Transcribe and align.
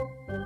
Peanuts! 0.00 0.16
Peanuts! 0.26 0.39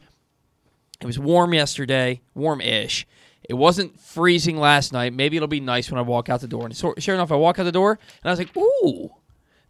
it 1.01 1.05
was 1.05 1.17
warm 1.17 1.53
yesterday, 1.53 2.21
warm 2.35 2.61
ish. 2.61 3.07
It 3.49 3.55
wasn't 3.55 3.99
freezing 3.99 4.57
last 4.57 4.93
night. 4.93 5.11
Maybe 5.11 5.35
it'll 5.35 5.47
be 5.47 5.59
nice 5.59 5.89
when 5.89 5.97
I 5.97 6.03
walk 6.03 6.29
out 6.29 6.39
the 6.39 6.47
door. 6.47 6.65
And 6.65 6.77
so, 6.77 6.93
sure 6.99 7.15
enough, 7.15 7.31
I 7.31 7.35
walk 7.35 7.57
out 7.57 7.63
the 7.63 7.71
door 7.71 7.97
and 8.23 8.29
I 8.29 8.31
was 8.31 8.37
like, 8.37 8.55
ooh, 8.55 9.09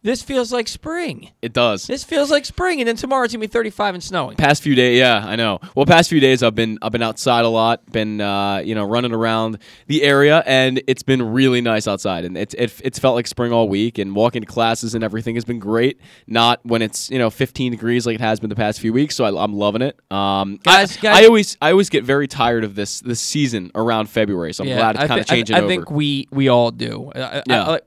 this 0.01 0.21
feels 0.21 0.51
like 0.53 0.67
spring. 0.67 1.31
It 1.41 1.51
does. 1.53 1.85
This 1.87 2.03
feels 2.03 2.31
like 2.31 2.45
spring. 2.45 2.79
And 2.79 2.87
then 2.87 2.95
tomorrow 2.95 3.23
it's 3.25 3.33
going 3.33 3.41
to 3.41 3.47
be 3.47 3.51
35 3.51 3.95
and 3.95 4.03
snowing. 4.03 4.37
past 4.37 4.63
few 4.63 4.73
days, 4.75 4.97
yeah, 4.97 5.23
I 5.25 5.35
know. 5.35 5.59
Well, 5.75 5.85
past 5.85 6.09
few 6.09 6.19
days 6.19 6.41
I've 6.41 6.55
been 6.55 6.77
I've 6.81 6.91
been 6.91 7.03
outside 7.03 7.43
a 7.45 7.49
lot, 7.49 7.85
been 7.91 8.21
uh, 8.21 8.57
you 8.57 8.75
know 8.75 8.85
running 8.85 9.13
around 9.13 9.57
the 9.87 10.03
area, 10.03 10.41
and 10.45 10.81
it's 10.87 11.03
been 11.03 11.21
really 11.21 11.59
nice 11.61 11.87
outside, 11.87 12.23
and 12.25 12.37
it's 12.37 12.53
it, 12.53 12.73
it's 12.83 12.97
felt 12.99 13.15
like 13.15 13.27
spring 13.27 13.51
all 13.51 13.67
week, 13.67 13.97
and 13.97 14.15
walking 14.15 14.41
to 14.41 14.47
classes 14.47 14.95
and 14.95 15.03
everything 15.03 15.35
has 15.35 15.43
been 15.45 15.59
great. 15.59 15.99
Not 16.27 16.59
when 16.65 16.81
it's 16.81 17.09
you 17.09 17.17
know 17.19 17.29
15 17.29 17.71
degrees 17.71 18.05
like 18.05 18.15
it 18.15 18.21
has 18.21 18.39
been 18.39 18.49
the 18.49 18.55
past 18.55 18.79
few 18.79 18.93
weeks, 18.93 19.15
so 19.15 19.25
I, 19.25 19.43
I'm 19.43 19.53
loving 19.53 19.81
it. 19.81 19.99
Um, 20.11 20.59
Guys- 20.63 20.97
I, 20.97 21.01
guys- 21.01 21.23
I 21.23 21.27
always 21.27 21.57
I 21.61 21.71
always 21.71 21.89
get 21.89 22.03
very 22.05 22.27
tired 22.27 22.63
of 22.63 22.75
this 22.75 23.01
this 23.01 23.19
season 23.19 23.71
around 23.75 24.09
February, 24.09 24.53
so 24.53 24.63
I'm 24.63 24.69
glad 24.69 24.95
it's 24.95 25.07
kind 25.07 25.19
of 25.19 25.25
I- 25.29 25.35
changing 25.35 25.55
I, 25.55 25.59
over. 25.59 25.67
think 25.67 25.91
we 25.91 26.27
we 26.31 26.47
all 26.47 26.71
do. 26.71 27.11
I, 27.15 27.19
I- 27.21 27.43
Yeah. 27.47 27.63
I, 27.69 27.79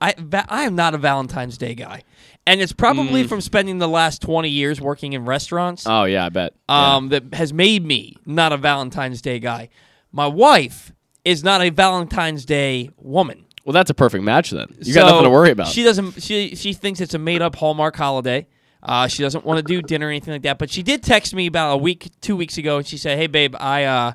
I, 0.00 0.14
I, 0.32 0.44
I 0.48 0.62
am 0.64 0.74
not 0.74 0.94
a 0.94 0.98
Valentine's 0.98 1.57
Day 1.58 1.74
guy, 1.74 2.02
and 2.46 2.60
it's 2.60 2.72
probably 2.72 3.24
Mm. 3.24 3.28
from 3.28 3.40
spending 3.40 3.78
the 3.78 3.88
last 3.88 4.22
twenty 4.22 4.48
years 4.48 4.80
working 4.80 5.12
in 5.12 5.24
restaurants. 5.24 5.84
oh 5.86 6.04
yeah, 6.04 6.26
I 6.26 6.28
bet. 6.30 6.54
Yeah. 6.68 6.96
um, 6.96 7.08
that 7.10 7.34
has 7.34 7.52
made 7.52 7.84
me 7.84 8.16
not 8.24 8.52
a 8.52 8.56
Valentine's 8.56 9.20
Day 9.20 9.38
guy. 9.38 9.68
My 10.12 10.26
wife 10.26 10.92
is 11.24 11.44
not 11.44 11.60
a 11.60 11.70
Valentine's 11.70 12.44
Day 12.46 12.90
woman. 12.96 13.44
well, 13.64 13.72
that's 13.74 13.90
a 13.90 13.94
perfect 13.94 14.24
match 14.24 14.50
then. 14.50 14.66
You 14.80 14.94
got 14.94 15.06
nothing 15.06 15.24
to 15.24 15.30
worry 15.30 15.50
about. 15.50 15.66
She 15.68 15.82
doesn't. 15.84 16.22
She 16.22 16.54
she 16.56 16.72
thinks 16.72 17.00
it's 17.00 17.12
a 17.14 17.18
made 17.18 17.42
up 17.42 17.56
Hallmark 17.56 17.96
holiday. 17.96 18.46
Uh, 18.82 19.08
she 19.08 19.22
doesn't 19.24 19.44
want 19.44 19.58
to 19.58 19.62
do 19.62 19.82
dinner 19.82 20.06
or 20.06 20.10
anything 20.10 20.32
like 20.32 20.42
that. 20.42 20.56
But 20.56 20.70
she 20.70 20.82
did 20.84 21.02
text 21.02 21.34
me 21.34 21.46
about 21.48 21.72
a 21.74 21.76
week, 21.76 22.08
two 22.20 22.36
weeks 22.36 22.56
ago, 22.56 22.78
and 22.78 22.86
she 22.86 22.96
said, 22.96 23.18
"Hey, 23.18 23.26
babe, 23.26 23.54
I 23.58 23.84
uh, 23.84 24.12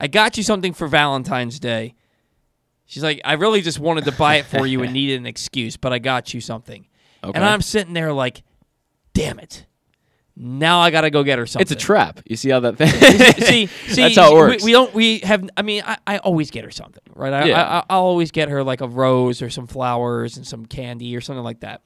I 0.00 0.08
got 0.08 0.36
you 0.36 0.42
something 0.42 0.72
for 0.74 0.88
Valentine's 0.88 1.58
Day." 1.58 1.94
She's 2.86 3.02
like, 3.02 3.20
"I 3.24 3.34
really 3.34 3.60
just 3.62 3.78
wanted 3.78 4.04
to 4.04 4.12
buy 4.12 4.36
it 4.36 4.46
for 4.46 4.66
you 4.66 4.82
and 4.82 4.92
needed 4.94 5.18
an 5.20 5.26
excuse, 5.26 5.76
but 5.76 5.92
I 5.92 5.98
got 5.98 6.32
you 6.32 6.40
something." 6.40 6.86
Okay. 7.24 7.36
And 7.36 7.44
I'm 7.44 7.60
sitting 7.62 7.92
there 7.94 8.12
like, 8.12 8.42
"Damn 9.14 9.38
it! 9.38 9.66
Now 10.38 10.80
I 10.80 10.90
got 10.90 11.00
to 11.00 11.10
go 11.10 11.22
get 11.24 11.38
her 11.38 11.46
something." 11.46 11.62
it's 11.62 11.72
a 11.72 11.76
trap. 11.76 12.20
You 12.26 12.36
see 12.36 12.50
how 12.50 12.60
that 12.60 12.76
thing? 12.76 12.88
see, 12.88 13.66
see, 13.88 14.02
That's 14.02 14.16
how 14.16 14.30
it 14.30 14.34
we- 14.34 14.38
works. 14.40 14.64
We, 14.64 14.72
don't. 14.72 14.94
We 14.94 15.18
have. 15.20 15.48
I 15.56 15.62
mean, 15.62 15.82
I, 15.86 15.96
I 16.06 16.18
always 16.18 16.50
get 16.50 16.64
her 16.64 16.70
something, 16.70 17.02
right? 17.14 17.32
I, 17.32 17.44
Yeah. 17.46 17.62
I, 17.88 17.94
I'll 17.94 18.02
always 18.04 18.30
get 18.30 18.48
her 18.48 18.62
like 18.62 18.80
a 18.80 18.88
rose 18.88 19.42
or 19.42 19.50
some 19.50 19.66
flowers 19.66 20.36
and 20.36 20.46
some 20.46 20.66
candy 20.66 21.16
or 21.16 21.20
something 21.20 21.44
like 21.44 21.60
that. 21.60 21.82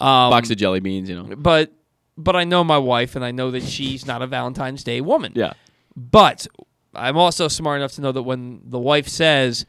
Um, 0.00 0.30
box 0.30 0.50
of 0.50 0.56
jelly 0.56 0.80
beans, 0.80 1.08
you 1.08 1.14
know. 1.22 1.36
but 1.36 1.72
but 2.16 2.34
I 2.34 2.44
know 2.44 2.64
my 2.64 2.78
wife, 2.78 3.14
and 3.16 3.24
I 3.24 3.30
know 3.30 3.50
that 3.52 3.62
she's 3.62 4.06
not 4.06 4.22
a 4.22 4.26
Valentine's 4.26 4.82
Day 4.82 5.00
woman. 5.00 5.32
Yeah. 5.36 5.52
But 5.96 6.46
I'm 6.94 7.16
also 7.16 7.46
smart 7.48 7.78
enough 7.78 7.92
to 7.92 8.00
know 8.00 8.10
that 8.12 8.22
when 8.22 8.62
the 8.64 8.78
wife 8.80 9.06
says, 9.08 9.66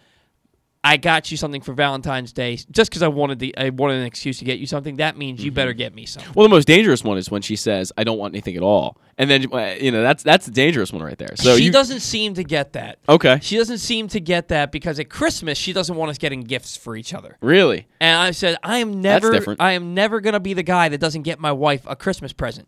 "I 0.85 0.97
got 0.97 1.31
you 1.31 1.38
something 1.38 1.62
for 1.62 1.73
Valentine's 1.73 2.31
Day," 2.31 2.57
just 2.72 2.90
because 2.91 3.01
I 3.01 3.07
wanted 3.07 3.40
the 3.40 3.57
I 3.57 3.69
wanted 3.69 3.96
an 4.01 4.06
excuse 4.06 4.38
to 4.40 4.46
get 4.46 4.59
you 4.59 4.68
something, 4.68 4.97
that 4.97 5.18
means 5.18 5.44
you 5.44 5.50
Mm-hmm. 5.51 5.56
better 5.56 5.73
get 5.73 5.96
me 5.96 6.06
something. 6.06 6.31
Well, 6.35 6.44
the 6.47 6.53
most 6.53 6.68
dangerous 6.68 7.03
one 7.03 7.18
is 7.18 7.29
when 7.31 7.41
she 7.41 7.56
says, 7.56 7.91
"I 7.97 8.03
don't 8.03 8.18
want 8.19 8.34
anything 8.34 8.56
at 8.56 8.62
all," 8.63 8.97
and 9.18 9.29
then 9.29 9.51
uh, 9.51 9.75
you 9.81 9.91
know 9.91 10.01
that's 10.03 10.22
that's 10.23 10.46
the 10.46 10.51
dangerous 10.51 10.94
one 10.94 11.01
right 11.03 11.18
there. 11.18 11.35
So 11.35 11.57
she 11.57 11.63
you 11.66 11.72
doesn't 11.72 12.01
seem 12.01 12.35
to 12.35 12.44
get 12.44 12.73
that. 12.73 13.00
okay? 13.09 13.40
She 13.41 13.57
doesn't 13.57 13.79
seem 13.79 14.07
to 14.09 14.19
get 14.19 14.50
that 14.50 14.72
because 14.72 15.00
at 15.00 15.09
Christmas 15.09 15.57
she 15.57 15.73
doesn't 15.73 15.96
want 15.96 16.12
us 16.12 16.18
getting 16.18 16.41
gifts 16.41 16.78
for 16.78 16.96
each 16.96 17.13
other. 17.13 17.38
Really? 17.41 17.88
And 18.00 18.17
I 18.17 18.31
said, 18.31 18.57
I 18.63 18.78
am 18.78 19.02
never. 19.02 19.56
I 19.59 19.72
am 19.73 19.94
never 19.96 20.22
gonna 20.22 20.40
be 20.40 20.53
the 20.53 20.63
guy 20.63 20.90
that 20.90 21.00
doesn't 21.00 21.23
get 21.23 21.40
my 21.40 21.52
wife 21.52 21.81
a 21.88 21.96
Christmas 21.96 22.31
present. 22.31 22.67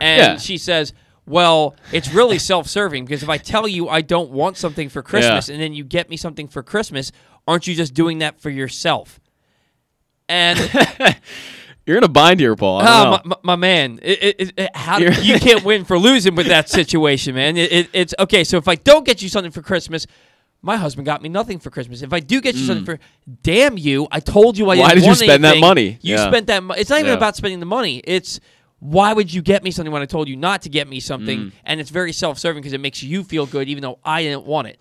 And 0.00 0.18
Yeah. 0.34 0.38
she 0.38 0.56
says, 0.58 0.92
Well, 1.26 1.74
it's 1.90 2.12
really 2.12 2.38
self 2.38 2.68
serving 2.68 3.04
because 3.06 3.22
if 3.24 3.28
I 3.28 3.38
tell 3.38 3.66
you 3.66 3.88
I 3.88 4.00
don't 4.02 4.30
want 4.30 4.56
something 4.56 4.88
for 4.88 5.02
Christmas 5.02 5.48
and 5.48 5.60
then 5.60 5.72
you 5.74 5.82
get 5.82 6.08
me 6.08 6.16
something 6.16 6.46
for 6.46 6.62
Christmas, 6.62 7.10
aren't 7.46 7.66
you 7.66 7.74
just 7.74 7.94
doing 7.94 8.18
that 8.18 8.40
for 8.40 8.50
yourself? 8.50 9.20
And 10.28 10.58
You're 11.86 11.98
in 11.98 12.04
a 12.04 12.08
bind 12.08 12.40
here, 12.40 12.56
Paul. 12.56 12.82
Know. 12.82 13.20
my, 13.24 13.36
my, 13.44 13.56
man, 13.56 14.00
it, 14.02 14.34
it, 14.40 14.52
it, 14.56 14.70
how 14.76 14.98
You're- 14.98 15.38
can't 15.38 15.62
win 15.64 15.84
for 15.84 15.98
losing 15.98 16.34
with 16.34 16.48
that 16.48 16.68
situation, 16.68 17.36
man. 17.36 17.56
It, 17.56 17.70
it, 17.72 17.88
it's 17.92 18.14
okay. 18.18 18.42
So 18.42 18.56
if 18.56 18.66
I 18.66 18.74
don't 18.74 19.06
get 19.06 19.22
you 19.22 19.28
something 19.28 19.52
for 19.52 19.62
Christmas, 19.62 20.04
my 20.62 20.76
husband 20.76 21.06
got 21.06 21.22
me 21.22 21.28
nothing 21.28 21.60
for 21.60 21.70
Christmas. 21.70 22.02
If 22.02 22.12
I 22.12 22.18
do 22.18 22.40
get 22.40 22.56
you 22.56 22.66
something 22.66 22.84
for, 22.84 22.98
damn 23.44 23.78
you! 23.78 24.08
I 24.10 24.18
told 24.18 24.58
you 24.58 24.68
I 24.70 24.76
Mm. 24.76 24.80
Why 24.80 24.94
did 24.94 25.04
you 25.04 25.14
spend 25.14 25.44
that 25.44 25.58
money? 25.58 25.98
You 26.02 26.16
Yeah. 26.16 26.26
spent 26.28 26.48
that. 26.48 26.64
Mo- 26.64 26.74
it's 26.74 26.90
not 26.90 26.98
even 26.98 27.10
Yeah. 27.12 27.16
about 27.18 27.36
spending 27.36 27.60
the 27.60 27.66
money. 27.66 27.98
It's 28.02 28.40
why 28.80 29.12
would 29.12 29.32
you 29.32 29.40
get 29.40 29.62
me 29.62 29.70
something 29.70 29.92
when 29.92 30.02
I 30.02 30.06
told 30.06 30.28
you 30.28 30.34
not 30.34 30.62
to 30.62 30.68
get 30.68 30.88
me 30.88 30.98
something? 30.98 31.38
Mm. 31.38 31.52
And 31.64 31.80
it's 31.80 31.90
very 31.90 32.12
self-serving 32.12 32.60
because 32.62 32.72
it 32.72 32.80
makes 32.80 33.00
you 33.00 33.22
feel 33.22 33.46
good, 33.46 33.68
even 33.68 33.82
though 33.82 34.00
I 34.04 34.24
didn't 34.24 34.44
want 34.44 34.66
it. 34.68 34.80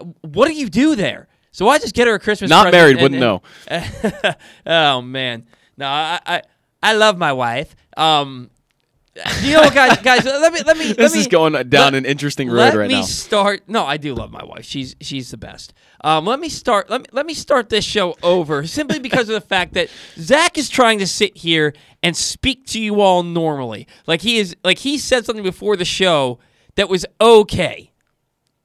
Uh, 0.00 0.04
What 0.22 0.46
do 0.46 0.54
you 0.54 0.68
do 0.68 0.94
there? 0.94 1.26
So 1.56 1.70
I 1.70 1.78
just 1.78 1.94
get 1.94 2.06
her 2.06 2.12
a 2.12 2.18
Christmas. 2.18 2.50
Present? 2.50 2.66
Not 2.66 2.70
married, 2.70 2.98
and- 2.98 3.02
wouldn't 3.02 3.40
and- 3.66 4.22
know. 4.26 4.34
oh 4.66 5.00
man, 5.00 5.46
no, 5.78 5.86
I, 5.86 6.20
I 6.26 6.42
I 6.82 6.92
love 6.92 7.16
my 7.16 7.32
wife. 7.32 7.74
Um, 7.96 8.50
you 9.40 9.54
know, 9.54 9.70
guys, 9.70 9.96
guys, 10.02 10.26
let 10.26 10.52
me 10.52 10.60
let 10.66 10.76
me. 10.76 10.88
This 10.88 10.98
let 10.98 11.12
me, 11.14 11.20
is 11.20 11.28
going 11.28 11.54
down 11.70 11.92
let- 11.92 11.94
an 11.94 12.04
interesting 12.04 12.50
road 12.50 12.74
right 12.74 12.74
now. 12.74 12.80
Let 12.80 12.88
me 12.88 13.02
start. 13.04 13.62
No, 13.68 13.86
I 13.86 13.96
do 13.96 14.14
love 14.14 14.30
my 14.30 14.44
wife. 14.44 14.66
She's 14.66 14.96
she's 15.00 15.30
the 15.30 15.38
best. 15.38 15.72
Um, 16.04 16.26
let 16.26 16.40
me 16.40 16.50
start. 16.50 16.90
Let 16.90 17.00
me 17.00 17.06
let 17.12 17.24
me 17.24 17.32
start 17.32 17.70
this 17.70 17.86
show 17.86 18.16
over 18.22 18.66
simply 18.66 18.98
because 18.98 19.30
of 19.30 19.34
the 19.34 19.48
fact 19.48 19.72
that 19.72 19.88
Zach 20.18 20.58
is 20.58 20.68
trying 20.68 20.98
to 20.98 21.06
sit 21.06 21.38
here 21.38 21.72
and 22.02 22.14
speak 22.14 22.66
to 22.66 22.78
you 22.78 23.00
all 23.00 23.22
normally, 23.22 23.88
like 24.06 24.20
he 24.20 24.36
is 24.36 24.54
like 24.62 24.80
he 24.80 24.98
said 24.98 25.24
something 25.24 25.42
before 25.42 25.74
the 25.78 25.86
show 25.86 26.38
that 26.74 26.90
was 26.90 27.06
okay. 27.18 27.92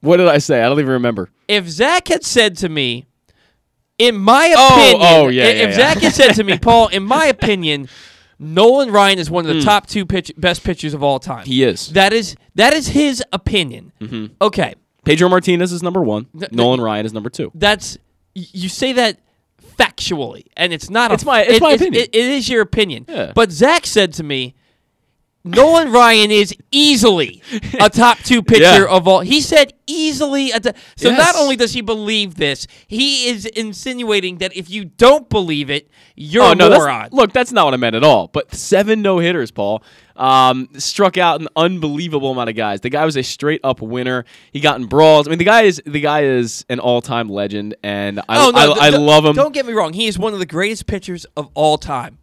What 0.02 0.18
did 0.18 0.28
I 0.28 0.36
say? 0.38 0.60
I 0.60 0.68
don't 0.68 0.78
even 0.78 0.92
remember. 0.92 1.30
If 1.52 1.68
Zach 1.68 2.08
had 2.08 2.24
said 2.24 2.56
to 2.58 2.68
me, 2.68 3.06
in 3.98 4.16
my 4.16 4.54
Oh, 4.56 4.66
opinion, 4.90 5.08
oh, 5.08 5.28
yeah, 5.28 5.44
if 5.44 5.56
yeah, 5.56 5.62
yeah. 5.64 5.72
Zach 5.72 5.98
had 5.98 6.12
said 6.12 6.32
to 6.34 6.44
me, 6.44 6.58
Paul, 6.62 6.88
in 6.88 7.02
my 7.04 7.26
opinion, 7.26 7.88
Nolan 8.38 8.90
Ryan 8.90 9.18
is 9.18 9.30
one 9.30 9.46
of 9.48 9.54
the 9.54 9.62
top 9.62 9.86
two 9.86 10.04
pitch, 10.04 10.32
best 10.36 10.64
pitchers 10.64 10.94
of 10.94 11.02
all 11.02 11.20
time. 11.20 11.44
He 11.46 11.62
is. 11.62 11.88
That 11.92 12.12
is 12.12 12.34
that 12.56 12.72
is 12.74 12.88
his 12.88 13.22
opinion. 13.32 13.92
Mm-hmm. 14.00 14.34
Okay, 14.40 14.74
Pedro 15.04 15.28
Martinez 15.28 15.72
is 15.72 15.82
number 15.82 16.00
one. 16.02 16.26
th- 16.38 16.50
Nolan 16.52 16.80
Ryan 16.80 17.06
is 17.06 17.12
number 17.12 17.30
two. 17.30 17.52
that's 17.54 17.98
you 18.34 18.68
say 18.68 18.92
that 18.94 19.18
factually, 19.78 20.46
and 20.56 20.72
it's 20.72 20.90
not. 20.90 21.12
It's 21.12 21.22
a, 21.22 21.26
my- 21.26 21.42
it's 21.42 21.54
it- 21.56 21.62
my 21.62 21.72
opinion. 21.72 22.02
it- 22.02 22.14
it 22.14 22.24
is 22.24 22.48
your 22.48 22.62
opinion. 22.62 23.04
Yeah. 23.08 23.32
But 23.34 23.52
Zach 23.52 23.86
said 23.86 24.12
to 24.14 24.22
me, 24.24 24.54
Nolan 25.44 25.90
Ryan 25.92 26.30
is 26.30 26.54
easily 26.70 27.42
a 27.80 27.90
top 27.90 28.18
two 28.18 28.42
pitcher 28.42 28.62
Yeah. 28.62 28.86
of 28.88 29.08
all. 29.08 29.20
He 29.20 29.40
said 29.40 29.72
easily. 29.88 30.52
A 30.52 30.60
so 30.62 31.08
Yes. 31.10 31.18
not 31.18 31.34
only 31.40 31.56
does 31.56 31.72
he 31.72 31.80
believe 31.80 32.36
this, 32.36 32.66
he 32.86 33.26
is 33.28 33.44
insinuating 33.46 34.38
that 34.38 34.56
if 34.56 34.70
you 34.70 34.84
don't 34.84 35.28
believe 35.28 35.68
it, 35.68 35.90
you're 36.14 36.44
Oh 36.44 36.52
a 36.52 36.54
no! 36.54 36.70
moron. 36.70 37.00
That's, 37.02 37.12
look, 37.14 37.32
that's 37.32 37.50
not 37.50 37.64
what 37.64 37.74
I 37.74 37.76
meant 37.76 37.96
at 37.96 38.04
all. 38.04 38.28
But 38.28 38.54
seven 38.54 39.02
no 39.02 39.18
hitters, 39.18 39.50
Paul. 39.50 39.82
Um, 40.14 40.68
struck 40.78 41.16
out 41.18 41.40
an 41.40 41.48
unbelievable 41.56 42.30
amount 42.30 42.50
of 42.50 42.54
guys. 42.54 42.80
The 42.82 42.90
guy 42.90 43.04
was 43.04 43.16
a 43.16 43.22
straight 43.22 43.60
up 43.64 43.80
winner. 43.80 44.24
He 44.52 44.60
got 44.60 44.78
in 44.78 44.86
brawls. 44.86 45.26
I 45.26 45.30
mean, 45.30 45.38
the 45.38 45.44
guy 45.44 45.62
is 45.62 45.82
the 45.86 46.00
guy 46.00 46.22
is 46.24 46.64
an 46.68 46.78
all 46.78 47.00
time 47.00 47.28
legend, 47.28 47.74
and 47.82 48.20
I, 48.28 48.46
oh 48.46 48.50
no, 48.50 48.58
I, 48.58 48.66
th- 48.66 48.78
I 48.78 48.90
th- 48.90 49.00
love 49.00 49.24
him. 49.24 49.34
Don't 49.34 49.54
get 49.54 49.66
me 49.66 49.72
wrong; 49.72 49.94
he 49.94 50.06
is 50.06 50.18
one 50.18 50.34
of 50.34 50.38
the 50.38 50.46
greatest 50.46 50.86
pitchers 50.86 51.24
of 51.36 51.48
all 51.54 51.78
time. 51.78 52.18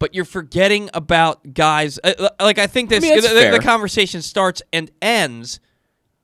But 0.00 0.14
you're 0.14 0.24
forgetting 0.24 0.90
about 0.94 1.54
guys 1.54 2.00
uh, 2.02 2.14
uh, 2.18 2.28
like 2.40 2.58
I 2.58 2.66
think 2.66 2.90
this 2.90 3.02
mean, 3.02 3.14
the, 3.20 3.50
the- 3.52 3.60
conversation 3.62 4.22
starts 4.22 4.62
and 4.72 4.90
ends 5.00 5.60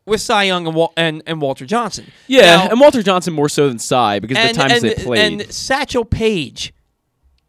with 0.06 0.20
Cy 0.20 0.44
Young 0.44 0.66
and, 0.66 0.74
Wal- 0.74 0.92
and, 0.96 1.22
and 1.26 1.40
Walter 1.40 1.66
Johnson. 1.66 2.06
Yeah, 2.26 2.42
Now- 2.42 2.68
and 2.70 2.80
Walter 2.80 3.02
Johnson 3.02 3.34
more 3.34 3.48
so 3.48 3.68
than 3.68 3.78
Cy 3.78 4.18
because 4.18 4.38
and, 4.38 4.50
the 4.50 4.54
times 4.60 4.72
and, 4.72 4.82
they 4.82 4.94
played. 4.94 5.18
and 5.42 5.52
Satchel 5.52 6.04
Paige 6.04 6.72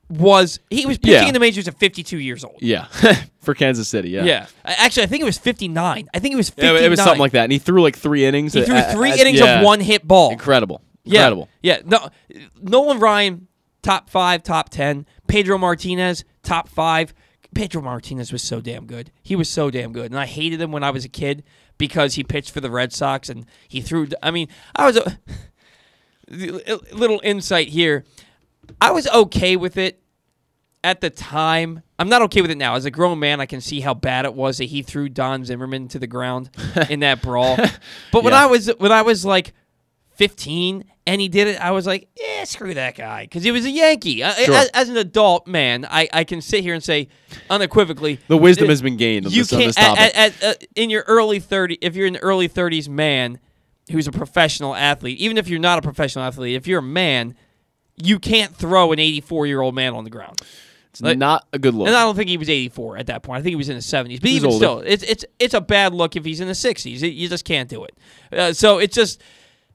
was 0.10 0.60
he 0.70 0.86
was 0.86 0.98
pitching 0.98 1.14
Yeah. 1.14 1.28
in 1.28 1.34
the 1.34 1.40
majors 1.40 1.68
at 1.68 1.78
52 1.78 2.18
years 2.20 2.44
old. 2.44 2.58
yeah, 2.62 2.86
for 3.42 3.54
Kansas 3.54 3.88
City. 3.90 4.10
Yeah. 4.10 4.24
Yeah, 4.24 4.48
actually, 4.64 5.04
I 5.04 5.08
think 5.08 5.22
it 5.22 5.26
was 5.26 5.38
59. 5.38 6.08
I 6.14 6.20
think 6.20 6.34
it 6.34 6.38
was 6.38 6.50
59. 6.50 6.76
Yeah, 6.76 6.82
it 6.86 6.90
was 6.90 7.00
something 7.00 7.20
like 7.20 7.34
that, 7.34 7.44
and 7.44 7.52
he 7.52 7.60
threw 7.60 7.82
like 7.82 7.98
three 7.98 8.26
innings. 8.26 8.54
He 8.54 8.64
threw 8.64 8.82
three 8.82 9.12
uh, 9.12 9.16
innings 9.16 9.40
yeah. 9.40 9.60
of 9.60 9.66
one 9.66 9.80
hit 9.82 10.08
ball. 10.08 10.32
Incredible, 10.32 10.82
Yeah, 11.04 11.22
incredible. 11.22 11.50
Yeah, 11.62 11.82
no, 11.86 12.10
Nolan 12.62 13.00
Ryan, 13.00 13.48
top 13.82 14.10
five, 14.10 14.44
top 14.44 14.70
ten. 14.70 15.06
Pedro 15.28 15.58
Martinez, 15.58 16.24
top 16.44 16.68
five. 16.70 17.14
Pedro 17.56 17.82
Martinez 17.82 18.32
was 18.32 18.44
so 18.44 18.60
damn 18.62 18.86
good. 18.86 19.12
He 19.24 19.36
was 19.36 19.50
so 19.50 19.72
damn 19.72 19.94
good, 19.94 20.12
and 20.12 20.20
I 20.20 20.26
hated 20.26 20.60
him 20.62 20.72
when 20.72 20.84
I 20.84 20.90
was 20.92 21.06
a 21.06 21.10
kid 21.10 21.44
because 21.78 22.16
he 22.16 22.24
pitched 22.24 22.52
for 22.52 22.60
the 22.62 22.70
Red 22.70 22.92
Sox 22.94 23.30
and 23.30 23.46
he 23.68 23.82
threw. 23.82 24.08
I 24.22 24.32
mean, 24.32 24.48
I 24.76 24.86
was 24.86 24.98
a 24.98 25.18
little 26.30 27.20
insight 27.24 27.70
here. 27.70 28.04
I 28.82 28.92
was 28.92 29.08
okay 29.08 29.56
with 29.56 29.78
it 29.78 30.02
at 30.84 31.02
the 31.02 31.10
time. 31.10 31.84
I'm 32.00 32.10
not 32.10 32.22
okay 32.24 32.42
with 32.42 32.52
it 32.52 32.58
now. 32.58 32.76
As 32.76 32.86
a 32.86 32.92
grown 32.92 33.18
man, 33.20 33.40
I 33.40 33.46
can 33.46 33.62
see 33.62 33.80
how 33.80 33.94
bad 33.94 34.26
it 34.26 34.34
was 34.34 34.58
that 34.58 34.66
he 34.66 34.84
threw 34.84 35.10
Don 35.10 35.46
Zimmerman 35.46 35.88
to 35.90 36.00
the 36.00 36.08
ground 36.08 36.50
in 36.90 37.00
that 37.00 37.22
brawl. 37.22 37.58
But 38.12 38.24
when 38.24 38.34
Yeah. 38.34 38.44
I 38.44 38.46
was 38.48 38.68
when 38.78 38.92
I 38.92 39.02
was 39.02 39.26
like 39.26 39.54
15 40.18 40.84
and 41.06 41.22
he 41.22 41.30
did 41.30 41.48
it, 41.48 41.62
I 41.62 41.72
was 41.72 41.88
like, 41.88 42.10
"Yeah, 42.20 42.44
screw 42.44 42.74
that 42.74 42.96
guy," 42.98 43.24
because 43.24 43.44
he 43.44 43.52
was 43.52 43.66
a 43.66 43.70
Yankee. 43.70 44.24
I- 44.24 44.32
As, 44.32 44.68
as 44.74 44.90
an 44.90 44.98
adult 44.98 45.48
man, 45.48 45.86
I, 45.90 46.10
I 46.12 46.24
can 46.26 46.42
sit 46.42 46.62
here 46.64 46.74
and 46.74 46.84
say 46.84 47.08
unequivocally, 47.50 48.20
The 48.28 48.36
wisdom 48.38 48.66
uh, 48.68 48.70
has 48.72 48.82
been 48.82 48.98
gained 48.98 49.26
you 49.32 49.42
this, 49.44 49.50
can't 49.52 49.64
this 49.66 49.78
at, 49.78 49.98
at, 49.98 50.16
at, 50.16 50.44
uh, 50.44 50.54
in 50.76 50.90
your 50.90 51.04
early 51.08 51.40
30 51.40 51.78
if 51.82 51.96
you're 51.96 52.08
an 52.08 52.18
early 52.18 52.50
30s 52.50 52.90
man 52.90 53.40
who's 53.92 54.08
a 54.08 54.12
professional 54.12 54.76
athlete 54.76 55.18
even 55.20 55.38
if 55.38 55.48
you're 55.48 55.62
not 55.62 55.80
a 55.80 55.82
professional 55.82 56.26
athlete 56.26 56.56
if 56.56 56.68
you're 56.68 56.80
a 56.80 56.84
man 56.84 57.36
you 57.96 58.20
can't 58.20 58.54
throw 58.54 58.92
an 58.92 59.00
84 59.00 59.48
year 59.48 59.62
old 59.62 59.74
man 59.76 59.94
on 59.94 60.04
the 60.04 60.10
ground 60.10 60.42
it's 60.90 61.02
like- 61.02 61.18
not 61.18 61.48
a 61.54 61.60
good 61.60 61.74
look. 61.74 61.88
and 61.88 61.96
I 61.96 62.04
don't 62.04 62.16
think 62.16 62.30
he 62.30 62.36
was 62.38 62.50
84 62.50 62.98
at 62.98 63.08
that 63.08 63.22
point. 63.24 63.40
I 63.40 63.44
think 63.44 63.52
he 63.52 63.56
was 63.56 63.70
in 63.70 63.76
his 63.76 63.86
70s. 63.86 64.20
But 64.20 64.30
He's 64.30 64.38
even 64.38 64.50
older. 64.52 64.58
still, 64.66 64.80
it's 64.80 65.04
it's 65.04 65.26
it's 65.38 65.54
a 65.54 65.62
bad 65.62 65.94
look 65.94 66.16
if 66.16 66.26
he's 66.26 66.40
in 66.42 66.48
the 66.48 66.54
60s. 66.56 67.04
It- 67.04 67.10
you 67.14 67.30
just 67.30 67.46
can't 67.46 67.70
do 67.70 67.84
it. 67.86 67.96
Uh, 68.32 68.52
so 68.52 68.80
it's 68.80 68.96
just 68.96 69.22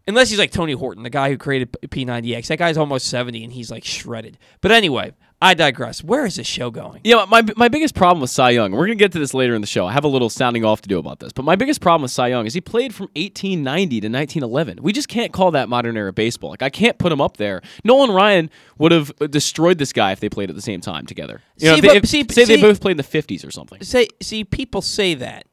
unless 0.07 0.31
he's 0.31 0.39
like 0.39 0.51
Tony 0.51 0.73
Horton, 0.73 1.03
the 1.03 1.11
guy 1.11 1.29
who 1.31 1.37
created 1.37 1.75
P- 1.89 2.05
P90X. 2.05 2.47
That 2.49 2.59
guy's 2.59 2.77
almost 2.77 3.07
70 3.09 3.45
and 3.45 3.53
he's 3.53 3.71
like 3.71 3.85
shredded. 3.85 4.39
But 4.61 4.73
anyway, 4.73 5.13
I 5.41 5.55
digress. 5.55 6.05
Where 6.05 6.25
is 6.25 6.37
this 6.37 6.47
show 6.47 6.71
going? 6.71 7.01
Yeah, 7.03 7.25
my, 7.29 7.43
my 7.57 7.67
biggest 7.69 7.97
problem 7.97 8.21
with 8.21 8.31
Cy 8.31 8.51
Young, 8.51 8.71
we're 8.71 8.87
going 8.87 8.97
to 8.97 9.03
get 9.05 9.11
to 9.13 9.19
this 9.19 9.35
later 9.35 9.55
in 9.57 9.61
the 9.61 9.67
show. 9.67 9.87
I 9.87 9.93
have 9.93 10.05
a 10.05 10.09
little 10.09 10.31
sounding 10.31 10.65
off 10.65 10.83
to 10.83 10.89
do 10.89 10.99
about 11.01 11.19
this. 11.19 11.33
But 11.33 11.45
my 11.45 11.57
biggest 11.57 11.81
problem 11.81 12.03
with 12.03 12.13
Cy 12.13 12.29
Young 12.29 12.47
is 12.47 12.55
he 12.55 12.61
played 12.61 12.95
from 12.95 13.07
1890 13.17 14.01
to 14.03 14.07
1911. 14.09 14.79
We 14.83 14.93
just 14.93 15.09
can't 15.09 15.33
call 15.33 15.51
that 15.51 15.69
modern 15.69 15.97
era 15.97 16.13
baseball. 16.13 16.51
Like, 16.51 16.63
I 16.63 16.71
can't 16.71 16.97
put 16.97 17.11
him 17.11 17.21
up 17.21 17.39
there. 17.39 17.61
Nolan 17.83 18.13
Ryan 18.13 18.51
would 18.79 18.93
have 18.93 19.11
uh, 19.21 19.27
destroyed 19.27 19.79
this 19.79 19.93
guy 19.93 20.13
if 20.13 20.21
they 20.21 20.29
played 20.29 20.49
at 20.49 20.55
the 20.55 20.63
same 20.63 20.81
time 20.81 21.07
together. 21.07 21.41
You 21.59 21.71
know, 21.71 21.75
See, 21.75 21.79
if 21.79 21.83
they, 21.83 21.89
but- 21.89 21.97
if- 21.97 22.09
see- 22.09 22.27
say 22.31 22.45
they 22.45 22.61
both 22.63 22.81
played 22.81 22.93
in 22.93 22.97
the 22.99 23.03
50s 23.03 23.45
or 23.47 23.51
something. 23.51 23.83
Say 23.83 24.07
see 24.21 24.45
people 24.45 24.81
say 24.81 25.15
that. 25.15 25.47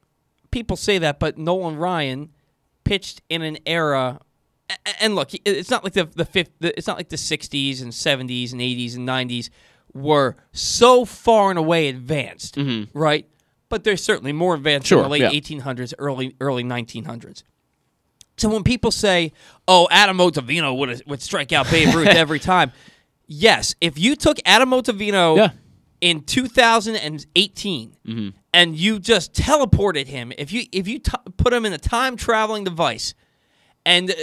People 0.51 0.77
say 0.77 0.99
that, 0.99 1.19
but 1.19 1.37
Nolan 1.39 1.77
Ryan 1.77 2.29
pitched 2.83 3.21
in 3.29 3.41
an 3.41 3.57
era 3.65 4.19
and 5.01 5.15
look, 5.15 5.29
it's 5.45 5.69
not 5.69 5.83
like 5.83 5.93
the 5.93 6.05
the 6.05 6.25
fifth. 6.25 6.51
It's 6.61 6.87
not 6.87 6.97
like 6.97 7.09
the 7.09 7.15
'60s 7.15 7.81
and 7.81 7.91
'70s 7.91 8.51
and 8.51 8.61
'80s 8.61 8.95
and 8.95 9.07
'90s 9.07 9.49
were 9.93 10.35
so 10.51 11.05
far 11.05 11.49
and 11.49 11.57
away 11.59 11.87
advanced, 11.87 12.57
right? 12.93 13.27
But 13.69 13.83
they're 13.83 13.97
certainly 13.97 14.33
more 14.33 14.55
advanced 14.55 14.87
Sure, 14.87 14.99
in 14.99 15.03
the 15.03 15.09
late 15.09 15.21
yeah. 15.21 15.29
1800s, 15.31 15.93
early 15.97 16.35
early 16.39 16.63
1900s. 16.63 17.43
So 18.37 18.49
when 18.49 18.63
people 18.63 18.91
say, 18.91 19.33
"Oh, 19.67 19.87
Adam 19.91 20.17
Ottavino 20.17 20.77
would 20.77 21.01
would 21.07 21.21
strike 21.21 21.51
out 21.51 21.69
Babe 21.69 21.93
Ruth 21.93 22.07
every 22.25 22.39
time," 22.39 22.71
yes, 23.27 23.75
if 23.81 23.97
you 23.99 24.15
took 24.15 24.37
Adam 24.45 24.69
Ottavino 24.71 25.37
Yeah. 25.37 25.49
in 26.01 26.21
2018 26.23 27.95
Mm-hmm. 28.07 28.29
and 28.53 28.75
you 28.75 28.99
just 28.99 29.33
teleported 29.33 30.07
him, 30.07 30.31
if 30.37 30.51
you 30.51 30.63
if 30.71 30.87
you 30.87 30.99
t- 30.99 31.11
put 31.37 31.53
him 31.53 31.65
in 31.65 31.73
a 31.73 31.77
time 31.77 32.15
traveling 32.15 32.63
device 32.63 33.13
and 33.85 34.11
uh, 34.11 34.13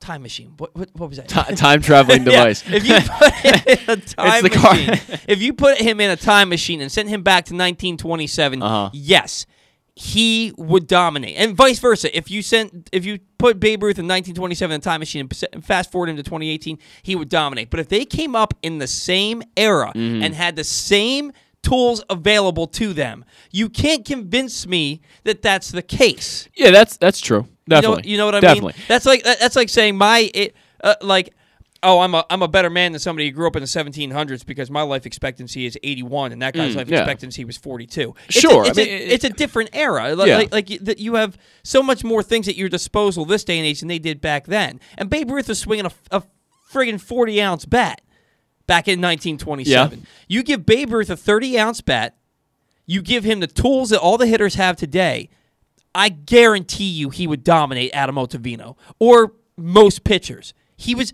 time 0.00 0.22
machine, 0.22 0.52
what 0.58 0.74
what, 0.76 0.90
what 0.94 1.08
was 1.08 1.18
that? 1.18 1.28
Ti- 1.28 1.54
time 1.56 1.80
traveling 1.82 2.22
Yeah, 2.26 2.44
device. 2.44 2.62
If 2.66 2.86
you 2.86 2.94
put 3.18 3.32
him 3.34 3.60
in 3.66 3.90
a 3.90 3.96
time 4.02 4.42
the 4.42 4.50
car. 4.50 4.74
machine, 4.74 5.18
if 5.28 5.42
you 5.42 5.52
put 5.52 5.78
him 5.78 6.00
in 6.00 6.10
a 6.10 6.16
time 6.16 6.48
machine 6.48 6.80
and 6.80 6.90
sent 6.92 7.08
him 7.08 7.22
back 7.22 7.44
to 7.46 7.54
1927, 7.54 8.62
Uh-huh. 8.62 8.90
yes, 8.92 9.46
he 9.94 10.52
would 10.58 10.86
dominate, 10.86 11.36
and 11.38 11.56
vice 11.56 11.78
versa. 11.78 12.14
If 12.16 12.30
you 12.30 12.42
sent, 12.42 12.90
if 12.92 13.06
you 13.06 13.18
put 13.38 13.58
Babe 13.58 13.82
Ruth 13.82 13.98
in 13.98 14.04
1927 14.04 14.74
in 14.74 14.80
a 14.80 14.82
time 14.82 15.00
machine 15.00 15.20
and 15.22 15.42
and 15.54 15.64
fast 15.64 15.90
forward 15.90 16.10
him 16.10 16.16
to 16.16 16.22
2018, 16.22 16.78
he 17.02 17.16
would 17.16 17.28
dominate. 17.30 17.70
But 17.70 17.80
if 17.80 17.88
they 17.88 18.04
came 18.04 18.36
up 18.36 18.52
in 18.62 18.78
the 18.78 18.86
same 18.86 19.42
era 19.56 19.92
Mm-hmm. 19.94 20.22
and 20.22 20.34
had 20.34 20.56
the 20.56 20.64
same 20.64 21.32
tools 21.62 22.04
available 22.10 22.66
to 22.66 22.92
them, 22.92 23.24
you 23.50 23.68
can't 23.70 24.04
convince 24.04 24.66
me 24.66 25.00
that 25.24 25.40
that's 25.42 25.70
the 25.70 25.82
case. 25.82 26.48
Yeah, 26.54 26.70
that's 26.70 26.96
that's 26.98 27.18
true. 27.20 27.48
You 27.68 27.74
know, 27.74 27.80
Definitely. 27.80 28.10
you 28.10 28.16
know 28.16 28.26
what 28.26 28.34
I 28.36 28.40
Definitely. 28.40 28.72
mean? 28.74 28.82
That's 28.88 29.06
like 29.06 29.22
that's 29.24 29.56
like 29.56 29.68
saying 29.68 29.96
my 29.96 30.30
it, 30.34 30.54
uh, 30.84 30.94
like 31.02 31.34
oh 31.82 31.98
I'm 32.00 32.14
a 32.14 32.24
I'm 32.30 32.42
a 32.42 32.48
better 32.48 32.70
man 32.70 32.92
than 32.92 33.00
somebody 33.00 33.26
who 33.28 33.32
grew 33.32 33.46
up 33.48 33.56
in 33.56 33.60
the 33.62 33.66
1700s 33.66 34.46
because 34.46 34.70
my 34.70 34.82
life 34.82 35.04
expectancy 35.04 35.66
is 35.66 35.76
81 35.82 36.32
and 36.32 36.42
that 36.42 36.54
guy's 36.54 36.74
Mm, 36.74 36.76
life 36.78 36.88
yeah. 36.88 36.98
expectancy 37.00 37.44
was 37.44 37.56
42. 37.56 38.14
It's 38.28 38.38
Sure, 38.40 38.64
a, 38.64 38.68
it's, 38.68 38.78
I 38.78 38.82
a, 38.82 38.84
mean, 38.84 38.94
it- 38.94 39.08
it's 39.12 39.24
a 39.24 39.30
different 39.30 39.70
era. 39.72 40.14
Like, 40.14 40.28
Yeah. 40.28 40.36
like, 40.38 40.52
like 40.52 40.70
you, 40.70 40.78
that 40.80 40.98
you 41.00 41.14
have 41.16 41.36
so 41.64 41.82
much 41.82 42.04
more 42.04 42.22
things 42.22 42.46
at 42.48 42.54
your 42.56 42.68
disposal 42.68 43.24
this 43.24 43.42
day 43.44 43.58
and 43.58 43.66
age 43.66 43.80
than 43.80 43.88
they 43.88 43.98
did 43.98 44.20
back 44.20 44.46
then. 44.46 44.78
And 44.96 45.10
Babe 45.10 45.30
Ruth 45.30 45.48
was 45.48 45.58
swinging 45.58 45.86
a, 45.86 45.92
a 46.12 46.22
friggin' 46.72 47.00
40 47.00 47.42
ounce 47.42 47.64
bat 47.66 48.00
back 48.68 48.86
in 48.88 49.00
1927. 49.00 50.06
You 50.28 50.42
give 50.44 50.64
Babe 50.66 50.92
Ruth 50.92 51.10
a 51.10 51.16
30 51.16 51.58
ounce 51.58 51.80
bat. 51.80 52.16
You 52.86 53.02
give 53.02 53.24
him 53.24 53.40
the 53.40 53.48
tools 53.48 53.90
that 53.90 53.98
all 54.00 54.16
the 54.18 54.26
hitters 54.28 54.54
have 54.54 54.76
today. 54.76 55.28
I 55.96 56.10
guarantee 56.10 56.84
you 56.90 57.10
he 57.10 57.26
would 57.26 57.42
dominate 57.42 57.90
Adam 57.94 58.16
Ottavino 58.16 58.76
or 58.98 59.32
most 59.56 60.04
pitchers. 60.04 60.52
He 60.76 60.94
was 60.94 61.12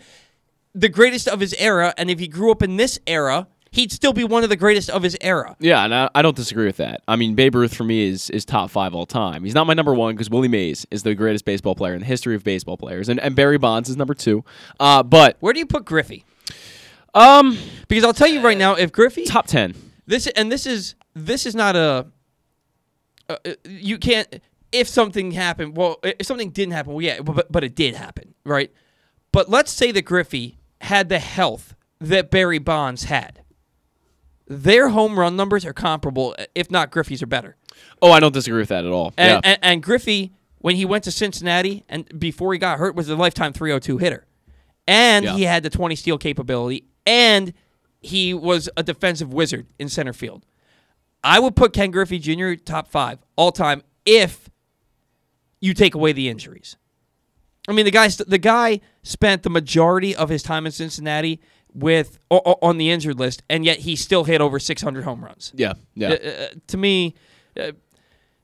the 0.75 0.89
greatest 0.89 1.29
of 1.29 1.41
his 1.41 1.55
era, 1.59 1.95
and 1.97 2.11
if 2.11 2.19
he 2.19 2.27
grew 2.27 2.51
up 2.51 2.63
in 2.63 2.77
this 2.77 2.99
era, 3.07 3.47
he'd 3.71 3.93
still 3.93 4.13
be 4.13 4.25
one 4.25 4.43
of 4.43 4.49
the 4.51 4.57
greatest 4.57 4.91
of 4.91 5.03
his 5.03 5.17
era. 5.21 5.55
Yeah, 5.61 5.85
and 5.85 5.95
I, 5.95 6.11
I 6.15 6.23
don't 6.23 6.35
disagree 6.35 6.67
with 6.67 6.79
that. 6.79 7.03
I 7.07 7.15
mean, 7.17 7.35
Babe 7.35 7.55
Ruth 7.55 7.73
for 7.75 7.85
me 7.85 8.09
is 8.09 8.29
is 8.31 8.45
top 8.45 8.71
five 8.71 8.93
all 8.95 9.07
time. 9.07 9.45
He's 9.45 9.55
not 9.55 9.67
my 9.69 9.75
number 9.75 9.95
one 9.95 10.15
because 10.17 10.29
Willie 10.31 10.49
Mays 10.49 10.85
is 10.91 11.05
the 11.05 11.15
greatest 11.15 11.45
baseball 11.45 11.75
player 11.77 11.95
in 11.95 12.01
the 12.01 12.07
history 12.07 12.35
of 12.35 12.43
baseball 12.43 12.77
players, 12.77 13.09
and, 13.09 13.21
and 13.21 13.37
Barry 13.37 13.59
Bonds 13.59 13.89
is 13.89 13.97
number 13.97 14.15
two. 14.15 14.45
Uh, 14.81 15.03
but 15.05 15.37
Where 15.41 15.53
do 15.53 15.59
you 15.61 15.67
put 15.67 15.85
Griffey? 15.85 16.25
um, 17.15 17.57
Because 17.89 18.05
I'll 18.05 18.13
tell 18.15 18.29
you 18.29 18.41
right 18.41 18.59
now, 18.59 18.75
if 18.75 18.91
Griffey 18.93 19.25
top 19.27 19.47
ten. 19.47 19.75
this 20.07 20.27
and 20.27 20.51
this 20.51 20.67
is 20.67 20.95
this 21.15 21.47
is 21.47 21.55
not 21.55 21.77
a 21.77 22.07
uh, 23.29 23.37
uh, 23.47 23.53
you 23.69 23.99
can't 23.99 24.41
if 24.73 24.89
something 24.89 25.31
happened. 25.33 25.77
Well, 25.77 25.99
if 26.03 26.27
something 26.27 26.51
didn't 26.51 26.73
happen, 26.73 26.93
well, 26.95 27.03
yeah, 27.03 27.21
but 27.21 27.51
but 27.53 27.63
it 27.65 27.75
did 27.75 27.95
happen, 27.95 28.35
right? 28.45 28.73
But 29.33 29.49
let's 29.49 29.71
say 29.71 29.93
that 29.93 30.03
Griffey 30.03 30.59
had 30.81 31.09
the 31.09 31.19
health 31.19 31.75
that 32.01 32.31
Barry 32.31 32.59
Bonds 32.59 33.05
had. 33.05 33.41
Their 34.47 34.89
home 34.91 35.19
run 35.19 35.37
numbers 35.37 35.65
are 35.65 35.73
comparable, 35.73 36.35
if 36.55 36.71
not 36.71 36.91
Griffey's 36.91 37.23
are 37.23 37.27
better. 37.27 37.57
Oh, 38.03 38.11
I 38.11 38.21
don't 38.21 38.35
disagree 38.35 38.61
with 38.61 38.69
that 38.69 38.85
at 38.85 38.91
all. 38.93 39.15
And, 39.17 39.31
yeah, 39.31 39.41
and, 39.53 39.59
and 39.63 39.83
Griffey, 39.83 40.33
when 40.59 40.77
he 40.77 40.85
went 40.85 41.05
to 41.05 41.11
Cincinnati 41.11 41.85
and 41.89 42.19
before 42.19 42.53
he 42.53 42.59
got 42.59 42.79
hurt, 42.79 42.95
was 42.95 43.09
a 43.09 43.17
lifetime 43.17 43.53
302 43.53 43.99
hitter. 43.99 44.27
And 44.87 45.25
Yeah. 45.25 45.37
he 45.37 45.43
had 45.45 45.63
the 45.63 45.71
20 45.71 45.95
steal 45.95 46.19
capability, 46.19 46.85
and 47.07 47.55
he 48.01 48.35
was 48.35 48.69
a 48.77 48.83
defensive 48.83 49.33
wizard 49.33 49.67
in 49.79 49.89
center 49.89 50.13
field. 50.13 50.45
I 51.25 51.39
would 51.39 51.55
put 51.55 51.73
Ken 51.73 51.93
Griffey 51.93 52.19
Jr. 52.19 52.55
top 52.55 52.89
five 52.89 53.19
all 53.37 53.53
time 53.53 53.83
if 54.05 54.51
you 55.63 55.73
take 55.73 55.95
away 55.95 56.13
the 56.13 56.29
injuries. 56.29 56.77
I 57.67 57.73
mean, 57.73 57.87
the 57.87 57.91
guy 57.91 58.09
the 58.09 58.37
guy 58.39 58.81
spent 59.03 59.43
the 59.45 59.51
majority 59.51 60.15
of 60.15 60.29
his 60.29 60.43
time 60.43 60.67
in 60.67 60.73
Cincinnati 60.73 61.41
with 61.73 62.19
on 62.29 62.77
the 62.77 62.91
injured 62.91 63.19
list, 63.19 63.43
and 63.49 63.65
yet 63.65 63.79
he 63.79 63.97
still 63.97 64.25
hit 64.25 64.41
over 64.43 64.59
600 64.59 65.05
home 65.05 65.25
runs. 65.25 65.53
yeah, 65.55 65.73
yeah. 65.95 66.09
Uh, 66.11 66.13
uh, 66.29 66.49
to 66.67 66.77
me, 66.77 67.15
uh, 67.59 67.73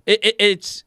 it, 0.06 0.24
it, 0.24 0.36
it's. 0.38 0.84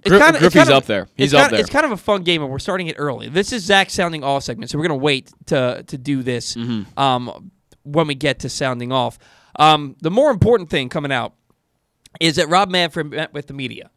It's 0.00 0.10
Gri- 0.10 0.18
kinda, 0.20 0.34
it's 0.34 0.40
Griffey's 0.40 0.62
kinda- 0.64 0.76
up 0.76 0.84
there. 0.84 1.08
He's 1.16 1.32
up 1.32 1.40
kinda, 1.44 1.50
there. 1.56 1.60
It's 1.62 1.70
kind 1.70 1.86
of 1.86 1.92
a 1.92 1.96
fun 1.96 2.24
game, 2.24 2.42
and 2.42 2.50
we're 2.50 2.58
starting 2.58 2.88
it 2.88 2.96
early. 2.98 3.30
This 3.30 3.52
is 3.54 3.64
Zach 3.64 3.88
sounding 3.88 4.22
all 4.22 4.38
segment, 4.42 4.70
so 4.70 4.76
we're 4.76 4.84
gonna 4.86 4.96
wait 4.98 5.30
to 5.46 5.82
to 5.86 5.96
do 5.98 6.22
this 6.22 6.54
Mm-hmm. 6.56 6.98
um, 6.98 7.50
when 7.84 8.06
we 8.06 8.14
get 8.14 8.40
to 8.40 8.50
sounding 8.50 8.92
off. 8.92 9.18
Um, 9.58 9.96
the 10.02 10.10
more 10.10 10.30
important 10.30 10.68
thing 10.68 10.90
coming 10.90 11.10
out 11.10 11.32
is 12.20 12.36
that 12.36 12.48
Rob 12.50 12.68
Manfred 12.70 13.10
met 13.12 13.32
with 13.32 13.46
the 13.46 13.54
media 13.54 13.90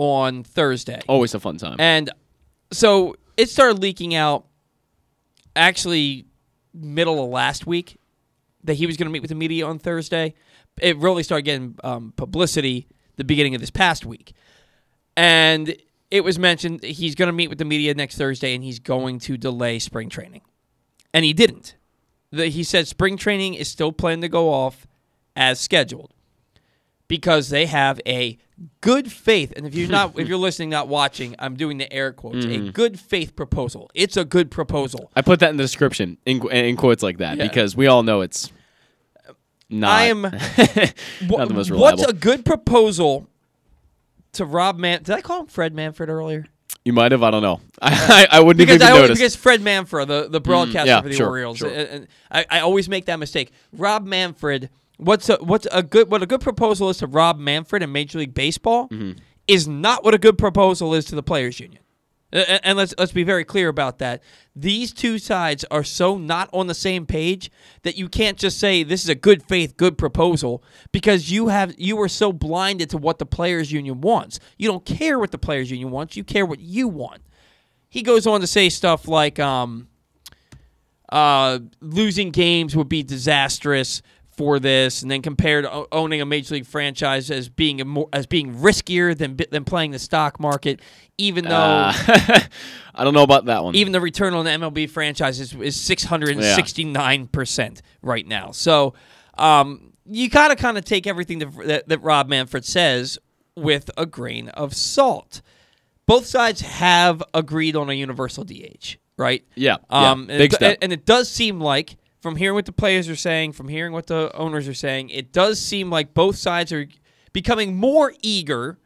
on 0.00 0.42
Thursday. 0.42 0.98
Always 1.08 1.34
a 1.34 1.40
fun 1.40 1.58
time. 1.58 1.76
And 1.78 2.10
so 2.72 3.16
it 3.36 3.50
started 3.50 3.80
leaking 3.80 4.14
out 4.14 4.46
actually 5.54 6.24
middle 6.72 7.22
of 7.22 7.28
last 7.28 7.66
week 7.66 7.98
that 8.64 8.74
he 8.74 8.86
was 8.86 8.96
going 8.96 9.08
to 9.08 9.12
meet 9.12 9.20
with 9.20 9.28
the 9.28 9.34
media 9.34 9.66
on 9.66 9.78
Thursday. 9.78 10.32
It 10.80 10.96
really 10.96 11.22
started 11.22 11.42
getting 11.42 11.76
um, 11.84 12.14
publicity 12.16 12.88
the 13.16 13.24
beginning 13.24 13.54
of 13.54 13.60
this 13.60 13.70
past 13.70 14.06
week. 14.06 14.32
And 15.18 15.76
it 16.10 16.24
was 16.24 16.38
mentioned 16.38 16.82
he's 16.82 17.14
going 17.14 17.26
to 17.26 17.32
meet 17.34 17.48
with 17.48 17.58
the 17.58 17.66
media 17.66 17.92
next 17.92 18.16
Thursday 18.16 18.54
and 18.54 18.64
he's 18.64 18.78
going 18.78 19.18
to 19.20 19.36
delay 19.36 19.78
spring 19.78 20.08
training. 20.08 20.40
And 21.12 21.26
he 21.26 21.34
didn't. 21.34 21.76
The, 22.32 22.46
he 22.46 22.64
said 22.64 22.88
spring 22.88 23.18
training 23.18 23.52
is 23.52 23.68
still 23.68 23.92
planned 23.92 24.22
to 24.22 24.28
go 24.30 24.50
off 24.50 24.86
as 25.36 25.60
scheduled 25.60 26.14
because 27.06 27.50
they 27.50 27.66
have 27.66 28.00
a 28.06 28.38
good 28.80 29.10
faith 29.10 29.52
and 29.56 29.66
if 29.66 29.74
you're 29.74 29.88
not 29.88 30.18
if 30.18 30.28
you're 30.28 30.38
listening 30.38 30.68
not 30.68 30.88
watching 30.88 31.34
i'm 31.38 31.56
doing 31.56 31.78
the 31.78 31.90
air 31.92 32.12
quotes 32.12 32.44
a 32.44 32.48
mm-hmm. 32.48 32.70
good 32.70 33.00
faith 33.00 33.34
proposal 33.34 33.90
it's 33.94 34.16
a 34.16 34.24
good 34.24 34.50
proposal 34.50 35.10
I 35.16 35.22
put 35.22 35.40
that 35.40 35.50
in 35.50 35.56
the 35.56 35.64
description 35.64 36.18
in, 36.26 36.46
in 36.50 36.76
quotes 36.76 37.02
like 37.02 37.18
that 37.18 37.38
Yeah. 37.38 37.48
because 37.48 37.74
we 37.74 37.86
all 37.86 38.02
know 38.02 38.20
it's 38.20 38.52
not. 39.70 39.90
I 39.90 40.06
am- 40.06 40.22
not 40.22 41.48
the 41.48 41.54
most 41.54 41.70
reliable. 41.70 41.78
what's 41.80 42.04
a 42.04 42.12
good 42.12 42.44
proposal 42.44 43.28
to 44.32 44.44
rob 44.44 44.78
man 44.78 45.02
did 45.02 45.14
i 45.14 45.20
call 45.20 45.40
him 45.40 45.46
fred 45.46 45.74
manfred 45.74 46.08
earlier 46.08 46.46
you 46.84 46.94
might 46.94 47.12
have. 47.12 47.22
I 47.22 47.30
don't 47.30 47.42
know. 47.42 47.60
I, 47.82 48.26
I, 48.30 48.40
wouldn't 48.40 48.58
because 48.58 48.76
even 48.76 48.86
I 48.86 48.90
always, 48.92 49.02
notice. 49.02 49.18
because 49.18 49.36
Fred 49.36 49.60
Manfra, 49.60 50.06
the, 50.06 50.28
the 50.28 50.40
mm, 50.40 50.44
broadcaster 50.44 50.86
yeah, 50.86 51.02
for 51.02 51.08
the 51.08 51.14
sure, 51.14 51.28
Orioles, 51.28 51.58
sure. 51.58 51.68
and, 51.68 51.88
and 51.88 52.08
I, 52.30 52.46
I 52.50 52.60
always 52.60 52.88
make 52.88 53.06
that 53.06 53.18
mistake. 53.18 53.52
Rob 53.72 54.06
Manfred, 54.06 54.70
what's 55.00 55.28
a 55.28 55.36
what's 55.40 55.66
a 55.72 55.82
good 55.82 56.10
what 56.10 56.22
a 56.22 56.26
good 56.26 56.40
proposal 56.40 56.88
is 56.90 56.98
to 56.98 57.06
Rob 57.06 57.38
Manfred 57.38 57.82
in 57.82 57.90
Major 57.92 58.18
League 58.18 58.34
Baseball 58.34 58.88
Mm-hmm. 58.88 59.18
is 59.48 59.66
not 59.66 60.04
what 60.04 60.14
a 60.14 60.18
good 60.18 60.38
proposal 60.38 60.94
is 60.94 61.04
to 61.06 61.14
the 61.14 61.22
players' 61.22 61.58
union. 61.60 61.82
A- 62.32 62.38
a- 62.54 62.66
And 62.66 62.78
let's 62.78 62.94
let's 62.98 63.10
be 63.12 63.24
very 63.24 63.44
clear 63.44 63.68
about 63.68 63.98
that. 63.98 64.22
These 64.54 64.92
two 64.92 65.18
sides 65.18 65.64
are 65.70 65.82
so 65.82 66.16
not 66.18 66.48
on 66.52 66.66
the 66.68 66.74
same 66.74 67.06
page 67.06 67.50
that 67.82 67.96
you 67.96 68.08
can't 68.08 68.38
just 68.38 68.58
say 68.58 68.82
this 68.84 69.02
is 69.02 69.08
a 69.08 69.14
good 69.14 69.42
faith, 69.42 69.76
good 69.76 69.98
proposal 69.98 70.62
because 70.92 71.30
you 71.30 71.48
have 71.48 71.74
you 71.78 72.00
are 72.00 72.08
so 72.08 72.32
blinded 72.32 72.90
to 72.90 72.98
what 72.98 73.18
the 73.18 73.26
players' 73.26 73.72
union 73.72 74.00
wants. 74.00 74.38
You 74.58 74.68
don't 74.68 74.84
care 74.84 75.18
what 75.18 75.30
the 75.32 75.38
players' 75.38 75.70
union 75.70 75.90
wants. 75.90 76.16
You 76.16 76.22
care 76.24 76.46
what 76.46 76.60
you 76.60 76.86
want 76.88 77.22
he 77.92 78.02
goes 78.02 78.24
on 78.24 78.40
to 78.40 78.46
say 78.46 78.68
stuff 78.68 79.08
like 79.08 79.40
um, 79.40 79.88
uh, 81.10 81.58
losing 81.80 82.30
games 82.30 82.76
would 82.76 82.88
be 82.88 83.02
disastrous 83.02 84.00
for 84.40 84.58
this, 84.58 85.02
and 85.02 85.10
then 85.10 85.20
compared 85.20 85.66
owning 85.92 86.22
a 86.22 86.24
major 86.24 86.54
league 86.54 86.64
franchise 86.64 87.30
as 87.30 87.50
being 87.50 87.78
a 87.78 87.84
more, 87.84 88.08
as 88.10 88.24
being 88.24 88.54
riskier 88.54 89.14
than 89.14 89.38
than 89.50 89.66
playing 89.66 89.90
the 89.90 89.98
stock 89.98 90.40
market, 90.40 90.80
even 91.18 91.44
though 91.44 91.54
Uh, 91.54 91.92
I 92.94 93.04
don't 93.04 93.12
know 93.12 93.22
about 93.22 93.44
that 93.44 93.62
one. 93.62 93.74
even 93.74 93.92
the 93.92 94.00
return 94.00 94.32
on 94.32 94.46
the 94.46 94.50
MLB 94.50 94.88
franchise 94.88 95.40
is, 95.40 95.52
is 95.54 95.76
669% 95.76 97.80
right 98.00 98.26
now. 98.26 98.50
So 98.52 98.94
um, 99.36 99.92
you 100.06 100.30
got 100.30 100.48
to 100.48 100.56
kind 100.56 100.78
of 100.78 100.86
take 100.86 101.06
everything 101.06 101.40
that, 101.40 101.54
that, 101.66 101.88
that 101.88 101.98
Rob 101.98 102.28
Manfred 102.28 102.64
says 102.64 103.18
with 103.56 103.90
a 103.98 104.06
grain 104.06 104.48
of 104.48 104.74
salt. 104.74 105.42
Both 106.06 106.26
sides 106.26 106.62
have 106.62 107.22
agreed 107.34 107.76
on 107.76 107.90
a 107.90 107.92
universal 107.92 108.44
DH, 108.44 108.96
right? 109.16 109.44
Yeah, 109.54 109.76
yeah. 109.90 110.10
Um, 110.10 110.20
and, 110.30 110.38
Big 110.38 110.52
it, 110.52 110.56
step. 110.56 110.78
and 110.82 110.92
it 110.92 111.06
does 111.06 111.28
seem 111.28 111.60
like, 111.60 111.96
from 112.20 112.36
hearing 112.36 112.54
what 112.54 112.66
the 112.66 112.72
players 112.72 113.08
are 113.08 113.16
saying, 113.16 113.52
from 113.52 113.68
hearing 113.68 113.92
what 113.92 114.06
the 114.06 114.30
owners 114.34 114.68
are 114.68 114.74
saying, 114.74 115.10
it 115.10 115.32
does 115.32 115.60
seem 115.60 115.90
like 115.90 116.14
both 116.14 116.36
sides 116.36 116.72
are 116.72 116.86
becoming 117.32 117.76
more 117.76 118.12
eager 118.22 118.78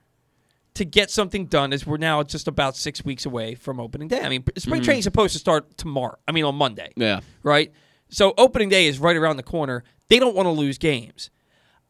to 0.74 0.84
get 0.84 1.10
something 1.10 1.46
done 1.46 1.72
as 1.72 1.86
we're 1.86 1.96
now 1.96 2.22
just 2.22 2.48
about 2.48 2.76
six 2.76 3.04
weeks 3.04 3.24
away 3.26 3.54
from 3.54 3.78
opening 3.80 4.08
day. 4.08 4.20
I 4.20 4.28
mean, 4.28 4.42
spring 4.58 4.80
Mm-hmm. 4.80 4.84
training's 4.84 5.04
supposed 5.04 5.32
to 5.34 5.38
start 5.38 5.76
tomorrow. 5.76 6.16
I 6.26 6.32
mean, 6.32 6.44
on 6.44 6.54
Monday, 6.56 6.90
yeah. 6.96 7.20
right? 7.42 7.72
So 8.08 8.34
opening 8.36 8.68
day 8.68 8.86
is 8.86 8.98
right 8.98 9.16
around 9.16 9.36
the 9.36 9.42
corner. 9.44 9.84
They 10.08 10.18
don't 10.18 10.34
want 10.34 10.46
to 10.46 10.50
lose 10.50 10.78
games. 10.78 11.30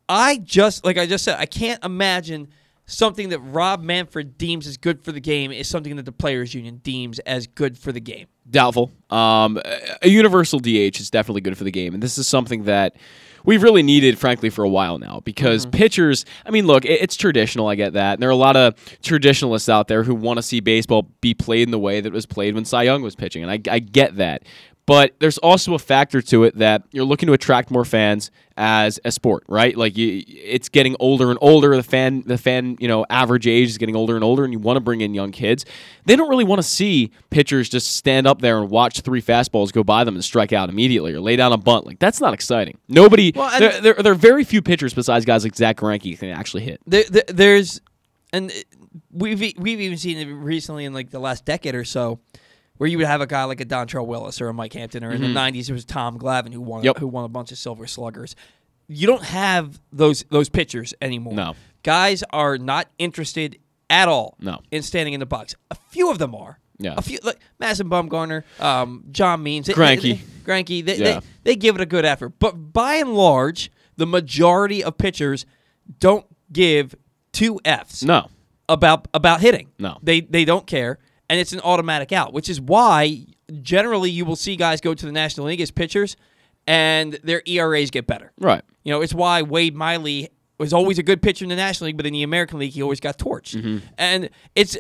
I 0.09 0.37
just, 0.37 0.85
like 0.85 0.99
I 0.99 1.07
just 1.07 1.25
said, 1.25 1.37
I 1.39 1.47
can't 1.47 1.83
imagine 1.83 2.49
something 2.87 3.31
that 3.31 3.41
Rob 3.41 3.83
Manfred 3.83 4.37
deems 4.39 4.67
as 4.67 4.77
good 4.77 5.03
for 5.03 5.13
the 5.13 5.21
game 5.21 5.53
is 5.53 5.69
something 5.69 5.97
that 5.97 6.05
the 6.05 6.13
players' 6.13 6.55
union 6.55 6.79
deems 6.79 7.19
as 7.21 7.47
good 7.47 7.79
for 7.79 7.93
the 7.93 8.01
game. 8.01 8.27
Doubtful. 8.51 8.91
Um, 9.11 9.59
a- 10.03 10.09
universal 10.09 10.59
DH 10.59 11.01
is 11.01 11.11
definitely 11.11 11.41
good 11.41 11.57
for 11.57 11.65
the 11.65 11.71
game, 11.71 11.95
and 11.95 12.03
this 12.03 12.19
is 12.19 12.27
something 12.27 12.65
that 12.65 12.97
we've 13.45 13.63
really 13.63 13.83
needed, 13.83 14.19
frankly, 14.19 14.51
for 14.51 14.65
a 14.65 14.69
while 14.69 14.99
now. 14.99 15.21
Because 15.25 15.65
pitchers, 15.67 16.27
I 16.45 16.51
mean, 16.51 16.67
look, 16.67 16.85
it's 16.85 17.17
traditional. 17.17 17.69
I 17.69 17.75
get 17.75 17.95
that. 17.95 18.15
And 18.15 18.23
there 18.23 18.29
are 18.29 18.33
a 18.33 18.37
lot 18.37 18.57
of 18.57 18.75
traditionalists 19.03 19.69
out 19.69 19.89
there 19.89 20.03
who 20.03 20.15
want 20.15 20.39
to 20.39 20.43
see 20.43 20.61
baseball 20.61 21.09
be 21.23 21.33
played 21.33 21.63
in 21.69 21.71
the 21.71 21.79
way 21.79 22.01
that 22.03 22.09
it 22.09 22.13
was 22.13 22.27
played 22.27 22.55
when 22.55 22.65
Cy 22.67 22.83
Young 22.83 23.01
was 23.03 23.15
pitching, 23.15 23.43
and 23.43 23.51
I, 23.51 23.61
I 23.71 23.79
get 23.79 24.17
that. 24.17 24.43
But 24.87 25.15
there's 25.19 25.39
also 25.39 25.73
a 25.73 25.79
factor 25.79 26.21
to 26.21 26.45
it 26.45 26.59
that 26.59 26.83
you're 26.91 27.07
looking 27.07 27.27
to 27.29 27.33
attract 27.33 27.71
more 27.71 27.87
fans 27.87 28.31
as 28.59 29.01
a 29.05 29.11
sport, 29.11 29.45
right? 29.49 29.75
Like 29.75 29.97
you, 29.97 30.23
it's 30.27 30.69
getting 30.69 30.95
older 31.01 31.31
and 31.31 31.39
older. 31.41 31.75
The 31.75 31.83
fan, 31.83 32.23
the 32.27 32.37
fan, 32.37 32.77
you 32.79 32.87
know, 32.87 33.07
average 33.09 33.47
age 33.47 33.71
is 33.71 33.79
getting 33.79 33.97
older 33.97 34.15
and 34.15 34.23
older, 34.23 34.45
and 34.45 34.53
you 34.53 34.59
want 34.59 34.77
to 34.77 34.81
bring 34.81 35.01
in 35.01 35.15
young 35.15 35.33
kids. 35.33 35.65
They 36.05 36.17
don't 36.17 36.29
really 36.29 36.45
want 36.45 36.59
to 36.59 36.69
see 36.69 37.13
pitchers 37.31 37.71
just 37.71 37.97
stand 37.97 38.27
up 38.27 38.43
there 38.43 38.59
and 38.59 38.69
watch 38.69 39.01
three 39.01 39.23
fastballs 39.23 39.73
go 39.73 39.83
by 39.83 40.05
them 40.05 40.17
and 40.17 40.25
strike 40.25 40.53
out 40.53 40.69
immediately 40.69 41.15
or 41.15 41.21
lay 41.21 41.37
down 41.37 41.53
a 41.53 41.57
bunt. 41.57 41.87
Like 41.87 41.99
that's 41.99 42.21
not 42.21 42.35
exciting. 42.35 42.79
Nobody. 42.87 43.33
Well, 43.35 43.59
there, 43.59 43.81
there, 43.81 43.95
there 43.95 44.13
are 44.13 44.17
very 44.17 44.45
few 44.45 44.61
pitchers 44.61 44.93
besides 44.93 45.25
guys 45.25 45.45
like 45.45 45.57
Zack 45.57 45.79
Greinke 45.79 46.19
can 46.19 46.29
actually 46.29 46.63
hit. 46.65 46.81
There, 46.87 47.05
there, 47.09 47.25
there's, 47.29 47.81
and 48.35 48.53
we've 49.11 49.41
we've 49.57 49.81
even 49.81 49.97
seen 49.97 50.19
it 50.19 50.31
recently 50.31 50.85
in 50.85 50.93
like 50.93 51.09
the 51.09 51.21
last 51.21 51.47
decade 51.47 51.75
or 51.75 51.85
so, 51.85 52.21
where 52.79 52.89
you 52.89 52.99
would 52.99 53.07
have 53.07 53.21
a 53.21 53.27
guy 53.27 53.45
like 53.45 53.61
a 53.61 53.65
Dontrelle 53.65 54.07
Willis 54.07 54.41
or 54.41 54.49
a 54.49 54.55
Mike 54.55 54.73
Hampton, 54.73 55.05
or 55.05 55.11
in 55.13 55.21
the 55.23 55.29
'90s 55.29 55.69
it 55.69 55.73
was 55.73 55.85
Tom 55.85 56.19
Glavine 56.19 56.53
who 56.53 56.61
won 56.61 56.81
Mm-hmm. 56.81 56.87
Yep. 56.87 56.99
who 56.99 57.07
won 57.09 57.25
a 57.25 57.29
bunch 57.29 57.53
of 57.53 57.59
Silver 57.59 57.87
Sluggers. 57.87 58.35
You 58.89 59.07
don't 59.07 59.25
have 59.25 59.81
those 59.93 60.25
those 60.31 60.49
pitchers 60.49 60.93
anymore. 61.01 61.35
No. 61.35 61.55
guys 61.83 62.23
are 62.31 62.59
not 62.59 62.89
interested 62.99 63.59
at 63.91 64.09
all. 64.09 64.37
No. 64.41 64.61
in 64.71 64.83
standing 64.83 65.15
in 65.15 65.21
the 65.21 65.27
box. 65.27 65.55
A 65.71 65.75
few 65.91 66.11
of 66.11 66.19
them 66.19 66.35
are. 66.35 66.59
Yeah. 66.79 66.95
a 66.97 67.03
few 67.03 67.19
like 67.23 67.39
Madison 67.61 67.89
Bumgarner, 67.89 68.43
um, 68.61 69.05
John 69.13 69.43
Means, 69.45 69.69
Greinke. 69.69 70.19
they- 70.45 70.81
They, 70.83 70.97
Yeah. 70.97 71.21
they, 71.21 71.21
they 71.45 71.57
give 71.57 71.77
it 71.77 71.81
a 71.81 71.87
good 71.87 72.05
effort, 72.05 72.31
but 72.41 72.73
by 72.73 72.95
and 72.97 73.15
large, 73.15 73.71
the 73.97 74.07
majority 74.07 74.83
of 74.83 74.99
pitchers 74.99 75.47
don't 76.01 76.27
give 76.53 76.95
two 77.33 77.61
Fs 77.65 78.03
No. 78.03 78.29
about 78.69 79.07
about 79.15 79.41
hitting. 79.41 79.69
No. 79.79 79.99
They 80.03 80.21
they 80.23 80.45
don't 80.45 80.67
care 80.67 80.99
and 81.29 81.41
it's 81.41 81.53
an 81.53 81.61
automatic 81.61 82.13
out, 82.13 82.33
which 82.33 82.49
is 82.49 82.61
why 82.61 83.27
generally 83.63 84.11
you 84.11 84.25
will 84.25 84.37
see 84.37 84.57
guys 84.57 84.81
go 84.81 84.95
to 84.95 85.07
the 85.07 85.13
National 85.13 85.47
League 85.47 85.61
as 85.61 85.71
pitchers 85.71 86.17
and 86.67 87.19
their 87.23 87.43
ERAs 87.47 87.91
get 87.91 88.07
better. 88.07 88.33
Right. 88.39 88.63
You 88.85 88.93
know, 88.93 89.01
it's 89.01 89.15
why 89.15 89.43
Wade 89.43 89.75
Miley 89.75 90.31
was 90.59 90.73
always 90.73 90.99
a 90.99 91.03
good 91.03 91.21
pitcher 91.23 91.45
in 91.45 91.49
the 91.49 91.57
National 91.57 91.87
League, 91.87 91.97
but 91.97 92.07
in 92.07 92.13
the 92.13 92.23
American 92.23 92.59
League 92.59 92.73
he 92.73 92.83
always 92.83 93.01
got 93.01 93.19
torched. 93.19 93.57
Mm-hmm. 93.57 93.87
And 93.99 94.31
it's 94.55 94.77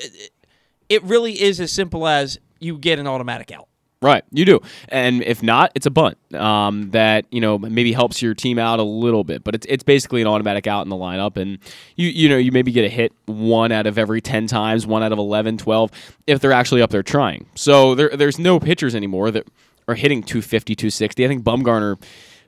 it 0.88 1.02
really 1.04 1.40
is 1.40 1.60
as 1.60 1.72
simple 1.72 2.06
as 2.06 2.38
you 2.60 2.78
get 2.78 2.98
an 2.98 3.06
automatic 3.06 3.50
out. 3.50 3.68
Right, 4.04 4.22
you 4.30 4.44
do, 4.44 4.60
and 4.90 5.22
if 5.22 5.42
not, 5.42 5.72
it's 5.74 5.86
a 5.86 5.90
bunt 5.90 6.18
um, 6.34 6.90
that 6.90 7.24
you 7.30 7.40
know 7.40 7.56
maybe 7.56 7.90
helps 7.90 8.20
your 8.20 8.34
team 8.34 8.58
out 8.58 8.78
a 8.78 8.82
little 8.82 9.24
bit, 9.24 9.42
but 9.42 9.54
it's 9.54 9.66
it's 9.66 9.82
basically 9.82 10.20
an 10.20 10.26
automatic 10.26 10.66
out 10.66 10.84
in 10.84 10.90
the 10.90 10.96
lineup, 10.96 11.38
and 11.38 11.56
you 11.96 12.08
you 12.08 12.28
know 12.28 12.36
you 12.36 12.52
maybe 12.52 12.70
get 12.70 12.84
a 12.84 12.90
hit 12.90 13.14
one 13.24 13.72
out 13.72 13.86
of 13.86 13.96
every 13.96 14.20
ten 14.20 14.46
times, 14.46 14.86
one 14.86 15.02
out 15.02 15.12
of 15.12 15.18
11, 15.18 15.56
12, 15.56 15.90
if 16.26 16.38
they're 16.40 16.52
actually 16.52 16.82
up 16.82 16.90
there 16.90 17.02
trying. 17.02 17.46
So 17.54 17.94
there 17.94 18.10
there's 18.10 18.38
no 18.38 18.60
pitchers 18.60 18.94
anymore 18.94 19.30
that 19.30 19.48
are 19.88 19.94
hitting 19.94 20.22
250, 20.22 20.74
260. 20.74 21.24
I 21.24 21.28
think 21.28 21.42
Bumgarner 21.42 21.98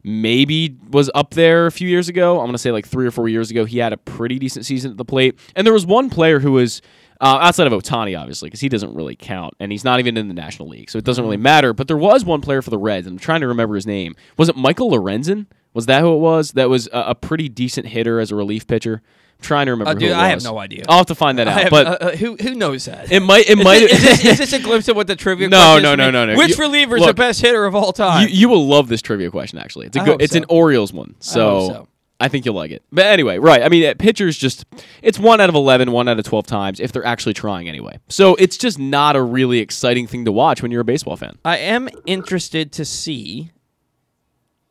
maybe 0.04 0.76
was 0.90 1.10
up 1.14 1.30
there 1.30 1.64
a 1.64 1.72
few 1.72 1.88
years 1.88 2.10
ago. 2.10 2.38
I'm 2.38 2.52
to 2.52 2.58
say 2.58 2.70
like 2.70 2.86
three 2.86 3.06
or 3.06 3.10
four 3.10 3.30
years 3.30 3.50
ago. 3.50 3.64
He 3.64 3.78
had 3.78 3.94
a 3.94 3.96
pretty 3.96 4.38
decent 4.38 4.66
season 4.66 4.90
at 4.90 4.98
the 4.98 5.06
plate, 5.06 5.38
and 5.54 5.66
there 5.66 5.72
was 5.72 5.86
one 5.86 6.10
player 6.10 6.38
who 6.40 6.52
was. 6.52 6.82
Uh, 7.20 7.38
outside 7.40 7.66
of 7.66 7.73
Ohtani, 7.73 8.18
obviously, 8.18 8.49
because 8.49 8.61
he 8.61 8.68
doesn't 8.68 8.94
really 8.94 9.16
count, 9.16 9.54
and 9.58 9.73
he's 9.73 9.85
not 9.85 10.00
even 10.00 10.16
in 10.16 10.28
the 10.28 10.35
National 10.35 10.68
League, 10.68 10.90
so 10.90 10.99
it 10.99 11.04
doesn't 11.04 11.25
really 11.25 11.37
matter. 11.37 11.73
But 11.73 11.88
there 11.88 11.96
was 11.96 12.25
one 12.25 12.40
player 12.40 12.61
for 12.62 12.70
the 12.70 12.78
Reds, 12.78 13.06
and 13.06 13.14
I'm 13.14 13.18
trying 13.18 13.40
to 13.40 13.49
remember 13.49 13.75
his 13.75 13.87
name. 13.87 14.14
Was 14.37 14.49
it 14.49 14.56
Michael 14.56 14.90
Lorenzen? 14.90 15.46
Was 15.75 15.87
that 15.87 16.00
who 16.02 16.14
it 16.14 16.18
was? 16.18 16.52
That 16.52 16.68
was 16.68 16.88
a, 16.92 17.00
a 17.08 17.14
pretty 17.14 17.49
decent 17.49 17.87
hitter 17.88 18.18
as 18.20 18.30
a 18.30 18.35
relief 18.37 18.66
pitcher. 18.66 19.02
I'm 19.38 19.42
trying 19.42 19.66
to 19.66 19.73
remember. 19.73 19.90
Uh, 19.90 19.94
who 19.94 20.00
dude, 20.00 20.12
I 20.12 20.28
have 20.28 20.42
no 20.42 20.58
idea. 20.58 20.85
I'll 20.88 20.96
have 20.99 21.06
to 21.06 21.14
find 21.14 21.38
that 21.38 21.46
out. 21.49 21.61
have- 21.61 21.70
but 21.70 21.87
uh, 21.87 21.90
uh, 21.90 22.16
who 22.16 22.37
who 22.37 22.54
knows 22.54 22.87
that? 22.87 23.12
it 23.12 23.20
might. 23.20 23.49
It 23.49 23.56
might. 23.56 23.82
is, 23.82 23.90
this, 24.02 24.25
is 24.25 24.38
this 24.38 24.52
a 24.54 24.58
glimpse 24.58 24.88
of 24.88 24.96
what 24.96 25.06
the 25.06 25.16
trivia 25.16 25.49
No, 25.49 25.78
no, 25.78 25.94
no, 25.94 26.11
no, 26.11 26.25
no. 26.25 26.37
Which 26.37 26.56
You- 26.58 26.64
reliever 26.64 26.96
is 26.96 27.04
the 27.04 27.12
best 27.14 27.40
hitter 27.42 27.66
of 27.66 27.75
all 27.75 27.92
time? 27.92 28.28
you, 28.28 28.35
you 28.35 28.49
will 28.49 28.66
love 28.66 28.88
this 28.88 29.02
trivia 29.02 29.30
question. 29.30 29.58
Actually, 29.58 29.87
it's 29.88 29.96
a 29.96 30.00
good. 30.00 30.23
It's 30.23 30.32
so. 30.32 30.38
an 30.38 30.46
Orioles 30.49 30.92
one. 30.94 31.11
I 31.11 31.25
So, 31.25 31.50
hope 31.61 31.73
so. 31.73 31.88
I 32.18 32.28
think 32.28 32.44
you'll 32.46 32.54
like 32.54 32.70
it. 32.70 32.82
But 32.90 33.06
anyway, 33.06 33.38
right. 33.38 33.62
I 33.62 33.68
mean, 33.68 33.85
uh, 33.85 33.94
pitchers 33.99 34.38
just, 34.38 34.64
it's 35.02 35.18
one 35.18 35.38
out 35.40 35.50
of 35.50 35.54
11, 35.54 35.92
one 35.92 36.08
out 36.08 36.18
of 36.18 36.25
12 36.25 36.46
times 36.46 36.80
if 36.80 36.90
they're 36.90 37.04
actually 37.04 37.35
trying 37.35 37.68
anyway. 37.68 37.99
So 38.08 38.35
it's 38.37 38.56
just 38.56 38.78
not 38.78 39.16
a 39.16 39.23
really 39.23 39.58
exciting 39.58 40.06
thing 40.06 40.25
to 40.25 40.32
watch 40.32 40.62
when 40.62 40.70
you're 40.73 40.80
a 40.80 40.85
baseball 40.85 41.16
fan. 41.16 41.37
I 41.44 41.58
am 41.58 41.90
interested 42.06 42.73
to 42.73 42.85
see 42.87 43.50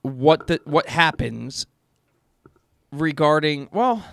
what 0.01 0.47
the 0.47 0.59
what 0.65 0.87
happens 0.89 1.65
regarding 2.91 3.69
well 3.71 4.03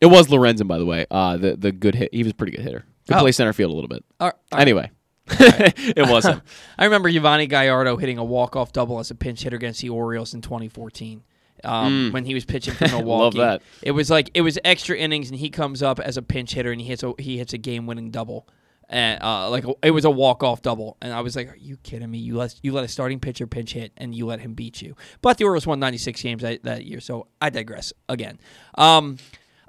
It 0.00 0.06
was 0.06 0.28
Lorenzen, 0.28 0.66
by 0.68 0.78
the 0.78 0.86
way. 0.86 1.06
Uh, 1.10 1.36
the 1.36 1.56
the 1.56 1.72
good 1.72 1.94
hit. 1.94 2.12
He 2.14 2.22
was 2.22 2.32
a 2.32 2.34
pretty 2.34 2.52
good 2.56 2.64
hitter. 2.64 2.84
Could 3.06 3.16
Oh. 3.16 3.20
play 3.20 3.32
center 3.32 3.52
field 3.52 3.70
a 3.72 3.74
little 3.74 3.88
bit. 3.88 4.04
uh, 4.20 4.30
uh, 4.52 4.56
Anyway, 4.56 4.90
it 5.30 6.08
wasn't. 6.08 6.42
I 6.78 6.84
remember 6.84 7.10
Yovani 7.10 7.48
Gallardo 7.48 7.96
hitting 7.96 8.18
a 8.18 8.24
walk-off 8.24 8.72
double 8.72 8.98
as 9.00 9.10
a 9.10 9.14
pinch 9.14 9.42
hitter 9.42 9.56
against 9.56 9.80
the 9.80 9.88
Orioles 9.90 10.34
in 10.34 10.40
2014. 10.42 11.22
Um, 11.64 12.10
when 12.12 12.24
he 12.24 12.34
was 12.34 12.44
pitching 12.44 12.74
for 12.78 12.88
Milwaukee, 12.88 13.38
Mm. 13.38 13.40
that. 13.40 13.62
it 13.82 13.90
was 13.92 14.10
like 14.10 14.30
it 14.34 14.42
was 14.42 14.58
extra 14.64 14.96
innings, 14.96 15.30
and 15.30 15.38
he 15.38 15.50
comes 15.50 15.82
up 15.82 15.98
as 16.00 16.16
a 16.16 16.22
pinch 16.22 16.54
hitter, 16.54 16.70
and 16.72 16.80
he 16.80 16.86
hits 16.86 17.02
a 17.02 17.12
he 17.18 17.38
hits 17.38 17.52
a 17.52 17.58
game-winning 17.58 18.10
double, 18.10 18.46
and 18.88 19.22
uh, 19.22 19.50
like 19.50 19.64
it 19.82 19.90
was 19.90 20.04
a 20.04 20.10
walk-off 20.10 20.62
double, 20.62 20.96
and 21.02 21.12
I 21.12 21.20
was 21.20 21.34
like, 21.36 21.48
"Are 21.52 21.56
you 21.56 21.76
kidding 21.78 22.10
me? 22.10 22.18
You 22.18 22.36
let 22.36 22.54
you 22.62 22.72
let 22.72 22.84
a 22.84 22.88
starting 22.88 23.20
pitcher 23.20 23.46
pinch 23.46 23.72
hit, 23.72 23.92
and 23.96 24.14
you 24.14 24.24
let 24.26 24.40
him 24.40 24.54
beat 24.54 24.80
you." 24.82 24.94
But 25.20 25.38
the 25.38 25.44
Orioles 25.44 25.66
won 25.66 25.80
96 25.80 26.22
games 26.22 26.42
that, 26.42 26.62
that 26.64 26.84
year, 26.84 27.00
so 27.00 27.26
I 27.40 27.50
digress 27.50 27.92
again. 28.08 28.38
Um, 28.76 29.18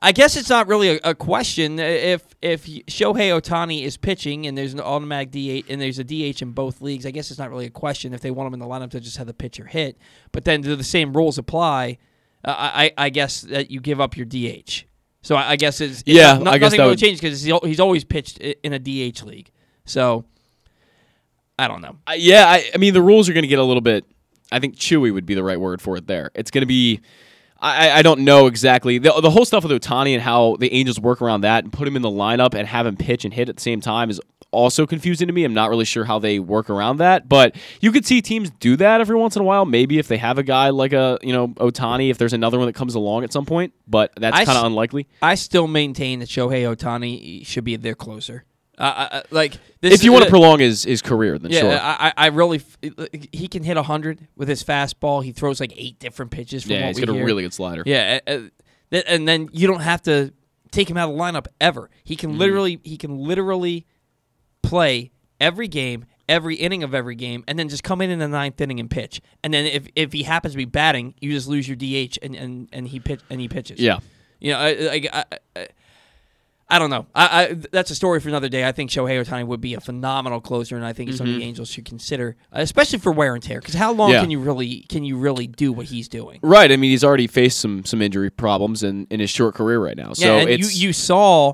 I 0.01 0.13
guess 0.13 0.38
it's 0.38 0.50
not 0.50 0.68
really 0.68 0.98
a, 0.98 1.00
a 1.03 1.15
question 1.15 1.77
if 1.77 2.24
if 2.41 2.65
Shohei 2.65 3.38
Ohtani 3.38 3.84
is 3.84 3.98
pitching 3.98 4.48
and 4.48 4.58
there's 4.58 4.74
an 4.74 4.79
automatic 4.79 5.32
DH 5.32 5.70
and 5.70 5.82
there's 5.82 6.00
a 6.00 6.03
DH 6.06 6.41
in 6.41 6.51
both 6.51 6.82
leagues. 6.82 7.06
I 7.06 7.12
guess 7.12 7.32
it's 7.32 7.39
not 7.39 7.50
really 7.50 7.65
a 7.65 7.70
question 7.70 8.13
if 8.13 8.22
they 8.22 8.32
want 8.32 8.48
him 8.48 8.53
in 8.53 8.60
the 8.60 8.65
lineup 8.65 8.91
to 8.91 9.00
just 9.01 9.18
have 9.18 9.27
the 9.27 9.34
pitcher 9.34 9.65
hit. 9.65 9.98
But 10.32 10.46
then 10.46 10.62
do 10.62 10.75
the 10.77 10.84
same 10.86 11.12
rules 11.12 11.38
apply? 11.38 11.98
Uh, 12.46 12.56
I 12.58 12.91
I 12.98 13.10
guess 13.10 13.41
that 13.41 13.70
you 13.72 13.82
give 13.82 14.00
up 14.00 14.15
your 14.15 14.25
DH. 14.25 14.84
So 15.22 15.36
I, 15.36 15.51
I 15.51 15.56
guess 15.58 15.82
it's, 15.82 16.00
it's 16.01 16.08
Yeah, 16.08 16.38
not- 16.38 16.48
I 16.48 16.58
guess 16.58 16.68
nothing 16.68 16.79
really 16.79 16.89
would- 16.91 17.00
changes 17.00 17.20
because 17.20 17.41
he's, 17.44 17.53
he's 17.63 17.79
always 17.82 18.06
pitched 18.06 18.38
in 18.39 18.72
a 18.72 18.79
DH 18.79 19.24
league. 19.24 19.51
So 19.84 20.24
I 21.58 21.68
don't 21.68 21.82
know. 21.82 21.98
Uh, 22.08 22.13
yeah, 22.18 22.46
I, 22.48 22.72
I 22.74 22.77
mean 22.77 22.94
the 22.94 23.01
rules 23.01 23.27
are 23.27 23.34
going 23.34 23.44
to 23.44 23.50
get 23.50 23.60
a 23.60 23.63
little 23.63 23.82
bit. 23.82 24.06
I 24.50 24.60
think 24.60 24.77
chewy 24.77 25.13
would 25.13 25.25
be 25.25 25.36
the 25.36 25.44
right 25.44 25.60
word 25.60 25.82
for 25.82 25.98
it. 25.98 26.08
There, 26.08 26.32
it's 26.36 26.51
going 26.51 26.62
to 26.62 26.65
be. 26.68 27.01
I, 27.61 27.91
I 27.91 28.01
don't 28.01 28.21
know 28.21 28.47
exactly 28.47 28.97
the, 28.99 29.11
the 29.21 29.29
whole 29.29 29.45
stuff 29.45 29.63
with 29.63 29.71
Ohtani 29.71 30.13
and 30.13 30.21
how 30.21 30.55
the 30.59 30.71
Angels 30.73 30.99
work 30.99 31.21
around 31.21 31.41
that 31.41 31.63
and 31.63 31.73
put 31.73 31.87
him 31.87 31.95
in 31.95 32.01
the 32.01 32.09
lineup 32.09 32.53
and 32.53 32.67
have 32.67 32.85
him 32.85 32.95
pitch 32.95 33.25
and 33.25 33.33
hit 33.33 33.49
at 33.49 33.57
the 33.57 33.61
same 33.61 33.81
time 33.81 34.09
is 34.09 34.21
also 34.51 34.87
confusing 34.87 35.27
to 35.27 35.33
me. 35.33 35.43
I'm 35.43 35.53
not 35.53 35.69
really 35.69 35.85
sure 35.85 36.05
how 36.05 36.19
they 36.19 36.39
work 36.39 36.69
around 36.69 36.97
that, 36.97 37.29
but 37.29 37.55
you 37.81 37.91
could 37.91 38.05
see 38.05 38.21
teams 38.21 38.49
do 38.49 38.75
that 38.77 39.01
every 39.01 39.15
once 39.15 39.35
in 39.35 39.41
a 39.41 39.45
while. 39.45 39.65
Maybe 39.65 39.99
if 39.99 40.07
they 40.07 40.17
have 40.17 40.37
a 40.37 40.43
guy 40.43 40.69
like 40.69 40.93
a 40.93 41.19
you 41.21 41.33
know 41.33 41.49
Ohtani, 41.49 42.09
if 42.09 42.17
there's 42.17 42.33
another 42.33 42.57
one 42.57 42.65
that 42.67 42.73
comes 42.73 42.95
along 42.95 43.23
at 43.23 43.31
some 43.33 43.45
point, 43.45 43.73
but 43.87 44.11
that's 44.15 44.35
kind 44.37 44.49
of 44.49 44.55
s- 44.57 44.63
unlikely. 44.63 45.07
I 45.21 45.35
still 45.35 45.67
maintain 45.67 46.19
that 46.19 46.29
Shohei 46.29 46.63
Ohtani 46.75 47.45
should 47.45 47.63
be 47.63 47.75
their 47.75 47.93
closer. 47.95 48.45
Uh, 48.79 49.09
I, 49.12 49.24
like 49.29 49.57
this 49.81 49.93
If 49.93 50.03
you 50.03 50.13
want 50.13 50.24
to 50.24 50.29
prolong 50.29 50.59
his, 50.59 50.83
his 50.83 51.01
career, 51.01 51.38
then 51.38 51.51
Yeah, 51.51 51.59
sure. 51.59 51.79
I, 51.81 52.13
I 52.15 52.27
really 52.27 52.62
he 53.31 53.48
can 53.48 53.63
hit 53.63 53.75
hundred 53.77 54.27
with 54.36 54.48
his 54.48 54.63
fastball. 54.63 55.24
He 55.24 55.31
throws 55.31 55.59
like 55.59 55.74
eight 55.75 56.00
different 56.00 56.31
pitches. 56.31 56.63
From 56.63 56.71
yeah, 56.74 56.88
he's 56.88 57.00
got 57.00 57.09
a 57.09 57.24
really 57.24 57.43
good 57.43 57.53
slider. 57.53 57.83
yeah, 57.86 58.19
and 58.25 59.27
then 59.27 59.50
you 59.51 59.67
don't 59.67 59.81
have 59.81 60.01
to 60.03 60.33
take 60.71 60.89
him 60.89 60.98
out 60.98 61.09
of 61.09 61.15
the 61.15 61.21
lineup 61.21 61.48
ever. 61.59 61.89
He 62.03 62.15
can 62.15 62.31
Mm-hmm. 62.31 62.39
literally 62.39 62.79
he 62.83 62.98
can 62.98 63.17
literally 63.17 63.86
play 64.62 65.12
every 65.39 65.67
game, 65.67 66.05
every 66.27 66.55
inning 66.55 66.83
of 66.83 66.93
every 66.93 67.15
game, 67.15 67.43
and 67.48 67.57
then 67.57 67.69
just 67.69 67.83
come 67.83 68.01
in 68.01 68.09
in 68.09 68.19
the 68.19 68.27
ninth 68.27 68.59
inning 68.62 68.79
and 68.79 68.89
pitch. 68.89 69.21
And 69.43 69.53
then 69.53 69.65
if, 69.65 69.88
if 69.95 70.13
he 70.13 70.24
happens 70.24 70.53
to 70.53 70.57
be 70.57 70.65
batting, 70.65 71.15
you 71.19 71.31
just 71.31 71.48
lose 71.48 71.67
your 71.67 71.75
DH 71.77 72.17
and, 72.21 72.36
and, 72.36 72.69
and 72.71 72.87
he 72.87 73.00
pitch 73.00 73.22
and 73.29 73.39
he 73.42 73.48
pitches. 73.48 73.79
Yeah. 73.79 74.00
You 74.39 74.53
know, 74.53 74.59
I, 74.59 75.09
I, 75.13 75.25
I, 75.55 75.68
I, 76.70 76.79
don't 76.79 76.90
know. 76.90 77.08
I, 77.16 77.44
I 77.44 77.53
that's 77.72 77.92
a 77.92 77.96
story 77.96 78.20
for 78.20 78.29
another 78.29 78.50
day. 78.50 78.68
I 78.68 78.72
think 78.72 78.92
Shohei 78.92 79.24
Ohtani 79.25 79.46
would 79.48 79.62
be 79.62 79.74
a 79.74 79.79
phenomenal 79.79 80.40
closer, 80.42 80.75
and 80.75 80.86
I 80.86 80.94
think 80.94 81.10
it's 81.10 81.18
something 81.18 81.40
the 81.40 81.44
Angels 81.46 81.70
should 81.70 81.86
consider, 81.86 82.36
especially 82.51 83.00
for 83.00 83.12
wear 83.12 83.34
and 83.34 83.44
tear. 83.44 83.60
Because 83.60 83.74
how 83.75 83.92
long 83.92 84.10
Mm-hmm. 84.10 84.14
Yeah. 84.16 84.22
can 84.22 84.32
you 84.32 84.40
really 84.40 84.79
can 84.90 85.03
you 85.03 85.18
really 85.18 85.48
do 85.48 85.72
what 85.74 85.88
he's 85.88 86.08
doing? 86.08 86.40
Right. 86.44 86.72
I 86.72 86.77
mean, 86.77 86.92
he's 86.92 87.03
already 87.03 87.27
faced 87.27 87.60
some 87.60 87.84
some 87.86 88.01
injury 88.01 88.29
problems 88.29 88.84
in, 88.84 89.08
in 89.10 89.20
his 89.20 89.29
short 89.29 89.55
career 89.55 89.79
right 89.84 89.98
now. 89.98 90.14
So 90.14 90.25
yeah, 90.25 90.42
and 90.48 90.60
you 90.60 90.68
you 90.70 90.94
saw 90.94 91.53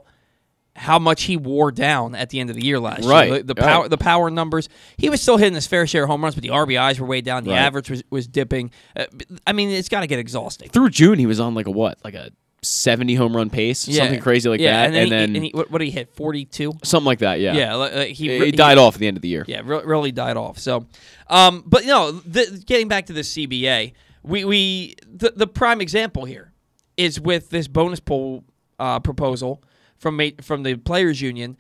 how 0.78 1.00
much 1.00 1.24
he 1.24 1.38
wore 1.38 1.72
down 1.72 2.16
at 2.16 2.30
the 2.32 2.40
end 2.42 2.50
of 2.50 2.56
the 2.58 2.66
year 2.66 2.80
last 2.82 3.06
Right, 3.06 3.30
year. 3.30 3.38
The, 3.44 3.54
the 3.54 3.62
right. 3.62 3.66
power 3.72 3.88
the 3.88 3.98
power 3.98 4.30
numbers. 4.30 4.68
He 4.98 5.10
was 5.10 5.22
still 5.22 5.38
hitting 5.38 5.54
his 5.56 5.66
fair 5.68 5.88
share 5.88 6.04
of 6.04 6.10
home 6.10 6.22
runs, 6.22 6.36
but 6.36 6.42
the 6.42 6.50
RBIs 6.50 7.00
were 7.00 7.08
way 7.08 7.22
down. 7.22 7.46
The 7.46 7.52
Right. 7.52 7.60
average 7.60 7.90
was, 7.90 8.04
was 8.10 8.28
dipping. 8.28 8.72
Uh, 8.96 9.06
I 9.48 9.54
mean, 9.54 9.70
it's 9.70 9.88
got 9.88 10.02
to 10.02 10.08
get 10.08 10.20
exhausting. 10.20 10.68
through 10.70 10.90
June 10.90 11.18
he 11.18 11.26
was 11.26 11.40
on 11.40 11.56
like 11.56 11.68
a 11.68 11.72
what, 11.72 11.98
like 12.04 12.14
a 12.16 12.32
seventy 12.66 13.16
home 13.16 13.36
run 13.36 13.50
pace, 13.50 13.80
something 13.80 14.20
crazy 14.20 14.50
like 14.50 14.60
yeah, 14.60 14.72
that, 14.72 14.86
and 14.86 14.96
then, 14.96 15.02
and 15.02 15.06
he, 15.06 15.10
then 15.10 15.36
and 15.36 15.46
he, 15.46 15.52
what, 15.52 15.72
what 15.72 15.80
did 15.80 15.86
he 15.86 15.92
hit? 15.92 16.14
Forty 16.14 16.46
two. 16.46 16.74
something 16.84 17.06
like 17.06 17.20
that. 17.20 17.40
Yeah. 17.40 17.54
Yeah, 17.54 17.76
like, 17.76 17.94
he, 18.10 18.38
He, 18.38 18.46
he 18.46 18.52
died 18.52 18.78
off 18.78 18.96
at 18.96 19.00
the 19.00 19.08
end 19.08 19.18
of 19.18 19.22
the 19.22 19.30
year. 19.30 19.46
Yeah, 19.48 19.62
re- 19.64 19.84
really 19.84 20.12
died 20.12 20.38
off. 20.38 20.58
So, 20.60 20.86
um, 21.30 21.64
but 21.66 21.86
no, 21.86 22.12
the, 22.12 22.64
getting 22.66 22.88
back 22.88 23.08
to 23.08 23.14
the 23.14 23.22
CBA, 23.22 23.94
we 24.24 24.46
we 24.46 24.96
the, 25.08 25.34
the 25.36 25.48
prime 25.48 25.82
example 25.82 26.26
here 26.26 26.52
is 26.98 27.20
with 27.20 27.50
this 27.50 27.68
bonus 27.68 28.00
pool 28.00 28.44
uh, 28.80 29.00
proposal 29.00 29.64
from 29.98 30.20
from 30.42 30.64
the 30.64 30.76
players 30.76 31.22
union 31.22 31.58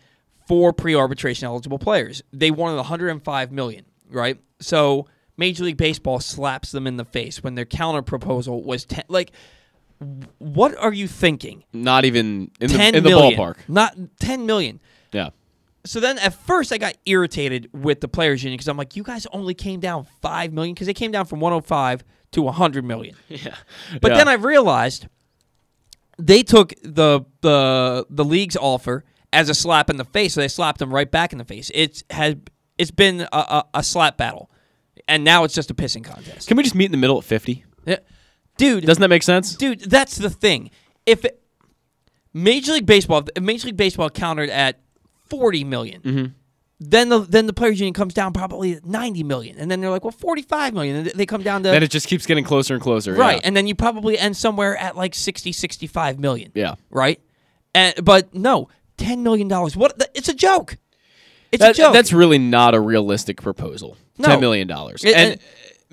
for 0.48 0.74
pre-arbitration 0.74 1.46
eligible 1.46 1.80
players. 1.80 2.22
They 2.32 2.52
wanted 2.52 2.78
105 2.78 3.52
million, 3.52 3.86
right? 4.10 4.40
So 4.60 5.08
Major 5.38 5.64
League 5.64 5.78
Baseball 5.78 6.20
slaps 6.20 6.72
them 6.72 6.88
in 6.88 6.98
the 6.98 7.06
face 7.06 7.44
when 7.44 7.56
their 7.56 7.66
counter 7.66 8.02
proposal 8.02 8.64
was 8.64 8.86
10 8.86 9.06
like 9.08 9.32
what 10.40 10.76
are 10.78 10.94
you 10.94 11.08
thinking? 11.08 11.64
Not 11.74 12.06
even 12.06 12.52
in 12.60 12.68
the, 12.72 12.78
10 12.78 12.96
in 12.96 13.04
the 13.04 13.10
million. 13.10 13.40
ballpark. 13.40 13.58
Not 13.68 13.96
10 14.20 14.46
million 14.46 14.80
Yeah. 15.12 15.30
so 15.86 16.00
then 16.00 16.18
at 16.20 16.34
first 16.34 16.72
I 16.72 16.78
got 16.78 16.96
irritated 17.06 17.70
with 17.74 18.02
the 18.02 18.08
players 18.08 18.44
union 18.44 18.56
because 18.58 18.68
I'm 18.68 18.78
like, 18.78 18.96
you 18.96 19.04
guys 19.04 19.26
only 19.32 19.54
came 19.54 19.80
down 19.80 20.06
five 20.22 20.52
million 20.54 20.74
because 20.74 20.88
they 20.88 20.94
came 20.94 21.12
down 21.12 21.26
from 21.26 21.40
105 21.40 22.04
to 22.32 22.42
100 22.42 22.84
million. 22.86 23.16
Yeah. 23.30 23.56
But 24.02 24.12
Yeah. 24.12 24.18
then 24.18 24.28
I 24.28 24.34
realized 24.34 25.08
they 26.18 26.44
took 26.44 26.74
the 26.82 27.22
the 27.42 28.06
the 28.10 28.24
league's 28.26 28.56
offer 28.58 29.04
as 29.34 29.50
a 29.50 29.54
slap 29.54 29.90
in 29.90 29.98
the 29.98 30.06
face, 30.06 30.34
so 30.34 30.42
they 30.42 30.48
slapped 30.48 30.80
them 30.80 30.94
right 30.94 31.10
back 31.12 31.34
in 31.34 31.38
the 31.40 31.46
face. 31.46 31.70
It's 31.74 32.04
has 32.10 32.36
it's 32.78 32.92
been 32.92 33.22
a, 33.22 33.28
a, 33.32 33.66
a 33.76 33.84
slap 33.84 34.18
battle, 34.18 34.50
and 35.08 35.24
now 35.26 35.44
it's 35.44 35.54
just 35.54 35.70
a 35.72 35.74
pissing 35.74 36.04
contest. 36.06 36.48
Can 36.48 36.56
we 36.58 36.64
just 36.64 36.76
meet 36.76 36.86
in 36.86 36.92
the 36.92 36.98
middle 36.98 37.18
at 37.18 37.24
fifty? 37.26 37.66
Yeah. 37.86 37.98
Dude, 38.58 38.86
Doesn't 38.86 39.02
that 39.02 39.10
make 39.10 39.24
sense? 39.24 39.56
dude, 39.56 39.82
that's 39.82 40.18
the 40.18 40.30
thing. 40.30 40.70
If 41.06 41.26
it, 41.26 41.42
Major 42.34 42.74
League 42.74 42.86
Baseball, 42.86 43.24
if 43.36 43.44
Major 43.44 43.68
League 43.68 43.78
Baseball 43.78 44.10
countered 44.10 44.50
at 44.50 44.80
40 45.30 45.64
million, 45.64 46.02
Mm-hmm. 46.02 46.26
then 46.80 47.10
the 47.10 47.20
then 47.20 47.48
the 47.48 47.54
players 47.54 47.80
union 47.80 47.94
comes 47.94 48.14
down 48.14 48.34
probably 48.34 48.74
at 48.76 48.86
ninety 48.86 49.24
million, 49.24 49.58
and 49.58 49.72
then 49.72 49.80
they're 49.82 49.90
like, 49.90 50.04
well, 50.04 50.12
forty 50.12 50.42
five 50.42 50.74
million, 50.74 50.96
and 50.98 51.06
they 51.08 51.26
come 51.26 51.42
down 51.42 51.64
to 51.64 51.70
Then 51.70 51.84
it 51.84 51.90
just 51.92 52.08
keeps 52.08 52.26
getting 52.26 52.44
closer 52.44 52.74
and 52.74 52.84
closer. 52.84 53.14
right, 53.14 53.36
Yeah. 53.38 53.42
and 53.48 53.56
then 53.56 53.66
you 53.68 53.76
probably 53.76 54.18
end 54.20 54.36
somewhere 54.36 54.76
at 54.78 54.96
like 54.98 55.16
60, 55.16 55.52
65 55.54 56.20
million, 56.20 56.52
yeah. 56.54 56.76
right? 56.90 57.20
And 57.74 57.94
but 58.04 58.34
no, 58.34 58.68
ten 58.98 59.24
million 59.24 59.48
dollars. 59.48 59.76
What? 59.78 60.02
It's 60.14 60.28
a 60.30 60.34
joke. 60.34 60.78
It's 61.52 61.62
That- 61.62 61.72
a 61.72 61.74
joke. 61.78 61.94
That's 61.94 62.12
really 62.12 62.40
not 62.40 62.76
a 62.76 62.80
realistic 62.82 63.42
proposal. 63.42 63.96
No. 64.18 64.28
Ten 64.28 64.40
million 64.42 64.68
dollars. 64.68 65.04
And 65.06 65.34
it- 65.34 65.42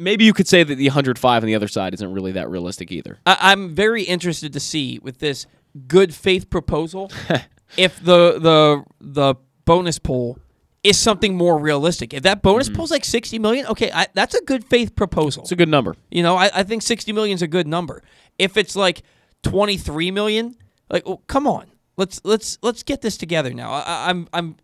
maybe 0.03 0.25
you 0.25 0.33
could 0.33 0.49
say 0.49 0.63
that 0.63 0.75
the 0.75 0.87
105 0.89 1.43
on 1.43 1.47
the 1.47 1.55
other 1.55 1.69
side 1.69 1.95
isn't 1.95 2.13
really 2.13 2.33
that 2.33 2.49
realistic 2.51 2.91
either. 2.93 3.19
I, 3.27 3.37
I'm 3.41 3.75
very 3.75 4.03
interested 4.03 4.53
to 4.53 4.61
see 4.61 4.99
with 5.03 5.19
this 5.19 5.47
good 5.89 6.15
faith 6.15 6.51
proposal 6.51 7.11
if 7.77 7.99
the 8.03 8.39
the 8.39 8.85
the 9.01 9.35
bonus 9.65 9.99
pool 9.99 10.39
is 10.83 10.99
something 10.99 11.37
more 11.37 11.59
realistic. 11.59 12.13
If 12.13 12.25
that 12.25 12.43
bonus 12.43 12.69
pool's 12.69 12.91
like 12.91 13.05
sixty 13.05 13.39
million, 13.39 13.67
okay, 13.67 13.91
I, 13.93 14.09
that's 14.15 14.35
a 14.35 14.43
good 14.45 14.65
faith 14.65 14.95
proposal. 14.97 15.41
Mm-hmm. 15.43 15.45
It's 15.47 15.53
a 15.53 15.57
good 15.57 15.69
number. 15.69 15.95
You 16.11 16.23
know, 16.23 16.37
I, 16.37 16.51
I 16.53 16.63
think 16.65 16.83
sixty 16.83 17.13
million 17.13 17.35
is 17.37 17.43
a 17.43 17.47
good 17.49 17.67
number. 17.67 18.03
If 18.39 18.57
it's 18.57 18.75
like 18.77 19.03
twenty 19.43 19.77
three 19.77 20.11
million, 20.11 20.57
like 20.91 21.05
oh, 21.07 21.19
come 21.29 21.47
on, 21.47 21.67
let's 21.97 22.21
let's 22.25 22.59
let's 22.63 22.83
get 22.83 23.01
this 23.01 23.17
together 23.17 23.55
now. 23.55 23.71
I, 23.73 23.81
I- 23.81 24.11
I'm 24.11 24.29
I'm 24.33 24.57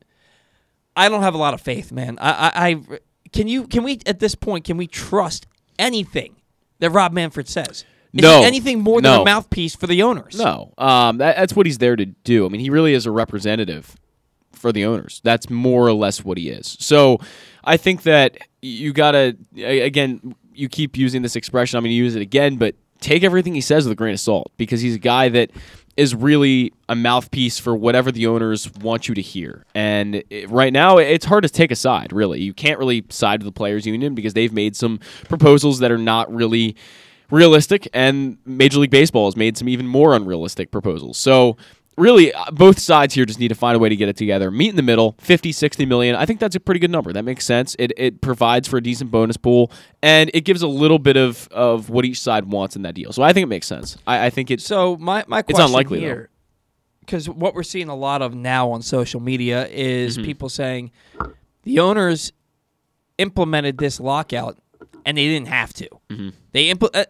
I 0.96 1.09
don't 1.09 1.22
have 1.22 1.35
a 1.35 1.38
lot 1.38 1.55
of 1.55 1.61
faith, 1.61 1.92
man. 1.92 2.18
I, 2.20 2.31
I 2.31 2.68
I 2.70 2.98
can 3.33 3.49
you 3.49 3.67
can 3.67 3.83
we 3.85 4.01
at 4.07 4.21
this 4.21 4.35
point 4.35 4.64
can 4.64 4.77
we 4.77 4.87
trust 4.87 5.47
anything 5.79 6.37
that 6.81 6.91
Rob 6.91 7.12
Manfred 7.12 7.49
says? 7.49 7.85
Is 8.14 8.23
No. 8.23 8.43
anything 8.43 8.81
more 8.81 9.01
than 9.03 9.12
No. 9.12 9.23
a 9.23 9.25
mouthpiece 9.25 9.77
for 9.77 9.87
the 9.87 10.03
owners? 10.03 10.38
No, 10.38 10.73
um, 10.79 11.19
that, 11.19 11.37
that's 11.37 11.55
what 11.55 11.67
he's 11.67 11.79
there 11.79 11.95
to 11.97 12.07
do. 12.07 12.47
I 12.47 12.49
mean, 12.49 12.61
he 12.61 12.71
really 12.71 12.95
is 12.95 13.05
a 13.07 13.11
representative 13.11 13.95
for 14.53 14.73
the 14.73 14.85
owners. 14.87 15.21
That's 15.25 15.51
more 15.51 15.87
or 15.87 15.93
less 15.93 16.25
what 16.25 16.38
he 16.38 16.49
is. 16.49 16.77
So, 16.81 17.19
I 17.64 17.77
think 17.77 18.03
that 18.05 18.38
you 18.62 18.93
gotta 18.93 19.37
again. 19.57 20.35
You 20.55 20.69
keep 20.69 20.97
using 20.97 21.23
this 21.23 21.37
expression. 21.37 21.77
I'm 21.77 21.85
going 21.85 21.93
to 21.93 21.95
use 21.95 22.17
it 22.17 22.23
again, 22.23 22.57
but 22.57 22.75
take 23.01 23.23
everything 23.23 23.55
he 23.55 23.61
says 23.61 23.85
with 23.85 23.93
a 23.93 23.95
grain 23.95 24.14
of 24.14 24.19
salt 24.19 24.51
because 24.57 24.81
he's 24.81 24.97
a 24.97 24.99
guy 24.99 25.29
that 25.29 25.53
is 25.99 26.15
really 26.15 26.73
a 26.89 26.95
mouthpiece 26.95 27.59
for 27.59 27.75
whatever 27.75 28.13
the 28.13 28.29
owners 28.29 28.73
want 28.75 29.09
you 29.09 29.17
to 29.17 29.21
hear. 29.21 29.65
And 29.75 30.23
it, 30.31 30.49
right 30.49 30.73
now, 30.73 30.99
it's 30.99 31.25
hard 31.25 31.43
to 31.43 31.49
take 31.49 31.73
a 31.73 31.77
side. 31.77 32.13
Really, 32.13 32.41
you 32.41 32.55
can't 32.55 32.79
really 32.79 33.05
side 33.09 33.43
with 33.43 33.53
the 33.53 33.57
players' 33.57 33.85
union 33.85 34.15
because 34.15 34.33
they've 34.33 34.53
made 34.53 34.77
some 34.77 35.01
proposals 35.29 35.81
that 35.81 35.91
are 35.91 35.99
not 35.99 36.33
really 36.33 36.77
realistic, 37.31 37.89
and 37.93 38.39
Major 38.47 38.79
League 38.79 38.91
Baseball 38.91 39.27
has 39.27 39.37
made 39.37 39.59
some 39.59 39.69
even 39.69 39.87
more 39.87 40.15
unrealistic 40.15 40.71
proposals. 40.71 41.19
So 41.19 41.57
really 41.99 42.33
uh, 42.33 42.45
both 42.53 42.79
sides 42.79 43.15
here 43.15 43.25
just 43.27 43.39
need 43.41 43.49
to 43.49 43.55
find 43.55 43.77
a 43.77 43.79
way 43.79 43.89
to 43.89 43.97
get 43.97 44.09
it 44.09 44.17
together. 44.17 44.51
Meet 44.51 44.71
in 44.71 44.77
the 44.77 44.83
middle 44.83 45.17
50 45.19 45.53
60 45.53 45.85
million. 45.87 46.15
I 46.17 46.25
think 46.27 46.41
that's 46.41 46.57
a 46.57 46.61
pretty 46.61 46.79
good 46.81 46.91
number. 46.91 47.13
That 47.13 47.25
makes 47.25 47.45
sense. 47.45 47.75
It, 47.79 47.93
it 47.97 48.21
provides 48.21 48.69
for 48.69 48.77
a 48.79 48.83
decent 48.83 49.11
bonus 49.11 49.37
pool 49.37 49.71
and 50.03 50.31
it 50.33 50.43
gives 50.43 50.63
a 50.63 50.69
little 50.69 50.99
bit 50.99 51.17
of, 51.17 51.49
of 51.51 51.91
what 51.91 52.05
each 52.05 52.21
side 52.21 52.47
wants 52.47 52.77
in 52.77 52.83
that 52.83 52.95
deal. 52.95 53.13
So 53.13 53.23
i 53.23 53.33
think 53.33 53.43
it 53.45 53.49
makes 53.49 53.67
sense. 53.67 53.97
I, 54.07 54.27
I 54.27 54.31
think 54.31 54.51
it's 54.51 54.65
So 54.65 54.97
my 54.97 55.25
my 55.27 55.41
It's 55.41 55.47
question 55.51 55.67
unlikely, 55.67 56.01
here, 56.01 56.31
because 57.01 57.29
what 57.29 57.55
we're 57.55 57.63
seeing 57.63 57.89
a 57.89 57.97
lot 57.97 58.23
of 58.23 58.35
now 58.35 58.71
on 58.71 58.83
social 58.83 59.21
media 59.21 59.67
is 59.69 60.17
Mm-hmm. 60.17 60.25
people 60.27 60.49
saying 60.49 60.91
the 61.65 61.81
owners 61.81 62.33
implemented 63.19 63.79
this 63.79 63.99
lockout 64.01 64.57
and 65.05 65.17
they 65.19 65.27
didn't 65.27 65.49
have 65.49 65.73
to. 65.75 65.89
Mm-hmm. 66.11 66.29
They 66.53 66.73
impl- 66.73 66.95
uh, 66.95 67.05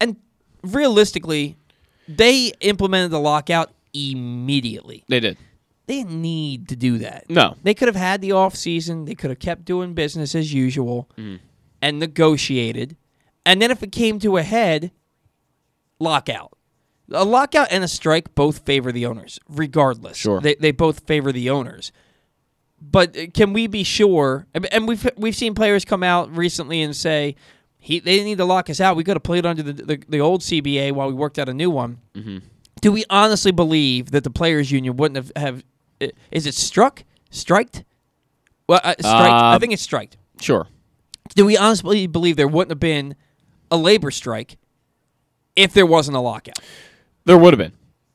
and 0.00 0.16
realistically, 0.62 1.56
they 2.08 2.52
implemented 2.60 3.10
the 3.10 3.20
lockout 3.20 3.70
immediately. 3.92 5.04
they 5.08 5.20
did 5.20 5.36
They 5.86 5.96
didn't 6.02 6.20
need 6.22 6.68
to 6.68 6.76
do 6.76 6.98
that. 6.98 7.28
no 7.28 7.56
They 7.62 7.74
could 7.74 7.88
have 7.88 7.96
had 7.96 8.20
the 8.20 8.32
off 8.32 8.54
season. 8.56 9.04
They 9.04 9.14
could 9.14 9.30
have 9.30 9.38
kept 9.38 9.64
doing 9.64 9.94
business 9.94 10.34
as 10.34 10.52
usual 10.52 11.08
Mm-hmm. 11.16 11.36
and 11.80 11.98
negotiated. 11.98 12.96
And 13.44 13.60
then 13.60 13.70
if 13.70 13.82
it 13.82 13.90
came 13.92 14.18
to 14.20 14.36
a 14.36 14.42
head, 14.42 14.92
lockout. 15.98 16.52
A 17.10 17.24
lockout 17.24 17.68
and 17.70 17.84
a 17.84 17.88
strike 17.88 18.34
both 18.34 18.64
favor 18.64 18.92
the 18.92 19.04
owners, 19.06 19.38
regardless. 19.48 20.16
Sure. 20.16 20.40
They, 20.40 20.54
they 20.54 20.70
both 20.72 21.06
favor 21.06 21.32
the 21.32 21.50
owners. 21.50 21.92
But 22.80 23.16
uh, 23.16 23.26
can 23.34 23.52
we 23.52 23.66
be 23.66 23.82
sure? 23.84 24.46
and- 24.54 24.66
And 24.72 24.88
we've 24.88 25.08
we've 25.16 25.36
seen 25.36 25.54
players 25.54 25.84
come 25.84 26.02
out 26.02 26.34
recently 26.34 26.80
and 26.80 26.96
say, 26.96 27.36
he, 27.78 27.98
they 28.00 28.22
need 28.24 28.38
to 28.38 28.44
lock 28.44 28.70
us 28.70 28.80
out. 28.80 28.96
We 28.96 29.04
could 29.04 29.16
have 29.16 29.22
played 29.24 29.44
under 29.44 29.62
the, 29.62 29.72
the, 29.72 30.02
the 30.08 30.20
old 30.20 30.40
CBA 30.42 30.92
while 30.92 31.08
we 31.08 31.14
worked 31.14 31.38
out 31.38 31.48
a 31.48 31.54
new 31.54 31.68
one. 31.70 31.98
Mm-hmm. 32.14 32.38
Do 32.82 32.92
we 32.92 33.04
honestly 33.08 33.52
believe 33.52 34.10
that 34.10 34.24
the 34.24 34.30
players' 34.30 34.70
union 34.70 34.96
wouldn't 34.98 35.16
have, 35.16 35.32
have 35.36 35.64
is 36.30 36.46
it 36.46 36.54
struck, 36.54 37.04
striked? 37.30 37.84
Well, 38.68 38.80
uh, 38.84 38.94
striked. 38.98 39.06
I 39.32 39.54
Uh, 39.54 39.58
think 39.58 39.72
it's 39.72 39.82
striked. 39.82 40.16
sure 40.40 40.66
Do 41.34 41.46
we 41.46 41.56
honestly 41.56 42.06
believe 42.06 42.36
there 42.36 42.48
wouldn't 42.48 42.70
have 42.72 42.80
been 42.80 43.14
a 43.70 43.76
labor 43.76 44.10
strike 44.10 44.58
if 45.56 45.72
there 45.72 45.86
wasn't 45.86 46.16
a 46.16 46.20
lockout? 46.20 46.58
there 47.24 47.38
would 47.38 47.52
have 47.52 47.58
been 47.58 47.72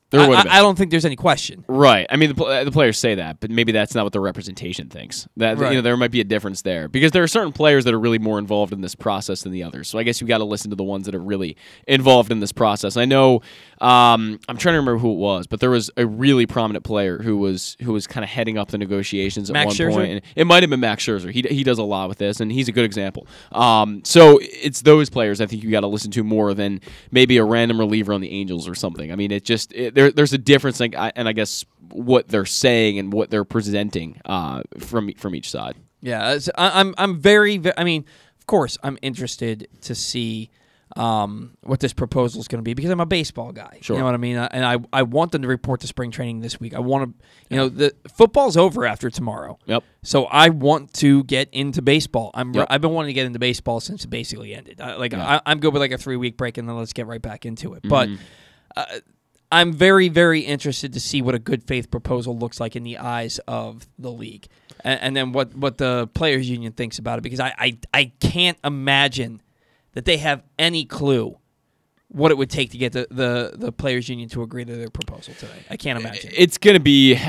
there 0.10 0.22
I, 0.22 0.28
would 0.28 0.38
I- 0.38 0.60
I 0.60 0.62
don't 0.62 0.78
think 0.78 0.92
there's 0.92 1.06
any 1.06 1.16
question. 1.16 1.66
Right. 1.68 2.06
I 2.10 2.16
mean, 2.16 2.34
the, 2.34 2.64
the 2.66 2.72
players 2.72 2.98
say 2.98 3.16
that, 3.16 3.40
but 3.40 3.52
maybe 3.52 3.72
that's 3.72 3.94
not 3.94 4.04
what 4.06 4.14
the 4.14 4.20
representation 4.20 4.90
thinks. 4.90 5.28
That 5.38 5.58
Right. 5.58 5.72
you 5.72 5.78
know, 5.78 5.82
there 5.82 5.98
might 5.98 6.12
be 6.12 6.22
a 6.22 6.26
difference 6.26 6.62
there 6.62 6.88
because 6.88 7.12
there 7.12 7.24
are 7.24 7.28
certain 7.28 7.52
players 7.52 7.84
that 7.86 7.94
are 7.94 8.00
really 8.00 8.20
more 8.20 8.40
involved 8.40 8.72
in 8.74 8.82
this 8.82 8.96
process 8.96 9.42
than 9.42 9.52
the 9.52 9.64
others. 9.64 9.88
So 9.90 10.00
I 10.00 10.04
guess 10.04 10.22
you 10.22 10.28
got 10.28 10.38
to 10.40 10.46
listen 10.46 10.70
to 10.70 10.76
the 10.76 10.84
ones 10.84 11.06
that 11.08 11.16
are 11.16 11.22
really 11.22 11.58
involved 11.88 12.32
in 12.32 12.40
this 12.40 12.52
process. 12.52 12.96
I 12.98 13.06
know. 13.06 13.42
Um, 13.80 14.40
I'm 14.50 14.58
trying 14.58 14.74
to 14.74 14.80
remember 14.80 14.98
who 14.98 15.12
it 15.12 15.18
was, 15.18 15.46
but 15.46 15.60
there 15.60 15.70
was 15.70 15.92
a 15.98 16.06
really 16.06 16.46
prominent 16.48 16.84
player 16.84 17.20
who 17.22 17.38
was 17.38 17.78
who 17.84 17.94
was 17.94 18.08
kind 18.08 18.24
of 18.24 18.30
heading 18.30 18.58
up 18.58 18.70
the 18.70 18.78
negotiations 18.78 19.50
at 19.50 19.54
Max 19.54 19.68
one 19.68 19.76
Scherzer? 19.76 19.94
point. 19.94 20.12
And 20.12 20.22
it 20.36 20.46
might 20.48 20.64
have 20.64 20.70
been 20.72 20.80
Max 20.80 21.06
Scherzer. 21.06 21.32
He 21.32 21.42
he 21.42 21.64
does 21.64 21.78
a 21.78 21.84
lot 21.84 22.10
with 22.10 22.18
this, 22.18 22.40
and 22.40 22.52
he's 22.52 22.68
a 22.68 22.72
good 22.72 22.86
example. 22.86 23.28
Um, 23.52 24.02
so 24.04 24.40
it's 24.42 24.82
those 24.82 25.10
players 25.12 25.42
I 25.42 25.46
think 25.46 25.64
you 25.64 25.70
got 25.70 25.82
to 25.82 25.88
listen 25.88 26.10
to 26.12 26.24
more 26.24 26.54
than 26.56 26.82
maybe 27.12 27.38
a 27.38 27.44
random 27.44 27.78
reliever 27.80 28.14
on 28.14 28.22
the 28.22 28.32
Angels 28.32 28.68
or 28.68 28.74
something. 28.74 29.12
I 29.12 29.16
mean, 29.16 29.32
it 29.32 29.44
just 29.44 29.72
it, 29.74 29.94
there, 29.98 30.12
there's 30.12 30.34
a 30.34 30.38
difference, 30.38 30.80
like, 30.80 30.96
I, 30.96 31.12
and 31.16 31.28
I 31.28 31.34
guess 31.34 31.66
what 31.92 32.28
they're 32.28 32.46
saying 32.46 33.00
and 33.00 33.12
what 33.12 33.30
they're 33.32 33.44
presenting 33.46 34.22
uh, 34.26 34.62
from 34.80 35.12
from 35.14 35.34
each 35.36 35.50
side. 35.50 35.76
Yeah, 36.02 36.30
it's- 36.30 36.50
I, 36.58 36.80
I'm 36.80 36.94
I'm 36.98 37.20
very, 37.20 37.58
ve- 37.58 37.74
I 37.78 37.84
mean, 37.84 38.06
of 38.40 38.46
course, 38.46 38.78
I'm 38.84 38.98
interested 39.02 39.68
to 39.82 39.96
see 39.96 40.50
um, 40.96 41.58
what 41.64 41.80
this 41.80 41.92
proposal 41.94 42.40
is 42.40 42.48
going 42.48 42.60
to 42.60 42.64
be 42.64 42.74
because 42.74 42.92
I'm 42.92 43.00
a 43.02 43.06
baseball 43.06 43.52
guy. 43.52 43.80
Sure. 43.82 43.96
You 43.96 44.00
know 44.00 44.06
what 44.06 44.14
I 44.14 44.18
mean? 44.18 44.38
Uh, 44.38 44.48
And 44.52 44.64
I 44.66 44.78
I 44.94 45.04
want 45.04 45.32
them 45.34 45.42
to 45.42 45.48
report 45.48 45.82
to 45.82 45.88
spring 45.88 46.12
training 46.12 46.40
this 46.40 46.60
week. 46.60 46.74
I 46.74 46.80
want 46.80 47.10
to, 47.20 47.26
you 47.50 47.58
know, 47.58 47.68
the 47.70 47.94
football's 48.14 48.56
over 48.58 48.86
after 48.86 49.10
tomorrow. 49.10 49.60
Yep. 49.66 49.84
So 50.04 50.26
I 50.26 50.50
want 50.50 50.94
to 50.96 51.24
get 51.26 51.50
into 51.52 51.82
baseball. 51.82 52.32
I'm 52.34 52.54
Yep. 52.54 52.68
I've 52.70 52.82
been 52.82 52.92
wanting 52.92 53.10
to 53.10 53.14
get 53.14 53.26
into 53.26 53.38
baseball 53.40 53.80
since 53.80 54.06
it 54.06 54.10
basically 54.10 54.54
ended. 54.56 54.80
I, 54.80 54.96
like 54.96 55.14
I, 55.14 55.42
I'm 55.46 55.60
good 55.60 55.74
with 55.74 55.82
like 55.82 55.92
a 55.92 55.98
three 55.98 56.16
week 56.18 56.38
break 56.38 56.58
and 56.58 56.68
then 56.70 56.78
let's 56.78 56.94
get 56.94 57.06
right 57.06 57.22
back 57.22 57.46
into 57.46 57.74
it. 57.74 57.82
But 57.84 58.08
Mm-hmm. 58.10 58.22
uh, 58.78 58.86
I'm 59.52 59.74
very 59.74 60.10
very 60.10 60.42
interested 60.42 60.94
to 60.94 61.00
see 61.00 61.22
what 61.22 61.36
a 61.36 61.40
good 61.40 61.64
faith 61.64 61.90
proposal 61.90 62.38
looks 62.38 62.60
like 62.60 62.76
in 62.76 62.84
the 62.84 62.98
eyes 62.98 63.40
of 63.48 63.88
the 63.98 64.12
league, 64.12 64.48
and, 64.84 65.00
and 65.02 65.16
then 65.16 65.32
what 65.32 65.56
what 65.56 65.78
the 65.78 66.10
players 66.14 66.50
union 66.50 66.74
thinks 66.74 67.00
about 67.00 67.20
it 67.20 67.22
because 67.22 67.40
I, 67.40 67.54
I 67.58 67.78
I 67.94 68.12
can't 68.20 68.58
imagine 68.64 69.42
that 69.94 70.06
they 70.06 70.18
have 70.18 70.44
any 70.60 70.86
clue 70.86 71.38
what 72.10 72.32
it 72.32 72.38
would 72.38 72.50
take 72.50 72.72
to 72.72 72.78
get 72.78 72.94
the, 72.94 73.08
the, 73.12 73.54
the 73.56 73.72
players 73.72 74.08
union 74.08 74.30
to 74.30 74.42
agree 74.42 74.64
to 74.64 74.76
their 74.76 74.90
proposal 74.90 75.34
today. 75.34 75.66
I 75.70 75.76
can't 75.76 76.00
imagine. 76.00 76.32
It's 76.34 76.58
going 76.58 76.76
to 76.76 76.80
be 76.80 77.20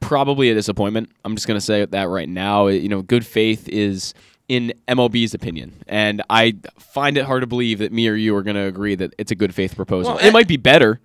probably 0.00 0.50
a 0.50 0.54
disappointment. 0.54 1.10
I'm 1.24 1.34
just 1.34 1.46
going 1.46 1.58
to 1.58 1.64
say 1.64 1.84
that 1.84 2.08
right 2.08 2.28
now. 2.28 2.68
You 2.68 2.88
know, 2.88 3.02
good 3.02 3.26
faith 3.26 3.68
is 3.68 4.14
in 4.48 4.72
MLB's 4.88 5.34
opinion, 5.34 5.72
and 5.86 6.22
I 6.28 6.56
find 6.78 7.16
it 7.16 7.24
hard 7.24 7.42
to 7.42 7.46
believe 7.46 7.78
that 7.78 7.92
me 7.92 8.08
or 8.08 8.14
you 8.14 8.34
are 8.36 8.42
going 8.42 8.56
to 8.56 8.64
agree 8.64 8.94
that 8.94 9.14
it's 9.18 9.30
a 9.30 9.34
good 9.34 9.54
faith 9.54 9.74
proposal. 9.74 10.14
Well, 10.14 10.24
it 10.24 10.32
might 10.32 10.48
be 10.48 10.56
better, 10.56 11.00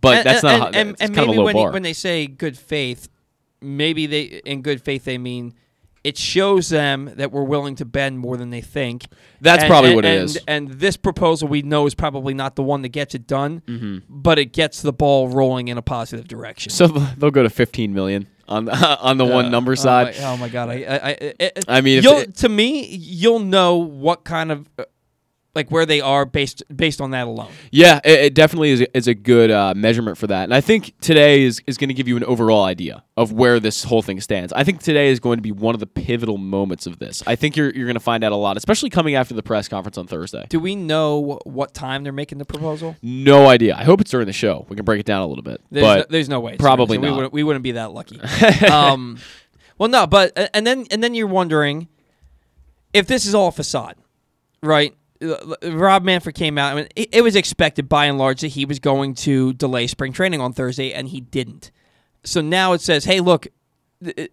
but 0.00 0.18
and, 0.18 0.26
that's 0.26 0.44
and, 0.44 0.58
not. 0.60 0.74
and, 0.76 0.90
it's 0.90 1.00
and 1.02 1.14
kind 1.14 1.26
maybe 1.28 1.32
of 1.32 1.36
a 1.36 1.40
low 1.40 1.44
when, 1.46 1.54
bar. 1.54 1.72
when 1.72 1.82
they 1.82 1.92
say 1.92 2.26
good 2.26 2.58
faith, 2.58 3.08
maybe 3.60 4.06
they 4.06 4.22
in 4.44 4.62
good 4.62 4.82
faith 4.82 5.04
they 5.04 5.18
mean 5.18 5.54
it 6.04 6.16
shows 6.16 6.68
them 6.68 7.10
that 7.16 7.32
we're 7.32 7.42
willing 7.42 7.74
to 7.74 7.84
bend 7.84 8.16
more 8.20 8.36
than 8.36 8.50
they 8.50 8.60
think. 8.60 9.06
That's 9.40 9.64
And- 9.64 9.68
probably 9.70 9.90
and- 9.90 9.96
what 9.96 10.04
it 10.04 10.14
and, 10.20 10.24
is. 10.24 10.38
And 10.46 10.70
this 10.70 10.96
proposal 10.96 11.48
we 11.48 11.62
know 11.62 11.84
is 11.86 11.96
probably 11.96 12.32
not 12.32 12.54
the 12.54 12.62
one 12.62 12.82
that 12.82 12.90
gets 12.90 13.16
it 13.16 13.26
done, 13.26 13.60
Mm-hmm. 13.66 13.98
but 14.08 14.38
it 14.38 14.52
gets 14.52 14.82
the 14.82 14.92
ball 14.92 15.28
rolling 15.28 15.66
in 15.66 15.78
a 15.78 15.82
positive 15.82 16.28
direction. 16.28 16.70
so 16.70 16.86
they'll 17.18 17.32
go 17.32 17.42
to 17.42 17.50
15 17.50 17.92
million 17.92 18.28
on 18.48 18.68
on 19.00 19.16
the 19.18 19.24
one 19.24 19.46
Uh, 19.46 19.48
number 19.48 19.72
oh 19.72 19.74
side. 19.74 20.14
my- 20.16 20.24
Oh 20.26 20.36
my, 20.36 20.48
god! 20.48 20.68
I, 20.68 20.74
I, 20.74 20.96
I, 20.96 21.10
it- 21.40 21.64
I 21.66 21.80
mean, 21.80 22.00
you'll, 22.04 22.18
it- 22.18 22.36
to 22.36 22.48
me, 22.48 22.86
you'll 22.86 23.40
know 23.40 23.74
what 23.76 24.22
kind 24.22 24.52
of 24.52 24.70
uh, 24.78 24.84
like 25.56 25.70
where 25.70 25.86
they 25.86 26.00
are 26.00 26.24
based 26.24 26.62
based 26.74 27.00
on 27.00 27.10
that 27.10 27.26
alone. 27.26 27.50
Yeah, 27.72 28.00
it, 28.04 28.20
it 28.20 28.34
definitely 28.34 28.70
is, 28.70 28.86
is 28.94 29.08
a 29.08 29.14
good 29.14 29.50
uh, 29.50 29.74
measurement 29.74 30.18
for 30.18 30.28
that. 30.28 30.44
And 30.44 30.54
I 30.54 30.60
think 30.60 30.94
today 31.00 31.42
is, 31.42 31.60
is 31.66 31.78
going 31.78 31.88
to 31.88 31.94
give 31.94 32.06
you 32.06 32.16
an 32.16 32.24
overall 32.24 32.64
idea 32.64 33.02
of 33.16 33.32
where 33.32 33.58
this 33.58 33.82
whole 33.82 34.02
thing 34.02 34.20
stands. 34.20 34.52
I 34.52 34.62
think 34.62 34.82
today 34.82 35.08
is 35.08 35.18
going 35.18 35.38
to 35.38 35.42
be 35.42 35.50
one 35.50 35.74
of 35.74 35.80
the 35.80 35.86
pivotal 35.86 36.38
moments 36.38 36.86
of 36.86 36.98
this. 36.98 37.22
I 37.26 37.34
think 37.34 37.56
you're, 37.56 37.70
you're 37.70 37.86
going 37.86 37.94
to 37.94 38.00
find 38.00 38.22
out 38.22 38.32
a 38.32 38.36
lot, 38.36 38.56
especially 38.56 38.90
coming 38.90 39.14
after 39.14 39.34
the 39.34 39.42
press 39.42 39.66
conference 39.66 39.98
on 39.98 40.06
Thursday. 40.06 40.46
Do 40.48 40.60
we 40.60 40.76
know 40.76 41.40
what 41.44 41.74
time 41.74 42.04
they're 42.04 42.12
making 42.12 42.38
the 42.38 42.44
proposal? 42.44 42.94
No 43.02 43.48
idea. 43.48 43.74
I 43.74 43.84
hope 43.84 44.00
it's 44.00 44.10
during 44.10 44.26
the 44.26 44.32
show. 44.32 44.66
We 44.68 44.76
can 44.76 44.84
break 44.84 45.00
it 45.00 45.06
down 45.06 45.22
a 45.22 45.26
little 45.26 45.42
bit. 45.42 45.62
There's, 45.70 45.82
but 45.82 45.96
no, 45.96 46.04
there's 46.10 46.28
no 46.28 46.40
way. 46.40 46.56
probably 46.58 46.98
not. 46.98 47.04
We 47.04 47.10
wouldn't, 47.12 47.32
we 47.32 47.42
wouldn't 47.42 47.62
be 47.62 47.72
that 47.72 47.92
lucky. 47.92 48.20
um, 48.70 49.18
well, 49.78 49.88
no, 49.88 50.06
but 50.06 50.50
and 50.54 50.66
then 50.66 50.86
and 50.90 51.02
then 51.02 51.14
you're 51.14 51.26
wondering 51.26 51.88
if 52.92 53.06
this 53.06 53.26
is 53.26 53.34
all 53.34 53.50
facade, 53.50 53.96
right? 54.62 54.94
Rob 55.62 56.04
Manfred 56.04 56.34
came 56.34 56.58
out. 56.58 56.72
I 56.72 56.74
mean, 56.76 56.88
it, 56.96 57.08
it 57.12 57.22
was 57.22 57.36
expected 57.36 57.88
by 57.88 58.06
and 58.06 58.18
large 58.18 58.40
that 58.40 58.48
he 58.48 58.64
was 58.64 58.78
going 58.78 59.14
to 59.16 59.52
delay 59.54 59.86
spring 59.86 60.12
training 60.12 60.40
on 60.40 60.52
Thursday, 60.52 60.92
and 60.92 61.08
he 61.08 61.20
didn't. 61.20 61.70
So 62.24 62.40
now 62.40 62.72
it 62.72 62.80
says, 62.80 63.04
"Hey, 63.04 63.20
look." 63.20 63.46
th- 64.04 64.30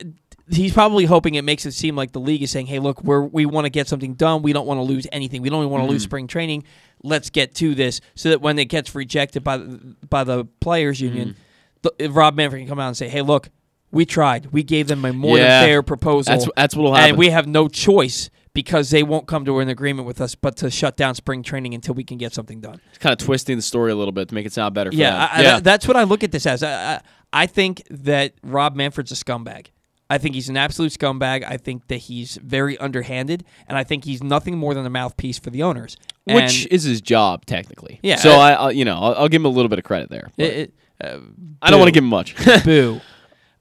He's 0.51 0.73
probably 0.73 1.05
hoping 1.05 1.35
it 1.35 1.45
makes 1.45 1.65
it 1.65 1.71
seem 1.71 1.95
like 1.95 2.11
the 2.11 2.19
league 2.19 2.41
is 2.43 2.51
saying, 2.51 2.65
"Hey, 2.65 2.79
look, 2.79 3.01
we're 3.01 3.21
we 3.21 3.45
want 3.45 3.63
to 3.63 3.69
get 3.69 3.87
something 3.87 4.13
done. 4.13 4.41
We 4.41 4.51
don't 4.51 4.67
want 4.67 4.77
to 4.77 4.81
lose 4.81 5.07
anything. 5.13 5.41
We 5.41 5.49
don't 5.49 5.69
want 5.69 5.85
to 5.85 5.89
lose 5.89 6.01
mm-hmm. 6.01 6.09
spring 6.09 6.27
training. 6.27 6.65
Let's 7.01 7.29
get 7.29 7.55
to 7.55 7.73
this, 7.73 8.01
so 8.15 8.27
that 8.29 8.41
when 8.41 8.59
it 8.59 8.65
gets 8.65 8.93
rejected 8.93 9.41
by 9.41 9.57
the, 9.57 9.95
by 10.09 10.25
the 10.25 10.43
players' 10.59 10.99
mm-hmm. 10.99 11.15
union, 11.15 11.35
the, 11.81 12.09
Rob 12.09 12.35
Manfred 12.35 12.59
can 12.59 12.67
come 12.67 12.77
out 12.77 12.87
and 12.87 12.97
say, 12.97 13.07
"Hey, 13.07 13.21
look, 13.21 13.51
we 13.89 14.05
tried. 14.05 14.47
We 14.47 14.63
gave 14.63 14.87
them 14.87 15.05
a 15.05 15.13
more 15.13 15.37
Yeah. 15.37 15.61
than 15.61 15.69
fair 15.69 15.83
proposal. 15.83 16.31
That's- 16.33 16.49
that's 16.57 16.75
what'll 16.75 16.93
happen. 16.95 17.11
And 17.11 17.17
we 17.17 17.29
have 17.29 17.47
no 17.47 17.69
choice 17.69 18.29
because 18.53 18.89
they 18.91 19.03
won't 19.03 19.27
come 19.27 19.45
to 19.45 19.59
an 19.59 19.69
agreement 19.69 20.07
with 20.07 20.21
us, 20.21 20.35
but 20.35 20.55
to 20.57 20.69
shut 20.69 20.95
down 20.97 21.15
spring 21.15 21.43
training 21.43 21.73
until 21.73 21.93
we 21.95 22.03
can 22.03 22.17
get 22.17 22.33
something 22.33 22.61
done." 22.61 22.79
it's 22.89 22.97
kind 22.99 23.13
of 23.13 23.19
twisting 23.25 23.55
the 23.57 23.61
story 23.61 23.91
a 23.91 23.95
little 23.95 24.11
bit 24.11 24.29
to 24.29 24.35
make 24.35 24.45
it 24.45 24.53
sound 24.53 24.73
better 24.75 24.89
Yeah, 24.93 25.11
them. 25.11 25.19
I, 25.21 25.29
I- 25.39 25.43
that- 25.43 25.63
that's 25.63 25.87
what 25.87 25.97
I 25.97 26.03
look 26.03 26.23
at 26.23 26.31
this 26.31 26.45
as. 26.45 26.63
I, 26.63 26.95
I, 26.95 27.01
I 27.33 27.45
think 27.47 27.83
that 27.89 28.33
Rob 28.43 28.75
Manfred's 28.75 29.11
a 29.11 29.15
scumbag. 29.15 29.67
I 30.09 30.19
think 30.19 30.35
he's 30.35 30.49
an 30.49 30.57
absolute 30.57 30.91
scumbag. 30.91 31.43
I 31.43 31.57
think 31.57 31.87
that 31.87 31.95
he's 31.97 32.37
very 32.43 32.77
underhanded, 32.77 33.43
and 33.67 33.75
I 33.77 33.83
think 33.83 34.05
he's 34.05 34.21
nothing 34.21 34.57
more 34.57 34.75
than 34.75 34.85
a 34.85 34.89
mouthpiece 34.89 35.39
for 35.39 35.49
the 35.49 35.63
owners. 35.63 35.97
Which 36.25 36.63
And 36.65 36.71
is 36.71 36.83
his 36.83 37.01
job, 37.01 37.45
technically. 37.47 37.99
Yeah, 38.03 38.17
So 38.17 38.33
I, 38.33 38.51
I'll, 38.51 38.71
you 38.71 38.85
know, 38.85 38.97
I'll, 38.99 39.15
I'll 39.15 39.27
give 39.29 39.41
him 39.41 39.45
a 39.45 39.49
little 39.49 39.69
bit 39.69 39.79
of 39.79 39.85
credit 39.85 40.09
there. 40.11 40.29
it, 40.37 40.53
it, 40.53 40.73
uh, 41.03 41.19
I 41.61 41.71
don't 41.71 41.79
want 41.79 41.87
to 41.87 41.91
give 41.93 42.03
him 42.03 42.09
much. 42.11 42.35
boo. 42.63 43.01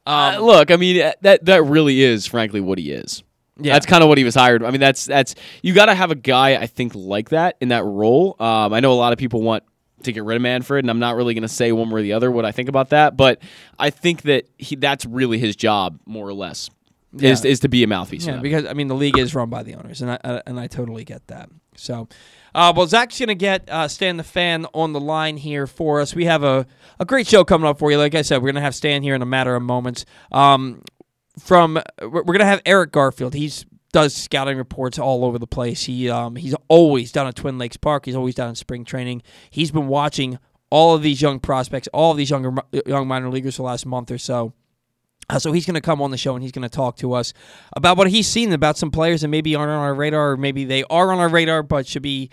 Uh, 0.04 0.36
look, 0.40 0.72
I 0.72 0.76
mean 0.76 0.96
that 1.20 1.44
that 1.44 1.62
really 1.62 2.02
is, 2.02 2.26
frankly, 2.26 2.60
what 2.60 2.76
he 2.76 2.90
is. 2.90 3.22
Yeah. 3.58 3.74
That's 3.74 3.86
kind 3.86 4.02
of 4.02 4.08
what 4.08 4.18
he 4.18 4.24
was 4.24 4.34
hired. 4.34 4.64
I 4.64 4.70
mean, 4.70 4.80
that's 4.80 5.04
that's 5.04 5.34
you 5.62 5.74
got 5.74 5.86
to 5.86 5.94
have 5.94 6.10
a 6.10 6.14
guy 6.14 6.56
I 6.56 6.66
think 6.66 6.94
like 6.94 7.30
that 7.30 7.56
in 7.60 7.68
that 7.68 7.84
role. 7.84 8.34
Um, 8.40 8.72
I 8.72 8.80
know 8.80 8.92
a 8.92 8.94
lot 8.94 9.12
of 9.12 9.18
people 9.18 9.42
want 9.42 9.62
to 10.04 10.12
get 10.12 10.24
rid 10.24 10.36
of 10.36 10.42
Manfred, 10.42 10.84
and 10.84 10.90
I'm 10.90 10.98
not 10.98 11.14
really 11.16 11.34
going 11.34 11.42
to 11.42 11.48
say 11.48 11.70
one 11.70 11.90
way 11.90 12.00
or 12.00 12.02
the 12.02 12.14
other 12.14 12.30
what 12.30 12.44
I 12.44 12.50
think 12.52 12.68
about 12.68 12.88
that, 12.90 13.16
but 13.16 13.40
I 13.78 13.90
think 13.90 14.22
that 14.22 14.48
he 14.58 14.74
that's 14.76 15.04
really 15.06 15.38
his 15.38 15.54
job 15.54 16.00
more 16.06 16.26
or 16.26 16.32
less. 16.34 16.70
is 17.18 17.44
Yeah. 17.44 17.50
is 17.50 17.60
to 17.60 17.68
be 17.68 17.82
a 17.84 17.86
mouthpiece. 17.86 18.26
Yeah, 18.26 18.38
because 18.38 18.64
I 18.64 18.72
mean 18.72 18.88
the 18.88 18.96
league 18.96 19.18
is 19.18 19.34
run 19.34 19.50
by 19.50 19.62
the 19.62 19.74
owners, 19.74 20.00
and 20.02 20.10
I, 20.12 20.18
I 20.24 20.42
and 20.46 20.58
I 20.58 20.66
totally 20.66 21.04
get 21.04 21.26
that. 21.28 21.50
So, 21.74 22.06
uh, 22.54 22.72
well, 22.76 22.86
Zach's 22.86 23.18
gonna 23.18 23.34
get 23.34 23.68
uh, 23.70 23.86
Stan 23.88 24.16
the 24.18 24.24
fan 24.24 24.66
on 24.74 24.92
the 24.92 25.00
line 25.00 25.36
here 25.38 25.66
for 25.66 26.00
us. 26.02 26.14
We 26.14 26.24
have 26.26 26.42
a, 26.42 26.66
a 27.00 27.04
great 27.06 27.26
show 27.26 27.44
coming 27.44 27.66
up 27.66 27.78
for 27.78 27.90
you. 27.90 27.96
Like 27.96 28.14
I 28.14 28.22
said, 28.22 28.42
we're 28.42 28.50
gonna 28.52 28.60
have 28.60 28.74
Stan 28.74 29.02
here 29.02 29.14
in 29.14 29.22
a 29.22 29.26
matter 29.26 29.54
of 29.54 29.62
moments. 29.62 30.04
Um, 30.32 30.82
from 31.38 31.80
we're 32.00 32.22
we're 32.22 32.34
gonna 32.34 32.44
have 32.44 32.62
Eric 32.66 32.92
Garfield. 32.92 33.34
He's 33.34 33.64
does 33.92 34.14
scouting 34.14 34.56
reports 34.56 34.98
all 34.98 35.24
over 35.24 35.38
the 35.38 35.46
place. 35.46 35.84
He 35.84 36.08
um, 36.10 36.36
he's 36.36 36.54
always 36.68 37.12
down 37.12 37.26
at 37.26 37.36
Twin 37.36 37.58
Lakes 37.58 37.76
Park. 37.76 38.06
He's 38.06 38.16
always 38.16 38.34
down 38.34 38.48
in 38.48 38.54
spring 38.54 38.84
training. 38.84 39.22
He's 39.50 39.70
been 39.70 39.86
watching 39.86 40.38
all 40.70 40.94
of 40.94 41.02
these 41.02 41.20
young 41.20 41.38
prospects, 41.38 41.88
all 41.92 42.12
of 42.12 42.16
these 42.16 42.30
younger 42.30 42.54
young 42.86 43.06
minor 43.06 43.28
leaguers 43.28 43.56
for 43.56 43.62
the 43.62 43.66
last 43.66 43.84
month 43.84 44.10
or 44.10 44.18
so. 44.18 44.54
Uh, 45.28 45.38
so 45.38 45.52
he's 45.52 45.66
going 45.66 45.74
to 45.74 45.80
come 45.80 46.02
on 46.02 46.10
the 46.10 46.16
show 46.16 46.34
and 46.34 46.42
he's 46.42 46.52
going 46.52 46.62
to 46.62 46.68
talk 46.68 46.96
to 46.96 47.12
us 47.12 47.32
about 47.76 47.96
what 47.96 48.08
he's 48.08 48.26
seen 48.26 48.52
about 48.52 48.76
some 48.76 48.90
players 48.90 49.20
that 49.20 49.28
maybe 49.28 49.54
aren't 49.54 49.70
on 49.70 49.78
our 49.78 49.94
radar, 49.94 50.32
or 50.32 50.36
maybe 50.36 50.64
they 50.64 50.82
are 50.84 51.12
on 51.12 51.18
our 51.18 51.28
radar 51.28 51.62
but 51.62 51.86
should 51.86 52.02
be 52.02 52.30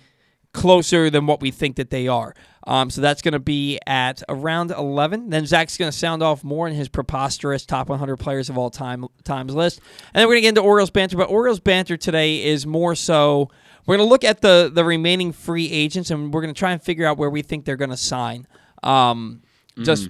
closer 0.53 1.09
than 1.09 1.25
what 1.25 1.41
we 1.41 1.51
think 1.51 1.75
that 1.75 1.89
they 1.89 2.07
are. 2.07 2.33
Um, 2.67 2.89
so 2.89 3.01
that's 3.01 3.21
going 3.21 3.33
to 3.33 3.39
be 3.39 3.79
at 3.88 4.21
around 4.29 4.71
11. 4.71 5.29
Then 5.29 5.45
Zach's 5.45 5.77
going 5.77 5.91
to 5.91 5.97
sound 5.97 6.21
off 6.21 6.43
more 6.43 6.67
in 6.67 6.75
his 6.75 6.88
preposterous 6.88 7.65
top 7.65 7.89
100 7.89 8.17
players 8.17 8.49
of 8.49 8.57
all 8.57 8.69
time 8.69 9.07
times 9.23 9.53
list, 9.55 9.79
and 10.13 10.21
then 10.21 10.27
we're 10.27 10.35
going 10.35 10.41
to 10.41 10.45
get 10.45 10.49
into 10.49 10.62
Orioles 10.62 10.91
banter. 10.91 11.17
But 11.17 11.29
Orioles 11.29 11.59
banter 11.59 11.97
today 11.97 12.43
is 12.43 12.67
more 12.67 12.95
so 12.95 13.49
we're 13.85 13.97
going 13.97 14.07
to 14.07 14.09
look 14.12 14.23
at 14.23 14.41
the 14.41 14.69
the 14.71 14.85
remaining 14.85 15.31
free 15.31 15.71
agents 15.71 16.12
and 16.12 16.31
we're 16.31 16.41
going 16.41 16.53
to 16.53 16.59
try 16.59 16.71
and 16.71 16.81
figure 16.81 17.07
out 17.07 17.17
where 17.17 17.29
we 17.29 17.41
think 17.41 17.65
they're 17.65 17.75
going 17.75 17.89
to 17.89 17.97
sign. 17.97 18.47
Um, 18.83 19.41
just 19.83 20.09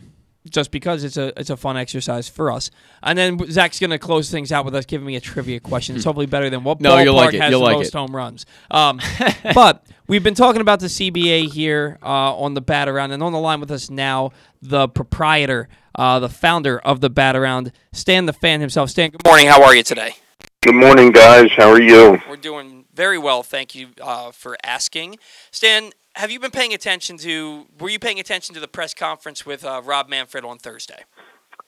just 0.50 0.72
because 0.72 1.04
it's 1.04 1.18
a 1.18 1.38
it's 1.40 1.50
a 1.50 1.58
fun 1.58 1.78
exercise 1.78 2.30
for 2.30 2.52
us. 2.52 2.72
And 3.04 3.18
then 3.18 3.40
Zach's 3.52 3.80
going 3.80 3.90
to 3.90 4.00
close 4.00 4.30
things 4.32 4.52
out 4.52 4.66
with 4.66 4.76
us 4.76 4.86
giving 4.86 5.06
me 5.06 5.16
a 5.16 5.22
trivia 5.22 5.60
question. 5.60 5.96
It's 5.96 6.06
hopefully 6.06 6.26
better 6.28 6.50
than 6.50 6.64
what 6.64 6.80
No, 6.80 6.92
ballpark 6.92 7.04
you'll 7.04 7.16
like 7.16 7.34
it. 7.34 7.42
has 7.42 7.52
You'll 7.52 7.60
the 7.62 7.66
like 7.66 7.78
most 7.78 7.88
it. 7.88 7.94
home 7.98 8.16
runs. 8.16 8.46
Um, 8.72 9.00
but 9.54 9.86
we've 10.08 10.24
been 10.24 10.36
talking 10.36 10.62
about 10.62 10.80
the 10.80 10.88
CBA 10.88 11.52
here 11.52 11.98
uh, 12.02 12.36
on 12.36 12.54
the 12.54 12.62
Bat 12.62 12.90
Around, 12.90 13.12
and 13.12 13.22
on 13.24 13.34
the 13.34 13.40
line 13.40 13.60
with 13.60 13.72
us 13.72 13.90
now, 13.90 14.32
the 14.62 14.88
proprietor, 14.88 15.68
uh, 15.96 16.20
the 16.20 16.30
founder 16.30 16.80
of 16.80 17.02
the 17.02 17.10
Bat 17.10 17.36
Around, 17.36 17.72
Stan 17.92 18.26
the 18.26 18.34
fan 18.34 18.62
himself. 18.62 18.90
Stan, 18.90 19.10
good 19.12 19.26
morning. 19.26 19.48
How 19.48 19.64
are 19.64 19.76
you 19.76 19.84
today? 19.84 20.16
Good 20.62 20.76
morning, 20.76 21.12
guys. 21.12 21.50
How 21.56 21.70
are 21.70 21.82
you? 21.82 22.20
We're 22.30 22.36
doing 22.36 22.84
very 22.94 23.18
well. 23.18 23.44
Thank 23.44 23.76
you 23.76 23.90
uh, 24.02 24.32
for 24.32 24.58
asking. 24.64 25.18
Stan, 25.52 25.92
have 26.16 26.32
you 26.32 26.40
been 26.40 26.52
paying 26.52 26.74
attention 26.74 27.18
to? 27.20 27.66
Were 27.80 27.90
you 27.90 28.00
paying 28.00 28.20
attention 28.20 28.54
to 28.56 28.62
the 28.62 28.68
press 28.68 28.94
conference 28.94 29.46
with 29.46 29.64
uh, 29.64 29.82
Rob 29.84 30.10
Manfred 30.10 30.44
on 30.44 30.58
Thursday? 30.58 31.04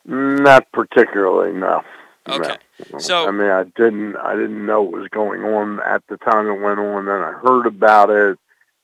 Not 0.06 0.72
particularly, 0.72 1.54
no. 1.58 1.82
Okay. 2.28 2.56
No. 2.92 3.00
So- 3.00 3.28
I 3.28 3.32
mean, 3.32 3.50
I 3.50 3.64
didn't, 3.64 4.16
I 4.18 4.36
didn't 4.36 4.66
know 4.66 4.82
what 4.82 5.00
was 5.02 5.08
going 5.10 5.42
on 5.44 5.80
at 5.82 6.04
the 6.08 6.18
time 6.18 6.48
it 6.48 6.60
went 6.60 6.80
on. 6.80 7.06
Then 7.06 7.22
I 7.22 7.32
heard 7.34 7.66
about 7.66 8.10
it 8.10 8.38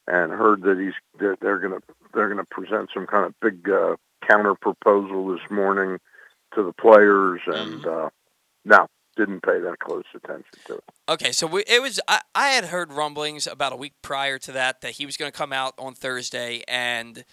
and 0.07 0.31
heard 0.31 0.61
that 0.63 0.79
he's, 0.79 0.93
that 1.19 1.37
they're 1.41 1.59
gonna, 1.59 1.79
they're 2.13 2.29
gonna 2.29 2.45
present 2.45 2.89
some 2.93 3.05
kind 3.07 3.25
of 3.25 3.33
big 3.41 3.69
uh, 3.69 3.95
counter 4.27 4.55
proposal 4.55 5.27
this 5.27 5.49
morning 5.51 5.99
to 6.55 6.63
the 6.63 6.73
players, 6.73 7.41
and 7.45 7.85
uh, 7.85 8.09
no, 8.65 8.87
didn't 9.17 9.41
pay 9.41 9.59
that 9.59 9.79
close 9.79 10.05
attention 10.15 10.45
to 10.67 10.75
it. 10.75 10.83
Okay, 11.09 11.31
so 11.31 11.47
we, 11.47 11.63
it 11.67 11.81
was. 11.81 11.99
I, 12.07 12.21
I 12.35 12.49
had 12.49 12.65
heard 12.65 12.93
rumblings 12.93 13.47
about 13.47 13.73
a 13.73 13.75
week 13.75 13.93
prior 14.01 14.37
to 14.39 14.51
that 14.53 14.81
that 14.81 14.91
he 14.91 15.05
was 15.05 15.17
going 15.17 15.31
to 15.31 15.37
come 15.37 15.51
out 15.51 15.73
on 15.77 15.93
Thursday 15.95 16.63
and 16.67 17.25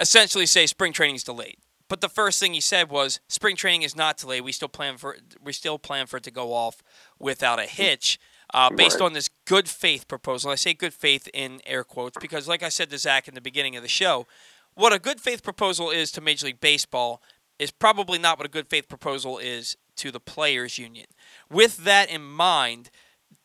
essentially 0.00 0.46
say 0.46 0.66
spring 0.66 0.92
training 0.92 1.16
is 1.16 1.24
delayed. 1.24 1.56
But 1.88 2.00
the 2.00 2.08
first 2.08 2.40
thing 2.40 2.54
he 2.54 2.60
said 2.60 2.88
was 2.90 3.20
spring 3.28 3.56
training 3.56 3.82
is 3.82 3.94
not 3.94 4.16
delayed. 4.16 4.42
We 4.42 4.52
still 4.52 4.68
plan 4.68 4.96
for 4.96 5.16
we 5.42 5.52
still 5.52 5.78
plan 5.78 6.06
for 6.06 6.16
it 6.16 6.22
to 6.24 6.30
go 6.30 6.52
off 6.52 6.82
without 7.18 7.58
a 7.58 7.64
hitch, 7.66 8.18
uh, 8.54 8.70
based 8.70 9.00
Right. 9.00 9.06
on 9.06 9.12
this 9.12 9.28
good 9.44 9.68
faith 9.68 10.08
proposal. 10.08 10.50
I 10.50 10.54
say 10.54 10.72
good 10.72 10.94
faith 10.94 11.28
in 11.34 11.60
air 11.66 11.84
quotes 11.84 12.16
because, 12.20 12.48
like 12.48 12.62
I 12.62 12.70
said 12.70 12.90
to 12.90 12.98
Zach 12.98 13.28
in 13.28 13.34
the 13.34 13.40
beginning 13.40 13.76
of 13.76 13.82
the 13.82 13.88
show, 13.88 14.26
what 14.74 14.92
a 14.92 14.98
good 14.98 15.20
faith 15.20 15.42
proposal 15.42 15.90
is 15.90 16.10
to 16.12 16.20
Major 16.20 16.46
League 16.46 16.60
Baseball 16.60 17.22
is 17.58 17.70
probably 17.70 18.18
not 18.18 18.38
what 18.38 18.46
a 18.46 18.50
good 18.50 18.68
faith 18.68 18.88
proposal 18.88 19.38
is 19.38 19.76
to 19.96 20.10
the 20.10 20.20
players 20.20 20.78
union. 20.78 21.06
With 21.50 21.78
that 21.84 22.10
in 22.10 22.22
mind, 22.22 22.90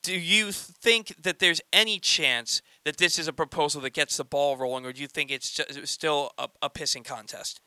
do 0.02 0.18
you 0.18 0.52
think 0.52 1.22
that 1.22 1.40
there's 1.40 1.62
any 1.72 2.00
chance 2.00 2.62
that 2.86 2.98
this 2.98 3.20
is 3.20 3.28
a 3.28 3.34
proposal 3.34 3.82
that 3.82 3.94
gets 3.94 4.18
the 4.18 4.24
ball 4.24 4.58
rolling, 4.58 4.86
or 4.86 4.94
do 4.94 5.02
you 5.02 5.08
think 5.08 5.32
it's 5.32 5.62
still 5.84 6.32
a, 6.38 6.48
a 6.62 6.70
pissing 6.70 7.04
contest? 7.04 7.62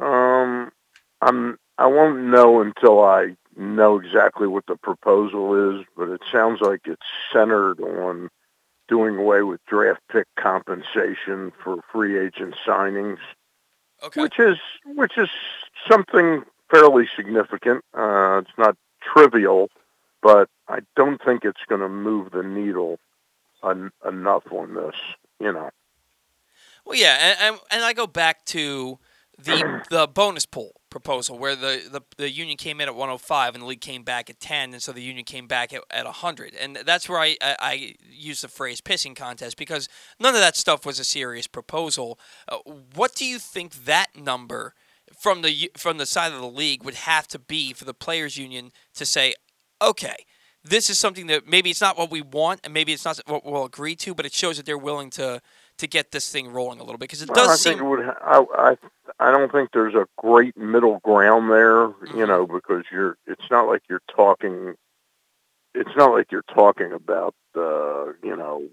Um, 0.00 0.70
I'm. 1.20 1.58
I 1.78 1.88
won't 1.88 2.20
know 2.20 2.62
until 2.62 3.02
I 3.02 3.36
know 3.54 3.98
exactly 3.98 4.46
what 4.46 4.64
the 4.66 4.76
proposal 4.76 5.78
is, 5.78 5.86
but 5.94 6.08
it 6.08 6.22
sounds 6.32 6.60
like 6.62 6.82
it's 6.86 7.02
centered 7.32 7.80
on 7.80 8.30
doing 8.88 9.16
away 9.16 9.42
with 9.42 9.60
draft 9.66 10.00
pick 10.10 10.26
compensation 10.38 11.52
for 11.62 11.80
free 11.92 12.18
agent 12.18 12.54
signings, 12.66 13.18
Okay. 14.04 14.22
which 14.22 14.38
is 14.38 14.58
which 14.84 15.16
is 15.16 15.28
something 15.90 16.44
fairly 16.70 17.08
significant. 17.16 17.84
Uh, 17.94 18.38
it's 18.42 18.58
not 18.58 18.76
trivial, 19.00 19.70
but 20.22 20.48
I 20.68 20.80
don't 20.96 21.20
think 21.24 21.44
it's 21.44 21.60
going 21.68 21.80
to 21.80 21.88
move 21.88 22.32
the 22.32 22.42
needle 22.42 22.98
en- 23.64 23.92
enough 24.06 24.44
on 24.50 24.74
this. 24.74 24.96
You 25.40 25.52
know. 25.52 25.70
Well, 26.84 26.98
yeah, 26.98 27.16
and, 27.20 27.38
and, 27.40 27.60
and 27.70 27.84
I 27.84 27.92
go 27.92 28.06
back 28.06 28.44
to 28.46 28.98
the 29.38 29.82
the 29.90 30.06
bonus 30.06 30.46
pool 30.46 30.72
proposal 31.00 31.38
where 31.38 31.54
the, 31.54 31.82
the, 31.90 32.00
the 32.16 32.30
union 32.30 32.56
came 32.56 32.80
in 32.80 32.88
at 32.88 32.94
105 32.94 33.54
and 33.54 33.62
the 33.62 33.66
league 33.66 33.82
came 33.82 34.02
back 34.02 34.30
at 34.30 34.40
10, 34.40 34.72
and 34.72 34.82
so 34.82 34.92
the 34.92 35.02
union 35.02 35.24
came 35.24 35.46
back 35.46 35.74
at, 35.74 35.82
at 35.90 36.06
100. 36.06 36.54
And 36.54 36.76
that's 36.86 37.06
where 37.06 37.18
I, 37.18 37.36
I, 37.42 37.56
I 37.60 37.94
use 38.10 38.40
the 38.40 38.48
phrase 38.48 38.80
pissing 38.80 39.14
contest 39.14 39.58
because 39.58 39.90
none 40.18 40.34
of 40.34 40.40
that 40.40 40.56
stuff 40.56 40.86
was 40.86 40.98
a 40.98 41.04
serious 41.04 41.46
proposal. 41.46 42.18
Uh, 42.48 42.58
what 42.94 43.14
do 43.14 43.26
you 43.26 43.38
think 43.38 43.84
that 43.84 44.16
number 44.16 44.74
from 45.16 45.42
the 45.42 45.70
from 45.76 45.98
the 45.98 46.06
side 46.06 46.32
of 46.32 46.40
the 46.40 46.48
league 46.48 46.82
would 46.82 46.94
have 46.94 47.28
to 47.28 47.38
be 47.38 47.72
for 47.72 47.84
the 47.84 47.94
players 47.94 48.36
union 48.36 48.70
to 48.94 49.06
say, 49.06 49.34
okay, 49.80 50.16
this 50.64 50.90
is 50.90 50.98
something 50.98 51.26
that 51.28 51.46
maybe 51.46 51.70
it's 51.70 51.80
not 51.80 51.98
what 51.98 52.10
we 52.10 52.22
want 52.22 52.60
and 52.64 52.72
maybe 52.72 52.92
it's 52.92 53.04
not 53.04 53.20
what 53.26 53.44
we'll 53.44 53.64
agree 53.64 53.94
to, 53.96 54.14
but 54.14 54.26
it 54.26 54.32
shows 54.32 54.56
that 54.56 54.66
they're 54.66 54.78
willing 54.78 55.10
to 55.10 55.40
to 55.78 55.86
get 55.86 56.10
this 56.10 56.30
thing 56.30 56.48
rolling 56.48 56.78
a 56.78 56.82
little 56.82 56.98
bit 56.98 57.08
because 57.08 57.22
it 57.22 57.28
does 57.28 57.48
I 57.66 57.70
think 57.70 57.80
it 57.80 57.84
would. 57.84 58.00
I, 58.00 58.44
I 58.56 58.76
I 59.18 59.30
don't 59.30 59.50
think 59.52 59.70
there's 59.72 59.94
a 59.94 60.06
great 60.18 60.56
middle 60.56 60.98
ground 61.00 61.50
there. 61.50 61.84
You 62.14 62.24
Mhm. 62.24 62.28
know, 62.28 62.46
because 62.46 62.84
you're. 62.90 63.16
It's 63.26 63.50
not 63.50 63.66
like 63.66 63.82
you're 63.88 64.02
talking. 64.14 64.74
It's 65.74 65.94
not 65.96 66.12
like 66.12 66.32
you're 66.32 66.42
talking 66.54 66.92
about 66.92 67.34
uh, 67.54 68.12
you 68.22 68.36
know 68.36 68.68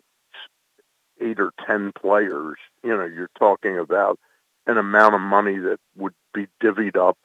eight 1.22 1.40
or 1.40 1.52
ten 1.66 1.92
players. 1.92 2.58
You 2.84 2.96
know, 2.96 3.06
you're 3.06 3.30
talking 3.38 3.78
about 3.78 4.20
an 4.66 4.78
amount 4.78 5.16
of 5.16 5.22
money 5.22 5.58
that 5.60 5.80
would 5.96 6.14
be 6.34 6.48
divvied 6.62 6.96
up 6.96 7.18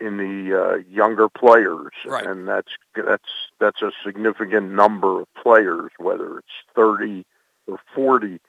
in 0.00 0.16
the 0.18 0.54
uh, 0.62 0.76
younger 0.88 1.28
players, 1.28 1.92
Right. 2.06 2.26
and 2.26 2.46
that's 2.46 2.70
that's 2.94 3.28
that's 3.58 3.82
a 3.82 3.90
significant 4.04 4.70
number 4.72 5.20
of 5.22 5.26
players, 5.42 5.90
whether 5.98 6.38
it's 6.38 6.48
thirty 6.74 7.24
or 7.66 7.78
forty. 7.94 8.40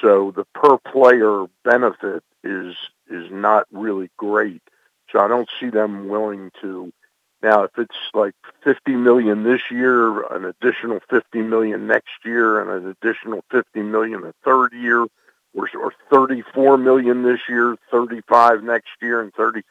So 0.00 0.32
the 0.34 0.44
per 0.54 0.78
player 0.78 1.46
benefit 1.64 2.22
is 2.44 2.76
is 3.10 3.30
not 3.30 3.66
really 3.72 4.10
great. 4.16 4.62
So 5.10 5.20
I 5.20 5.28
don't 5.28 5.48
see 5.58 5.70
them 5.70 6.08
willing 6.08 6.50
to. 6.60 6.92
Now, 7.40 7.62
if 7.62 7.70
it's 7.78 7.96
like 8.14 8.34
50 8.64 8.96
million 8.96 9.44
this 9.44 9.60
year, 9.70 10.22
an 10.34 10.44
additional 10.44 10.98
50 11.08 11.42
million 11.42 11.86
next 11.86 12.24
year, 12.24 12.60
and 12.60 12.68
an 12.70 12.96
additional 13.00 13.44
50 13.52 13.80
million 13.82 14.22
the 14.22 14.34
third 14.44 14.72
year, 14.72 15.06
or, 15.54 15.68
or 15.80 15.92
34 16.10 16.78
million 16.78 17.22
this 17.22 17.40
year, 17.48 17.76
35 17.92 18.64
next 18.64 18.90
year, 19.00 19.20
and 19.20 19.32
30 19.34 19.62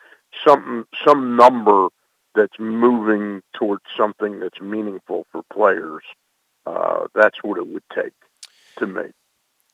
something 0.46 0.86
some 1.06 1.36
number 1.36 1.90
that's 2.36 2.60
moving 2.60 3.42
towards 3.54 3.84
something 3.98 4.40
that's 4.40 4.62
meaningful 4.62 5.26
for 5.32 5.44
players. 5.52 6.04
Uh, 6.66 7.08
that's 7.16 7.44
what 7.44 7.58
it 7.58 7.68
would 7.68 7.84
take 7.94 8.14
to 8.78 8.88
me. 8.88 9.04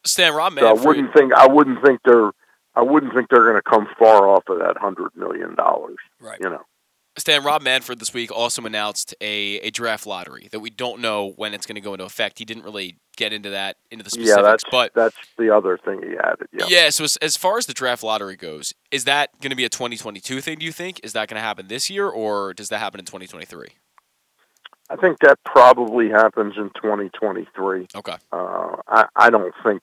Stan 0.06 0.34
Rob 0.34 0.54
So 0.58 0.68
I 0.68 0.74
wouldn't 0.74 1.14
think 1.14 1.34
I 1.34 1.48
wouldn't 1.48 1.84
think 1.84 2.02
they're 2.06 2.32
I 2.76 2.82
wouldn't 2.82 3.14
think 3.14 3.30
they're 3.30 3.44
going 3.46 3.56
to 3.56 3.62
come 3.62 3.88
far 4.00 4.28
off 4.28 4.44
of 4.48 4.60
that 4.60 4.78
hundred 4.78 5.12
million 5.16 5.56
dollars. 5.56 5.98
right. 6.20 6.40
You 6.42 6.50
know, 6.50 6.64
Stan 7.18 7.44
Rob 7.44 7.62
Manfred 7.62 8.00
this 8.00 8.14
week 8.14 8.32
also 8.32 8.66
announced 8.66 9.14
a, 9.22 9.60
a 9.60 9.70
draft 9.70 10.08
lottery 10.08 10.50
that 10.52 10.60
we 10.60 10.72
don't 10.72 11.00
know 11.00 11.34
when 11.36 11.54
it's 11.54 11.66
going 11.66 11.76
to 11.76 11.82
go 11.82 11.94
into 11.94 12.06
effect. 12.06 12.40
He 12.40 12.46
didn't 12.46 12.64
really 12.64 12.98
get 13.16 13.32
into 13.32 13.52
that 13.52 13.78
into 13.92 14.04
the 14.04 14.10
specifics, 14.10 14.36
yeah, 14.36 14.42
that's 14.42 14.64
but 14.72 14.94
that's 14.96 15.16
the 15.38 15.56
other 15.56 15.78
thing 15.78 16.02
he 16.02 16.18
added. 16.18 16.48
Yeah, 16.52 16.66
yeah. 16.68 16.90
So 16.90 17.04
as, 17.04 17.18
as 17.18 17.38
far 17.38 17.60
as 17.60 17.68
the 17.68 17.74
draft 17.74 18.02
lottery 18.02 18.36
goes, 18.36 18.74
is 18.90 19.06
that 19.06 19.30
going 19.42 19.52
to 19.52 19.56
be 19.56 19.66
a 19.66 19.70
2022 19.70 20.42
thing? 20.42 20.58
Do 20.58 20.66
you 20.66 20.72
think 20.72 21.00
is 21.04 21.14
that 21.14 21.30
going 21.30 21.38
to 21.40 21.46
happen 21.46 21.68
this 21.68 21.90
year, 21.90 22.10
or 22.10 22.54
does 22.54 22.70
that 22.70 22.80
happen 22.80 23.00
in 23.00 23.06
2023? 23.06 23.68
I 24.90 24.96
think 24.96 25.20
that 25.20 25.40
probably 25.44 26.10
happens 26.10 26.56
in 26.58 26.70
2023. 26.76 27.88
Okay. 27.96 28.16
Uh, 28.32 28.76
I 28.88 29.06
I 29.16 29.30
don't 29.30 29.54
think 29.64 29.82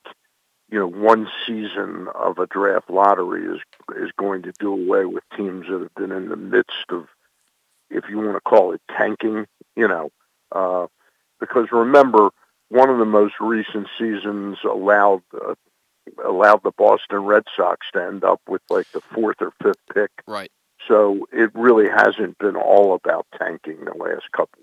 you 0.69 0.79
know 0.79 0.87
one 0.87 1.27
season 1.45 2.07
of 2.13 2.37
a 2.37 2.47
draft 2.47 2.89
lottery 2.89 3.45
is 3.45 3.61
is 3.97 4.11
going 4.17 4.43
to 4.43 4.53
do 4.59 4.71
away 4.71 5.05
with 5.05 5.23
teams 5.35 5.67
that 5.67 5.81
have 5.81 5.95
been 5.95 6.11
in 6.11 6.29
the 6.29 6.35
midst 6.35 6.89
of 6.89 7.07
if 7.89 8.05
you 8.09 8.17
want 8.17 8.35
to 8.35 8.41
call 8.41 8.71
it 8.71 8.81
tanking, 8.97 9.47
you 9.75 9.87
know, 9.87 10.11
uh, 10.51 10.87
because 11.39 11.67
remember, 11.71 12.29
one 12.69 12.89
of 12.89 12.99
the 12.99 13.05
most 13.05 13.33
recent 13.41 13.87
seasons 13.99 14.59
allowed 14.63 15.23
uh, 15.33 15.55
allowed 16.23 16.63
the 16.63 16.71
Boston 16.71 17.19
Red 17.25 17.43
Sox 17.55 17.87
to 17.93 18.03
end 18.03 18.23
up 18.23 18.41
with 18.47 18.61
like 18.69 18.89
the 18.91 19.01
fourth 19.01 19.37
or 19.41 19.51
fifth 19.61 19.81
pick. 19.93 20.11
Right. 20.27 20.51
So 20.87 21.27
it 21.31 21.51
really 21.53 21.89
hasn't 21.89 22.37
been 22.37 22.55
all 22.55 22.93
about 22.93 23.27
tanking 23.37 23.85
the 23.85 23.93
last 23.93 24.31
couple 24.31 24.61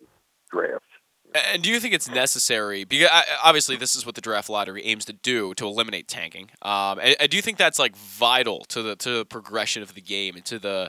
drafts. 0.51 0.87
And 1.35 1.63
do 1.63 1.71
you 1.71 1.79
think 1.79 1.93
it's 1.93 2.09
necessary? 2.09 2.85
Because 2.85 3.11
obviously, 3.45 3.77
this 3.77 3.95
is 3.95 4.07
what 4.07 4.15
the 4.15 4.21
draft 4.21 4.49
lottery 4.49 4.83
aims 4.85 5.05
to 5.07 5.13
do 5.13 5.53
to 5.55 5.67
eliminate 5.67 6.09
tanking. 6.09 6.51
Um, 6.63 6.99
and, 7.03 7.17
do 7.29 7.37
you 7.37 7.43
think 7.43 7.59
that's 7.59 7.79
like 7.79 7.97
vital 7.97 8.61
to 8.69 8.83
the 8.83 8.97
to 8.97 9.19
the 9.19 9.25
progression 9.27 9.83
of 9.83 9.95
the 9.95 10.01
game 10.01 10.37
and 10.37 10.45
to 10.47 10.59
the 10.59 10.89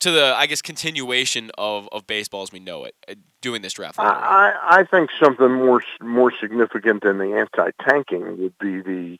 to 0.00 0.10
the 0.10 0.34
I 0.36 0.46
guess 0.46 0.60
continuation 0.60 1.50
of, 1.56 1.88
of 1.90 2.06
baseball 2.06 2.42
as 2.42 2.52
we 2.52 2.60
know 2.60 2.84
it? 2.84 2.94
Uh, 3.08 3.14
doing 3.40 3.62
this 3.62 3.72
draft 3.72 3.96
lottery. 3.98 4.22
I 4.22 4.80
I 4.80 4.84
think 4.84 5.10
something 5.18 5.52
more 5.52 5.82
more 6.02 6.32
significant 6.38 7.02
than 7.02 7.18
the 7.18 7.34
anti-tanking 7.34 8.42
would 8.42 8.58
be 8.58 8.82
the 8.82 9.18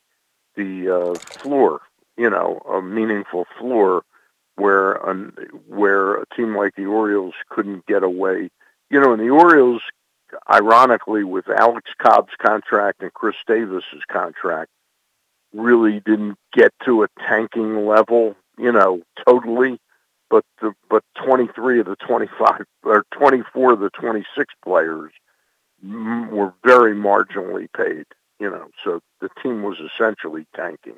the 0.55 0.95
uh, 0.95 1.15
floor. 1.15 1.81
You 2.15 2.29
know, 2.29 2.61
a 2.69 2.81
meaningful 2.81 3.47
floor 3.57 4.03
where 4.55 4.93
an, 4.93 5.33
where 5.67 6.17
a 6.17 6.25
team 6.35 6.55
like 6.55 6.75
the 6.75 6.85
Orioles 6.85 7.33
couldn't 7.49 7.85
get 7.87 8.03
away. 8.03 8.51
You 8.89 8.99
know, 8.99 9.13
and 9.13 9.21
the 9.21 9.29
Orioles 9.29 9.81
ironically, 10.51 11.23
with 11.23 11.49
Alex 11.49 11.91
Cobb's 12.01 12.33
contract 12.41 13.01
and 13.01 13.13
Chris 13.13 13.35
Davis's 13.47 14.03
contract, 14.11 14.69
really 15.53 15.99
didn't 16.05 16.37
get 16.53 16.73
to 16.85 17.03
a 17.03 17.07
tanking 17.27 17.85
level, 17.85 18.35
you 18.57 18.71
know, 18.71 19.01
totally. 19.25 19.79
But 20.29 20.45
the, 20.61 20.73
but 20.89 21.03
23 21.25 21.79
of 21.79 21.87
the 21.87 21.95
25 21.95 22.65
or 22.83 23.03
24 23.11 23.73
of 23.73 23.79
the 23.79 23.89
26 23.89 24.53
players 24.63 25.11
were 25.81 26.53
very 26.63 26.93
marginally 26.93 27.67
paid, 27.75 28.05
you 28.39 28.49
know. 28.49 28.67
So 28.83 29.01
the 29.21 29.29
team 29.41 29.63
was 29.63 29.77
essentially 29.79 30.45
tanking. 30.55 30.97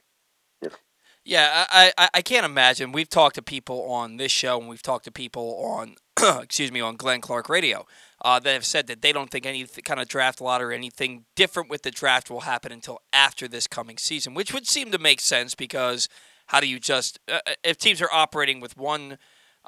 Yeah, 1.24 1.66
I, 1.70 1.94
I, 1.98 2.10
I 2.16 2.22
can't 2.22 2.46
imagine. 2.46 2.92
We've 2.92 3.10
talked 3.10 3.36
to 3.36 3.42
people 3.42 3.92
on 3.92 4.18
this 4.18 4.32
show 4.32 4.60
and 4.60 4.68
we've 4.68 4.82
talked 4.82 5.06
to 5.06 5.12
people 5.12 5.62
on 5.64 5.96
excuse 6.42 6.72
me 6.72 6.82
on 6.82 6.96
Glenn 6.96 7.22
Clark 7.22 7.48
Radio 7.48 7.86
uh, 8.24 8.40
that 8.40 8.54
have 8.54 8.66
said 8.66 8.88
that 8.88 9.02
they 9.02 9.12
don't 9.12 9.30
think 9.30 9.46
any 9.46 9.66
kind 9.84 10.00
of 10.00 10.08
draft 10.08 10.42
lottery, 10.42 10.74
or 10.74 10.78
anything 10.78 11.26
different 11.36 11.70
with 11.70 11.84
the 11.84 11.92
draft 11.92 12.30
will 12.30 12.42
happen 12.42 12.72
until 12.72 13.02
after 13.14 13.48
this 13.48 13.68
coming 13.68 13.98
season, 13.98 14.34
which 14.34 14.54
would 14.54 14.68
seem 14.68 14.92
to 14.92 14.98
make 14.98 15.20
sense 15.20 15.54
because 15.54 16.10
how 16.48 16.60
do 16.60 16.68
you 16.68 16.80
just 16.80 17.20
uh, 17.28 17.40
uh 17.46 17.54
if 17.64 17.78
teams 17.78 18.02
are 18.02 18.12
operating 18.12 18.60
with 18.60 18.76
one 18.76 19.18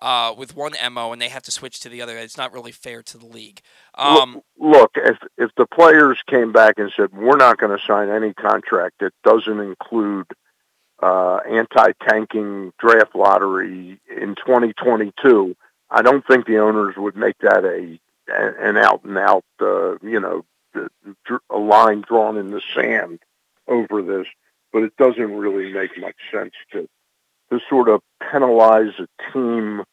uh, 0.02 0.34
with 0.36 0.56
one 0.56 0.74
mo 0.92 1.12
and 1.12 1.22
they 1.22 1.30
have 1.30 1.44
to 1.44 1.52
switch 1.52 1.80
to 1.80 1.88
the 1.88 2.02
other, 2.02 2.18
it's 2.18 2.36
not 2.36 2.52
really 2.52 2.72
fair 2.72 3.04
to 3.04 3.16
the 3.16 3.28
league. 3.28 3.62
Um, 3.94 4.42
Look, 4.58 4.94
if 4.96 5.18
if 5.38 5.52
the 5.56 5.68
players 5.68 6.20
came 6.28 6.52
back 6.52 6.76
and 6.78 6.92
said 6.96 7.14
we're 7.14 7.38
not 7.38 7.60
going 7.60 7.78
to 7.78 7.84
sign 7.86 8.10
any 8.10 8.34
contract 8.34 8.96
that 9.02 9.14
doesn't 9.24 9.60
include 9.60 10.26
uh, 11.04 11.40
anti-tanking 11.50 12.72
draft 12.80 13.14
lottery 13.14 14.00
in 14.10 14.36
2022, 14.36 15.54
I 15.90 16.02
don't 16.02 16.26
think 16.26 16.46
the 16.46 16.60
owners 16.60 16.96
would 16.98 17.18
make 17.18 17.38
that 17.40 17.66
a 17.66 18.00
an 18.30 18.78
out 18.78 19.04
and 19.04 19.18
out, 19.18 19.44
uh, 19.60 19.98
you 19.98 20.18
know, 20.18 20.46
a 21.50 21.58
line 21.58 22.06
drawn 22.08 22.38
in 22.38 22.52
the 22.52 22.62
sand 22.74 23.20
over 23.68 24.02
this. 24.02 24.28
But 24.72 24.84
it 24.84 24.96
doesn't 24.96 25.36
really 25.36 25.74
make 25.74 25.92
much 26.00 26.16
sense 26.32 26.54
to 26.72 26.88
to 27.52 27.60
sort 27.70 27.90
of 27.90 28.02
penalize 28.32 28.94
a 28.98 29.08
team, 29.34 29.84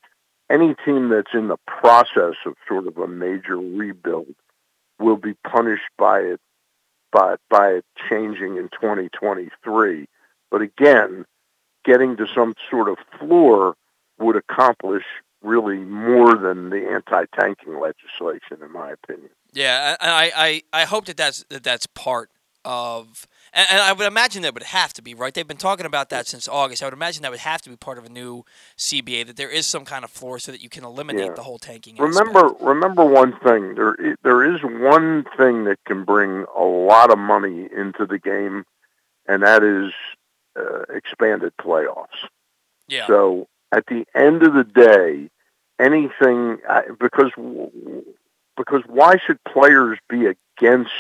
any 0.49 0.77
team 0.87 1.09
that's 1.09 1.35
in 1.35 1.49
the 1.49 1.59
process 1.67 2.37
of 2.47 2.55
sort 2.69 2.87
of 2.87 2.97
a 2.99 3.09
major 3.09 3.57
rebuild 3.57 4.35
will 5.01 5.17
be 5.17 5.35
punished 5.45 5.91
by 5.99 6.21
it 6.21 6.41
by 7.11 7.35
by 7.51 7.71
it 7.71 7.85
changing 8.09 8.59
in 8.59 8.69
2023. 8.69 10.07
But 10.51 10.63
again, 10.63 11.25
getting 11.85 12.17
to 12.17 12.27
some 12.35 12.55
sort 12.71 12.89
of 12.89 12.99
floor 13.19 13.75
would 14.19 14.37
accomplish 14.37 15.05
really 15.43 15.79
more 15.79 16.37
than 16.37 16.71
the 16.71 16.89
anti-tanking 16.91 17.81
legislation, 17.81 18.63
in 18.63 18.73
my 18.73 18.93
opinion. 18.93 19.31
Yeah, 19.53 19.97
I 20.01 20.63
I, 20.73 20.83
I 20.83 20.85
hope 20.85 21.07
that 21.07 21.17
that's 21.17 21.45
that 21.49 21.65
that's 21.65 21.87
part 21.87 22.31
of, 22.65 23.27
and, 23.55 23.67
and, 23.71 23.81
I 23.81 23.93
would 23.93 24.07
imagine 24.07 24.43
that 24.43 24.53
would 24.53 24.63
have 24.63 24.93
to 24.95 25.03
be 25.03 25.15
right. 25.15 25.33
They've 25.33 25.49
been 25.49 25.57
talking 25.57 25.87
about 25.87 26.11
that 26.11 26.27
since 26.27 26.47
August. 26.47 26.83
I 26.83 26.87
would 26.87 26.95
imagine 26.95 27.23
that 27.23 27.31
would 27.31 27.41
have 27.41 27.63
to 27.63 27.71
be 27.71 27.77
part 27.77 27.97
of 27.97 28.05
a 28.05 28.11
new 28.11 28.45
CBA 28.77 29.27
that 29.27 29.37
there 29.37 29.49
is 29.49 29.67
some 29.67 29.85
kind 29.85 30.05
of 30.05 30.11
floor 30.11 30.39
so 30.39 30.53
that 30.53 30.63
you 30.63 30.69
can 30.69 30.85
eliminate 30.85 31.27
yeah. 31.27 31.33
the 31.35 31.43
whole 31.43 31.59
tanking. 31.59 31.97
Remember, 31.97 32.47
aspect. 32.47 32.63
remember 32.63 33.05
one 33.05 33.39
thing. 33.41 33.75
There 33.75 33.97
there 34.23 34.55
is 34.55 34.63
one 34.63 35.25
thing 35.37 35.65
that 35.65 35.79
can 35.87 36.05
bring 36.05 36.45
a 36.57 36.63
lot 36.63 37.11
of 37.11 37.19
money 37.19 37.69
into 37.75 38.07
the 38.07 38.19
game, 38.19 38.65
and 39.27 39.43
that 39.43 39.63
is 39.63 39.93
uh, 40.59 40.83
expanded 40.95 41.53
playoffs. 41.61 42.29
Yeah. 42.89 43.07
So 43.07 43.49
at 43.73 43.87
the 43.87 44.05
end 44.15 44.43
of 44.43 44.55
the 44.55 44.65
day, 44.65 45.31
anything 45.79 46.59
because 46.99 47.31
because 48.57 48.83
why 48.87 49.17
should 49.25 49.43
players 49.45 49.99
be 50.09 50.27
against 50.27 50.91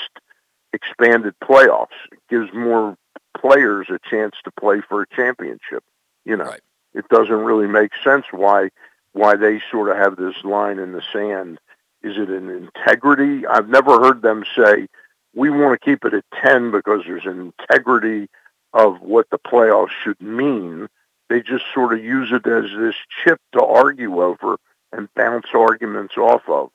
expanded 0.72 1.34
playoffs? 1.42 1.88
It 2.12 2.20
gives 2.28 2.52
more 2.54 2.96
players 3.36 3.88
a 3.90 3.98
chance 4.08 4.36
to 4.44 4.50
play 4.52 4.80
for 4.88 5.02
a 5.02 5.06
championship. 5.08 5.84
You 6.24 6.36
know, 6.36 6.44
right. 6.44 6.60
it 6.94 7.08
doesn't 7.08 7.32
really 7.32 7.66
make 7.66 7.92
sense 8.02 8.26
why 8.30 8.70
why 9.12 9.36
they 9.36 9.60
sort 9.70 9.90
of 9.90 9.96
have 9.96 10.16
this 10.16 10.36
line 10.44 10.78
in 10.78 10.92
the 10.92 11.02
sand. 11.12 11.58
Is 12.02 12.16
it 12.16 12.30
an 12.30 12.48
integrity? 12.48 13.46
I've 13.46 13.68
never 13.68 14.00
heard 14.00 14.22
them 14.22 14.44
say 14.56 14.86
we 15.34 15.50
want 15.50 15.78
to 15.78 15.84
keep 15.84 16.04
it 16.04 16.14
at 16.14 16.24
10 16.42 16.70
because 16.70 17.02
there's 17.06 17.26
an 17.26 17.52
integrity 17.58 18.28
of 18.72 19.00
what 19.00 19.28
the 19.30 19.38
playoffs 19.38 19.90
should 20.02 20.20
mean. 20.20 20.88
They 21.28 21.40
just 21.40 21.64
sort 21.72 21.92
of 21.92 22.04
use 22.04 22.32
it 22.32 22.46
as 22.46 22.70
this 22.76 22.96
chip 23.22 23.40
to 23.52 23.64
argue 23.64 24.22
over 24.22 24.56
and 24.92 25.08
bounce 25.14 25.46
arguments 25.54 26.16
off 26.16 26.42
of. 26.48 26.70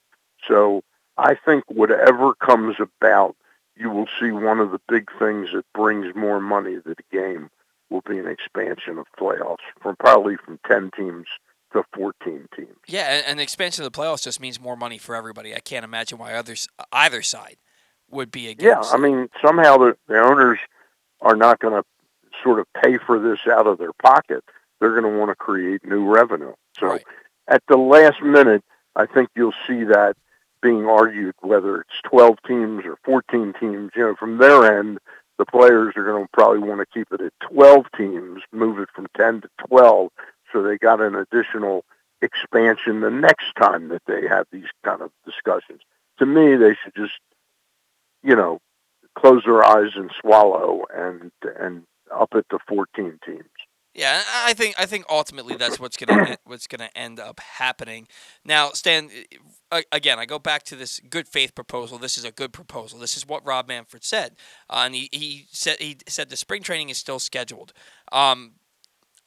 So 0.48 0.84
I 1.18 1.36
think 1.36 1.64
whatever 1.68 2.34
comes 2.36 2.78
about, 2.80 3.36
you 3.76 3.90
will 3.90 4.08
see 4.20 4.32
one 4.32 4.60
of 4.60 4.72
the 4.72 4.80
big 4.88 5.10
things 5.20 5.50
that 5.54 5.66
brings 5.74 6.16
more 6.16 6.40
money 6.40 6.76
to 6.76 6.82
the 6.84 6.96
game 7.12 7.50
will 7.90 8.02
be 8.02 8.18
an 8.18 8.28
expansion 8.28 8.98
of 8.98 9.06
playoffs 9.20 9.58
from 9.82 9.96
probably 9.98 10.38
from 10.38 10.60
10 10.68 10.92
teams 10.96 11.28
to 11.74 11.84
14 11.94 12.48
teams. 12.56 12.70
Yeah, 12.88 13.22
and 13.28 13.40
the 13.40 13.44
expansion 13.44 13.86
of 13.86 13.92
the 13.92 13.98
playoffs 14.00 14.24
just 14.24 14.40
means 14.40 14.60
more 14.60 14.78
money 14.78 14.98
for 14.98 15.16
everybody. 15.16 15.54
I 15.54 15.60
can't 15.60 15.84
imagine 15.84 16.18
why 16.18 16.34
others 16.34 16.68
either 16.92 17.22
side 17.22 17.58
would 18.10 18.32
be 18.32 18.48
against. 18.48 18.92
Yeah, 18.92 18.96
I 18.96 19.00
mean 19.00 19.30
somehow 19.44 19.78
the, 19.78 19.98
the 20.08 20.20
owners 20.20 20.60
are 21.22 21.36
not 21.36 21.60
going 21.60 21.82
to 21.82 21.84
sort 22.44 22.60
of 22.60 22.68
pay 22.82 22.98
for 22.98 23.20
this 23.20 23.40
out 23.52 23.68
of 23.68 23.78
their 23.78 23.94
pocket. 23.94 24.44
They're 24.80 25.00
going 25.00 25.12
to 25.12 25.20
want 25.20 25.32
to 25.32 25.36
create 25.36 25.86
new 25.86 26.06
revenue. 26.06 26.54
So 26.80 26.88
right. 26.88 27.04
at 27.48 27.64
the 27.68 27.78
last 27.78 28.22
minute, 28.22 28.64
I 28.96 29.06
think 29.06 29.30
you'll 29.36 29.54
see 29.68 29.84
that 29.86 30.16
being 30.62 30.86
argued 30.86 31.36
whether 31.42 31.82
it's 31.82 32.02
12 32.06 32.38
teams 32.48 32.86
or 32.86 32.98
14 33.04 33.54
teams. 33.60 33.92
You 33.96 34.04
know, 34.04 34.16
from 34.16 34.38
their 34.38 34.80
end, 34.80 35.00
the 35.38 35.46
players 35.46 35.94
are 35.96 36.04
going 36.04 36.24
to 36.24 36.30
probably 36.34 36.68
want 36.68 36.80
to 36.80 36.86
keep 36.88 37.08
it 37.12 37.22
at 37.22 37.34
12 37.52 37.86
teams, 37.98 38.42
move 38.52 38.80
it 38.80 38.90
from 38.96 39.08
10 39.18 39.42
to 39.42 39.50
12, 39.68 40.10
so 40.52 40.64
they 40.64 40.78
got 40.78 41.02
an 41.02 41.16
additional 41.16 41.84
expansion 42.22 43.02
the 43.02 43.12
next 43.12 43.54
time 43.60 43.90
that 43.90 44.02
they 44.08 44.28
have 44.28 44.48
these 44.52 44.70
kind 44.84 45.02
of 45.02 45.12
discussions. 45.26 45.82
To 46.20 46.26
me, 46.26 46.56
they 46.56 46.76
should 46.82 46.96
just, 46.96 47.20
you 48.24 48.36
know, 48.36 48.60
close 49.18 49.44
their 49.46 49.64
eyes 49.64 49.92
and 49.96 50.12
swallow 50.22 50.84
and 50.94 51.32
and 51.60 51.84
up 52.14 52.30
at 52.36 52.46
the 52.50 52.60
14 52.68 53.20
teams. 53.26 53.44
Yeah, 53.96 54.22
I 54.44 54.54
think 54.54 54.76
I 54.78 54.86
think 54.86 55.06
ultimately 55.10 55.56
that's 55.56 55.80
what's 55.80 55.96
gonna 55.96 56.38
what's 56.44 56.68
gonna 56.68 56.90
end 56.96 57.18
up 57.18 57.40
happening. 57.40 58.10
Now, 58.44 58.72
Stan, 58.72 59.10
again, 59.92 60.20
I 60.20 60.26
go 60.26 60.38
back 60.38 60.64
to 60.64 60.76
this 60.76 61.00
good 61.10 61.30
faith 61.30 61.56
proposal. 61.56 61.98
This 61.98 62.18
is 62.18 62.26
a 62.26 62.32
good 62.32 62.52
proposal. 62.52 63.00
This 63.00 63.16
is 63.16 63.26
what 63.26 63.46
Rob 63.46 63.70
Manfred 63.70 64.04
said, 64.04 64.36
uh, 64.70 64.84
and 64.86 64.96
he, 64.96 65.10
he 65.14 65.48
said 65.50 65.78
he 65.80 65.98
said 66.10 66.30
the 66.30 66.36
spring 66.36 66.62
training 66.62 66.90
is 66.90 66.98
still 66.98 67.20
scheduled. 67.20 67.72
Um, 68.12 68.56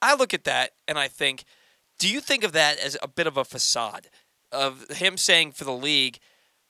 I 0.03 0.15
look 0.15 0.35
at 0.35 0.45
that 0.45 0.73
and 0.87 0.99
I 0.99 1.09
think, 1.09 1.45
do 1.99 2.07
you 2.07 2.21
think 2.21 2.45
of 2.45 2.53
that 2.53 2.79
as 2.79 2.97
a 3.03 3.09
bit 3.09 3.27
of 3.27 3.39
a 3.39 3.47
facade 3.47 4.11
of 4.53 4.87
him 4.91 5.17
saying 5.17 5.53
for 5.53 5.65
the 5.65 5.73
league? 5.73 6.19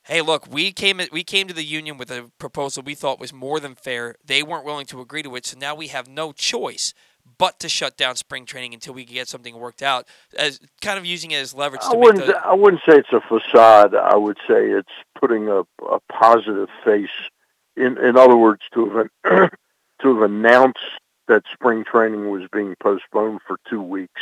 Hey, 0.09 0.21
look, 0.21 0.51
we 0.51 0.71
came 0.71 0.99
we 1.11 1.23
came 1.23 1.47
to 1.47 1.53
the 1.53 1.63
union 1.63 1.97
with 1.97 2.11
a 2.11 2.29
proposal 2.39 2.83
we 2.83 2.95
thought 2.95 3.19
was 3.19 3.31
more 3.31 3.59
than 3.59 3.75
fair. 3.75 4.15
They 4.25 4.43
weren't 4.43 4.65
willing 4.65 4.87
to 4.87 4.99
agree 4.99 5.23
to 5.23 5.35
it, 5.35 5.45
so 5.45 5.57
now 5.57 5.75
we 5.75 5.87
have 5.87 6.09
no 6.09 6.33
choice 6.33 6.93
but 7.37 7.59
to 7.59 7.69
shut 7.69 7.95
down 7.95 8.15
spring 8.15 8.45
training 8.45 8.73
until 8.73 8.93
we 8.93 9.05
can 9.05 9.13
get 9.13 9.27
something 9.27 9.55
worked 9.55 9.83
out. 9.83 10.07
As 10.37 10.59
kind 10.81 10.97
of 10.97 11.05
using 11.05 11.31
it 11.31 11.37
as 11.37 11.53
leverage. 11.53 11.81
I 11.85 11.95
wouldn't. 11.95 12.25
The, 12.25 12.37
I 12.37 12.53
wouldn't 12.53 12.81
say 12.87 12.97
it's 12.97 13.13
a 13.13 13.21
facade. 13.21 13.95
I 13.95 14.17
would 14.17 14.37
say 14.47 14.69
it's 14.69 14.89
putting 15.19 15.47
a, 15.47 15.61
a 15.85 15.99
positive 16.11 16.69
face. 16.83 17.09
In 17.77 17.97
in 17.97 18.17
other 18.17 18.35
words, 18.35 18.61
to 18.73 19.07
have 19.23 19.51
to 20.01 20.13
have 20.13 20.21
announced 20.23 20.79
that 21.27 21.43
spring 21.53 21.85
training 21.85 22.31
was 22.31 22.49
being 22.51 22.75
postponed 22.81 23.39
for 23.45 23.57
two 23.69 23.81
weeks, 23.81 24.21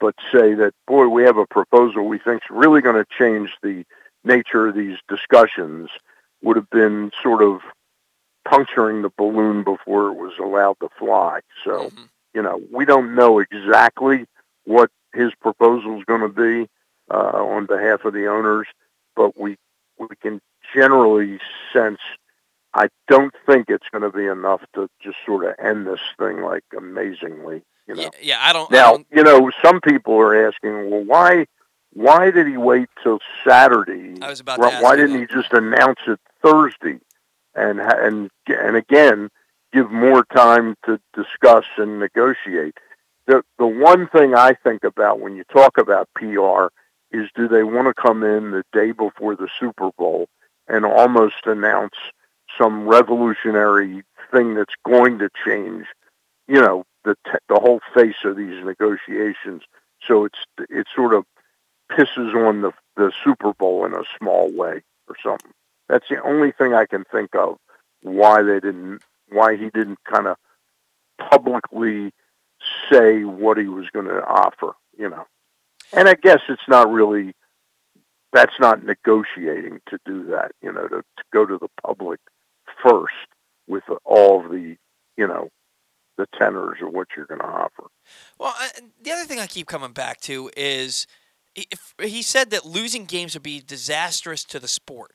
but 0.00 0.16
say 0.32 0.54
that 0.54 0.74
boy, 0.88 1.06
we 1.06 1.22
have 1.22 1.36
a 1.36 1.46
proposal 1.46 2.08
we 2.08 2.18
think's 2.18 2.46
really 2.50 2.80
going 2.80 2.96
to 2.96 3.06
change 3.16 3.50
the 3.62 3.84
nature 4.24 4.68
of 4.68 4.74
these 4.74 4.98
discussions 5.08 5.90
would 6.42 6.56
have 6.56 6.70
been 6.70 7.10
sort 7.22 7.42
of 7.42 7.60
puncturing 8.48 9.02
the 9.02 9.10
balloon 9.16 9.64
before 9.64 10.08
it 10.08 10.14
was 10.14 10.32
allowed 10.40 10.76
to 10.80 10.88
fly. 10.98 11.40
So, 11.64 11.86
mm-hmm. 11.88 12.04
you 12.34 12.42
know, 12.42 12.60
we 12.70 12.84
don't 12.84 13.14
know 13.14 13.38
exactly 13.38 14.26
what 14.64 14.90
his 15.14 15.32
proposal 15.40 15.98
is 15.98 16.04
going 16.04 16.20
to 16.20 16.28
be 16.28 16.68
uh, 17.10 17.14
on 17.14 17.66
behalf 17.66 18.04
of 18.04 18.12
the 18.12 18.26
owners, 18.26 18.66
but 19.16 19.38
we 19.38 19.56
we 19.98 20.08
can 20.20 20.40
generally 20.74 21.38
sense. 21.72 22.00
I 22.74 22.88
don't 23.06 23.32
think 23.46 23.66
it's 23.68 23.86
going 23.92 24.02
to 24.02 24.10
be 24.10 24.26
enough 24.26 24.62
to 24.74 24.88
just 25.00 25.16
sort 25.24 25.44
of 25.44 25.54
end 25.64 25.86
this 25.86 26.00
thing 26.18 26.42
like 26.42 26.64
amazingly. 26.76 27.62
You 27.86 27.94
know? 27.94 28.02
Yeah, 28.02 28.08
yeah 28.20 28.38
I 28.40 28.52
don't. 28.52 28.70
Now, 28.70 28.88
I 28.88 28.90
don't... 28.96 29.06
you 29.12 29.22
know, 29.22 29.50
some 29.62 29.80
people 29.80 30.14
are 30.14 30.48
asking, 30.48 30.90
well, 30.90 31.04
why? 31.04 31.46
Why 31.94 32.30
did 32.32 32.48
he 32.48 32.56
wait 32.56 32.88
till 33.02 33.20
Saturday? 33.46 34.20
I 34.20 34.28
was 34.28 34.40
about 34.40 34.58
why, 34.58 34.82
why 34.82 34.96
didn't 34.96 35.18
he 35.18 35.26
just 35.26 35.52
announce 35.52 36.00
it 36.06 36.20
Thursday? 36.42 36.98
And 37.54 37.80
and 37.80 38.30
and 38.48 38.76
again, 38.76 39.30
give 39.72 39.90
more 39.90 40.24
time 40.24 40.74
to 40.86 41.00
discuss 41.14 41.64
and 41.78 42.00
negotiate. 42.00 42.76
The 43.26 43.42
the 43.58 43.66
one 43.66 44.08
thing 44.08 44.34
I 44.34 44.54
think 44.54 44.82
about 44.82 45.20
when 45.20 45.36
you 45.36 45.44
talk 45.44 45.78
about 45.78 46.08
PR 46.14 46.66
is 47.12 47.30
do 47.36 47.46
they 47.46 47.62
want 47.62 47.86
to 47.86 47.94
come 47.94 48.24
in 48.24 48.50
the 48.50 48.64
day 48.72 48.90
before 48.90 49.36
the 49.36 49.48
Super 49.60 49.90
Bowl 49.96 50.28
and 50.66 50.84
almost 50.84 51.46
announce 51.46 51.94
some 52.58 52.88
revolutionary 52.88 54.02
thing 54.32 54.54
that's 54.54 54.74
going 54.84 55.18
to 55.20 55.28
change, 55.44 55.86
you 56.48 56.60
know, 56.60 56.84
the 57.04 57.14
te- 57.24 57.38
the 57.48 57.60
whole 57.60 57.80
face 57.94 58.24
of 58.24 58.36
these 58.36 58.64
negotiations. 58.64 59.62
So 60.06 60.24
it's 60.24 60.38
it 60.58 60.86
sort 60.94 61.14
of 61.14 61.24
pisses 61.90 62.34
on 62.34 62.62
the 62.62 62.72
the 62.96 63.12
Super 63.24 63.52
Bowl 63.52 63.84
in 63.84 63.92
a 63.92 64.04
small 64.18 64.52
way 64.52 64.82
or 65.08 65.16
something. 65.22 65.52
That's 65.88 66.08
the 66.08 66.22
only 66.22 66.52
thing 66.52 66.74
I 66.74 66.86
can 66.86 67.04
think 67.04 67.34
of 67.34 67.58
why 68.02 68.42
they 68.42 68.60
didn't 68.60 69.00
why 69.28 69.56
he 69.56 69.70
didn't 69.70 69.98
kind 70.04 70.26
of 70.26 70.36
publicly 71.18 72.12
say 72.90 73.24
what 73.24 73.58
he 73.58 73.66
was 73.66 73.86
going 73.90 74.06
to 74.06 74.24
offer, 74.24 74.72
you 74.98 75.08
know. 75.08 75.26
And 75.92 76.08
I 76.08 76.14
guess 76.14 76.40
it's 76.48 76.68
not 76.68 76.90
really 76.90 77.34
that's 78.32 78.58
not 78.58 78.84
negotiating 78.84 79.80
to 79.88 79.98
do 80.04 80.24
that, 80.26 80.52
you 80.60 80.72
know, 80.72 80.88
to, 80.88 80.96
to 80.96 81.24
go 81.32 81.46
to 81.46 81.56
the 81.56 81.68
public 81.82 82.18
first 82.82 83.14
with 83.68 83.84
all 84.04 84.42
the, 84.42 84.76
you 85.16 85.26
know, 85.26 85.48
the 86.18 86.26
tenors 86.38 86.78
of 86.82 86.92
what 86.92 87.08
you're 87.16 87.26
going 87.26 87.40
to 87.40 87.46
offer. 87.46 87.84
Well, 88.38 88.54
the 89.00 89.12
other 89.12 89.24
thing 89.24 89.38
I 89.38 89.46
keep 89.46 89.68
coming 89.68 89.92
back 89.92 90.20
to 90.22 90.50
is 90.56 91.06
if 91.56 91.94
he 92.00 92.22
said 92.22 92.50
that 92.50 92.64
losing 92.64 93.04
games 93.04 93.34
would 93.34 93.42
be 93.42 93.60
disastrous 93.60 94.44
to 94.44 94.58
the 94.58 94.68
sport. 94.68 95.12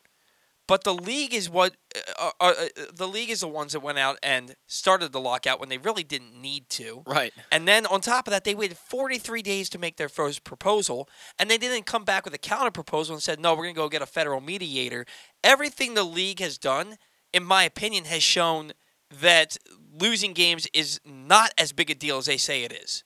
But 0.70 0.84
the 0.84 0.94
league 0.94 1.34
is 1.34 1.50
what 1.50 1.76
uh, 2.20 2.30
uh, 2.40 2.54
uh, 2.60 2.66
the 2.94 3.08
league 3.08 3.32
is 3.32 3.40
the 3.40 3.48
ones 3.48 3.74
that 3.74 3.80
went 3.80 3.98
out 3.98 4.20
and 4.22 4.54
started 4.68 5.12
the 5.12 5.20
lockout 5.20 5.60
when 5.60 5.68
they 5.68 5.80
really 5.80 6.04
didn't 6.04 6.40
need 6.40 6.70
to. 6.70 7.02
Right. 7.08 7.34
And 7.52 7.68
then 7.68 7.88
on 7.88 8.02
top 8.02 8.28
of 8.28 8.32
that, 8.34 8.44
they 8.44 8.54
waited 8.54 8.78
43 8.78 9.42
days 9.42 9.68
to 9.70 9.80
make 9.80 9.98
their 9.98 10.10
first 10.10 10.44
proposal, 10.44 11.10
and 11.40 11.50
they 11.50 11.58
didn't 11.58 11.88
come 11.88 12.04
back 12.04 12.24
with 12.24 12.36
a 12.36 12.38
counter 12.38 12.70
proposal 12.70 13.16
and 13.16 13.24
said, 13.24 13.40
"No, 13.40 13.56
we're 13.56 13.64
going 13.64 13.74
to 13.74 13.82
go 13.82 13.90
get 13.90 14.04
a 14.04 14.06
federal 14.06 14.42
mediator." 14.42 15.08
Everything 15.44 15.96
the 15.96 16.04
league 16.04 16.40
has 16.40 16.60
done, 16.60 16.98
in 17.34 17.44
my 17.44 17.64
opinion, 17.64 18.06
has 18.06 18.22
shown 18.22 18.74
that 19.10 19.58
losing 20.00 20.34
games 20.34 20.68
is 20.72 21.00
not 21.04 21.52
as 21.58 21.72
big 21.72 21.90
a 21.90 21.96
deal 21.96 22.20
as 22.20 22.28
they 22.28 22.38
say 22.38 22.64
it 22.64 22.72
is. 22.72 23.04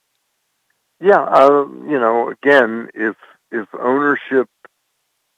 Yeah, 1.03 1.21
uh, 1.21 1.65
you 1.89 1.99
know, 1.99 2.29
again, 2.29 2.87
if 2.93 3.17
if 3.51 3.67
ownership 3.77 4.47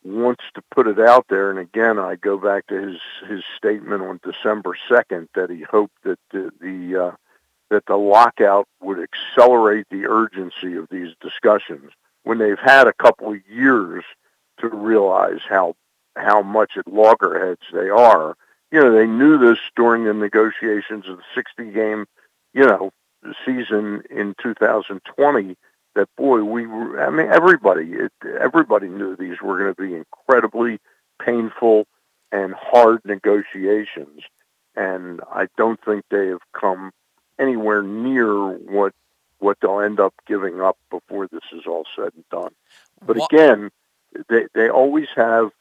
wants 0.03 0.43
to 0.53 0.61
put 0.70 0.86
it 0.86 0.99
out 0.99 1.26
there, 1.28 1.49
and 1.49 1.57
again, 1.57 1.97
I 1.97 2.18
go 2.18 2.38
back 2.38 2.68
to 2.68 2.76
his 2.80 2.99
his 3.28 3.43
statement 3.57 4.03
on 4.03 4.20
December 4.24 4.78
second 4.88 5.28
that 5.34 5.49
he 5.49 5.63
hoped 5.63 5.95
that 6.03 6.20
the, 6.32 6.51
the 6.61 7.05
uh, 7.05 7.11
that 7.72 7.88
the 7.88 7.95
lockout 7.95 8.68
would 8.80 8.99
accelerate 8.99 9.88
the 9.89 10.05
urgency 10.05 10.76
of 10.76 10.88
these 10.91 11.16
discussions 11.20 11.91
when 12.22 12.38
they've 12.38 12.59
had 12.59 12.86
a 12.86 12.93
couple 12.93 13.32
of 13.32 13.39
years 13.49 14.03
to 14.59 14.68
realize 14.68 15.39
how 15.49 15.76
how 16.16 16.43
much 16.43 16.78
at 16.78 16.88
loggerheads 16.88 17.66
they 17.74 17.89
are. 17.89 18.36
You 18.72 18.82
know, 18.82 18.93
they 18.93 19.07
knew 19.07 19.39
this 19.39 19.57
during 19.76 20.03
the 20.03 20.13
negotiations 20.13 21.07
of 21.07 21.18
the 21.18 21.24
60 21.34 21.72
game, 21.72 22.05
you 22.53 22.68
know, 22.68 22.91
season 23.45 24.03
in 24.09 24.36
2020 24.41 25.55
that 25.95 26.09
boy, 26.17 26.43
we 26.43 26.67
were, 26.67 27.01
I 27.01 27.09
mean, 27.09 27.28
everybody, 27.32 27.93
it, 27.93 28.11
everybody 28.39 28.88
knew 28.88 29.15
these 29.15 29.41
were 29.41 29.57
going 29.57 29.73
to 29.73 29.82
be 29.82 29.95
incredibly 29.95 30.80
painful 31.23 31.88
and 32.32 32.53
hard 32.53 32.99
negotiations. 33.05 34.21
And 34.76 35.21
I 35.32 35.47
don't 35.57 35.80
think 35.84 36.03
they 36.11 36.28
have 36.28 36.41
come 36.53 36.91
anywhere 37.39 37.82
near 37.82 38.49
what 38.49 38.93
what 39.39 39.57
they'll 39.61 39.82
end 39.82 39.99
up 39.99 40.13
giving 40.26 40.61
up 40.61 40.78
before 40.89 41.28
this 41.28 41.43
is 41.51 41.63
all 41.67 41.86
said 41.95 42.11
and 42.15 42.28
done. 42.30 42.53
But 43.05 43.17
again, 43.17 43.69
they 44.30 44.47
they 44.53 44.69
always 44.69 45.07
have 45.15 45.51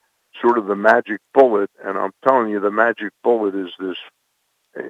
sort 0.40 0.58
of 0.58 0.66
the 0.66 0.76
magic 0.76 1.20
bullet, 1.32 1.70
and 1.84 1.96
I'm 1.96 2.12
telling 2.26 2.50
you, 2.50 2.60
the 2.60 2.70
magic 2.70 3.12
bullet 3.22 3.54
is 3.54 3.70
this 3.78 3.98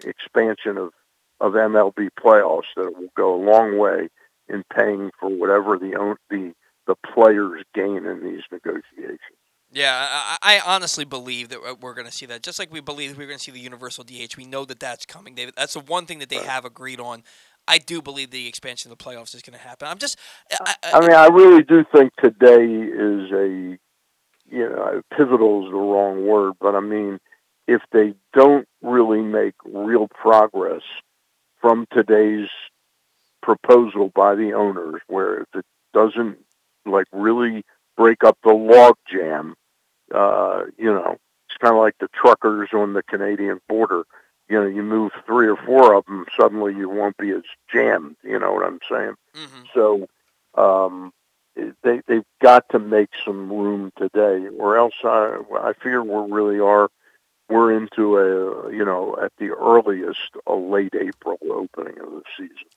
expansion 0.05 0.79
of 0.79 0.93
of 1.41 1.53
MLB 1.53 2.09
playoffs 2.19 2.73
that 2.77 2.95
will 2.97 3.09
go 3.17 3.35
a 3.35 3.43
long 3.43 3.79
way 3.79 4.09
in 4.49 4.63
paying 4.75 5.11
for 5.19 5.29
whatever 5.29 5.79
the 5.79 6.17
the 6.31 6.53
the 6.87 6.95
players 7.15 7.63
gain 7.75 8.05
in 8.05 8.23
these 8.23 8.43
negotiations. 8.53 9.39
Yeah, 9.73 9.93
I, 9.93 10.37
I 10.41 10.61
honestly 10.65 11.05
believe 11.05 11.49
that 11.49 11.81
we're 11.81 11.95
going 11.95 12.07
to 12.07 12.13
see 12.13 12.27
that. 12.27 12.43
Just 12.45 12.61
like 12.61 12.73
we 12.73 12.81
believe 12.81 13.19
we're 13.19 13.27
going 13.27 13.39
to 13.39 13.43
see 13.43 13.51
the 13.51 13.59
universal 13.59 14.05
DH, 14.05 14.37
we 14.37 14.45
know 14.45 14.65
that 14.67 14.79
that's 14.79 15.05
coming. 15.05 15.35
David, 15.35 15.55
that's 15.57 15.75
the 15.75 15.81
one 15.81 16.07
thing 16.07 16.21
that 16.21 16.29
they 16.29 16.37
right. 16.37 16.47
have 16.47 16.65
agreed 16.65 17.01
on. 17.01 17.25
I 17.67 17.79
do 17.79 18.01
believe 18.01 18.31
the 18.31 18.47
expansion 18.47 18.93
of 18.93 18.99
the 18.99 19.05
playoffs 19.05 19.35
is 19.35 19.43
going 19.43 19.59
to 19.59 19.65
happen. 19.65 19.89
I'm 19.89 19.99
just. 19.99 20.17
I, 20.61 20.75
I, 20.85 20.93
I 20.93 21.01
mean, 21.01 21.13
I 21.13 21.27
really 21.27 21.65
do 21.65 21.85
think 21.93 22.13
today 22.23 22.63
is 22.63 23.33
a, 23.33 23.79
you 24.47 24.69
know, 24.69 25.03
pivotal 25.17 25.67
is 25.67 25.73
the 25.73 25.79
wrong 25.79 26.25
word, 26.25 26.53
but 26.61 26.77
I 26.77 26.81
mean, 26.81 27.19
if 27.67 27.83
they 27.91 28.15
don't 28.33 28.69
really 28.83 29.23
make 29.23 29.55
real 29.65 30.07
progress 30.07 30.83
from 31.65 31.87
today's 31.91 32.51
proposal 33.43 34.13
by 34.15 34.35
the 34.35 34.53
owners 34.53 35.01
where 35.07 35.41
if 35.41 35.49
it 35.55 35.65
doesn't 35.95 36.37
like 36.85 37.07
really 37.11 37.65
break 37.97 38.23
up 38.23 38.37
the 38.45 38.53
log 38.53 38.97
jam, 39.11 39.55
uh, 40.15 40.65
you 40.77 40.93
know, 40.93 41.17
it's 41.49 41.57
kind 41.63 41.75
of 41.75 41.81
like 41.81 41.97
the 42.01 42.09
truckers 42.09 42.69
on 42.75 42.93
the 42.93 43.03
Canadian 43.03 43.63
border. 43.67 44.05
You 44.47 44.61
know, 44.61 44.67
you 44.67 44.83
move 44.83 45.13
three 45.25 45.49
or 45.49 45.57
four 45.57 45.95
of 45.95 46.05
them, 46.05 46.27
suddenly 46.39 46.75
you 46.75 46.91
won't 46.91 47.17
be 47.17 47.31
as 47.31 47.45
jammed. 47.73 48.17
You 48.23 48.39
know 48.39 48.53
what 48.53 48.67
I'm 48.67 48.81
saying? 48.91 49.15
Mm-hmm. 49.35 49.63
So 49.73 50.07
um, 50.55 51.15
they 51.83 52.03
they've 52.07 52.27
got 52.43 52.69
to 52.73 52.79
make 52.79 53.09
some 53.25 53.51
room 53.51 53.91
today, 53.97 54.49
or 54.59 54.77
else 54.77 54.97
I 55.03 55.39
I 55.63 55.73
fear 55.83 56.03
we 56.03 56.31
really 56.31 56.61
are 56.61 56.91
we're 57.49 57.77
into 57.77 58.17
a 58.17 58.73
you 58.73 58.85
know 58.85 59.17
at 59.23 59.33
the 59.39 59.51
earliest 59.51 60.31
a 60.47 60.55
late 60.55 60.95
April 60.95 61.39
opening 61.51 61.99
of 62.01 62.11
the 62.11 62.23
season. 62.37 62.69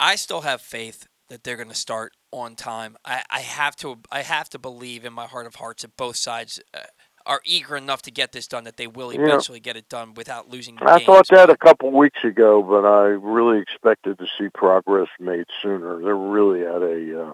I 0.00 0.16
still 0.16 0.42
have 0.42 0.60
faith 0.60 1.06
that 1.28 1.44
they're 1.44 1.56
going 1.56 1.68
to 1.68 1.74
start 1.74 2.12
on 2.32 2.54
time. 2.54 2.96
I, 3.04 3.22
I 3.30 3.40
have 3.40 3.76
to 3.76 3.98
I 4.10 4.22
have 4.22 4.48
to 4.50 4.58
believe 4.58 5.04
in 5.04 5.12
my 5.12 5.26
heart 5.26 5.46
of 5.46 5.56
hearts 5.56 5.82
that 5.82 5.96
both 5.96 6.16
sides 6.16 6.60
uh, 6.72 6.80
are 7.26 7.40
eager 7.44 7.76
enough 7.76 8.02
to 8.02 8.10
get 8.10 8.32
this 8.32 8.46
done 8.46 8.64
that 8.64 8.76
they 8.76 8.86
will 8.86 9.10
eventually 9.10 9.58
yeah. 9.58 9.72
get 9.72 9.76
it 9.76 9.88
done 9.88 10.14
without 10.14 10.50
losing. 10.50 10.78
I 10.82 10.98
games. 10.98 11.06
thought 11.06 11.26
that 11.28 11.50
a 11.50 11.56
couple 11.56 11.90
weeks 11.90 12.22
ago, 12.22 12.62
but 12.62 12.86
I 12.86 13.06
really 13.06 13.60
expected 13.60 14.18
to 14.18 14.26
see 14.38 14.48
progress 14.50 15.08
made 15.18 15.46
sooner. 15.62 16.02
They're 16.02 16.16
really 16.16 16.62
at 16.62 16.82
a 16.82 17.28
uh, 17.28 17.32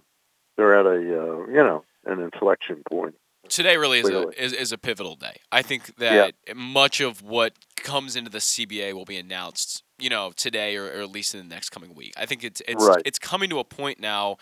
they're 0.56 0.78
at 0.78 0.86
a 0.86 0.90
uh, 0.90 1.46
you 1.46 1.62
know 1.64 1.84
an 2.06 2.20
inflection 2.20 2.82
point 2.88 3.14
today 3.50 3.76
really 3.76 4.00
is 4.00 4.08
a 4.08 4.28
is, 4.42 4.52
is, 4.52 4.72
a 4.72 4.78
pivotal 4.78 5.16
day. 5.16 5.36
I 5.52 5.62
think 5.62 5.96
that 5.96 6.34
yeah. 6.46 6.54
much 6.54 7.00
of 7.00 7.22
what 7.22 7.52
comes 7.76 8.16
into 8.16 8.30
the 8.30 8.38
CBA 8.38 8.94
will 8.94 9.04
be 9.04 9.16
announced, 9.16 9.82
you 9.98 10.08
know, 10.08 10.32
today 10.34 10.76
or, 10.76 10.86
or 10.86 11.02
at 11.02 11.10
least 11.10 11.34
in 11.34 11.40
the 11.46 11.54
next 11.54 11.70
coming 11.70 11.94
week. 11.94 12.14
I 12.16 12.26
think 12.26 12.44
it's 12.44 12.62
it's 12.66 12.84
right. 12.84 13.02
it's 13.04 13.18
coming 13.18 13.50
to 13.50 13.58
a 13.58 13.64
point 13.64 14.00
now 14.00 14.38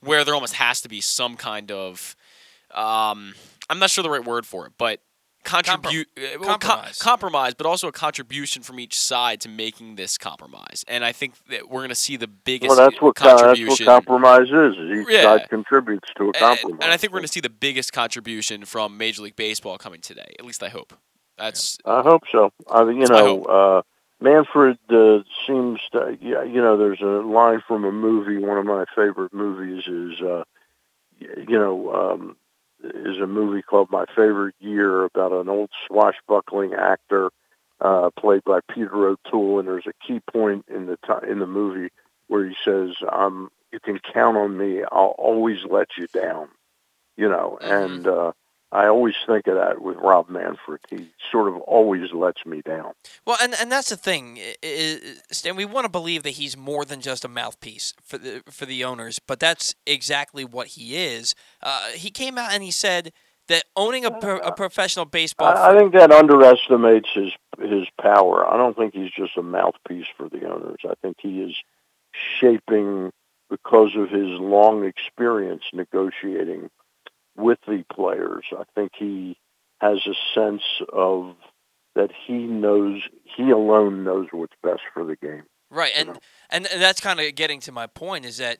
where 0.00 0.24
there 0.24 0.34
almost 0.34 0.54
has 0.54 0.80
to 0.82 0.88
be 0.88 1.00
some 1.00 1.36
kind 1.36 1.70
of 1.70 2.16
um, 2.72 3.34
I'm 3.68 3.78
not 3.78 3.90
sure 3.90 4.02
the 4.02 4.10
right 4.10 4.24
word 4.24 4.46
for 4.46 4.66
it, 4.66 4.72
but 4.78 5.00
contribute 5.44 6.08
Comprom- 6.14 6.34
uh, 6.34 6.38
well, 6.40 6.58
compromise. 6.58 6.98
Com- 6.98 7.10
compromise, 7.10 7.54
but 7.54 7.66
also 7.66 7.88
a 7.88 7.92
contribution 7.92 8.62
from 8.62 8.80
each 8.80 8.98
side 8.98 9.40
to 9.42 9.48
making 9.48 9.96
this 9.96 10.18
compromise. 10.18 10.84
And 10.88 11.04
I 11.04 11.12
think 11.12 11.34
that 11.48 11.68
we're 11.68 11.80
going 11.80 11.88
to 11.90 11.94
see 11.94 12.16
the 12.16 12.26
biggest. 12.26 12.68
Well, 12.68 12.76
that's 12.76 13.00
what 13.00 13.14
contribution. 13.16 13.86
that's 13.86 14.06
what 14.06 14.20
compromise 14.20 14.48
is. 14.50 15.00
Each 15.00 15.06
yeah. 15.10 15.22
side 15.22 15.48
contributes 15.48 16.08
to 16.16 16.30
a 16.30 16.32
compromise. 16.32 16.64
And, 16.64 16.84
and 16.84 16.92
I 16.92 16.96
think 16.96 17.12
we're 17.12 17.20
going 17.20 17.26
to 17.26 17.32
see 17.32 17.40
the 17.40 17.50
biggest 17.50 17.92
contribution 17.92 18.64
from 18.64 18.96
Major 18.96 19.22
League 19.22 19.36
Baseball 19.36 19.78
coming 19.78 20.00
today. 20.00 20.34
At 20.38 20.44
least 20.44 20.62
I 20.62 20.68
hope. 20.68 20.94
That's. 21.38 21.78
I 21.84 22.02
hope 22.02 22.22
so. 22.30 22.52
I 22.70 22.84
mean, 22.84 23.00
you 23.00 23.06
know, 23.08 23.42
uh, 23.44 23.82
Manfred 24.20 24.78
uh, 24.90 25.20
seems 25.46 25.80
to, 25.92 26.16
yeah, 26.20 26.44
you 26.44 26.60
know, 26.60 26.76
there's 26.76 27.00
a 27.00 27.26
line 27.26 27.62
from 27.66 27.84
a 27.84 27.90
movie. 27.90 28.38
One 28.38 28.58
of 28.58 28.64
my 28.64 28.84
favorite 28.94 29.32
movies 29.32 29.84
is, 29.88 30.20
uh, 30.20 30.44
you 31.18 31.58
know, 31.58 31.92
um, 31.92 32.36
is 32.82 33.18
a 33.18 33.26
movie 33.26 33.62
called 33.62 33.90
My 33.90 34.04
Favorite 34.06 34.54
Year 34.60 35.04
about 35.04 35.32
an 35.32 35.48
old 35.48 35.70
swashbuckling 35.86 36.74
actor 36.74 37.30
uh, 37.80 38.10
played 38.18 38.44
by 38.44 38.60
Peter 38.72 39.08
O'Toole, 39.08 39.58
and 39.58 39.68
there's 39.68 39.86
a 39.86 40.06
key 40.06 40.20
point 40.32 40.64
in 40.68 40.86
the 40.86 40.96
t- 41.04 41.30
in 41.30 41.38
the 41.40 41.46
movie 41.46 41.90
where 42.28 42.46
he 42.46 42.54
says, 42.64 42.90
um, 43.10 43.50
"You 43.72 43.80
can 43.80 43.98
count 44.12 44.36
on 44.36 44.56
me. 44.56 44.82
I'll 44.82 45.14
always 45.18 45.58
let 45.68 45.88
you 45.98 46.06
down." 46.06 46.48
You 47.16 47.28
know, 47.28 47.58
mm-hmm. 47.60 47.92
and 47.94 48.06
uh, 48.06 48.32
I 48.72 48.86
always 48.86 49.14
think 49.26 49.46
of 49.48 49.56
that 49.56 49.82
with 49.82 49.98
Rob 49.98 50.30
Manfred. 50.30 50.80
He 50.88 51.10
sort 51.30 51.48
of 51.48 51.60
always 51.60 52.10
lets 52.12 52.44
me 52.46 52.62
down. 52.62 52.92
Well, 53.26 53.36
and 53.40 53.54
and 53.60 53.70
that's 53.70 53.90
the 53.90 53.96
thing, 53.98 54.40
Stan. 55.30 55.56
We 55.56 55.66
want 55.66 55.84
to 55.84 55.90
believe 55.90 56.22
that 56.22 56.30
he's 56.30 56.56
more 56.56 56.86
than 56.86 57.02
just 57.02 57.22
a 57.24 57.28
mouthpiece 57.28 57.92
for 58.02 58.16
the 58.16 58.42
for 58.50 58.64
the 58.64 58.82
owners, 58.82 59.18
but 59.18 59.38
that's 59.38 59.74
exactly 59.86 60.44
what 60.44 60.68
he 60.68 60.96
is. 60.96 61.34
Uh, 61.62 61.88
he 61.90 62.10
came 62.10 62.38
out 62.38 62.54
and 62.54 62.62
he 62.62 62.70
said 62.70 63.12
that 63.48 63.64
owning 63.76 64.06
a, 64.06 64.10
pro, 64.10 64.38
a 64.38 64.52
professional 64.52 65.04
baseball. 65.04 65.48
I, 65.48 65.72
I 65.72 65.78
think 65.78 65.92
that 65.92 66.10
underestimates 66.10 67.10
his 67.12 67.32
his 67.60 67.86
power. 68.00 68.48
I 68.48 68.56
don't 68.56 68.74
think 68.74 68.94
he's 68.94 69.10
just 69.10 69.36
a 69.36 69.42
mouthpiece 69.42 70.06
for 70.16 70.30
the 70.30 70.50
owners. 70.50 70.80
I 70.84 70.94
think 71.02 71.18
he 71.20 71.42
is 71.42 71.54
shaping 72.40 73.12
because 73.50 73.94
of 73.96 74.08
his 74.08 74.28
long 74.40 74.84
experience 74.84 75.64
negotiating 75.74 76.70
with 77.36 77.58
the 77.66 77.84
players. 77.92 78.44
I 78.52 78.64
think 78.74 78.92
he 78.98 79.38
has 79.80 79.98
a 80.06 80.14
sense 80.34 80.62
of 80.92 81.34
that 81.94 82.10
he 82.26 82.34
knows 82.34 83.02
he 83.36 83.50
alone 83.50 84.04
knows 84.04 84.28
what's 84.32 84.54
best 84.62 84.82
for 84.94 85.04
the 85.04 85.16
game. 85.16 85.44
Right, 85.70 85.92
and, 85.96 86.18
and 86.50 86.66
and 86.66 86.82
that's 86.82 87.00
kind 87.00 87.20
of 87.20 87.34
getting 87.34 87.60
to 87.60 87.72
my 87.72 87.86
point 87.86 88.24
is 88.24 88.38
that 88.38 88.58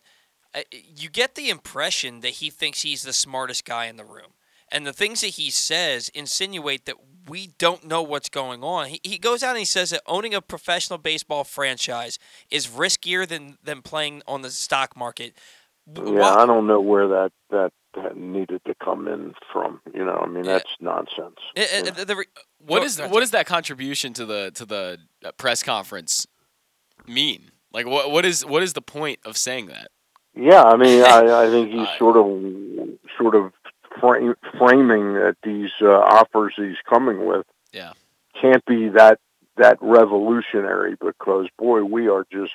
uh, 0.55 0.61
you 0.71 1.09
get 1.09 1.35
the 1.35 1.51
impression 1.51 2.21
that 2.21 2.31
he 2.31 2.51
thinks 2.51 2.83
he's 2.83 3.03
the 3.03 3.13
smartest 3.13 3.65
guy 3.65 3.87
in 3.87 3.97
the 3.97 4.05
room. 4.05 4.33
And 4.71 4.87
the 4.87 4.93
things 4.93 5.21
that 5.21 5.29
he 5.29 5.51
says 5.51 6.09
insinuate 6.15 6.87
that 6.87 6.97
we 7.29 7.49
don't 7.59 7.85
know 7.85 8.03
what's 8.03 8.31
going 8.31 8.65
on. 8.65 8.89
He, 8.89 9.01
he 9.05 9.19
goes 9.19 9.43
out 9.43 9.51
and 9.51 9.59
he 9.59 9.65
says 9.67 9.91
that 9.91 10.01
owning 10.07 10.35
a 10.35 10.41
professional 10.41 10.99
baseball 10.99 11.45
franchise 11.45 12.19
is 12.51 12.69
riskier 12.69 13.29
than, 13.29 13.59
than 13.63 13.83
playing 13.83 14.23
on 14.27 14.41
the 14.41 14.51
stock 14.51 14.97
market. 14.97 15.35
Yeah, 15.95 16.35
I 16.35 16.47
don't 16.47 16.67
know 16.67 16.81
where 16.81 17.07
that, 17.09 17.33
that 17.51 17.73
needed 18.15 18.61
to 18.67 18.75
come 18.83 19.09
in 19.09 19.35
from. 19.53 19.81
You 19.95 20.05
know, 20.05 20.23
I 20.25 20.29
mean, 20.29 20.45
that's 20.45 20.65
yeah. 20.81 20.85
nonsense. 20.87 21.39
It, 21.55 21.99
it, 21.99 22.07
the, 22.07 22.25
what 22.59 22.83
is 22.83 22.99
what 23.01 23.21
does 23.21 23.31
that 23.33 23.47
contribution 23.47 24.13
to 24.15 24.27
the 24.27 24.51
to 24.55 24.65
the 24.65 24.99
uh, 25.25 25.33
press 25.33 25.63
conference 25.63 26.27
mean? 27.07 27.51
Like, 27.73 27.87
what 27.87 28.11
what 28.11 28.25
is 28.25 28.45
what 28.45 28.63
is 28.63 28.73
the 28.73 28.83
point 28.83 29.21
of 29.25 29.37
saying 29.37 29.67
that? 29.67 29.89
Yeah, 30.35 30.63
I 30.63 30.77
mean, 30.77 31.03
I, 31.05 31.45
I 31.45 31.51
think 31.51 31.71
he's 31.73 31.89
sort 31.99 32.17
of 32.17 32.99
sort 33.19 33.35
of 33.35 33.53
frame, 34.01 34.35
framing 34.59 35.15
that 35.15 35.37
these 35.43 35.71
uh, 35.81 35.89
offers 35.89 36.55
he's 36.57 36.77
coming 36.89 37.27
with 37.27 37.47
yeah. 37.73 37.93
can't 38.41 38.65
be 38.65 38.89
that 38.91 39.19
that 39.57 39.79
revolutionary 39.81 40.97
because 41.01 41.47
boy, 41.59 41.83
we 41.85 42.09
are 42.09 42.25
just 42.33 42.53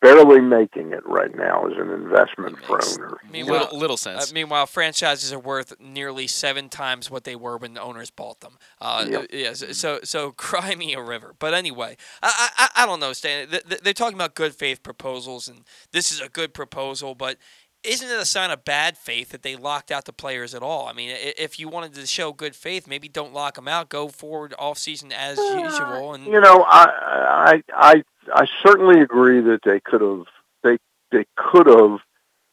barely 0.00 0.40
making 0.40 0.92
it 0.92 1.04
right 1.06 1.34
now 1.34 1.66
as 1.66 1.72
an 1.78 1.90
investment 1.90 2.58
for 2.64 2.74
owners. 2.84 3.18
Meanwhile, 3.30 3.60
little, 3.60 3.78
little 3.78 3.96
sense. 3.96 4.30
Uh, 4.30 4.34
meanwhile, 4.34 4.66
franchises 4.66 5.32
are 5.32 5.38
worth 5.38 5.78
nearly 5.80 6.26
seven 6.26 6.68
times 6.68 7.10
what 7.10 7.24
they 7.24 7.36
were 7.36 7.56
when 7.56 7.74
the 7.74 7.82
owners 7.82 8.10
bought 8.10 8.40
them. 8.40 8.58
Uh, 8.80 9.06
yep. 9.08 9.26
Yes, 9.32 9.64
so 9.76 10.00
so 10.04 10.32
cry 10.36 10.74
me 10.74 10.94
a 10.94 11.02
river. 11.02 11.34
But 11.38 11.54
anyway, 11.54 11.96
I 12.22 12.50
I, 12.58 12.68
I 12.82 12.86
don't 12.86 13.00
know, 13.00 13.12
Stan. 13.12 13.48
They're 13.82 13.92
talking 13.92 14.16
about 14.16 14.34
good 14.34 14.54
faith 14.54 14.82
proposals, 14.82 15.48
and 15.48 15.64
this 15.92 16.12
is 16.12 16.20
a 16.20 16.28
good 16.28 16.54
proposal, 16.54 17.14
but 17.14 17.38
isn't 17.86 18.08
it 18.08 18.18
a 18.18 18.24
sign 18.24 18.50
of 18.50 18.64
bad 18.64 18.98
faith 18.98 19.30
that 19.30 19.42
they 19.42 19.56
locked 19.56 19.90
out 19.90 20.04
the 20.04 20.12
players 20.12 20.54
at 20.54 20.62
all? 20.62 20.86
I 20.86 20.92
mean, 20.92 21.16
if 21.38 21.58
you 21.58 21.68
wanted 21.68 21.94
to 21.94 22.06
show 22.06 22.32
good 22.32 22.56
faith, 22.56 22.86
maybe 22.86 23.08
don't 23.08 23.32
lock 23.32 23.54
them 23.54 23.68
out. 23.68 23.88
Go 23.88 24.08
forward 24.08 24.54
off 24.58 24.78
season 24.78 25.12
as 25.12 25.38
uh, 25.38 25.60
usual. 25.62 26.14
And 26.14 26.26
you 26.26 26.40
know, 26.40 26.64
I 26.66 27.62
I 27.72 27.72
I 27.74 28.02
I 28.32 28.46
certainly 28.62 29.00
agree 29.00 29.40
that 29.40 29.60
they 29.64 29.80
could 29.80 30.00
have 30.00 30.24
they 30.62 30.78
they 31.12 31.24
could 31.36 31.66
have 31.66 32.00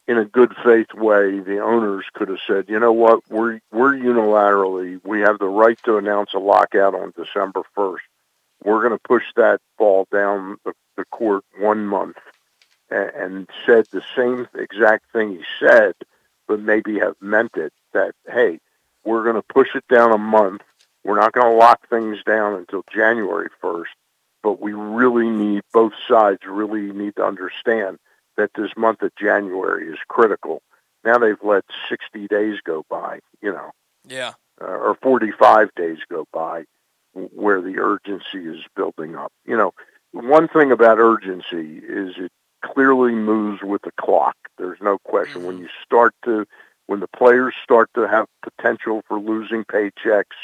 in 0.08 0.18
a 0.18 0.26
good 0.26 0.54
faith 0.64 0.94
way 0.94 1.40
the 1.40 1.60
owners 1.60 2.06
could 2.14 2.28
have 2.28 2.40
said 2.46 2.66
you 2.68 2.80
know 2.80 2.92
what 2.92 3.22
we're 3.30 3.60
we're 3.72 3.94
unilaterally 3.94 5.00
we 5.04 5.22
have 5.22 5.40
the 5.40 5.48
right 5.48 5.80
to 5.86 5.98
announce 5.98 6.34
a 6.34 6.40
lockout 6.40 6.94
on 6.94 7.14
December 7.16 7.62
1st 7.78 8.00
we're 8.66 8.82
going 8.82 8.98
to 8.98 9.08
push 9.08 9.24
that 9.36 9.60
ball 9.78 10.06
down 10.12 10.58
the, 10.66 10.74
the 10.98 11.06
court 11.06 11.44
one 11.58 11.86
month 11.86 12.18
and, 12.94 13.50
said 13.66 13.86
the 13.92 14.04
same 14.16 14.48
exact 14.56 15.12
thing 15.12 15.32
he 15.32 15.44
said 15.60 15.94
but 16.48 16.60
maybe 16.60 17.00
have 17.00 17.16
meant 17.22 17.56
it 17.56 17.74
that 17.94 18.14
hey 18.32 18.60
we're 19.04 19.24
going 19.24 19.36
to 19.36 19.54
push 19.54 19.76
it 19.76 19.88
down 19.88 20.12
a 20.12 20.18
month 20.18 20.62
we're 21.04 21.20
not 21.20 21.34
going 21.34 21.52
to 21.52 21.58
lock 21.58 21.88
things 21.90 22.18
down 22.26 22.54
until 22.54 22.84
January 22.94 23.50
1st 23.62 23.86
but 24.44 24.62
we 24.62 24.74
really 24.74 25.30
need 25.30 25.64
both 25.72 25.94
sides 26.08 26.42
really 26.46 26.92
need 26.92 27.16
to 27.16 27.26
understand 27.26 27.98
that 28.38 28.52
this 28.56 28.72
month 28.76 29.02
of 29.02 29.16
January 29.16 29.88
is 29.88 29.98
critical. 30.08 30.62
Now 31.04 31.18
they've 31.18 31.42
let 31.42 31.64
60 31.90 32.28
days 32.28 32.60
go 32.64 32.84
by, 32.90 33.20
you 33.42 33.52
know. 33.52 33.72
Yeah. 34.06 34.34
Uh, 34.62 34.66
or 34.66 34.98
45 35.02 35.74
days 35.76 36.00
go 36.10 36.26
by 36.32 36.66
where 37.14 37.62
the 37.62 37.80
urgency 37.80 38.48
is 38.48 38.64
building 38.76 39.16
up. 39.16 39.32
You 39.46 39.58
know, 39.58 39.74
one 40.12 40.48
thing 40.48 40.72
about 40.72 41.00
urgency 41.00 41.78
is 41.78 42.16
it 42.18 42.32
clearly 42.64 43.14
moves 43.14 43.62
with 43.62 43.82
the 43.84 43.92
clock. 44.00 44.36
There's 44.58 44.80
no 44.82 44.98
question 45.00 45.40
mm-hmm. 45.40 45.48
when 45.48 45.58
you 45.60 45.68
start 45.86 46.14
to 46.26 46.46
when 46.88 47.00
the 47.00 47.08
players 47.08 47.54
start 47.64 47.90
to 47.96 48.08
have 48.08 48.26
potential 48.42 49.04
for 49.08 49.18
losing 49.20 49.64
paychecks 49.64 50.36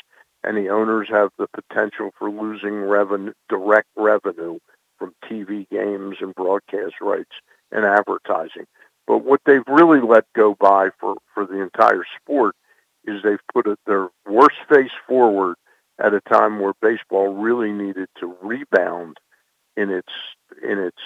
and 0.43 0.55
the 0.55 0.69
owners 0.69 1.09
have 1.09 1.31
the 1.37 1.47
potential 1.47 2.11
for 2.17 2.29
losing 2.29 2.75
revenue, 2.75 3.33
direct 3.49 3.89
revenue 3.97 4.57
from 4.97 5.13
TV 5.25 5.67
games 5.69 6.17
and 6.21 6.33
broadcast 6.35 6.95
rights 7.01 7.31
and 7.71 7.85
advertising. 7.85 8.65
But 9.05 9.25
what 9.25 9.41
they've 9.45 9.67
really 9.67 10.01
let 10.01 10.25
go 10.33 10.55
by 10.57 10.89
for, 10.99 11.15
for 11.33 11.45
the 11.45 11.61
entire 11.61 12.05
sport 12.21 12.55
is 13.05 13.21
they've 13.23 13.39
put 13.53 13.67
a, 13.67 13.77
their 13.85 14.09
worst 14.25 14.57
face 14.69 14.91
forward 15.07 15.55
at 15.99 16.13
a 16.13 16.21
time 16.21 16.59
where 16.59 16.73
baseball 16.81 17.33
really 17.33 17.71
needed 17.71 18.07
to 18.19 18.35
rebound 18.41 19.17
in 19.75 19.89
its 19.89 20.11
in 20.63 20.79
its 20.79 20.97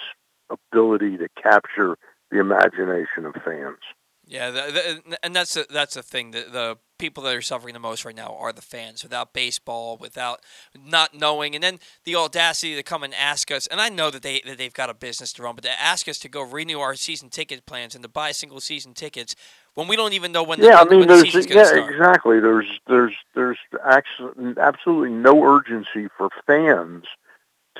ability 0.50 1.16
to 1.18 1.28
capture 1.40 1.96
the 2.30 2.40
imagination 2.40 3.26
of 3.26 3.34
fans. 3.44 3.78
Yeah, 4.26 4.50
the, 4.50 5.02
the, 5.06 5.18
and 5.22 5.36
that's 5.36 5.56
a, 5.56 5.64
that's 5.68 5.94
the 5.94 6.02
thing. 6.02 6.30
The, 6.30 6.46
the 6.50 6.78
people 6.98 7.22
that 7.24 7.36
are 7.36 7.42
suffering 7.42 7.74
the 7.74 7.80
most 7.80 8.06
right 8.06 8.16
now 8.16 8.34
are 8.38 8.52
the 8.52 8.62
fans. 8.62 9.02
Without 9.02 9.34
baseball, 9.34 9.98
without 9.98 10.40
not 10.82 11.12
knowing, 11.12 11.54
and 11.54 11.62
then 11.62 11.78
the 12.04 12.16
audacity 12.16 12.74
to 12.74 12.82
come 12.82 13.02
and 13.02 13.12
ask 13.14 13.50
us. 13.50 13.66
And 13.66 13.80
I 13.80 13.90
know 13.90 14.10
that 14.10 14.22
they 14.22 14.40
that 14.46 14.56
they've 14.56 14.72
got 14.72 14.88
a 14.88 14.94
business 14.94 15.32
to 15.34 15.42
run, 15.42 15.54
but 15.54 15.64
to 15.64 15.80
ask 15.80 16.08
us 16.08 16.18
to 16.20 16.28
go 16.28 16.40
renew 16.40 16.80
our 16.80 16.94
season 16.94 17.28
ticket 17.28 17.66
plans 17.66 17.94
and 17.94 18.02
to 18.02 18.08
buy 18.08 18.32
single 18.32 18.60
season 18.60 18.94
tickets 18.94 19.36
when 19.74 19.88
we 19.88 19.96
don't 19.96 20.14
even 20.14 20.32
know 20.32 20.42
when. 20.42 20.58
The, 20.58 20.66
yeah, 20.66 20.80
I 20.80 20.84
mean, 20.84 21.06
there's 21.06 21.34
yeah, 21.34 21.64
start. 21.64 21.92
exactly. 21.92 22.40
There's 22.40 22.80
there's 22.86 23.14
there's 23.34 23.58
absolutely 23.84 25.10
no 25.10 25.44
urgency 25.44 26.08
for 26.16 26.30
fans 26.46 27.04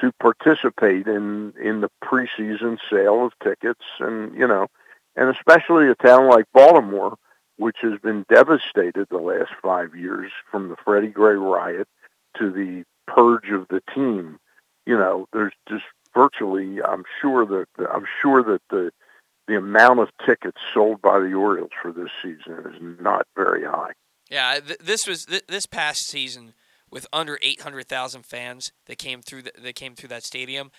to 0.01 0.13
participate 0.21 1.07
in 1.07 1.53
in 1.63 1.81
the 1.81 1.91
preseason 2.03 2.79
sale 2.91 3.25
of 3.27 3.33
tickets, 3.43 3.85
and 4.01 4.35
you 4.35 4.47
know 4.47 4.69
and 5.17 5.31
especially 5.31 5.89
a 5.89 5.95
town 5.95 6.29
like 6.29 6.47
Baltimore, 6.53 7.17
which 7.57 7.77
has 7.83 7.99
been 8.01 8.25
devastated 8.29 9.07
the 9.11 9.19
last 9.19 9.53
five 9.63 9.95
years 9.95 10.33
from 10.51 10.69
the 10.69 10.77
Freddie 10.85 11.09
Gray 11.09 11.35
riot 11.35 11.89
to 12.39 12.51
the 12.51 12.85
purge 13.07 13.51
of 13.51 13.69
the 13.69 13.81
team. 13.95 14.39
You 14.87 14.97
know, 14.97 15.27
there's 15.33 15.53
just 15.69 15.85
virtually, 16.15 16.83
I'm 16.83 17.05
sure 17.21 17.47
that 17.47 17.67
I'm 17.93 18.07
sure 18.21 18.43
that 18.43 18.61
the 18.71 18.91
the 19.47 19.57
amount 19.57 20.01
of 20.01 20.09
tickets 20.25 20.59
sold 20.73 21.03
by 21.03 21.19
the 21.19 21.35
Orioles 21.35 21.71
for 21.81 21.93
this 21.93 22.09
season 22.23 22.65
is 22.67 22.81
not 22.99 23.27
very 23.37 23.65
high. 23.65 23.93
Yeah, 24.31 24.59
th- 24.59 24.79
this 24.79 25.07
was 25.07 25.27
th- 25.27 25.47
this 25.49 25.67
past 25.67 26.07
season 26.07 26.55
with 26.95 27.07
under 27.13 27.39
800,000 27.43 28.25
fans 28.25 28.73
that 28.87 28.97
came 28.97 29.21
through 29.21 29.43
the, 29.43 29.53
that 29.63 29.75
came 29.75 29.95
through 29.95 30.09
that 30.09 30.23
stadium 30.23 30.71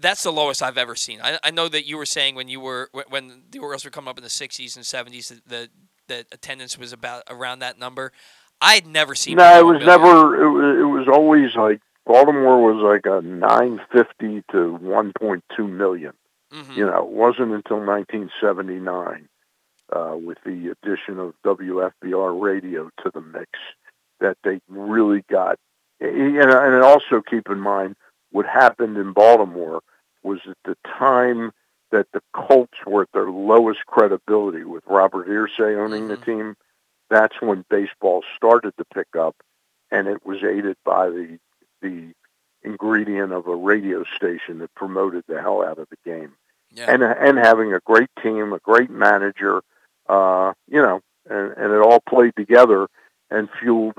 that's 0.00 0.22
the 0.22 0.32
lowest 0.32 0.62
I've 0.62 0.78
ever 0.78 0.94
seen. 0.96 1.20
I, 1.22 1.38
I 1.44 1.50
know 1.50 1.68
that 1.68 1.86
you 1.86 1.96
were 1.96 2.06
saying 2.06 2.34
when 2.34 2.48
you 2.48 2.60
were 2.60 2.90
when 3.08 3.42
the 3.50 3.58
Orioles 3.58 3.84
were 3.84 3.90
coming 3.90 4.08
up 4.08 4.18
in 4.18 4.24
the 4.24 4.30
60s 4.30 4.74
and 4.76 4.84
70s 4.84 5.40
the 5.46 5.68
the 6.08 6.26
attendance 6.32 6.78
was 6.78 6.92
about 6.92 7.22
around 7.28 7.60
that 7.60 7.78
number. 7.78 8.12
I 8.60 8.74
had 8.74 8.86
never 8.86 9.14
seen. 9.14 9.36
No, 9.36 9.58
it 9.58 9.64
was 9.64 9.84
never. 9.84 10.42
It 10.42 10.50
was, 10.50 10.78
it 10.78 10.84
was 10.84 11.08
always 11.12 11.54
like 11.56 11.80
Baltimore 12.06 12.72
was 12.72 12.82
like 12.82 13.04
a 13.04 13.20
950 13.20 14.44
to 14.52 14.78
1.2 14.82 15.70
million. 15.70 16.12
Mm-hmm. 16.52 16.72
You 16.72 16.86
know, 16.86 17.02
it 17.02 17.08
wasn't 17.08 17.52
until 17.52 17.78
1979 17.78 19.28
uh, 19.92 20.16
with 20.16 20.38
the 20.44 20.72
addition 20.72 21.18
of 21.18 21.34
WFBR 21.44 22.40
radio 22.40 22.88
to 23.02 23.10
the 23.12 23.20
mix 23.20 23.50
that 24.20 24.36
they 24.44 24.60
really 24.68 25.24
got. 25.30 25.58
And, 26.00 26.36
and 26.36 26.82
also 26.82 27.22
keep 27.22 27.48
in 27.48 27.60
mind 27.60 27.96
what 28.30 28.46
happened 28.46 28.96
in 28.96 29.12
Baltimore 29.12 29.82
was 30.22 30.40
at 30.48 30.56
the 30.64 30.76
time 30.98 31.52
that 31.92 32.06
the 32.12 32.20
Colts 32.34 32.78
were 32.86 33.02
at 33.02 33.12
their 33.12 33.30
lowest 33.30 33.86
credibility 33.86 34.64
with 34.64 34.84
Robert 34.86 35.28
Irsay 35.28 35.78
owning 35.78 36.02
mm-hmm. 36.02 36.08
the 36.08 36.16
team. 36.16 36.56
That's 37.08 37.40
when 37.40 37.64
baseball 37.70 38.24
started 38.36 38.74
to 38.78 38.84
pick 38.92 39.14
up, 39.18 39.36
and 39.90 40.08
it 40.08 40.26
was 40.26 40.42
aided 40.42 40.76
by 40.84 41.08
the 41.08 41.38
the 41.80 42.12
ingredient 42.62 43.32
of 43.32 43.46
a 43.46 43.54
radio 43.54 44.02
station 44.16 44.58
that 44.58 44.74
promoted 44.74 45.22
the 45.28 45.40
hell 45.40 45.64
out 45.64 45.78
of 45.78 45.88
the 45.88 45.96
game, 46.04 46.32
yeah. 46.72 46.90
and 46.90 47.04
and 47.04 47.38
having 47.38 47.72
a 47.72 47.80
great 47.84 48.10
team, 48.20 48.52
a 48.52 48.58
great 48.58 48.90
manager, 48.90 49.62
uh, 50.08 50.52
you 50.66 50.82
know, 50.82 51.00
and, 51.30 51.52
and 51.52 51.72
it 51.72 51.80
all 51.80 52.00
played 52.00 52.34
together 52.36 52.88
and 53.30 53.48
fueled 53.60 53.94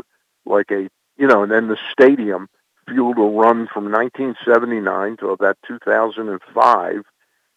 like 0.48 0.72
a 0.72 0.90
you 1.18 1.28
know, 1.28 1.44
and 1.44 1.52
then 1.52 1.68
the 1.68 1.78
stadium 1.92 2.48
fueled 2.88 3.18
a 3.18 3.22
run 3.22 3.68
from 3.68 3.92
1979 3.92 5.18
to 5.18 5.30
about 5.30 5.58
2005, 5.68 7.04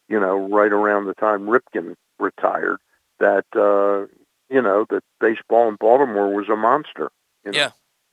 you 0.09 0.21
know, 0.21 0.49
right 0.49 0.73
around 0.73 1.07
the 1.07 1.15
time 1.15 1.47
Ripken 1.47 1.95
retired, 2.19 2.79
that, 3.21 3.45
uh, 3.55 4.13
you 4.53 4.63
know, 4.63 4.87
that 4.91 5.05
baseball 5.21 5.69
in 5.69 5.77
Baltimore 5.77 6.35
was 6.35 6.49
a 6.49 6.57
monster. 6.57 7.11
You 7.45 7.53
know? 7.53 7.59
Yeah. 7.59 7.71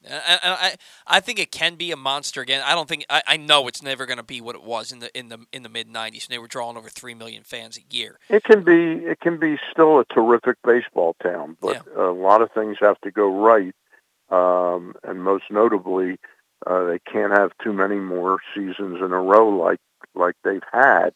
I, 0.09 0.39
I 0.43 0.75
I 1.07 1.19
think 1.19 1.39
it 1.39 1.51
can 1.51 1.75
be 1.75 1.91
a 1.91 1.97
monster 1.97 2.39
again. 2.39 2.61
I 2.63 2.75
don't 2.75 2.87
think 2.87 3.05
I, 3.09 3.23
I 3.27 3.37
know 3.37 3.67
it's 3.67 3.81
never 3.81 4.05
going 4.05 4.17
to 4.17 4.23
be 4.23 4.39
what 4.39 4.55
it 4.55 4.63
was 4.63 4.91
in 4.91 4.99
the 4.99 5.17
in 5.17 5.27
the 5.27 5.39
in 5.51 5.63
the 5.63 5.69
mid 5.69 5.89
'90s. 5.89 6.27
And 6.27 6.29
they 6.29 6.37
were 6.37 6.47
drawing 6.47 6.77
over 6.77 6.87
three 6.87 7.15
million 7.15 7.43
fans 7.43 7.77
a 7.77 7.93
year. 7.93 8.19
It 8.29 8.43
can 8.43 8.63
be 8.63 9.03
it 9.05 9.19
can 9.19 9.37
be 9.37 9.57
still 9.71 9.99
a 9.99 10.05
terrific 10.05 10.57
baseball 10.63 11.15
town, 11.21 11.57
but 11.59 11.83
yeah. 11.87 12.01
a 12.01 12.13
lot 12.13 12.41
of 12.41 12.51
things 12.51 12.77
have 12.79 13.01
to 13.01 13.11
go 13.11 13.27
right, 13.27 13.75
um, 14.29 14.93
and 15.03 15.23
most 15.23 15.45
notably, 15.49 16.17
uh, 16.65 16.85
they 16.85 16.99
can't 16.99 17.37
have 17.37 17.51
too 17.63 17.73
many 17.73 17.97
more 17.97 18.39
seasons 18.55 18.97
in 18.97 19.11
a 19.11 19.21
row 19.21 19.49
like 19.49 19.79
like 20.15 20.35
they've 20.43 20.61
had. 20.71 21.11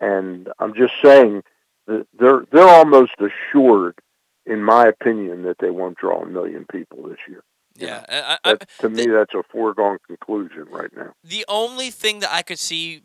And 0.00 0.48
I'm 0.58 0.74
just 0.74 0.94
saying 1.02 1.42
that 1.86 2.06
they're 2.18 2.44
they're 2.52 2.68
almost 2.68 3.14
assured, 3.18 3.98
in 4.44 4.62
my 4.62 4.86
opinion, 4.86 5.42
that 5.44 5.58
they 5.58 5.70
won't 5.70 5.98
draw 5.98 6.22
a 6.22 6.26
million 6.26 6.66
people 6.70 7.08
this 7.08 7.18
year. 7.28 7.42
Yeah, 7.78 8.04
I, 8.08 8.38
I, 8.44 8.52
that, 8.54 8.68
to 8.80 8.88
the, 8.88 8.90
me, 8.90 9.06
that's 9.06 9.34
a 9.34 9.42
foregone 9.50 9.98
conclusion 10.06 10.66
right 10.70 10.90
now. 10.96 11.12
The 11.22 11.44
only 11.48 11.90
thing 11.90 12.20
that 12.20 12.32
I 12.32 12.42
could 12.42 12.58
see 12.58 13.02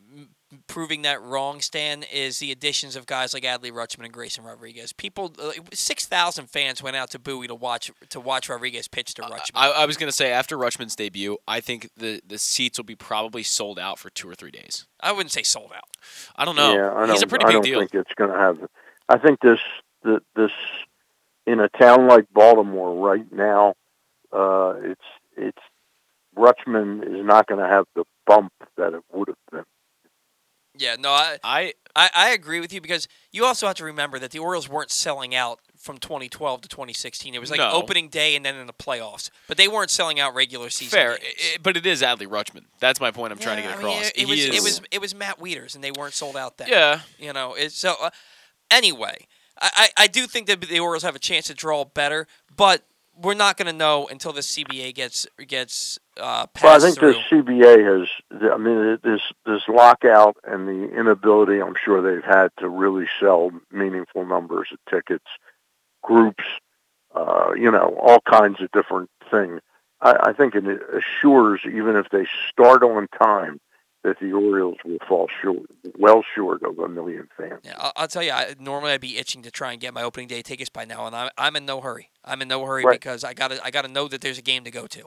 proving 0.68 1.02
that 1.04 1.22
wrong, 1.22 1.62
Stan, 1.62 2.04
is 2.04 2.39
the 2.39 2.52
additions 2.52 2.95
of 2.95 3.06
guys 3.06 3.34
like 3.34 3.43
Adley 3.43 3.72
Rutschman 3.72 4.06
and 4.06 4.14
Grayson 4.14 4.43
Rodriguez. 4.43 4.93
People, 4.93 5.34
uh, 5.41 5.52
six 5.74 6.06
thousand 6.06 6.49
fans 6.49 6.82
went 6.82 6.95
out 6.95 7.10
to 7.12 7.20
Bowie 7.20 7.47
to 7.47 7.56
watch 7.56 7.91
to 8.10 8.20
watch 8.20 8.49
Rodriguez 8.49 8.88
pitch 8.88 9.14
to 9.16 9.22
Rutschman. 9.24 9.52
I, 9.56 9.72
I 9.72 9.86
was 9.86 9.97
going 9.97 10.10
to 10.10 10.16
say 10.16 10.32
after 10.32 10.58
Rutschman's 10.58 10.95
debut, 10.95 11.38
I 11.47 11.60
think 11.60 11.89
the 11.95 12.22
the 12.26 12.38
seats 12.38 12.78
will 12.78 12.86
be 12.86 12.95
probably 12.95 13.43
sold 13.43 13.80
out 13.80 13.99
for 13.99 14.10
two 14.10 14.30
or 14.30 14.36
three 14.36 14.52
days. 14.52 14.88
I 15.02 15.12
wouldn't 15.12 15.32
say 15.32 15.43
sold 15.43 15.72
out. 15.76 15.89
I 16.36 16.45
don't 16.45 16.56
know. 16.56 16.74
Yeah, 16.74 16.93
I 16.93 17.08
He's 17.08 17.24
a 17.24 17.28
pretty 17.28 17.45
big 17.45 17.62
deal. 17.64 17.78
I 17.78 17.80
don't 17.80 17.91
think 17.91 18.06
it's 18.06 18.14
going 18.16 18.32
to 18.32 18.38
have. 18.38 18.58
I 19.10 19.18
think 19.18 19.39
this 19.41 19.60
the, 20.04 20.22
this 20.36 20.52
in 21.45 21.60
a 21.60 21.70
town 21.70 22.08
like 22.08 22.26
Baltimore 22.34 22.95
right 23.08 23.32
now, 23.32 23.76
uh, 24.32 24.74
it's 24.84 25.02
it's 25.36 25.62
Rutschman 26.38 27.04
is 27.04 27.26
not 27.26 27.47
going 27.47 27.62
to 27.62 27.68
have 27.68 27.86
the 27.95 28.06
bump 28.26 28.54
that 28.78 28.93
it 28.93 29.04
would 29.12 29.28
have 29.28 29.38
been. 29.52 29.64
Yeah, 30.82 30.96
no, 30.98 31.12
I, 31.12 31.38
I, 31.44 31.74
I 31.96 32.10
I 32.14 32.30
agree 32.32 32.60
with 32.60 32.74
you 32.74 32.82
because 32.82 33.08
you 33.32 33.46
also 33.46 33.68
have 33.68 33.76
to 33.76 33.86
remember 33.86 34.18
that 34.18 34.32
the 34.32 34.40
Orioles 34.40 34.68
weren't 34.68 34.90
selling 34.90 35.36
out 35.36 35.60
from 35.78 36.00
2012 36.00 36.62
to 36.62 36.68
2016. 36.68 37.36
It 37.36 37.40
was 37.40 37.52
like 37.52 37.60
no. 37.60 37.72
opening 37.72 38.10
day 38.10 38.36
and 38.36 38.44
then 38.44 38.56
in 38.56 38.66
the 38.66 38.74
playoffs, 38.74 39.30
but 39.48 39.58
they 39.58 39.68
weren't 39.68 39.92
selling 39.92 40.20
out 40.20 40.34
regular 40.34 40.72
season. 40.72 40.98
Fair, 40.98 41.18
it, 41.22 41.62
but 41.62 41.78
it 41.78 41.86
is 41.86 42.02
Adley 42.02 42.28
Rutschman. 42.28 42.66
That's 42.80 43.00
my 43.00 43.12
point. 43.12 43.32
I'm 43.32 43.38
yeah, 43.38 43.46
trying 43.46 43.58
to 43.58 43.62
get 43.64 43.72
I 43.72 43.76
across. 43.76 43.94
Mean, 43.94 44.12
it, 44.16 44.22
it 44.22 44.28
was 44.28 44.40
is... 44.40 44.56
it 44.56 44.64
was 44.64 44.82
it 44.92 45.02
was 45.02 45.16
Matt 45.16 45.40
Wieters, 45.40 45.76
and 45.76 45.84
they 45.84 45.92
weren't 45.92 46.16
sold 46.16 46.36
out 46.36 46.58
then. 46.58 46.68
Yeah, 46.70 47.02
you 47.20 47.32
know. 47.32 47.54
It, 47.54 47.72
so 47.72 47.96
uh, 48.02 48.10
anyway, 48.72 49.28
I, 49.62 49.70
I 49.76 50.04
I 50.04 50.08
do 50.08 50.26
think 50.26 50.48
that 50.48 50.62
the 50.62 50.80
Orioles 50.80 51.04
have 51.04 51.16
a 51.16 51.20
chance 51.20 51.46
to 51.48 51.54
draw 51.54 51.86
better, 51.86 52.26
but 52.56 52.84
we're 53.16 53.36
not 53.36 53.58
going 53.58 53.68
to 53.68 53.78
know 53.78 54.08
until 54.08 54.34
the 54.34 54.42
CBA 54.42 54.96
gets 54.96 55.28
gets 55.48 56.00
uh, 56.20 56.45
well, 56.62 56.76
I 56.76 56.80
think 56.80 56.97
through. 56.97 57.14
the 57.14 57.20
CBA 57.43 57.99
has. 57.99 58.09
I 58.51 58.57
mean, 58.57 58.99
this 59.03 59.22
this 59.45 59.62
lockout 59.68 60.38
and 60.43 60.68
the 60.68 60.93
inability, 60.97 61.62
I'm 61.62 61.76
sure 61.84 62.01
they've 62.01 62.24
had 62.24 62.49
to 62.59 62.68
really 62.68 63.07
sell 63.20 63.51
meaningful 63.72 64.26
numbers 64.26 64.68
of 64.74 64.80
tickets, 64.89 65.26
groups, 66.01 66.43
uh, 67.16 67.51
you 67.55 67.72
know, 67.72 67.97
all 68.01 68.20
kinds 68.30 68.62
of 68.62 68.72
different 68.72 69.09
things. 69.30 69.62
I, 70.01 70.30
I 70.30 70.34
think 70.34 70.55
it 70.55 70.66
assures, 70.66 71.62
even 71.66 71.95
if 71.95 72.09
they 72.12 72.26
start 72.49 72.84
on 72.84 73.07
time, 73.22 73.62
that 74.03 74.20
the 74.20 74.34
Orioles 74.34 74.78
will 74.84 74.97
fall 75.07 75.30
short, 75.41 75.68
well 75.97 76.24
short 76.36 76.64
of 76.64 76.78
a 76.80 76.89
million 76.89 77.30
fans. 77.38 77.62
Yeah, 77.64 77.76
I'll, 77.78 77.93
I'll 77.95 78.07
tell 78.07 78.24
you. 78.24 78.32
I, 78.32 78.55
normally, 78.59 78.91
I'd 78.91 79.01
be 79.01 79.18
itching 79.18 79.43
to 79.43 79.51
try 79.51 79.72
and 79.72 79.80
get 79.80 79.93
my 79.93 80.03
opening 80.03 80.28
day 80.28 80.41
tickets 80.41 80.70
by 80.70 80.86
now, 80.86 81.05
and 81.07 81.16
I'm 81.16 81.30
I'm 81.38 81.55
in 81.55 81.66
no 81.66 81.82
hurry. 81.82 82.09
I'm 82.26 82.41
in 82.41 82.47
no 82.47 82.66
hurry 82.66 82.84
right. 82.84 82.99
because 82.99 83.24
I 83.24 83.34
gotta 83.34 83.64
I 83.64 83.72
gotta 83.72 83.88
know 83.88 84.07
that 84.07 84.22
there's 84.22 84.39
a 84.39 84.41
game 84.41 84.64
to 84.64 84.72
go 84.72 84.88
to. 84.88 85.05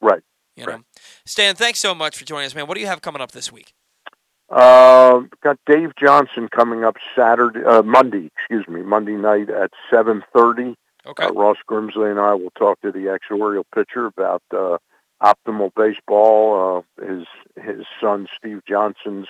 Right. 0.00 0.22
You 0.56 0.64
right. 0.64 0.76
know, 0.78 0.84
Stan, 1.24 1.56
thanks 1.56 1.80
so 1.80 1.94
much 1.94 2.16
for 2.16 2.24
joining 2.24 2.46
us, 2.46 2.54
man. 2.54 2.66
What 2.66 2.74
do 2.74 2.80
you 2.80 2.86
have 2.86 3.02
coming 3.02 3.20
up 3.20 3.32
this 3.32 3.50
week? 3.50 3.74
Uh, 4.48 5.22
got 5.42 5.58
Dave 5.66 5.92
Johnson 5.98 6.48
coming 6.48 6.84
up 6.84 6.96
Saturday, 7.16 7.64
uh, 7.64 7.82
Monday, 7.82 8.30
excuse 8.36 8.68
me, 8.68 8.82
Monday 8.82 9.16
night 9.16 9.50
at 9.50 9.70
seven 9.90 10.22
thirty. 10.36 10.76
Okay. 11.06 11.24
Uh, 11.24 11.32
Ross 11.32 11.56
Grimsley 11.68 12.10
and 12.10 12.20
I 12.20 12.34
will 12.34 12.52
talk 12.56 12.80
to 12.80 12.92
the 12.92 13.08
ex-Oriole 13.08 13.66
pitcher 13.74 14.06
about 14.06 14.42
uh, 14.52 14.78
optimal 15.22 15.70
baseball. 15.74 16.84
Uh, 17.00 17.04
his 17.04 17.26
his 17.56 17.86
son 18.00 18.26
Steve 18.36 18.60
Johnson's 18.68 19.26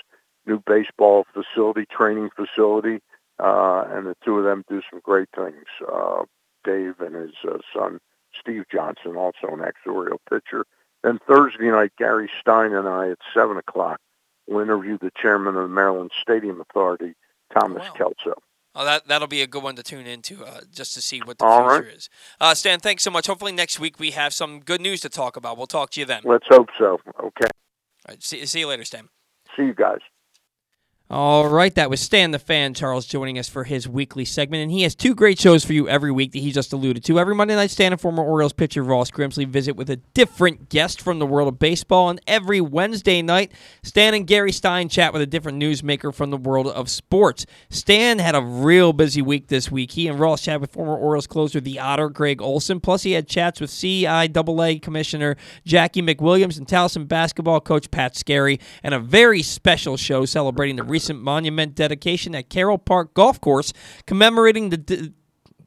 new 0.46 0.62
baseball 0.66 1.26
facility, 1.32 1.86
training 1.90 2.30
facility, 2.36 3.00
uh, 3.42 3.84
and 3.88 4.06
the 4.06 4.16
two 4.24 4.38
of 4.38 4.44
them 4.44 4.64
do 4.68 4.82
some 4.90 5.00
great 5.02 5.28
things. 5.34 5.64
Uh, 5.90 6.24
Dave 6.64 7.00
and 7.00 7.14
his 7.14 7.34
uh, 7.48 7.58
son 7.74 7.98
Steve 8.38 8.64
Johnson, 8.70 9.16
also 9.16 9.48
an 9.48 9.62
ex-Oriole 9.62 10.20
pitcher. 10.28 10.66
Then 11.04 11.20
Thursday 11.28 11.70
night, 11.70 11.92
Gary 11.98 12.30
Stein 12.40 12.72
and 12.72 12.88
I 12.88 13.10
at 13.10 13.18
seven 13.34 13.58
o'clock 13.58 14.00
will 14.48 14.60
interview 14.60 14.96
the 14.98 15.10
chairman 15.20 15.54
of 15.54 15.62
the 15.62 15.68
Maryland 15.68 16.10
Stadium 16.20 16.62
Authority, 16.62 17.14
Thomas 17.52 17.82
wow. 17.82 17.92
Kelso. 17.92 18.34
Oh, 18.74 18.84
that 18.86 19.06
that'll 19.06 19.28
be 19.28 19.42
a 19.42 19.46
good 19.46 19.62
one 19.62 19.76
to 19.76 19.82
tune 19.82 20.06
into, 20.06 20.42
uh, 20.44 20.62
just 20.72 20.94
to 20.94 21.02
see 21.02 21.20
what 21.20 21.38
the 21.38 21.44
All 21.44 21.68
future 21.68 21.88
right. 21.88 21.96
is. 21.96 22.08
Uh, 22.40 22.54
Stan, 22.54 22.80
thanks 22.80 23.02
so 23.04 23.10
much. 23.10 23.26
Hopefully 23.26 23.52
next 23.52 23.78
week 23.78 24.00
we 24.00 24.12
have 24.12 24.32
some 24.32 24.60
good 24.60 24.80
news 24.80 25.02
to 25.02 25.10
talk 25.10 25.36
about. 25.36 25.58
We'll 25.58 25.66
talk 25.66 25.90
to 25.90 26.00
you 26.00 26.06
then. 26.06 26.22
Let's 26.24 26.46
hope 26.48 26.70
so. 26.78 26.98
Okay. 27.20 27.50
All 28.08 28.08
right. 28.08 28.22
See, 28.22 28.44
see 28.46 28.60
you 28.60 28.66
later, 28.66 28.84
Stan. 28.84 29.08
See 29.56 29.64
you 29.64 29.74
guys. 29.74 30.00
All 31.14 31.48
right, 31.48 31.72
that 31.76 31.90
was 31.90 32.00
Stan 32.00 32.32
the 32.32 32.40
Fan 32.40 32.74
Charles 32.74 33.06
joining 33.06 33.38
us 33.38 33.48
for 33.48 33.62
his 33.62 33.88
weekly 33.88 34.24
segment, 34.24 34.64
and 34.64 34.72
he 34.72 34.82
has 34.82 34.96
two 34.96 35.14
great 35.14 35.38
shows 35.38 35.64
for 35.64 35.72
you 35.72 35.88
every 35.88 36.10
week 36.10 36.32
that 36.32 36.40
he 36.40 36.50
just 36.50 36.72
alluded 36.72 37.04
to. 37.04 37.20
Every 37.20 37.36
Monday 37.36 37.54
night, 37.54 37.70
Stan 37.70 37.92
and 37.92 38.00
former 38.00 38.24
Orioles 38.24 38.52
pitcher 38.52 38.82
Ross 38.82 39.12
Grimsley 39.12 39.46
visit 39.46 39.76
with 39.76 39.88
a 39.90 39.98
different 40.14 40.70
guest 40.70 41.00
from 41.00 41.20
the 41.20 41.26
world 41.26 41.46
of 41.46 41.60
baseball, 41.60 42.10
and 42.10 42.20
every 42.26 42.60
Wednesday 42.60 43.22
night, 43.22 43.52
Stan 43.84 44.12
and 44.12 44.26
Gary 44.26 44.50
Stein 44.50 44.88
chat 44.88 45.12
with 45.12 45.22
a 45.22 45.26
different 45.26 45.62
newsmaker 45.62 46.12
from 46.12 46.30
the 46.30 46.36
world 46.36 46.66
of 46.66 46.90
sports. 46.90 47.46
Stan 47.70 48.18
had 48.18 48.34
a 48.34 48.42
real 48.42 48.92
busy 48.92 49.22
week 49.22 49.46
this 49.46 49.70
week. 49.70 49.92
He 49.92 50.08
and 50.08 50.18
Ross 50.18 50.42
chat 50.42 50.60
with 50.60 50.72
former 50.72 50.96
Orioles 50.96 51.28
closer 51.28 51.60
the 51.60 51.78
Otter 51.78 52.08
Gregg 52.08 52.42
Olson, 52.42 52.80
plus 52.80 53.04
he 53.04 53.12
had 53.12 53.28
chats 53.28 53.60
with 53.60 53.70
CIAA 53.70 54.82
Commissioner 54.82 55.36
Jacqie 55.64 56.02
McWilliams 56.02 56.58
and 56.58 56.66
Towson 56.66 57.06
basketball 57.06 57.60
coach 57.60 57.88
Pat 57.92 58.16
Skerry, 58.16 58.58
and 58.82 58.94
a 58.94 58.98
very 58.98 59.42
special 59.42 59.96
show 59.96 60.24
celebrating 60.24 60.74
the 60.74 60.82
recent 60.82 61.03
monument 61.12 61.74
dedication 61.74 62.34
at 62.34 62.48
Carroll 62.48 62.78
Park 62.78 63.14
Golf 63.14 63.40
Course, 63.40 63.72
commemorating 64.06 64.70
the. 64.70 64.76
De- 64.76 65.12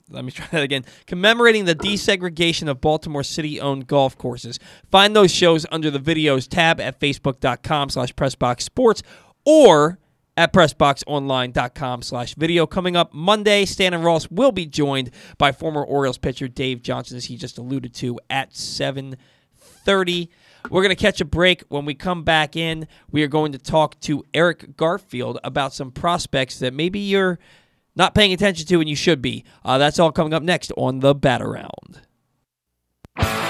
let 0.09 0.23
me 0.23 0.31
try 0.31 0.47
that 0.51 0.63
again. 0.63 0.85
Commemorating 1.05 1.65
the 1.65 1.75
desegregation 1.75 2.69
of 2.69 2.79
Baltimore 2.79 3.23
City-owned 3.23 3.88
golf 3.88 4.17
courses. 4.17 4.57
Find 4.89 5.13
those 5.13 5.33
shows 5.33 5.65
under 5.69 5.91
the 5.91 5.99
videos 5.99 6.47
tab 6.47 6.79
at 6.79 6.99
facebook.com 6.99 7.89
slash 7.89 8.13
pressboxsports 8.15 9.01
or 9.45 9.99
at 10.38 10.53
pressboxonline.com 10.53 12.03
slash 12.03 12.35
video. 12.35 12.65
Coming 12.67 12.95
up 12.95 13.13
Monday, 13.13 13.65
Stan 13.65 13.93
and 13.93 14.03
Ross 14.05 14.29
will 14.29 14.51
be 14.51 14.65
joined 14.65 15.11
by 15.38 15.51
former 15.51 15.83
Orioles 15.83 16.19
pitcher 16.19 16.47
Dave 16.47 16.81
Johnson, 16.81 17.17
as 17.17 17.25
he 17.25 17.35
just 17.35 17.57
alluded 17.57 17.93
to, 17.95 18.19
at 18.29 18.55
730. 18.55 20.29
We're 20.70 20.82
going 20.82 20.95
to 20.95 21.01
catch 21.01 21.22
a 21.22 21.26
break. 21.26 21.64
When 21.70 21.86
we 21.86 21.93
come 21.93 22.24
back 22.24 22.55
in, 22.55 22.88
we 23.12 23.24
are 23.24 23.28
going 23.28 23.51
to 23.53 23.58
talk 23.58 23.99
to 24.01 24.24
Eric 24.34 24.78
Garfield 24.78 25.39
about 25.43 25.74
some 25.74 25.91
prospects 25.91 26.60
that 26.60 26.74
maybe 26.74 26.99
you're 26.99 27.39
not 27.95 28.14
paying 28.14 28.34
attention 28.34 28.68
to 28.68 28.80
and 28.80 28.89
you 28.89 28.95
should 28.95 29.22
be. 29.22 29.43
Uh, 29.66 29.78
that's 29.78 29.99
all 29.99 30.12
coming 30.12 30.34
up 30.34 30.43
next 30.43 30.72
on 30.78 30.99
the 30.99 31.16
Bat 31.16 31.41
Around. 31.41 32.01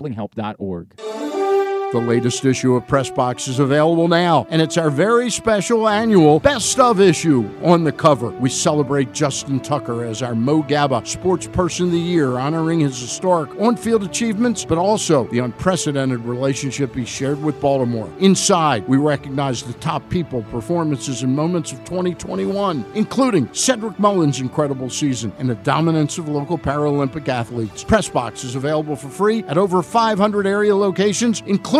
mdgamblinghelp.org. 0.00 1.39
The 1.92 1.98
latest 1.98 2.44
issue 2.44 2.76
of 2.76 2.86
Press 2.86 3.10
Box 3.10 3.48
is 3.48 3.58
available 3.58 4.06
now, 4.06 4.46
and 4.48 4.62
it's 4.62 4.76
our 4.76 4.90
very 4.90 5.28
special 5.28 5.88
annual 5.88 6.38
Best 6.38 6.78
of 6.78 7.00
issue 7.00 7.50
on 7.64 7.82
the 7.82 7.90
cover. 7.90 8.30
We 8.30 8.48
celebrate 8.48 9.12
Justin 9.12 9.58
Tucker 9.58 10.04
as 10.04 10.22
our 10.22 10.36
Mo 10.36 10.62
Gaba 10.62 11.04
Sports 11.04 11.48
Person 11.48 11.86
of 11.86 11.92
the 11.92 11.98
Year, 11.98 12.38
honoring 12.38 12.78
his 12.78 12.96
historic 13.00 13.50
on 13.60 13.74
field 13.74 14.04
achievements, 14.04 14.64
but 14.64 14.78
also 14.78 15.24
the 15.30 15.40
unprecedented 15.40 16.20
relationship 16.20 16.94
he 16.94 17.04
shared 17.04 17.42
with 17.42 17.60
Baltimore. 17.60 18.08
Inside, 18.20 18.86
we 18.86 18.96
recognize 18.96 19.64
the 19.64 19.72
top 19.80 20.08
people, 20.10 20.44
performances, 20.44 21.24
and 21.24 21.34
moments 21.34 21.72
of 21.72 21.78
2021, 21.86 22.84
including 22.94 23.52
Cedric 23.52 23.98
Mullins' 23.98 24.40
incredible 24.40 24.90
season 24.90 25.32
and 25.40 25.50
the 25.50 25.56
dominance 25.56 26.18
of 26.18 26.28
local 26.28 26.56
Paralympic 26.56 27.26
athletes. 27.26 27.82
Press 27.82 28.08
Box 28.08 28.44
is 28.44 28.54
available 28.54 28.94
for 28.94 29.08
free 29.08 29.42
at 29.48 29.58
over 29.58 29.82
500 29.82 30.46
area 30.46 30.76
locations, 30.76 31.42
including 31.46 31.79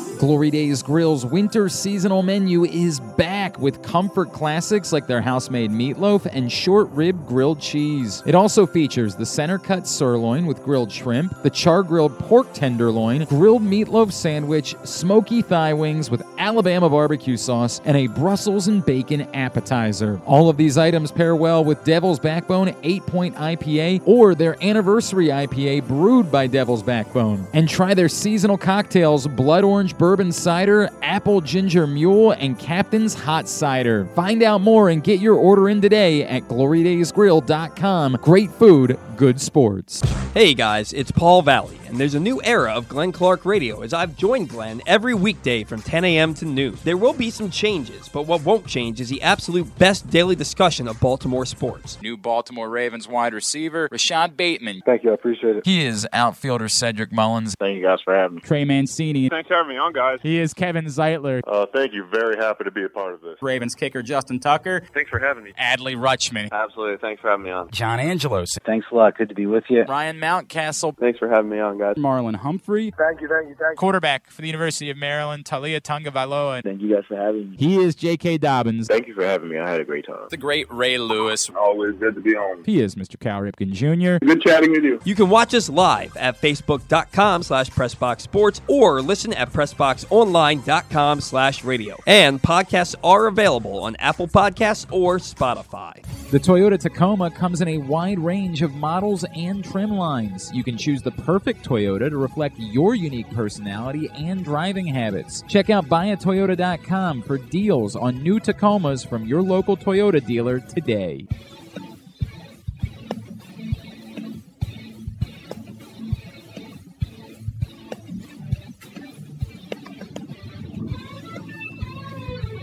Glory 0.21 0.51
Days 0.51 0.83
Grill's 0.83 1.25
winter 1.25 1.67
seasonal 1.67 2.21
menu 2.21 2.63
is 2.63 2.99
back 2.99 3.57
with 3.57 3.81
comfort 3.81 4.31
classics 4.31 4.93
like 4.93 5.07
their 5.07 5.19
house 5.19 5.49
made 5.49 5.71
meatloaf 5.71 6.27
and 6.31 6.51
short 6.51 6.91
rib 6.91 7.25
grilled 7.25 7.59
cheese. 7.59 8.21
It 8.27 8.35
also 8.35 8.67
features 8.67 9.15
the 9.15 9.25
center 9.25 9.57
cut 9.57 9.87
sirloin 9.87 10.45
with 10.45 10.63
grilled 10.63 10.91
shrimp, 10.91 11.41
the 11.41 11.49
char 11.49 11.81
grilled 11.81 12.19
pork 12.19 12.53
tenderloin, 12.53 13.25
grilled 13.25 13.63
meatloaf 13.63 14.11
sandwich, 14.11 14.75
smoky 14.83 15.41
thigh 15.41 15.73
wings 15.73 16.11
with 16.11 16.21
Alabama 16.37 16.87
barbecue 16.87 17.35
sauce, 17.35 17.81
and 17.85 17.97
a 17.97 18.05
Brussels 18.05 18.67
and 18.67 18.85
bacon 18.85 19.21
appetizer. 19.33 20.21
All 20.27 20.49
of 20.49 20.57
these 20.57 20.77
items 20.77 21.11
pair 21.11 21.35
well 21.35 21.63
with 21.65 21.83
Devil's 21.83 22.19
Backbone 22.19 22.75
8 22.83 23.05
point 23.07 23.35
IPA 23.37 24.03
or 24.05 24.35
their 24.35 24.63
anniversary 24.63 25.29
IPA 25.29 25.87
brewed 25.87 26.31
by 26.31 26.45
Devil's 26.45 26.83
Backbone. 26.83 27.47
And 27.53 27.67
try 27.67 27.95
their 27.95 28.07
seasonal 28.07 28.59
cocktails 28.59 29.25
Blood 29.25 29.63
Orange 29.63 29.97
Bourbon 29.97 30.10
bourbon 30.11 30.29
cider, 30.33 30.89
apple 31.01 31.39
ginger 31.39 31.87
mule, 31.87 32.31
and 32.31 32.59
Captain's 32.59 33.13
hot 33.13 33.47
cider. 33.47 34.03
Find 34.07 34.43
out 34.43 34.59
more 34.59 34.89
and 34.89 35.01
get 35.01 35.21
your 35.21 35.35
order 35.35 35.69
in 35.69 35.79
today 35.79 36.25
at 36.25 36.43
glorydaysgrill.com. 36.49 38.17
Great 38.21 38.51
food, 38.51 38.99
good 39.21 39.39
sports. 39.39 40.01
Hey 40.33 40.55
guys, 40.55 40.93
it's 40.93 41.11
Paul 41.11 41.43
Valle, 41.43 41.69
and 41.85 41.99
there's 41.99 42.15
a 42.15 42.19
new 42.19 42.41
era 42.43 42.73
of 42.73 42.89
Glenn 42.89 43.11
Clark 43.11 43.45
Radio 43.45 43.81
as 43.81 43.93
I've 43.93 44.17
joined 44.17 44.49
Glenn 44.49 44.81
every 44.87 45.13
weekday 45.13 45.63
from 45.63 45.79
10 45.79 46.03
a.m. 46.05 46.33
to 46.35 46.45
noon. 46.45 46.75
There 46.83 46.97
will 46.97 47.13
be 47.13 47.29
some 47.29 47.51
changes, 47.51 48.09
but 48.09 48.23
what 48.23 48.43
won't 48.43 48.65
change 48.65 48.99
is 48.99 49.09
the 49.09 49.21
absolute 49.21 49.77
best 49.77 50.09
daily 50.09 50.35
discussion 50.35 50.87
of 50.87 50.99
Baltimore 50.99 51.45
sports. 51.45 52.01
New 52.01 52.17
Baltimore 52.17 52.67
Ravens 52.67 53.07
wide 53.07 53.35
receiver, 53.35 53.87
Rashod 53.91 54.35
Bateman. 54.35 54.81
Thank 54.87 55.03
you, 55.03 55.11
I 55.11 55.13
appreciate 55.13 55.57
it. 55.57 55.67
He 55.67 55.85
is 55.85 56.07
outfielder 56.13 56.67
Cedric 56.67 57.11
Mullins. 57.11 57.53
Thank 57.59 57.77
you 57.77 57.83
guys 57.83 57.99
for 58.03 58.15
having 58.15 58.37
me. 58.37 58.41
Trey 58.41 58.65
Mancini. 58.65 59.29
Thanks 59.29 59.49
for 59.49 59.55
having 59.55 59.69
me 59.69 59.77
on, 59.77 59.93
guys. 59.93 60.17
He 60.23 60.39
is 60.39 60.55
Kevin 60.55 60.85
Zeitler. 60.85 61.41
Uh, 61.45 61.67
thank 61.71 61.93
you. 61.93 62.07
Very 62.11 62.37
happy 62.37 62.63
to 62.63 62.71
be 62.71 62.85
a 62.85 62.89
part 62.89 63.13
of 63.13 63.21
this. 63.21 63.37
Ravens 63.39 63.75
kicker 63.75 64.01
Justin 64.01 64.39
Tucker. 64.39 64.81
Thanks 64.95 65.11
for 65.11 65.19
having 65.19 65.43
me. 65.43 65.53
Adley 65.59 65.95
Rutschman. 65.95 66.49
Absolutely. 66.51 66.97
Thanks 66.97 67.21
for 67.21 67.29
having 67.29 67.45
me 67.45 67.51
on. 67.51 67.69
John 67.69 67.99
Angelos. 67.99 68.57
Thanks 68.65 68.87
a 68.91 68.95
lot. 68.95 69.10
Good 69.17 69.29
to 69.29 69.35
be 69.35 69.45
with 69.45 69.63
you. 69.69 69.83
Ryan 69.83 70.19
Mountcastle. 70.19 70.97
Thanks 70.97 71.19
for 71.19 71.29
having 71.29 71.49
me 71.49 71.59
on, 71.59 71.77
guys. 71.77 71.95
Marlon 71.95 72.35
Humphrey. 72.35 72.93
Thank 72.97 73.21
you, 73.21 73.27
thank 73.27 73.49
you, 73.49 73.55
thank 73.55 73.71
you. 73.71 73.75
Quarterback 73.77 74.29
for 74.29 74.41
the 74.41 74.47
University 74.47 74.89
of 74.89 74.97
Maryland, 74.97 75.45
Taulia 75.45 75.79
Tagovailoa. 75.81 76.63
Thank 76.63 76.81
you 76.81 76.93
guys 76.95 77.03
for 77.07 77.15
having 77.15 77.51
me. 77.51 77.57
He 77.57 77.77
is 77.77 77.95
J.K. 77.95 78.37
Dobbins. 78.39 78.87
Thank 78.87 79.07
you 79.07 79.13
for 79.13 79.23
having 79.23 79.49
me. 79.49 79.57
I 79.57 79.69
had 79.69 79.81
a 79.81 79.85
great 79.85 80.05
time. 80.05 80.27
The 80.29 80.37
great 80.37 80.71
Ray 80.71 80.97
Lewis. 80.97 81.49
Always 81.49 81.95
good 81.95 82.15
to 82.15 82.21
be 82.21 82.35
on. 82.35 82.63
He 82.63 82.81
is 82.81 82.95
Mr. 82.95 83.19
Cal 83.19 83.41
Ripken 83.41 83.71
Jr. 83.71 84.25
Good 84.25 84.41
chatting 84.41 84.71
with 84.71 84.83
you. 84.83 84.99
You 85.03 85.15
can 85.15 85.29
watch 85.29 85.53
us 85.53 85.69
live 85.69 86.15
at 86.17 86.39
facebook.com 86.39 87.43
slash 87.43 87.69
pressboxsports 87.69 88.61
or 88.67 89.01
listen 89.01 89.33
at 89.33 89.51
pressboxonline.com 89.51 91.21
slash 91.21 91.63
radio. 91.63 91.97
And 92.07 92.41
podcasts 92.41 92.95
are 93.03 93.27
available 93.27 93.83
on 93.83 93.95
Apple 93.97 94.27
Podcasts 94.27 94.91
or 94.91 95.17
Spotify. 95.17 96.03
The 96.31 96.39
Toyota 96.39 96.79
Tacoma 96.79 97.29
comes 97.29 97.59
in 97.61 97.67
a 97.67 97.77
wide 97.79 98.19
range 98.19 98.61
of 98.61 98.73
models 98.73 99.00
and 99.35 99.63
trim 99.63 99.89
lines. 99.89 100.51
You 100.53 100.63
can 100.63 100.77
choose 100.77 101.01
the 101.01 101.11
perfect 101.11 101.65
Toyota 101.65 102.09
to 102.09 102.17
reflect 102.17 102.59
your 102.59 102.93
unique 102.93 103.29
personality 103.31 104.09
and 104.15 104.43
driving 104.43 104.85
habits. 104.85 105.43
Check 105.47 105.69
out 105.69 105.87
buyatoyota.com 105.87 107.23
for 107.23 107.37
deals 107.37 107.95
on 107.95 108.21
new 108.21 108.39
Tacomas 108.39 109.07
from 109.07 109.25
your 109.25 109.41
local 109.41 109.75
Toyota 109.75 110.23
dealer 110.23 110.59
today. 110.59 111.25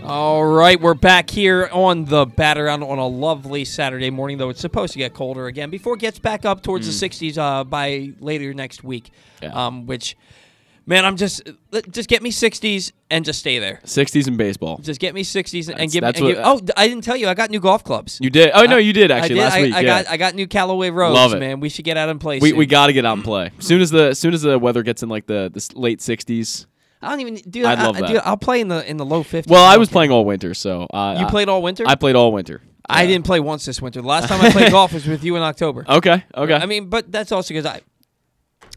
All 0.09 0.43
right, 0.43 0.81
we're 0.81 0.95
back 0.95 1.29
here 1.29 1.69
on 1.71 2.05
the 2.05 2.25
bat 2.25 2.57
around 2.57 2.81
on 2.81 2.97
a 2.97 3.05
lovely 3.05 3.63
Saturday 3.63 4.09
morning, 4.09 4.39
though 4.39 4.49
it's 4.49 4.59
supposed 4.59 4.93
to 4.93 4.97
get 4.97 5.13
colder 5.13 5.45
again 5.45 5.69
before 5.69 5.93
it 5.93 5.99
gets 5.99 6.17
back 6.17 6.45
up 6.45 6.63
towards 6.63 6.87
the 6.99 7.09
60s 7.09 7.37
uh, 7.37 7.63
by 7.63 8.13
later 8.19 8.51
next 8.55 8.83
week. 8.83 9.11
Yeah. 9.39 9.49
Um, 9.49 9.85
which, 9.85 10.17
man, 10.87 11.05
I'm 11.05 11.15
just 11.15 11.47
just 11.91 12.09
get 12.09 12.23
me 12.23 12.31
60s 12.31 12.91
and 13.11 13.23
just 13.23 13.37
stay 13.37 13.59
there. 13.59 13.81
60s 13.85 14.27
in 14.27 14.35
baseball. 14.35 14.79
Just 14.79 14.99
get 14.99 15.13
me 15.13 15.23
60s 15.23 15.67
and 15.69 15.75
That's- 15.77 15.93
give 15.93 16.01
me. 16.01 16.07
that's 16.07 16.17
and 16.19 16.27
what- 16.27 16.65
give- 16.65 16.69
oh, 16.69 16.73
I 16.75 16.87
didn't 16.87 17.03
tell 17.03 17.15
you, 17.15 17.27
I 17.27 17.35
got 17.35 17.51
new 17.51 17.59
golf 17.59 17.83
clubs. 17.83 18.17
You 18.19 18.31
did? 18.31 18.49
Oh 18.55 18.63
no, 18.63 18.77
you 18.77 18.93
did 18.93 19.11
actually 19.11 19.39
I 19.41 19.43
did. 19.43 19.43
last 19.43 19.53
I, 19.53 19.61
week. 19.61 19.73
I 19.75 19.79
yeah. 19.81 20.03
got 20.03 20.11
I 20.11 20.17
got 20.17 20.33
new 20.33 20.47
Callaway 20.47 20.89
Rogues, 20.89 21.13
Love 21.13 21.33
it. 21.33 21.39
man. 21.39 21.59
We 21.59 21.69
should 21.69 21.85
get 21.85 21.97
out 21.97 22.09
and 22.09 22.19
play. 22.19 22.39
we 22.39 22.49
soon. 22.49 22.57
we 22.57 22.65
got 22.65 22.87
to 22.87 22.93
get 22.93 23.05
out 23.05 23.13
and 23.13 23.23
play. 23.23 23.51
As 23.59 23.65
soon 23.67 23.79
as 23.79 23.91
the 23.91 24.07
as 24.09 24.17
soon 24.17 24.33
as 24.33 24.41
the 24.41 24.57
weather 24.57 24.81
gets 24.81 25.03
in 25.03 25.09
like 25.09 25.27
the, 25.27 25.51
the 25.53 25.79
late 25.79 25.99
60s. 25.99 26.65
I 27.01 27.09
don't 27.09 27.21
even 27.21 27.35
do. 27.35 27.65
I'd 27.65 27.79
I, 27.79 27.85
love 27.85 27.95
I, 27.95 28.01
that. 28.01 28.07
dude, 28.07 28.21
I'll 28.25 28.37
play 28.37 28.61
in 28.61 28.67
the 28.67 28.87
in 28.89 28.97
the 28.97 29.05
low 29.05 29.23
50s. 29.23 29.47
Well, 29.47 29.63
I 29.63 29.77
was 29.77 29.89
playing 29.89 30.11
all 30.11 30.25
winter, 30.25 30.53
so 30.53 30.83
uh, 30.93 31.17
You 31.19 31.27
played 31.27 31.49
all 31.49 31.61
winter. 31.61 31.85
I 31.87 31.95
played 31.95 32.15
all 32.15 32.31
winter. 32.31 32.61
I 32.91 33.05
didn't 33.05 33.25
play 33.25 33.39
once 33.39 33.65
this 33.65 33.81
winter. 33.81 34.01
The 34.01 34.07
last 34.07 34.27
time 34.27 34.41
I 34.41 34.51
played 34.51 34.71
golf 34.71 34.93
was 34.93 35.05
with 35.05 35.23
you 35.23 35.35
in 35.35 35.43
October. 35.43 35.85
Okay, 35.87 36.23
okay. 36.35 36.53
I 36.55 36.65
mean, 36.65 36.89
but 36.89 37.11
that's 37.11 37.31
also 37.31 37.53
because 37.53 37.67
I 37.67 37.81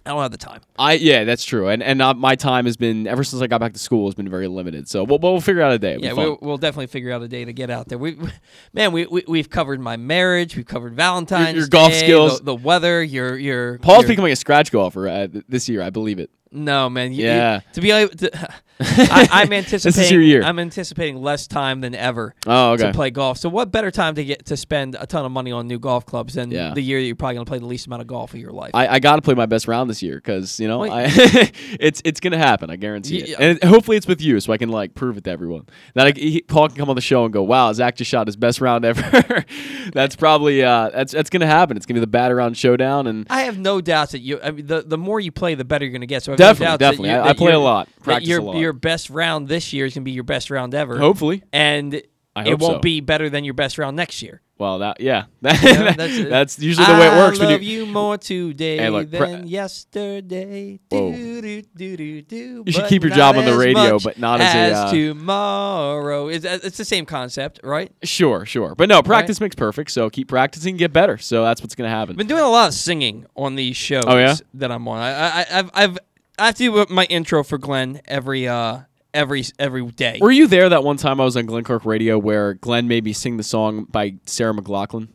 I 0.05 0.11
don't 0.11 0.23
have 0.23 0.33
the 0.33 0.37
time. 0.37 0.61
I 0.77 0.95
yeah, 0.95 1.25
that's 1.25 1.45
true. 1.45 1.69
And 1.69 1.83
and 1.83 2.03
uh, 2.03 2.15
my 2.15 2.35
time 2.35 2.65
has 2.65 2.77
been 2.77 3.07
ever 3.07 3.23
since 3.23 3.41
I 3.41 3.47
got 3.47 3.61
back 3.61 3.73
to 3.75 3.79
school 3.79 4.07
has 4.09 4.15
been 4.15 4.29
very 4.29 4.49
limited. 4.49 4.89
So 4.89 5.05
we'll, 5.05 5.19
we'll 5.21 5.41
figure 5.41 5.63
out 5.63 5.73
a 5.73 5.79
day. 5.79 5.95
It'll 5.95 6.05
Yeah, 6.05 6.13
we'll, 6.15 6.39
we'll 6.43 6.59
definitely 6.59 6.89
figure 6.89 7.13
out 7.13 7.23
a 7.23 7.29
day 7.29 7.45
to 7.45 7.53
get 7.53 7.71
out 7.71 7.89
there. 7.89 7.99
We, 7.99 8.19
man, 8.73 8.93
we, 8.93 9.07
we 9.07 9.25
we've 9.29 9.49
covered 9.49 9.81
my 9.81 9.97
marriage, 9.97 10.57
we've 10.57 10.67
covered 10.67 10.95
Valentine's, 10.95 11.57
your 11.57 11.69
golf 11.69 11.93
Day, 11.93 12.01
skills. 12.01 12.39
the, 12.39 12.47
the 12.47 12.55
weather, 12.57 13.03
your 13.03 13.39
your. 13.39 13.79
Paul's 13.79 14.03
your, 14.03 14.09
becoming 14.09 14.33
a 14.33 14.37
scratch 14.37 14.73
golfer 14.73 15.09
uh, 15.09 15.29
this 15.49 15.69
year, 15.69 15.83
I 15.83 15.91
believe 15.91 16.19
it. 16.19 16.31
No, 16.53 16.91
man. 16.91 17.13
You, 17.13 17.25
Yeah. 17.25 17.55
You, 17.57 17.61
to 17.73 17.81
be 17.81 17.91
able 17.91 18.15
to, 18.17 18.49
I, 19.11 19.29
I'm 19.31 19.53
anticipating. 19.53 19.81
this 19.97 19.99
is 19.99 20.11
your 20.11 20.21
year. 20.23 20.43
I'm 20.43 20.59
anticipating 20.59 21.17
less 21.23 21.47
time 21.47 21.81
than 21.81 21.95
ever 21.95 22.35
Oh, 22.47 22.73
okay. 22.73 22.85
to 22.87 22.93
play 22.93 23.11
golf. 23.11 23.39
So, 23.39 23.49
what 23.49 23.71
better 23.73 23.91
time 23.91 24.15
to 24.17 24.25
get 24.25 24.47
to 24.47 24.57
spend 24.57 24.97
a 24.99 25.07
ton 25.07 25.25
of 25.25 25.33
money 25.33 25.53
on 25.53 25.67
new 25.69 25.79
golf 25.79 26.07
clubs 26.07 26.35
than 26.35 26.51
Yeah. 26.51 26.75
the 26.75 26.81
year 26.83 27.01
that 27.01 27.07
you're 27.07 27.17
probably 27.17 27.35
going 27.37 27.45
to 27.47 27.51
play 27.51 27.59
the 27.59 27.67
least 27.67 27.87
amount 27.87 28.03
of 28.03 28.09
golf 28.09 28.35
of 28.35 28.41
your 28.41 28.53
life? 28.53 28.71
I, 28.75 28.87
I 28.89 28.99
got 28.99 29.17
to 29.17 29.23
play 29.23 29.35
my 29.35 29.47
best 29.47 29.69
round 29.69 29.89
this 29.91 30.03
year 30.03 30.17
because 30.17 30.59
you 30.61 30.69
know 30.69 30.81
Wait. 30.81 30.91
I, 30.93 31.05
it's 31.81 32.03
it's 32.05 32.21
gonna 32.21 32.39
happen. 32.39 32.71
I 32.71 32.77
guarantee 32.77 33.21
Yeah. 33.25 33.37
it. 33.41 33.61
And 33.63 33.71
hopefully 33.71 33.97
it's 33.97 34.07
with 34.07 34.21
you, 34.21 34.41
so 34.41 34.53
I 34.53 34.59
can 34.59 34.69
like 34.71 34.95
prove 34.95 35.17
it 35.17 35.25
to 35.25 35.31
everyone 35.31 35.67
that 35.95 36.07
I, 36.07 36.11
he, 36.11 36.43
Paul 36.43 36.69
can 36.69 36.77
come 36.77 36.89
on 36.91 36.97
the 36.97 37.01
show 37.03 37.25
and 37.25 37.33
go, 37.33 37.43
"Wow, 37.43 37.73
Zach 37.73 37.97
just 37.97 38.11
shot 38.11 38.27
his 38.27 38.37
best 38.37 38.61
round 38.61 38.85
ever." 38.85 39.45
that's 39.93 40.17
probably 40.17 40.63
uh, 40.63 40.91
that's 40.91 41.13
that's 41.13 41.31
gonna 41.31 41.47
happen. 41.47 41.77
It's 41.77 41.87
gonna 41.87 41.97
be 41.97 42.01
the 42.01 42.07
bat 42.07 42.31
around 42.33 42.57
showdown, 42.57 43.07
and 43.07 43.27
I 43.31 43.43
have 43.43 43.59
no 43.59 43.81
doubts 43.81 44.13
that 44.13 44.21
you. 44.21 44.41
I 44.43 44.51
mean, 44.51 44.67
the 44.67 44.83
the 44.83 44.99
more 44.99 45.21
you 45.21 45.31
play, 45.33 45.55
the 45.55 45.65
better 45.65 45.85
you're 45.85 45.93
going 45.93 46.01
to 46.03 46.07
get. 46.07 46.23
So 46.23 46.33
I 46.33 46.35
have 46.35 46.39
Definitely, 46.39 46.67
no 46.73 46.77
definitely. 46.79 47.09
That 47.11 47.15
you, 47.17 47.21
I- 47.23 47.29
I 47.31 47.33
play 47.35 47.53
a 47.53 47.59
lot, 47.59 47.87
that 47.89 48.03
practice 48.05 48.31
a 48.37 48.41
lot. 48.41 48.57
Your 48.73 48.79
best 48.79 49.11
round 49.11 49.49
this 49.49 49.73
year 49.73 49.85
is 49.87 49.95
going 49.95 50.03
to 50.03 50.05
be 50.07 50.13
your 50.13 50.25
best 50.25 50.51
round 50.51 50.75
ever. 50.75 50.99
hopefully, 50.99 51.43
and 51.53 52.01
I 52.35 52.49
it 52.49 52.59
won't 52.59 52.77
so. 52.77 52.81
be 52.81 53.01
better 53.01 53.29
than 53.29 53.45
your 53.45 53.55
best 53.55 53.77
round 53.77 53.97
next 53.97 54.23
year. 54.23 54.41
Well, 54.59 54.79
that 54.79 55.01
yeah, 55.01 55.25
that, 55.43 55.61
Yeah, 55.63 55.93
that's, 55.93 56.25
that's 56.29 56.59
usually 56.59 56.87
the 56.87 56.93
way 56.93 57.07
it 57.09 57.17
works. 57.19 57.41
I 57.41 57.45
love 57.47 57.63
you 57.63 57.85
more 57.85 58.17
today 58.17 58.77
Hey, 58.79 58.91
look, 58.91 59.11
pre- 59.11 59.19
than 59.19 59.47
yesterday. 59.49 60.79
Do, 60.89 61.13
do, 61.13 61.63
do, 61.75 61.97
do, 61.97 62.23
do, 62.23 62.63
You 62.65 62.73
should 62.73 62.87
keep 62.87 63.03
your 63.03 63.11
job 63.13 63.37
on 63.37 63.45
the 63.45 63.57
radio, 63.57 63.99
but 63.99 64.19
not 64.19 64.41
as 64.41 64.73
a, 64.73 64.77
uh, 64.77 64.91
tomorrow. 64.93 66.29
It's, 66.29 66.45
uh, 66.45 66.61
it's 66.63 66.77
the 66.79 66.85
same 66.85 67.07
concept, 67.07 67.61
right? 67.65 67.91
Sure, 68.05 68.47
sure, 68.47 68.75
but 68.77 68.89
no, 68.89 69.03
practice 69.03 69.41
makes 69.41 69.57
perfect. 69.57 69.91
So 69.91 70.09
keep 70.11 70.29
practicing, 70.29 70.77
get 70.77 70.93
better. 70.93 71.19
So 71.19 71.43
that's 71.43 71.61
what's 71.61 71.75
gonna 71.75 71.91
happen. 71.91 72.13
I've 72.13 72.19
been 72.19 72.27
doing 72.29 72.45
a 72.45 72.49
lot 72.49 72.69
of 72.69 72.75
singing 72.75 73.27
on 73.37 73.57
these 73.57 73.77
shows 73.77 74.05
Oh, 74.07 74.17
yeah? 74.17 74.37
that 74.55 74.71
I'm 74.71 74.87
on. 74.87 74.99
I, 74.99 75.11
I, 75.13 75.47
I've, 75.59 75.71
I've, 75.75 75.99
I 76.43 76.47
have 76.47 76.55
to 76.57 76.85
do 76.87 76.95
my 76.95 77.05
intro 77.05 77.43
for 77.45 77.59
Glenn 77.59 78.01
every, 78.07 78.49
uh, 78.49 78.81
every, 79.15 79.45
every 79.59 79.87
day. 79.93 80.19
Were 80.21 80.31
you 80.31 80.47
there 80.47 80.69
that 80.69 80.83
one 80.85 80.97
time 80.97 81.21
I 81.21 81.25
was 81.25 81.37
on 81.37 81.47
Glenn 81.47 81.65
Clark 81.65 81.85
Radio 81.85 82.19
where 82.19 82.55
Glenn 82.55 82.89
made 82.89 83.05
me 83.05 83.13
sing 83.13 83.37
the 83.37 83.43
song 83.43 83.85
by 83.85 84.15
Sarah 84.27 84.53
McLachlan? 84.55 85.09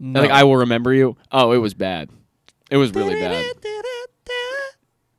No. 0.00 0.20
Like 0.20 0.30
I 0.30 0.44
will 0.44 0.56
remember 0.56 0.92
you. 0.92 1.16
Oh, 1.30 1.52
it 1.52 1.58
was 1.58 1.74
bad. 1.74 2.10
It 2.70 2.76
was 2.76 2.92
really 2.94 3.14
bad. 3.20 3.44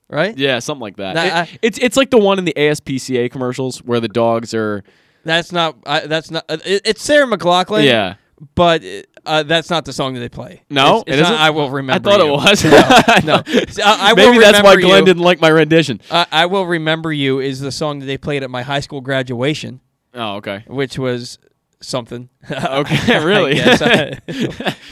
right? 0.10 0.38
Yeah, 0.38 0.60
something 0.60 0.82
like 0.82 0.98
that. 0.98 1.16
Nah, 1.16 1.24
It- 1.24 1.34
I- 1.34 1.60
it's 1.62 1.78
it's 1.80 1.98
like 1.98 2.10
the 2.10 2.18
one 2.18 2.38
in 2.40 2.46
the 2.46 2.54
ASPCA 2.56 3.32
commercials 3.32 3.80
where 3.84 4.00
the 4.00 4.08
dogs 4.08 4.54
are. 4.54 4.84
That's 5.24 5.52
not. 5.52 5.78
I, 5.86 6.02
that's 6.02 6.30
not. 6.32 6.46
It, 6.50 6.82
it's 6.86 7.02
Sarah 7.02 7.26
McLachlan. 7.28 7.84
Yeah. 7.86 8.16
but 8.54 8.84
uh, 9.26 9.44
that's 9.44 9.70
not 9.70 9.86
the 9.86 9.94
song 9.94 10.14
that 10.14 10.20
they 10.20 10.30
play. 10.30 10.64
No, 10.70 11.04
it's, 11.08 11.18
it's 11.18 11.20
it 11.20 11.32
not? 11.32 11.40
I 11.40 11.50
will 11.50 11.70
remember. 11.70 12.10
I 12.10 12.12
thought 12.18 12.26
you. 12.26 12.34
it 12.34 12.38
was. 12.38 12.64
no, 13.26 13.36
no. 13.36 13.44
I, 13.84 14.14
Maybe 14.16 14.40
that's 14.40 14.62
why 14.64 14.76
Glenn 14.76 15.00
you. 15.02 15.06
didn't 15.06 15.24
like 15.24 15.42
my 15.42 15.50
rendition. 15.50 16.02
I, 16.12 16.26
I 16.32 16.46
will 16.46 16.66
remember 16.66 17.12
you 17.12 17.40
is 17.40 17.60
the 17.60 17.72
song 17.72 18.00
that 18.00 18.06
they 18.06 18.18
played 18.18 18.44
at 18.44 18.50
my 18.50 18.62
high 18.62 18.80
school 18.82 19.02
graduation, 19.02 19.82
Oh, 20.14 20.36
okay. 20.36 20.64
which 20.68 20.98
was 21.00 21.38
something. 21.82 22.30
Okay, 22.52 23.24
really? 23.26 23.60
I, 23.62 24.20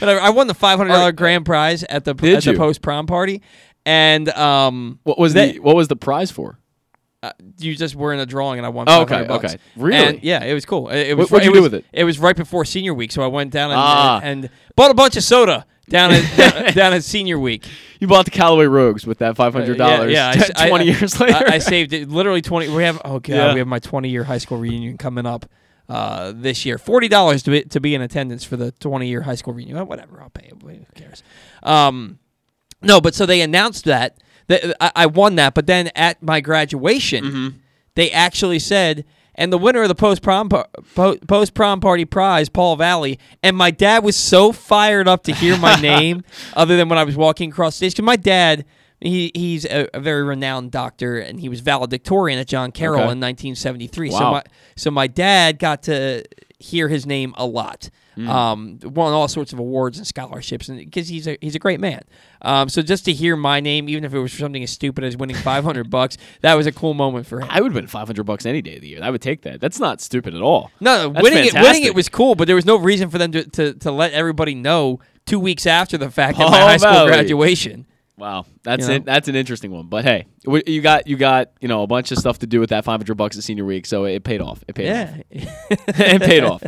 I 0.00 0.30
won 0.30 0.46
the 0.46 0.54
five 0.54 0.78
hundred 0.78 0.90
dollar 0.92 1.12
grand 1.12 1.46
prize 1.46 1.82
at 1.84 2.04
the 2.04 2.14
Did 2.14 2.36
at 2.36 2.44
the 2.44 2.54
post 2.54 2.82
prom 2.82 3.06
party, 3.06 3.42
and 3.86 4.28
um, 4.30 4.98
What 5.04 5.18
was 5.18 5.34
that- 5.34 5.60
what 5.60 5.76
was 5.76 5.88
the 5.88 5.96
prize 5.96 6.30
for? 6.30 6.58
Uh, 7.24 7.32
you 7.58 7.74
just 7.76 7.94
were 7.94 8.12
in 8.12 8.20
a 8.20 8.26
drawing 8.26 8.58
and 8.58 8.66
I 8.66 8.68
won. 8.68 8.86
Oh, 8.88 9.02
okay, 9.02 9.24
bucks. 9.24 9.44
okay. 9.54 9.62
Really? 9.76 10.06
And, 10.16 10.22
yeah, 10.22 10.44
it 10.44 10.54
was 10.54 10.64
cool. 10.64 10.88
It, 10.90 11.08
it 11.08 11.16
was. 11.16 11.30
What- 11.30 11.38
what'd 11.42 11.46
it 11.46 11.50
you 11.50 11.54
do 11.54 11.62
was- 11.62 11.72
with 11.72 11.80
it? 11.80 11.86
It 11.92 12.04
was 12.04 12.18
right 12.18 12.36
before 12.36 12.64
senior 12.64 12.94
week, 12.94 13.12
so 13.12 13.22
I 13.22 13.26
went 13.26 13.50
down 13.52 13.70
and, 13.70 13.80
Ah. 13.80 14.20
and, 14.22 14.50
bought 14.76 14.90
a 14.90 14.94
bunch 14.94 15.16
of 15.16 15.22
soda 15.22 15.66
down 15.88 16.10
at 16.12 16.36
down, 16.36 16.72
down 16.74 16.92
at 16.94 17.04
senior 17.04 17.38
week. 17.38 17.66
You 18.00 18.06
bought 18.06 18.24
the 18.24 18.30
Callaway 18.30 18.66
Rogues 18.66 19.06
with 19.06 19.18
that 19.18 19.36
five 19.36 19.52
hundred 19.52 19.78
dollars. 19.78 20.08
Uh, 20.08 20.12
Yeah, 20.12 20.34
yeah. 20.36 20.44
I- 20.56 20.68
twenty 20.68 20.90
I- 20.90 20.96
years 20.98 21.20
later. 21.20 21.34
I, 21.48 21.54
I 21.54 21.58
saved 21.58 21.92
it. 21.92 22.08
Literally 22.08 22.42
twenty. 22.42 22.68
We 22.68 22.82
have 22.84 23.00
oh 23.04 23.18
god, 23.20 23.28
Yeah. 23.28 23.52
we 23.52 23.58
have 23.60 23.68
my 23.68 23.78
twenty 23.78 24.08
year 24.10 24.24
high 24.24 24.38
school 24.38 24.58
reunion 24.58 24.96
coming 24.98 25.26
up 25.26 25.46
uh, 25.88 26.32
this 26.34 26.64
year. 26.66 26.78
Forty 26.78 27.08
dollars 27.08 27.42
to 27.44 27.50
be, 27.50 27.62
to 27.64 27.80
be 27.80 27.94
in 27.94 28.00
attendance 28.02 28.44
for 28.44 28.56
the 28.56 28.72
twenty 28.72 29.08
year 29.08 29.22
high 29.22 29.34
school 29.34 29.54
reunion. 29.54 29.86
Whatever, 29.86 30.20
I'll 30.22 30.30
pay 30.30 30.46
it. 30.48 30.54
Who 30.62 30.84
cares? 30.94 31.22
Um, 31.62 32.18
no, 32.82 33.00
but 33.00 33.14
so 33.14 33.24
they 33.26 33.40
announced 33.40 33.84
that 33.84 34.18
that 34.48 34.74
I, 34.80 34.92
I 35.04 35.06
won 35.06 35.36
that, 35.36 35.54
but 35.54 35.66
then 35.66 35.90
at 35.94 36.22
my 36.22 36.40
graduation, 36.40 37.24
Mm-hmm. 37.24 37.48
they 37.94 38.10
actually 38.10 38.58
said. 38.58 39.04
And 39.36 39.52
the 39.52 39.58
winner 39.58 39.82
of 39.82 39.88
the 39.88 39.96
post 39.96 40.22
prom 40.22 40.48
post 40.94 41.54
prom 41.54 41.80
party 41.80 42.04
prize, 42.04 42.48
Paul 42.48 42.76
Valle, 42.76 43.16
and 43.42 43.56
my 43.56 43.72
dad 43.72 44.04
was 44.04 44.16
so 44.16 44.52
fired 44.52 45.08
up 45.08 45.24
to 45.24 45.32
hear 45.32 45.56
my 45.56 45.74
name, 45.80 46.22
other 46.54 46.76
than 46.76 46.88
when 46.88 46.98
I 47.00 47.04
was 47.04 47.16
walking 47.16 47.50
across 47.50 47.74
stage. 47.74 47.94
Because 47.94 48.04
my 48.04 48.14
dad, 48.14 48.64
he 49.00 49.32
he's 49.34 49.64
a, 49.64 49.88
a 49.92 49.98
very 49.98 50.22
renowned 50.22 50.70
doctor, 50.70 51.18
and 51.18 51.40
he 51.40 51.48
was 51.48 51.58
valedictorian 51.60 52.38
at 52.38 52.46
John 52.46 52.70
Carroll 52.70 53.00
Okay. 53.00 53.12
in 53.12 53.18
1973. 53.20 54.10
So 54.12 54.30
my 54.30 54.42
so 54.76 54.92
my 54.92 55.08
dad 55.08 55.58
got 55.58 55.82
to 55.84 56.22
hear 56.60 56.86
his 56.86 57.04
name 57.04 57.34
a 57.36 57.44
lot. 57.44 57.90
Hmm. 58.14 58.28
Um, 58.28 58.78
won 58.82 59.12
all 59.12 59.26
sorts 59.28 59.52
of 59.52 59.58
awards 59.58 59.98
and 59.98 60.06
scholarships, 60.06 60.68
and 60.68 60.78
because 60.78 61.08
he's 61.08 61.26
a 61.26 61.36
he's 61.40 61.54
a 61.54 61.58
great 61.58 61.80
man. 61.80 62.02
Um, 62.42 62.68
so 62.68 62.82
just 62.82 63.04
to 63.06 63.12
hear 63.12 63.36
my 63.36 63.60
name, 63.60 63.88
even 63.88 64.04
if 64.04 64.14
it 64.14 64.18
was 64.18 64.32
for 64.32 64.38
something 64.38 64.62
as 64.62 64.70
stupid 64.70 65.02
as 65.02 65.16
winning 65.16 65.36
500 65.36 65.90
bucks, 65.90 66.16
that 66.42 66.54
was 66.54 66.66
a 66.66 66.72
cool 66.72 66.94
moment 66.94 67.26
for 67.26 67.40
him. 67.40 67.48
I 67.50 67.60
would 67.60 67.72
win 67.72 67.86
five 67.86 68.06
hundred 68.06 68.24
bucks 68.24 68.46
any 68.46 68.62
day 68.62 68.76
of 68.76 68.82
the 68.82 68.88
year. 68.88 69.00
I 69.02 69.10
would 69.10 69.22
take 69.22 69.42
that. 69.42 69.60
That's 69.60 69.80
not 69.80 70.00
stupid 70.00 70.34
at 70.34 70.42
all. 70.42 70.70
No, 70.80 71.08
no, 71.08 71.12
That's 71.12 71.22
winning 71.24 71.46
it, 71.46 71.54
winning 71.54 71.84
it 71.84 71.94
was 71.94 72.08
cool, 72.08 72.34
but 72.34 72.46
there 72.46 72.56
was 72.56 72.66
no 72.66 72.76
reason 72.76 73.10
for 73.10 73.18
them 73.18 73.32
to, 73.32 73.44
to, 73.50 73.74
to 73.74 73.90
let 73.90 74.12
everybody 74.12 74.54
know 74.54 75.00
two 75.26 75.40
weeks 75.40 75.66
after 75.66 75.98
the 75.98 76.10
fact 76.10 76.38
at 76.38 76.50
my 76.50 76.60
high 76.60 76.76
school 76.76 76.92
Valley. 76.92 77.08
graduation. 77.08 77.86
Wow, 78.16 78.46
that's 78.62 78.82
You 78.82 78.88
know? 78.88 78.94
it. 78.94 79.04
That's 79.04 79.26
an 79.26 79.34
interesting 79.34 79.72
one. 79.72 79.88
But 79.88 80.04
hey, 80.04 80.26
you 80.66 80.80
got 80.80 81.08
you 81.08 81.16
got 81.16 81.50
you 81.60 81.66
know 81.66 81.82
a 81.82 81.86
bunch 81.88 82.12
of 82.12 82.18
stuff 82.18 82.38
to 82.40 82.46
do 82.46 82.60
with 82.60 82.70
that 82.70 82.84
five 82.84 83.00
hundred 83.00 83.16
bucks 83.16 83.36
at 83.36 83.42
senior 83.42 83.64
week, 83.64 83.86
so 83.86 84.04
it 84.04 84.22
paid 84.22 84.40
off. 84.40 84.62
It 84.68 84.76
paid 84.76 84.90
off. 84.92 85.16
Yeah. 85.30 85.42
off. 85.42 85.88
it 85.88 86.22
paid 86.22 86.44
off. 86.44 86.62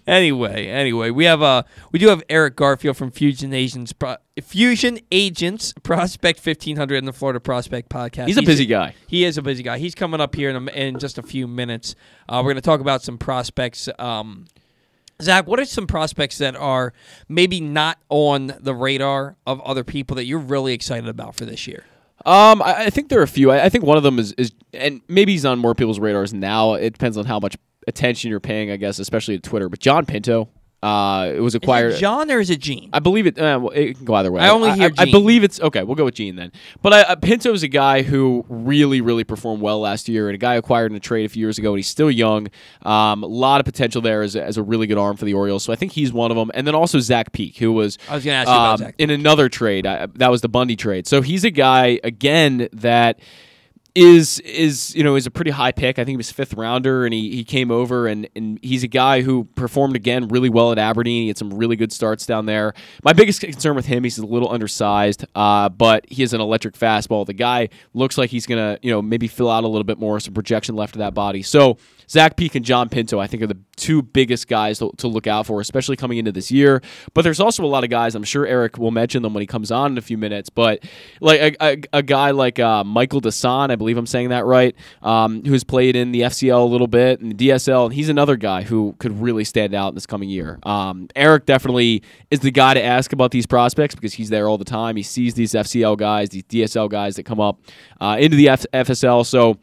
anyway, 0.06 0.68
anyway, 0.68 1.10
we 1.10 1.24
have 1.24 1.42
uh 1.42 1.64
we 1.90 1.98
do 1.98 2.06
have 2.06 2.22
Eric 2.28 2.54
Garfield 2.54 2.96
from 2.96 3.10
Fusion 3.10 3.52
Agents 3.52 3.92
Pro- 3.92 4.16
Fusion 4.40 5.00
Agents 5.10 5.74
Prospect 5.82 6.38
1500 6.44 6.96
in 6.96 7.04
the 7.04 7.12
Florida 7.12 7.40
Prospect 7.40 7.88
podcast. 7.88 8.28
He's 8.28 8.36
a 8.36 8.42
busy 8.42 8.66
guy. 8.66 8.94
He 9.08 9.24
is 9.24 9.36
a 9.36 9.42
busy 9.42 9.64
guy. 9.64 9.78
He's 9.78 9.96
coming 9.96 10.20
up 10.20 10.36
here 10.36 10.50
in, 10.50 10.68
a, 10.68 10.70
in 10.70 10.98
just 11.00 11.18
a 11.18 11.22
few 11.22 11.48
minutes. 11.48 11.96
Uh, 12.28 12.36
we're 12.44 12.52
going 12.52 12.56
to 12.56 12.60
talk 12.60 12.78
about 12.80 13.02
some 13.02 13.18
prospects. 13.18 13.88
Um, 13.98 14.46
Zach, 15.20 15.46
what 15.46 15.60
are 15.60 15.64
some 15.64 15.86
prospects 15.86 16.38
that 16.38 16.56
are 16.56 16.92
maybe 17.28 17.60
not 17.60 17.98
on 18.08 18.54
the 18.60 18.74
radar 18.74 19.36
of 19.46 19.60
other 19.60 19.84
people 19.84 20.16
that 20.16 20.24
you're 20.24 20.38
really 20.38 20.72
excited 20.72 21.08
about 21.08 21.34
for 21.34 21.44
this 21.44 21.66
year? 21.66 21.84
Um, 22.24 22.62
I, 22.62 22.84
I 22.86 22.90
think 22.90 23.08
there 23.08 23.20
are 23.20 23.24
a 23.24 23.28
few. 23.28 23.50
I, 23.50 23.64
I 23.64 23.68
think 23.68 23.84
one 23.84 23.96
of 23.96 24.02
them 24.02 24.18
is, 24.18 24.32
is, 24.32 24.52
and 24.72 25.00
maybe 25.08 25.32
he's 25.32 25.44
on 25.44 25.58
more 25.58 25.74
people's 25.74 25.98
radars 25.98 26.32
now. 26.32 26.74
It 26.74 26.92
depends 26.92 27.16
on 27.16 27.24
how 27.24 27.38
much 27.40 27.56
attention 27.88 28.30
you're 28.30 28.40
paying, 28.40 28.70
I 28.70 28.76
guess, 28.76 28.98
especially 28.98 29.38
to 29.38 29.48
Twitter. 29.48 29.68
But 29.68 29.80
Jean 29.80 30.06
Pinto, 30.06 30.48
uh, 30.82 31.32
it 31.32 31.40
was 31.40 31.54
acquired. 31.54 31.92
Is 31.92 31.98
it 31.98 32.00
John 32.00 32.30
or 32.30 32.40
is 32.40 32.50
it 32.50 32.58
Gene? 32.58 32.90
I 32.92 32.98
believe 32.98 33.26
it. 33.26 33.38
Uh, 33.38 33.60
well, 33.62 33.70
it 33.70 33.96
can 33.96 34.04
go 34.04 34.14
either 34.14 34.32
way. 34.32 34.42
I 34.42 34.48
only 34.48 34.72
hear 34.72 34.90
I, 34.98 35.04
Gene. 35.04 35.12
believe 35.12 35.44
it's 35.44 35.60
okay. 35.60 35.84
We'll 35.84 35.94
go 35.94 36.04
with 36.06 36.14
Gene 36.14 36.34
then. 36.34 36.50
But 36.82 36.92
I, 36.92 37.02
uh, 37.02 37.16
Pinto 37.16 37.52
is 37.52 37.62
a 37.62 37.68
guy 37.68 38.02
who 38.02 38.44
really, 38.48 39.00
really 39.00 39.22
performed 39.22 39.62
well 39.62 39.80
last 39.80 40.08
year, 40.08 40.28
and 40.28 40.34
a 40.34 40.38
guy 40.38 40.54
acquired 40.56 40.90
in 40.90 40.96
a 40.96 41.00
trade 41.00 41.24
a 41.24 41.28
few 41.28 41.40
years 41.40 41.56
ago, 41.56 41.70
and 41.70 41.78
he's 41.78 41.86
still 41.86 42.10
young. 42.10 42.48
Um, 42.82 43.22
a 43.22 43.26
lot 43.26 43.60
of 43.60 43.64
potential 43.64 44.02
there 44.02 44.22
as 44.22 44.34
a, 44.34 44.42
as 44.42 44.56
a 44.56 44.62
really 44.62 44.88
good 44.88 44.98
arm 44.98 45.16
for 45.16 45.24
the 45.24 45.34
Orioles. 45.34 45.62
So 45.62 45.72
I 45.72 45.76
think 45.76 45.92
he's 45.92 46.12
one 46.12 46.32
of 46.32 46.36
them. 46.36 46.50
And 46.54 46.66
then 46.66 46.74
also 46.74 46.98
Zach 46.98 47.32
Peek, 47.32 47.58
who 47.58 47.72
was 47.72 47.96
I 48.08 48.16
was 48.16 48.24
gonna 48.24 48.36
ask 48.38 48.48
you 48.48 48.54
about 48.54 48.72
um, 48.72 48.78
Zach 48.78 48.94
in 48.98 49.10
another 49.10 49.48
trade. 49.48 49.86
I, 49.86 50.06
that 50.06 50.30
was 50.32 50.40
the 50.40 50.48
Bundy 50.48 50.74
trade. 50.74 51.06
So 51.06 51.22
he's 51.22 51.44
a 51.44 51.50
guy 51.50 52.00
again 52.02 52.68
that 52.72 53.20
is 53.94 54.38
is 54.40 54.94
you 54.94 55.04
know 55.04 55.16
is 55.16 55.26
a 55.26 55.30
pretty 55.30 55.50
high 55.50 55.72
pick. 55.72 55.98
I 55.98 56.04
think 56.04 56.10
he 56.10 56.16
was 56.16 56.30
fifth 56.30 56.54
rounder, 56.54 57.04
and 57.04 57.12
he, 57.12 57.36
he 57.36 57.44
came 57.44 57.70
over 57.70 58.06
and 58.06 58.28
and 58.34 58.58
he's 58.62 58.82
a 58.82 58.88
guy 58.88 59.22
who 59.22 59.44
performed 59.44 59.96
again 59.96 60.28
really 60.28 60.48
well 60.48 60.72
at 60.72 60.78
Aberdeen. 60.78 61.22
He 61.22 61.28
had 61.28 61.38
some 61.38 61.52
really 61.52 61.76
good 61.76 61.92
starts 61.92 62.24
down 62.24 62.46
there. 62.46 62.72
My 63.04 63.12
biggest 63.12 63.40
concern 63.40 63.76
with 63.76 63.86
him, 63.86 64.04
he's 64.04 64.18
a 64.18 64.26
little 64.26 64.50
undersized, 64.50 65.26
uh, 65.34 65.68
but 65.68 66.06
he 66.08 66.22
has 66.22 66.32
an 66.32 66.40
electric 66.40 66.74
fastball. 66.74 67.26
The 67.26 67.34
guy 67.34 67.68
looks 67.92 68.16
like 68.16 68.30
he's 68.30 68.46
gonna 68.46 68.78
you 68.82 68.90
know 68.90 69.02
maybe 69.02 69.28
fill 69.28 69.50
out 69.50 69.64
a 69.64 69.68
little 69.68 69.84
bit 69.84 69.98
more, 69.98 70.18
some 70.20 70.34
projection 70.34 70.74
left 70.74 70.94
of 70.94 71.00
that 71.00 71.14
body. 71.14 71.42
So 71.42 71.76
Zach 72.08 72.36
Peek 72.36 72.54
and 72.54 72.64
Jean 72.64 72.88
Pinto, 72.88 73.18
I 73.18 73.26
think, 73.26 73.42
are 73.42 73.46
the 73.46 73.58
two 73.76 74.02
biggest 74.02 74.48
guys 74.48 74.78
to, 74.78 74.92
to 74.98 75.08
look 75.08 75.26
out 75.26 75.46
for, 75.46 75.60
especially 75.60 75.96
coming 75.96 76.18
into 76.18 76.32
this 76.32 76.50
year. 76.50 76.82
But 77.14 77.22
there's 77.22 77.40
also 77.40 77.64
a 77.64 77.66
lot 77.66 77.84
of 77.84 77.90
guys. 77.90 78.14
I'm 78.14 78.24
sure 78.24 78.46
Eric 78.46 78.78
will 78.78 78.90
mention 78.90 79.22
them 79.22 79.34
when 79.34 79.40
he 79.40 79.46
comes 79.46 79.70
on 79.70 79.92
in 79.92 79.98
a 79.98 80.02
few 80.02 80.18
minutes. 80.18 80.50
But 80.50 80.84
like 81.20 81.40
a, 81.40 81.56
a, 81.60 81.82
a 81.94 82.02
guy 82.02 82.30
like 82.30 82.58
uh, 82.58 82.84
Michael 82.84 83.20
Desan, 83.20 83.70
I 83.70 83.76
believe 83.76 83.96
I'm 83.96 84.06
saying 84.06 84.28
that 84.28 84.44
right, 84.44 84.74
um, 85.02 85.44
who's 85.44 85.64
played 85.64 85.96
in 85.96 86.12
the 86.12 86.22
FCL 86.22 86.60
a 86.60 86.64
little 86.64 86.86
bit 86.86 87.20
and 87.20 87.36
the 87.36 87.48
DSL, 87.48 87.86
and 87.86 87.94
he's 87.94 88.08
another 88.08 88.36
guy 88.36 88.62
who 88.62 88.94
could 88.98 89.20
really 89.20 89.44
stand 89.44 89.74
out 89.74 89.88
in 89.88 89.94
this 89.94 90.06
coming 90.06 90.28
year. 90.28 90.58
Um, 90.64 91.08
Eric 91.16 91.46
definitely 91.46 92.02
is 92.30 92.40
the 92.40 92.50
guy 92.50 92.74
to 92.74 92.82
ask 92.82 93.12
about 93.12 93.30
these 93.30 93.46
prospects 93.46 93.94
because 93.94 94.14
he's 94.14 94.30
there 94.30 94.48
all 94.48 94.58
the 94.58 94.64
time. 94.64 94.96
He 94.96 95.02
sees 95.02 95.34
these 95.34 95.52
FCL 95.52 95.98
guys, 95.98 96.30
these 96.30 96.44
DSL 96.44 96.88
guys 96.88 97.16
that 97.16 97.24
come 97.24 97.40
up 97.40 97.60
uh, 98.00 98.16
into 98.18 98.36
the 98.36 98.48
F- 98.48 98.66
FSL. 98.72 99.26
So 99.26 99.58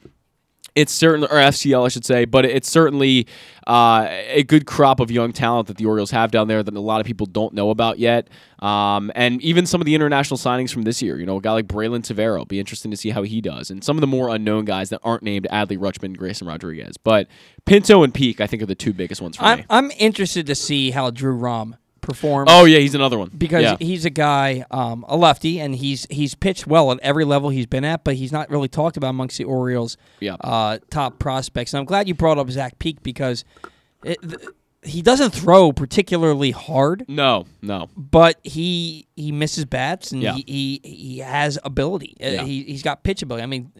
it's 0.79 0.93
certainly 0.93 1.27
or 1.27 1.35
FCL 1.35 1.85
I 1.85 1.89
should 1.89 2.05
say, 2.05 2.25
but 2.25 2.45
it's 2.45 2.69
certainly 2.69 3.27
uh, 3.67 4.07
a 4.09 4.43
good 4.43 4.65
crop 4.65 4.99
of 4.99 5.11
young 5.11 5.33
talent 5.33 5.67
that 5.67 5.77
the 5.77 5.85
Orioles 5.85 6.11
have 6.11 6.31
down 6.31 6.47
there 6.47 6.63
that 6.63 6.73
a 6.73 6.79
lot 6.79 7.01
of 7.01 7.05
people 7.05 7.25
don't 7.25 7.53
know 7.53 7.69
about 7.69 7.99
yet. 7.99 8.29
Um, 8.59 9.11
and 9.13 9.41
even 9.41 9.65
some 9.65 9.81
of 9.81 9.85
the 9.85 9.95
international 9.95 10.37
signings 10.37 10.71
from 10.71 10.83
this 10.83 11.01
year, 11.01 11.19
you 11.19 11.25
know, 11.25 11.37
a 11.37 11.41
guy 11.41 11.51
like 11.51 11.67
Braylin 11.67 12.01
Tavera, 12.01 12.47
be 12.47 12.59
interesting 12.59 12.91
to 12.91 12.97
see 12.97 13.09
how 13.09 13.23
he 13.23 13.41
does, 13.41 13.69
and 13.69 13.83
some 13.83 13.97
of 13.97 14.01
the 14.01 14.07
more 14.07 14.29
unknown 14.29 14.65
guys 14.65 14.89
that 14.89 15.01
aren't 15.03 15.23
named 15.23 15.47
Adley 15.51 15.77
Rutschman, 15.77 16.17
Grayson 16.17 16.47
Rodriguez, 16.47 16.97
but 16.97 17.27
Pinto 17.65 18.03
and 18.03 18.13
Peek 18.13 18.41
I 18.41 18.47
think 18.47 18.63
are 18.63 18.67
the 18.67 18.75
two 18.75 18.93
biggest 18.93 19.21
ones 19.21 19.37
for 19.37 19.43
I'm, 19.43 19.59
me. 19.59 19.65
I'm 19.69 19.91
interested 19.91 20.47
to 20.47 20.55
see 20.55 20.91
how 20.91 21.11
Drew 21.11 21.33
Rom 21.33 21.75
performs. 22.01 22.49
Oh 22.51 22.65
yeah, 22.65 22.79
he's 22.79 22.95
another 22.95 23.17
one 23.17 23.29
because 23.37 23.63
yeah. 23.63 23.77
he's 23.79 24.05
a 24.05 24.09
guy, 24.09 24.65
um, 24.71 25.05
a 25.07 25.15
lefty, 25.17 25.59
and 25.59 25.75
he's 25.75 26.05
he's 26.09 26.35
pitched 26.35 26.67
well 26.67 26.91
at 26.91 26.99
every 27.01 27.25
level 27.25 27.49
he's 27.49 27.65
been 27.65 27.83
at, 27.85 28.03
but 28.03 28.15
he's 28.15 28.31
not 28.31 28.49
really 28.49 28.67
talked 28.67 28.97
about 28.97 29.09
amongst 29.09 29.37
the 29.37 29.43
Orioles' 29.43 29.97
Yeah. 30.19 30.35
uh, 30.41 30.79
top 30.89 31.19
prospects. 31.19 31.73
And 31.73 31.79
I'm 31.79 31.85
glad 31.85 32.07
you 32.07 32.13
brought 32.13 32.37
up 32.37 32.49
Zach 32.49 32.79
Peek 32.79 33.01
because 33.03 33.43
it, 34.03 34.17
th- 34.21 34.41
he 34.83 35.01
doesn't 35.01 35.31
throw 35.31 35.71
particularly 35.73 36.51
hard, 36.51 37.05
no, 37.07 37.45
no, 37.61 37.89
but 37.97 38.39
he 38.43 39.07
he 39.15 39.31
misses 39.31 39.65
bats 39.65 40.11
and 40.11 40.21
Yeah. 40.21 40.33
he, 40.33 40.43
he 40.47 40.81
he 40.83 41.17
has 41.19 41.59
ability. 41.63 42.15
Uh. 42.21 42.43
He 42.45 42.63
he's 42.63 42.83
got 42.83 43.03
pitch 43.03 43.21
ability. 43.21 43.43
I 43.43 43.47
mean. 43.47 43.71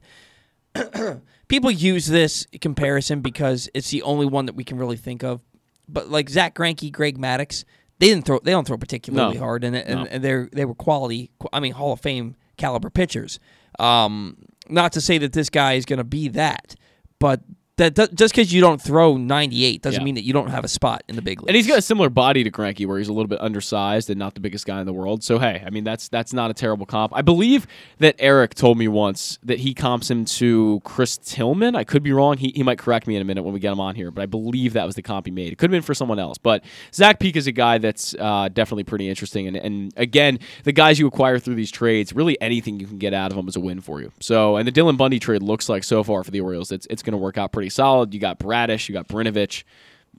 People 1.47 1.71
use 1.71 2.05
this 2.05 2.45
comparison 2.61 3.21
because 3.21 3.69
it's 3.73 3.89
the 3.89 4.03
only 4.03 4.27
one 4.27 4.45
that 4.45 4.53
we 4.53 4.63
can 4.63 4.77
really 4.77 4.97
think 4.97 5.23
of. 5.23 5.41
But 5.87 6.09
like 6.09 6.29
Zach 6.29 6.53
Greinke, 6.53 6.91
Greg 6.91 7.17
Maddux, 7.17 7.63
they 7.99 8.07
didn't 8.07 8.25
throw 8.25 8.39
they 8.43 8.51
don't 8.51 8.65
throw 8.67 8.77
particularly 8.77 9.35
No. 9.35 9.39
hard, 9.39 9.63
and 9.63 9.75
and, 9.75 10.01
No. 10.01 10.07
and 10.09 10.23
they're 10.23 10.49
they 10.51 10.65
were 10.65 10.75
quality. 10.75 11.31
I 11.53 11.59
mean, 11.59 11.73
Hall 11.73 11.93
of 11.93 12.01
Fame 12.01 12.35
caliber 12.57 12.89
pitchers. 12.89 13.39
Um, 13.77 14.37
not 14.67 14.91
to 14.93 15.01
say 15.01 15.17
that 15.19 15.33
this 15.33 15.49
guy 15.49 15.73
is 15.73 15.85
going 15.85 15.97
to 15.97 16.03
be 16.03 16.27
that, 16.29 16.75
but 17.19 17.41
that 17.79 17.95
do- 17.95 18.07
just 18.13 18.33
because 18.33 18.53
you 18.53 18.61
don't 18.61 18.81
throw 18.81 19.17
98 19.17 19.81
doesn't 19.81 19.99
Yeah. 19.99 20.05
mean 20.05 20.15
that 20.15 20.23
you 20.23 20.31
don't 20.31 20.49
have 20.49 20.63
a 20.63 20.67
spot 20.67 21.03
in 21.09 21.15
the 21.15 21.21
big 21.21 21.39
leagues. 21.41 21.47
And 21.49 21.55
he's 21.55 21.67
got 21.67 21.77
a 21.77 21.81
similar 21.81 22.09
body 22.09 22.43
to 22.43 22.51
Greinke, 22.51 22.85
where 22.85 22.97
he's 22.97 23.07
a 23.09 23.13
little 23.13 23.27
bit 23.27 23.41
undersized 23.41 24.09
and 24.09 24.17
not 24.19 24.35
the 24.35 24.39
biggest 24.39 24.65
guy 24.65 24.79
in 24.79 24.85
the 24.85 24.93
world. 24.93 25.23
So 25.23 25.39
hey, 25.39 25.63
I 25.65 25.69
mean 25.71 25.83
that's 25.83 26.07
that's 26.07 26.31
not 26.33 26.51
a 26.51 26.53
terrible 26.53 26.85
comp. 26.85 27.11
I 27.15 27.21
believe 27.21 27.65
that 27.97 28.15
Eric 28.19 28.53
told 28.55 28.77
me 28.77 28.87
once 28.87 29.39
that 29.43 29.59
he 29.59 29.73
comps 29.73 30.09
him 30.11 30.25
to 30.25 30.81
Chris 30.83 31.17
Tillman. 31.17 31.75
I 31.75 31.83
could 31.83 32.03
be 32.03 32.11
wrong. 32.13 32.37
He, 32.37 32.51
he 32.55 32.63
might 32.63 32.77
correct 32.77 33.07
me 33.07 33.15
in 33.15 33.21
a 33.21 33.25
minute 33.25 33.43
when 33.43 33.53
we 33.53 33.59
get 33.59 33.71
him 33.71 33.79
on 33.79 33.95
here, 33.95 34.11
but 34.11 34.21
I 34.21 34.25
believe 34.27 34.73
that 34.73 34.85
was 34.85 34.95
the 34.95 35.01
comp 35.01 35.25
he 35.25 35.31
made. 35.31 35.51
It 35.51 35.57
could 35.57 35.69
have 35.69 35.75
been 35.75 35.81
for 35.81 35.93
someone 35.93 36.19
else. 36.19 36.37
But 36.37 36.63
Zach 36.93 37.19
Peek 37.19 37.35
is 37.35 37.47
a 37.47 37.51
guy 37.51 37.77
that's 37.79 38.13
uh, 38.19 38.49
definitely 38.53 38.83
pretty 38.83 39.09
interesting. 39.09 39.47
And, 39.47 39.57
and 39.57 39.93
again, 39.97 40.39
the 40.65 40.71
guys 40.71 40.99
you 40.99 41.07
acquire 41.07 41.39
through 41.39 41.55
these 41.55 41.71
trades, 41.71 42.13
really 42.13 42.39
anything 42.41 42.79
you 42.79 42.87
can 42.87 42.97
get 42.97 43.13
out 43.13 43.31
of 43.31 43.37
them 43.37 43.47
is 43.47 43.55
a 43.55 43.59
win 43.59 43.81
for 43.81 44.01
you. 44.01 44.11
So 44.19 44.57
and 44.57 44.67
the 44.67 44.71
Dylan 44.71 44.97
Bundy 44.97 45.19
trade 45.19 45.41
looks 45.41 45.69
like 45.69 45.83
so 45.83 46.03
far 46.03 46.23
for 46.23 46.31
the 46.31 46.41
Orioles, 46.41 46.71
it's 46.71 46.85
it's 46.89 47.01
going 47.01 47.13
to 47.13 47.17
work 47.17 47.37
out 47.37 47.51
pretty 47.51 47.68
solid. 47.69 48.13
You 48.13 48.19
got 48.19 48.39
Bradish, 48.39 48.89
you 48.89 48.93
got 48.93 49.07
Brnovich. 49.07 49.63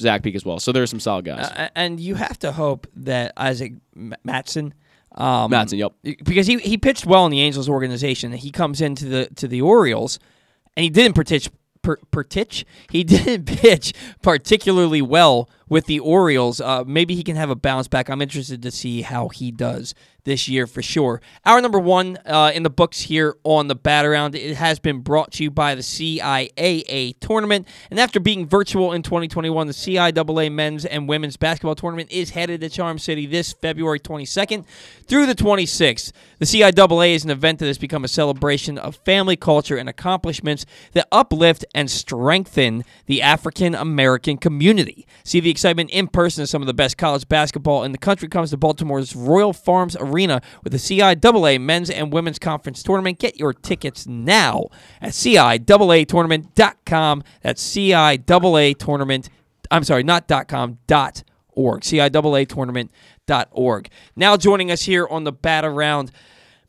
Zach 0.01 0.23
Peek 0.23 0.35
as 0.35 0.45
well. 0.45 0.59
So 0.59 0.73
there's 0.73 0.91
some 0.91 1.01
solid 1.01 1.25
guys. 1.25 1.51
Uh, 1.51 1.69
and 1.75 2.01
you 2.01 2.15
have 2.15 2.39
to 2.41 2.53
hope 2.53 2.87
that 2.97 3.33
Isaac 3.37 3.75
Mattson, 3.97 4.73
um, 5.15 5.51
Mattson, 5.51 5.79
yep. 5.79 5.93
because 6.25 6.47
he 6.47 6.59
he 6.59 6.79
pitched 6.79 7.07
well 7.07 7.27
in 7.27 7.31
the 7.31 7.41
Angels 7.41 7.69
organization. 7.69 8.33
He 8.33 8.51
comes 8.51 8.81
into 8.81 9.07
the 9.07 9.29
to 9.37 9.49
the 9.49 9.61
Orioles, 9.61 10.19
and 10.77 10.85
he 10.85 10.91
didn't 10.91 11.15
pitch. 11.15 11.51
Per, 11.83 11.97
he 12.91 13.05
didn't 13.05 13.47
pitch 13.47 13.95
particularly 14.21 15.01
well 15.01 15.49
with 15.69 15.87
the 15.87 15.99
Orioles. 15.99 16.61
Uh, 16.61 16.85
maybe 16.87 17.15
he 17.15 17.23
can 17.23 17.37
have 17.37 17.49
a 17.49 17.55
bounce 17.55 17.89
back. 17.89 18.11
I'm 18.11 18.21
interested 18.21 18.63
to 18.63 18.71
see 18.71 19.01
how 19.01 19.29
he 19.29 19.51
does 19.51 19.95
this 20.25 20.49
year 20.49 20.67
for 20.67 20.83
sure. 20.83 21.21
Our 21.45 21.61
number 21.61 21.79
one 21.79 22.19
uh, 22.27 22.53
in 22.55 22.63
the 22.63 22.71
books 22.71 23.01
here 23.01 23.37
on 23.45 23.69
the 23.69 23.75
Bat 23.75 24.07
Around. 24.07 24.35
It 24.35 24.57
has 24.57 24.79
been 24.79 25.01
brought 25.01 25.33
to 25.33 25.43
you 25.43 25.51
by 25.51 25.75
the 25.75 25.83
CIAA 25.83 27.19
tournament. 27.21 27.67
And 27.91 27.99
after 27.99 28.21
being 28.21 28.47
virtual 28.47 28.93
in 28.93 29.03
2021, 29.03 29.67
the 29.67 29.73
CIAA 29.73 30.53
men's 30.53 30.85
and 30.85 31.09
women's 31.09 31.37
basketball 31.37 31.75
tournament 31.75 32.11
is 32.11 32.31
headed 32.31 32.61
to 32.61 32.69
Charm 32.69 32.99
City 32.99 33.27
this 33.27 33.53
February 33.53 34.01
22nd 34.01 34.65
through 35.07 35.27
the 35.27 35.35
26th. 35.35 36.13
The 36.41 36.47
CIAA 36.47 37.15
is 37.15 37.23
an 37.23 37.31
event 37.31 37.59
that 37.59 37.67
has 37.67 37.77
become 37.77 38.03
a 38.03 38.09
celebration 38.09 38.79
of 38.79 38.97
family 39.05 39.37
culture 39.37 39.77
and 39.77 39.91
accomplishments 39.91 40.65
that 40.93 41.07
uplift 41.13 41.67
and 41.75 41.91
strengthen 41.91 42.83
the 43.05 43.21
African 43.21 43.75
American 43.75 44.39
community. 44.39 45.07
See 45.23 45.41
the 45.41 45.51
excitement 45.51 45.91
in 45.91 46.09
person 46.09 46.43
as 46.43 46.49
some 46.49 46.63
of 46.63 46.67
the 46.67 46.73
best 46.73 46.97
college 46.97 47.29
basketball 47.29 47.85
in 47.85 47.93
the 47.93 47.99
country 47.99 48.27
comes 48.27 48.49
to 48.51 48.57
Baltimore's 48.57 49.15
Royal 49.15 49.53
Farms 49.53 49.99
Arena 50.01 50.41
with 50.65 50.73
the 50.73 50.79
CIAA 50.79 51.61
Men's 51.61 51.91
and 51.91 52.11
Women's 52.11 52.39
Conference 52.39 52.83
Tournament. 52.83 53.19
Get 53.19 53.39
your 53.39 53.53
tickets 53.53 54.07
now 54.07 54.69
at 55.03 55.11
CIAAtournament.com. 55.11 57.23
That's 57.43 57.63
CIAA 57.63 58.79
Tournament. 58.79 59.29
I'm 59.71 59.85
sorry, 59.85 60.05
not 60.05 60.27
.com, 60.49 60.79
dot 60.87 61.23
org. 61.51 61.83
CIAA. 61.83 62.89
Now 64.17 64.37
joining 64.37 64.71
us 64.71 64.83
here 64.83 65.07
on 65.07 65.25
the 65.25 65.33
Bat 65.33 65.65
Around. 65.65 66.13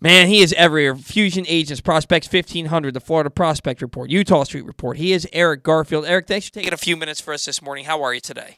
Man, 0.03 0.29
he 0.29 0.41
is 0.41 0.51
everywhere. 0.53 0.95
Fusion 0.95 1.45
Agents, 1.47 1.79
Prospects 1.79 2.25
1500, 2.25 2.95
the 2.95 2.99
Florida 2.99 3.29
Prospect 3.29 3.83
Report, 3.83 4.09
Eutaw 4.09 4.43
Street 4.43 4.65
Report. 4.65 4.97
He 4.97 5.13
is 5.13 5.27
Eric 5.31 5.61
Garfield. 5.61 6.05
Eric, 6.05 6.25
thanks 6.25 6.47
for 6.47 6.55
taking 6.55 6.73
a 6.73 6.77
few 6.77 6.97
minutes 6.97 7.21
for 7.21 7.35
us 7.35 7.45
this 7.45 7.61
morning. 7.61 7.85
How 7.85 8.01
are 8.01 8.11
you 8.11 8.19
today? 8.19 8.57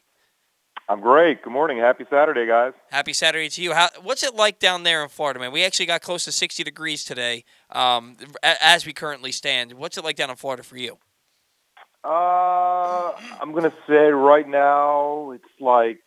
I'm 0.88 1.02
great. 1.02 1.44
Good 1.44 1.52
morning. 1.52 1.80
Happy 1.80 2.06
Saturday, 2.10 2.48
guys. 2.48 2.72
Happy 2.92 3.12
Saturday 3.12 3.50
to 3.50 3.62
you. 3.62 3.74
How, 3.74 3.90
what's 4.02 4.24
it 4.24 4.36
like 4.36 4.60
down 4.60 4.84
there 4.84 5.04
in 5.04 5.10
Florida, 5.10 5.38
man? 5.38 5.52
We 5.52 5.66
actually 5.66 5.86
got 5.86 6.02
close 6.02 6.24
to 6.26 6.32
60 6.32 6.64
degrees 6.64 7.04
today 7.04 7.44
um, 7.72 8.16
as 8.42 8.86
we 8.86 8.94
currently 8.94 9.34
stand. 9.34 9.74
What's 9.74 9.98
it 9.98 10.06
like 10.06 10.16
down 10.16 10.30
in 10.30 10.38
Florida 10.38 10.64
for 10.64 10.78
you? 10.78 10.98
Uh, 12.06 13.12
I'm 13.42 13.52
going 13.52 13.64
to 13.64 13.74
say 13.86 14.12
right 14.12 14.48
now 14.48 15.32
it's 15.32 15.44
like 15.60 16.00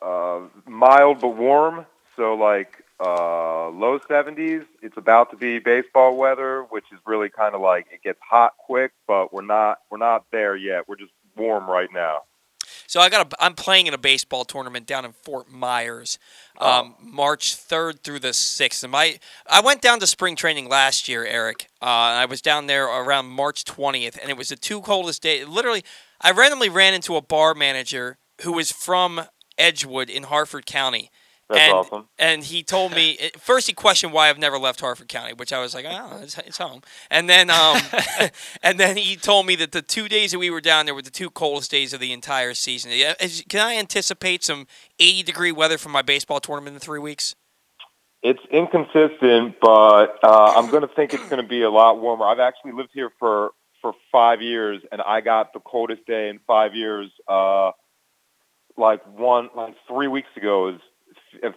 uh, 0.00 0.42
mild 0.68 1.20
but 1.20 1.36
warm. 1.36 1.86
So 2.16 2.34
like 2.34 2.79
uh, 3.00 3.68
low 3.70 3.98
70s. 3.98 4.64
It's 4.82 4.96
about 4.96 5.30
to 5.30 5.36
be 5.36 5.58
baseball 5.58 6.16
weather, 6.16 6.66
which 6.70 6.84
is 6.92 6.98
really 7.06 7.30
kind 7.30 7.54
of 7.54 7.60
like 7.60 7.86
it 7.92 8.02
gets 8.02 8.18
hot 8.22 8.54
quick, 8.58 8.92
but 9.06 9.32
we're 9.32 9.42
not 9.42 9.78
we're 9.90 9.98
not 9.98 10.26
there 10.30 10.56
yet. 10.56 10.88
We're 10.88 10.96
just 10.96 11.12
warm 11.36 11.68
right 11.68 11.88
now. 11.92 12.22
So 12.86 13.00
I 13.00 13.08
got 13.08 13.32
a, 13.32 13.42
I'm 13.42 13.54
playing 13.54 13.86
in 13.86 13.94
a 13.94 13.98
baseball 13.98 14.44
tournament 14.44 14.86
down 14.86 15.04
in 15.04 15.12
Fort 15.12 15.48
Myers, 15.48 16.18
um, 16.58 16.96
March 17.00 17.56
3rd 17.56 18.00
through 18.00 18.18
the 18.18 18.30
6th. 18.30 18.82
And 18.82 18.92
my 18.92 19.18
I 19.48 19.60
went 19.60 19.80
down 19.80 20.00
to 20.00 20.06
spring 20.06 20.36
training 20.36 20.68
last 20.68 21.08
year, 21.08 21.24
Eric. 21.24 21.68
Uh, 21.80 21.84
and 21.84 22.18
I 22.18 22.26
was 22.26 22.42
down 22.42 22.66
there 22.66 22.86
around 22.86 23.26
March 23.26 23.64
20th, 23.64 24.18
and 24.20 24.30
it 24.30 24.36
was 24.36 24.48
the 24.48 24.56
two 24.56 24.80
coldest 24.80 25.22
days. 25.22 25.46
Literally, 25.46 25.84
I 26.20 26.32
randomly 26.32 26.68
ran 26.68 26.94
into 26.94 27.16
a 27.16 27.22
bar 27.22 27.54
manager 27.54 28.18
who 28.42 28.52
was 28.52 28.72
from 28.72 29.22
Edgewood 29.56 30.10
in 30.10 30.24
Harford 30.24 30.66
County. 30.66 31.10
That's 31.50 31.62
and, 31.62 31.72
awesome. 31.72 32.08
And 32.16 32.44
he 32.44 32.62
told 32.62 32.92
me 32.92 33.18
first 33.36 33.66
he 33.66 33.72
questioned 33.72 34.12
why 34.12 34.30
I've 34.30 34.38
never 34.38 34.56
left 34.56 34.80
Harford 34.80 35.08
County, 35.08 35.32
which 35.32 35.52
I 35.52 35.60
was 35.60 35.74
like, 35.74 35.84
oh, 35.88 36.20
it's, 36.22 36.38
it's 36.38 36.58
home. 36.58 36.82
And 37.10 37.28
then, 37.28 37.50
um, 37.50 37.80
and 38.62 38.78
then 38.78 38.96
he 38.96 39.16
told 39.16 39.46
me 39.46 39.56
that 39.56 39.72
the 39.72 39.82
two 39.82 40.08
days 40.08 40.30
that 40.30 40.38
we 40.38 40.48
were 40.48 40.60
down 40.60 40.86
there 40.86 40.94
were 40.94 41.02
the 41.02 41.10
two 41.10 41.28
coldest 41.28 41.72
days 41.72 41.92
of 41.92 41.98
the 41.98 42.12
entire 42.12 42.54
season. 42.54 42.92
Can 43.48 43.60
I 43.60 43.76
anticipate 43.76 44.44
some 44.44 44.68
80 45.00 45.24
degree 45.24 45.50
weather 45.50 45.76
for 45.76 45.88
my 45.88 46.02
baseball 46.02 46.38
tournament 46.38 46.74
in 46.74 46.80
three 46.80 47.00
weeks? 47.00 47.34
It's 48.22 48.40
inconsistent, 48.52 49.56
but 49.60 50.18
uh, 50.22 50.52
I'm 50.54 50.70
going 50.70 50.82
to 50.82 50.94
think 50.94 51.14
it's 51.14 51.28
going 51.28 51.42
to 51.42 51.48
be 51.48 51.62
a 51.62 51.70
lot 51.70 52.00
warmer. 52.00 52.26
I've 52.26 52.38
actually 52.38 52.72
lived 52.72 52.90
here 52.94 53.10
for 53.18 53.50
for 53.80 53.94
five 54.12 54.42
years, 54.42 54.82
and 54.92 55.00
I 55.00 55.22
got 55.22 55.54
the 55.54 55.60
coldest 55.60 56.06
day 56.06 56.28
in 56.28 56.38
five 56.46 56.74
years. 56.74 57.10
Uh, 57.26 57.70
like 58.76 59.00
one, 59.06 59.48
like 59.56 59.74
three 59.88 60.06
weeks 60.06 60.28
ago, 60.36 60.68
it 60.68 60.72
was 60.72 60.80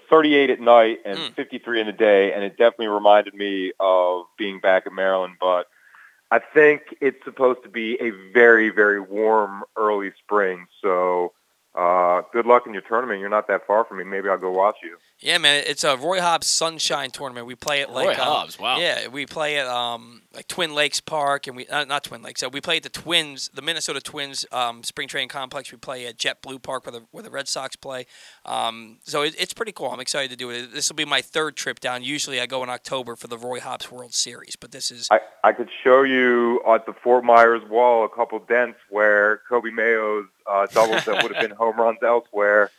38 0.10 0.50
at 0.50 0.60
night 0.60 1.00
and 1.06 1.18
Mm. 1.18 1.34
53 1.36 1.82
in 1.82 1.88
the 1.88 1.94
day, 1.94 2.34
and 2.34 2.44
it 2.44 2.58
definitely 2.58 2.88
reminded 2.88 3.34
me 3.34 3.72
of 3.80 4.26
being 4.38 4.60
back 4.60 4.86
in 4.86 4.94
Maryland. 4.96 5.36
But 5.40 5.68
I 6.32 6.40
think 6.40 6.96
it's 7.02 7.24
supposed 7.24 7.64
to 7.64 7.70
be 7.70 7.96
a 8.02 8.10
very, 8.34 8.70
very 8.70 9.00
warm 9.00 9.64
early 9.76 10.12
spring. 10.24 10.68
So 10.82 11.34
uh, 11.76 12.22
good 12.32 12.46
luck 12.46 12.68
in 12.68 12.74
your 12.74 12.82
tournament. 12.84 13.20
You're 13.20 13.30
not 13.30 13.48
that 13.48 13.66
far 13.68 13.84
from 13.86 13.98
me. 13.98 14.04
Maybe 14.04 14.30
I'll 14.30 14.38
go 14.38 14.52
watch 14.52 14.78
you. 14.84 14.98
Yeah, 15.24 15.38
man, 15.38 15.64
it's 15.66 15.86
a 15.86 15.96
Roy 15.96 16.20
Hobbs 16.20 16.48
Sunshine 16.48 17.10
Tournament. 17.10 17.48
We 17.48 17.56
play 17.56 17.80
it 17.80 17.90
like 17.90 18.08
Roy 18.08 18.14
um, 18.14 18.20
Hobbs, 18.20 18.60
wow. 18.60 18.78
Yeah, 18.78 19.08
we 19.08 19.26
play 19.26 19.58
at 19.58 19.68
um 19.68 20.22
like 20.34 20.50
Twin 20.50 20.76
Lakes 20.76 21.00
Park, 21.00 21.48
and 21.48 21.56
we 21.56 21.66
uh, 21.68 21.86
not 21.86 22.04
Twin 22.04 22.22
Lakes. 22.22 22.42
So 22.42 22.50
we 22.50 22.60
play 22.60 22.78
at 22.78 22.84
the 22.84 22.90
Twins, 22.90 23.50
the 23.54 23.62
Minnesota 23.62 24.02
Twins 24.02 24.46
um, 24.52 24.84
spring 24.84 25.08
training 25.08 25.30
complex. 25.30 25.72
We 25.72 25.78
play 25.78 26.06
at 26.08 26.18
JetBlue 26.18 26.62
Park 26.62 26.86
where 26.86 26.92
the 26.92 27.06
where 27.12 27.24
the 27.24 27.30
Red 27.30 27.48
Sox 27.48 27.78
play. 27.78 28.06
Um, 28.46 28.98
so 29.04 29.22
it, 29.22 29.34
it's 29.40 29.54
pretty 29.54 29.72
cool. 29.72 29.92
I'm 29.92 30.02
excited 30.02 30.30
to 30.32 30.36
do 30.36 30.50
it. 30.50 30.74
This 30.74 30.90
will 30.90 30.98
be 30.98 31.06
my 31.06 31.22
third 31.22 31.56
trip 31.56 31.80
down. 31.80 32.04
Usually 32.04 32.42
I 32.42 32.46
go 32.46 32.62
in 32.62 32.70
October 32.70 33.16
for 33.16 33.28
the 33.28 33.38
Roy 33.38 33.62
Hobbs 33.62 33.90
World 33.90 34.14
Series, 34.14 34.58
but 34.58 34.72
this 34.72 34.92
is 34.92 35.08
I, 35.10 35.22
I 35.42 35.54
could 35.54 35.70
show 35.86 36.04
you 36.04 36.62
at 36.68 36.86
the 36.86 36.94
Fort 37.02 37.24
Myers 37.24 37.62
wall 37.70 38.04
a 38.04 38.10
couple 38.10 38.40
dents 38.40 38.80
where 38.90 39.40
Coby 39.50 39.72
Mayo's 39.72 40.26
uh, 40.52 40.68
doubles 40.68 41.06
that 41.06 41.24
would 41.24 41.34
have 41.34 41.48
been 41.48 41.58
home 41.58 41.78
runs 41.78 42.00
elsewhere 42.04 42.72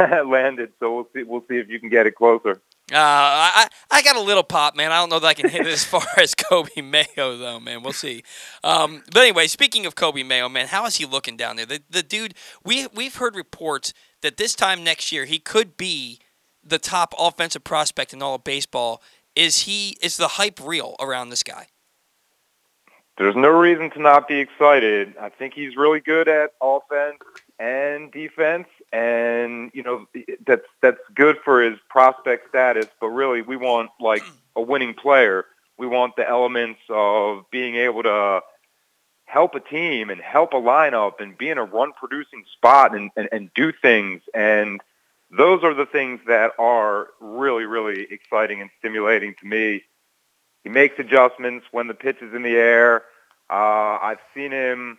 landed. 0.26 0.72
So 0.80 0.94
we'll 0.94 1.08
see. 1.14 1.22
We'll 1.22 1.44
see 1.48 1.56
if 1.56 1.68
you 1.68 1.80
can 1.80 1.88
get 1.88 2.06
it 2.06 2.14
closer. 2.14 2.60
Uh, 2.92 2.96
I 2.96 3.68
I 3.90 4.02
got 4.02 4.16
a 4.16 4.20
little 4.20 4.42
pop, 4.42 4.74
man. 4.74 4.90
I 4.90 4.96
don't 4.96 5.10
know 5.10 5.20
that 5.20 5.26
I 5.26 5.34
can 5.34 5.48
hit 5.48 5.62
it 5.62 5.72
as 5.72 5.84
far 5.92 6.06
as 6.16 6.34
Coby 6.34 6.84
Mayo, 6.84 7.36
though, 7.36 7.60
man. 7.60 7.82
We'll 7.82 7.92
see. 7.92 8.22
Um, 8.64 9.02
but 9.12 9.20
anyway, 9.22 9.46
speaking 9.46 9.86
of 9.86 9.94
Coby 9.94 10.26
Mayo, 10.26 10.48
man, 10.48 10.68
how 10.68 10.86
is 10.86 10.96
he 10.96 11.06
looking 11.06 11.36
down 11.36 11.56
there? 11.56 11.66
The 11.66 11.82
the 11.88 12.02
dude, 12.02 12.34
we 12.64 12.86
we've 12.94 13.16
heard 13.16 13.36
reports 13.36 13.92
that 14.22 14.36
this 14.36 14.54
time 14.54 14.82
next 14.82 15.12
year 15.12 15.24
he 15.24 15.38
could 15.38 15.76
be 15.76 16.18
the 16.64 16.78
top 16.78 17.14
offensive 17.18 17.64
prospect 17.64 18.12
in 18.12 18.22
all 18.22 18.34
of 18.34 18.44
baseball. 18.44 19.02
Is 19.36 19.62
he? 19.62 19.96
Is 20.02 20.16
the 20.16 20.28
hype 20.28 20.58
real 20.62 20.96
around 21.00 21.30
this 21.30 21.42
guy? 21.42 21.68
There's 23.20 23.36
no 23.36 23.50
reason 23.50 23.90
to 23.90 24.00
not 24.00 24.26
be 24.26 24.36
excited. 24.36 25.14
I 25.20 25.28
think 25.28 25.52
he's 25.52 25.76
really 25.76 26.00
good 26.00 26.26
at 26.26 26.54
offense 26.62 27.18
and 27.58 28.10
defense, 28.10 28.66
and 28.92 29.70
you 29.74 29.82
know 29.82 30.06
that's 30.46 30.66
that's 30.82 31.00
good 31.14 31.38
for 31.44 31.62
his 31.62 31.78
prospect 31.88 32.48
status. 32.48 32.86
But 33.00 33.08
really, 33.08 33.42
we 33.42 33.56
want 33.56 33.90
like 34.00 34.24
a 34.56 34.62
winning 34.62 34.94
player. 34.94 35.44
We 35.78 35.86
want 35.86 36.16
the 36.16 36.28
elements 36.28 36.80
of 36.88 37.50
being 37.50 37.76
able 37.76 38.02
to 38.02 38.40
help 39.24 39.54
a 39.54 39.60
team 39.60 40.10
and 40.10 40.20
help 40.20 40.52
a 40.52 40.56
lineup 40.56 41.20
and 41.20 41.38
be 41.38 41.48
in 41.48 41.56
a 41.56 41.64
run-producing 41.64 42.44
spot 42.52 42.94
and, 42.94 43.10
and, 43.16 43.28
and 43.30 43.50
do 43.54 43.72
things. 43.72 44.22
And 44.34 44.80
those 45.30 45.62
are 45.62 45.72
the 45.72 45.86
things 45.86 46.20
that 46.26 46.50
are 46.58 47.08
really, 47.20 47.64
really 47.64 48.08
exciting 48.10 48.60
and 48.60 48.70
stimulating 48.80 49.36
to 49.40 49.46
me. 49.46 49.84
He 50.64 50.68
makes 50.68 50.98
adjustments 50.98 51.64
when 51.70 51.86
the 51.86 51.94
pitch 51.94 52.16
is 52.20 52.34
in 52.34 52.42
the 52.42 52.56
air. 52.56 53.04
Uh, 53.48 53.98
I've 54.02 54.18
seen 54.34 54.50
him 54.50 54.98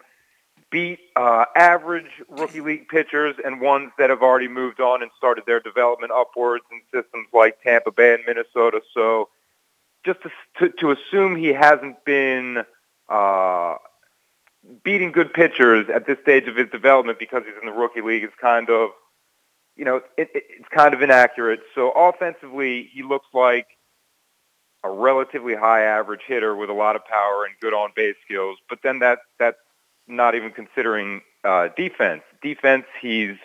beat 0.72 1.00
uh, 1.16 1.46
average 1.56 2.10
rookie 2.30 2.62
league 2.62 2.88
pitchers 2.88 3.36
and 3.44 3.62
ones 3.62 3.92
that 3.98 4.10
have 4.10 4.22
already 4.22 4.48
moved 4.48 4.80
on 4.80 5.04
and 5.04 5.12
started 5.18 5.44
their 5.46 5.60
development 5.60 6.12
upwards 6.12 6.64
in 6.72 6.82
systems 6.94 7.28
like 7.34 7.62
Tampa 7.62 7.92
Bay 7.92 8.16
and 8.16 8.24
Minnesota. 8.26 8.82
So 8.94 9.30
just 10.06 10.20
to, 10.24 10.30
to, 10.60 10.70
to 10.80 10.92
assume 10.92 11.36
he 11.36 11.50
hasn't 11.50 12.04
been 12.06 12.64
uh, 13.10 13.76
beating 14.84 15.12
good 15.12 15.34
pitchers 15.34 15.88
at 15.94 16.08
this 16.08 16.18
stage 16.22 16.48
of 16.48 16.56
his 16.56 16.70
development 16.70 17.20
because 17.20 17.44
he's 17.46 17.56
in 17.62 17.68
the 17.68 17.74
rookie 17.74 18.02
league 18.02 18.24
is 18.24 18.32
kind 18.40 18.70
of, 18.70 18.92
you 19.76 19.86
know, 19.86 19.98
it, 20.18 20.30
it, 20.34 20.44
it's 20.50 20.70
kind 20.70 20.94
of 20.94 21.02
inaccurate. 21.02 21.60
So 21.76 21.92
offensively, 21.92 22.90
he 22.94 23.04
looks 23.04 23.28
like 23.34 23.68
a 24.84 24.90
relatively 24.90 25.56
high 25.56 25.84
average 25.84 26.22
hitter 26.26 26.56
with 26.56 26.70
a 26.70 26.74
lot 26.74 26.96
of 26.96 27.06
power 27.06 27.46
and 27.46 27.54
good 27.60 27.74
on 27.74 27.92
base 27.96 28.16
skills. 28.26 28.58
But 28.70 28.80
then 28.84 29.00
that 29.00 29.20
that's 29.38 29.58
not 30.08 30.36
even 30.36 30.52
considering 30.52 31.22
uh, 31.44 31.70
defense. 31.76 32.22
Defense, 32.42 32.86
he's 33.02 33.36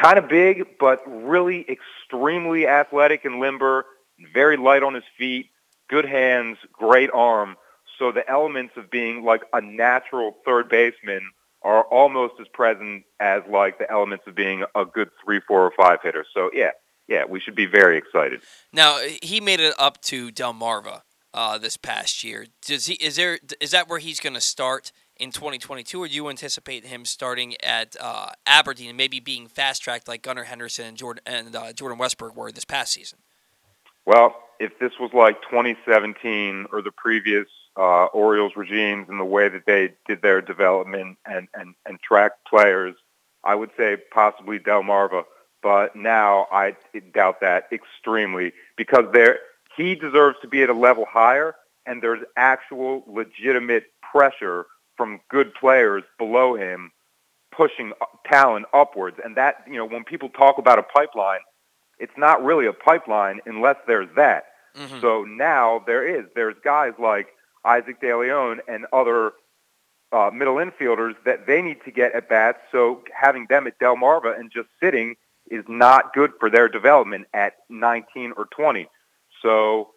kind 0.00 0.18
of 0.18 0.28
big, 0.28 0.78
but 0.78 1.02
really 1.06 1.66
extremely 1.68 2.66
athletic 2.66 3.24
and 3.24 3.40
limber, 3.40 3.84
very 4.32 4.56
light 4.56 4.82
on 4.82 4.94
his 4.94 5.04
feet, 5.18 5.50
good 5.88 6.04
hands, 6.04 6.58
great 6.72 7.10
arm. 7.12 7.56
So 7.98 8.12
the 8.12 8.28
elements 8.28 8.74
of 8.76 8.90
being 8.90 9.24
like 9.24 9.42
a 9.52 9.60
natural 9.60 10.36
third 10.44 10.68
baseman 10.68 11.30
are 11.62 11.82
almost 11.84 12.34
as 12.40 12.48
present 12.48 13.04
as 13.18 13.42
like 13.50 13.78
the 13.78 13.90
elements 13.90 14.24
of 14.26 14.34
being 14.34 14.64
a 14.74 14.84
good 14.84 15.10
three, 15.22 15.40
four, 15.46 15.64
or 15.64 15.72
five 15.76 15.98
hitter. 16.02 16.24
So 16.32 16.50
yeah, 16.54 16.70
yeah, 17.08 17.24
we 17.24 17.40
should 17.40 17.54
be 17.54 17.66
very 17.66 17.98
excited. 17.98 18.40
Now 18.72 18.98
he 19.22 19.40
made 19.40 19.60
it 19.60 19.74
up 19.78 20.00
to 20.02 20.30
Delmarva 20.30 21.02
uh, 21.34 21.58
this 21.58 21.76
past 21.76 22.24
year. 22.24 22.46
Does 22.64 22.86
he? 22.86 22.94
Is 22.94 23.16
there? 23.16 23.38
Is 23.60 23.72
that 23.72 23.88
where 23.88 23.98
he's 23.98 24.20
going 24.20 24.34
to 24.34 24.40
start 24.40 24.92
in 25.20 25.30
2022, 25.30 26.02
or 26.02 26.08
do 26.08 26.14
you 26.14 26.30
anticipate 26.30 26.86
him 26.86 27.04
starting 27.04 27.54
at 27.62 27.94
uh, 28.00 28.30
Aberdeen 28.46 28.88
and 28.88 28.96
maybe 28.96 29.20
being 29.20 29.46
fast 29.46 29.82
tracked 29.82 30.08
like 30.08 30.22
Gunnar 30.22 30.44
Henderson 30.44 30.86
and 30.86 30.96
Jordan 30.96 31.22
and 31.26 31.54
uh, 31.54 31.72
Jordan 31.74 31.98
Westburg 31.98 32.34
were 32.34 32.50
this 32.50 32.64
past 32.64 32.92
season? 32.92 33.18
Well, 34.06 34.34
if 34.58 34.78
this 34.78 34.92
was 34.98 35.10
like 35.12 35.40
2017 35.42 36.66
or 36.72 36.80
the 36.80 36.90
previous 36.90 37.46
uh, 37.76 38.06
Orioles 38.06 38.52
regimes 38.56 39.08
and 39.10 39.20
the 39.20 39.24
way 39.24 39.50
that 39.50 39.66
they 39.66 39.92
did 40.08 40.22
their 40.22 40.40
development 40.40 41.18
and, 41.26 41.48
and, 41.54 41.74
and 41.84 42.00
tracked 42.00 42.46
players, 42.48 42.94
I 43.44 43.54
would 43.54 43.70
say 43.76 43.98
possibly 44.12 44.58
Delmarva. 44.58 45.24
But 45.62 45.94
now 45.94 46.46
I 46.50 46.76
doubt 47.12 47.42
that 47.42 47.68
extremely 47.70 48.52
because 48.76 49.04
there 49.12 49.40
he 49.76 49.94
deserves 49.94 50.38
to 50.40 50.48
be 50.48 50.62
at 50.62 50.70
a 50.70 50.74
level 50.74 51.04
higher, 51.06 51.54
and 51.84 52.02
there's 52.02 52.22
actual 52.36 53.04
legitimate 53.06 53.84
pressure 54.10 54.66
from 55.00 55.18
good 55.30 55.54
players 55.54 56.02
below 56.18 56.54
him 56.54 56.92
pushing 57.56 57.90
talent 58.30 58.66
upwards. 58.74 59.16
And 59.24 59.34
that, 59.38 59.64
you 59.66 59.78
know, 59.78 59.86
when 59.86 60.04
people 60.04 60.28
talk 60.28 60.58
about 60.58 60.78
a 60.78 60.82
pipeline, 60.82 61.40
it's 61.98 62.12
not 62.18 62.44
really 62.44 62.66
a 62.66 62.74
pipeline 62.74 63.40
unless 63.46 63.76
there's 63.86 64.10
that. 64.16 64.44
Mm-hmm. 64.76 65.00
So 65.00 65.24
now 65.24 65.82
there 65.86 66.06
is. 66.06 66.26
There's 66.34 66.54
guys 66.62 66.92
like 66.98 67.28
Isaac 67.64 67.98
De 68.02 68.14
Leon 68.14 68.60
and 68.68 68.84
other 68.92 69.32
uh, 70.12 70.30
middle 70.34 70.56
infielders 70.56 71.14
that 71.24 71.46
they 71.46 71.62
need 71.62 71.78
to 71.86 71.90
get 71.90 72.14
at 72.14 72.28
bats. 72.28 72.58
So 72.70 73.02
having 73.18 73.46
them 73.48 73.66
at 73.66 73.80
Delmarva 73.80 74.38
and 74.38 74.52
just 74.52 74.68
sitting 74.82 75.14
is 75.50 75.64
not 75.66 76.12
good 76.12 76.32
for 76.38 76.50
their 76.50 76.68
development 76.68 77.26
at 77.32 77.54
19 77.70 78.34
or 78.36 78.48
20. 78.54 78.86
So 79.40 79.92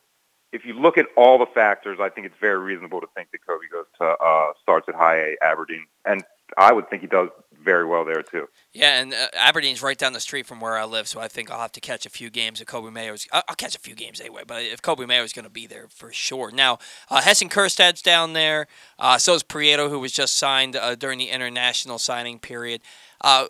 if 0.53 0.63
you 0.65 0.73
look 0.79 0.97
at 0.97 1.07
all 1.17 1.39
the 1.39 1.47
factors, 1.47 1.97
I 1.99 2.09
think 2.09 2.27
it's 2.27 2.35
very 2.39 2.59
reasonable 2.59 3.01
to 3.01 3.07
think 3.15 3.29
that 3.31 3.39
Coby 3.45 3.69
goes 3.71 3.85
to 3.99 4.05
uh, 4.05 4.53
starts 4.61 4.87
at 4.87 4.95
high 4.95 5.17
A 5.17 5.35
Aberdeen, 5.41 5.87
and 6.05 6.23
I 6.57 6.71
would 6.71 6.89
think 6.89 7.01
he 7.01 7.07
does 7.07 7.29
very 7.63 7.85
well 7.85 8.05
there 8.05 8.21
too. 8.21 8.47
Yeah, 8.73 9.01
and 9.01 9.13
uh, 9.13 9.27
Aberdeen's 9.33 9.81
right 9.81 9.97
down 9.97 10.13
the 10.13 10.19
street 10.19 10.45
from 10.45 10.59
where 10.59 10.77
I 10.77 10.83
live, 10.85 11.07
so 11.07 11.19
I 11.19 11.27
think 11.27 11.49
I'll 11.49 11.59
have 11.59 11.71
to 11.73 11.81
catch 11.81 12.05
a 12.05 12.09
few 12.09 12.29
games 12.29 12.61
of 12.61 12.67
Coby 12.67 12.93
Mayo's. 12.93 13.27
I'll, 13.31 13.41
I'll 13.47 13.55
catch 13.55 13.75
a 13.75 13.79
few 13.79 13.95
games 13.95 14.21
anyway, 14.21 14.43
but 14.45 14.61
if 14.61 14.81
Coby 14.81 15.07
Mayo 15.07 15.23
is 15.23 15.33
going 15.33 15.45
to 15.45 15.51
be 15.51 15.65
there 15.65 15.87
for 15.89 16.13
sure. 16.13 16.51
Now, 16.51 16.77
uh, 17.09 17.21
Heston 17.21 17.49
Kjerstad's 17.49 18.03
down 18.03 18.33
there. 18.33 18.67
Uh, 18.99 19.17
so 19.17 19.33
is 19.33 19.43
Prieto, 19.43 19.89
who 19.89 19.99
was 19.99 20.11
just 20.11 20.35
signed 20.35 20.75
uh, 20.75 20.93
during 20.95 21.17
the 21.17 21.29
international 21.29 21.97
signing 21.97 22.37
period. 22.37 22.81
Uh, 23.21 23.47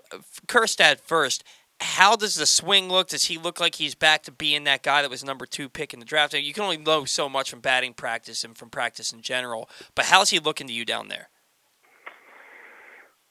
Kjerstad 0.47 1.01
first 1.01 1.43
how 1.83 2.15
does 2.15 2.35
the 2.35 2.45
swing 2.45 2.87
look? 2.89 3.09
Does 3.09 3.25
he 3.25 3.37
look 3.37 3.59
like 3.59 3.75
he's 3.75 3.93
back 3.93 4.23
to 4.23 4.31
being 4.31 4.63
that 4.63 4.83
guy 4.83 5.01
that 5.01 5.11
was 5.11 5.23
number 5.23 5.45
two 5.45 5.67
pick 5.67 5.93
in 5.93 5.99
the 5.99 6.05
draft? 6.05 6.33
You 6.33 6.53
can 6.53 6.63
only 6.63 6.77
know 6.77 7.05
so 7.05 7.27
much 7.27 7.49
from 7.49 7.59
batting 7.59 7.93
practice 7.93 8.43
and 8.43 8.57
from 8.57 8.69
practice 8.69 9.11
in 9.11 9.21
general. 9.21 9.69
But 9.93 10.05
how's 10.05 10.29
he 10.29 10.39
looking 10.39 10.67
to 10.67 10.73
you 10.73 10.85
down 10.85 11.09
there? 11.09 11.29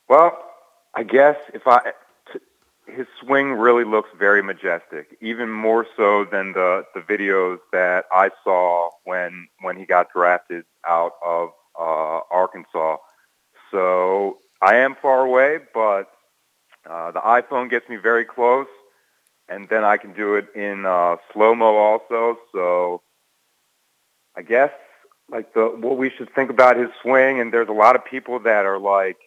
Well, 0.08 0.38
I 0.94 1.02
guess 1.02 1.36
if 1.54 1.66
I 1.66 1.92
his 2.86 3.06
swing 3.20 3.52
really 3.52 3.84
looks 3.84 4.10
very 4.18 4.42
majestic, 4.42 5.16
even 5.22 5.50
more 5.50 5.86
so 5.96 6.26
than 6.30 6.52
the 6.52 6.84
the 6.94 7.00
videos 7.00 7.58
that 7.72 8.04
I 8.12 8.30
saw 8.44 8.90
when 9.04 9.48
when 9.62 9.76
he 9.76 9.86
got 9.86 10.12
drafted 10.14 10.64
out 10.86 11.12
of 11.24 11.50
uh, 11.78 12.20
Arkansas. 12.30 12.98
So 13.70 14.38
I 14.60 14.76
am 14.76 14.94
far 15.00 15.24
away, 15.24 15.60
but 15.72 16.11
uh, 16.88 17.10
the 17.12 17.20
iPhone 17.20 17.70
gets 17.70 17.88
me 17.88 17.96
very 17.96 18.24
close, 18.24 18.66
and 19.48 19.68
then 19.68 19.84
I 19.84 19.96
can 19.96 20.12
do 20.12 20.36
it 20.36 20.48
in 20.54 20.84
uh, 20.86 21.16
slow 21.32 21.54
mo 21.54 21.76
also. 21.76 22.38
So 22.52 23.02
I 24.36 24.42
guess 24.42 24.70
like 25.30 25.54
the 25.54 25.66
what 25.66 25.96
we 25.96 26.10
should 26.10 26.34
think 26.34 26.50
about 26.50 26.76
his 26.76 26.90
swing, 27.02 27.40
and 27.40 27.52
there's 27.52 27.68
a 27.68 27.72
lot 27.72 27.96
of 27.96 28.04
people 28.04 28.40
that 28.40 28.66
are 28.66 28.78
like 28.78 29.18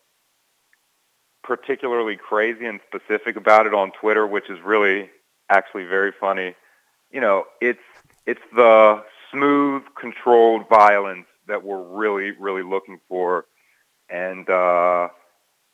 particularly 1.43 2.17
crazy 2.17 2.65
and 2.65 2.79
specific 2.87 3.35
about 3.35 3.67
it 3.67 3.73
on 3.73 3.91
Twitter, 3.91 4.25
which 4.25 4.49
is 4.49 4.59
really 4.63 5.09
actually 5.49 5.85
very 5.85 6.11
funny. 6.19 6.55
You 7.11 7.21
know, 7.21 7.45
it's 7.61 7.79
it's 8.25 8.41
the 8.55 9.03
smooth, 9.31 9.83
controlled 9.99 10.67
violence 10.69 11.27
that 11.47 11.63
we're 11.63 11.81
really, 11.81 12.31
really 12.31 12.63
looking 12.63 12.99
for, 13.07 13.45
and 14.09 14.49
uh, 14.49 15.09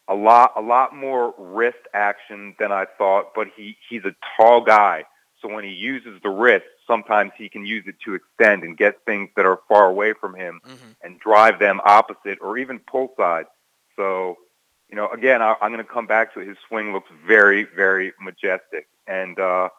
a 0.07 0.15
lot 0.15 0.53
a 0.57 0.61
lot 0.61 0.95
more 0.95 1.33
wrist 1.37 1.77
action 1.93 2.55
than 2.59 2.71
I 2.71 2.85
thought, 2.97 3.33
but 3.35 3.47
he 3.55 3.77
he's 3.89 4.03
a 4.05 4.15
tall 4.37 4.61
guy. 4.61 5.05
So 5.41 5.47
when 5.47 5.63
he 5.63 5.71
uses 5.71 6.21
the 6.21 6.29
wrist, 6.29 6.65
sometimes 6.85 7.31
he 7.37 7.49
can 7.49 7.65
use 7.65 7.85
it 7.87 7.95
to 8.05 8.13
extend 8.13 8.63
and 8.63 8.77
get 8.77 9.03
things 9.05 9.29
that 9.35 9.45
are 9.45 9.59
far 9.67 9.87
away 9.87 10.13
from 10.13 10.35
him 10.35 10.61
mm-hmm. 10.63 10.91
and 11.01 11.19
drive 11.19 11.57
them 11.57 11.81
opposite 11.83 12.37
or 12.41 12.59
even 12.59 12.77
pull 12.79 13.13
side. 13.17 13.45
So, 13.95 14.37
you 14.87 14.95
know, 14.95 15.09
again, 15.09 15.41
I, 15.41 15.55
I'm 15.61 15.71
going 15.71 15.83
to 15.83 15.91
come 15.91 16.05
back 16.05 16.33
to 16.35 16.41
it. 16.41 16.47
His 16.47 16.57
swing 16.67 16.93
looks 16.93 17.09
very, 17.25 17.63
very 17.63 18.13
majestic. 18.21 18.87
And 19.07 19.39
uh, 19.39 19.69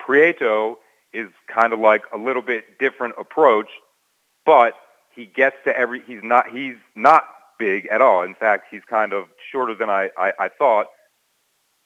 Prieto 0.00 0.76
is 1.12 1.28
kind 1.52 1.72
of 1.72 1.80
like 1.80 2.02
a 2.12 2.18
little 2.18 2.42
bit 2.42 2.78
different 2.78 3.14
approach, 3.18 3.70
but 4.46 4.74
he 5.16 5.26
gets 5.26 5.56
to 5.64 5.76
every. 5.76 6.02
He's 6.06 6.22
not. 6.22 6.50
He's 6.50 6.76
not 6.94 7.24
big 7.58 7.86
at 7.86 8.00
all. 8.00 8.22
In 8.22 8.34
fact, 8.34 8.66
he's 8.70 8.82
kind 8.88 9.12
of 9.12 9.26
shorter 9.50 9.74
than 9.74 9.90
I, 9.90 10.10
I, 10.16 10.32
I 10.38 10.48
thought, 10.48 10.86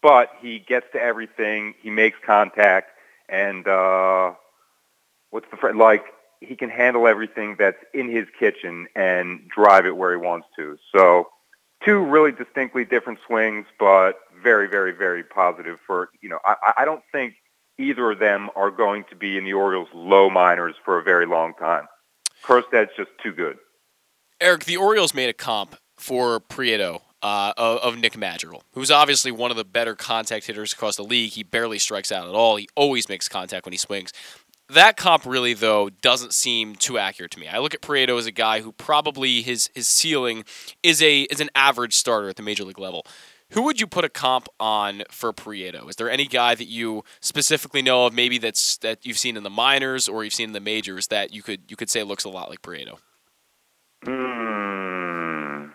but 0.03 0.31
he 0.41 0.59
gets 0.59 0.87
to 0.93 1.01
everything. 1.01 1.75
He 1.83 1.91
makes 1.91 2.19
contact, 2.25 2.91
and 3.29 3.67
uh, 3.67 4.33
what's 5.31 5.51
the 5.51 5.57
phrase? 5.57 5.77
Like 5.77 6.05
he 6.41 6.57
can 6.57 6.71
handle 6.71 7.07
everything 7.07 7.57
that's 7.59 7.79
in 7.95 8.11
his 8.11 8.27
kitchen 8.39 8.87
and 8.95 9.49
drive 9.49 9.87
it 9.87 9.97
where 9.97 10.11
he 10.11 10.17
wants 10.17 10.49
to. 10.57 10.77
So, 10.95 11.29
two 11.85 12.05
really 12.05 12.33
distinctly 12.33 12.85
different 12.85 13.21
swings, 13.27 13.67
but 13.79 14.19
very, 14.43 14.69
very, 14.69 14.93
very 14.93 15.23
positive. 15.23 15.79
For 15.87 16.11
you 16.21 16.29
know, 16.29 16.39
I, 16.45 16.73
I 16.79 16.85
don't 16.85 17.03
think 17.13 17.35
either 17.79 18.13
of 18.13 18.19
them 18.19 18.51
are 18.57 18.71
going 18.71 19.05
to 19.11 19.17
be 19.17 19.39
in 19.39 19.45
the 19.45 19.53
Orioles' 19.53 19.89
low 19.95 20.31
minors 20.31 20.75
for 20.85 20.99
a 20.99 21.03
very 21.03 21.27
long 21.27 21.55
time. 21.55 21.87
Kjerstad's 22.45 22.91
just 22.97 23.11
too 23.23 23.33
good. 23.33 23.57
Eric, 24.43 24.65
the 24.65 24.77
Orioles 24.77 25.15
made 25.15 25.29
a 25.29 25.33
comp 25.33 25.77
for 25.97 26.41
Prieto 26.41 27.03
uh, 27.23 27.53
of, 27.57 27.79
of, 27.79 27.99
Nick 27.99 28.17
Madrigal, 28.17 28.65
who's 28.73 28.91
obviously 28.91 29.31
one 29.31 29.53
of 29.53 29.57
the 29.57 29.65
better 29.65 29.95
contact 29.95 30.47
hitters 30.47 30.73
across 30.73 30.97
the 30.97 31.05
league. 31.05 31.31
He 31.31 31.45
barely 31.45 31.79
strikes 31.79 32.11
out 32.11 32.29
at 32.29 32.35
all. 32.35 32.57
He 32.57 32.69
always 32.75 33.09
makes 33.09 33.29
contact 33.29 33.65
when 33.65 33.73
he 33.73 33.79
swings. 33.79 34.13
That 34.69 34.97
comp 34.97 35.25
really, 35.27 35.55
though, 35.55 35.91
doesn't 35.91 36.35
seem 36.35 36.75
too 36.75 36.99
accurate 36.99 37.31
to 37.33 37.39
me. 37.39 37.47
I 37.47 37.59
look 37.59 37.73
at 37.73 37.83
Prieto 37.83 38.19
as 38.19 38.27
a 38.27 38.33
guy 38.33 38.63
who 38.63 38.73
probably 38.73 39.43
his 39.43 39.71
his 39.75 39.87
ceiling 39.87 40.45
is 40.83 41.01
a 41.01 41.23
is 41.23 41.41
an 41.41 41.51
average 41.55 41.95
starter 41.95 42.29
at 42.29 42.37
the 42.37 42.43
major 42.43 42.65
league 42.65 42.81
level. 42.81 43.07
Who 43.51 43.63
would 43.63 43.81
you 43.81 43.87
put 43.87 44.05
a 44.05 44.09
comp 44.09 44.49
on 44.59 45.05
for 45.11 45.33
Prieto? 45.33 45.89
Is 45.89 45.97
there 45.97 46.11
any 46.11 46.27
guy 46.27 46.55
that 46.55 46.69
you 46.69 47.05
specifically 47.21 47.83
know 47.83 48.07
of, 48.07 48.15
maybe 48.15 48.39
that's 48.39 48.79
that 48.79 49.05
you've 49.07 49.19
seen 49.19 49.37
in 49.37 49.43
the 49.45 49.51
minors 49.51 50.09
or 50.09 50.25
you've 50.25 50.33
seen 50.33 50.49
in 50.49 50.53
the 50.53 50.61
majors 50.61 51.09
that 51.09 51.33
you 51.33 51.43
could 51.43 51.61
you 51.69 51.77
could 51.77 51.91
say 51.91 52.03
looks 52.03 52.25
a 52.25 52.31
lot 52.31 52.49
like 52.49 52.63
Prieto? 52.63 52.99
Hmm. 54.05 55.67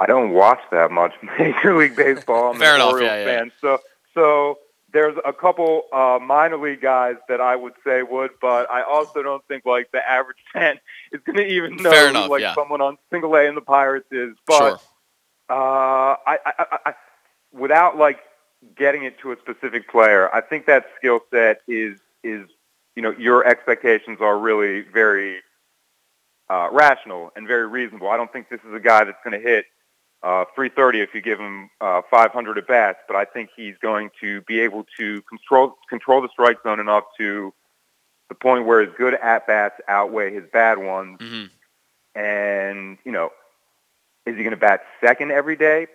I 0.00 0.06
don't 0.06 0.30
watch 0.30 0.60
that 0.70 0.90
much 0.90 1.12
Major 1.38 1.76
League 1.76 1.96
Baseball. 1.96 2.52
I'm 2.52 2.58
Fair 2.58 2.74
an 2.74 2.80
enough, 2.80 2.92
Orioles 2.92 3.10
yeah, 3.10 3.18
yeah. 3.18 3.38
fan, 3.38 3.52
so 3.60 3.78
so 4.14 4.58
there's 4.92 5.16
a 5.24 5.32
couple 5.32 5.82
uh, 5.92 6.18
minor 6.20 6.56
league 6.56 6.80
guys 6.80 7.16
that 7.28 7.40
I 7.40 7.56
would 7.56 7.74
say 7.84 8.02
would, 8.02 8.30
but 8.40 8.70
I 8.70 8.82
also 8.82 9.22
don't 9.22 9.44
think 9.46 9.66
like 9.66 9.90
the 9.92 10.08
average 10.08 10.38
fan 10.52 10.78
is 11.12 11.20
going 11.26 11.36
to 11.36 11.46
even 11.46 11.76
know 11.76 11.90
Fair 11.90 12.08
enough, 12.08 12.30
like 12.30 12.40
yeah. 12.40 12.54
someone 12.54 12.80
on 12.80 12.96
single 13.10 13.34
A 13.34 13.44
in 13.44 13.54
the 13.54 13.60
Pirates 13.60 14.08
is. 14.10 14.34
But 14.46 14.58
Sure. 14.58 14.80
Uh, 15.50 16.16
I, 16.26 16.38
I, 16.44 16.52
I, 16.58 16.78
I, 16.86 16.94
without 17.52 17.96
like 17.96 18.18
getting 18.76 19.04
it 19.04 19.18
to 19.20 19.32
a 19.32 19.36
specific 19.38 19.88
player, 19.88 20.34
I 20.34 20.42
think 20.42 20.66
that 20.66 20.86
skill 20.98 21.20
set 21.30 21.62
is 21.66 21.98
is 22.22 22.46
you 22.94 23.02
know 23.02 23.14
your 23.18 23.46
expectations 23.46 24.18
are 24.20 24.38
really 24.38 24.82
very 24.82 25.40
uh, 26.50 26.68
rational 26.72 27.30
and 27.36 27.46
very 27.46 27.66
reasonable. 27.66 28.08
I 28.08 28.16
don't 28.16 28.32
think 28.32 28.48
this 28.48 28.60
is 28.66 28.74
a 28.74 28.80
guy 28.80 29.04
that's 29.04 29.18
going 29.24 29.40
to 29.40 29.46
hit 29.46 29.66
uh, 30.22 30.44
330 30.54 31.00
if 31.00 31.14
you 31.14 31.20
give 31.20 31.38
him 31.38 31.70
uh, 31.80 32.02
500 32.10 32.58
at 32.58 32.66
bats, 32.66 32.98
but 33.06 33.16
I 33.16 33.24
think 33.24 33.50
he's 33.54 33.76
going 33.80 34.10
to 34.20 34.40
be 34.42 34.60
able 34.60 34.84
to 34.98 35.22
control 35.22 35.76
control 35.88 36.20
the 36.20 36.28
strike 36.32 36.58
zone 36.62 36.80
enough 36.80 37.04
to 37.18 37.52
the 38.28 38.34
point 38.34 38.66
where 38.66 38.80
his 38.80 38.90
good 38.98 39.14
at 39.14 39.46
bats 39.46 39.76
outweigh 39.88 40.34
his 40.34 40.44
bad 40.52 40.78
ones. 40.78 41.18
Mm-hmm. 41.20 42.20
And 42.20 42.98
you 43.04 43.12
know, 43.12 43.30
is 44.26 44.36
he 44.36 44.42
going 44.42 44.50
to 44.50 44.56
bat 44.56 44.82
second 45.04 45.30
every 45.30 45.56
day? 45.56 45.86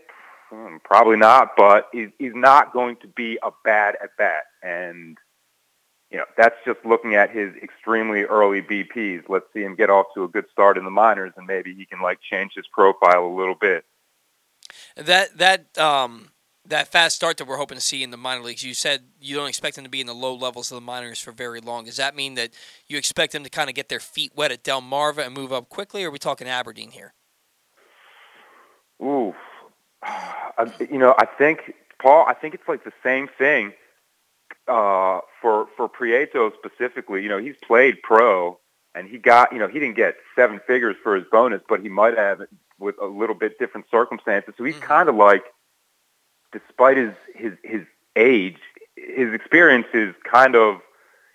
Hmm, 0.49 0.77
Probably 0.83 1.17
not, 1.17 1.51
but 1.57 1.89
he's, 1.91 2.09
he's 2.17 2.35
not 2.35 2.73
going 2.73 2.95
to 2.97 3.07
be 3.07 3.37
a 3.43 3.51
bad 3.65 3.95
at 4.01 4.15
bat. 4.17 4.43
And 4.61 5.17
you 6.13 6.19
know, 6.19 6.25
that's 6.37 6.55
just 6.63 6.77
looking 6.85 7.15
at 7.15 7.31
his 7.31 7.55
extremely 7.55 8.21
early 8.21 8.61
BPs. 8.61 9.23
Let's 9.27 9.45
see 9.51 9.63
him 9.63 9.75
get 9.75 9.89
off 9.89 10.05
to 10.13 10.23
a 10.23 10.27
good 10.27 10.45
start 10.51 10.77
in 10.77 10.85
the 10.85 10.91
minors, 10.91 11.33
and 11.35 11.47
maybe 11.47 11.73
he 11.73 11.85
can 11.85 12.01
like 12.01 12.19
change 12.21 12.51
his 12.55 12.67
profile 12.71 13.25
a 13.25 13.35
little 13.35 13.55
bit. 13.55 13.83
That 14.95 15.35
that 15.39 15.77
um 15.79 16.29
that 16.65 16.87
fast 16.87 17.15
start 17.15 17.37
that 17.37 17.47
we're 17.47 17.57
hoping 17.57 17.77
to 17.77 17.83
see 17.83 18.03
in 18.03 18.11
the 18.11 18.17
minor 18.17 18.43
leagues. 18.43 18.63
You 18.63 18.75
said 18.75 19.05
you 19.19 19.35
don't 19.35 19.49
expect 19.49 19.75
him 19.75 19.83
to 19.85 19.89
be 19.89 20.01
in 20.01 20.07
the 20.07 20.13
low 20.13 20.35
levels 20.35 20.71
of 20.71 20.75
the 20.75 20.81
minors 20.81 21.19
for 21.19 21.31
very 21.31 21.59
long. 21.59 21.85
Does 21.85 21.97
that 21.97 22.15
mean 22.15 22.35
that 22.35 22.51
you 22.87 22.99
expect 22.99 23.33
them 23.33 23.43
to 23.43 23.49
kind 23.49 23.67
of 23.67 23.75
get 23.75 23.89
their 23.89 23.99
feet 23.99 24.33
wet 24.35 24.51
at 24.51 24.63
Delmarva 24.63 25.25
and 25.25 25.33
move 25.33 25.51
up 25.51 25.67
quickly, 25.67 26.03
or 26.03 26.09
are 26.09 26.11
we 26.11 26.19
talking 26.19 26.47
Aberdeen 26.47 26.91
here? 26.91 27.15
Ooh, 29.01 29.33
I, 30.03 30.71
you 30.91 30.99
know, 30.99 31.15
I 31.17 31.25
think 31.25 31.73
Paul. 31.99 32.23
I 32.27 32.35
think 32.35 32.53
it's 32.53 32.67
like 32.67 32.83
the 32.83 32.93
same 33.03 33.27
thing 33.35 33.73
uh, 34.67 35.19
for 35.41 35.67
for 35.75 35.89
Prieto 35.89 36.51
specifically. 36.57 37.23
You 37.23 37.29
know, 37.29 37.37
he's 37.37 37.55
played 37.63 38.01
pro, 38.01 38.59
and 38.95 39.07
he 39.07 39.17
got 39.17 39.53
you 39.53 39.59
know 39.59 39.67
he 39.67 39.79
didn't 39.79 39.95
get 39.95 40.15
seven 40.35 40.59
figures 40.65 40.95
for 41.03 41.15
his 41.15 41.25
bonus, 41.31 41.61
but 41.67 41.81
he 41.81 41.89
might 41.89 42.17
have 42.17 42.41
with 42.79 42.95
a 43.01 43.05
little 43.05 43.35
bit 43.35 43.59
different 43.59 43.87
circumstances. 43.89 44.53
So 44.57 44.63
he's 44.63 44.77
kind 44.77 45.09
of 45.09 45.15
like, 45.15 45.43
despite 46.51 46.97
his 46.97 47.13
his 47.35 47.53
his 47.63 47.81
age, 48.15 48.57
his 48.95 49.33
experience 49.33 49.87
is 49.93 50.13
kind 50.29 50.55
of, 50.55 50.81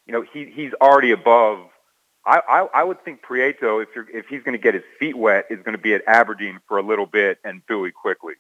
you 0.06 0.12
know, 0.12 0.24
he 0.32 0.46
he's 0.46 0.72
already 0.80 1.12
above. 1.12 1.66
I, 2.26 2.40
I, 2.46 2.80
I 2.80 2.84
would 2.84 3.02
think 3.05 3.22
Prieto, 3.22 3.82
if 3.82 3.88
you're 3.94 4.09
if 4.12 4.26
he's 4.26 4.42
going 4.42 4.52
to 4.52 4.62
get 4.62 4.74
his 4.74 4.82
feet 4.98 5.16
wet, 5.16 5.46
is 5.50 5.62
going 5.62 5.76
to 5.76 5.82
be 5.82 5.94
at 5.94 6.02
Aberdeen 6.06 6.60
for 6.68 6.76
a 6.76 6.82
little 6.82 7.06
bit 7.06 7.38
and 7.44 7.66
Bowie 7.66 7.92
quickly. 7.92 8.34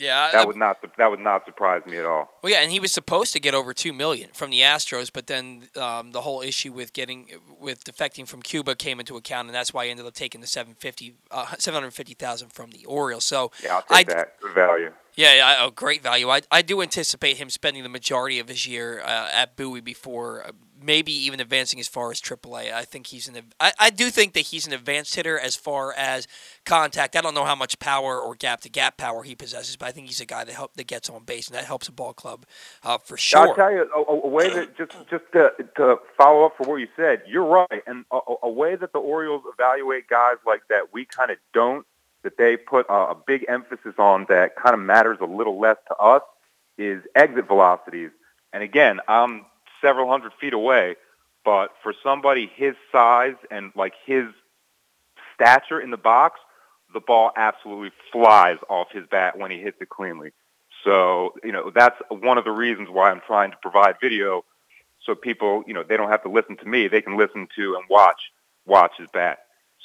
Yeah, 0.00 0.30
That 0.32 0.46
would 0.46 0.56
not 0.56 0.78
that 0.96 1.10
would 1.10 1.20
not 1.20 1.44
surprise 1.44 1.82
me 1.86 1.98
at 1.98 2.06
all. 2.06 2.30
Well, 2.42 2.50
yeah, 2.50 2.60
and 2.62 2.72
he 2.72 2.80
was 2.80 2.90
supposed 2.90 3.32
to 3.34 3.40
get 3.40 3.54
over 3.54 3.74
two 3.74 3.92
million 3.92 4.30
from 4.32 4.50
the 4.50 4.60
Astros, 4.60 5.10
but 5.12 5.26
then 5.26 5.68
um, 5.76 6.12
the 6.12 6.22
whole 6.22 6.40
issue 6.40 6.72
with 6.72 6.94
getting 6.94 7.26
with 7.60 7.84
defecting 7.84 8.26
from 8.26 8.40
Cuba 8.40 8.74
came 8.74 8.98
into 8.98 9.16
account, 9.16 9.48
and 9.48 9.54
that's 9.54 9.74
why 9.74 9.84
he 9.84 9.90
ended 9.90 10.06
up 10.06 10.14
taking 10.14 10.40
the 10.40 10.46
750, 10.46 11.14
uh, 11.30 11.54
750,000 11.58 12.48
from 12.48 12.70
the 12.70 12.84
Orioles. 12.86 13.24
So 13.26 13.52
Yeah, 13.62 13.76
I'll 13.76 13.82
take 13.82 14.10
I- 14.10 14.14
that. 14.14 14.40
Good 14.40 14.54
value. 14.54 14.92
Yeah, 15.16 15.34
yeah, 15.34 15.56
oh, 15.60 15.70
great 15.70 16.02
value. 16.02 16.30
I, 16.30 16.40
I 16.50 16.62
do 16.62 16.80
anticipate 16.82 17.36
him 17.36 17.50
spending 17.50 17.82
the 17.82 17.88
majority 17.88 18.38
of 18.38 18.48
his 18.48 18.66
year 18.66 19.00
uh, 19.04 19.28
at 19.32 19.56
Bowie 19.56 19.80
before 19.80 20.46
uh, 20.46 20.52
maybe 20.82 21.12
even 21.12 21.40
advancing 21.40 21.78
as 21.80 21.88
far 21.88 22.10
as 22.10 22.20
AAA. 22.20 22.72
I 22.72 22.84
think 22.84 23.08
he's 23.08 23.28
an. 23.28 23.36
I, 23.58 23.72
I 23.78 23.90
do 23.90 24.10
think 24.10 24.32
that 24.34 24.46
he's 24.46 24.66
an 24.66 24.72
advanced 24.72 25.14
hitter 25.14 25.38
as 25.38 25.56
far 25.56 25.92
as 25.96 26.26
contact. 26.64 27.16
I 27.16 27.20
don't 27.20 27.34
know 27.34 27.44
how 27.44 27.54
much 27.54 27.78
power 27.78 28.18
or 28.18 28.34
gap 28.34 28.60
to 28.62 28.68
gap 28.68 28.96
power 28.96 29.22
he 29.22 29.34
possesses, 29.34 29.76
but 29.76 29.86
I 29.88 29.92
think 29.92 30.06
he's 30.06 30.20
a 30.20 30.26
guy 30.26 30.44
that 30.44 30.54
help 30.54 30.74
that 30.74 30.86
gets 30.86 31.10
on 31.10 31.24
base 31.24 31.48
and 31.48 31.56
that 31.56 31.64
helps 31.64 31.88
a 31.88 31.92
ball 31.92 32.12
club 32.14 32.46
uh, 32.82 32.98
for 32.98 33.16
sure. 33.16 33.48
I'll 33.48 33.54
tell 33.54 33.72
you 33.72 33.88
a, 33.94 34.12
a 34.12 34.28
way 34.28 34.48
that 34.48 34.76
just 34.76 34.92
just 35.10 35.24
to, 35.32 35.50
to 35.76 35.96
follow 36.16 36.46
up 36.46 36.56
for 36.56 36.66
what 36.68 36.76
you 36.76 36.88
said. 36.96 37.22
You're 37.26 37.44
right, 37.44 37.82
and 37.86 38.04
a, 38.10 38.16
a- 38.16 38.36
a 38.44 38.50
way 38.50 38.76
that 38.76 38.92
the 38.92 38.98
Orioles 39.00 39.42
evaluate 39.52 40.08
guys 40.08 40.36
like 40.46 40.62
that, 40.68 40.92
we 40.92 41.04
kind 41.04 41.30
of 41.30 41.36
don't. 41.52 41.84
That 42.22 42.36
they 42.36 42.56
put 42.56 42.86
a, 42.90 43.14
big 43.26 43.46
emphasis 43.48 43.94
on 43.98 44.26
that 44.28 44.54
kind 44.54 44.74
of 44.74 44.80
matters 44.80 45.18
a 45.22 45.24
little 45.24 45.58
less 45.58 45.76
to 45.88 45.96
us 45.96 46.22
is 46.76 47.02
exit 47.14 47.46
velocities. 47.46 48.10
And 48.52 48.62
again, 48.62 49.00
I'm 49.08 49.46
several 49.80 50.10
hundred 50.10 50.32
feet 50.38 50.52
away, 50.52 50.96
but 51.44 51.70
for 51.82 51.94
somebody 52.02 52.50
his 52.54 52.74
size 52.92 53.36
and 53.50 53.72
like 53.74 53.94
his 54.04 54.26
stature 55.34 55.80
in 55.80 55.90
the 55.90 55.96
box, 55.96 56.40
the 56.92 57.00
ball 57.00 57.30
absolutely 57.36 57.92
flies 58.12 58.58
off 58.68 58.88
his 58.92 59.06
bat 59.10 59.38
when 59.38 59.50
he 59.50 59.58
hits 59.58 59.78
it 59.80 59.88
cleanly. 59.88 60.32
So, 60.84 61.34
you 61.44 61.52
know, 61.52 61.70
that's 61.74 61.96
one 62.08 62.38
of 62.38 62.44
the 62.44 62.50
reasons 62.50 62.88
why 62.90 63.10
I'm 63.10 63.20
trying 63.26 63.50
to 63.50 63.56
provide 63.62 63.96
video 64.00 64.44
so 65.04 65.14
people, 65.14 65.62
you 65.66 65.74
know, 65.74 65.82
they 65.82 65.96
don't 65.96 66.10
have 66.10 66.22
to 66.24 66.30
listen 66.30 66.56
to 66.58 66.66
me. 66.66 66.88
They 66.88 67.00
can 67.00 67.16
listen 67.16 67.48
to 67.56 67.74
and 67.76 67.84
watch 67.88 68.32
watch 68.66 68.92
his 68.98 69.08
bat. 69.12 69.40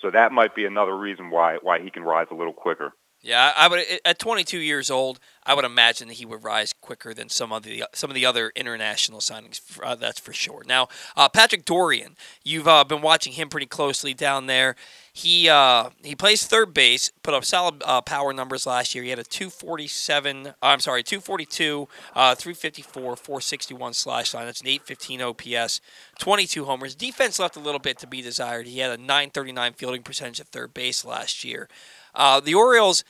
So 0.05 0.11
that 0.11 0.31
might 0.31 0.53
be 0.53 0.65
another 0.65 0.95
reason 0.95 1.31
why 1.31 1.57
why 1.63 1.79
he 1.81 1.89
can 1.89 2.03
rise 2.03 2.27
a 2.29 2.35
little 2.35 2.53
quicker. 2.53 2.93
Yeah, 3.25 3.53
I 3.57 3.67
would 3.67 3.83
at 4.05 4.19
22 4.19 4.59
years 4.59 4.91
old, 4.91 5.19
I 5.47 5.55
would 5.55 5.65
imagine 5.65 6.09
that 6.09 6.15
he 6.15 6.27
would 6.27 6.43
rise 6.43 6.73
quicker 6.73 7.11
than 7.11 7.29
some 7.29 7.51
of 7.51 7.63
the 7.63 7.85
some 7.91 8.11
of 8.11 8.13
the 8.13 8.23
other 8.23 8.51
international 8.55 9.19
signings. 9.19 9.61
Uh, 9.83 9.95
that's 9.95 10.19
for 10.19 10.31
sure. 10.31 10.61
Now, 10.67 10.89
uh, 11.17 11.27
Patrick 11.27 11.65
Dorrian, 11.65 12.15
you've 12.43 12.67
uh, 12.67 12.83
been 12.83 13.01
watching 13.01 13.33
him 13.33 13.49
pretty 13.49 13.65
closely 13.65 14.13
down 14.13 14.45
there. 14.45 14.75
He 15.11 15.49
uh, 15.49 15.89
he 16.03 16.15
plays 16.15 16.45
third 16.45 16.71
base, 16.71 17.11
put 17.23 17.33
up 17.33 17.43
solid 17.45 17.81
uh, 17.83 18.01
power 18.01 18.31
numbers 18.31 18.67
last 18.67 18.93
year. 18.93 19.03
He 19.03 19.09
had 19.09 19.17
a 19.17 19.23
247, 19.23 20.47
uh, 20.47 20.53
I'm 20.61 20.79
sorry, 20.79 21.01
242, 21.01 21.87
uh, 22.15 22.35
354, 22.35 23.15
461 23.15 23.93
slash 23.95 24.35
line. 24.35 24.45
That's 24.45 24.61
an 24.61 24.67
815 24.67 25.21
OPS, 25.23 25.81
22 26.19 26.65
homers. 26.65 26.93
Defense 26.93 27.39
left 27.39 27.55
a 27.55 27.59
little 27.59 27.79
bit 27.79 27.97
to 27.99 28.07
be 28.07 28.21
desired. 28.21 28.67
He 28.67 28.79
had 28.79 28.91
a 28.91 29.01
939 29.01 29.73
fielding 29.73 30.03
percentage 30.03 30.39
at 30.39 30.47
third 30.47 30.75
base 30.75 31.03
last 31.03 31.43
year. 31.43 31.67
The 32.15 32.53
Orioles, 32.53 33.03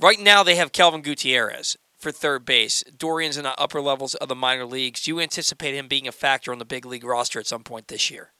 right 0.00 0.18
now, 0.18 0.42
they 0.42 0.56
have 0.56 0.72
Kelvin 0.72 1.02
Gutierrez 1.02 1.76
for 1.98 2.12
third 2.12 2.44
base. 2.44 2.82
Dorrian's 2.84 3.36
in 3.36 3.44
the 3.44 3.58
upper 3.60 3.80
levels 3.80 4.14
of 4.14 4.28
the 4.28 4.34
minor 4.34 4.64
leagues. 4.64 5.02
Do 5.02 5.10
you 5.10 5.20
anticipate 5.20 5.74
him 5.74 5.88
being 5.88 6.08
a 6.08 6.12
factor 6.12 6.52
on 6.52 6.58
the 6.58 6.64
big 6.64 6.86
league 6.86 7.04
roster 7.04 7.40
at 7.40 7.46
some 7.46 7.64
point 7.64 7.88
this 7.88 8.10
year? 8.10 8.32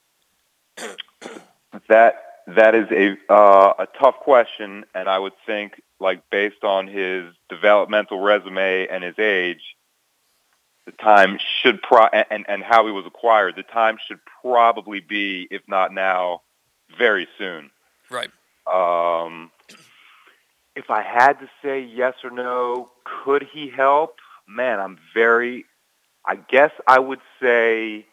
That 1.89 2.17
that 2.57 2.75
is 2.75 2.87
a 2.91 3.33
uh, 3.33 3.75
a 3.79 3.87
tough 4.01 4.17
question, 4.21 4.85
and 4.95 5.09
I 5.09 5.19
would 5.19 5.35
think, 5.45 5.81
like 6.01 6.23
based 6.31 6.65
on 6.65 6.87
his 6.87 7.27
developmental 7.49 8.21
resume 8.21 8.87
and 8.91 9.05
his 9.05 9.19
age, 9.19 9.61
the 10.87 10.93
time 10.93 11.39
should 11.63 11.83
pro 11.83 12.07
and 12.07 12.47
and 12.49 12.63
how 12.63 12.87
he 12.87 12.93
was 12.93 13.05
acquired. 13.07 13.55
The 13.57 13.63
time 13.63 13.99
should 14.07 14.21
probably 14.43 15.01
be, 15.01 15.47
if 15.51 15.63
not 15.69 15.93
now, 15.93 16.43
very 16.99 17.29
soon. 17.37 17.71
Right. 18.11 18.31
Um, 18.67 19.51
if 20.79 20.91
I 20.91 21.03
had 21.03 21.33
to 21.41 21.51
say 21.61 21.81
yes 21.81 22.15
or 22.23 22.31
no, 22.31 22.91
could 23.05 23.45
he 23.53 23.69
help? 23.69 24.15
Man, 24.47 24.79
I'm 24.79 24.97
very. 25.13 25.65
I 26.25 26.37
guess 26.37 26.71
I 26.87 27.01
would 27.01 27.19
say 27.43 28.07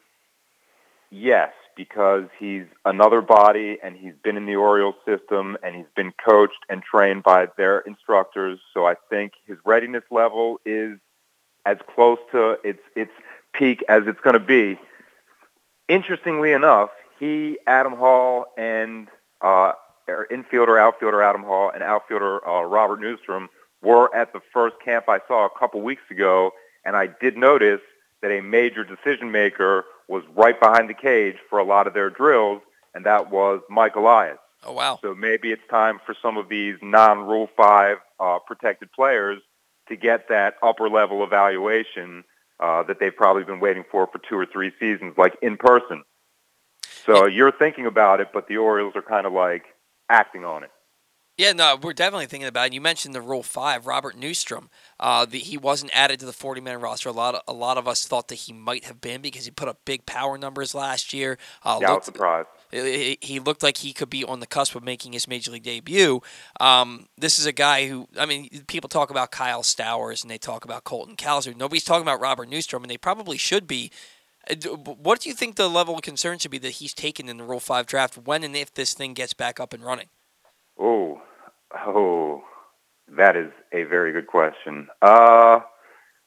yes 1.11 1.51
because 1.77 2.23
he's 2.39 2.63
another 2.83 3.21
body 3.21 3.77
and 3.83 3.95
he's 3.95 4.15
been 4.23 4.35
in 4.35 4.47
the 4.47 4.55
Orioles 4.55 4.95
system 5.05 5.57
and 5.61 5.75
he's 5.75 5.85
been 5.95 6.11
coached 6.27 6.65
and 6.67 6.81
trained 6.81 7.21
by 7.21 7.49
their 7.55 7.79
instructors. 7.81 8.59
So 8.73 8.85
I 8.85 8.95
think 9.09 9.33
his 9.45 9.57
readiness 9.63 10.03
level 10.09 10.59
is 10.65 10.97
as 11.65 11.77
close 11.93 12.19
to 12.31 12.57
its 12.63 12.81
its 12.95 13.11
peak 13.53 13.83
as 13.87 14.03
it's 14.07 14.19
going 14.21 14.33
to 14.33 14.39
be. 14.39 14.79
Interestingly 15.87 16.51
enough, 16.51 16.89
he, 17.19 17.59
Adam 17.67 17.93
Hall, 17.93 18.45
and 18.57 19.07
uh, 19.41 19.73
infielder, 20.07 20.79
outfielder 20.79 21.21
Adam 21.21 21.43
Hall, 21.43 21.71
and 21.73 21.83
outfielder 21.83 22.47
uh, 22.47 22.61
Robert 22.63 22.99
Neustrom 22.99 23.47
were 23.81 24.13
at 24.15 24.33
the 24.33 24.39
first 24.53 24.75
camp 24.83 25.05
I 25.07 25.19
saw 25.27 25.45
a 25.45 25.59
couple 25.59 25.81
weeks 25.81 26.03
ago, 26.09 26.51
and 26.83 26.95
I 26.95 27.07
did 27.07 27.37
notice 27.37 27.81
that 28.21 28.31
a 28.31 28.41
major 28.41 28.83
decision 28.83 29.31
maker 29.31 29.85
was 30.07 30.23
right 30.35 30.59
behind 30.59 30.89
the 30.89 30.93
cage 30.93 31.35
for 31.49 31.59
a 31.59 31.63
lot 31.63 31.87
of 31.87 31.93
their 31.93 32.09
drills, 32.09 32.61
and 32.93 33.05
that 33.05 33.31
was 33.31 33.61
Mike 33.69 33.95
Elias. 33.95 34.37
Oh 34.63 34.73
wow! 34.73 34.99
So 35.01 35.13
maybe 35.13 35.51
it's 35.51 35.61
time 35.69 35.99
for 36.05 36.15
some 36.21 36.37
of 36.37 36.49
these 36.49 36.75
non-Rule 36.81 37.49
Five 37.55 37.97
uh, 38.19 38.39
protected 38.45 38.91
players 38.91 39.41
to 39.89 39.95
get 39.95 40.27
that 40.29 40.55
upper 40.63 40.89
level 40.89 41.23
evaluation 41.23 42.23
uh, 42.59 42.83
that 42.83 42.99
they've 42.99 43.15
probably 43.15 43.43
been 43.43 43.59
waiting 43.59 43.83
for 43.91 44.07
for 44.07 44.19
two 44.27 44.35
or 44.35 44.45
three 44.45 44.71
seasons, 44.79 45.13
like 45.17 45.37
in 45.41 45.57
person. 45.57 46.03
So 47.05 47.27
you're 47.27 47.51
thinking 47.51 47.85
about 47.85 48.19
it, 48.19 48.29
but 48.33 48.47
the 48.47 48.57
Orioles 48.57 48.95
are 48.95 49.03
kind 49.03 49.27
of 49.27 49.33
like 49.33 49.65
acting 50.09 50.43
on 50.43 50.63
it. 50.63 50.71
Yeah, 51.37 51.51
no, 51.51 51.77
we're 51.81 51.91
definitely 51.91 52.27
thinking 52.27 52.47
about 52.47 52.67
it. 52.67 52.73
You 52.73 52.79
mentioned 52.79 53.13
the 53.13 53.21
Rule 53.21 53.43
Five, 53.43 53.85
Robert 53.85 54.15
Neustrom. 54.15 54.69
Uh, 54.97 55.25
the, 55.25 55.39
he 55.39 55.57
wasn't 55.57 55.91
added 55.93 56.21
to 56.21 56.25
the 56.25 56.31
40-man 56.31 56.79
roster. 56.79 57.09
A 57.09 57.11
lot, 57.11 57.35
of, 57.35 57.41
a 57.45 57.51
lot 57.51 57.77
of 57.77 57.89
us 57.89 58.07
thought 58.07 58.29
that 58.29 58.35
he 58.35 58.53
might 58.53 58.85
have 58.85 59.01
been 59.01 59.21
because 59.21 59.43
he 59.43 59.51
put 59.51 59.67
up 59.67 59.79
big 59.83 60.05
power 60.05 60.37
numbers 60.37 60.73
last 60.73 61.13
year. 61.13 61.37
Uh, 61.61 61.79
Yeah, 61.81 61.91
I 61.91 61.95
was 61.95 62.05
surprised. 62.05 62.47
He 62.71 63.17
he 63.21 63.39
looked 63.39 63.63
like 63.63 63.77
he 63.77 63.91
could 63.91 64.09
be 64.09 64.23
on 64.23 64.39
the 64.39 64.47
cusp 64.47 64.75
of 64.75 64.83
making 64.83 65.11
his 65.11 65.27
major 65.27 65.51
league 65.51 65.63
debut. 65.63 66.21
Um, 66.59 67.07
this 67.17 67.37
is 67.37 67.45
a 67.45 67.51
guy 67.51 67.87
who, 67.87 68.07
I 68.17 68.25
mean, 68.25 68.49
people 68.67 68.87
talk 68.87 69.09
about 69.09 69.31
Kyle 69.31 69.61
Stowers 69.61 70.23
and 70.23 70.31
they 70.31 70.37
talk 70.37 70.63
about 70.63 70.85
Colton 70.85 71.17
Cowser. 71.17 71.55
Nobody's 71.55 71.83
talking 71.83 72.01
about 72.01 72.21
Robert 72.21 72.49
Neustrom, 72.49 72.81
and 72.81 72.89
they 72.89 72.97
probably 72.97 73.37
should 73.37 73.67
be. 73.67 73.91
Uh, 74.49 74.55
What 74.55 75.21
do 75.21 75.29
you 75.29 75.35
think 75.35 75.55
the 75.55 75.69
level 75.69 75.95
of 75.95 76.01
concern 76.01 76.37
should 76.37 76.51
be 76.51 76.57
that 76.59 76.71
he's 76.71 76.93
taken 76.93 77.29
in 77.29 77.37
the 77.37 77.43
Rule 77.43 77.59
5 77.59 77.85
draft 77.85 78.17
when 78.17 78.43
and 78.43 78.55
if 78.55 78.73
this 78.73 78.93
thing 78.93 79.13
gets 79.13 79.33
back 79.33 79.59
up 79.59 79.73
and 79.73 79.83
running? 79.83 80.07
Oh, 80.77 81.21
oh, 81.75 82.43
that 83.07 83.35
is 83.35 83.51
a 83.71 83.83
very 83.83 84.11
good 84.11 84.27
question. 84.27 84.87
Uh, 85.01 85.59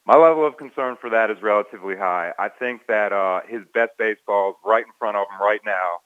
my 0.06 0.16
level 0.16 0.46
of 0.46 0.56
concern 0.56 0.96
for 1.00 1.10
that 1.10 1.30
is 1.30 1.36
relatively 1.42 1.96
high. 1.96 2.32
I 2.38 2.48
think 2.48 2.86
that 2.88 3.12
uh, 3.12 3.40
his 3.46 3.60
best 3.74 3.92
baseball 3.98 4.50
is 4.50 4.56
right 4.64 4.84
in 4.84 4.92
front 4.98 5.16
of 5.16 5.26
him 5.30 5.40
right 5.40 5.60
now, 5.66 5.98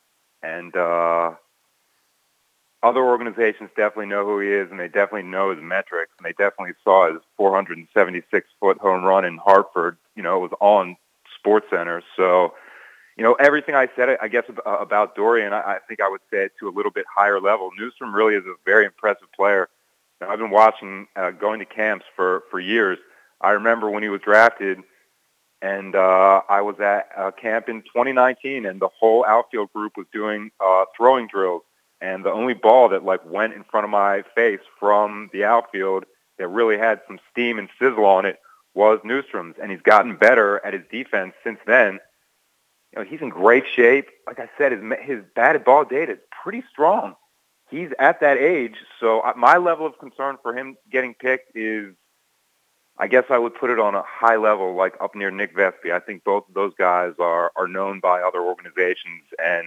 and 0.42 0.74
uh, 0.74 1.34
other 2.82 3.04
organizations 3.04 3.70
definitely 3.76 4.06
know 4.06 4.24
who 4.24 4.40
he 4.40 4.48
is, 4.48 4.70
and 4.70 4.80
they 4.80 4.88
definitely 4.88 5.22
know 5.22 5.50
his 5.54 5.62
metrics, 5.62 6.10
and 6.18 6.24
they 6.24 6.32
definitely 6.32 6.74
saw 6.82 7.12
his 7.12 7.22
476 7.36 8.48
foot 8.58 8.78
home 8.78 9.04
run 9.04 9.24
in 9.24 9.38
Hartford. 9.38 9.98
You 10.16 10.24
know, 10.24 10.36
it 10.38 10.50
was 10.50 10.58
on 10.60 10.96
Sports 11.42 11.66
Center, 11.70 12.02
so 12.16 12.54
you 13.16 13.24
know, 13.24 13.34
everything 13.34 13.74
I 13.74 13.88
said, 13.94 14.16
I 14.20 14.28
guess, 14.28 14.44
about 14.64 15.16
Dorrian, 15.16 15.52
I, 15.52 15.78
think 15.86 16.00
I 16.00 16.08
would 16.08 16.22
say 16.30 16.44
it 16.44 16.52
to 16.60 16.68
a 16.68 16.72
little 16.72 16.90
bit 16.90 17.04
higher 17.14 17.40
level. 17.40 17.70
Neustrom 17.78 18.14
really 18.14 18.34
is 18.34 18.44
a 18.46 18.54
very 18.64 18.86
impressive 18.86 19.30
player. 19.36 19.68
I've 20.20 20.38
been 20.38 20.50
watching, 20.50 21.08
uh, 21.16 21.32
going 21.32 21.58
to 21.58 21.66
camps 21.66 22.06
for, 22.16 22.44
for 22.50 22.58
years. 22.58 22.98
I 23.40 23.50
remember 23.50 23.90
when 23.90 24.02
he 24.02 24.08
was 24.08 24.20
drafted, 24.22 24.78
and 25.60 25.94
uh, 25.94 26.42
I 26.48 26.62
was 26.62 26.80
at 26.80 27.08
a 27.16 27.32
camp 27.32 27.68
in 27.68 27.82
2019, 27.82 28.64
and 28.64 28.80
the 28.80 28.88
whole 28.88 29.24
outfield 29.26 29.72
group 29.72 29.96
was 29.96 30.06
doing 30.12 30.50
uh, 30.64 30.84
throwing 30.96 31.26
drills. 31.26 31.62
And 32.00 32.24
the 32.24 32.32
only 32.32 32.54
ball 32.54 32.88
that 32.90 33.04
like 33.04 33.28
went 33.28 33.52
in 33.52 33.62
front 33.64 33.84
of 33.84 33.90
my 33.90 34.24
face 34.34 34.60
from 34.80 35.28
the 35.32 35.44
outfield 35.44 36.04
that 36.38 36.48
really 36.48 36.78
had 36.78 37.00
some 37.06 37.20
steam 37.30 37.58
and 37.58 37.68
sizzle 37.78 38.04
on 38.04 38.26
it 38.26 38.38
was 38.74 39.00
Neustrom's, 39.04 39.56
and 39.60 39.70
he's 39.70 39.82
gotten 39.82 40.16
better 40.16 40.64
at 40.64 40.72
his 40.72 40.82
defense 40.90 41.34
since 41.44 41.58
then 41.66 42.00
you 42.92 43.02
know, 43.02 43.08
he's 43.08 43.20
in 43.20 43.30
great 43.30 43.64
shape. 43.74 44.08
Like 44.26 44.38
I 44.38 44.48
said, 44.58 44.72
his 44.72 44.80
his 45.02 45.24
batted 45.34 45.64
ball 45.64 45.84
data 45.84 46.12
is 46.12 46.18
pretty 46.42 46.62
strong. 46.70 47.14
He's 47.70 47.88
at 47.98 48.20
that 48.20 48.36
age, 48.36 48.74
so 49.00 49.22
my 49.36 49.56
level 49.56 49.86
of 49.86 49.98
concern 49.98 50.36
for 50.42 50.54
him 50.54 50.76
getting 50.90 51.14
picked 51.14 51.56
is, 51.56 51.94
I 52.98 53.06
guess 53.06 53.24
I 53.30 53.38
would 53.38 53.54
put 53.54 53.70
it 53.70 53.78
on 53.78 53.94
a 53.94 54.02
high 54.02 54.36
level, 54.36 54.74
like 54.74 54.94
up 55.00 55.14
near 55.14 55.30
Nick 55.30 55.56
Vespi. 55.56 55.90
I 55.90 55.98
think 55.98 56.22
both 56.22 56.46
of 56.48 56.54
those 56.54 56.74
guys 56.78 57.14
are 57.18 57.50
are 57.56 57.66
known 57.66 58.00
by 58.00 58.20
other 58.20 58.42
organizations 58.42 59.22
and 59.42 59.66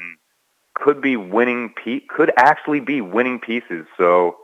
could 0.76 1.02
be 1.02 1.18
winning 1.18 1.74
pe- 1.84 2.02
could 2.02 2.32
actually 2.38 2.80
be 2.80 3.02
winning 3.02 3.40
pieces. 3.40 3.88
So 3.98 4.36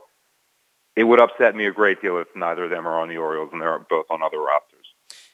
it 0.96 1.04
would 1.04 1.20
upset 1.20 1.54
me 1.54 1.66
a 1.66 1.72
great 1.72 2.00
deal 2.02 2.18
if 2.18 2.28
neither 2.34 2.64
of 2.64 2.70
them 2.70 2.86
are 2.86 3.00
on 3.00 3.08
the 3.08 3.16
Orioles 3.16 3.50
and 3.52 3.60
they're 3.60 3.78
both 3.78 4.06
on 4.10 4.22
other 4.22 4.38
rosters. 4.38 4.86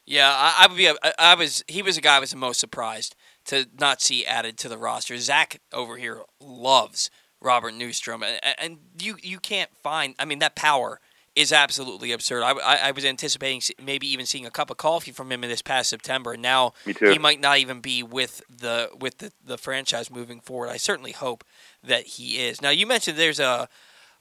Yeah, 0.06 0.30
I, 0.30 0.64
I 0.64 0.66
would 0.68 0.76
be. 0.76 0.88
I, 0.88 1.12
I 1.18 1.34
was. 1.34 1.62
He 1.68 1.82
was 1.82 1.98
a 1.98 2.00
guy 2.00 2.16
I 2.16 2.20
was 2.20 2.30
the 2.30 2.36
most 2.36 2.60
surprised 2.60 3.14
to 3.46 3.66
not 3.78 4.00
see 4.00 4.24
added 4.24 4.56
to 4.58 4.68
the 4.68 4.78
roster. 4.78 5.18
Zach 5.18 5.60
over 5.70 5.98
here 5.98 6.22
loves 6.40 7.10
Robert 7.42 7.74
Neustrom, 7.74 8.24
and, 8.24 8.40
and 8.58 8.78
you 9.02 9.16
you 9.22 9.38
can't 9.38 9.70
find. 9.82 10.14
I 10.18 10.24
mean, 10.24 10.38
that 10.38 10.56
power 10.56 11.00
is 11.36 11.52
absolutely 11.52 12.10
absurd. 12.10 12.42
I, 12.42 12.52
I, 12.52 12.76
I 12.88 12.90
was 12.90 13.04
anticipating 13.04 13.60
maybe 13.80 14.08
even 14.08 14.26
seeing 14.26 14.46
a 14.46 14.50
cup 14.50 14.70
of 14.70 14.76
coffee 14.76 15.12
from 15.12 15.30
him 15.30 15.44
in 15.44 15.50
this 15.50 15.62
past 15.62 15.90
September, 15.90 16.32
and 16.32 16.42
now 16.42 16.72
he 16.84 17.18
might 17.18 17.40
not 17.40 17.58
even 17.58 17.80
be 17.80 18.02
with 18.02 18.42
the 18.48 18.90
with 18.98 19.18
the, 19.18 19.32
the 19.44 19.58
franchise 19.58 20.10
moving 20.10 20.40
forward. 20.40 20.68
I 20.68 20.78
certainly 20.78 21.12
hope 21.12 21.44
that 21.84 22.06
he 22.06 22.38
is. 22.38 22.60
Now, 22.62 22.70
you 22.70 22.86
mentioned 22.86 23.18
there's 23.18 23.38
a 23.38 23.68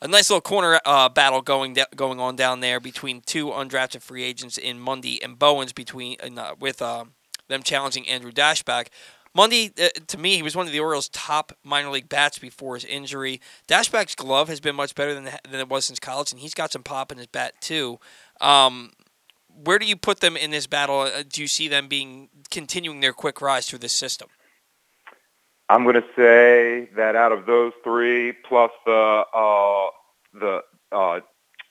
a 0.01 0.07
nice 0.07 0.29
little 0.29 0.41
corner 0.41 0.79
uh, 0.85 1.09
battle 1.09 1.41
going 1.41 1.75
going 1.95 2.19
on 2.19 2.35
down 2.35 2.59
there 2.59 2.79
between 2.79 3.21
two 3.21 3.47
undrafted 3.47 4.01
free 4.01 4.23
agents 4.23 4.57
in 4.57 4.79
Mundy 4.79 5.21
and 5.21 5.37
Bowens 5.37 5.73
between 5.73 6.17
uh, 6.21 6.55
with 6.59 6.81
um 6.81 7.13
them 7.47 7.63
challenging 7.63 8.07
Andrew 8.07 8.31
Daschbach. 8.31 8.87
Mundy, 9.33 9.71
uh, 9.81 9.89
to 10.07 10.17
me, 10.17 10.35
he 10.35 10.41
was 10.41 10.55
one 10.55 10.65
of 10.65 10.71
the 10.71 10.79
Orioles' 10.79 11.09
top 11.09 11.55
minor 11.63 11.91
league 11.91 12.09
bats 12.09 12.39
before 12.39 12.75
his 12.75 12.85
injury. 12.85 13.39
Daschbach's 13.67 14.15
glove 14.15 14.47
has 14.47 14.59
been 14.59 14.75
much 14.75 14.95
better 14.95 15.13
than 15.13 15.25
than 15.25 15.59
it 15.59 15.69
was 15.69 15.85
since 15.85 15.99
college, 15.99 16.31
and 16.31 16.41
he's 16.41 16.53
got 16.53 16.71
some 16.71 16.83
pop 16.83 17.11
in 17.11 17.17
his 17.17 17.27
bat 17.27 17.53
too. 17.61 17.99
Um, 18.41 18.91
where 19.63 19.79
do 19.79 19.85
you 19.85 19.95
put 19.95 20.19
them 20.19 20.37
in 20.37 20.51
this 20.51 20.67
battle? 20.67 20.99
Uh, 20.99 21.23
do 21.27 21.41
you 21.41 21.47
see 21.47 21.67
them 21.67 21.87
being 21.87 22.29
continuing 22.51 22.99
their 22.99 23.13
quick 23.13 23.41
rise 23.41 23.67
through 23.67 23.79
this 23.79 23.93
system? 23.93 24.29
I'm 25.69 25.83
going 25.83 25.95
to 25.95 26.05
say 26.15 26.89
that 26.95 27.15
out 27.15 27.31
of 27.31 27.45
those 27.45 27.73
three, 27.83 28.33
plus 28.47 28.71
the 28.85 29.23
uh, 29.33 29.89
the 30.33 30.61
uh, 30.91 31.19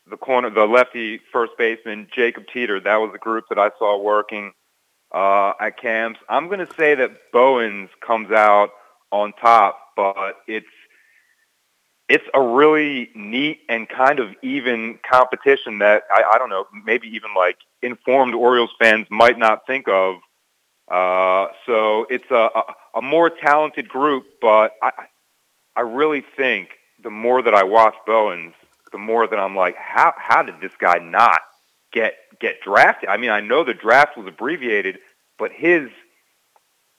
the 0.09 0.17
corner, 0.17 0.51
the 0.51 0.67
lefty 0.67 1.21
first 1.33 1.53
baseman 1.59 2.09
Jacob 2.15 2.45
Teter, 2.53 2.81
that 2.81 2.97
was 2.97 3.11
the 3.13 3.19
group 3.19 3.45
that 3.49 3.59
I 3.59 3.71
saw 3.79 4.01
working 4.01 4.53
uh, 5.13 5.53
at 5.61 5.81
camps. 5.81 6.21
I'm 6.29 6.49
going 6.49 6.65
to 6.65 6.73
say 6.75 6.95
that 6.95 7.11
Bowens 7.33 7.89
comes 8.07 8.31
out 8.31 8.71
on 9.11 9.33
top, 9.41 9.79
but 9.97 10.37
it's 10.47 10.67
it's 12.09 12.25
a 12.35 12.41
really 12.41 13.11
neat 13.15 13.61
and 13.69 13.89
kind 13.89 14.21
of 14.21 14.29
even 14.43 14.99
competition 15.11 15.79
that 15.79 16.05
I, 16.11 16.35
I 16.35 16.39
don't 16.39 16.51
know, 16.51 16.67
maybe 16.85 17.09
even 17.09 17.31
like 17.37 17.57
informed 17.83 18.35
Orioles 18.35 18.71
fans 18.81 19.07
might 19.11 19.39
not 19.39 19.67
think 19.67 19.89
of. 19.89 20.17
Uh, 20.89 21.49
so 21.67 22.07
it's 22.09 22.31
a, 22.31 22.49
a, 22.55 22.63
a 22.97 23.03
more 23.03 23.31
talented 23.31 23.89
group, 23.89 24.25
but 24.41 24.73
I, 24.83 24.91
I 25.77 25.83
really 25.83 26.25
think 26.37 26.71
the 27.03 27.11
more 27.11 27.43
that 27.43 27.55
I 27.55 27.63
watch 27.63 27.95
Bowens, 28.07 28.55
the 28.91 28.99
more 28.99 29.27
that 29.27 29.39
I'm 29.39 29.55
like, 29.55 29.77
how 29.77 30.15
how 30.17 30.43
did 30.43 30.61
this 30.61 30.73
guy 30.81 30.99
not 30.99 31.41
get 31.93 32.15
get 32.41 32.63
drafted? 32.65 33.11
I 33.11 33.19
mean, 33.19 33.31
I 33.31 33.41
know 33.41 33.63
the 33.63 33.75
draft 33.75 34.17
was 34.17 34.27
abbreviated, 34.27 34.99
but 35.39 35.53
his 35.53 35.91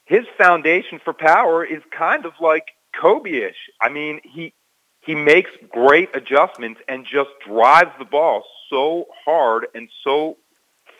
his 0.06 0.24
foundation 0.38 1.00
for 1.04 1.12
power 1.12 1.64
is 1.64 1.82
kind 1.96 2.24
of 2.24 2.32
like 2.40 2.64
Kobe-ish. 2.98 3.56
I 3.80 3.88
mean, 3.88 4.20
he 4.22 4.54
he 5.00 5.16
makes 5.16 5.50
great 5.70 6.10
adjustments 6.14 6.80
and 6.88 7.04
just 7.04 7.30
drives 7.44 7.92
the 7.98 8.04
ball 8.04 8.44
so 8.70 9.06
hard 9.24 9.66
and 9.74 9.88
so 10.04 10.36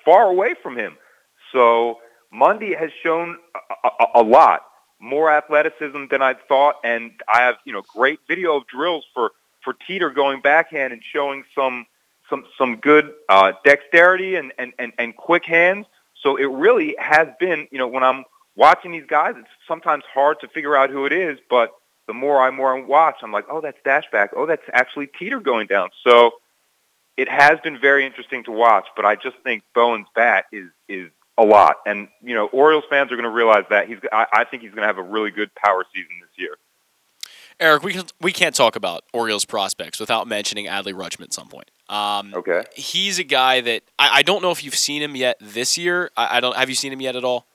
far 0.04 0.24
away 0.28 0.54
from 0.62 0.76
him. 0.76 0.96
So 1.52 1.98
Mundy 2.32 2.74
has 2.74 2.90
shown 3.02 3.36
a, 3.84 3.88
a, 3.88 4.22
a 4.22 4.22
lot 4.22 4.62
more 5.00 5.30
athleticism 5.30 6.06
than 6.10 6.22
I 6.22 6.34
thought, 6.34 6.76
and 6.84 7.12
I 7.32 7.42
have 7.42 7.56
you 7.64 7.72
know 7.72 7.82
great 7.82 8.20
video 8.26 8.56
of 8.56 8.66
drills 8.66 9.04
for 9.14 9.32
for 9.62 9.74
Teter 9.86 10.10
going 10.10 10.40
backhand 10.40 10.92
and 10.92 11.02
showing 11.12 11.44
some 11.54 11.86
some 12.30 12.44
some 12.56 12.76
good 12.76 13.12
uh, 13.28 13.52
dexterity 13.64 14.36
and, 14.36 14.52
and 14.58 14.72
and 14.78 14.92
and 14.98 15.16
quick 15.16 15.44
hands. 15.44 15.86
So 16.22 16.36
it 16.36 16.46
really 16.46 16.96
has 16.98 17.28
been 17.38 17.68
you 17.70 17.78
know 17.78 17.88
when 17.88 18.02
I'm 18.02 18.24
watching 18.56 18.92
these 18.92 19.06
guys, 19.06 19.34
it's 19.36 19.48
sometimes 19.66 20.04
hard 20.12 20.40
to 20.40 20.48
figure 20.48 20.76
out 20.76 20.90
who 20.90 21.06
it 21.06 21.12
is, 21.12 21.38
but 21.48 21.70
the 22.06 22.14
more 22.14 22.40
I 22.42 22.50
more 22.50 22.76
I 22.76 22.80
watch, 22.80 23.16
I'm 23.22 23.32
like, 23.32 23.46
oh, 23.50 23.60
that's 23.60 23.78
Daschbach. 23.84 24.30
Oh, 24.36 24.46
that's 24.46 24.62
actually 24.72 25.08
Teter 25.18 25.40
going 25.40 25.68
down. 25.68 25.90
So 26.04 26.32
it 27.16 27.28
has 27.28 27.60
been 27.60 27.78
very 27.78 28.04
interesting 28.06 28.44
to 28.44 28.52
watch, 28.52 28.86
but 28.96 29.04
I 29.04 29.14
just 29.14 29.36
think 29.44 29.62
Bowen's 29.74 30.06
bat 30.14 30.46
is 30.52 30.70
is 30.88 31.10
a 31.38 31.44
lot, 31.44 31.76
and 31.86 32.08
you 32.22 32.34
know, 32.34 32.46
Orioles 32.48 32.84
fans 32.90 33.10
are 33.12 33.16
going 33.16 33.22
to 33.24 33.30
realize 33.30 33.64
that 33.70 33.88
he's. 33.88 33.98
I, 34.12 34.26
I 34.32 34.44
think 34.44 34.62
he's 34.62 34.72
going 34.72 34.82
to 34.82 34.86
have 34.88 34.98
a 34.98 35.02
really 35.02 35.30
good 35.30 35.54
power 35.54 35.84
season 35.94 36.10
this 36.20 36.30
year. 36.36 36.56
Eric, 37.60 37.82
we 37.82 37.92
can, 37.92 38.04
we 38.20 38.32
can't 38.32 38.54
talk 38.54 38.76
about 38.76 39.02
Orioles 39.12 39.44
prospects 39.44 39.98
without 39.98 40.28
mentioning 40.28 40.66
Adley 40.66 40.92
Rutschman 40.92 41.22
at 41.24 41.32
some 41.32 41.48
point. 41.48 41.70
Um, 41.88 42.32
Okay. 42.34 42.62
He's 42.76 43.18
a 43.18 43.24
guy 43.24 43.60
that 43.62 43.82
I, 43.98 44.18
I 44.18 44.22
don't 44.22 44.42
know 44.42 44.50
if 44.52 44.62
you've 44.62 44.76
seen 44.76 45.02
him 45.02 45.16
yet 45.16 45.36
this 45.40 45.76
year. 45.78 46.10
I, 46.16 46.36
I 46.36 46.40
don't. 46.40 46.56
Have 46.56 46.68
you 46.68 46.74
seen 46.76 46.92
him 46.92 47.00
yet 47.00 47.16
at 47.16 47.24
all? 47.24 47.46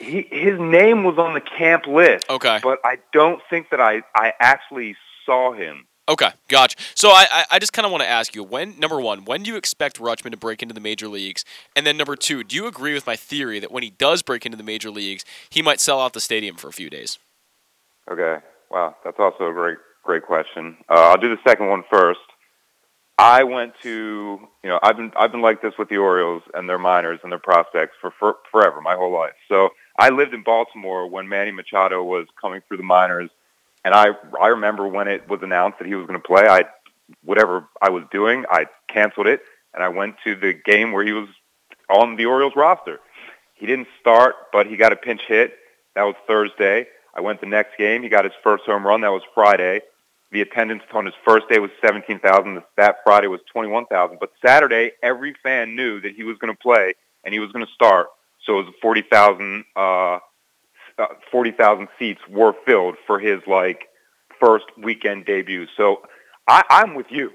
He 0.00 0.26
his 0.30 0.58
name 0.58 1.04
was 1.04 1.18
on 1.18 1.34
the 1.34 1.40
camp 1.40 1.86
list, 1.86 2.24
Okay. 2.30 2.58
but 2.62 2.78
I 2.84 2.98
don't 3.12 3.40
think 3.50 3.70
that 3.70 3.80
I 3.80 4.02
I 4.14 4.32
actually 4.40 4.96
saw 5.26 5.52
him. 5.52 5.86
Okay, 6.08 6.30
gotcha. 6.48 6.76
So 6.96 7.10
I, 7.10 7.44
I, 7.48 7.58
just 7.60 7.72
kind 7.72 7.86
of 7.86 7.92
want 7.92 8.02
to 8.02 8.08
ask 8.08 8.34
you 8.34 8.42
when 8.42 8.78
number 8.78 9.00
one, 9.00 9.24
when 9.24 9.44
do 9.44 9.52
you 9.52 9.56
expect 9.56 10.00
Rutschman 10.00 10.32
to 10.32 10.36
break 10.36 10.60
into 10.60 10.74
the 10.74 10.80
major 10.80 11.06
leagues? 11.06 11.44
And 11.76 11.86
then 11.86 11.96
number 11.96 12.16
two, 12.16 12.42
do 12.42 12.56
you 12.56 12.66
agree 12.66 12.92
with 12.92 13.06
my 13.06 13.14
theory 13.14 13.60
that 13.60 13.70
when 13.70 13.84
he 13.84 13.90
does 13.90 14.20
break 14.20 14.44
into 14.44 14.58
the 14.58 14.64
major 14.64 14.90
leagues, 14.90 15.24
he 15.48 15.62
might 15.62 15.78
sell 15.78 16.00
out 16.00 16.12
the 16.12 16.20
stadium 16.20 16.56
for 16.56 16.66
a 16.66 16.72
few 16.72 16.90
days? 16.90 17.20
Okay. 18.10 18.38
Wow, 18.68 18.96
that's 19.04 19.18
also 19.20 19.48
a 19.48 19.52
great 19.52 19.78
great 20.02 20.24
question. 20.24 20.76
Uh, 20.88 21.10
I'll 21.10 21.18
do 21.18 21.28
the 21.28 21.40
second 21.46 21.68
one 21.68 21.84
first. 21.88 22.20
I 23.18 23.44
went 23.44 23.74
to 23.82 24.40
you 24.64 24.68
know 24.68 24.80
I've 24.82 24.96
been 24.96 25.12
I've 25.16 25.30
been 25.30 25.42
like 25.42 25.62
this 25.62 25.74
with 25.78 25.88
the 25.88 25.98
Orioles 25.98 26.42
and 26.54 26.68
their 26.68 26.78
minors 26.78 27.20
and 27.22 27.30
their 27.30 27.38
prospects 27.38 27.94
for, 28.00 28.12
for 28.18 28.36
forever, 28.50 28.80
my 28.80 28.96
whole 28.96 29.12
life. 29.12 29.34
So 29.48 29.68
I 29.98 30.08
lived 30.08 30.34
in 30.34 30.42
Baltimore 30.42 31.08
when 31.08 31.28
Manny 31.28 31.52
Machado 31.52 32.02
was 32.02 32.26
coming 32.40 32.62
through 32.66 32.78
the 32.78 32.82
minors, 32.82 33.30
and 33.84 33.94
I 33.94 34.08
I 34.40 34.48
remember 34.48 34.86
when 34.86 35.08
it 35.08 35.28
was 35.28 35.40
announced 35.42 35.78
that 35.78 35.86
he 35.86 35.94
was 35.94 36.06
going 36.06 36.20
to 36.20 36.26
play. 36.26 36.46
I 36.46 36.64
whatever 37.24 37.68
I 37.80 37.90
was 37.90 38.04
doing, 38.10 38.44
I 38.50 38.66
canceled 38.88 39.26
it 39.26 39.42
and 39.74 39.82
I 39.82 39.88
went 39.88 40.16
to 40.24 40.34
the 40.34 40.52
game 40.52 40.92
where 40.92 41.04
he 41.04 41.12
was 41.12 41.28
on 41.88 42.16
the 42.16 42.26
Orioles 42.26 42.54
roster. 42.56 42.98
He 43.54 43.66
didn't 43.66 43.88
start, 44.00 44.34
but 44.52 44.66
he 44.66 44.76
got 44.76 44.92
a 44.92 44.96
pinch 44.96 45.22
hit. 45.26 45.54
That 45.94 46.02
was 46.04 46.14
Thursday. 46.26 46.86
I 47.14 47.20
went 47.20 47.40
the 47.40 47.46
next 47.46 47.76
game. 47.78 48.02
He 48.02 48.08
got 48.08 48.24
his 48.24 48.32
first 48.42 48.64
home 48.64 48.86
run. 48.86 49.02
That 49.02 49.10
was 49.10 49.22
Friday. 49.34 49.80
The 50.30 50.40
attendance 50.40 50.82
on 50.94 51.04
his 51.04 51.14
first 51.26 51.48
day 51.50 51.58
was 51.58 51.70
17,000. 51.84 52.62
That 52.78 52.96
Friday 53.04 53.26
was 53.26 53.40
21,000. 53.52 54.16
But 54.18 54.30
Saturday, 54.44 54.92
every 55.02 55.34
fan 55.42 55.76
knew 55.76 56.00
that 56.00 56.12
he 56.16 56.24
was 56.24 56.38
going 56.38 56.52
to 56.52 56.58
play 56.58 56.94
and 57.24 57.34
he 57.34 57.40
was 57.40 57.52
going 57.52 57.66
to 57.66 57.72
start. 57.72 58.06
So 58.46 58.60
it 58.60 58.64
was 58.64 58.74
40,000 58.80 59.64
uh, 59.76 60.18
uh, 60.98 61.06
40,000 61.30 61.88
seats 61.98 62.20
were 62.28 62.54
filled 62.66 62.96
for 63.06 63.18
his 63.18 63.40
like 63.46 63.88
first 64.40 64.66
weekend 64.76 65.24
debut. 65.26 65.66
So 65.76 66.02
I, 66.46 66.62
I'm 66.68 66.94
with 66.94 67.06
you. 67.10 67.30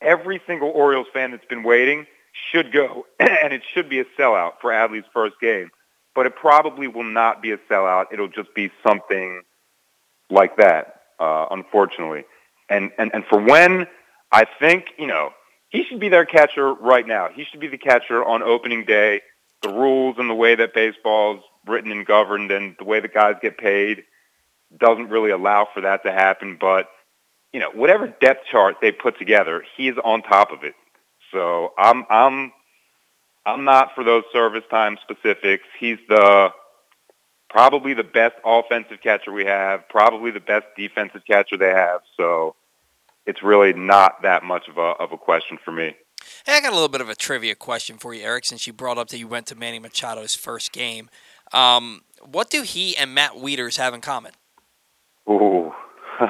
Every 0.00 0.40
single 0.46 0.70
Orioles 0.70 1.06
fan 1.12 1.30
that's 1.30 1.44
been 1.46 1.62
waiting 1.62 2.06
should 2.50 2.72
go, 2.72 3.06
and 3.20 3.52
it 3.52 3.62
should 3.74 3.88
be 3.88 4.00
a 4.00 4.04
sellout 4.18 4.52
for 4.60 4.70
Adley's 4.70 5.04
first 5.12 5.36
game. 5.40 5.70
But 6.14 6.26
it 6.26 6.34
probably 6.36 6.88
will 6.88 7.04
not 7.04 7.40
be 7.40 7.52
a 7.52 7.58
sellout. 7.70 8.06
It'll 8.12 8.28
just 8.28 8.52
be 8.54 8.70
something 8.86 9.42
like 10.28 10.56
that, 10.56 11.02
uh, 11.18 11.46
unfortunately. 11.50 12.24
And, 12.68 12.90
and 12.98 13.10
and 13.14 13.24
for 13.26 13.40
when, 13.40 13.86
I 14.32 14.44
think 14.58 14.86
you 14.98 15.06
know 15.06 15.30
he 15.70 15.84
should 15.84 16.00
be 16.00 16.08
their 16.08 16.24
catcher 16.24 16.72
right 16.74 17.06
now. 17.06 17.28
He 17.32 17.44
should 17.44 17.60
be 17.60 17.68
the 17.68 17.78
catcher 17.78 18.24
on 18.24 18.42
opening 18.42 18.84
day. 18.84 19.22
The 19.62 19.68
rules 19.68 20.16
and 20.18 20.28
the 20.28 20.34
way 20.34 20.54
that 20.54 20.72
baseball's 20.72 21.42
written 21.70 21.90
and 21.92 22.04
governed 22.04 22.50
and 22.50 22.74
the 22.78 22.84
way 22.84 23.00
the 23.00 23.08
guys 23.08 23.36
get 23.40 23.56
paid 23.56 24.04
doesn't 24.78 25.08
really 25.08 25.30
allow 25.30 25.66
for 25.72 25.80
that 25.80 26.02
to 26.04 26.12
happen. 26.12 26.58
But, 26.60 26.88
you 27.52 27.60
know, 27.60 27.70
whatever 27.70 28.06
depth 28.20 28.46
chart 28.50 28.76
they 28.82 28.92
put 28.92 29.18
together, 29.18 29.64
he's 29.76 29.94
on 30.04 30.22
top 30.22 30.52
of 30.52 30.64
it. 30.64 30.74
So 31.32 31.72
I'm, 31.78 32.04
I'm, 32.10 32.52
I'm 33.46 33.64
not 33.64 33.94
for 33.94 34.04
those 34.04 34.24
service 34.32 34.64
time 34.70 34.98
specifics. 35.02 35.64
He's 35.78 35.98
the, 36.08 36.50
probably 37.48 37.94
the 37.94 38.04
best 38.04 38.36
offensive 38.44 38.98
catcher 39.02 39.32
we 39.32 39.44
have, 39.44 39.88
probably 39.88 40.30
the 40.30 40.40
best 40.40 40.66
defensive 40.76 41.22
catcher 41.26 41.56
they 41.56 41.70
have. 41.70 42.00
So 42.16 42.54
it's 43.26 43.42
really 43.42 43.72
not 43.72 44.22
that 44.22 44.44
much 44.44 44.68
of 44.68 44.78
a, 44.78 44.92
of 45.02 45.12
a 45.12 45.16
question 45.16 45.58
for 45.64 45.72
me. 45.72 45.94
Hey, 46.46 46.54
I 46.54 46.60
got 46.60 46.70
a 46.70 46.74
little 46.74 46.88
bit 46.88 47.00
of 47.00 47.08
a 47.08 47.14
trivia 47.14 47.54
question 47.54 47.96
for 47.96 48.14
you, 48.14 48.22
Eric, 48.22 48.44
since 48.44 48.66
you 48.66 48.72
brought 48.72 48.98
up 48.98 49.08
that 49.08 49.18
you 49.18 49.26
went 49.26 49.46
to 49.46 49.54
Manny 49.54 49.80
Machado's 49.80 50.34
first 50.34 50.72
game. 50.72 51.08
Um, 51.52 52.02
what 52.24 52.50
do 52.50 52.62
he 52.62 52.96
and 52.96 53.14
Matt 53.14 53.32
Wieters 53.32 53.76
have 53.76 53.94
in 53.94 54.00
common? 54.00 54.32
Ooh. 55.28 55.72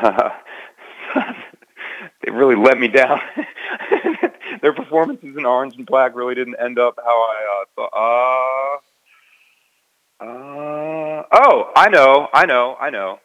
they 2.23 2.31
really 2.31 2.57
let 2.57 2.79
me 2.79 2.89
down. 2.89 3.21
Their 4.63 4.73
performances 4.73 5.37
in 5.37 5.45
orange 5.45 5.77
and 5.77 5.87
black 5.87 6.15
really 6.15 6.35
didn't 6.35 6.57
end 6.61 6.79
up 6.79 6.99
how 7.03 7.11
I 7.11 7.63
uh, 7.63 7.65
thought. 7.77 8.81
Uh, 10.21 10.25
uh, 10.25 11.23
oh, 11.33 11.73
I 11.75 11.89
know, 11.89 12.29
I 12.33 12.47
know, 12.47 12.77
I 12.79 12.91
know. 12.91 13.21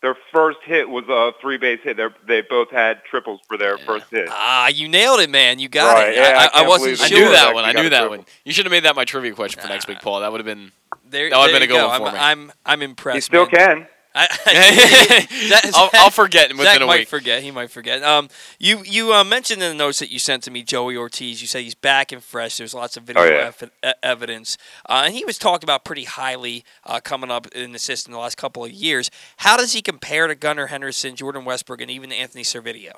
Their 0.00 0.16
first 0.32 0.58
hit 0.64 0.88
was 0.88 1.04
a 1.08 1.30
three 1.40 1.58
base 1.58 1.78
hit. 1.84 1.96
They're, 1.96 2.12
they 2.26 2.42
both 2.42 2.70
had 2.70 3.04
triples 3.08 3.40
for 3.46 3.56
their 3.56 3.78
yeah. 3.78 3.84
first 3.84 4.06
hit. 4.10 4.26
Ah, 4.28 4.66
you 4.66 4.88
nailed 4.88 5.20
it, 5.20 5.30
man. 5.30 5.60
You 5.60 5.68
got 5.68 5.94
right. 5.94 6.08
it. 6.08 6.16
Yeah, 6.16 6.48
I, 6.52 6.60
I, 6.60 6.64
I 6.64 6.68
wasn't 6.68 7.00
I 7.00 7.08
knew 7.08 7.28
that 7.28 7.54
one. 7.54 7.64
I 7.64 7.72
knew 7.72 7.88
that 7.88 8.10
one. 8.10 8.26
You 8.44 8.52
should 8.52 8.64
have 8.64 8.72
made 8.72 8.82
that 8.82 8.96
my 8.96 9.04
trivia 9.04 9.32
question 9.32 9.62
for 9.62 9.68
next 9.68 9.86
week, 9.86 10.00
Paul. 10.02 10.20
That 10.20 10.32
would 10.32 10.40
have 10.40 10.46
been 10.46 10.72
there, 11.12 11.30
that 11.30 11.38
would 11.38 11.50
have 11.50 11.60
been 11.60 11.62
a 11.62 11.66
good 11.66 11.74
go. 11.80 11.88
one 11.88 12.00
for 12.00 12.06
I'm, 12.08 12.12
me. 12.14 12.18
I'm, 12.46 12.52
I'm 12.66 12.82
impressed. 12.82 13.14
You 13.16 13.20
still 13.20 13.48
man. 13.52 13.76
can. 13.76 13.86
I, 14.14 15.26
Zach, 15.48 15.64
I'll, 15.74 15.88
I'll 15.94 16.10
forget 16.10 16.50
within 16.50 16.66
Zach 16.66 16.80
a 16.82 16.86
might 16.86 16.98
week. 17.00 17.08
forget. 17.08 17.42
He 17.42 17.50
might 17.50 17.70
forget. 17.70 18.02
Um, 18.02 18.28
you 18.58 18.82
you 18.84 19.14
uh, 19.14 19.24
mentioned 19.24 19.62
in 19.62 19.70
the 19.70 19.74
notes 19.74 20.00
that 20.00 20.10
you 20.10 20.18
sent 20.18 20.42
to 20.42 20.50
me, 20.50 20.62
Joey 20.62 20.98
Ortiz. 20.98 21.40
You 21.40 21.48
say 21.48 21.62
he's 21.62 21.74
back 21.74 22.12
and 22.12 22.22
fresh. 22.22 22.58
There's 22.58 22.74
lots 22.74 22.98
of 22.98 23.04
video 23.04 23.22
Oh, 23.22 23.26
yeah. 23.26 23.52
ev- 23.82 23.94
evidence, 24.02 24.58
uh, 24.86 25.04
and 25.06 25.14
he 25.14 25.24
was 25.24 25.38
talked 25.38 25.64
about 25.64 25.86
pretty 25.86 26.04
highly 26.04 26.62
uh, 26.84 27.00
coming 27.00 27.30
up 27.30 27.46
in 27.52 27.72
the 27.72 27.78
system 27.78 28.12
the 28.12 28.18
last 28.18 28.36
couple 28.36 28.62
of 28.62 28.70
years. 28.70 29.10
How 29.38 29.56
does 29.56 29.72
he 29.72 29.80
compare 29.80 30.26
to 30.26 30.34
Gunnar 30.34 30.66
Henderson, 30.66 31.16
Jordan 31.16 31.44
Westburg, 31.46 31.80
and 31.80 31.90
even 31.90 32.12
Anthony 32.12 32.42
Servideo? 32.44 32.92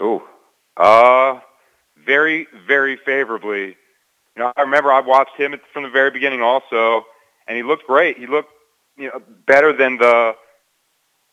Oh, 0.00 0.26
uh, 0.78 1.40
very, 2.06 2.46
very 2.66 2.96
favorably. 2.96 3.76
You 4.34 4.44
know, 4.44 4.52
I 4.56 4.62
remember 4.62 4.92
I 4.92 5.00
watched 5.00 5.36
him 5.36 5.54
from 5.74 5.82
the 5.82 5.90
very 5.90 6.10
beginning 6.10 6.40
also, 6.40 7.04
and 7.48 7.56
he 7.56 7.62
looked 7.62 7.86
great. 7.86 8.18
He 8.18 8.26
looked, 8.26 8.50
you 8.96 9.08
know, 9.08 9.20
better 9.46 9.72
than 9.72 9.96
the 9.96 10.36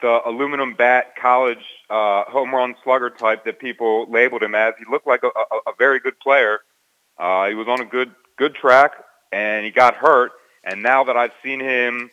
the 0.02 0.20
aluminum 0.26 0.74
bat 0.74 1.14
college 1.22 1.64
uh, 1.90 2.24
home 2.26 2.54
run 2.54 2.76
slugger 2.84 3.10
type 3.10 3.46
that 3.46 3.60
people 3.60 4.10
labeled 4.12 4.44
him 4.44 4.54
as. 4.56 4.74
He 4.78 4.86
looked 4.92 5.08
like 5.08 5.24
a, 5.24 5.28
a, 5.28 5.72
a 5.72 5.74
very 5.78 6.00
good 6.00 6.20
player. 6.20 6.60
Uh, 7.18 7.48
he 7.48 7.56
was 7.56 7.68
on 7.68 7.80
a 7.82 7.86
good 7.86 8.12
good 8.38 8.56
track, 8.56 8.92
and 9.32 9.66
he 9.66 9.72
got 9.72 9.96
hurt. 9.96 10.32
And 10.64 10.82
now 10.82 11.04
that 11.04 11.16
I've 11.16 11.32
seen 11.44 11.60
him 11.60 12.10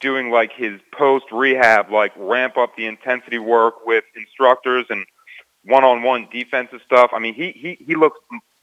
doing 0.00 0.30
like 0.30 0.52
his 0.52 0.80
post 0.92 1.26
rehab, 1.32 1.90
like 1.90 2.12
ramp 2.16 2.56
up 2.56 2.76
the 2.76 2.86
intensity 2.86 3.38
work 3.38 3.86
with 3.86 4.04
instructors 4.16 4.84
and 4.90 5.06
one-on-one 5.64 6.28
defensive 6.30 6.80
stuff. 6.84 7.10
I 7.14 7.18
mean, 7.20 7.34
he 7.34 7.52
he 7.52 7.84
he 7.84 7.94
looks 7.94 8.18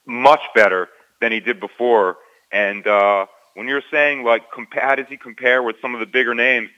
much 0.05 0.41
better 0.53 0.89
than 1.19 1.31
he 1.31 1.39
did 1.39 1.59
before. 1.59 2.17
And 2.51 2.85
uh, 2.85 3.25
when 3.55 3.67
you're 3.67 3.83
saying 3.91 4.23
like, 4.23 4.51
compa- 4.51 4.81
how 4.81 4.95
does 4.95 5.07
he 5.07 5.17
compare 5.17 5.61
with 5.61 5.75
some 5.81 5.93
of 5.93 5.99
the 5.99 6.05
bigger 6.05 6.33
names? 6.33 6.69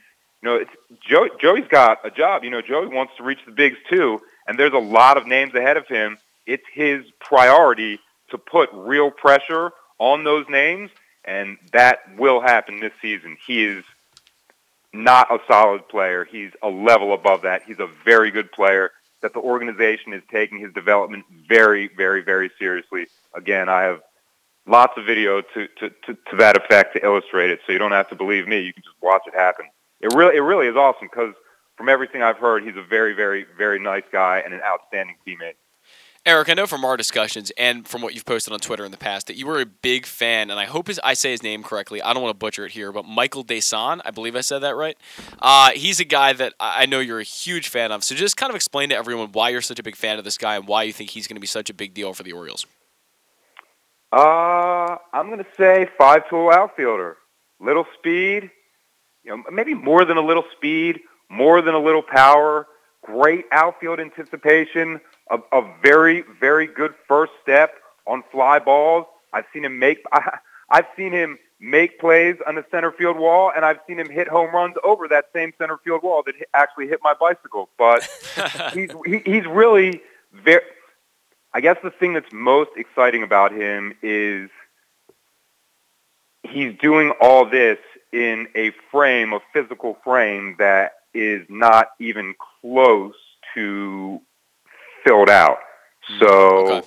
You 0.42 0.48
know, 0.48 0.56
it's, 0.56 0.70
Joe, 1.00 1.28
Joey's 1.40 1.68
got 1.68 1.98
a 2.04 2.10
job. 2.10 2.44
You 2.44 2.50
know, 2.50 2.60
Joey 2.60 2.88
wants 2.88 3.14
to 3.16 3.22
reach 3.22 3.40
the 3.46 3.52
bigs 3.52 3.78
too, 3.88 4.20
and 4.46 4.58
there's 4.58 4.72
a 4.72 4.78
lot 4.78 5.16
of 5.16 5.26
names 5.26 5.54
ahead 5.54 5.76
of 5.76 5.86
him. 5.86 6.18
It's 6.46 6.64
his 6.72 7.04
priority 7.20 7.98
to 8.30 8.38
put 8.38 8.68
real 8.72 9.10
pressure 9.10 9.72
on 9.98 10.24
those 10.24 10.46
names, 10.48 10.90
and 11.24 11.56
that 11.72 12.00
will 12.18 12.40
happen 12.40 12.80
this 12.80 12.92
season. 13.00 13.36
He 13.46 13.64
is 13.64 13.84
not 14.92 15.32
a 15.32 15.38
solid 15.48 15.88
player. 15.88 16.24
He's 16.24 16.52
a 16.62 16.68
level 16.68 17.14
above 17.14 17.42
that. 17.42 17.62
He's 17.62 17.80
a 17.80 17.88
very 18.04 18.30
good 18.30 18.52
player 18.52 18.90
that 19.22 19.32
the 19.32 19.40
organization 19.40 20.12
is 20.12 20.22
taking 20.30 20.58
his 20.58 20.72
development 20.74 21.24
very, 21.48 21.88
very, 21.88 22.22
very 22.22 22.50
seriously. 22.58 23.06
Again, 23.34 23.68
I 23.68 23.82
have 23.84 24.02
lots 24.66 24.94
of 24.96 25.04
video 25.04 25.42
to, 25.42 25.68
to, 25.78 25.90
to, 26.06 26.14
to 26.30 26.36
that 26.38 26.56
effect 26.56 26.94
to 26.96 27.04
illustrate 27.04 27.50
it, 27.50 27.60
so 27.66 27.72
you 27.72 27.78
don't 27.78 27.92
have 27.92 28.08
to 28.10 28.14
believe 28.16 28.48
me. 28.48 28.60
You 28.60 28.72
can 28.72 28.82
just 28.82 28.96
watch 29.02 29.22
it 29.26 29.34
happen. 29.34 29.66
It 30.00 30.12
really, 30.14 30.36
it 30.36 30.40
really 30.40 30.66
is 30.66 30.76
awesome 30.76 31.08
because 31.10 31.34
from 31.76 31.88
everything 31.88 32.22
I've 32.22 32.38
heard, 32.38 32.64
he's 32.64 32.76
a 32.76 32.82
very, 32.82 33.14
very, 33.14 33.46
very 33.56 33.78
nice 33.78 34.04
guy 34.12 34.42
and 34.44 34.54
an 34.54 34.60
outstanding 34.62 35.16
teammate. 35.26 35.54
Eric, 36.26 36.48
I 36.48 36.54
know 36.54 36.66
from 36.66 36.86
our 36.86 36.96
discussions 36.96 37.52
and 37.58 37.86
from 37.86 38.00
what 38.00 38.14
you've 38.14 38.24
posted 38.24 38.54
on 38.54 38.58
Twitter 38.58 38.86
in 38.86 38.90
the 38.90 38.96
past 38.96 39.26
that 39.26 39.36
you 39.36 39.46
were 39.46 39.60
a 39.60 39.66
big 39.66 40.06
fan, 40.06 40.50
and 40.50 40.58
I 40.58 40.64
hope 40.64 40.86
his, 40.86 40.98
I 41.04 41.12
say 41.12 41.32
his 41.32 41.42
name 41.42 41.62
correctly. 41.62 42.00
I 42.00 42.14
don't 42.14 42.22
want 42.22 42.34
to 42.34 42.38
butcher 42.38 42.64
it 42.64 42.72
here, 42.72 42.92
but 42.92 43.04
Michael 43.04 43.44
Deson, 43.44 44.00
I 44.06 44.10
believe 44.10 44.34
I 44.34 44.40
said 44.40 44.60
that 44.60 44.74
right. 44.74 44.96
Uh, 45.38 45.72
he's 45.72 46.00
a 46.00 46.04
guy 46.04 46.32
that 46.32 46.54
I 46.58 46.86
know 46.86 47.00
you're 47.00 47.20
a 47.20 47.24
huge 47.24 47.68
fan 47.68 47.92
of. 47.92 48.02
So 48.04 48.14
just 48.14 48.38
kind 48.38 48.48
of 48.48 48.56
explain 48.56 48.88
to 48.88 48.96
everyone 48.96 49.32
why 49.32 49.50
you're 49.50 49.60
such 49.60 49.78
a 49.78 49.82
big 49.82 49.96
fan 49.96 50.16
of 50.16 50.24
this 50.24 50.38
guy 50.38 50.56
and 50.56 50.66
why 50.66 50.84
you 50.84 50.94
think 50.94 51.10
he's 51.10 51.26
going 51.26 51.36
to 51.36 51.42
be 51.42 51.46
such 51.46 51.68
a 51.68 51.74
big 51.74 51.92
deal 51.92 52.14
for 52.14 52.22
the 52.22 52.32
Orioles. 52.32 52.64
Uh, 54.14 54.96
I'm 55.12 55.26
going 55.26 55.40
to 55.40 55.46
say 55.58 55.88
five-tool 55.98 56.50
outfielder. 56.50 57.16
Little 57.58 57.84
speed, 57.98 58.48
you 59.24 59.36
know, 59.36 59.42
maybe 59.50 59.74
more 59.74 60.04
than 60.04 60.16
a 60.16 60.24
little 60.24 60.44
speed, 60.56 61.00
more 61.28 61.60
than 61.62 61.74
a 61.74 61.80
little 61.80 62.02
power, 62.02 62.68
great 63.02 63.46
outfield 63.50 63.98
anticipation, 63.98 65.00
a, 65.32 65.38
a 65.50 65.74
very, 65.82 66.22
very 66.38 66.68
good 66.68 66.94
first 67.08 67.32
step 67.42 67.74
on 68.06 68.22
fly 68.30 68.60
balls. 68.60 69.06
I've 69.32 69.46
seen 69.52 69.64
him 69.64 69.80
make, 69.80 69.98
I, 70.12 70.38
I've 70.70 70.86
seen 70.96 71.10
him 71.10 71.36
make 71.58 71.98
plays 71.98 72.36
on 72.46 72.54
the 72.54 72.64
center 72.70 72.92
field 72.92 73.18
wall, 73.18 73.50
and 73.54 73.64
I've 73.64 73.80
seen 73.88 73.98
him 73.98 74.08
hit 74.08 74.28
home 74.28 74.54
runs 74.54 74.76
over 74.84 75.08
that 75.08 75.24
same 75.34 75.52
center 75.58 75.78
field 75.82 76.04
wall 76.04 76.22
that 76.26 76.36
actually 76.54 76.86
hit 76.86 77.00
my 77.02 77.14
bicycle. 77.18 77.68
But 77.76 78.08
he's 78.74 78.90
he, 79.04 79.22
he's 79.24 79.46
really 79.46 80.02
very. 80.32 80.62
I 81.54 81.60
guess 81.60 81.76
the 81.82 81.90
thing 81.90 82.14
that's 82.14 82.32
most 82.32 82.70
exciting 82.76 83.22
about 83.22 83.52
him 83.52 83.94
is 84.02 84.50
he's 86.42 86.76
doing 86.80 87.12
all 87.20 87.48
this 87.48 87.78
in 88.12 88.48
a 88.56 88.72
frame, 88.90 89.32
a 89.32 89.40
physical 89.52 89.96
frame 90.02 90.56
that 90.58 90.94
is 91.14 91.46
not 91.48 91.90
even 92.00 92.34
close 92.60 93.14
to 93.54 94.20
filled 95.04 95.30
out. 95.30 95.58
Mm. 96.10 96.18
So 96.18 96.66
Okay. 96.66 96.86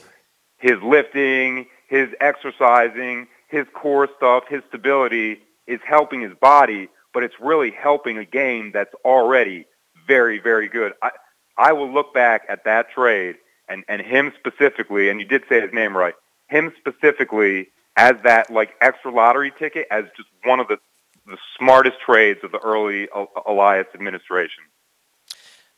his 0.57 0.81
lifting, 0.83 1.67
his 1.87 2.09
exercising, 2.19 3.27
his 3.47 3.65
core 3.73 4.09
stuff, 4.17 4.43
his 4.49 4.61
stability 4.67 5.39
is 5.65 5.79
helping 5.85 6.21
his 6.21 6.33
body, 6.41 6.89
but 7.13 7.23
it's 7.23 7.35
really 7.39 7.71
helping 7.71 8.17
a 8.17 8.25
game 8.25 8.71
that's 8.73 8.93
already 9.05 9.65
very, 10.07 10.39
very 10.39 10.67
good. 10.67 10.93
I, 11.01 11.11
I 11.57 11.71
will 11.71 11.91
look 11.91 12.13
back 12.13 12.43
at 12.49 12.65
that 12.65 12.91
trade 12.91 13.37
and, 13.69 13.83
and 13.87 14.01
him 14.01 14.33
specifically, 14.37 15.09
and 15.09 15.19
you 15.19 15.25
did 15.25 15.43
say 15.49 15.61
his 15.61 15.73
name 15.73 15.95
right, 15.95 16.15
him 16.47 16.71
specifically 16.77 17.69
as 17.95 18.13
that 18.23 18.49
like 18.49 18.75
extra 18.81 19.11
lottery 19.11 19.51
ticket 19.57 19.87
as 19.91 20.05
just 20.15 20.29
one 20.43 20.59
of 20.59 20.67
the, 20.67 20.77
the 21.25 21.37
smartest 21.57 21.97
trades 22.05 22.39
of 22.43 22.51
the 22.51 22.59
early 22.59 23.07
El- 23.13 23.31
Elias 23.45 23.87
administration. 23.93 24.63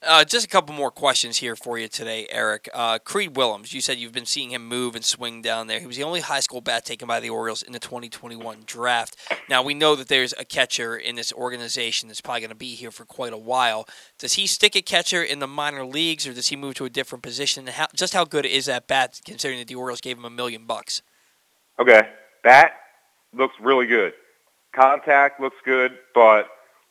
Uh, 0.01 0.23
just 0.23 0.45
a 0.45 0.49
couple 0.49 0.73
more 0.73 0.91
questions 0.91 1.37
here 1.37 1.57
for 1.57 1.77
you 1.77 1.89
today, 1.89 2.25
Eric. 2.29 2.69
Uh, 2.73 2.99
Creed 2.99 3.35
Willems, 3.35 3.73
you 3.73 3.81
said 3.81 3.97
you've 3.97 4.13
been 4.13 4.25
seeing 4.25 4.51
him 4.51 4.65
move 4.65 4.95
and 4.95 5.03
swing 5.03 5.41
down 5.41 5.67
there. 5.67 5.81
He 5.81 5.87
was 5.87 5.97
the 5.97 6.03
only 6.03 6.21
high 6.21 6.39
school 6.39 6.61
bat 6.61 6.85
taken 6.85 7.05
by 7.05 7.19
the 7.19 7.29
Orioles 7.29 7.61
in 7.61 7.73
the 7.73 7.79
2021 7.79 8.63
draft. 8.65 9.17
Now, 9.49 9.61
we 9.61 9.73
know 9.73 9.97
that 9.97 10.07
there's 10.07 10.33
a 10.39 10.45
catcher 10.45 10.95
in 10.95 11.15
this 11.15 11.33
organization 11.33 12.07
that's 12.07 12.21
probably 12.21 12.39
going 12.39 12.49
to 12.49 12.55
be 12.55 12.75
here 12.75 12.91
for 12.91 13.03
quite 13.03 13.33
a 13.33 13.37
while. 13.37 13.89
Does 14.17 14.33
he 14.33 14.47
stick 14.47 14.73
a 14.77 14.81
catcher 14.81 15.21
in 15.21 15.39
the 15.39 15.47
minor 15.47 15.83
leagues, 15.83 16.25
or 16.25 16.33
does 16.33 16.47
he 16.47 16.55
move 16.55 16.75
to 16.75 16.85
a 16.85 16.89
different 16.89 17.21
position? 17.21 17.67
How, 17.67 17.87
just 17.93 18.13
how 18.13 18.23
good 18.23 18.45
is 18.45 18.67
that 18.67 18.87
bat, 18.87 19.19
considering 19.25 19.59
that 19.59 19.67
the 19.67 19.75
Orioles 19.75 19.99
gave 19.99 20.17
him 20.17 20.23
a 20.23 20.29
million 20.29 20.65
bucks? 20.65 21.01
Okay, 21.77 22.03
bat 22.41 22.71
looks 23.33 23.55
really 23.61 23.85
good. 23.85 24.13
Contact 24.73 25.41
looks 25.41 25.57
good, 25.65 25.97
but 26.15 26.47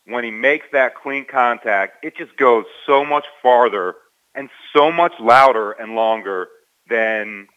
when 0.09 0.25
he 0.25 0.31
makes 0.31 0.67
that 0.73 0.95
clean 0.95 1.25
contact, 1.25 2.05
it 2.05 2.17
just 2.17 2.37
goes 2.37 2.65
so 2.87 3.05
much 3.05 3.27
farther 3.43 3.95
and 4.35 4.49
so 4.75 4.91
much 4.91 5.13
louder 5.21 5.73
and 5.73 5.95
longer 5.95 6.49
than 6.89 7.49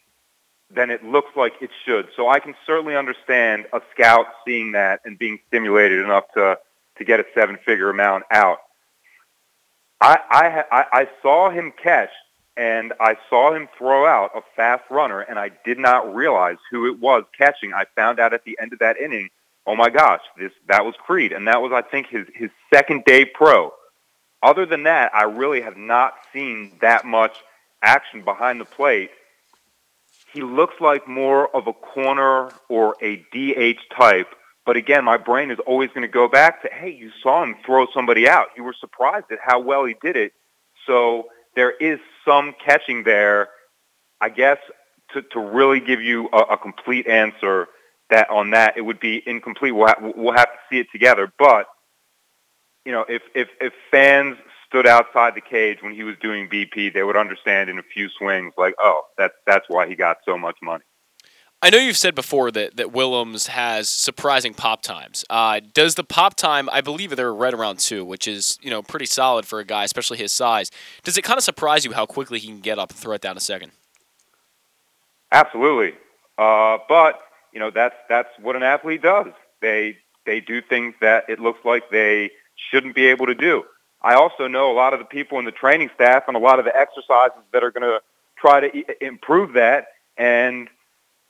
than 0.74 0.90
it 0.90 1.04
looks 1.04 1.36
like 1.36 1.52
it 1.60 1.70
should. 1.84 2.08
So 2.16 2.28
I 2.28 2.40
can 2.40 2.54
certainly 2.66 2.96
understand 2.96 3.66
a 3.74 3.82
scout 3.92 4.26
seeing 4.46 4.72
that 4.72 5.00
and 5.04 5.18
being 5.18 5.38
stimulated 5.48 6.04
enough 6.04 6.24
to 6.34 6.58
to 6.98 7.04
get 7.04 7.20
a 7.20 7.24
seven-figure 7.34 7.90
amount 7.90 8.24
out. 8.30 8.58
I 10.00 10.64
I, 10.70 10.84
I 10.92 11.08
saw 11.22 11.50
him 11.50 11.72
catch 11.82 12.10
and 12.56 12.92
I 13.00 13.16
saw 13.30 13.54
him 13.54 13.68
throw 13.78 14.06
out 14.06 14.32
a 14.34 14.42
fast 14.56 14.84
runner, 14.90 15.20
and 15.20 15.38
I 15.38 15.50
did 15.64 15.78
not 15.78 16.14
realize 16.14 16.58
who 16.70 16.86
it 16.86 17.00
was 17.00 17.24
catching. 17.36 17.72
I 17.72 17.86
found 17.96 18.20
out 18.20 18.34
at 18.34 18.44
the 18.44 18.58
end 18.60 18.74
of 18.74 18.78
that 18.80 18.98
inning 18.98 19.30
oh 19.66 19.76
my 19.76 19.90
gosh, 19.90 20.20
this 20.38 20.52
that 20.68 20.84
was 20.84 20.94
Creed, 21.04 21.32
and 21.32 21.46
that 21.48 21.62
was 21.62 21.72
I 21.72 21.82
think 21.82 22.08
his 22.08 22.26
his 22.34 22.50
second 22.72 23.04
day 23.04 23.24
pro. 23.24 23.72
Other 24.42 24.66
than 24.66 24.84
that, 24.84 25.14
I 25.14 25.24
really 25.24 25.60
have 25.62 25.76
not 25.76 26.14
seen 26.32 26.76
that 26.80 27.04
much 27.04 27.36
action 27.82 28.24
behind 28.24 28.60
the 28.60 28.64
plate. 28.64 29.10
He 30.32 30.42
looks 30.42 30.74
like 30.80 31.06
more 31.06 31.54
of 31.54 31.66
a 31.68 31.72
corner 31.72 32.50
or 32.68 32.96
a 33.02 33.16
DH 33.32 33.78
type, 33.96 34.28
but 34.64 34.76
again, 34.76 35.04
my 35.04 35.16
brain 35.16 35.50
is 35.50 35.58
always 35.66 35.90
going 35.90 36.02
to 36.02 36.08
go 36.08 36.28
back 36.28 36.62
to, 36.62 36.68
hey, 36.72 36.90
you 36.90 37.10
saw 37.22 37.42
him 37.42 37.56
throw 37.66 37.86
somebody 37.92 38.28
out. 38.28 38.48
You 38.56 38.64
were 38.64 38.74
surprised 38.78 39.26
at 39.30 39.38
how 39.44 39.60
well 39.60 39.84
he 39.84 39.94
did 40.00 40.16
it. 40.16 40.32
So 40.86 41.26
there 41.56 41.72
is 41.72 41.98
some 42.24 42.54
catching 42.64 43.04
there. 43.04 43.48
I 44.20 44.28
guess 44.28 44.58
to, 45.14 45.22
to 45.22 45.40
really 45.40 45.80
give 45.80 46.00
you 46.00 46.28
a, 46.32 46.54
a 46.54 46.56
complete 46.56 47.08
answer, 47.08 47.66
that 48.12 48.30
on 48.30 48.50
that 48.50 48.76
it 48.76 48.82
would 48.82 49.00
be 49.00 49.22
incomplete. 49.26 49.74
We'll, 49.74 49.88
ha- 49.88 50.12
we'll 50.14 50.34
have 50.34 50.46
to 50.52 50.58
see 50.70 50.78
it 50.78 50.86
together. 50.92 51.32
But 51.38 51.66
you 52.84 52.92
know, 52.92 53.04
if 53.08 53.22
if 53.34 53.48
if 53.60 53.72
fans 53.90 54.36
stood 54.68 54.86
outside 54.86 55.34
the 55.34 55.40
cage 55.40 55.78
when 55.82 55.94
he 55.94 56.02
was 56.02 56.16
doing 56.20 56.48
BP, 56.48 56.94
they 56.94 57.02
would 57.02 57.16
understand 57.16 57.68
in 57.68 57.78
a 57.78 57.82
few 57.82 58.08
swings, 58.18 58.54
like, 58.56 58.74
oh, 58.78 59.02
that's 59.18 59.34
that's 59.46 59.64
why 59.68 59.88
he 59.88 59.94
got 59.94 60.18
so 60.24 60.38
much 60.38 60.56
money. 60.62 60.84
I 61.64 61.70
know 61.70 61.78
you've 61.78 61.96
said 61.96 62.16
before 62.16 62.50
that, 62.50 62.76
that 62.76 62.90
Willems 62.90 63.46
has 63.46 63.88
surprising 63.88 64.52
pop 64.52 64.82
times. 64.82 65.24
Uh, 65.30 65.60
does 65.72 65.94
the 65.94 66.02
pop 66.02 66.34
time, 66.34 66.68
I 66.72 66.80
believe 66.80 67.14
they're 67.14 67.32
right 67.32 67.54
around 67.54 67.78
two, 67.78 68.04
which 68.04 68.26
is 68.26 68.58
you 68.62 68.70
know 68.70 68.82
pretty 68.82 69.06
solid 69.06 69.46
for 69.46 69.60
a 69.60 69.64
guy, 69.64 69.84
especially 69.84 70.18
his 70.18 70.32
size. 70.32 70.70
Does 71.04 71.16
it 71.16 71.22
kind 71.22 71.38
of 71.38 71.44
surprise 71.44 71.84
you 71.84 71.92
how 71.92 72.04
quickly 72.04 72.38
he 72.38 72.48
can 72.48 72.60
get 72.60 72.78
up 72.78 72.90
and 72.90 72.98
throw 72.98 73.14
it 73.14 73.22
down 73.22 73.36
a 73.36 73.40
second? 73.40 73.72
Absolutely, 75.30 75.92
uh, 76.36 76.78
but 76.88 77.20
you 77.52 77.60
know 77.60 77.70
that's 77.70 77.96
that's 78.08 78.28
what 78.40 78.56
an 78.56 78.62
athlete 78.62 79.02
does. 79.02 79.32
They 79.60 79.98
they 80.26 80.40
do 80.40 80.60
things 80.62 80.94
that 81.00 81.24
it 81.28 81.38
looks 81.38 81.60
like 81.64 81.90
they 81.90 82.30
shouldn't 82.70 82.94
be 82.94 83.06
able 83.06 83.26
to 83.26 83.34
do. 83.34 83.64
I 84.02 84.14
also 84.14 84.48
know 84.48 84.70
a 84.70 84.74
lot 84.74 84.92
of 84.92 84.98
the 84.98 85.04
people 85.04 85.38
in 85.38 85.44
the 85.44 85.52
training 85.52 85.90
staff 85.94 86.24
and 86.26 86.36
a 86.36 86.40
lot 86.40 86.58
of 86.58 86.64
the 86.64 86.76
exercises 86.76 87.38
that 87.52 87.62
are 87.62 87.70
going 87.70 87.82
to 87.82 88.00
try 88.36 88.60
to 88.60 88.76
e- 88.76 88.84
improve 89.00 89.52
that. 89.54 89.86
And 90.16 90.68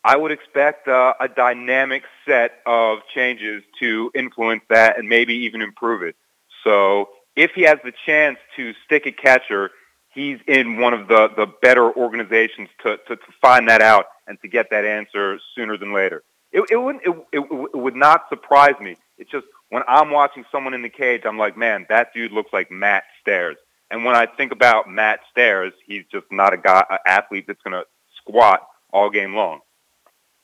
I 0.04 0.16
would 0.16 0.32
expect 0.32 0.88
uh, 0.88 1.14
a 1.20 1.28
dynamic 1.28 2.02
set 2.26 2.60
of 2.66 3.00
changes 3.14 3.62
to 3.80 4.10
influence 4.14 4.62
that 4.68 4.98
and 4.98 5.08
maybe 5.08 5.34
even 5.34 5.60
improve 5.60 6.02
it. 6.02 6.16
So 6.64 7.10
if 7.36 7.52
he 7.54 7.62
has 7.62 7.78
the 7.84 7.92
chance 8.06 8.38
to 8.56 8.72
stick 8.84 9.06
a 9.06 9.12
catcher, 9.12 9.70
he's 10.14 10.38
in 10.46 10.78
one 10.78 10.94
of 10.94 11.08
the, 11.08 11.28
the 11.36 11.46
better 11.62 11.92
organizations 11.92 12.68
to, 12.82 12.96
to, 13.08 13.16
to 13.16 13.32
find 13.40 13.68
that 13.68 13.82
out 13.82 14.06
and 14.26 14.40
to 14.42 14.48
get 14.48 14.70
that 14.70 14.84
answer 14.84 15.38
sooner 15.54 15.76
than 15.76 15.92
later. 15.92 16.22
It, 16.52 16.64
it, 16.70 16.76
wouldn't, 16.76 17.04
it, 17.04 17.10
it, 17.32 17.40
it 17.40 17.76
would 17.76 17.96
not 17.96 18.28
surprise 18.28 18.74
me. 18.80 18.96
It's 19.18 19.30
just 19.30 19.46
when 19.70 19.82
I'm 19.88 20.10
watching 20.10 20.44
someone 20.52 20.74
in 20.74 20.82
the 20.82 20.90
cage, 20.90 21.22
I'm 21.24 21.38
like, 21.38 21.56
man, 21.56 21.86
that 21.88 22.12
dude 22.14 22.32
looks 22.32 22.52
like 22.52 22.70
Matt 22.70 23.04
Stairs. 23.20 23.56
And 23.90 24.04
when 24.04 24.14
I 24.14 24.26
think 24.26 24.52
about 24.52 24.88
Matt 24.88 25.20
Stairs, 25.30 25.72
he's 25.86 26.04
just 26.10 26.26
not 26.30 26.52
a 26.52 26.56
guy, 26.56 26.84
an 26.90 26.98
athlete 27.06 27.44
that's 27.46 27.62
going 27.62 27.72
to 27.72 27.84
squat 28.16 28.66
all 28.92 29.10
game 29.10 29.34
long. 29.34 29.60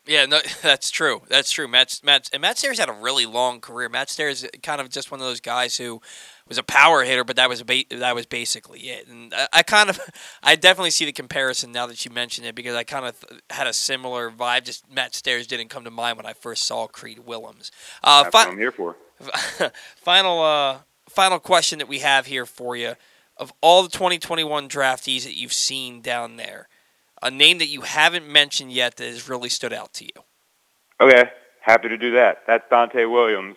Yeah, 0.09 0.25
no, 0.25 0.41
that's 0.63 0.91
true. 0.91 1.23
That's 1.29 1.51
true. 1.51 1.69
Matt, 1.69 2.01
Matt, 2.03 2.31
and 2.33 2.41
Matt 2.41 2.59
Stairs 2.59 2.79
had 2.79 2.89
a 2.89 2.93
really 2.93 3.27
long 3.27 3.61
career. 3.61 3.89
Matt 3.89 4.09
Stairs 4.09 4.45
kind 4.63 4.81
of 4.81 4.89
just 4.89 5.11
one 5.11 5.21
of 5.21 5.27
those 5.27 5.41
guys 5.41 5.77
who 5.77 6.01
was 6.49 6.57
a 6.57 6.63
power 6.63 7.05
hitter, 7.05 7.25
but 7.25 7.37
that 7.37 7.49
was 7.49 7.63
ba- 7.63 7.85
that 7.91 8.15
was 8.15 8.25
basically 8.25 8.81
it. 8.81 9.07
And 9.07 9.35
I, 9.35 9.49
I, 9.53 9.63
kind 9.63 9.91
of, 9.91 10.01
I 10.43 10.57
definitely 10.57 10.91
see 10.91 11.05
the 11.05 11.13
comparison 11.13 11.73
now 11.73 11.87
that 11.87 12.05
you 12.05 12.11
mentioned 12.11 12.47
it 12.47 12.55
because 12.55 12.75
I 12.75 12.85
kind 12.85 13.05
of 13.07 13.21
th- 13.21 13.43
had 13.51 13.67
a 13.67 13.73
similar 13.75 14.31
vibe. 14.31 14.65
Just 14.65 14.91
Matt 14.91 15.15
Stairs 15.15 15.47
didn't 15.47 15.69
come 15.69 15.85
to 15.85 15.91
mind 15.91 16.17
when 16.17 16.27
I 16.27 16.33
first 16.33 16.65
saw 16.65 16.87
Creed 16.87 17.21
Willems. 17.21 17.71
Uh, 18.03 18.25
That's 18.25 18.33
fi- 18.33 18.45
what 18.47 18.53
I'm 18.53 18.59
here 18.59 18.73
for. 18.73 18.97
final, 19.97 20.43
uh, 20.43 20.79
final 21.09 21.39
question 21.39 21.79
that 21.81 21.89
we 21.89 21.99
have 21.99 22.27
here 22.27 22.47
for 22.47 22.75
you: 22.77 22.95
of 23.37 23.53
all 23.61 23.83
the 23.83 23.91
2021 23.91 24.69
draftees 24.71 25.25
that 25.25 25.37
you've 25.37 25.53
seen 25.53 26.01
down 26.01 26.37
there, 26.37 26.69
a 27.23 27.31
name 27.31 27.59
that 27.59 27.66
you 27.66 27.82
haven't 27.82 28.27
mentioned 28.27 28.73
yet 28.73 28.97
that 28.97 29.05
has 29.05 29.28
really 29.28 29.49
stood 29.49 29.73
out 29.73 29.93
to 29.95 30.05
you. 30.05 30.23
Okay, 31.01 31.31
happy 31.61 31.89
to 31.89 31.97
do 31.97 32.12
that. 32.12 32.39
That's 32.47 32.65
Donta' 32.70 33.11
Williams. 33.11 33.57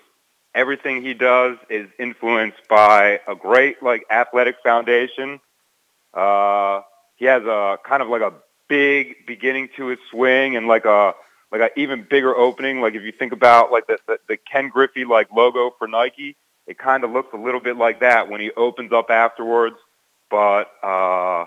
Everything 0.54 1.02
he 1.02 1.14
does 1.14 1.58
is 1.70 1.88
influenced 1.98 2.68
by 2.70 3.22
a 3.28 3.36
great 3.36 3.82
like 3.82 4.04
athletic 4.12 4.58
foundation. 4.64 5.40
Uh, 6.14 6.82
he 7.16 7.26
has 7.26 7.44
a 7.44 7.78
kind 7.86 8.02
of 8.02 8.10
like 8.10 8.22
a 8.22 8.34
big 8.68 9.26
beginning 9.26 9.70
to 9.78 9.88
his 9.88 10.00
swing 10.10 10.56
and 10.56 10.68
like 10.68 10.86
a 10.86 11.14
like 11.52 11.62
an 11.62 11.70
even 11.76 12.06
bigger 12.10 12.36
opening. 12.36 12.82
Like 12.82 12.96
if 12.96 13.04
you 13.04 13.12
think 13.12 13.32
about 13.32 13.72
like 13.72 13.88
the, 13.88 13.98
the, 14.08 14.18
the 14.28 14.38
Ken 14.38 14.70
Griffey 14.70 15.06
like 15.06 15.32
logo 15.32 15.74
for 15.78 15.88
Nike, 15.88 16.36
it 16.68 16.78
kind 16.78 17.04
of 17.04 17.12
looks 17.12 17.34
a 17.34 17.38
little 17.38 17.60
bit 17.60 17.78
like 17.78 18.00
that 18.00 18.30
when 18.30 18.42
he 18.42 18.52
opens 18.52 18.92
up 18.92 19.10
afterwards. 19.10 19.76
But 20.30 20.72
uh, 20.84 21.46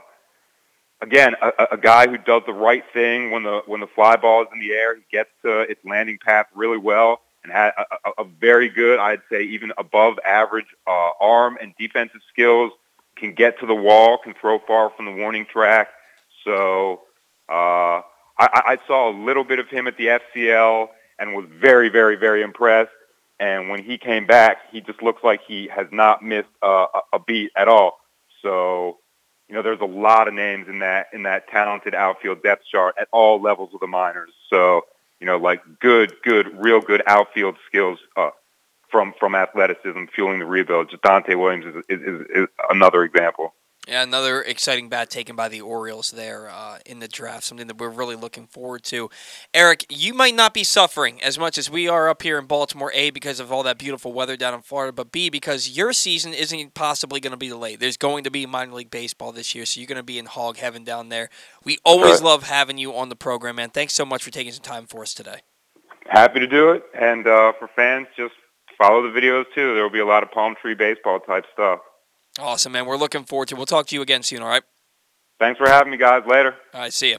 again, 1.05 1.35
a, 1.41 1.69
a 1.73 1.77
guy 1.77 2.09
who 2.09 2.19
does 2.19 2.43
the 2.47 2.53
right 2.53 2.85
thing 2.93 3.31
when 3.31 3.43
the 3.43 3.63
when 3.67 3.81
the 3.81 3.87
fly 3.87 4.17
ball 4.17 4.43
is 4.43 4.49
in 4.53 4.61
the 4.61 4.73
air, 4.73 4.97
he 4.97 5.03
gets 5.11 5.31
to 5.45 5.61
its 5.61 5.81
landing 5.85 6.19
path 6.25 6.47
really 6.55 6.79
well 6.79 7.21
and 7.43 7.53
had 7.53 7.73
a, 7.79 8.09
a, 8.09 8.23
a 8.23 8.25
very 8.41 8.69
good, 8.69 8.99
I'd 8.99 9.23
say, 9.31 9.43
even 9.43 9.73
above 9.79 10.19
average 10.27 10.67
uh, 10.87 11.11
arm 11.21 11.59
and 11.61 11.75
defensive 11.79 12.21
skills. 12.33 12.73
Can 13.17 13.33
get 13.33 13.61
to 13.61 13.67
the 13.67 13.75
wall, 13.75 14.19
can 14.19 14.35
throw 14.41 14.59
far 14.67 14.91
from 14.97 15.05
the 15.07 15.13
warning 15.13 15.47
track. 15.47 15.87
So 16.45 17.03
uh, 17.49 18.03
I, 18.03 18.03
I 18.39 18.79
saw 18.89 19.09
a 19.09 19.15
little 19.17 19.45
bit 19.45 19.61
of 19.61 19.69
him 19.69 19.87
at 19.87 19.97
the 19.97 20.19
FCL 20.37 20.89
and 21.21 21.35
was 21.35 21.47
very, 21.61 21.89
very, 21.91 22.17
very 22.17 22.43
impressed. 22.43 22.91
And 23.39 23.69
when 23.69 23.85
he 23.85 23.99
came 23.99 24.27
back, 24.27 24.59
he 24.73 24.81
just 24.81 25.01
looks 25.01 25.23
like 25.23 25.41
he 25.47 25.69
has 25.69 25.87
not 25.93 26.23
missed 26.25 26.49
uh, 26.61 26.87
a 27.13 27.21
beat 27.25 27.53
at 27.57 27.69
all. 27.69 28.01
So, 28.43 28.99
you 29.55 29.61
know, 29.61 29.63
there's 29.63 29.81
a 29.81 29.85
lot 29.85 30.27
of 30.27 30.35
names 30.35 30.67
in 30.67 30.81
that 30.81 31.07
in 31.13 31.23
that 31.23 31.47
talented 31.47 31.95
outfield 31.95 32.43
depth 32.43 32.65
chart 32.67 32.97
at 33.01 33.07
all 33.13 33.41
levels 33.41 33.71
of 33.73 33.79
the 33.79 33.87
minors. 33.87 34.33
So, 34.51 34.87
you 35.21 35.29
know, 35.29 35.37
like 35.37 35.63
good, 35.79 36.13
good, 36.25 36.61
real 36.61 36.81
good 36.81 37.05
outfield 37.07 37.55
skills 37.69 38.01
uh, 38.17 38.31
from 38.89 39.15
from 39.21 39.37
athleticism 39.37 40.07
fueling 40.13 40.41
the 40.41 40.45
rebuild. 40.45 40.91
Donta' 40.91 41.39
Williams 41.39 41.67
is, 41.67 42.01
is, 42.01 42.27
is 42.35 42.49
another 42.69 43.05
example. 43.05 43.55
Yeah, 43.87 44.03
another 44.03 44.41
exciting 44.41 44.89
bat 44.89 45.11
taken 45.11 45.37
by 45.37 45.49
the 45.49 45.61
Orioles 45.61 46.11
there 46.11 46.49
uh, 46.49 46.79
in 46.87 47.01
the 47.01 47.09
draft, 47.09 47.45
something 47.45 47.67
that 47.67 47.77
we're 47.77 47.91
really 47.91 48.17
looking 48.17 48.47
forward 48.47 48.83
to. 48.85 49.11
Eric, 49.53 49.85
you 49.91 50.15
might 50.15 50.35
not 50.35 50.55
be 50.55 50.65
suffering 50.65 51.23
as 51.23 51.39
much 51.39 51.59
as 51.59 51.69
we 51.69 51.87
are 51.87 52.09
up 52.09 52.23
here 52.23 52.39
in 52.39 52.47
Baltimore, 52.47 52.91
A, 52.95 53.11
because 53.11 53.41
of 53.41 53.53
all 53.53 53.63
that 53.65 53.77
beautiful 53.77 54.15
weather 54.15 54.39
down 54.39 54.55
in 54.55 54.63
Florida, 54.63 54.91
but 54.91 55.13
B, 55.13 55.29
because 55.29 55.77
your 55.77 55.93
season 55.93 56.33
isn't 56.33 56.73
possibly 56.73 57.21
going 57.21 57.33
to 57.33 57.37
be 57.37 57.49
delayed. 57.49 57.79
There's 57.79 57.99
going 57.99 58.25
to 58.25 58.31
be 58.31 58.47
minor 58.47 58.73
league 58.73 58.91
baseball 58.91 59.33
this 59.33 59.55
year, 59.55 59.67
so 59.67 59.79
you're 59.81 59.87
going 59.87 59.97
to 59.97 60.03
be 60.03 60.19
in 60.19 60.27
hog 60.27 60.57
heaven 60.57 60.83
down 60.83 61.11
there. 61.11 61.29
We 61.63 61.77
always 61.85 62.15
right. 62.15 62.23
love 62.23 62.45
having 62.45 62.79
you 62.79 62.95
on 62.95 63.11
the 63.11 63.17
program, 63.17 63.57
man. 63.57 63.69
Thanks 63.69 63.93
so 63.93 64.07
much 64.07 64.23
for 64.23 64.31
taking 64.31 64.55
some 64.55 64.63
time 64.63 64.87
for 64.87 65.03
us 65.03 65.13
today. 65.13 65.41
Happy 66.07 66.41
to 66.41 66.47
do 66.47 66.71
it. 66.71 66.85
And 66.99 67.27
uh, 67.27 67.53
for 67.59 67.69
fans, 67.77 68.07
just 68.17 68.33
follow 68.79 69.03
the 69.03 69.09
videos, 69.09 69.45
too. 69.55 69.75
There 69.75 69.83
will 69.83 69.91
be 69.91 70.01
a 70.01 70.07
lot 70.07 70.23
of 70.23 70.31
palm 70.31 70.55
tree 70.59 70.75
baseball 70.75 71.21
type 71.21 71.45
stuff. 71.53 71.81
Awesome, 72.39 72.73
man. 72.73 72.87
We're 72.87 72.97
looking 72.97 73.25
forward 73.25 73.49
to 73.49 73.55
it. 73.55 73.59
We'll 73.59 73.67
talk 73.67 73.87
to 73.87 73.95
you 73.95 74.03
again 74.03 74.23
soon, 74.23 74.43
all 74.43 74.49
right? 74.49 74.65
Thanks 75.39 75.59
for 75.59 75.69
having 75.69 75.91
me, 75.91 75.97
guys. 75.97 76.23
Later. 76.27 76.57
All 76.73 76.81
right, 76.81 76.93
see 76.93 77.11
you. 77.11 77.19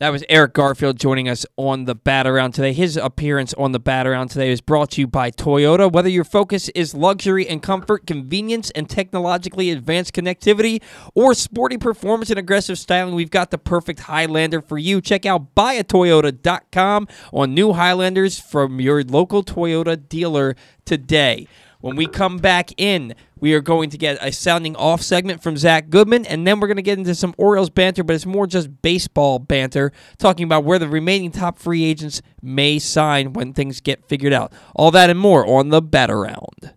That 0.00 0.12
was 0.12 0.24
Eric 0.30 0.54
Garfield 0.54 0.98
joining 0.98 1.28
us 1.28 1.44
on 1.58 1.84
the 1.84 1.94
Bat 1.94 2.26
Around 2.26 2.52
today. 2.52 2.72
His 2.72 2.96
appearance 2.96 3.52
on 3.58 3.72
the 3.72 3.78
Bat 3.78 4.06
Around 4.06 4.28
today 4.28 4.50
is 4.50 4.62
brought 4.62 4.92
to 4.92 5.02
you 5.02 5.06
by 5.06 5.30
Toyota. 5.30 5.92
Whether 5.92 6.08
your 6.08 6.24
focus 6.24 6.70
is 6.70 6.94
luxury 6.94 7.46
and 7.46 7.62
comfort, 7.62 8.06
convenience 8.06 8.70
and 8.70 8.88
technologically 8.88 9.70
advanced 9.70 10.14
connectivity, 10.14 10.82
or 11.14 11.34
sporty 11.34 11.76
performance 11.76 12.30
and 12.30 12.38
aggressive 12.38 12.78
styling, 12.78 13.14
we've 13.14 13.30
got 13.30 13.50
the 13.50 13.58
perfect 13.58 14.00
Highlander 14.00 14.62
for 14.62 14.78
you. 14.78 15.02
Check 15.02 15.26
out 15.26 15.54
buyatoyota.com 15.54 17.06
on 17.30 17.52
new 17.52 17.74
Highlanders 17.74 18.38
from 18.38 18.80
your 18.80 19.04
local 19.04 19.44
Toyota 19.44 20.08
dealer 20.08 20.56
today. 20.86 21.46
When 21.80 21.96
we 21.96 22.06
come 22.06 22.38
back 22.38 22.72
in, 22.78 23.14
we 23.40 23.54
are 23.54 23.60
going 23.60 23.90
to 23.90 23.98
get 23.98 24.18
a 24.20 24.32
sounding 24.32 24.76
off 24.76 25.02
segment 25.02 25.42
from 25.42 25.56
Zach 25.56 25.90
Goodman, 25.90 26.26
and 26.26 26.46
then 26.46 26.60
we're 26.60 26.68
going 26.68 26.76
to 26.76 26.82
get 26.82 26.98
into 26.98 27.14
some 27.14 27.34
Orioles 27.38 27.70
banter, 27.70 28.04
but 28.04 28.14
it's 28.14 28.26
more 28.26 28.46
just 28.46 28.82
baseball 28.82 29.38
banter, 29.38 29.92
talking 30.18 30.44
about 30.44 30.64
where 30.64 30.78
the 30.78 30.88
remaining 30.88 31.30
top 31.30 31.58
free 31.58 31.84
agents 31.84 32.22
may 32.42 32.78
sign 32.78 33.32
when 33.32 33.52
things 33.52 33.80
get 33.80 34.06
figured 34.08 34.32
out. 34.32 34.52
All 34.74 34.90
that 34.90 35.10
and 35.10 35.18
more 35.18 35.46
on 35.46 35.70
the 35.70 35.82
Bat 35.82 36.10
Around. 36.10 36.74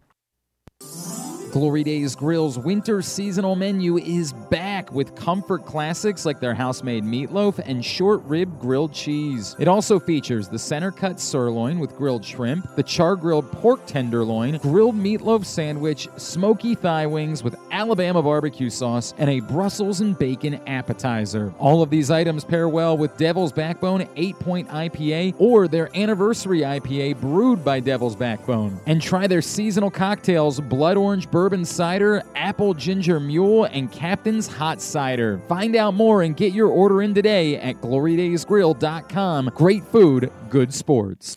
Glory 1.54 1.84
Days 1.84 2.16
Grill's 2.16 2.58
winter 2.58 3.04
seasonal 3.04 3.56
menu 3.56 4.00
is 4.00 4.34
back 4.34 4.92
with 4.92 5.14
comfort 5.14 5.68
classics 5.68 6.26
like 6.26 6.40
their 6.40 6.56
house 6.56 6.82
made 6.82 7.04
meatloaf 7.04 7.60
and 7.64 7.86
short 7.86 8.24
rib 8.24 8.60
grilled 8.60 8.92
cheese. 8.92 9.56
It 9.60 9.68
also 9.68 10.00
features 10.00 10.48
the 10.48 10.58
center 10.58 10.90
cut 10.90 11.20
sirloin 11.20 11.78
with 11.78 11.96
grilled 11.96 12.26
shrimp, 12.26 12.76
the 12.76 12.82
char 12.82 13.16
grilled 13.16 13.52
pork 13.52 13.86
tenderloin, 13.86 14.58
grilled 14.64 14.96
meatloaf 14.96 15.46
sandwich, 15.46 16.08
smoky 16.18 16.74
thigh 16.74 17.06
wings 17.06 17.44
with 17.44 17.56
Alabama 17.72 18.24
barbecue 18.24 18.72
sauce, 18.72 19.14
and 19.20 19.30
a 19.30 19.40
Brussels 19.42 20.02
and 20.02 20.18
bacon 20.18 20.60
appetizer. 20.66 21.54
All 21.60 21.84
of 21.84 21.92
these 21.92 22.10
items 22.10 22.44
pair 22.44 22.68
well 22.68 22.98
with 22.98 23.16
Devil's 23.18 23.52
Backbone 23.52 24.10
8 24.16 24.40
point 24.40 24.68
IPA 24.70 25.36
or 25.38 25.68
their 25.68 25.96
anniversary 25.96 26.62
IPA 26.62 27.22
brewed 27.22 27.64
by 27.64 27.80
Devil's 27.80 28.16
Backbone. 28.16 28.80
And 28.88 29.00
try 29.00 29.28
their 29.28 29.44
seasonal 29.44 29.92
cocktails 29.92 30.60
Blood 30.60 30.98
Orange 30.98 31.30
Bourbon 31.30 31.43
Urban 31.44 31.66
cider, 31.66 32.24
Apple 32.38 32.74
Ginger 32.74 33.20
Mule, 33.20 33.66
and 33.66 33.92
Captain's 33.92 34.48
Hot 34.48 34.82
Cider. 34.82 35.42
Find 35.50 35.76
out 35.76 35.94
more 35.94 36.22
and 36.22 36.38
get 36.38 36.54
your 36.54 36.70
order 36.70 37.02
in 37.02 37.14
today 37.14 37.58
at 37.58 37.82
glorydaysgrill.com. 37.82 39.52
Great 39.54 39.84
food, 39.84 40.32
good 40.50 40.74
sports. 40.74 41.34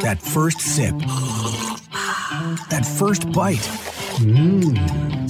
That 0.00 0.18
first 0.20 0.58
sip. 0.60 0.98
That 2.70 2.84
first 2.98 3.30
bite. 3.30 3.58
Mmm. 4.18 5.29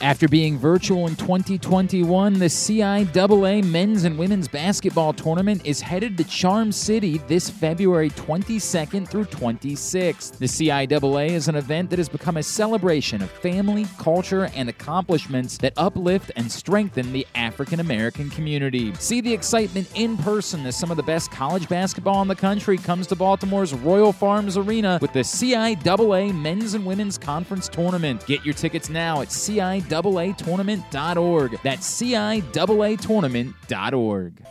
After 0.00 0.28
being 0.28 0.56
virtual 0.56 1.08
in 1.08 1.16
2021, 1.16 2.34
the 2.34 2.44
CIAA 2.44 3.64
men's 3.64 4.04
and 4.04 4.16
women's 4.16 4.46
basketball 4.46 5.12
tournament 5.12 5.62
is 5.64 5.80
headed 5.80 6.16
to 6.18 6.24
Charm 6.24 6.70
City 6.70 7.18
this 7.26 7.50
February 7.50 8.10
22nd 8.10 9.08
through 9.08 9.24
26th. 9.24 10.38
The 10.38 10.46
CIAA 10.46 11.30
is 11.30 11.48
an 11.48 11.56
event 11.56 11.90
that 11.90 11.98
has 11.98 12.08
become 12.08 12.36
a 12.36 12.44
celebration 12.44 13.22
of 13.22 13.30
family, 13.30 13.86
culture, 13.98 14.48
and 14.54 14.68
accomplishments 14.68 15.58
that 15.58 15.72
uplift 15.76 16.30
and 16.36 16.50
strengthen 16.50 17.12
the 17.12 17.26
African 17.34 17.80
American 17.80 18.30
community. 18.30 18.94
See 18.94 19.20
the 19.20 19.34
excitement 19.34 19.90
in 19.96 20.16
person 20.16 20.64
as 20.66 20.78
some 20.78 20.92
of 20.92 20.96
the 20.96 21.02
best 21.02 21.32
college 21.32 21.68
basketball 21.68 22.22
in 22.22 22.28
the 22.28 22.36
country 22.36 22.78
comes 22.78 23.08
to 23.08 23.16
Baltimore's 23.16 23.74
Royal 23.74 24.12
Farms 24.12 24.56
Arena 24.56 25.00
with 25.02 25.12
the 25.12 25.20
CIAA 25.20 26.32
Men's 26.40 26.74
and 26.74 26.86
Women's 26.86 27.18
Conference 27.18 27.68
Tournament. 27.68 28.24
Get 28.26 28.44
your 28.44 28.54
tickets 28.54 28.88
now 28.88 29.22
at 29.22 29.28
CIAA 29.28 29.87
CIAAtournament.org. 29.88 31.58
That's 31.62 32.00
CIAAtournament.org. 32.00 34.44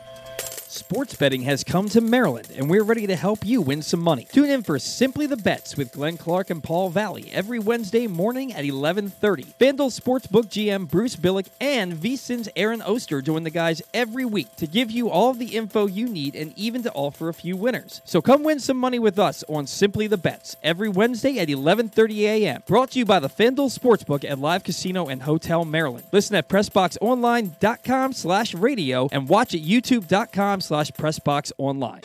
Sports 0.77 1.15
betting 1.15 1.41
has 1.41 1.63
come 1.63 1.89
to 1.89 2.01
Maryland, 2.01 2.49
and 2.55 2.69
we're 2.69 2.83
ready 2.83 3.07
to 3.07 3.15
help 3.15 3.43
you 3.43 3.61
win 3.61 3.81
some 3.81 3.99
money. 3.99 4.27
Tune 4.31 4.51
in 4.51 4.61
for 4.61 4.77
Simply 4.77 5.25
the 5.25 5.35
Bets 5.35 5.75
with 5.75 5.91
Glenn 5.91 6.17
Clark 6.17 6.51
and 6.51 6.63
Paul 6.63 6.91
Valle 6.91 7.17
every 7.31 7.57
Wednesday 7.57 8.05
morning 8.05 8.53
at 8.53 8.63
11:30. 8.63 9.55
FanDuel 9.59 9.91
Sportsbook 9.91 10.49
GM 10.49 10.85
Bruce 10.85 11.15
Billick 11.15 11.47
and 11.59 11.93
VSIN's 11.93 12.47
Aaron 12.55 12.83
Oster 12.83 13.23
join 13.23 13.41
the 13.43 13.49
guys 13.49 13.81
every 13.91 14.23
week 14.23 14.55
to 14.57 14.67
give 14.67 14.91
you 14.91 15.09
all 15.09 15.33
the 15.33 15.55
info 15.55 15.87
you 15.87 16.07
need 16.07 16.35
and 16.35 16.53
even 16.55 16.83
to 16.83 16.93
offer 16.93 17.27
a 17.27 17.33
few 17.33 17.57
winners. 17.57 18.01
So 18.05 18.21
come 18.21 18.43
win 18.43 18.59
some 18.59 18.77
money 18.77 18.99
with 18.99 19.17
us 19.17 19.43
on 19.49 19.65
Simply 19.65 20.05
the 20.05 20.17
Bets 20.17 20.57
every 20.61 20.89
Wednesday 20.89 21.39
at 21.39 21.47
11:30 21.47 22.19
a.m. 22.19 22.61
Brought 22.67 22.91
to 22.91 22.99
you 22.99 23.05
by 23.05 23.19
the 23.19 23.29
FanDuel 23.29 23.75
Sportsbook 23.75 24.23
at 24.23 24.37
Live 24.37 24.63
Casino 24.63 25.07
and 25.07 25.23
Hotel 25.23 25.65
Maryland. 25.65 26.05
Listen 26.11 26.35
at 26.35 26.47
PressBoxOnline.com/radio 26.47 29.09
and 29.11 29.27
watch 29.27 29.55
at 29.55 29.61
YouTube.com 29.61 30.61
slash 30.67 30.91
pressbox 30.91 31.51
online. 31.57 32.01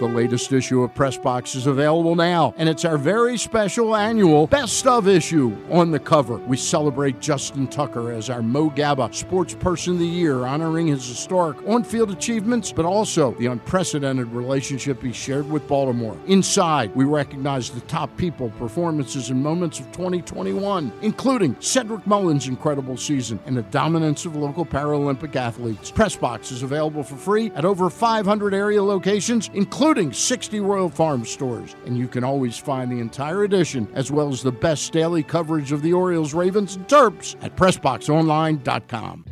The 0.00 0.06
latest 0.06 0.50
issue 0.50 0.82
of 0.82 0.94
Press 0.94 1.18
Box 1.18 1.54
is 1.54 1.66
available 1.66 2.16
now, 2.16 2.54
and 2.56 2.70
it's 2.70 2.86
our 2.86 2.96
very 2.96 3.36
special 3.36 3.94
annual 3.94 4.46
Best 4.46 4.86
of 4.86 5.06
issue. 5.06 5.54
On 5.68 5.90
the 5.90 5.98
cover, 5.98 6.38
we 6.38 6.56
celebrate 6.56 7.20
Justin 7.20 7.66
Tucker 7.66 8.10
as 8.10 8.30
our 8.30 8.40
Mo 8.40 8.70
Gaba 8.70 9.12
Sports 9.12 9.52
Person 9.52 9.92
of 9.92 9.98
the 9.98 10.06
Year, 10.06 10.46
honoring 10.46 10.86
his 10.86 11.06
historic 11.06 11.58
on 11.68 11.84
field 11.84 12.10
achievements, 12.10 12.72
but 12.72 12.86
also 12.86 13.32
the 13.32 13.44
unprecedented 13.44 14.28
relationship 14.28 15.02
he 15.02 15.12
shared 15.12 15.46
with 15.50 15.68
Baltimore. 15.68 16.16
Inside, 16.28 16.96
we 16.96 17.04
recognize 17.04 17.68
the 17.68 17.82
top 17.82 18.16
people, 18.16 18.48
performances, 18.58 19.28
and 19.28 19.42
moments 19.42 19.80
of 19.80 19.92
2021, 19.92 20.90
including 21.02 21.54
Cedric 21.60 22.06
Mullins' 22.06 22.48
incredible 22.48 22.96
season 22.96 23.38
and 23.44 23.54
the 23.54 23.64
dominance 23.64 24.24
of 24.24 24.34
local 24.34 24.64
Paralympic 24.64 25.36
athletes. 25.36 25.90
Press 25.90 26.16
Box 26.16 26.52
is 26.52 26.62
available 26.62 27.02
for 27.02 27.16
free 27.16 27.52
at 27.54 27.66
over 27.66 27.90
500 27.90 28.54
area 28.54 28.82
locations, 28.82 29.50
including 29.52 29.89
including 29.90 30.12
60 30.12 30.60
Royal 30.60 30.88
Farm 30.88 31.24
stores. 31.24 31.74
And 31.84 31.98
you 31.98 32.06
can 32.06 32.22
always 32.22 32.56
find 32.56 32.92
the 32.92 33.00
entire 33.00 33.42
edition, 33.42 33.88
as 33.92 34.12
well 34.12 34.28
as 34.28 34.40
the 34.40 34.52
best 34.52 34.92
daily 34.92 35.24
coverage 35.24 35.72
of 35.72 35.82
the 35.82 35.92
Orioles, 35.92 36.32
Ravens, 36.32 36.76
and 36.76 36.86
Terps 36.86 37.34
at 37.42 37.56
PressBoxOnline.com. 37.56 39.24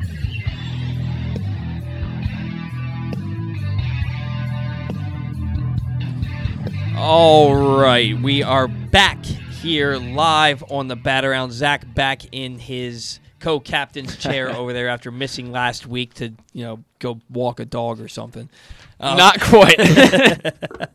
All 6.96 7.80
right, 7.80 8.20
we 8.20 8.42
are 8.42 8.66
back 8.66 9.24
here 9.24 9.94
live 9.94 10.64
on 10.72 10.88
the 10.88 10.96
Bat 10.96 11.24
Around. 11.24 11.52
Zach 11.52 11.94
back 11.94 12.22
in 12.32 12.58
his 12.58 13.20
co-captain's 13.40 14.16
chair 14.18 14.50
over 14.50 14.72
there 14.72 14.88
after 14.88 15.10
missing 15.10 15.52
last 15.52 15.86
week 15.86 16.14
to 16.14 16.32
you 16.52 16.64
know 16.64 16.84
go 16.98 17.20
walk 17.30 17.60
a 17.60 17.64
dog 17.64 18.00
or 18.00 18.08
something. 18.08 18.48
Um, 19.00 19.16
Not 19.16 19.40
quite. 19.40 19.78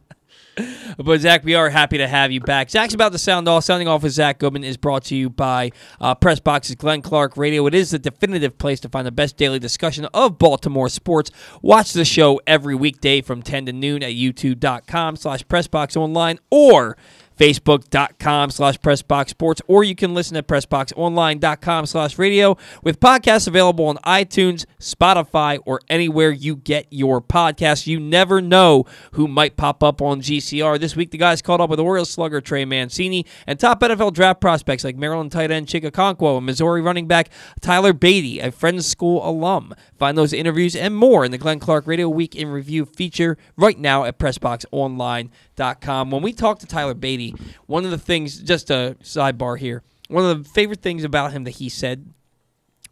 but 0.97 1.19
Zach, 1.21 1.43
we 1.43 1.55
are 1.55 1.69
happy 1.69 1.97
to 1.97 2.07
have 2.07 2.31
you 2.31 2.39
back. 2.39 2.69
Zach's 2.69 2.93
about 2.93 3.11
to 3.13 3.17
sound 3.17 3.47
off. 3.47 3.63
Sounding 3.63 3.87
off 3.87 4.03
with 4.03 4.11
Zach 4.11 4.39
Goodman 4.39 4.63
is 4.63 4.77
brought 4.77 5.05
to 5.05 5.15
you 5.15 5.29
by 5.29 5.71
uh, 5.99 6.15
Press 6.15 6.39
Pressbox's 6.39 6.75
Glenn 6.75 7.01
Clark 7.01 7.37
Radio. 7.37 7.65
It 7.67 7.73
is 7.73 7.91
the 7.91 7.99
definitive 7.99 8.57
place 8.57 8.79
to 8.81 8.89
find 8.89 9.07
the 9.07 9.11
best 9.11 9.37
daily 9.37 9.59
discussion 9.59 10.05
of 10.13 10.37
Baltimore 10.37 10.89
sports. 10.89 11.31
Watch 11.61 11.93
the 11.93 12.05
show 12.05 12.41
every 12.45 12.75
weekday 12.75 13.21
from 13.21 13.41
10 13.41 13.67
to 13.67 13.73
noon 13.73 14.03
at 14.03 14.11
youtube.com 14.11 15.15
slash 15.15 15.43
pressboxonline 15.43 16.39
or 16.49 16.97
facebook.com 17.37 18.49
slash 18.51 18.77
pressboxsports 18.79 19.61
or 19.67 19.83
you 19.83 19.95
can 19.95 20.13
listen 20.13 20.37
at 20.37 20.47
pressboxonline.com 20.47 21.85
slash 21.85 22.17
radio 22.17 22.57
with 22.83 22.99
podcasts 22.99 23.47
available 23.47 23.85
on 23.85 23.97
itunes 23.97 24.65
spotify 24.79 25.59
or 25.65 25.81
anywhere 25.89 26.31
you 26.31 26.55
get 26.55 26.85
your 26.89 27.21
podcasts. 27.21 27.87
You 27.87 27.99
never 27.99 28.41
know 28.41 28.85
who 29.13 29.27
might 29.27 29.57
pop 29.57 29.83
up 29.83 30.01
on 30.01 30.21
gcr 30.21 30.79
this 30.79 30.95
week 30.95 31.11
the 31.11 31.17
guys 31.17 31.41
caught 31.41 31.61
up 31.61 31.69
with 31.69 31.79
orioles 31.79 32.09
slugger 32.09 32.41
trey 32.41 32.65
mancini 32.65 33.25
and 33.47 33.59
top 33.59 33.81
nfl 33.81 34.13
draft 34.13 34.41
prospects 34.41 34.83
like 34.83 34.95
maryland 34.95 35.31
tight 35.31 35.51
end 35.51 35.67
Chig 35.67 35.83
Okonkwo 35.83 36.37
and 36.37 36.45
missouri 36.45 36.81
running 36.81 37.07
back 37.07 37.29
tyler 37.61 37.93
Badie 37.93 38.43
a 38.43 38.51
friends 38.51 38.85
school 38.85 39.27
alum. 39.27 39.73
Find 39.97 40.17
those 40.17 40.33
interviews 40.33 40.75
and 40.75 40.95
more 40.95 41.25
in 41.25 41.31
the 41.31 41.37
glenn 41.37 41.59
clark 41.59 41.87
radio 41.87 42.09
week 42.09 42.35
in 42.35 42.49
review 42.49 42.85
feature 42.85 43.37
right 43.57 43.79
now 43.79 44.03
at 44.03 44.19
pressboxonline.com 44.19 45.31
when 45.57 46.21
we 46.21 46.33
talked 46.33 46.61
to 46.61 46.67
tyler 46.67 46.95
Badie 46.95 47.39
one 47.65 47.85
of 47.85 47.91
the 47.91 47.97
things, 47.97 48.39
just 48.39 48.69
a 48.69 48.95
sidebar 49.03 49.57
here, 49.57 49.83
one 50.07 50.25
of 50.25 50.43
the 50.43 50.49
favorite 50.49 50.81
things 50.81 51.03
about 51.03 51.31
him 51.31 51.43
that 51.45 51.51
he 51.51 51.69
said, 51.69 52.11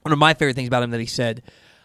one 0.01 0.11
of 0.11 0.19
my 0.19 0.33
favorite 0.33 0.55
things 0.55 0.67
about 0.67 0.83
him 0.83 0.91
that 0.91 0.99
he 0.99 1.05
said, 1.05 1.43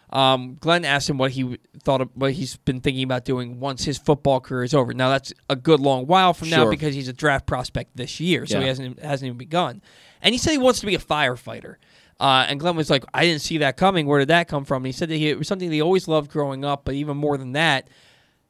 Um, 0.09 0.57
Glenn 0.59 0.85
asked 0.85 1.09
him 1.09 1.17
what 1.17 1.31
he 1.31 1.57
thought 1.83 2.01
of 2.01 2.09
what 2.15 2.31
he's 2.33 2.55
been 2.57 2.79
thinking 2.79 3.03
about 3.03 3.25
doing 3.25 3.59
once 3.59 3.83
his 3.83 3.97
football 3.97 4.39
career 4.39 4.63
is 4.63 4.73
over. 4.73 4.93
Now 4.93 5.09
that's 5.09 5.33
a 5.49 5.55
good 5.55 5.79
long 5.79 6.07
while 6.07 6.33
from 6.33 6.49
now 6.49 6.63
because 6.69 6.95
he's 6.95 7.07
a 7.09 7.13
draft 7.13 7.45
prospect 7.45 7.95
this 7.97 8.19
year, 8.19 8.45
so 8.45 8.55
he 8.61 8.67
hasn't 8.67 8.99
hasn't 8.99 9.27
even 9.27 9.37
begun. 9.37 9.81
And 10.21 10.33
he 10.33 10.39
said 10.39 10.51
he 10.51 10.57
wants 10.57 10.79
to 10.79 10.85
be 10.85 10.95
a 10.95 10.99
firefighter. 10.99 11.75
Uh, 12.19 12.45
and 12.49 12.59
Glenn 12.59 12.75
was 12.75 12.89
like, 12.89 13.03
"I 13.13 13.25
didn't 13.25 13.41
see 13.41 13.59
that 13.59 13.77
coming. 13.77 14.07
Where 14.07 14.17
did 14.19 14.29
that 14.29 14.47
come 14.47 14.65
from?" 14.65 14.77
And 14.77 14.87
he 14.87 14.91
said 14.91 15.09
that 15.09 15.17
he, 15.17 15.29
it 15.29 15.37
was 15.37 15.47
something 15.47 15.69
that 15.69 15.75
he 15.75 15.81
always 15.81 16.07
loved 16.07 16.31
growing 16.31 16.65
up, 16.65 16.83
but 16.85 16.95
even 16.95 17.15
more 17.17 17.37
than 17.37 17.51
that, 17.51 17.89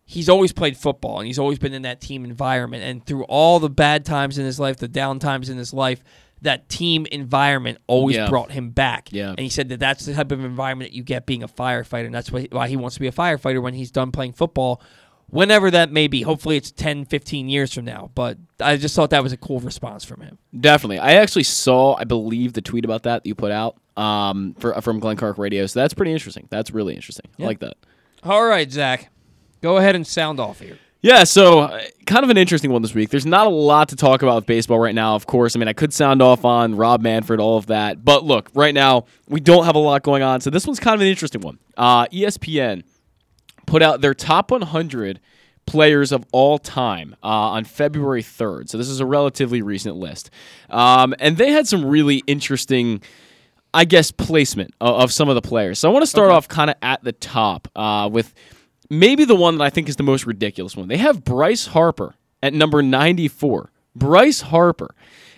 he's 0.09 0.29
always 0.29 0.53
played 0.53 0.77
football 0.77 1.19
and 1.19 1.27
he's 1.27 1.38
always 1.38 1.59
been 1.59 1.73
in 1.73 1.81
that 1.81 1.99
team 1.99 2.23
environment. 2.23 2.81
And 2.81 3.05
through 3.05 3.25
all 3.25 3.59
the 3.59 3.69
bad 3.69 4.05
times 4.05 4.38
in 4.38 4.45
his 4.45 4.57
life, 4.59 4.77
the 4.77 4.88
down 4.88 5.19
times 5.19 5.49
in 5.49 5.57
his 5.57 5.73
life, 5.73 6.01
that 6.41 6.69
team 6.69 7.05
environment 7.11 7.77
always 7.88 8.15
Yeah. 8.15 8.29
brought 8.29 8.51
him 8.51 8.69
back. 8.69 9.09
Yeah. 9.11 9.29
And 9.31 9.39
he 9.39 9.49
said 9.49 9.67
that 9.69 9.81
that's 9.81 10.05
the 10.05 10.13
type 10.13 10.31
of 10.31 10.45
environment 10.45 10.91
that 10.91 10.95
you 10.95 11.03
get 11.03 11.25
being 11.25 11.43
a 11.43 11.47
firefighter. 11.47 12.05
And 12.05 12.15
that's 12.15 12.31
why, 12.31 12.47
why 12.51 12.69
he 12.69 12.77
wants 12.77 12.93
to 12.95 12.99
be 13.01 13.07
a 13.07 13.11
firefighter 13.11 13.61
when 13.61 13.73
he's 13.73 13.91
done 13.91 14.13
playing 14.13 14.31
football, 14.34 14.81
whenever 15.29 15.69
that 15.71 15.91
may 15.91 16.07
be. 16.07 16.21
Hopefully 16.21 16.55
it's 16.55 16.71
10, 16.71 17.03
15 17.03 17.49
years 17.49 17.73
from 17.73 17.84
now. 17.84 18.09
But 18.15 18.38
I 18.61 18.77
just 18.77 18.95
thought 18.95 19.09
that 19.09 19.23
was 19.23 19.34
a 19.34 19.38
cool 19.38 19.59
response 19.59 20.05
from 20.05 20.21
him. 20.21 20.38
Definitely. 20.57 20.99
I 20.99 21.15
actually 21.15 21.43
saw, 21.43 21.95
I 21.95 22.05
believe, 22.05 22.53
the 22.53 22.61
tweet 22.61 22.85
about 22.85 23.03
that 23.03 23.23
that 23.23 23.27
you 23.27 23.35
put 23.35 23.51
out 23.51 23.75
um, 23.97 24.55
for, 24.59 24.79
from 24.81 24.99
Glenn 24.99 25.17
Clark 25.17 25.38
Radio. 25.38 25.65
So 25.65 25.81
that's 25.81 25.93
pretty 25.93 26.13
interesting. 26.13 26.47
That's 26.49 26.71
really 26.71 26.93
interesting. 26.95 27.29
I 27.39 27.43
like 27.43 27.59
that. 27.59 27.75
All 28.23 28.45
right, 28.45 28.71
Zach. 28.71 29.09
Go 29.68 29.76
ahead 29.76 29.98
and 29.98 30.07
sound 30.07 30.39
off 30.39 30.61
here. 30.61 30.77
Yeah, 31.02 31.26
so 31.26 31.60
uh, 31.60 31.81
kind 32.06 32.23
of 32.23 32.30
an 32.30 32.38
interesting 32.38 32.72
one 32.72 32.84
this 32.84 32.95
week. 32.95 33.10
There's 33.10 33.26
not 33.26 33.48
a 33.48 33.49
lot 33.49 33.89
to 33.89 33.98
talk 33.98 34.22
about 34.22 34.35
with 34.35 34.45
baseball 34.45 34.80
right 34.80 34.95
now, 34.95 35.14
of 35.15 35.27
course. 35.27 35.57
I 35.57 35.60
mean, 35.60 35.68
I 35.68 35.73
could 35.73 35.91
sound 35.91 36.22
off 36.22 36.45
on 36.45 36.76
Rob 36.76 37.02
Manfred, 37.02 37.41
all 37.41 37.57
of 37.57 37.65
that. 37.65 38.06
But 38.06 38.23
look, 38.23 38.49
right 38.53 38.73
now, 38.73 39.07
we 39.27 39.41
don't 39.41 39.65
have 39.65 39.76
a 39.76 39.80
lot 39.80 40.03
going 40.03 40.23
on. 40.23 40.39
So 40.39 40.49
this 40.49 40.65
one's 40.65 40.80
kind 40.80 40.95
of 40.95 41.02
an 41.02 41.07
interesting 41.07 41.41
one. 41.41 41.60
Uh, 41.76 42.06
ESPN 42.06 42.84
put 43.65 43.81
out 43.81 43.99
their 43.99 44.14
top 44.14 44.52
100 44.52 45.19
players 45.65 46.14
of 46.14 46.23
all 46.31 46.57
time 46.57 47.14
uh, 47.22 47.27
on 47.27 47.65
February 47.65 48.23
3rd. 48.23 48.69
So 48.69 48.77
this 48.77 48.88
is 48.88 49.02
a 49.02 49.06
relatively 49.06 49.61
recent 49.61 49.98
list. 49.98 50.30
Um, 50.69 51.14
and 51.19 51.35
they 51.35 51.52
had 51.52 51.68
some 51.68 51.84
really 51.84 52.23
interesting. 52.26 53.02
I 53.73 53.84
guess 53.84 54.11
placement 54.11 54.73
of, 54.80 54.95
of 55.02 55.14
some 55.14 55.27
of 55.27 55.35
the 55.35 55.41
players. 55.41 55.77
So 55.77 55.89
I 55.89 55.91
want 55.91 56.03
to 56.03 56.07
start 56.07 56.31
off 56.31 56.48
kind 56.48 56.69
of 56.69 56.77
at 56.81 57.03
the 57.03 57.11
top 57.11 57.68
uh, 57.76 58.10
with 58.11 58.34
maybe 58.89 59.26
the 59.26 59.35
one 59.35 59.57
that 59.57 59.64
I 59.64 59.69
think 59.69 59.89
is 59.89 59.95
the 59.95 60.03
most 60.03 60.26
ridiculous 60.26 60.76
one. 60.76 60.88
They 60.88 60.97
have 60.97 61.23
Bryce 61.23 61.68
Harper 61.68 62.15
at 62.41 62.53
number 62.53 62.81
94. 62.81 63.72
Bryce 63.95 64.41
Harper. 64.41 64.93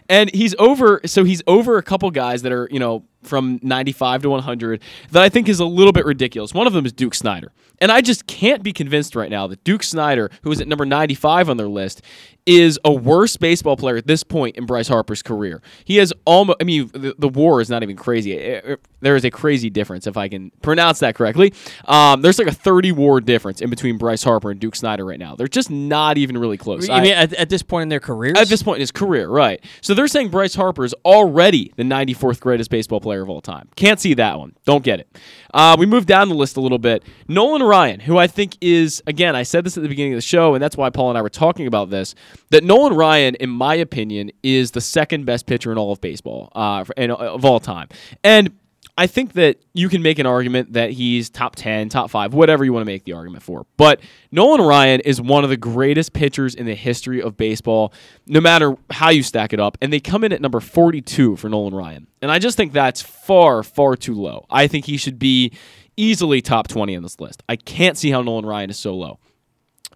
And 0.08 0.34
he's 0.34 0.56
over 0.58 1.02
so 1.06 1.24
he's 1.24 1.44
over 1.46 1.78
a 1.78 1.84
couple 1.84 2.10
guys 2.12 2.42
that 2.42 2.52
are, 2.52 2.68
you 2.72 2.80
know, 2.80 3.06
from 3.24 3.60
95 3.62 4.22
to 4.24 4.30
100 4.30 4.82
that 5.12 5.22
I 5.24 5.30
think 5.30 5.50
is 5.50 5.60
a 5.60 5.66
little 5.66 5.94
bit 5.94 6.06
ridiculous. 6.06 6.54
One 6.54 6.68
of 6.68 6.74
them 6.74 6.86
is 6.86 6.94
Duke 6.94 7.14
Snider. 7.16 7.52
And 7.82 7.92
I 7.94 8.02
just 8.02 8.28
can't 8.28 8.62
be 8.62 8.74
convinced 8.74 9.16
right 9.16 9.30
now 9.30 9.48
that 9.48 9.64
Duke 9.64 9.84
Snider, 9.84 10.30
who 10.44 10.52
is 10.52 10.60
at 10.60 10.68
number 10.68 10.86
95 10.86 11.50
on 11.50 11.56
their 11.58 11.70
list, 11.70 12.02
is 12.46 12.78
a 12.84 12.92
worse 12.92 13.38
baseball 13.38 13.78
player 13.78 13.96
at 13.96 14.08
this 14.08 14.24
point 14.24 14.58
in 14.58 14.66
Bryce 14.66 14.88
Harper's 14.88 15.22
career. 15.22 15.62
He 15.86 15.98
has 15.98 16.12
almost, 16.26 16.58
I 16.60 16.66
mean, 16.66 16.88
the, 16.94 17.14
the 17.18 17.30
war 17.30 17.62
is 17.62 17.70
not 17.70 17.84
even 17.84 17.96
crazy. 17.96 18.38
Eh, 18.38 18.62
eh, 18.64 18.76
There 19.02 19.16
is 19.16 19.24
a 19.24 19.30
crazy 19.30 19.70
difference, 19.70 20.08
if 20.08 20.18
I 20.18 20.28
can 20.28 20.52
pronounce 20.62 21.00
that 21.00 21.16
correctly. 21.16 21.54
Um, 21.86 22.22
there's 22.22 22.40
like 22.40 22.48
a 22.48 22.54
30 22.54 22.92
war 22.94 23.22
difference 23.22 23.62
in 23.62 23.70
between 23.70 23.98
Bryce 23.98 24.24
Harper 24.24 24.52
and 24.52 24.60
Duke 24.60 24.76
Snider 24.76 25.06
right 25.06 25.20
now. 25.20 25.36
They're 25.36 25.48
just 25.48 25.70
not 25.70 26.18
even 26.18 26.38
really 26.38 26.58
close. 26.58 26.88
You 26.88 26.94
I- 26.96 27.02
mean 27.02 27.14
at, 27.14 27.34
at 27.34 27.50
this 27.50 27.62
point 27.64 27.84
in 27.84 27.90
their 27.90 28.00
careers? 28.00 28.38
at 28.38 28.48
this 28.50 28.64
point 28.64 28.78
in 28.78 28.82
his 28.82 28.92
career, 28.92 29.30
right. 29.30 29.64
So 29.82 29.94
they're 29.94 30.08
saying 30.08 30.30
Bryce 30.30 30.56
Harper 30.56 30.84
is 30.84 30.96
already 31.06 31.72
the 31.78 31.84
94th 31.84 32.40
greatest 32.42 32.70
baseball 32.70 33.00
player 33.00 33.09
of 33.18 33.30
all 33.30 33.42
time. 33.42 33.68
Can't 33.76 34.00
see 34.00 34.14
that 34.14 34.38
one. 34.38 34.56
Don't 34.66 34.84
get 34.84 35.00
it. 35.00 35.18
Uh, 35.54 35.76
we 35.80 35.86
move 35.86 36.06
down 36.06 36.30
the 36.30 36.36
list 36.36 36.58
a 36.58 36.62
little 36.62 36.78
bit. 36.78 37.04
Nolan 37.28 37.64
Ryan, 37.64 38.00
who 38.00 38.18
I 38.18 38.28
think 38.28 38.56
is, 38.62 39.02
again, 39.08 39.36
I 39.36 39.44
said 39.44 39.64
this 39.64 39.78
at 39.78 39.84
the 39.84 39.90
beginning 39.90 40.14
of 40.14 40.18
the 40.18 40.22
show, 40.22 40.54
and 40.54 40.64
that's 40.64 40.78
why 40.78 40.90
Paul 40.90 41.10
and 41.10 41.18
I 41.18 41.22
were 41.22 41.30
talking 41.30 41.66
about 41.66 41.90
this, 41.90 42.14
that 42.52 42.64
Nolan 42.64 42.94
Ryan, 42.94 43.36
in 43.36 43.50
my 43.50 43.76
opinion, 43.76 44.32
is 44.44 44.72
the 44.72 44.82
second 44.82 45.26
best 45.26 45.48
pitcher 45.48 45.72
in 45.72 45.78
all 45.78 45.92
of 45.92 46.00
baseball, 46.00 46.52
uh, 46.54 46.86
and, 46.96 47.12
of 47.12 47.44
all 47.44 47.60
time. 47.60 47.90
And 48.24 48.52
I 49.00 49.08
think 49.08 49.32
that 49.34 49.62
you 49.74 49.88
can 49.88 50.02
make 50.02 50.20
an 50.20 50.26
argument 50.26 50.74
that 50.74 50.92
he's 50.92 51.30
top 51.30 51.56
10, 51.56 51.88
top 51.88 52.10
5, 52.10 52.34
whatever 52.34 52.66
you 52.66 52.74
want 52.74 52.82
to 52.82 52.86
make 52.86 53.06
the 53.06 53.14
argument 53.14 53.44
for. 53.44 53.66
But 53.78 54.02
Nolan 54.30 54.60
Ryan 54.60 55.00
is 55.00 55.22
one 55.22 55.46
of 55.46 55.50
the 55.50 55.56
greatest 55.56 56.12
pitchers 56.12 56.54
in 56.54 56.66
the 56.66 56.76
history 56.76 57.22
of 57.22 57.38
baseball, 57.38 57.94
no 58.28 58.42
matter 58.42 58.76
how 58.90 59.10
you 59.10 59.24
stack 59.24 59.54
it 59.54 59.60
up. 59.62 59.78
And 59.82 59.94
they 59.94 60.02
come 60.02 60.26
in 60.26 60.34
at 60.34 60.42
number 60.42 60.60
42 60.60 61.38
for 61.38 61.48
Nolan 61.48 61.74
Ryan. 61.74 62.08
And 62.22 62.30
I 62.30 62.40
just 62.40 62.58
think 62.58 62.74
that's 62.74 63.02
far, 63.02 63.64
far 63.64 63.96
too 63.96 64.16
low. 64.16 64.46
I 64.50 64.68
think 64.68 64.84
he 64.84 64.98
should 64.98 65.18
be 65.18 65.54
easily 65.96 66.42
top 66.42 66.68
20 66.68 66.98
on 66.98 67.02
this 67.02 67.22
list. 67.22 67.42
I 67.48 67.56
can't 67.56 67.98
see 67.98 68.12
how 68.12 68.22
Nolan 68.22 68.46
Ryan 68.46 68.70
is 68.70 68.78
so 68.78 68.94
low. 68.94 69.20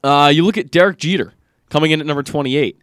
Uh, 0.01 0.31
you 0.33 0.45
look 0.45 0.57
at 0.57 0.71
Derek 0.71 0.97
Jeter 0.97 1.33
coming 1.69 1.91
in 1.91 1.99
at 1.99 2.05
number 2.05 2.23
28. 2.23 2.79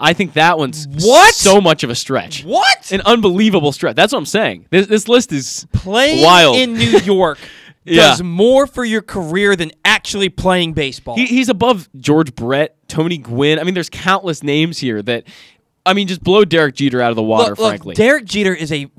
I 0.00 0.12
think 0.14 0.32
that 0.32 0.56
one's 0.58 0.86
What? 0.88 1.34
so 1.34 1.60
much 1.60 1.84
of 1.84 1.90
a 1.90 1.94
stretch. 1.94 2.42
What? 2.44 2.90
An 2.90 3.02
unbelievable 3.02 3.70
stretch. 3.72 3.96
That's 3.96 4.12
what 4.12 4.18
I'm 4.18 4.26
saying. 4.26 4.66
This, 4.70 4.86
this 4.86 5.08
list 5.08 5.30
is 5.32 5.66
Playing 5.72 6.24
wild. 6.24 6.56
in 6.56 6.72
New 6.74 6.98
York 7.04 7.38
Yeah. 7.84 8.02
does 8.08 8.22
more 8.22 8.66
for 8.66 8.84
your 8.84 9.02
career 9.02 9.56
than 9.56 9.72
actually 9.84 10.28
playing 10.30 10.72
baseball. 10.72 11.16
He, 11.16 11.26
he's 11.26 11.48
above 11.50 11.88
George 11.98 12.34
Brett, 12.34 12.76
Tony 12.88 13.18
Gwynn. 13.18 13.58
I 13.58 13.64
mean, 13.64 13.74
there's 13.74 13.90
countless 13.90 14.42
names 14.42 14.78
here 14.78 15.02
that, 15.02 15.24
I 15.84 15.92
mean, 15.92 16.08
just 16.08 16.22
blow 16.24 16.44
Derek 16.44 16.74
Jeter 16.76 17.00
out 17.02 17.10
of 17.10 17.16
the 17.16 17.22
water, 17.22 17.50
look, 17.50 17.58
look, 17.58 17.68
frankly. 17.68 17.94
Derek 17.94 18.24
Jeter 18.24 18.54
is 18.54 18.72
a. 18.72 18.90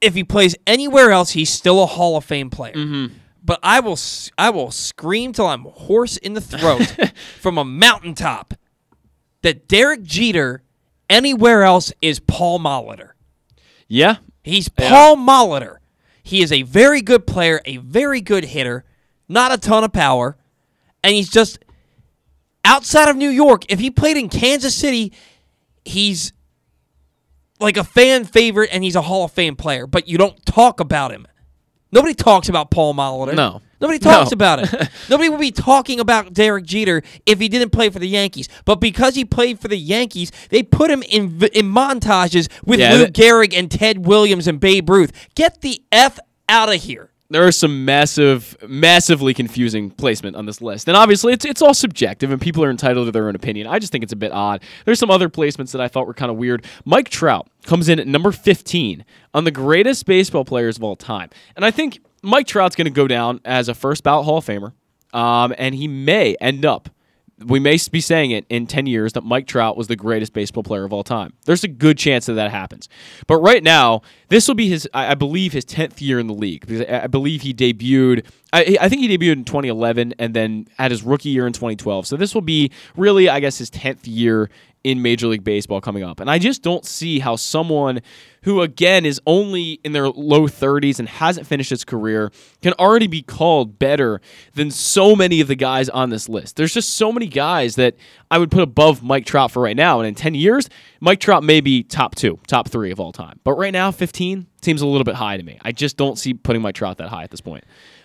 If 0.00 0.14
he 0.14 0.24
plays 0.24 0.56
anywhere 0.66 1.10
else, 1.10 1.30
he's 1.32 1.50
still 1.50 1.82
a 1.82 1.86
Hall 1.86 2.16
of 2.16 2.24
Fame 2.24 2.48
player. 2.48 2.72
Mm-hmm. 2.74 3.14
But 3.44 3.60
I 3.62 3.80
will, 3.80 3.98
I 4.38 4.48
will 4.50 4.70
scream 4.70 5.32
till 5.32 5.46
I'm 5.46 5.64
hoarse 5.64 6.16
in 6.16 6.32
the 6.34 6.40
throat 6.40 6.96
from 7.40 7.58
a 7.58 7.64
mountaintop 7.64 8.54
that 9.42 9.68
Derek 9.68 10.02
Jeter 10.02 10.62
anywhere 11.08 11.62
else 11.62 11.92
is 12.00 12.20
Paul 12.20 12.58
Molitor. 12.58 13.10
yeah. 13.88 14.16
He's 14.42 14.70
Paul 14.70 15.16
Molitor. 15.16 15.76
He 16.22 16.42
is 16.42 16.50
a 16.50 16.62
very 16.62 17.02
good 17.02 17.26
player, 17.26 17.60
a 17.66 17.76
very 17.76 18.22
good 18.22 18.44
hitter, 18.44 18.84
not 19.28 19.52
a 19.52 19.58
ton 19.58 19.84
of 19.84 19.92
power, 19.92 20.38
and 21.04 21.14
he's 21.14 21.28
just 21.28 21.58
outside 22.64 23.08
of 23.10 23.16
New 23.16 23.28
York. 23.28 23.70
If 23.70 23.80
he 23.80 23.90
played 23.90 24.16
in 24.16 24.30
Kansas 24.30 24.74
City, 24.74 25.12
he's 25.84 26.32
like 27.60 27.76
a 27.76 27.84
fan 27.84 28.24
favorite 28.24 28.70
and 28.72 28.82
he's 28.82 28.96
a 28.96 29.02
Hall 29.02 29.24
of 29.24 29.32
Fame 29.32 29.56
player, 29.56 29.86
but 29.86 30.08
you 30.08 30.16
don't 30.16 30.44
talk 30.46 30.80
about 30.80 31.10
him. 31.12 31.26
Nobody 31.92 32.14
talks 32.14 32.48
about 32.48 32.70
Paul 32.70 32.94
Molitor. 32.94 33.34
No. 33.34 33.60
Nobody 33.80 33.98
talks 33.98 34.30
No. 34.30 34.34
about 34.34 34.60
it. 34.60 34.88
Nobody 35.08 35.28
would 35.28 35.40
be 35.40 35.50
talking 35.50 36.00
about 36.00 36.32
Derek 36.34 36.64
Jeter 36.64 37.02
if 37.26 37.38
he 37.40 37.48
didn't 37.48 37.70
play 37.70 37.88
for 37.90 37.98
the 37.98 38.08
Yankees. 38.08 38.48
But 38.64 38.76
because 38.76 39.14
he 39.14 39.24
played 39.24 39.58
for 39.58 39.68
the 39.68 39.78
Yankees, 39.78 40.30
they 40.50 40.62
put 40.62 40.90
him 40.90 41.02
in 41.04 41.42
in 41.54 41.66
montages 41.72 42.48
with 42.64 42.80
Yeah, 42.80 42.92
Lou 42.92 42.98
that- 43.00 43.14
Gehrig 43.14 43.56
and 43.56 43.70
Ted 43.70 44.04
Williams 44.06 44.46
and 44.46 44.60
Babe 44.60 44.88
Ruth. 44.90 45.12
Get 45.34 45.60
the 45.62 45.82
f 45.92 46.18
out 46.48 46.68
of 46.68 46.80
here. 46.82 47.06
There 47.32 47.46
are 47.46 47.52
some 47.52 47.84
massive, 47.84 48.56
massively 48.68 49.32
confusing 49.34 49.90
placement 49.90 50.34
on 50.34 50.46
this 50.46 50.60
list. 50.60 50.88
And 50.88 50.96
obviously, 50.96 51.32
it's, 51.32 51.44
it's 51.44 51.62
all 51.62 51.74
subjective, 51.74 52.32
and 52.32 52.40
people 52.40 52.64
are 52.64 52.70
entitled 52.70 53.06
to 53.06 53.12
their 53.12 53.28
own 53.28 53.36
opinion. 53.36 53.68
I 53.68 53.78
just 53.78 53.92
think 53.92 54.02
it's 54.02 54.12
a 54.12 54.16
bit 54.16 54.32
odd. 54.32 54.64
There's 54.84 54.98
some 54.98 55.12
other 55.12 55.28
placements 55.28 55.70
that 55.70 55.80
I 55.80 55.86
thought 55.86 56.08
were 56.08 56.12
kind 56.14 56.28
of 56.32 56.36
weird. 56.38 56.64
Mike 56.84 57.08
Trout 57.08 57.46
comes 57.62 57.88
in 57.88 58.00
at 58.00 58.08
number 58.08 58.32
15 58.32 59.04
on 59.32 59.44
the 59.44 59.52
greatest 59.52 60.06
baseball 60.06 60.44
players 60.44 60.76
of 60.76 60.82
all 60.82 60.96
time. 60.96 61.30
And 61.54 61.64
I 61.64 61.70
think 61.70 62.00
Mike 62.22 62.46
Trout's 62.46 62.76
going 62.76 62.86
to 62.86 62.90
go 62.90 63.08
down 63.08 63.40
as 63.44 63.68
a 63.68 63.74
first 63.74 64.02
ballot 64.02 64.24
Hall 64.24 64.38
of 64.38 64.46
Famer, 64.46 64.72
um, 65.12 65.54
and 65.58 65.74
he 65.74 65.88
may 65.88 66.34
end 66.40 66.64
up 66.64 66.90
we 67.44 67.58
may 67.58 67.78
be 67.90 68.00
saying 68.00 68.32
it 68.32 68.44
in 68.48 68.66
10 68.66 68.86
years 68.86 69.14
that 69.14 69.24
Mike 69.24 69.46
Trout 69.46 69.76
was 69.76 69.86
the 69.86 69.96
greatest 69.96 70.32
baseball 70.32 70.62
player 70.62 70.84
of 70.84 70.92
all 70.92 71.02
time. 71.02 71.32
There's 71.46 71.64
a 71.64 71.68
good 71.68 71.96
chance 71.96 72.26
that 72.26 72.34
that 72.34 72.50
happens. 72.50 72.88
But 73.26 73.38
right 73.38 73.62
now, 73.62 74.02
this 74.28 74.46
will 74.46 74.54
be 74.54 74.68
his, 74.68 74.88
I 74.92 75.14
believe, 75.14 75.52
his 75.52 75.64
10th 75.64 76.00
year 76.00 76.18
in 76.18 76.26
the 76.26 76.34
league 76.34 76.66
because 76.66 76.82
I 76.82 77.00
I 77.00 77.06
believe 77.06 77.42
he 77.42 77.54
debuted, 77.54 78.26
I, 78.52 78.76
I 78.80 78.88
think 78.88 79.00
he 79.00 79.08
debuted 79.16 79.32
in 79.32 79.44
2011 79.44 80.14
and 80.18 80.34
then 80.34 80.68
had 80.78 80.90
his 80.90 81.02
rookie 81.02 81.30
year 81.30 81.46
in 81.46 81.52
2012. 81.52 82.06
So 82.06 82.16
this 82.16 82.34
will 82.34 82.42
be 82.42 82.70
really, 82.96 83.28
I 83.28 83.40
guess, 83.40 83.58
his 83.58 83.70
10th 83.70 84.00
year 84.04 84.50
in 84.82 85.02
Major 85.02 85.26
League 85.26 85.44
Baseball 85.44 85.80
coming 85.80 86.02
up. 86.02 86.20
And 86.20 86.30
I 86.30 86.38
just 86.38 86.62
don't 86.62 86.84
see 86.84 87.18
how 87.18 87.36
someone 87.36 88.00
who, 88.42 88.62
again, 88.62 89.04
is 89.04 89.20
only 89.26 89.80
in 89.84 89.92
their 89.92 90.08
low 90.08 90.48
30s 90.48 90.98
and 90.98 91.08
hasn't 91.08 91.46
finished 91.46 91.70
his 91.70 91.84
career 91.84 92.32
can 92.62 92.72
already 92.74 93.06
be 93.06 93.20
called 93.20 93.78
better 93.78 94.20
than 94.54 94.70
so 94.70 95.14
many 95.14 95.40
of 95.40 95.48
the 95.48 95.54
guys 95.54 95.88
on 95.90 96.08
this 96.08 96.28
list. 96.28 96.56
There's 96.56 96.72
just 96.72 96.96
so 96.96 97.12
many 97.12 97.26
guys 97.26 97.74
that 97.76 97.96
I 98.30 98.38
would 98.38 98.50
put 98.50 98.62
above 98.62 99.02
Mike 99.02 99.26
Trout 99.26 99.50
for 99.50 99.62
right 99.62 99.76
now. 99.76 100.00
And 100.00 100.08
in 100.08 100.14
10 100.14 100.34
years, 100.34 100.70
Mike 101.00 101.20
Trout 101.20 101.42
may 101.42 101.60
be 101.60 101.82
top 101.82 102.14
two, 102.14 102.38
top 102.46 102.68
three 102.68 102.90
of 102.90 102.98
all 102.98 103.12
time. 103.12 103.38
But 103.44 103.54
right 103.54 103.72
now, 103.72 103.90
15 103.90 104.46
seems 104.62 104.80
a 104.80 104.86
little 104.86 105.04
bit 105.04 105.16
high 105.16 105.36
to 105.36 105.42
me. 105.42 105.58
I 105.62 105.72
just 105.72 105.98
don't 105.98 106.18
see 106.18 106.32
putting 106.32 106.62
Mike 106.62 106.74
Trout 106.74 106.96
that 106.98 107.08
high 107.08 107.24
at 107.24 107.30
this 107.30 107.42
point. 107.42 107.64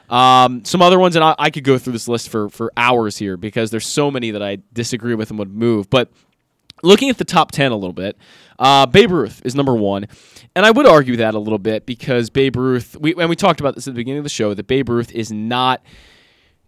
Um, 0.09 0.63
some 0.65 0.81
other 0.81 0.99
ones, 0.99 1.15
and 1.15 1.25
I, 1.25 1.35
I 1.39 1.49
could 1.49 1.63
go 1.63 1.77
through 1.77 1.93
this 1.93 2.07
list 2.07 2.29
for, 2.29 2.49
for 2.49 2.71
hours 2.77 3.17
here 3.17 3.37
because 3.37 3.71
there's 3.71 3.87
so 3.87 4.11
many 4.11 4.31
that 4.31 4.43
I 4.43 4.59
disagree 4.73 5.15
with 5.15 5.29
and 5.29 5.39
would 5.39 5.53
move. 5.53 5.89
But 5.89 6.11
looking 6.85 7.09
at 7.09 7.17
the 7.17 7.25
top 7.25 7.51
10 7.51 7.71
a 7.71 7.75
little 7.75 7.93
bit, 7.93 8.17
uh, 8.59 8.85
Babe 8.85 9.11
Ruth 9.11 9.41
is 9.43 9.55
number 9.55 9.75
one. 9.75 10.07
And 10.55 10.65
I 10.65 10.71
would 10.71 10.87
argue 10.87 11.17
that 11.17 11.33
a 11.33 11.39
little 11.39 11.59
bit 11.59 11.85
because 11.85 12.29
Babe 12.29 12.55
Ruth, 12.55 12.95
we, 12.97 13.13
and 13.15 13.29
we 13.29 13.35
talked 13.35 13.59
about 13.59 13.75
this 13.75 13.87
at 13.87 13.93
the 13.93 13.97
beginning 13.97 14.19
of 14.19 14.23
the 14.23 14.29
show, 14.29 14.53
that 14.53 14.67
Babe 14.67 14.89
Ruth 14.89 15.11
is 15.11 15.31
not. 15.31 15.83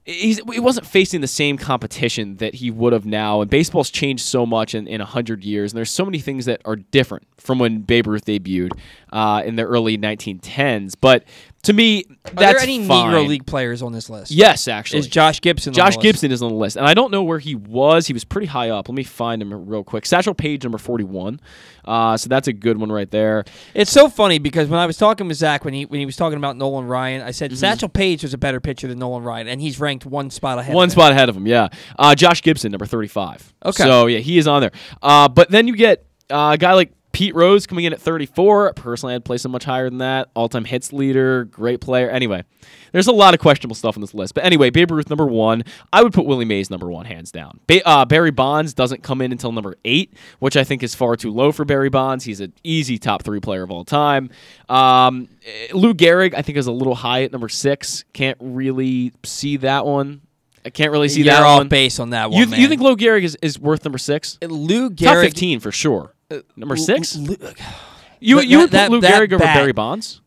He's, 0.03 0.39
he 0.53 0.61
wasn't 0.61 0.85
facing 0.85 1.19
the 1.19 1.27
same 1.27 1.57
competition 1.57 2.37
that 2.37 2.55
he 2.55 2.71
would 2.71 2.93
have 2.93 3.05
now. 3.05 3.41
And 3.41 3.49
baseball's 3.49 3.89
changed 3.89 4.23
so 4.23 4.45
much 4.45 4.73
in, 4.73 4.87
in 4.87 4.99
100 4.99 5.43
years. 5.43 5.73
And 5.73 5.77
there's 5.77 5.91
so 5.91 6.05
many 6.05 6.19
things 6.19 6.45
that 6.45 6.61
are 6.63 6.77
different 6.77 7.27
from 7.37 7.59
when 7.59 7.81
Babe 7.81 8.07
Ruth 8.07 8.23
debuted 8.23 8.71
uh, 9.11 9.43
in 9.45 9.57
the 9.57 9.63
early 9.63 9.97
1910s. 9.97 10.95
But 10.99 11.25
to 11.67 11.73
me, 11.73 12.03
Are 12.25 12.31
that's 12.31 12.53
there 12.53 12.59
any 12.59 12.85
fine. 12.85 13.13
Negro 13.13 13.27
League 13.27 13.45
players 13.45 13.81
on 13.81 13.93
this 13.93 14.09
list? 14.09 14.31
Yes, 14.31 14.67
actually. 14.67 14.99
Is 14.99 15.07
Josh 15.07 15.39
Gibson? 15.39 15.69
on 15.71 15.75
Josh 15.75 15.93
the 15.93 15.99
list? 15.99 16.03
Gibson 16.03 16.31
is 16.31 16.41
on 16.41 16.49
the 16.49 16.55
list, 16.57 16.75
and 16.75 16.85
I 16.85 16.93
don't 16.93 17.11
know 17.11 17.23
where 17.23 17.39
he 17.39 17.55
was. 17.55 18.07
He 18.07 18.13
was 18.13 18.23
pretty 18.25 18.47
high 18.47 18.69
up. 18.71 18.89
Let 18.89 18.95
me 18.95 19.03
find 19.03 19.41
him 19.41 19.53
real 19.67 19.83
quick. 19.83 20.05
Satchel 20.05 20.33
Paige, 20.33 20.63
number 20.63 20.77
forty-one. 20.77 21.39
Uh, 21.85 22.17
so 22.17 22.27
that's 22.27 22.49
a 22.49 22.53
good 22.53 22.77
one 22.77 22.91
right 22.91 23.09
there. 23.11 23.45
It's 23.73 23.91
so 23.91 24.09
funny 24.09 24.39
because 24.39 24.67
when 24.67 24.79
I 24.79 24.85
was 24.85 24.97
talking 24.97 25.27
with 25.29 25.37
Zach 25.37 25.63
when 25.63 25.73
he 25.73 25.85
when 25.85 25.99
he 26.01 26.05
was 26.05 26.17
talking 26.17 26.37
about 26.37 26.57
Nolan 26.57 26.85
Ryan, 26.85 27.21
I 27.21 27.25
Mm-hmm. 27.27 27.31
said 27.33 27.57
Satchel 27.57 27.89
Paige 27.89 28.23
was 28.23 28.33
a 28.33 28.37
better 28.37 28.59
pitcher 28.59 28.87
than 28.87 28.99
Nolan 28.99 29.23
Ryan, 29.23 29.47
and 29.47 29.61
he's 29.61 29.79
ranked 29.79 30.05
one 30.05 30.29
spot 30.29 30.59
ahead. 30.59 30.73
One 30.75 30.85
of 30.85 30.89
him. 30.89 30.91
spot 30.91 31.11
ahead 31.13 31.29
of 31.29 31.37
him, 31.37 31.47
yeah. 31.47 31.69
Uh, 31.97 32.15
Josh 32.15 32.41
Gibson, 32.41 32.71
number 32.71 32.85
thirty-five. 32.85 33.53
Okay. 33.63 33.83
So 33.83 34.07
yeah, 34.07 34.19
he 34.19 34.37
is 34.37 34.47
on 34.47 34.61
there. 34.61 34.71
Uh, 35.01 35.27
but 35.29 35.49
then 35.49 35.67
you 35.67 35.75
get 35.75 36.05
uh, 36.29 36.51
a 36.53 36.57
guy 36.57 36.73
like 36.73 36.91
Pete 37.17 37.33
Rose 37.33 37.65
coming 37.65 37.85
in 37.85 37.93
at 37.93 37.99
34. 37.99 38.73
Personally, 38.73 39.15
I'd 39.15 39.25
place 39.25 39.43
him 39.43 39.49
much 39.49 39.63
higher 39.63 39.89
than 39.89 39.97
that. 39.97 40.29
All-time 40.35 40.65
hits 40.65 40.93
leader, 40.93 41.45
great 41.45 41.81
player. 41.81 42.11
Anyway, 42.11 42.43
there's 42.91 43.07
a 43.07 43.11
lot 43.11 43.33
of 43.33 43.39
questionable 43.39 43.73
stuff 43.75 43.97
on 43.97 44.01
this 44.01 44.13
list. 44.13 44.35
But 44.35 44.45
anyway, 44.45 44.69
Babe 44.69 44.91
Ruth 44.91 45.09
number 45.09 45.25
one. 45.25 45.63
I 45.91 46.03
would 46.03 46.13
put 46.13 46.27
Willie 46.27 46.45
Mays 46.45 46.69
number 46.69 46.91
one, 46.91 47.07
hands 47.07 47.31
down. 47.31 47.59
Ba- 47.65 47.81
uh, 47.87 48.05
Barry 48.05 48.29
Bonds 48.29 48.75
doesn't 48.75 49.01
come 49.01 49.19
in 49.23 49.31
until 49.31 49.51
number 49.51 49.77
eight, 49.83 50.13
which 50.37 50.55
I 50.55 50.63
think 50.63 50.83
is 50.83 50.93
far 50.93 51.15
too 51.15 51.31
low 51.31 51.51
for 51.51 51.65
Barry 51.65 51.89
Bonds. 51.89 52.23
He's 52.25 52.39
an 52.39 52.53
easy 52.63 52.99
top 52.99 53.23
three 53.23 53.39
player 53.39 53.63
of 53.63 53.71
all 53.71 53.83
time. 53.83 54.29
Um, 54.69 55.27
eh, 55.43 55.69
Lou 55.73 55.95
Gehrig, 55.95 56.35
I 56.35 56.43
think, 56.43 56.59
is 56.59 56.67
a 56.67 56.71
little 56.71 56.93
high 56.93 57.23
at 57.23 57.31
number 57.31 57.49
six. 57.49 58.05
Can't 58.13 58.37
really 58.39 59.11
see 59.23 59.57
that 59.57 59.87
one. 59.87 60.21
I 60.63 60.69
can't 60.69 60.91
really 60.91 61.09
see 61.09 61.23
You're 61.23 61.33
that 61.33 61.41
off 61.41 61.61
one. 61.61 61.67
base 61.67 61.97
on 61.99 62.11
that 62.11 62.29
one, 62.29 62.39
You, 62.39 62.45
man. 62.45 62.59
you 62.59 62.67
think 62.67 62.81
Lou 62.81 62.95
Gehrig 62.95 63.23
is, 63.23 63.35
is 63.41 63.57
worth 63.57 63.83
number 63.85 63.97
six? 63.97 64.37
Lou 64.43 64.91
Gehrig, 64.91 64.97
Top 65.05 65.17
fifteen 65.17 65.59
for 65.59 65.71
sure. 65.71 66.13
Number 66.55 66.75
six. 66.75 67.15
Lou- 67.15 67.35
you 68.19 68.35
But 68.37 68.47
you 68.47 68.57
that- 68.57 68.61
would 68.61 68.61
put 68.63 68.71
that- 68.71 68.91
Lou 68.91 69.01
that 69.01 69.13
Gehrig 69.21 69.33
over 69.33 69.43
bat- 69.43 69.55
Barry 69.57 69.71
Bonds? 69.73 70.21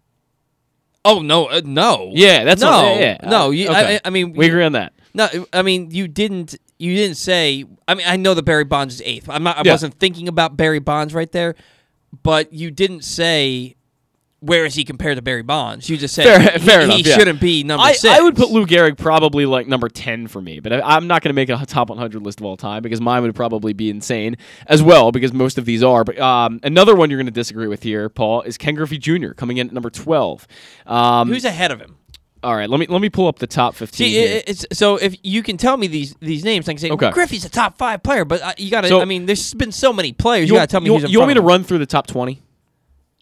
Oh 1.04 1.22
no, 1.22 1.46
uh, 1.46 1.62
no. 1.64 2.10
Yeah, 2.12 2.44
that's 2.44 2.60
no, 2.60 2.70
what- 2.70 3.00
yeah, 3.00 3.16
yeah. 3.22 3.28
no. 3.30 3.50
You, 3.50 3.68
Okay. 3.70 3.96
I, 3.96 4.00
I 4.04 4.10
mean, 4.10 4.32
We 4.32 4.46
you- 4.46 4.52
agree 4.52 4.64
on 4.64 4.72
that. 4.72 4.92
No, 5.14 5.28
I 5.52 5.62
mean 5.62 5.90
you 5.90 6.06
didn't. 6.08 6.54
You 6.78 6.94
didn't 6.94 7.16
say. 7.16 7.64
I 7.88 7.94
mean, 7.94 8.06
I 8.08 8.16
know 8.16 8.32
that 8.34 8.42
Barry 8.44 8.64
Bonds 8.64 8.94
is 8.94 9.02
eighth. 9.04 9.28
I'm 9.28 9.42
not. 9.42 9.58
I 9.58 9.62
Yeah. 9.64 9.72
wasn't 9.72 9.94
thinking 9.98 10.28
about 10.28 10.56
Barry 10.56 10.78
Bonds 10.78 11.12
right 11.12 11.30
there, 11.32 11.54
but 12.22 12.52
you 12.52 12.70
didn't 12.70 13.02
say 13.04 13.76
where 14.40 14.64
is 14.64 14.74
he 14.74 14.84
compared 14.84 15.16
to 15.16 15.22
Barry 15.22 15.42
Bonds. 15.42 15.88
You 15.88 15.96
just 15.96 16.14
said 16.14 16.24
Fair, 16.24 16.40
he, 16.52 16.58
fair 16.58 16.80
he 16.80 16.84
enough. 16.86 17.06
yeah. 17.06 17.16
shouldn't 17.16 17.40
be 17.40 17.62
number 17.62 17.84
I, 17.84 17.92
six. 17.92 18.12
I 18.14 18.20
would 18.20 18.36
put 18.36 18.50
Lou 18.50 18.66
Gehrig 18.66 18.96
probably 18.98 19.46
like 19.46 19.66
number 19.68 19.88
ten 19.88 20.26
for 20.26 20.40
me, 20.40 20.60
but 20.60 20.72
I, 20.72 20.80
I'm 20.80 21.06
not 21.06 21.22
going 21.22 21.30
to 21.30 21.34
make 21.34 21.48
a 21.50 21.66
top 21.66 21.90
100 21.90 22.22
list 22.22 22.40
of 22.40 22.46
all 22.46 22.56
time 22.56 22.82
because 22.82 23.00
mine 23.00 23.22
would 23.22 23.34
probably 23.34 23.72
be 23.72 23.90
insane 23.90 24.36
as 24.66 24.82
well 24.82 25.12
because 25.12 25.32
most 25.32 25.58
of 25.58 25.64
these 25.66 25.82
are. 25.82 26.04
But 26.04 26.18
um, 26.18 26.58
another 26.62 26.96
one 26.96 27.10
you're 27.10 27.18
going 27.18 27.26
to 27.26 27.30
disagree 27.32 27.68
with 27.68 27.82
here, 27.82 28.08
Paul, 28.08 28.42
is 28.42 28.56
Ken 28.56 28.74
Griffey 28.74 28.98
Jr. 28.98 29.32
coming 29.32 29.58
in 29.58 29.68
at 29.68 29.72
number 29.74 29.90
12. 29.90 30.46
Um, 30.86 31.28
Who's 31.28 31.44
ahead 31.44 31.70
of 31.70 31.80
him? 31.80 31.96
all 32.42 32.56
right, 32.56 32.70
let 32.70 32.80
me 32.80 32.86
let 32.86 33.02
me 33.02 33.10
pull 33.10 33.28
up 33.28 33.38
the 33.38 33.46
top 33.46 33.74
15. 33.74 33.96
See, 33.98 34.12
here. 34.12 34.36
it, 34.38 34.48
it's 34.48 34.66
so 34.72 34.96
if 34.96 35.14
you 35.22 35.42
can 35.42 35.58
tell 35.58 35.76
me 35.76 35.86
these 35.86 36.14
these 36.20 36.42
names, 36.42 36.66
I 36.68 36.72
can 36.72 36.78
say 36.78 36.90
Okay. 36.90 37.06
well, 37.06 37.12
Griffey's 37.12 37.44
a 37.44 37.50
top 37.50 37.76
five 37.76 38.02
player, 38.02 38.24
but 38.24 38.40
uh, 38.40 38.54
you 38.56 38.70
got 38.70 38.80
to. 38.82 38.88
So- 38.88 39.02
I 39.02 39.04
mean, 39.04 39.26
there's 39.26 39.52
been 39.52 39.72
so 39.72 39.92
many 39.92 40.14
players. 40.14 40.48
you, 40.48 40.54
You, 40.54 40.60
got 40.60 40.68
to 40.68 40.72
tell 40.72 40.80
me 40.80 40.86
you, 40.86 41.06
you 41.06 41.18
want 41.18 41.28
me 41.28 41.34
to 41.34 41.42
run 41.42 41.64
through 41.64 41.78
the 41.78 41.86
top 41.86 42.06
20? 42.06 42.40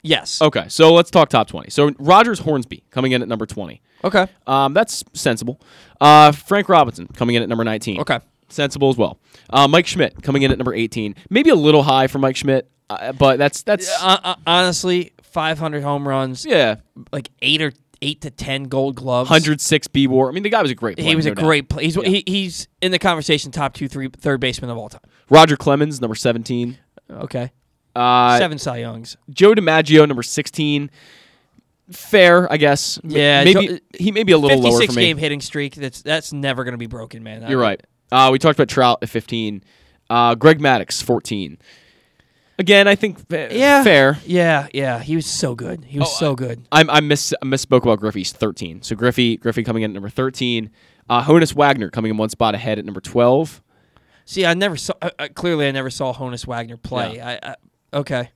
Yes. 0.03 0.41
Okay, 0.41 0.65
so 0.69 0.93
let's 0.93 1.11
talk 1.11 1.29
top 1.29 1.49
20. 1.49 1.71
So 1.71 1.91
Rogers 1.99 2.39
Hornsby 2.39 2.85
coming 2.91 3.13
in 3.13 3.23
at 3.23 3.29
number 3.29 3.47
20. 3.47 3.81
Okay. 4.05 4.27
Um, 4.47 4.73
that's 4.75 5.03
sensible. 5.13 5.61
Uh, 6.01 6.31
Frank 6.33 6.69
Robinson 6.69 7.09
coming 7.09 7.35
in 7.35 7.43
at 7.43 7.49
number 7.49 7.65
19. 7.65 8.01
Okay. 8.01 8.21
Sensible 8.49 8.89
as 8.91 8.97
well. 8.97 9.19
Uh, 9.51 9.67
Mike 9.69 9.87
Schmidt 9.87 10.23
coming 10.23 10.43
in 10.43 10.53
at 10.53 10.59
number 10.59 10.73
18. 10.73 11.15
Maybe 11.31 11.51
a 11.51 11.55
little 11.57 11.83
high 11.83 12.07
for 12.07 12.19
Mike 12.19 12.37
Schmidt, 12.37 12.71
uh, 12.89 13.13
but 13.13 13.39
that's 13.39 13.63
that's 13.63 13.91
Uh, 14.03 14.19
uh, 14.23 14.35
honestly, 14.47 15.13
500 15.23 15.83
home 15.83 16.07
runs. 16.09 16.47
yeah. 16.47 16.77
Like 17.13 17.31
eight 17.43 17.61
or 17.61 17.73
eight 18.01 18.21
to 18.23 18.31
ten 18.31 18.65
Gold 18.65 18.95
Gloves. 18.95 19.29
106 19.29 19.89
B 19.89 20.07
war. 20.07 20.29
I 20.29 20.33
mean, 20.33 20.45
the 20.45 20.49
guy 20.51 20.63
was 20.63 20.71
a 20.71 20.75
great 20.77 20.97
player. 20.97 21.09
He 21.11 21.17
was 21.17 21.27
no 21.27 21.33
a 21.33 21.35
doubt. 21.35 21.45
great 21.45 21.69
player. 21.69 21.85
He's, 21.85 21.97
Yeah. 21.97 22.09
he, 22.09 22.23
he's 22.27 22.69
in 22.81 22.93
the 22.93 22.99
conversation, 23.01 23.51
top 23.51 23.75
two, 23.75 23.89
three, 23.89 24.09
third 24.09 24.39
baseman 24.41 24.71
of 24.71 24.79
all 24.79 24.89
time. 24.89 25.01
Roger 25.29 25.57
Clemens, 25.57 26.01
number 26.01 26.15
17. 26.15 26.79
Okay. 27.11 27.51
Uh, 27.97 28.39
Seven 28.39 28.59
Cy 28.59 28.79
Youngs. 28.79 29.17
Joe 29.31 29.55
DiMaggio, 29.55 30.07
number 30.07 30.23
16. 30.23 30.91
Fair, 31.91 32.51
I 32.53 32.59
guess. 32.59 33.01
Yeah, 33.03 33.45
maybe 33.45 33.67
Jo- 33.69 33.79
he 33.99 34.13
may 34.13 34.23
be 34.23 34.33
a 34.33 34.39
little 34.39 34.59
lower 34.61 34.73
56 34.73 34.95
for 34.95 35.01
me. 35.01 35.07
game 35.07 35.17
hitting 35.17 35.41
streak. 35.41 35.75
That's 35.75 36.03
that's 36.03 36.33
never 36.35 36.63
going 36.65 36.73
to 36.73 36.79
be 36.79 36.87
broken, 36.87 37.23
man. 37.23 37.49
You're 37.49 37.61
right. 37.61 37.81
Uh, 38.13 38.29
we 38.31 38.39
talked 38.39 38.59
about 38.59 38.69
Trout 38.69 38.99
at 39.03 39.09
15. 39.09 39.63
Uh, 40.11 40.35
Greg 40.35 40.59
Maddux, 40.61 41.03
14. 41.03 41.59
Again, 42.59 42.89
I 42.89 42.95
think 42.95 43.27
fa- 43.29 43.49
Yeah. 43.53 43.83
fair. 43.85 44.19
Yeah, 44.27 44.67
yeah. 44.75 44.99
He 45.01 45.15
was 45.17 45.25
so 45.27 45.55
good. 45.55 45.85
He 45.85 45.99
was 45.99 46.09
Oh, 46.09 46.17
so 46.19 46.35
good. 46.35 46.67
I, 46.73 46.85
I 46.89 47.01
miss 47.01 47.33
I 47.41 47.47
misspoke 47.47 47.83
about 47.85 48.01
Griffey's 48.01 48.33
13. 48.33 48.83
So 48.83 48.95
Griffey 48.95 49.37
Griffey 49.39 49.63
coming 49.65 49.83
in 49.83 49.91
at 49.93 49.95
number 49.95 50.09
13. 50.11 50.71
Uh, 51.09 51.23
Honus 51.23 51.55
Wagner 51.55 51.89
coming 51.89 52.11
in 52.11 52.17
one 52.19 52.29
spot 52.29 52.55
ahead 52.55 52.79
at 52.79 52.85
number 52.85 53.01
12. 53.01 53.63
See, 54.27 54.45
I 54.45 54.53
never 54.53 54.77
saw. 54.77 54.93
Uh, 55.01 55.09
uh, 55.19 55.29
clearly, 55.35 55.69
I 55.69 55.71
never 55.71 55.89
saw 55.89 56.13
Honus 56.13 56.47
Wagner 56.47 56.77
play. 56.77 57.19
I, 57.21 57.37
I 57.43 57.55
okay. 57.93 58.31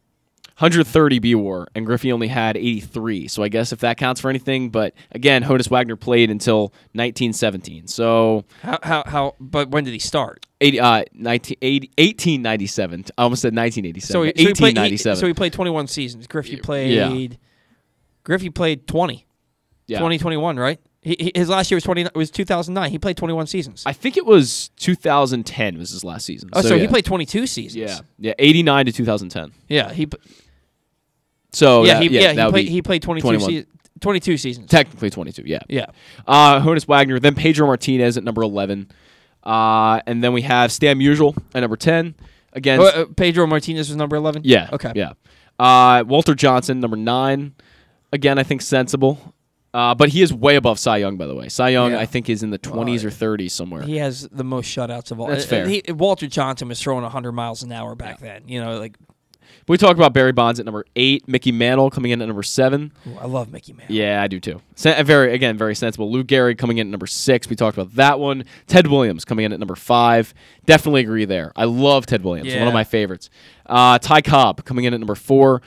130 0.59 1.19
B 1.19 1.35
WAR, 1.35 1.67
and 1.75 1.85
Griffey 1.87 2.13
only 2.13 2.29
had 2.29 2.57
83. 2.57 3.27
So 3.27 3.43
I 3.43 3.49
guess 3.49 3.73
if 3.73 3.81
that 3.81 3.97
counts 3.97 4.21
for 4.21 4.29
anything, 4.29 4.71
but 4.71 4.95
again, 5.11 5.43
Honus 5.43 5.69
Wagner 5.69 5.97
played 5.97 6.31
until 6.31 6.73
1917. 6.93 7.89
So 7.89 8.45
How 8.63 8.79
how 8.83 9.03
how? 9.07 9.35
But 9.41 9.71
when 9.71 9.83
did 9.85 9.93
he 9.93 9.99
start? 9.99 10.47
80, 10.61 10.79
uh, 10.81 11.05
19, 11.15 11.57
80, 11.61 11.91
1897. 11.99 13.05
I 13.19 13.23
almost 13.23 13.43
said 13.43 13.57
1987. 13.57 14.13
So 14.13 14.23
he, 14.23 14.33
so 14.37 14.49
he 14.49 14.55
played. 14.73 15.01
so 15.19 15.27
he 15.27 15.35
played 15.35 15.53
21 15.53 15.87
seasons. 15.89 16.27
Griffey 16.29 16.57
played. 16.57 16.93
Yeah. 16.93 17.37
Griffey 18.23 18.51
played 18.51 18.87
20. 18.87 19.27
Yeah. 19.89 19.99
2021, 19.99 20.59
right? 20.59 20.79
He, 21.03 21.17
he- 21.19 21.33
his 21.35 21.49
last 21.49 21.71
year 21.71 21.77
was 21.77 21.85
20 21.85 22.07
was 22.15 22.31
2009. 22.31 22.91
He 22.91 22.99
played 22.99 23.17
21 23.17 23.47
seasons. 23.49 23.83
I 23.85 23.93
think 23.93 24.17
it 24.17 24.25
was 24.25 24.71
2010 24.79 25.77
was 25.79 25.91
his 25.91 26.05
last 26.05 26.25
season. 26.25 26.51
oh, 26.53 26.63
so, 26.63 26.77
he 26.77 26.83
yeah. 26.85 26.89
played 26.89 27.05
22 27.05 27.47
seasons. 27.47 27.77
Yeah, 27.77 27.99
yeah, 28.19 28.35
89 28.39 28.87
to 28.87 28.93
2010. 28.93 29.53
Yeah, 29.69 29.93
he 29.93 30.09
So 31.53 31.85
yeah, 31.85 31.95
that- 31.95 32.03
he, 32.03 32.09
yeah, 32.09 32.21
yeah, 32.33 32.45
he 32.47 32.51
played 32.51 32.69
he 32.69 32.83
played 32.83 33.03
22 33.03 33.23
21. 33.29 33.51
se- 33.51 33.67
22 34.01 34.37
seasons. 34.37 34.71
Technically 34.71 35.11
22, 35.11 35.43
yeah. 35.47 35.61
Yeah. 35.69 35.87
Uh, 36.27 36.61
Honus 36.61 36.87
Wagner, 36.89 37.21
then 37.21 37.35
Pedro 37.37 37.67
Martinez 37.67 38.17
at 38.17 38.25
number 38.25 38.43
11. 38.43 38.91
Uh, 39.45 40.01
and 40.07 40.23
then 40.25 40.33
we 40.33 40.43
have 40.43 40.73
Stan 40.73 40.99
Musial 40.99 41.37
at 41.55 41.61
number 41.61 41.77
10. 41.77 42.15
Again, 42.53 42.81
Oh, 42.81 42.87
uh, 42.87 43.05
Pedro 43.17 43.47
Martinez 43.47 43.89
was 43.89 43.97
number 43.97 44.17
11? 44.17 44.43
yeah. 44.45 44.71
Okay. 44.73 44.93
Yeah. 44.97 45.13
Uh, 45.59 46.03
Walter 46.07 46.35
Johnson, 46.35 46.81
number 46.81 46.97
9. 46.97 47.55
Again, 48.13 48.39
I 48.39 48.43
think 48.43 48.61
sensible. 48.63 49.35
Uh, 49.75 49.95
but 49.95 50.11
he 50.11 50.21
is 50.21 50.33
way 50.35 50.57
above 50.57 50.79
Cy 50.79 50.99
Young, 50.99 51.17
by 51.17 51.27
the 51.27 51.35
way. 51.35 51.49
Cy 51.49 51.71
Young, 51.71 51.93
Yeah. 51.93 52.01
I 52.01 52.07
think, 52.07 52.29
is 52.29 52.43
in 52.43 52.51
the 52.51 52.59
20s 52.59 53.05
or 53.05 53.11
30s 53.11 53.53
somewhere. 53.53 53.83
He 53.83 53.97
has 53.97 54.29
the 54.31 54.45
most 54.45 54.67
shutouts 54.67 55.11
of 55.11 55.19
all. 55.19 55.29
That's 55.29 55.45
uh, 55.45 55.49
fair. 55.49 55.69
He, 55.69 55.83
Walter 55.89 56.27
Johnson 56.27 56.69
was 56.69 56.81
throwing 56.81 57.03
100 57.03 57.33
miles 57.33 57.63
an 57.63 57.73
hour 57.73 57.95
back 57.95 58.21
then. 58.21 58.43
You 58.47 58.63
know, 58.63 58.79
like 58.79 58.97
we 59.69 59.79
talked 59.79 59.95
about 59.95 60.13
Barry 60.13 60.33
Bonds 60.33 60.59
at 60.61 60.67
number 60.67 60.85
8. 60.97 61.27
Mickey 61.29 61.53
Mantle 61.53 61.89
coming 61.91 62.11
in 62.11 62.21
at 62.21 62.27
number 62.27 62.43
7. 62.43 62.93
ooh, 63.07 63.19
I 63.19 63.27
love 63.27 63.51
Mickey 63.51 63.73
Man. 63.73 63.87
Yeah, 63.89 64.23
I 64.23 64.27
do 64.27 64.41
too. 64.41 64.61
Sen- 64.75 65.05
very 65.07 65.33
again, 65.33 65.57
very 65.57 65.75
sensible. 65.75 66.11
Lou 66.11 66.25
Gehrig 66.25 66.59
coming 66.59 66.79
in 66.79 66.89
at 66.89 66.91
number 66.91 67.07
six. 67.07 67.49
We 67.49 67.57
talked 67.57 67.77
about 67.79 67.95
that 67.95 68.19
one. 68.19 68.45
Ted 68.67 68.89
Williams 68.89 69.25
coming 69.25 69.45
in 69.45 69.53
at 69.53 69.59
number 69.59 69.77
five. 69.77 70.35
Definitely 70.67 71.03
agree 71.03 71.25
there. 71.25 71.53
I 71.57 71.65
love 71.65 72.07
Ted 72.07 72.25
Williams. 72.25 72.55
One 72.55 72.69
of 72.69 72.75
my 72.75 72.85
favorites. 72.85 73.31
Uh, 73.67 73.99
Ty 73.99 74.23
Cobb 74.23 74.65
coming 74.65 74.85
in 74.85 74.93
at 74.93 75.01
number 75.01 75.15
four, 75.15 75.63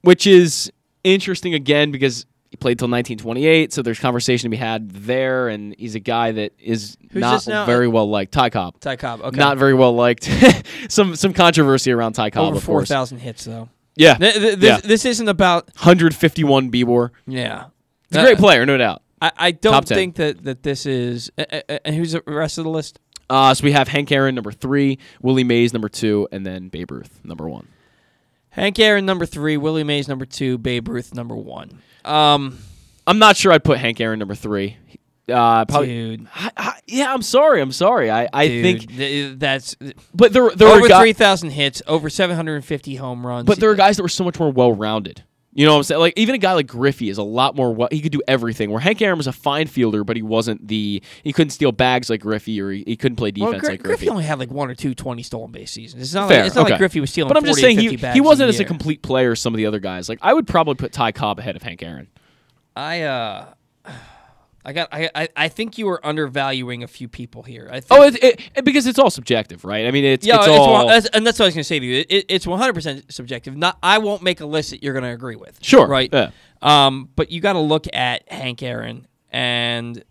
which 0.00 0.26
is 0.26 0.72
interesting 1.04 1.54
again 1.54 1.90
because 1.92 2.26
he 2.56 2.58
played 2.58 2.78
till 2.78 2.86
1928. 2.88 3.72
So 3.72 3.82
there's 3.82 3.98
conversation 3.98 4.46
to 4.46 4.50
be 4.50 4.56
had 4.56 4.90
there, 4.90 5.48
and 5.48 5.74
he's 5.78 5.94
a 5.94 6.00
guy 6.00 6.32
that 6.32 6.52
is 6.58 6.96
Who's 7.10 7.46
not 7.46 7.66
very 7.66 7.86
well 7.86 8.08
liked. 8.08 8.32
Ty 8.32 8.50
Cobb. 8.50 8.80
Ty 8.80 8.96
Cobb. 8.96 9.20
Okay. 9.20 9.36
Not 9.36 9.58
very 9.58 9.74
well 9.74 9.94
liked. 9.94 10.30
some 10.88 11.14
some 11.16 11.32
controversy 11.32 11.92
around 11.92 12.14
Ty 12.14 12.30
Cobb. 12.30 12.48
over 12.48 12.56
of 12.56 12.64
course. 12.64 12.88
4,000 12.88 13.18
hits 13.18 13.44
though. 13.44 13.68
Yeah. 13.94 14.14
Th- 14.14 14.34
th- 14.34 14.58
this, 14.58 14.68
yeah. 14.68 14.80
this 14.88 15.04
isn't 15.04 15.28
about 15.28 15.66
151 15.74 16.70
B 16.70 16.84
war. 16.84 17.12
yeah. 17.26 17.66
He's 18.08 18.18
a 18.18 18.22
great 18.22 18.38
player, 18.38 18.64
no 18.64 18.76
doubt. 18.78 19.02
I, 19.20 19.32
I 19.36 19.50
don't 19.50 19.86
10. 19.86 19.96
think 19.96 20.14
that, 20.16 20.44
that 20.44 20.62
this 20.62 20.86
is. 20.86 21.30
Uh, 21.36 21.60
uh, 21.68 21.78
and 21.84 21.96
who's 21.96 22.12
the 22.12 22.22
rest 22.26 22.56
of 22.58 22.64
the 22.64 22.70
list? 22.70 23.00
Uh, 23.28 23.52
so 23.52 23.64
we 23.64 23.72
have 23.72 23.88
Hank 23.88 24.12
Aaron 24.12 24.34
number 24.36 24.52
three, 24.52 24.98
Willie 25.20 25.42
Mays 25.42 25.72
number 25.72 25.88
two, 25.88 26.28
and 26.30 26.46
then 26.46 26.68
Babe 26.68 26.92
Ruth 26.92 27.20
number 27.24 27.48
one. 27.48 27.66
Hank 28.56 28.78
Aaron 28.78 29.04
number 29.06 29.26
three, 29.26 29.56
Willie 29.58 29.84
Mays 29.84 30.08
number 30.08 30.24
two, 30.24 30.56
Babe 30.58 30.88
Ruth 30.88 31.14
number 31.14 31.36
one. 31.36 31.78
Um, 32.04 32.58
I'm 33.06 33.18
not 33.18 33.36
sure 33.36 33.52
I'd 33.52 33.62
put 33.62 33.78
Hank 33.78 34.00
Aaron 34.00 34.18
number 34.18 34.34
three. 34.34 34.78
Uh, 35.28 35.64
probably. 35.66 35.88
Dude. 35.88 36.28
I- 36.34 36.50
I- 36.56 36.80
yeah, 36.86 37.12
I'm 37.12 37.20
sorry. 37.22 37.60
I'm 37.60 37.72
sorry. 37.72 38.10
I, 38.10 38.28
I 38.32 38.46
Dude, 38.48 38.62
think, 38.64 38.96
th- 38.96 39.38
that's 39.38 39.76
but 40.14 40.32
there 40.32 40.48
there 40.50 40.68
over 40.68 40.80
were 40.82 40.88
guys, 40.88 41.00
three 41.02 41.12
thousand 41.12 41.50
hits, 41.50 41.82
over 41.86 42.08
seven 42.08 42.34
hundred 42.36 42.54
and 42.56 42.64
fifty 42.64 42.94
home 42.94 43.26
runs. 43.26 43.44
but 43.44 43.58
there 43.60 43.68
are 43.70 43.74
guys 43.74 43.96
that 43.96 44.02
were 44.04 44.08
so 44.08 44.24
much 44.24 44.38
more 44.38 44.50
well 44.52 44.72
rounded. 44.72 45.22
You 45.56 45.64
know 45.64 45.72
what 45.72 45.78
I'm 45.78 45.82
saying? 45.84 46.00
Like 46.00 46.12
even 46.16 46.34
a 46.34 46.38
guy 46.38 46.52
like 46.52 46.66
Griffey 46.66 47.08
is 47.08 47.16
a 47.16 47.22
lot 47.22 47.56
more. 47.56 47.88
He 47.90 48.02
could 48.02 48.12
do 48.12 48.20
everything. 48.28 48.70
Where 48.70 48.78
Hank 48.78 49.00
Aaron 49.00 49.16
was 49.16 49.26
a 49.26 49.32
fine 49.32 49.66
fielder, 49.68 50.04
but 50.04 50.14
he 50.16 50.22
wasn't 50.22 50.68
the. 50.68 51.02
He 51.24 51.32
couldn't 51.32 51.50
steal 51.50 51.72
bags 51.72 52.10
like 52.10 52.20
Griffey, 52.20 52.60
or 52.60 52.70
he, 52.70 52.84
he 52.86 52.94
couldn't 52.94 53.16
play 53.16 53.32
Well, 53.34 53.52
defense 53.52 53.68
like 53.68 53.82
Griffey 53.82 54.04
Griffey. 54.04 54.08
only 54.10 54.24
had 54.24 54.38
like 54.38 54.50
one 54.50 54.70
or 54.70 54.74
two 54.74 54.94
20 54.94 55.22
stolen 55.22 55.52
base 55.52 55.70
seasons. 55.70 56.02
It's 56.02 56.12
not 56.12 56.28
Fair. 56.28 56.40
like 56.40 56.46
it's 56.48 56.56
not 56.56 56.64
okay. 56.66 56.72
like 56.74 56.78
Griffey 56.78 57.00
was 57.00 57.10
stealing. 57.10 57.28
But 57.28 57.38
I'm 57.38 57.44
just 57.46 57.58
saying 57.58 57.78
he 57.78 57.96
he 57.96 58.20
wasn't 58.20 58.50
as 58.50 58.60
a 58.60 58.66
complete 58.66 59.00
player 59.00 59.32
as 59.32 59.40
some 59.40 59.54
of 59.54 59.56
the 59.56 59.64
other 59.64 59.80
guys. 59.80 60.10
Like 60.10 60.18
I 60.20 60.34
would 60.34 60.46
probably 60.46 60.74
put 60.74 60.92
Ty 60.92 61.12
Cobb 61.12 61.38
ahead 61.38 61.56
of 61.56 61.62
Hank 61.62 61.82
Aaron. 61.82 62.08
I 62.76 63.02
uh, 63.02 63.46
I 64.66 64.72
got 64.72 64.88
I, 64.90 65.08
I 65.14 65.28
I 65.36 65.48
think 65.48 65.78
you 65.78 65.88
are 65.88 66.04
undervaluing 66.04 66.82
a 66.82 66.88
few 66.88 67.06
people 67.06 67.44
here. 67.44 67.68
I 67.70 67.78
think. 67.78 67.86
Oh, 68.00 68.02
it, 68.02 68.40
it, 68.56 68.64
because 68.64 68.88
it's 68.88 68.98
all 68.98 69.10
subjective, 69.10 69.64
right? 69.64 69.86
I 69.86 69.92
mean, 69.92 70.04
it's 70.04 70.26
yeah, 70.26 70.38
it's, 70.38 70.48
it's 70.48 70.58
all 70.58 70.86
one- 70.86 71.02
and 71.14 71.24
that's 71.24 71.38
what 71.38 71.44
I 71.44 71.48
was 71.48 71.54
going 71.54 71.60
to 71.60 71.64
say 71.64 71.78
to 71.78 71.86
you. 71.86 72.04
It, 72.08 72.26
it's 72.28 72.48
100 72.48 72.72
percent 72.72 73.12
subjective. 73.12 73.56
Not 73.56 73.78
I 73.80 73.98
won't 73.98 74.22
make 74.22 74.40
a 74.40 74.46
list 74.46 74.70
that 74.70 74.82
you're 74.82 74.92
going 74.92 75.04
to 75.04 75.10
agree 75.10 75.36
with. 75.36 75.58
Sure, 75.62 75.86
right? 75.86 76.10
yeah. 76.12 76.30
Um, 76.62 77.08
but 77.14 77.30
you 77.30 77.40
got 77.40 77.52
to 77.52 77.60
look 77.60 77.86
at 77.92 78.30
Hank 78.30 78.60
Aaron 78.62 79.06
and 79.30 80.02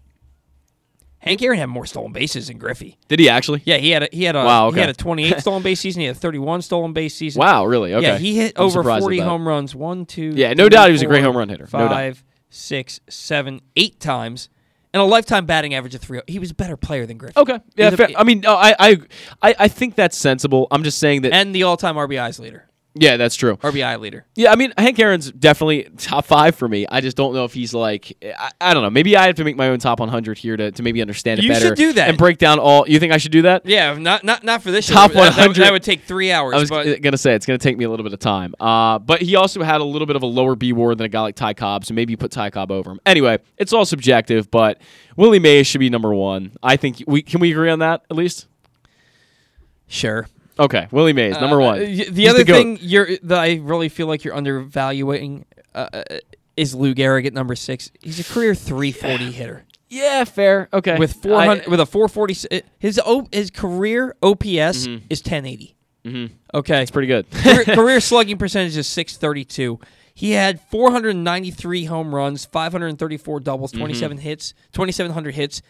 Hank 1.26 1.42
Aaron 1.42 1.58
had 1.58 1.66
more 1.66 1.88
stolen 1.88 2.14
bases 2.14 2.48
than 2.48 2.60
Griffey. 2.60 3.00
Did 3.08 3.20
he 3.20 3.30
actually? 3.30 3.64
Yeah, 3.66 3.78
he 3.78 3.90
had 3.90 4.04
a, 4.04 4.10
he 4.12 4.24
had 4.24 4.36
a 4.36 4.46
Wow, 4.46 4.68
okay. 4.68 4.76
he 4.76 4.82
had 4.82 4.90
a 4.90 4.94
28 4.94 5.40
stolen 5.40 5.64
base 5.64 5.80
season. 5.80 6.02
He 6.02 6.06
had 6.06 6.16
a 6.16 6.20
31 6.20 6.62
stolen 6.62 6.94
base 6.94 7.16
season. 7.16 7.40
Wow, 7.40 7.66
really? 7.66 7.96
Okay. 7.96 8.06
Yeah, 8.06 8.18
he 8.20 8.38
hit 8.38 8.54
I'm 8.56 8.66
over 8.66 8.84
40 8.84 9.20
home 9.20 9.48
runs. 9.48 9.74
One, 9.74 10.06
two. 10.06 10.34
Yeah, 10.36 10.54
no 10.54 10.66
three, 10.66 10.70
doubt 10.70 10.88
he 10.88 10.92
was 10.92 11.02
a 11.02 11.08
great 11.08 11.24
home 11.24 11.36
run 11.36 11.50
hitter. 11.50 11.68
No 11.74 11.80
doubt. 11.80 11.90
Five, 11.90 12.24
six, 12.56 13.00
seven, 13.10 13.62
eight 13.76 14.00
times, 14.00 14.50
and 14.94 15.02
a 15.02 15.06
lifetime 15.06 15.46
batting 15.46 15.74
average 15.74 15.94
of 15.96 16.02
three. 16.02 16.20
Oh. 16.20 16.24
He 16.28 16.40
was 16.40 16.52
a 16.52 16.56
better 16.56 16.78
player 16.78 17.06
than 17.06 17.18
Griffey. 17.18 17.38
Okay. 17.40 17.60
Yeah, 17.76 17.90
fair. 17.92 18.10
I 18.16 18.24
mean, 18.24 18.40
no, 18.42 18.56
I, 18.56 18.76
I 18.80 18.98
I 19.42 19.56
I 19.60 19.68
think 19.68 19.96
that's 19.96 20.18
sensible. 20.18 20.68
I'm 20.72 20.84
just 20.84 20.98
saying 20.98 21.22
that. 21.24 21.34
and 21.34 21.54
the 21.54 21.64
all-time 21.64 21.96
RBIs 21.96 22.40
leader, 22.40 22.68
yeah, 22.98 23.18
that's 23.18 23.36
true. 23.36 23.58
RBI 23.58 24.00
leader. 24.00 24.26
Yeah, 24.36 24.52
I 24.52 24.56
mean, 24.56 24.74
Hank 24.78 24.98
Aaron's 25.00 25.32
definitely 25.32 25.84
top 25.98 26.26
five 26.26 26.56
for 26.56 26.68
me. 26.68 26.88
I 26.90 27.02
just 27.02 27.18
don't 27.18 27.34
know 27.34 27.44
if 27.44 27.54
he's 27.54 27.74
like, 27.74 28.18
I, 28.24 28.52
I 28.62 28.74
don't 28.74 28.84
know. 28.84 28.90
Maybe 28.90 29.18
I 29.18 29.26
have 29.28 29.36
to 29.36 29.44
make 29.44 29.58
my 29.58 29.68
own 29.68 29.80
top 29.80 30.00
100 30.00 30.38
here 30.38 30.56
to, 30.56 30.72
to 30.72 30.82
maybe 30.82 31.02
understand 31.02 31.40
it 31.40 31.42
better. 31.42 31.48
You 31.48 31.54
better. 31.56 31.66
should 31.68 31.76
do 31.76 31.94
that. 31.94 32.08
and 32.10 32.18
break 32.18 32.38
down 32.38 32.58
all. 32.58 32.88
You 32.88 33.00
think 33.00 33.12
I 33.12 33.18
should 33.18 33.34
do 33.34 33.42
that? 33.44 33.66
Yeah, 33.66 33.94
not 33.96 34.24
not 34.24 34.44
not 34.44 34.64
for 34.64 34.72
this 34.72 34.88
Top. 34.88 35.12
That- 35.12 35.18
that- 35.36 35.38
100. 35.38 35.62
That, 35.64 35.72
would 35.74 35.84
take 35.84 36.04
three 36.04 36.32
hours. 36.32 36.56
I 36.56 36.60
was 36.60 36.70
but 36.70 36.86
g- 36.86 36.98
gonna 37.00 37.18
say 37.18 37.36
it's 37.36 37.46
gonna 37.46 37.58
take 37.58 37.78
me 37.78 37.84
a 37.86 37.90
little 37.90 38.04
bit 38.06 38.14
of 38.14 38.20
time. 38.20 38.56
Uh, 38.60 38.98
but 39.00 39.22
he 39.22 39.36
also 39.36 39.62
had 39.62 39.82
a 39.82 39.84
little 39.84 40.06
bit 40.06 40.16
of 40.16 40.24
a 40.24 40.28
lower 40.28 40.56
B 40.56 40.72
war 40.74 40.96
than 40.96 41.06
a 41.06 41.10
guy 41.10 41.22
like 41.22 41.36
Ty 41.36 41.54
Cobb, 41.56 41.84
so 41.86 41.94
maybe 41.94 42.12
you 42.12 42.18
put 42.18 42.32
Ty 42.32 42.50
Cobb 42.52 42.72
over 42.72 42.92
him. 42.92 43.00
Anyway, 43.06 43.40
it's 43.58 43.74
all 43.74 43.84
subjective, 43.86 44.50
but 44.50 44.80
Willie 45.18 45.40
Mays 45.40 45.68
should 45.68 45.80
be 45.80 45.90
number 45.90 46.14
one. 46.14 46.54
I 46.64 46.78
think 46.78 47.04
we 47.08 47.22
can 47.22 47.40
we 47.42 47.52
agree 47.52 47.70
on 47.70 47.80
that 47.80 48.04
at 48.10 48.16
least. 48.16 48.48
sure. 49.88 50.28
Okay, 50.60 50.88
Willie 50.92 51.14
Mays 51.14 51.40
number 51.40 51.62
Uh, 51.62 51.66
one. 51.66 51.80
y- 51.80 51.86
He's 51.88 52.12
The 52.12 52.28
other 52.30 52.44
goat. 52.44 52.54
thing 52.56 52.78
you're 52.82 53.08
that 53.24 53.40
I 53.40 53.56
really 53.62 53.90
feel 53.90 54.08
like 54.08 54.24
you're 54.24 54.36
undervaluing 54.36 55.46
uh, 55.74 55.88
uh, 55.94 56.04
is 56.56 56.74
Lou 56.74 56.94
Gehrig 56.96 57.26
at 57.26 57.34
number 57.34 57.56
six. 57.56 57.92
He's 58.02 58.20
a 58.20 58.24
career 58.24 58.56
340 58.56 59.32
hitter. 59.32 59.64
yeah, 59.90 60.24
fair. 60.24 60.70
Okay, 60.74 60.98
with 60.98 61.14
400 61.14 61.68
with 61.68 61.80
a 61.80 61.86
440 61.86 62.62
his 62.80 63.00
o, 63.06 63.28
his 63.32 63.52
career 63.52 64.16
OPS 64.24 64.88
is 65.10 65.22
1080. 65.22 65.76
Mhm. 66.06 66.30
Okay. 66.54 66.82
It's 66.84 66.92
pretty 66.92 67.08
good. 67.08 67.30
career, 67.32 67.64
career 67.76 68.00
slugging 68.00 68.38
percentage 68.38 68.78
is 68.78 68.88
632. 68.88 69.80
He 70.14 70.32
had 70.32 70.62
493 70.72 71.86
home 71.86 72.14
runs, 72.16 72.46
534 72.46 73.40
doubles, 73.42 73.72
Mm-hmm. 73.72 73.80
27 73.80 74.18
hits, 74.20 74.54
2700 74.72 75.36
hits 75.36 75.62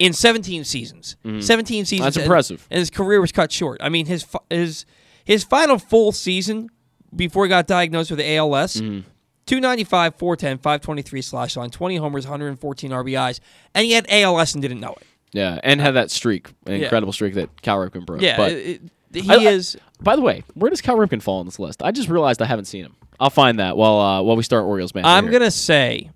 in 0.00 0.12
17 0.12 0.64
seasons. 0.64 1.14
17 1.24 1.84
seasons. 1.84 2.04
That's 2.04 2.16
and- 2.16 2.24
impressive. 2.24 2.66
And, 2.70 2.80
his 2.80 2.90
career 2.90 3.20
was 3.20 3.30
cut 3.30 3.52
short. 3.52 3.80
I 3.80 3.88
mean, 3.88 4.06
his 4.06 4.26
his 4.50 4.84
his 5.24 5.44
final 5.44 5.78
full 5.78 6.10
season 6.10 6.70
before 7.14 7.44
he 7.44 7.48
got 7.48 7.68
diagnosed 7.68 8.10
with 8.10 8.18
ALS. 8.20 8.74
Mm-hmm. 8.76 9.06
295, 9.46 10.14
410, 10.14 10.58
523 10.58 11.22
slash 11.22 11.56
line, 11.56 11.70
20 11.70 11.96
homers, 11.96 12.24
114 12.24 12.90
RBIs, 12.92 13.40
and 13.74 13.84
he 13.84 13.92
had 13.92 14.06
ALS 14.08 14.54
and 14.54 14.62
didn't 14.62 14.78
know 14.78 14.94
it. 15.00 15.06
yeah, 15.32 15.58
and 15.64 15.80
had 15.80 15.92
that 15.92 16.10
streak, 16.10 16.48
an 16.66 16.74
Yeah. 16.76 16.84
incredible 16.84 17.12
streak 17.12 17.34
that 17.34 17.60
Cal 17.60 17.76
Ripken 17.78 18.06
broke. 18.06 18.22
Yeah, 18.22 18.36
but 18.36 18.52
it- 18.52 18.80
it- 19.12 19.22
he 19.24 19.30
I- 19.30 19.34
I- 19.36 19.48
is. 19.52 19.76
By 20.00 20.14
the 20.14 20.22
way, 20.22 20.44
where 20.54 20.70
does 20.70 20.80
Cal 20.80 20.96
Ripken 20.96 21.20
fall 21.20 21.40
on 21.40 21.46
this 21.46 21.58
list? 21.58 21.82
I 21.82 21.90
just 21.90 22.08
realized 22.08 22.40
I 22.40 22.44
haven't 22.46 22.66
seen 22.66 22.84
him. 22.84 22.94
I'll 23.18 23.28
find 23.30 23.58
that 23.58 23.76
while 23.76 23.98
uh, 23.98 24.22
while 24.22 24.36
we 24.36 24.42
start 24.44 24.64
Orioles 24.66 24.94
man. 24.94 25.04
I'm 25.04 25.30
gonna 25.32 25.50
say, 25.50 26.10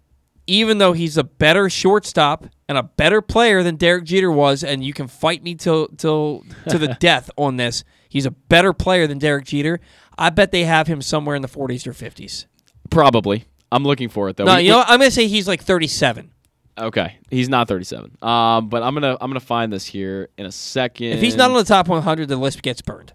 even 0.47 0.79
though 0.79 0.93
he's 0.93 1.17
a 1.17 1.25
better 1.25 1.69
shortstop 1.71 2.47
and 2.69 2.79
a 2.79 2.83
better 2.83 3.21
player 3.23 3.63
than 3.63 3.77
Derek 3.77 4.05
Jeter 4.05 4.31
was, 4.31 4.63
and 4.65 4.85
you 4.85 4.93
can 4.93 5.07
fight 5.09 5.43
me 5.43 5.55
till 5.55 5.89
till 5.89 6.45
to 6.69 6.79
the 6.79 6.89
death 7.01 7.31
on 7.37 7.57
this, 7.57 7.85
he's 8.09 8.27
a 8.27 8.31
better 8.31 8.73
player 8.73 9.07
than 9.07 9.19
Derek 9.19 9.45
Jeter. 9.47 9.81
I 10.17 10.31
bet 10.31 10.51
they 10.53 10.65
have 10.65 10.87
him 10.87 11.03
somewhere 11.03 11.35
in 11.37 11.43
the 11.43 11.49
40s 11.49 11.87
or 11.87 11.93
50s. 11.93 12.47
probably. 12.91 13.45
I'm 13.73 13.83
looking 13.83 14.09
for 14.09 14.29
it 14.29 14.37
though. 14.37 14.45
No, 14.45 14.57
We- 14.57 14.63
you 14.65 14.71
know, 14.71 14.79
what? 14.79 14.89
I'm 14.89 14.99
gonna 15.01 15.11
say 15.11 15.27
he's 15.27 15.49
like 15.49 15.63
37. 15.63 16.31
Okay, 16.79 17.19
he's 17.31 17.49
not 17.49 17.67
37. 17.69 18.17
Um, 18.23 18.69
but 18.69 18.83
I'm 18.83 18.95
gonna 18.95 19.17
I'm 19.21 19.31
gonna 19.31 19.41
find 19.41 19.73
this 19.73 19.85
here 19.87 20.29
in 20.39 20.47
a 20.47 20.53
second. 20.53 21.07
If 21.09 21.21
he's 21.21 21.37
not 21.37 21.51
on 21.51 21.57
the 21.57 21.65
top 21.65 21.89
100, 21.89 22.29
the 22.29 22.37
list 22.37 22.63
gets 22.63 22.83
burned. 22.83 23.13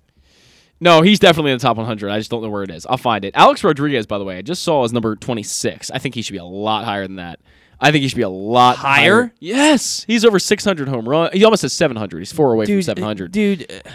No, 0.79 1.01
he's 1.01 1.19
definitely 1.19 1.51
in 1.51 1.57
the 1.57 1.61
top 1.61 1.77
100. 1.77 2.09
I 2.09 2.17
just 2.17 2.31
don't 2.31 2.41
know 2.41 2.49
where 2.49 2.63
it 2.63 2.71
is. 2.71 2.85
I'll 2.85 2.97
find 2.97 3.25
it. 3.25 3.33
Alex 3.35 3.63
Rodriguez, 3.63 4.05
by 4.05 4.17
the 4.17 4.23
way, 4.23 4.37
I 4.37 4.41
just 4.41 4.63
saw 4.63 4.83
is 4.83 4.93
number 4.93 5.15
26. 5.15 5.91
I 5.91 5.97
think 5.99 6.15
he 6.15 6.21
should 6.21 6.33
be 6.33 6.37
a 6.39 6.43
lot 6.45 6.85
higher 6.85 7.03
than 7.05 7.17
that. 7.17 7.39
I 7.81 7.91
think 7.91 8.01
he 8.01 8.07
should 8.09 8.17
be 8.17 8.23
a 8.23 8.29
lot 8.29 8.75
Higher? 8.77 9.33
Yes, 9.39 10.03
he's 10.05 10.25
over 10.25 10.37
600 10.37 10.87
home 10.89 11.07
run. 11.07 11.29
He 11.33 11.45
almost 11.45 11.61
has 11.61 11.71
700. 11.73 12.19
He's 12.19 12.31
four 12.31 12.51
away 12.53 12.65
from 12.65 12.75
Dude, 12.75 12.85
700. 12.85 13.31
dude, 13.31 13.71
uh, 13.71 13.89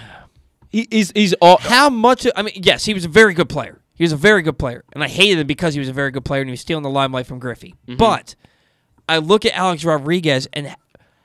He, 0.70 0.88
he's 0.90 1.10
he's 1.14 1.34
all. 1.34 1.58
how 1.58 1.90
much? 1.90 2.26
I 2.34 2.42
mean, 2.42 2.54
yes, 2.56 2.86
he 2.86 2.94
was 2.94 3.04
a 3.04 3.08
very 3.08 3.34
good 3.34 3.48
player. 3.50 3.82
He 3.94 4.02
was 4.02 4.12
a 4.12 4.16
very 4.16 4.40
good 4.42 4.58
player, 4.58 4.84
and 4.94 5.04
I 5.04 5.08
hated 5.08 5.38
him 5.38 5.46
because 5.46 5.74
he 5.74 5.80
was 5.80 5.88
a 5.90 5.92
very 5.92 6.10
good 6.10 6.24
player 6.24 6.40
and 6.40 6.48
he 6.48 6.52
was 6.52 6.60
stealing 6.62 6.82
the 6.82 6.90
limelight 6.90 7.26
from 7.26 7.38
Griffey. 7.38 7.74
Mm-hmm. 7.86 7.96
But 7.98 8.34
I 9.08 9.18
look 9.18 9.44
at 9.44 9.52
Alex 9.54 9.84
Rodriguez, 9.84 10.48
and 10.54 10.74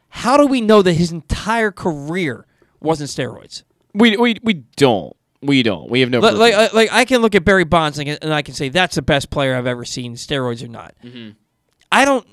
how 0.10 0.36
do 0.38 0.45
we 0.45 0.60
know 0.61 0.81
that 0.81 0.94
his 0.94 1.11
entire 1.14 1.72
career 1.72 2.45
wasn't 2.81 3.10
steroids? 3.10 3.64
We 3.94 4.18
we 4.18 4.36
we 4.44 4.53
don't. 4.76 5.15
We 5.41 5.64
don't. 5.64 5.90
We 5.90 6.02
have 6.02 6.10
no. 6.10 6.20
Like, 6.20 6.36
like. 6.36 6.53
I- 6.53 6.70
like 6.76 6.90
I 6.91 7.06
can 7.06 7.22
look 7.22 7.34
at 7.36 7.45
Barry 7.45 7.64
Bonds 7.64 7.98
and 7.98 8.10
I 8.10 8.14
can- 8.16 8.24
and 8.24 8.34
I 8.34 8.41
can 8.41 8.53
say 8.53 8.70
that's 8.70 8.95
the 8.95 9.02
best 9.02 9.30
player 9.30 9.56
I've 9.56 9.68
ever 9.68 9.86
seen, 9.86 10.16
steroids 10.16 10.64
or 10.64 10.68
not. 10.68 10.94
Mm-hmm. 11.03 11.32
I 11.91 12.06
don't. 12.06 12.28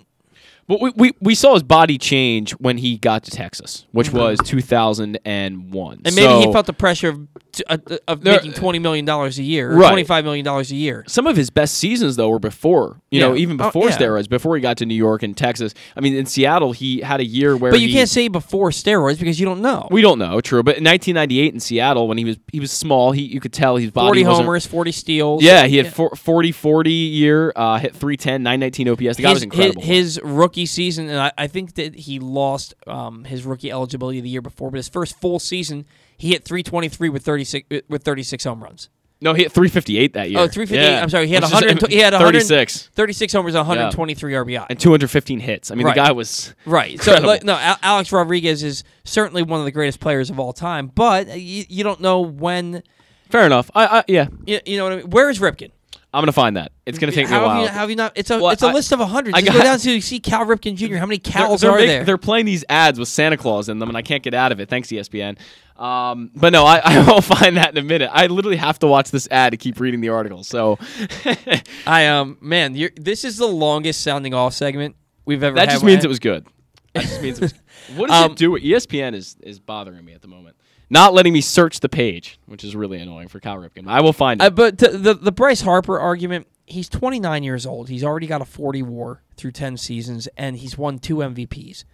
But 0.68 0.80
we, 0.80 0.92
we, 0.96 1.12
we 1.20 1.34
saw 1.36 1.54
his 1.54 1.62
body 1.62 1.96
change 1.96 2.50
when 2.52 2.78
he 2.78 2.98
got 2.98 3.22
to 3.24 3.30
Texas, 3.30 3.86
which 3.92 4.12
was 4.12 4.38
2001. 4.44 6.00
And 6.04 6.14
maybe 6.14 6.46
he 6.46 6.52
felt 6.52 6.66
the 6.66 6.72
pressure 6.72 7.08
of, 7.10 7.28
t- 7.52 7.64
uh, 7.68 7.78
of 8.08 8.22
There- 8.22 8.34
making 8.34 8.52
twenty 8.54 8.78
million 8.78 9.04
dollars 9.04 9.38
a 9.38 9.42
year, 9.42 9.70
or 9.72 9.76
Right. 9.76 9.88
twenty 9.88 10.04
five 10.04 10.24
million 10.24 10.44
dollars 10.44 10.70
a 10.70 10.76
year. 10.76 11.04
some 11.06 11.26
of 11.26 11.36
his 11.36 11.50
best 11.50 11.74
seasons 11.78 12.16
though 12.16 12.28
were 12.28 12.38
before 12.38 13.00
you 13.10 13.20
know 13.20 13.32
Yeah. 13.34 13.42
even 13.42 13.60
Oh, 13.60 13.66
before 13.66 13.88
yeah. 13.88 13.96
steroids 13.96 14.28
before 14.28 14.56
he 14.56 14.60
got 14.62 14.76
to 14.78 14.86
new 14.86 14.94
york 14.94 15.22
and 15.22 15.36
texas 15.36 15.72
i 15.96 16.00
mean 16.00 16.14
in 16.14 16.26
seattle 16.26 16.72
he 16.72 17.00
had 17.00 17.20
a 17.20 17.24
year 17.24 17.56
where 17.56 17.70
But 17.70 17.80
you 17.80 17.88
he- 17.88 17.92
can't 17.94 18.08
say 18.08 18.28
before 18.28 18.70
steroids 18.70 19.18
because 19.18 19.38
you 19.38 19.46
don't 19.46 19.60
know. 19.62 19.86
we 19.90 20.02
don't 20.02 20.18
know 20.18 20.40
true 20.40 20.62
but 20.62 20.78
in 20.78 20.84
1998 20.84 21.54
in 21.54 21.60
seattle 21.60 22.08
when 22.08 22.18
he 22.18 22.24
was 22.24 22.36
he 22.52 22.60
was 22.60 22.70
small 22.72 23.12
he 23.12 23.22
you 23.22 23.40
could 23.40 23.52
tell 23.52 23.76
his 23.76 23.90
body 23.90 24.06
Forty 24.08 24.24
wasn't- 24.24 24.46
homers, 24.46 24.66
forty 24.66 24.92
steals. 24.92 25.42
yeah 25.42 25.66
he 25.66 25.76
had 25.76 25.92
four- 25.92 26.14
40 26.16 26.52
40 26.52 26.90
year 26.90 27.52
uh 27.56 27.78
hit 27.78 27.94
310 27.94 28.42
919 28.42 28.88
ops 28.88 29.16
the 29.16 29.22
guy 29.22 29.30
was 29.30 29.36
his, 29.38 29.42
incredible 29.44 29.82
his, 29.82 30.14
his 30.16 30.20
rookie 30.24 30.55
season, 30.64 31.10
and 31.10 31.18
I, 31.20 31.32
I 31.36 31.46
think 31.48 31.74
that 31.74 31.94
he 31.94 32.18
lost 32.18 32.72
um, 32.86 33.24
his 33.24 33.44
rookie 33.44 33.70
eligibility 33.70 34.20
the 34.22 34.28
year 34.30 34.40
before, 34.40 34.70
but 34.70 34.78
his 34.78 34.88
first 34.88 35.20
full 35.20 35.38
season, 35.38 35.84
he 36.16 36.28
hit 36.30 36.44
323 36.44 37.10
with 37.10 37.22
36 37.24 37.82
with 37.90 38.02
36 38.04 38.44
home 38.44 38.62
runs. 38.64 38.88
no 39.20 39.34
he 39.34 39.42
hit 39.42 39.52
358 39.52 40.12
that 40.14 40.30
year 40.30 40.38
Oh, 40.40 40.46
358. 40.48 40.80
Yeah. 40.92 41.02
I'm 41.02 41.10
sorry, 41.10 41.26
he 41.26 41.34
had 41.34 41.42
Which 41.42 41.48
is 41.52 41.62
100. 41.62 41.90
He 41.92 41.98
had 41.98 42.14
36 42.14 42.90
36 42.94 43.32
homers, 43.32 43.54
and 43.54 43.66
123 43.66 44.32
RBI. 44.32 44.66
and 44.70 44.78
215 44.80 45.40
hits 45.40 45.70
i 45.70 45.74
mean 45.74 45.86
Right. 45.86 45.94
the 45.94 46.00
guy 46.00 46.12
was 46.12 46.54
Right. 46.64 47.00
So 47.02 47.12
Incredible. 47.12 47.28
like, 47.28 47.44
no, 47.44 47.76
Alex 47.82 48.12
Rodriguez 48.12 48.62
is 48.62 48.84
certainly 49.04 49.42
one 49.42 49.58
of 49.60 49.66
the 49.66 49.72
greatest 49.72 50.00
players 50.00 50.30
of 50.30 50.38
all 50.38 50.52
time, 50.52 50.86
but 50.94 51.38
you, 51.38 51.64
you 51.68 51.82
don't 51.84 52.00
know 52.00 52.20
when. 52.20 52.82
fair 53.30 53.44
enough 53.46 53.70
i, 53.74 53.98
I 53.98 54.04
yeah 54.08 54.28
You, 54.46 54.60
you 54.64 54.76
know 54.78 54.84
what 54.84 54.92
I 54.92 54.96
mean? 54.96 55.10
Where 55.10 55.28
is 55.30 55.38
Ripken? 55.40 55.70
I'm 56.16 56.22
gonna 56.22 56.32
find 56.32 56.56
that 56.56 56.72
it's 56.86 56.98
gonna 56.98 57.12
take 57.12 57.26
me 57.26 57.32
how 57.32 57.42
a 57.42 57.46
while 57.46 57.54
Have 57.56 57.62
you, 57.62 57.68
how 57.68 57.80
have 57.80 57.90
you 57.90 57.96
not? 57.96 58.12
It's 58.16 58.30
a 58.30 58.38
Well, 58.40 58.50
it's 58.50 58.62
a 58.62 58.68
I- 58.68 58.72
list 58.72 58.92
of 58.92 59.00
hundred. 59.00 59.34
I 59.34 59.40
Just 59.42 59.52
go 59.52 59.62
down 59.62 59.78
to 59.78 60.00
see 60.00 60.18
Cal 60.20 60.46
Ripken 60.46 60.76
Jr. 60.76 60.96
How 60.96 61.06
many 61.06 61.18
cows 61.18 61.60
they're, 61.60 61.70
are 61.70 61.76
make- 61.78 61.86
there? 61.88 62.04
They're 62.04 62.18
playing 62.18 62.46
these 62.46 62.64
ads 62.68 62.98
with 62.98 63.08
Santa 63.08 63.36
Claus 63.36 63.68
in 63.68 63.78
them, 63.80 63.88
and 63.88 63.96
I 63.98 64.02
can't 64.02 64.22
get 64.22 64.32
out 64.34 64.50
of 64.52 64.60
it. 64.60 64.68
Thanks, 64.68 64.88
ESPN. 64.88 65.36
Um, 65.78 66.30
but 66.34 66.52
no, 66.52 66.64
I, 66.64 66.78
I 66.84 67.04
will 67.06 67.20
find 67.20 67.56
that 67.56 67.70
in 67.72 67.78
a 67.78 67.82
minute. 67.82 68.10
I 68.12 68.26
literally 68.28 68.56
have 68.56 68.78
to 68.80 68.86
watch 68.86 69.10
this 69.10 69.28
ad 69.30 69.50
to 69.52 69.56
keep 69.56 69.78
reading 69.80 70.00
the 70.00 70.08
article. 70.10 70.42
So 70.44 70.78
I 71.86 72.06
um 72.06 72.38
man, 72.40 72.74
you're, 72.74 72.90
this 72.96 73.24
is 73.24 73.36
the 73.36 73.46
longest 73.46 74.00
sounding 74.02 74.32
off 74.34 74.54
segment 74.54 74.96
we've 75.24 75.42
ever. 75.42 75.56
that 75.56 75.68
just 75.70 75.84
means 75.84 76.04
it 76.04 76.08
was 76.08 76.18
good. 76.20 76.46
That 76.94 77.02
just 77.02 77.20
means 77.22 77.38
it 77.38 77.42
was. 77.42 77.54
What 77.94 78.08
does 78.08 78.24
Um, 78.24 78.32
it 78.32 78.38
do? 78.38 78.50
ESPN 78.58 79.14
is 79.14 79.36
is 79.42 79.60
bothering 79.60 80.04
me 80.04 80.12
at 80.12 80.22
the 80.22 80.28
moment. 80.28 80.56
Not 80.88 81.14
letting 81.14 81.32
me 81.32 81.40
search 81.40 81.80
the 81.80 81.88
page, 81.88 82.38
which 82.46 82.62
is 82.62 82.76
really 82.76 82.98
annoying 83.00 83.28
for 83.28 83.40
Cal 83.40 83.56
Ripken. 83.56 83.84
I 83.88 84.00
will 84.00 84.12
find 84.12 84.40
it. 84.40 84.44
Uh, 84.44 84.50
but 84.50 84.78
the 84.78 85.18
the 85.20 85.32
Bryce 85.32 85.62
Harper 85.62 85.98
argument, 85.98 86.46
he's 86.66 86.88
29 86.88 87.42
years 87.42 87.66
old. 87.66 87.88
He's 87.88 88.04
already 88.04 88.26
got 88.28 88.40
a 88.40 88.44
40 88.44 88.82
WAR 88.82 89.22
through 89.36 89.52
10 89.52 89.76
seasons, 89.78 90.28
and 90.36 90.56
he's 90.56 90.78
won 90.78 90.98
two 90.98 91.16
MVPs. 91.16 91.84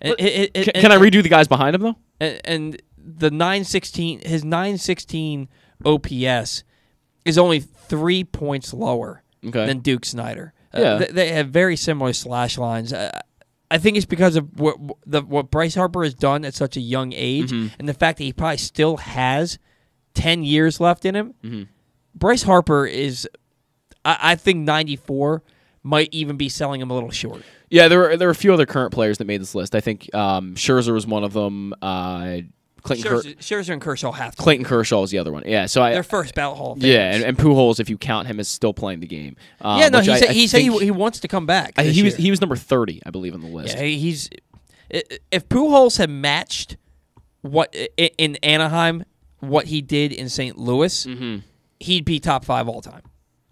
It- 0.00 0.50
it- 0.54 0.64
Can, 0.72 0.82
can 0.82 0.92
I 0.92 0.96
redo 0.96 1.22
the 1.22 1.28
guys 1.28 1.46
behind 1.46 1.74
him 1.76 1.82
though? 1.82 1.96
and, 2.20 2.40
and 2.44 2.82
the 2.98 3.30
916 3.30 4.20
his 4.20 4.44
916 4.44 5.48
OPS 5.84 6.64
is 7.24 7.38
only 7.38 7.60
3 7.60 8.24
points 8.24 8.72
lower 8.74 9.22
Okay. 9.46 9.66
than 9.66 9.78
Duke 9.80 10.04
Snider. 10.04 10.52
Uh, 10.74 10.80
Yeah. 10.80 11.06
they 11.10 11.28
have 11.32 11.48
very 11.50 11.76
similar 11.76 12.12
slash 12.12 12.56
lines. 12.58 12.92
Uh, 12.92 13.20
I 13.70 13.78
think 13.78 13.96
it's 13.96 14.06
because 14.06 14.36
of 14.36 14.58
what 14.58 14.76
the 15.06 15.22
what 15.22 15.50
Bryce 15.50 15.74
Harper 15.74 16.02
has 16.02 16.14
done 16.14 16.44
at 16.44 16.54
such 16.54 16.76
a 16.76 16.80
young 16.80 17.12
age 17.14 17.50
Mm-hmm. 17.52 17.74
and 17.78 17.88
the 17.88 17.94
fact 17.94 18.18
that 18.18 18.24
he 18.24 18.32
probably 18.32 18.56
still 18.58 18.96
has 18.98 19.58
10 20.14 20.42
years 20.44 20.80
left 20.80 21.04
in 21.04 21.14
him. 21.14 21.34
Mm-hmm. 21.44 21.62
Bryce 22.14 22.42
Harper 22.42 22.86
is 22.86 23.28
I, 24.04 24.18
I 24.20 24.34
think 24.34 24.60
94 24.66 25.42
might 25.82 26.08
even 26.12 26.36
be 26.36 26.48
selling 26.48 26.80
him 26.80 26.90
a 26.90 26.94
little 26.94 27.10
short. 27.10 27.42
Yeah, 27.70 27.88
there 27.88 28.00
were 28.00 28.16
there 28.16 28.28
were 28.28 28.32
a 28.32 28.34
few 28.34 28.52
other 28.52 28.66
current 28.66 28.92
players 28.92 29.18
that 29.18 29.26
made 29.26 29.40
this 29.40 29.54
list. 29.54 29.74
I 29.74 29.80
think 29.80 30.12
um, 30.14 30.54
Scherzer 30.56 30.92
was 30.92 31.06
one 31.06 31.22
of 31.24 31.32
them. 31.32 31.72
Uh, 31.80 32.38
Clayton 32.82 33.04
Ker- 33.10 33.16
Scherzer, 33.22 33.36
Scherzer 33.38 33.72
and 33.72 33.80
Kershaw 33.82 34.12
have 34.12 34.34
to. 34.36 34.42
Clayton 34.42 34.64
Kershaw 34.64 35.02
is 35.02 35.10
the 35.10 35.18
other 35.18 35.32
one. 35.32 35.42
Yeah, 35.46 35.66
so 35.66 35.82
I 35.82 35.92
Their 35.92 36.02
first 36.02 36.34
ballot 36.34 36.58
Hall 36.58 36.72
of 36.72 36.82
yeah, 36.82 37.14
and, 37.14 37.22
and 37.24 37.36
Pujols, 37.38 37.80
if 37.80 37.88
you 37.90 37.96
count 37.98 38.26
him, 38.28 38.40
is 38.40 38.48
still 38.48 38.72
playing 38.72 39.00
the 39.00 39.06
game. 39.06 39.36
Um, 39.60 39.78
yeah, 39.80 39.88
no, 39.88 40.00
he 40.00 40.10
I- 40.10 40.18
said 40.18 40.30
I 40.30 40.32
he 40.32 40.46
said 40.46 40.62
he, 40.62 40.76
he 40.78 40.90
wants 40.90 41.20
to 41.20 41.28
come 41.28 41.46
back. 41.46 41.74
I- 41.76 41.84
he 41.84 42.02
was 42.02 42.16
he 42.16 42.30
was 42.30 42.40
number 42.40 42.56
thirty, 42.56 43.00
I 43.06 43.10
believe, 43.10 43.34
on 43.34 43.40
the 43.40 43.46
list. 43.48 43.76
Yeah, 43.76 43.82
he's 43.84 44.30
if 44.90 45.48
Pujols 45.48 45.98
had 45.98 46.10
matched 46.10 46.76
what 47.42 47.74
in 47.96 48.36
Anaheim 48.36 49.04
what 49.40 49.66
he 49.66 49.80
did 49.80 50.12
in 50.12 50.28
St. 50.28 50.58
Louis, 50.58 51.06
he'd 51.80 52.04
be 52.04 52.20
top 52.20 52.44
five 52.44 52.68
all 52.68 52.80
time. 52.82 53.02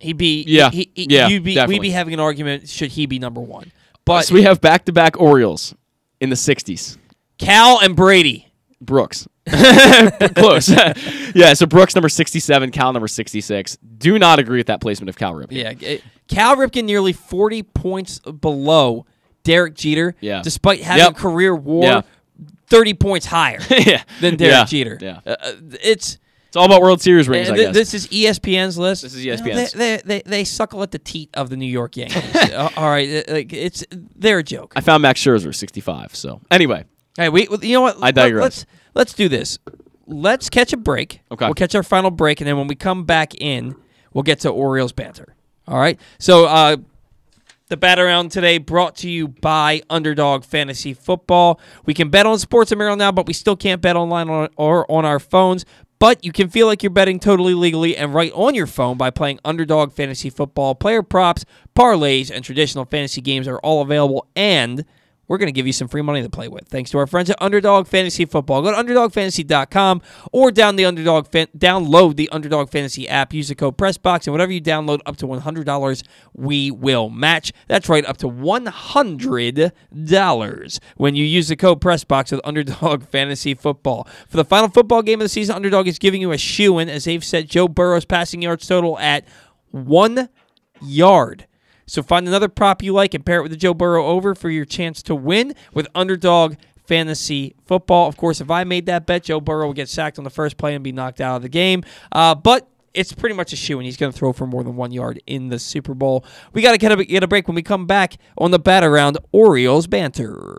He'd 0.01 0.17
be 0.19 0.45
Mm-hmm. 0.45 0.51
Yeah, 0.55 0.71
he, 0.71 0.91
he- 0.95 1.07
yeah, 1.11 1.29
you'd 1.29 1.43
be, 1.43 1.55
definitely. 1.55 1.75
We'd 1.77 1.83
be 1.89 1.91
having 1.91 2.15
an 2.15 2.21
argument 2.21 2.69
should 2.69 2.91
he 2.93 3.07
be 3.07 3.19
number 3.19 3.41
one. 3.41 3.73
But 4.05 4.23
so 4.27 4.35
we 4.35 4.43
have 4.43 4.61
back 4.61 4.85
to 4.87 4.93
back 4.93 5.21
Orioles 5.21 5.75
in 6.21 6.31
the 6.31 6.37
'60s. 6.37 6.97
Cal 7.39 7.79
and 7.81 7.95
Brady. 7.95 8.48
Brooks. 8.81 9.27
Close. 9.49 10.69
yeah, 11.35 11.55
so 11.55 11.67
Brooks 11.67 11.95
number 11.95 12.09
67, 12.09 12.71
Cal 12.71 12.93
number 12.93 13.09
66. 13.09 13.77
Do 13.99 14.19
not 14.19 14.39
agree 14.39 14.59
with 14.59 14.67
that 14.69 14.81
placement 14.81 15.09
of 15.09 15.17
Cal 15.17 15.33
Ripken. 15.35 15.53
Yeah, 15.53 15.73
it- 15.81 16.03
Cal 16.29 16.57
Ripken 16.57 16.85
nearly 16.85 17.15
forty 17.15 17.63
points 17.63 18.19
below 18.19 19.07
Derek 19.45 19.75
Jeter. 19.75 20.15
Yeah. 20.21 20.43
despite 20.43 20.83
having 20.83 21.05
Yep. 21.05 21.17
career 21.17 21.55
WAR 21.55 21.83
Yeah. 21.85 22.01
thirty 22.67 22.93
points 22.93 23.25
higher 23.25 23.61
yeah. 23.71 24.03
than 24.21 24.37
Derek 24.37 24.53
Yeah. 24.53 24.65
Jeter. 24.67 24.99
Yeah. 25.01 25.21
Uh, 25.27 25.37
uh, 25.41 25.53
it's 25.83 26.19
It's 26.49 26.57
all 26.57 26.67
about 26.67 26.83
World 26.83 27.01
Series 27.01 27.31
rings, 27.31 27.49
I 27.49 27.55
th- 27.57 27.67
guess. 27.69 27.75
This 27.75 27.95
is 27.95 28.09
ESPN's 28.09 28.77
list. 28.77 29.03
This 29.05 29.15
is 29.15 29.25
E 29.25 29.31
You 29.31 29.37
know, 29.39 29.43
ESPN's. 29.43 29.73
They, 29.73 29.97
they, 29.97 30.03
they, 30.05 30.23
they 30.27 30.45
suckle 30.45 30.83
at 30.83 30.91
the 30.91 30.99
teat 30.99 31.31
of 31.33 31.49
the 31.49 31.57
New 31.57 31.65
York 31.71 31.97
Yankees. 31.97 32.35
Uh, 32.37 32.69
all 32.77 32.91
right, 32.91 33.27
uh, 33.27 33.33
like 33.33 33.53
it's 33.55 33.85
they're 33.91 34.41
a 34.41 34.43
joke. 34.43 34.75
I 34.77 34.83
found 34.83 35.01
Max 35.03 35.19
Scherzer 35.23 35.55
65. 35.55 36.15
So 36.15 36.43
anyway, 36.51 36.85
Hey, 37.19 37.29
we 37.29 37.49
you 37.63 37.75
know 37.75 37.81
what? 37.81 37.99
I 38.01 38.13
digress. 38.13 38.43
Let's 38.43 38.67
let's 38.95 39.13
do 39.13 39.29
this. 39.29 39.59
Let's 40.07 40.49
catch 40.49 40.73
a 40.73 40.77
break. 40.77 41.21
Okay. 41.33 41.45
We'll 41.45 41.55
catch 41.55 41.75
our 41.75 41.83
final 41.83 42.13
break, 42.13 42.41
and 42.41 42.47
then 42.47 42.57
when 42.57 42.69
we 42.69 42.77
come 42.77 43.05
back 43.05 43.35
in, 43.35 43.75
we'll 44.15 44.23
get 44.23 44.41
to 44.41 44.51
Orioles 44.51 44.93
banter. 44.93 45.35
All 45.67 45.79
right. 45.79 46.01
So 46.21 46.47
uh, 46.47 46.77
the 47.67 47.77
bat 47.77 47.99
around 47.99 48.31
today 48.31 48.59
brought 48.59 48.95
to 48.99 49.11
you 49.11 49.29
by 49.29 49.83
Underdog 49.91 50.45
Fantasy 50.45 50.95
Football. 50.95 51.61
We 51.85 51.93
can 51.93 52.09
bet 52.09 52.25
on 52.25 52.39
sports 52.39 52.71
in 52.71 52.79
Maryland 52.79 53.01
now, 53.01 53.11
but 53.11 53.27
we 53.27 53.33
still 53.33 53.57
can't 53.57 53.83
bet 53.83 53.97
online 53.97 54.31
on, 54.31 54.49
or 54.57 54.91
on 54.91 55.05
our 55.05 55.19
phones. 55.19 55.67
But 55.99 56.25
you 56.25 56.31
can 56.31 56.49
feel 56.49 56.69
like 56.69 56.85
you're 56.85 56.91
betting 56.91 57.19
totally 57.19 57.55
legally 57.55 57.97
and 57.97 58.15
right 58.15 58.31
on 58.33 58.55
your 58.55 58.69
phone 58.69 58.97
by 58.97 59.11
playing 59.11 59.41
Underdog 59.45 59.93
Fantasy 59.93 60.31
Football. 60.31 60.77
Player 60.77 61.03
props, 61.03 61.45
parlays, 61.75 62.31
and 62.31 62.45
traditional 62.45 62.85
fantasy 62.85 63.21
games 63.21 63.49
are 63.49 63.59
all 63.59 63.83
available, 63.83 64.25
and 64.37 64.85
we're 65.29 65.39
going 65.39 65.49
to 65.49 65.53
give 65.53 65.67
you 65.67 65.73
some 65.73 65.89
free 65.89 66.03
money 66.03 66.23
to 66.23 66.31
play 66.31 66.49
with. 66.49 66.67
Thanks 66.69 66.91
to 66.91 66.99
our 66.99 67.07
friends 67.07 67.31
at 67.31 67.41
Underdog 67.41 67.87
Fantasy 67.87 68.25
Football. 68.25 68.63
Go 68.63 68.73
to 68.73 68.77
underdogfantasy.com 68.77 70.03
or 70.33 70.51
down 70.51 70.75
the 70.77 70.87
Underdog 70.87 71.29
fan- 71.29 71.49
download 71.57 72.17
the 72.17 72.29
Underdog 72.31 72.71
Fantasy 72.71 73.09
app. 73.09 73.33
Use 73.35 73.49
the 73.49 73.55
code 73.55 73.77
PressBox, 73.77 74.27
and 74.27 74.33
whatever 74.33 74.51
you 74.53 74.61
download 74.61 75.01
up 75.07 75.17
to 75.19 75.27
$100, 75.27 76.03
we 76.35 76.71
will 76.71 77.11
match. 77.11 77.53
That's 77.69 77.89
right, 77.89 78.05
up 78.07 78.17
to 78.19 78.29
$100 78.29 80.79
when 80.97 81.15
you 81.15 81.25
use 81.25 81.49
the 81.49 81.57
code 81.57 81.81
PressBox 81.81 82.33
with 82.33 82.41
Underdog 82.45 83.03
Fantasy 83.11 83.55
Football. 83.55 84.09
For 84.29 84.37
the 84.39 84.45
final 84.45 84.69
football 84.69 85.03
game 85.03 85.21
of 85.21 85.27
the 85.27 85.29
season, 85.29 85.55
Underdog 85.55 85.87
is 85.87 85.99
giving 85.99 86.21
you 86.21 86.33
a 86.33 86.39
shoe 86.39 86.79
in 86.79 86.89
as 86.89 87.05
they've 87.05 87.25
set 87.25 87.47
Joe 87.47 87.69
Burrow's 87.69 88.05
passing 88.05 88.43
yards 88.43 88.67
total 88.67 88.99
at 88.99 89.25
one 89.71 90.29
yard. 90.81 91.47
So 91.89 92.03
find 92.03 92.29
another 92.29 92.49
prop 92.49 92.83
you 92.83 92.93
like 92.93 93.15
and 93.15 93.25
pair 93.25 93.41
it 93.41 93.43
with 93.43 93.51
the 93.51 93.57
Joe 93.57 93.75
Burrow 93.75 94.07
over 94.07 94.35
for 94.35 94.51
your 94.51 94.65
chance 94.65 95.03
to 95.05 95.15
win 95.15 95.55
with 95.73 95.89
Underdog 95.95 96.57
Fantasy 96.87 97.55
Football. 97.67 98.09
Of 98.09 98.17
course, 98.17 98.41
if 98.41 98.51
I 98.51 98.65
made 98.65 98.87
that 98.87 99.07
bet, 99.07 99.25
Joe 99.25 99.41
Burrow 99.41 99.69
would 99.69 99.77
get 99.77 99.89
sacked 99.89 100.19
on 100.19 100.25
the 100.25 100.31
first 100.31 100.57
play 100.57 100.75
and 100.75 100.85
be 100.85 100.93
knocked 100.93 101.21
out 101.21 101.37
of 101.37 101.43
the 101.43 101.49
game. 101.49 101.83
Uh, 102.13 102.35
but 102.35 102.69
it's 102.95 103.13
pretty 103.13 103.35
much 103.35 103.53
a 103.53 103.57
shoe, 103.57 103.79
and 103.79 103.87
he's 103.87 103.97
going 103.97 104.13
to 104.13 104.19
throw 104.19 104.33
for 104.33 104.47
more 104.47 104.65
than 104.65 104.77
one 104.77 104.93
yard 104.93 105.21
in 105.27 105.49
the 105.49 105.59
Super 105.59 105.95
Bowl. 105.95 106.25
We 106.53 106.63
got 106.63 106.73
to 106.73 106.79
get 106.79 106.93
a, 106.93 107.05
get 107.05 107.23
a 107.23 107.29
break 107.29 107.49
when 107.49 107.55
we 107.55 107.63
come 107.63 107.87
back 107.87 108.17
on 108.37 108.51
the 108.51 108.59
bat 108.59 108.85
around 108.85 109.19
Orioles 109.33 109.87
banter. 109.87 110.59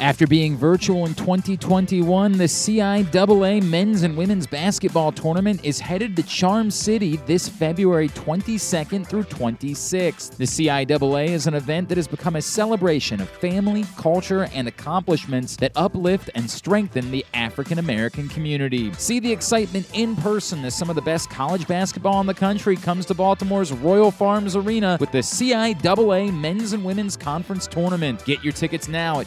After 0.00 0.28
being 0.28 0.56
virtual 0.56 1.06
in 1.06 1.14
2021, 1.14 2.32
the 2.38 2.44
CIAA 2.44 3.60
men's 3.64 4.04
and 4.04 4.16
women's 4.16 4.46
basketball 4.46 5.10
tournament 5.10 5.64
is 5.64 5.80
headed 5.80 6.14
to 6.14 6.22
Charm 6.22 6.70
City 6.70 7.16
this 7.26 7.48
February 7.48 8.08
22nd 8.10 9.08
through 9.08 9.24
26th. 9.24 10.36
The 10.36 10.44
CIAA 10.44 11.30
is 11.30 11.48
an 11.48 11.54
event 11.54 11.88
that 11.88 11.98
has 11.98 12.06
become 12.06 12.36
a 12.36 12.42
celebration 12.42 13.20
of 13.20 13.28
family, 13.28 13.84
culture, 13.96 14.44
and 14.54 14.68
accomplishments 14.68 15.56
that 15.56 15.72
uplift 15.74 16.30
and 16.36 16.48
strengthen 16.48 17.10
the 17.10 17.26
African 17.34 17.80
American 17.80 18.28
community. 18.28 18.92
See 18.92 19.18
the 19.18 19.32
excitement 19.32 19.88
in 19.94 20.14
person 20.14 20.64
as 20.64 20.76
some 20.76 20.90
of 20.90 20.94
the 20.94 21.02
best 21.02 21.28
college 21.28 21.66
basketball 21.66 22.20
in 22.20 22.28
the 22.28 22.34
country 22.34 22.76
comes 22.76 23.04
to 23.06 23.14
Baltimore's 23.14 23.72
Royal 23.72 24.12
Farms 24.12 24.54
Arena 24.54 24.96
with 25.00 25.10
the 25.10 25.18
CIAA 25.18 26.32
Men's 26.32 26.72
and 26.72 26.84
Women's 26.84 27.16
Conference 27.16 27.66
Tournament. 27.66 28.24
Get 28.24 28.44
your 28.44 28.52
tickets 28.52 28.86
now 28.86 29.18
at 29.18 29.26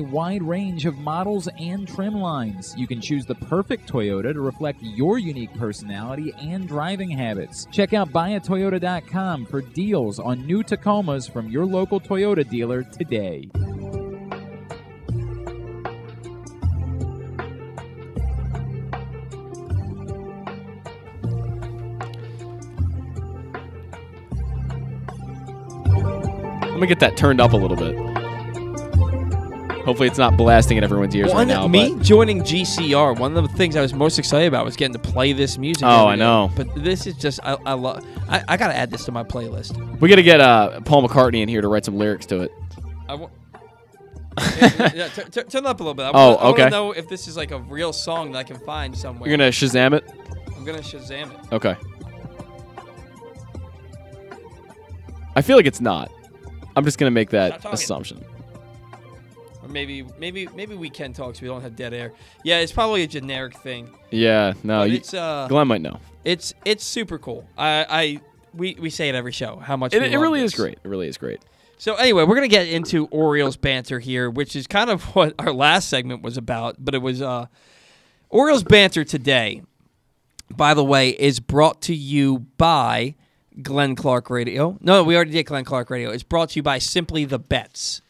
wide 0.00 0.42
range 0.42 0.86
of 0.86 0.98
models 0.98 1.48
and 1.58 1.86
trim 1.86 2.14
lines. 2.14 2.74
You 2.76 2.86
can 2.86 3.00
choose 3.00 3.26
the 3.26 3.34
perfect 3.34 3.88
Toyota 3.88 4.32
to 4.32 4.40
reflect 4.40 4.82
your 4.82 5.18
unique 5.18 5.52
personality 5.54 6.32
and 6.38 6.66
driving 6.66 7.10
habits. 7.10 7.66
Check 7.70 7.92
out 7.92 8.12
buyatoyota.com 8.12 9.46
for 9.46 9.62
deals 9.62 10.18
on 10.18 10.46
new 10.46 10.62
Tacomas 10.62 11.30
from 11.30 11.48
your 11.48 11.66
local 11.66 12.00
Toyota 12.00 12.48
dealer 12.48 12.82
today. 12.82 13.50
Let 26.80 26.88
me 26.88 26.94
get 26.94 27.00
that 27.00 27.16
turned 27.18 27.42
up 27.42 27.52
a 27.52 27.56
little 27.58 27.76
bit. 27.76 28.19
Hopefully, 29.90 30.06
it's 30.08 30.18
not 30.18 30.36
blasting 30.36 30.76
in 30.76 30.84
everyone's 30.84 31.12
ears 31.16 31.30
One, 31.32 31.48
right 31.48 31.48
now. 31.48 31.66
me 31.66 31.94
but- 31.94 32.04
joining 32.04 32.42
GCR, 32.44 33.18
one 33.18 33.36
of 33.36 33.42
the 33.42 33.56
things 33.56 33.74
I 33.74 33.80
was 33.80 33.92
most 33.92 34.20
excited 34.20 34.46
about 34.46 34.64
was 34.64 34.76
getting 34.76 34.92
to 34.92 35.00
play 35.00 35.32
this 35.32 35.58
music. 35.58 35.82
Oh, 35.82 35.88
every 36.02 36.12
I 36.12 36.14
day. 36.14 36.20
know. 36.20 36.48
But 36.54 36.72
this 36.76 37.08
is 37.08 37.14
just 37.16 37.40
I, 37.42 37.56
I 37.66 37.72
love. 37.72 38.06
I, 38.28 38.40
I 38.46 38.56
gotta 38.56 38.72
add 38.76 38.92
this 38.92 39.04
to 39.06 39.10
my 39.10 39.24
playlist. 39.24 39.76
we 39.98 40.08
got 40.08 40.14
to 40.14 40.22
get 40.22 40.40
uh, 40.40 40.80
Paul 40.82 41.08
McCartney 41.08 41.42
in 41.42 41.48
here 41.48 41.60
to 41.60 41.66
write 41.66 41.84
some 41.84 41.98
lyrics 41.98 42.24
to 42.26 42.42
it. 42.42 42.52
I 43.08 43.14
wa- 43.16 43.30
yeah, 44.38 45.08
t- 45.08 45.22
t- 45.24 45.42
turn 45.42 45.64
it 45.64 45.66
up 45.66 45.80
a 45.80 45.82
little 45.82 45.94
bit. 45.94 46.04
I 46.04 46.10
Oh, 46.14 46.36
wanna, 46.36 46.38
I 46.38 46.50
wanna 46.50 46.70
know 46.70 46.92
if 46.92 47.08
this 47.08 47.26
is 47.26 47.36
like 47.36 47.50
a 47.50 47.58
real 47.58 47.92
song 47.92 48.30
that 48.30 48.38
I 48.38 48.44
can 48.44 48.60
find 48.60 48.96
somewhere. 48.96 49.28
You're 49.28 49.36
gonna 49.36 49.50
Shazam 49.50 49.92
it? 49.92 50.08
I'm 50.56 50.64
gonna 50.64 50.78
Shazam 50.78 51.32
it. 51.32 51.52
Okay. 51.52 51.74
I 55.34 55.42
feel 55.42 55.56
like 55.56 55.66
it's 55.66 55.80
not. 55.80 56.12
I'm 56.76 56.84
just 56.84 56.96
gonna 56.96 57.10
make 57.10 57.30
that 57.30 57.54
talking. 57.60 57.72
assumption. 57.72 58.24
Maybe 59.70 60.04
maybe 60.18 60.48
maybe 60.54 60.74
we 60.74 60.90
can 60.90 61.12
talk 61.12 61.36
so 61.36 61.42
we 61.42 61.48
don't 61.48 61.62
have 61.62 61.76
dead 61.76 61.94
air. 61.94 62.12
Yeah, 62.44 62.58
it's 62.58 62.72
probably 62.72 63.02
a 63.02 63.06
generic 63.06 63.56
thing. 63.56 63.90
Yeah, 64.10 64.54
no. 64.62 64.82
You- 64.82 64.96
it's 64.96 65.14
uh 65.14 65.46
Glenn 65.48 65.68
might 65.68 65.80
know. 65.82 65.98
It's 66.24 66.52
it's 66.64 66.84
super 66.84 67.18
cool. 67.18 67.46
I 67.56 67.86
I 67.88 68.20
we, 68.52 68.76
we 68.80 68.90
say 68.90 69.08
it 69.08 69.14
every 69.14 69.32
show 69.32 69.56
how 69.56 69.76
much 69.76 69.94
It, 69.94 70.02
it 70.02 70.18
really 70.18 70.40
is 70.40 70.54
great. 70.54 70.78
It 70.82 70.88
really 70.88 71.08
is 71.08 71.16
great. 71.16 71.40
So 71.78 71.94
anyway, 71.94 72.24
we're 72.24 72.34
gonna 72.34 72.48
get 72.48 72.68
into 72.68 73.06
Orioles 73.06 73.56
banter 73.56 74.00
here, 74.00 74.28
which 74.28 74.54
is 74.56 74.66
kind 74.66 74.90
of 74.90 75.02
what 75.16 75.34
our 75.38 75.52
last 75.52 75.88
segment 75.88 76.22
was 76.22 76.36
about. 76.36 76.76
But 76.78 76.94
it 76.94 76.98
was 77.02 77.22
uh, 77.22 77.46
Orioles 78.28 78.64
banter 78.64 79.04
today. 79.04 79.62
By 80.54 80.74
the 80.74 80.84
way, 80.84 81.10
is 81.10 81.38
brought 81.38 81.80
to 81.82 81.94
you 81.94 82.40
by 82.58 83.14
Glenn 83.62 83.94
Clark 83.94 84.30
Radio. 84.30 84.76
No, 84.80 85.04
we 85.04 85.14
already 85.14 85.30
did 85.30 85.44
Glenn 85.44 85.64
Clark 85.64 85.90
Radio. 85.90 86.10
It's 86.10 86.24
brought 86.24 86.50
to 86.50 86.56
you 86.56 86.62
by 86.64 86.78
Simply 86.78 87.24
the 87.24 87.38
Bets. 87.38 88.02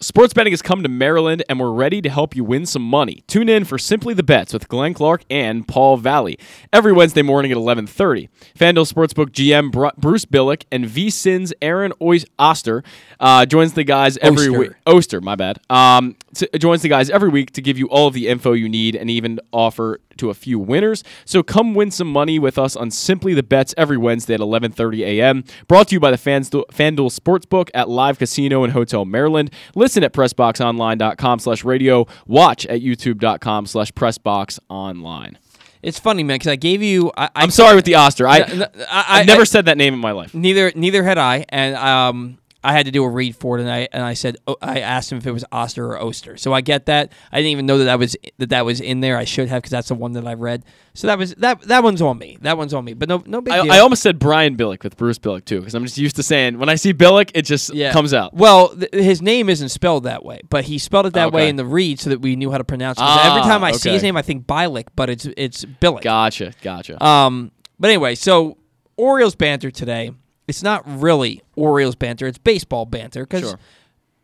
Sports 0.00 0.34
betting 0.34 0.52
has 0.52 0.60
come 0.60 0.82
to 0.82 0.90
Maryland, 0.90 1.42
and 1.48 1.58
we're 1.58 1.70
ready 1.70 2.02
to 2.02 2.10
help 2.10 2.36
you 2.36 2.44
win 2.44 2.66
some 2.66 2.82
money. 2.82 3.22
Tune 3.26 3.48
in 3.48 3.64
for 3.64 3.78
Simply 3.78 4.12
the 4.12 4.22
Bets 4.22 4.52
with 4.52 4.68
Glenn 4.68 4.92
Clark 4.92 5.22
and 5.30 5.66
Paul 5.66 5.96
Valle 5.96 6.34
every 6.70 6.92
Wednesday 6.92 7.22
morning 7.22 7.50
at 7.50 7.56
11:30. 7.56 8.28
FanDuel 8.58 8.92
Sportsbook 8.92 9.30
GM 9.30 9.70
Bruce 9.96 10.26
Billick 10.26 10.64
and 10.70 10.84
VSIN's 10.84 11.54
Aaron 11.62 11.94
Oster 12.38 12.82
uh, 13.20 13.46
joins 13.46 13.72
the 13.72 13.84
guys 13.84 14.18
every 14.18 14.48
Oster. 14.48 14.58
week. 14.58 14.70
Oster, 14.86 15.20
my 15.22 15.34
bad. 15.34 15.60
Um, 15.70 16.16
t- 16.38 16.48
joins 16.58 16.82
the 16.82 16.88
guys 16.88 17.10
every 17.10 17.28
week 17.28 17.52
to 17.52 17.62
give 17.62 17.78
you 17.78 17.86
all 17.88 18.06
of 18.08 18.14
the 18.14 18.26
info 18.28 18.52
you 18.52 18.68
need 18.68 18.96
and 18.96 19.08
even 19.10 19.38
offer 19.52 20.00
to 20.16 20.30
a 20.30 20.34
few 20.34 20.58
winners. 20.58 21.04
So 21.24 21.42
come 21.42 21.74
win 21.74 21.90
some 21.90 22.10
money 22.10 22.38
with 22.38 22.58
us 22.58 22.74
on 22.76 22.90
Simply 22.90 23.34
the 23.34 23.42
Bets 23.42 23.74
every 23.76 23.96
Wednesday 23.98 24.34
at 24.34 24.40
11:30 24.40 25.00
a.m. 25.04 25.44
Brought 25.68 25.88
to 25.88 25.94
you 25.96 26.00
by 26.00 26.10
the 26.10 26.16
FanDuel, 26.16 26.64
FanDuel 26.68 27.14
Sportsbook 27.18 27.68
at 27.74 27.88
Live 27.88 28.18
Casino 28.18 28.62
and 28.64 28.72
Hotel 28.72 29.04
Maryland. 29.04 29.50
Listen 29.74 30.02
at 30.04 30.12
PressBoxOnline.com/radio. 30.12 32.06
Watch 32.26 32.66
at 32.66 32.80
YouTube.com/PressBoxOnline. 32.80 35.36
It's 35.82 35.98
funny, 35.98 36.22
man, 36.24 36.36
because 36.36 36.48
I 36.50 36.56
gave 36.56 36.82
you. 36.82 37.12
I, 37.16 37.26
I 37.26 37.30
I'm 37.42 37.50
sorry 37.50 37.76
with 37.76 37.84
the 37.84 37.94
Oster. 37.94 38.26
I, 38.26 38.38
I- 38.38 38.42
I've 38.90 38.90
I- 38.90 39.22
never 39.24 39.42
I- 39.42 39.44
said 39.44 39.66
that 39.66 39.76
name 39.76 39.92
in 39.94 40.00
my 40.00 40.10
life. 40.12 40.34
Neither 40.34 40.72
neither 40.74 41.04
had 41.04 41.18
I, 41.18 41.44
and 41.50 41.76
um, 41.76 42.38
I 42.66 42.72
had 42.72 42.86
to 42.86 42.92
do 42.92 43.04
a 43.04 43.08
read 43.08 43.36
for 43.36 43.58
it, 43.58 43.62
and 43.62 43.70
I 43.70 43.88
and 43.92 44.02
I 44.02 44.14
said 44.14 44.36
oh, 44.46 44.56
I 44.60 44.80
asked 44.80 45.12
him 45.12 45.18
if 45.18 45.26
it 45.26 45.32
was 45.32 45.44
Oster 45.52 45.86
or 45.86 46.02
Oster. 46.02 46.36
So 46.36 46.52
I 46.52 46.60
get 46.60 46.86
that. 46.86 47.12
I 47.30 47.36
didn't 47.38 47.52
even 47.52 47.66
know 47.66 47.78
that 47.78 47.84
that 47.84 47.98
was 47.98 48.16
that 48.38 48.48
that 48.50 48.64
was 48.64 48.80
in 48.80 49.00
there. 49.00 49.16
I 49.16 49.24
should 49.24 49.48
have 49.48 49.62
because 49.62 49.70
that's 49.70 49.88
the 49.88 49.94
one 49.94 50.12
that 50.12 50.26
I 50.26 50.34
read. 50.34 50.64
So 50.94 51.06
that 51.06 51.18
was 51.18 51.34
that 51.36 51.62
that 51.62 51.82
one's 51.82 52.02
on 52.02 52.18
me. 52.18 52.38
That 52.40 52.58
one's 52.58 52.74
on 52.74 52.84
me. 52.84 52.94
But 52.94 53.08
no 53.08 53.22
no 53.26 53.40
big 53.40 53.54
deal. 53.54 53.70
I, 53.72 53.76
I 53.76 53.78
almost 53.80 54.02
said 54.02 54.18
Brian 54.18 54.56
Billick 54.56 54.82
with 54.82 54.96
Bruce 54.96 55.18
Billick 55.18 55.44
too, 55.44 55.60
because 55.60 55.74
I'm 55.74 55.84
just 55.84 55.98
used 55.98 56.16
to 56.16 56.22
saying 56.22 56.58
when 56.58 56.68
I 56.68 56.74
see 56.74 56.92
Billick, 56.92 57.30
it 57.34 57.42
just 57.42 57.72
Yeah. 57.72 57.92
comes 57.92 58.12
out. 58.12 58.34
Well, 58.34 58.74
th- 58.76 58.92
his 58.92 59.22
name 59.22 59.48
isn't 59.48 59.68
spelled 59.68 60.04
that 60.04 60.24
way, 60.24 60.40
but 60.48 60.64
he 60.64 60.78
spelled 60.78 61.06
it 61.06 61.12
that 61.14 61.32
way 61.32 61.48
in 61.48 61.56
the 61.56 61.64
read 61.64 62.00
so 62.00 62.10
that 62.10 62.20
we 62.20 62.34
knew 62.36 62.50
how 62.50 62.58
to 62.58 62.64
pronounce 62.64 62.98
it. 62.98 63.04
Ah, 63.04 63.30
every 63.30 63.42
time 63.48 63.62
I 63.62 63.72
see 63.72 63.90
his 63.90 64.02
name, 64.02 64.16
I 64.16 64.22
think 64.22 64.46
Bilick, 64.46 64.86
but 64.96 65.08
it's 65.10 65.26
it's 65.36 65.64
Billick. 65.64 66.02
Gotcha, 66.02 66.52
gotcha. 66.62 67.02
Um, 67.04 67.52
but 67.78 67.88
anyway, 67.90 68.14
so 68.14 68.56
Orioles 68.96 69.34
banter 69.34 69.70
today. 69.70 70.10
It's 70.48 70.62
not 70.62 70.82
really 70.86 71.42
Orioles 71.56 71.96
banter; 71.96 72.26
it's 72.26 72.38
baseball 72.38 72.86
banter 72.86 73.24
because 73.24 73.42
Sure. 73.50 73.58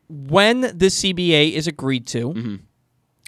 when 0.08 0.60
the 0.60 0.88
CBA 0.90 1.52
is 1.52 1.66
agreed 1.66 2.06
to, 2.08 2.30
Mm-hmm. 2.32 2.54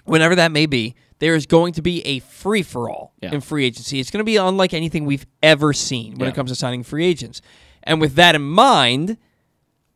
whenever 0.05 0.35
that 0.35 0.51
may 0.51 0.65
be, 0.65 0.95
there 1.19 1.35
is 1.35 1.45
going 1.45 1.73
to 1.73 1.81
be 1.81 2.01
a 2.05 2.19
free 2.19 2.61
for 2.61 2.89
all 2.89 3.13
Yeah. 3.21 3.33
in 3.33 3.41
free 3.41 3.65
agency. 3.65 3.99
It's 3.99 4.11
going 4.11 4.19
to 4.19 4.23
be 4.25 4.35
unlike 4.37 4.73
anything 4.73 5.05
we've 5.05 5.25
ever 5.41 5.73
seen 5.73 6.13
when 6.13 6.21
Yeah. 6.21 6.27
it 6.29 6.35
comes 6.35 6.51
to 6.51 6.55
signing 6.55 6.83
free 6.83 7.05
agents. 7.05 7.41
And 7.83 8.01
with 8.01 8.15
that 8.15 8.35
in 8.35 8.41
mind, 8.43 9.17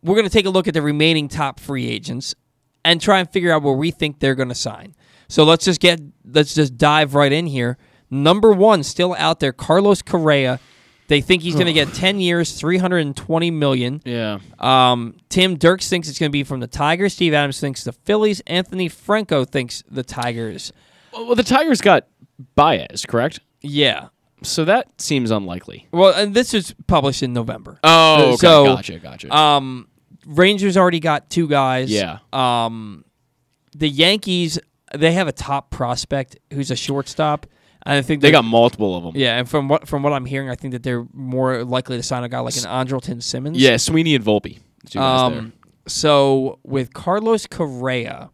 we're 0.03 0.15
going 0.15 0.25
to 0.27 0.31
take 0.31 0.45
a 0.45 0.49
look 0.49 0.67
at 0.67 0.73
the 0.73 0.81
remaining 0.81 1.27
top 1.27 1.59
free 1.59 1.87
agents 1.87 2.35
and 2.85 3.01
try 3.01 3.19
and 3.19 3.29
figure 3.29 3.51
out 3.51 3.63
where 3.63 3.73
we 3.73 3.91
think 3.91 4.19
they're 4.19 4.35
going 4.35 4.49
to 4.49 4.55
sign. 4.55 4.95
So 5.27 5.43
let's 5.43 5.65
just 5.65 5.79
get 5.81 5.99
let's 6.25 6.53
just 6.55 6.77
dive 6.77 7.13
right 7.15 7.31
in 7.31 7.47
here. 7.47 7.77
Number 8.09 8.51
one, 8.51 8.81
still 8.83 9.13
out 9.19 9.39
there, 9.39 9.51
Carlos 9.53 10.01
Correa. 10.01 10.59
They 11.09 11.21
think 11.21 11.41
he's 11.43 11.55
going 11.55 11.65
to 11.65 11.73
get 11.73 11.93
ten 11.93 12.19
years, 12.19 12.53
three 12.57 12.77
hundred 12.77 12.99
and 12.99 13.17
twenty 13.17 13.51
million. 13.51 14.01
Yeah. 14.05 14.39
Um, 14.59 15.17
Tim 15.27 15.57
Dierkes 15.57 15.89
thinks 15.89 16.07
it's 16.07 16.19
going 16.19 16.29
to 16.29 16.31
be 16.31 16.43
from 16.43 16.59
the 16.59 16.67
Tigers. 16.67 17.13
Steve 17.13 17.33
Adams 17.33 17.59
thinks 17.59 17.83
the 17.83 17.91
Phillies. 17.91 18.41
Anthony 18.47 18.87
Franco 18.87 19.43
thinks 19.43 19.83
the 19.89 20.03
Tigers. 20.03 20.71
Well, 21.11 21.35
the 21.35 21.43
Tigers 21.43 21.81
got 21.81 22.07
Baez, 22.55 23.05
correct? 23.07 23.39
Yeah. 23.61 24.09
So 24.43 24.63
that 24.65 25.01
seems 25.01 25.31
unlikely. 25.31 25.87
Well, 25.91 26.13
and 26.13 26.33
this 26.33 26.53
is 26.53 26.73
published 26.87 27.23
in 27.23 27.33
November. 27.33 27.79
Oh, 27.83 28.29
okay. 28.29 28.35
so, 28.37 28.65
Gotcha, 28.65 28.99
gotcha. 28.99 29.35
Um, 29.35 29.89
Rangers 30.25 30.77
already 30.77 30.99
got 30.99 31.29
two 31.29 31.47
guys. 31.47 31.91
Yeah. 31.91 32.19
Um, 32.31 33.03
the 33.75 33.89
Yankees 33.89 34.59
they 34.95 35.11
have 35.13 35.27
a 35.27 35.31
top 35.31 35.69
prospect 35.71 36.37
who's 36.53 36.71
a 36.71 36.75
shortstop. 36.75 37.45
I 37.83 38.01
think 38.01 38.21
They 38.21 38.31
got 38.31 38.43
multiple 38.45 38.95
of 38.97 39.03
them. 39.03 39.13
Yeah, 39.15 39.37
and 39.39 39.49
from 39.49 39.67
what 39.69 39.87
from 39.87 40.03
what 40.03 40.13
I'm 40.13 40.25
hearing, 40.25 40.49
I 40.49 40.55
think 40.55 40.73
that 40.73 40.83
they're 40.83 41.05
more 41.13 41.63
likely 41.63 41.97
to 41.97 42.03
sign 42.03 42.23
a 42.23 42.29
guy 42.29 42.39
like 42.39 42.55
an 42.57 42.63
Andrelton 42.63 43.23
Simmons. 43.23 43.57
Yeah, 43.57 43.77
Sweeney 43.77 44.15
and 44.15 44.23
Volpe. 44.23 44.59
the 44.83 44.89
two 44.89 44.99
guys 44.99 45.31
there. 45.31 45.39
Um, 45.39 45.53
so 45.87 46.59
with 46.63 46.93
Carlos 46.93 47.47
Correa, 47.47 48.31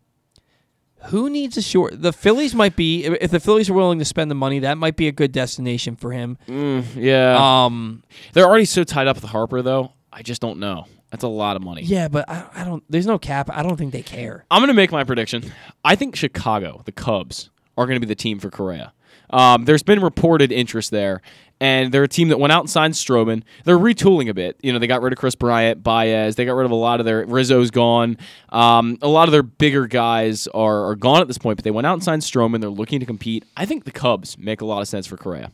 who 1.05 1.30
needs 1.30 1.57
a 1.57 1.61
short? 1.61 2.01
The 2.01 2.11
Phillies 2.11 2.55
might 2.55 2.76
be 2.76 3.05
if 3.05 3.30
the 3.31 3.39
Phillies 3.39 3.69
are 3.69 3.73
willing 3.73 3.99
to 3.99 4.05
spend 4.05 4.31
the 4.31 4.35
money, 4.35 4.59
that 4.59 4.77
might 4.77 4.95
be 4.97 5.07
a 5.07 5.11
good 5.11 5.31
destination 5.31 5.95
for 5.95 6.11
him. 6.11 6.38
Mm, 6.47 6.84
yeah. 6.95 7.38
Um, 7.65 8.03
They're 8.34 8.45
already 8.45 8.65
so 8.65 8.84
tied 8.84 9.07
up 9.07 9.15
with 9.17 9.26
Harper, 9.26 9.61
though. 9.61 9.93
I 10.11 10.22
just 10.23 10.41
don't 10.41 10.59
know. 10.59 10.88
That's 11.11 11.23
a 11.23 11.27
lot 11.30 11.55
of 11.55 11.61
money. 11.61 11.84
yeah, 11.84 12.07
but 12.07 12.27
I, 12.30 12.45
I 12.55 12.63
don't. 12.65 12.84
There's 12.89 13.05
no 13.05 13.17
cap. 13.19 13.49
I 13.53 13.61
don't 13.63 13.77
think 13.77 13.93
they 13.93 14.01
care. 14.01 14.43
I'm 14.49 14.59
going 14.59 14.67
to 14.69 14.73
make 14.73 14.91
my 14.91 15.03
prediction. 15.03 15.49
I 15.84 15.95
think 15.95 16.15
Chicago, 16.15 16.81
the 16.85 16.91
Cubs, 16.91 17.51
are 17.77 17.85
going 17.85 17.95
to 17.95 18.05
be 18.05 18.07
the 18.07 18.15
team 18.15 18.39
for 18.39 18.49
Correa. 18.49 18.91
Um, 19.30 19.65
there's 19.65 19.84
been 19.84 20.02
reported 20.02 20.52
interest 20.52 20.91
there, 20.91 21.22
and 21.60 21.91
they're 21.91 22.03
a 22.03 22.07
team 22.07 22.30
that 22.30 22.39
went 22.39 22.52
out 22.53 22.61
and 22.61 22.69
signed 22.69 22.93
Stroman. 22.93 23.43
They're 23.64 23.77
retooling 23.77 24.30
a 24.30 24.34
bit. 24.34 24.57
You 24.61 24.73
know, 24.73 24.80
they 24.80 24.88
got 24.88 25.02
rid 25.02 25.14
of 25.14 25.19
Kris 25.19 25.35
Bryant, 25.35 25.81
Baez. 25.84 26.35
They 26.35 26.45
got 26.45 26.53
rid 26.53 26.65
of 26.65 26.72
a 26.72 26.76
lot 26.76 26.99
of 26.99 27.06
their 27.06 27.26
Rizzo's 27.26 27.72
gone. 27.72 28.18
Um, 28.49 28.97
a 29.02 29.07
lot 29.07 29.27
of 29.27 29.31
their 29.31 29.43
bigger 29.43 29.88
guys 29.88 30.47
are, 30.47 30.85
are 30.89 30.95
gone 30.95 31.22
at 31.22 31.27
this 31.27 31.38
point, 31.38 31.57
but 31.57 31.64
they 31.64 31.72
went 31.72 31.88
out 31.88 31.93
and 31.93 32.03
signed 32.03 32.22
Stroman. 32.22 32.61
They're 32.61 32.69
looking 32.69 32.99
to 32.99 33.06
compete. 33.06 33.45
I 33.57 33.65
think 33.65 33.85
the 33.85 33.91
Cubs 33.91 34.38
make 34.38 34.61
a 34.61 34.65
lot 34.65 34.81
of 34.81 34.88
sense 34.88 35.07
for 35.07 35.18
Correa. 35.18 35.52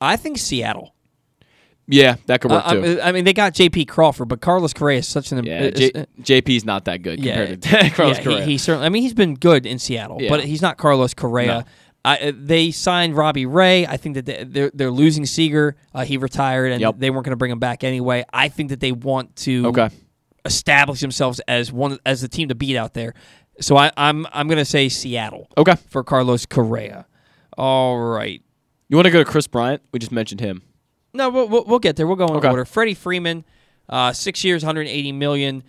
I 0.00 0.16
think 0.16 0.38
Seattle. 0.38 0.92
Yeah, 1.88 2.16
that 2.26 2.40
could 2.40 2.50
work 2.50 2.66
Uh, 2.66 2.74
too. 2.74 3.00
I, 3.00 3.10
I 3.10 3.12
mean, 3.12 3.24
they 3.24 3.32
got 3.32 3.54
J.P. 3.54 3.84
Crawford, 3.84 4.26
but 4.26 4.40
Carlos 4.40 4.72
Correa 4.72 4.98
is 4.98 5.06
such 5.06 5.30
an. 5.30 5.44
yeah, 5.44 5.70
J- 5.70 5.92
JP's 6.20 6.64
not 6.64 6.84
that 6.86 7.00
good 7.02 7.20
yeah, 7.22 7.46
compared 7.46 7.62
to 7.62 7.90
Carlos 7.94 8.18
yeah, 8.18 8.24
Correa. 8.24 8.44
He, 8.44 8.52
he 8.52 8.58
certainly. 8.58 8.86
I 8.86 8.88
mean, 8.88 9.02
he's 9.04 9.14
been 9.14 9.34
good 9.36 9.64
in 9.66 9.78
Seattle, 9.78 10.20
Yeah. 10.20 10.30
but 10.30 10.44
he's 10.44 10.60
not 10.60 10.78
Carlos 10.78 11.14
Correa. 11.14 11.46
No. 11.46 11.64
I, 12.06 12.16
uh, 12.28 12.32
they 12.34 12.70
signed 12.70 13.16
Robbie 13.16 13.46
Ray. 13.46 13.86
I 13.86 13.96
think 13.96 14.14
that 14.14 14.26
they, 14.26 14.44
they're 14.44 14.70
they're 14.72 14.90
losing 14.90 15.26
Seager. 15.26 15.74
Uh, 15.92 16.04
he 16.04 16.16
retired, 16.16 16.70
and 16.72 16.80
Yep. 16.80 16.94
they 16.98 17.10
weren't 17.10 17.24
going 17.24 17.32
to 17.32 17.36
bring 17.36 17.50
him 17.50 17.58
back 17.58 17.82
anyway. 17.84 18.24
I 18.32 18.48
think 18.48 18.68
that 18.70 18.80
they 18.80 18.92
want 18.92 19.34
to 19.36 19.66
Okay. 19.66 19.90
establish 20.44 21.00
themselves 21.00 21.40
as 21.48 21.72
one 21.72 21.98
as 22.06 22.20
the 22.20 22.28
team 22.28 22.48
to 22.48 22.54
beat 22.54 22.76
out 22.76 22.94
there. 22.94 23.14
So 23.60 23.76
I, 23.76 23.90
I'm 23.96 24.26
I'm 24.32 24.48
gonna 24.48 24.64
say 24.64 24.88
Seattle. 24.88 25.48
Okay. 25.58 25.74
For 25.88 26.04
Carlos 26.04 26.46
Correa. 26.46 27.06
All 27.58 27.98
right. 27.98 28.42
You 28.88 28.96
want 28.96 29.06
to 29.06 29.10
go 29.10 29.18
to 29.24 29.28
Kris 29.28 29.46
Bryant? 29.48 29.82
We 29.92 29.98
just 29.98 30.12
mentioned 30.12 30.40
him. 30.40 30.62
No, 31.12 31.28
we'll, 31.30 31.48
we'll, 31.48 31.64
we'll 31.64 31.78
get 31.80 31.96
there. 31.96 32.06
We'll 32.06 32.16
go 32.16 32.26
in 32.26 32.36
Okay. 32.36 32.48
order. 32.50 32.64
Freddie 32.66 32.94
Freeman, 32.94 33.44
uh, 33.88 34.12
six 34.12 34.44
years, 34.44 34.62
180 34.62 35.10
million. 35.12 35.64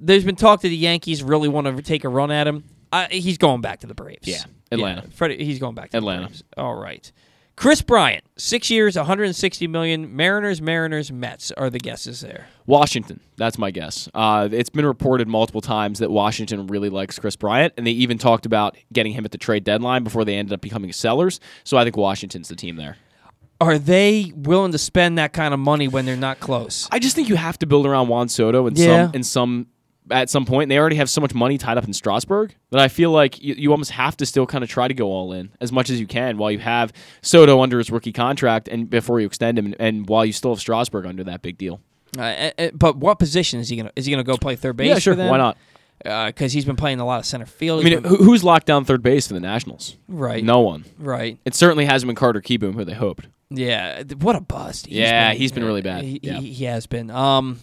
There's 0.00 0.24
been 0.24 0.34
talk 0.36 0.62
that 0.62 0.68
the 0.68 0.76
Yankees 0.76 1.22
really 1.22 1.48
want 1.48 1.66
to 1.66 1.82
take 1.82 2.04
a 2.04 2.08
run 2.08 2.30
at 2.30 2.46
him. 2.48 2.64
Uh, 2.90 3.06
he's 3.10 3.36
going 3.38 3.60
back 3.60 3.80
to 3.80 3.86
the 3.86 3.94
Braves. 3.94 4.26
Yeah, 4.26 4.42
Atlanta. 4.70 5.04
Freddie, 5.12 5.44
he's 5.44 5.58
going 5.58 5.74
back 5.74 5.90
to 5.90 5.96
Atlanta. 5.98 6.30
All 6.56 6.74
right. 6.74 7.10
Kris 7.56 7.82
Bryant, 7.82 8.22
six 8.36 8.70
years, 8.70 8.94
160 8.96 9.66
million. 9.66 10.14
Mariners, 10.14 10.62
Mariners, 10.62 11.10
Mets 11.10 11.50
are 11.52 11.68
the 11.68 11.80
guesses 11.80 12.20
there. 12.20 12.46
Washington. 12.66 13.18
That's 13.36 13.58
my 13.58 13.72
guess. 13.72 14.08
Uh, 14.14 14.48
it's 14.52 14.70
been 14.70 14.86
reported 14.86 15.26
multiple 15.26 15.60
times 15.60 15.98
that 15.98 16.08
Washington 16.08 16.68
really 16.68 16.88
likes 16.88 17.18
Kris 17.18 17.34
Bryant, 17.34 17.74
and 17.76 17.84
they 17.84 17.90
even 17.90 18.16
talked 18.16 18.46
about 18.46 18.76
getting 18.92 19.12
him 19.12 19.24
at 19.24 19.32
the 19.32 19.38
trade 19.38 19.64
deadline 19.64 20.04
before 20.04 20.24
they 20.24 20.36
ended 20.36 20.52
up 20.52 20.60
becoming 20.60 20.92
sellers. 20.92 21.40
So 21.64 21.76
I 21.76 21.82
think 21.82 21.96
Washington's 21.96 22.48
the 22.48 22.54
team 22.54 22.76
there. 22.76 22.96
Are 23.60 23.76
they 23.76 24.32
willing 24.36 24.70
to 24.70 24.78
spend 24.78 25.18
that 25.18 25.32
kind 25.32 25.52
of 25.52 25.58
money 25.58 25.88
when 25.88 26.06
they're 26.06 26.14
not 26.16 26.38
close? 26.38 26.86
I 26.92 27.00
just 27.00 27.16
think 27.16 27.28
you 27.28 27.34
have 27.34 27.58
to 27.58 27.66
build 27.66 27.86
around 27.86 28.06
Juan 28.06 28.28
Soto 28.28 28.68
in 28.68 28.76
Yeah. 28.76 29.06
some 29.06 29.14
in 29.16 29.22
some 29.24 29.66
at 30.10 30.30
some 30.30 30.44
point. 30.44 30.64
And 30.64 30.70
they 30.70 30.78
already 30.78 30.96
have 30.96 31.10
so 31.10 31.20
much 31.20 31.34
money 31.34 31.58
tied 31.58 31.78
up 31.78 31.84
in 31.84 31.92
Strasburg 31.92 32.54
that 32.70 32.80
I 32.80 32.88
feel 32.88 33.10
like 33.10 33.42
you, 33.42 33.54
you 33.54 33.70
almost 33.70 33.90
have 33.92 34.16
to 34.18 34.26
still 34.26 34.46
kind 34.46 34.62
of 34.64 34.70
try 34.70 34.88
to 34.88 34.94
go 34.94 35.08
all 35.08 35.32
in 35.32 35.50
as 35.60 35.72
much 35.72 35.90
as 35.90 36.00
you 36.00 36.06
can 36.06 36.38
while 36.38 36.50
you 36.50 36.58
have 36.58 36.92
Soto 37.22 37.60
under 37.62 37.78
his 37.78 37.90
rookie 37.90 38.12
contract 38.12 38.68
and 38.68 38.88
before 38.90 39.20
you 39.20 39.26
extend 39.26 39.58
him, 39.58 39.66
and, 39.66 39.76
and 39.78 40.08
while 40.08 40.24
you 40.24 40.32
still 40.32 40.52
have 40.52 40.60
Strasburg 40.60 41.06
under 41.06 41.24
that 41.24 41.42
big 41.42 41.58
deal. 41.58 41.80
Uh, 42.16 42.22
uh, 42.22 42.50
uh, 42.58 42.70
but 42.74 42.96
what 42.96 43.18
position 43.18 43.60
is 43.60 43.68
he 43.68 43.76
gonna? 43.76 43.92
Is 43.94 44.06
he 44.06 44.10
gonna 44.10 44.24
go 44.24 44.36
play 44.38 44.56
third 44.56 44.76
base? 44.76 44.88
Yeah, 44.88 44.98
sure. 44.98 45.14
Why 45.14 45.36
not? 45.36 45.58
Because 46.02 46.52
he's 46.52 46.64
been 46.64 46.76
playing 46.76 47.00
a 47.00 47.04
lot 47.04 47.18
of 47.18 47.26
center 47.26 47.44
field. 47.44 47.80
I 47.80 47.84
mean, 47.90 48.00
been- 48.02 48.14
who's 48.16 48.44
locked 48.44 48.66
down 48.66 48.84
third 48.84 49.02
base 49.02 49.26
for 49.28 49.34
the 49.34 49.40
Nationals? 49.40 49.96
Right. 50.06 50.42
No 50.44 50.60
one. 50.60 50.84
Right. 50.98 51.38
It 51.44 51.54
certainly 51.54 51.84
hasn't 51.84 52.08
been 52.08 52.14
Carter 52.16 52.40
Kieboom, 52.40 52.74
who 52.74 52.84
they 52.84 52.94
hoped. 52.94 53.26
Yeah, 53.50 54.02
what 54.20 54.36
a 54.36 54.40
bust. 54.40 54.88
Yeah, 54.88 55.32
he's 55.34 55.52
been 55.52 55.64
really 55.64 55.82
bad. 55.82 56.04
He, 56.04 56.20
Yeah. 56.22 56.38
he, 56.38 56.52
he 56.52 56.64
has 56.66 56.86
been. 56.86 57.10
Um. 57.10 57.60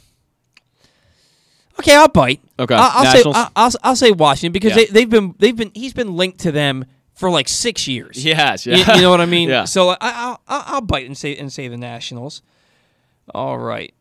Okay, 1.79 1.95
I'll 1.95 2.07
bite. 2.07 2.41
Okay, 2.59 2.73
I'll, 2.75 2.91
I'll 2.93 3.05
say 3.05 3.17
Nationals? 3.17 3.35
I'll, 3.35 3.51
I'll, 3.55 3.71
I'll 3.83 3.95
say 3.95 4.11
Washington 4.11 4.51
because 4.53 4.71
Yeah. 4.71 4.85
they, 4.85 4.85
they've 4.85 5.09
been 5.09 5.35
they've 5.39 5.55
been 5.55 5.71
he's 5.73 5.93
been 5.93 6.15
linked 6.15 6.39
to 6.41 6.51
them 6.51 6.85
for 7.13 7.29
like 7.29 7.47
six 7.49 7.87
years. 7.87 8.23
Yes, 8.23 8.65
You- 8.65 8.73
yeah. 8.75 8.95
You, 8.95 9.01
know 9.01 9.09
what 9.09 9.21
I 9.21 9.25
mean? 9.25 9.49
Yeah. 9.55 9.65
So 9.65 9.89
I, 9.89 9.97
I'll, 10.01 10.41
I'll 10.47 10.63
I'll 10.67 10.81
bite 10.81 11.05
and 11.05 11.17
say 11.17 11.35
and 11.35 11.51
say 11.51 11.67
the 11.67 11.77
Nationals. 11.77 12.41
All 13.33 13.57
right. 13.57 13.93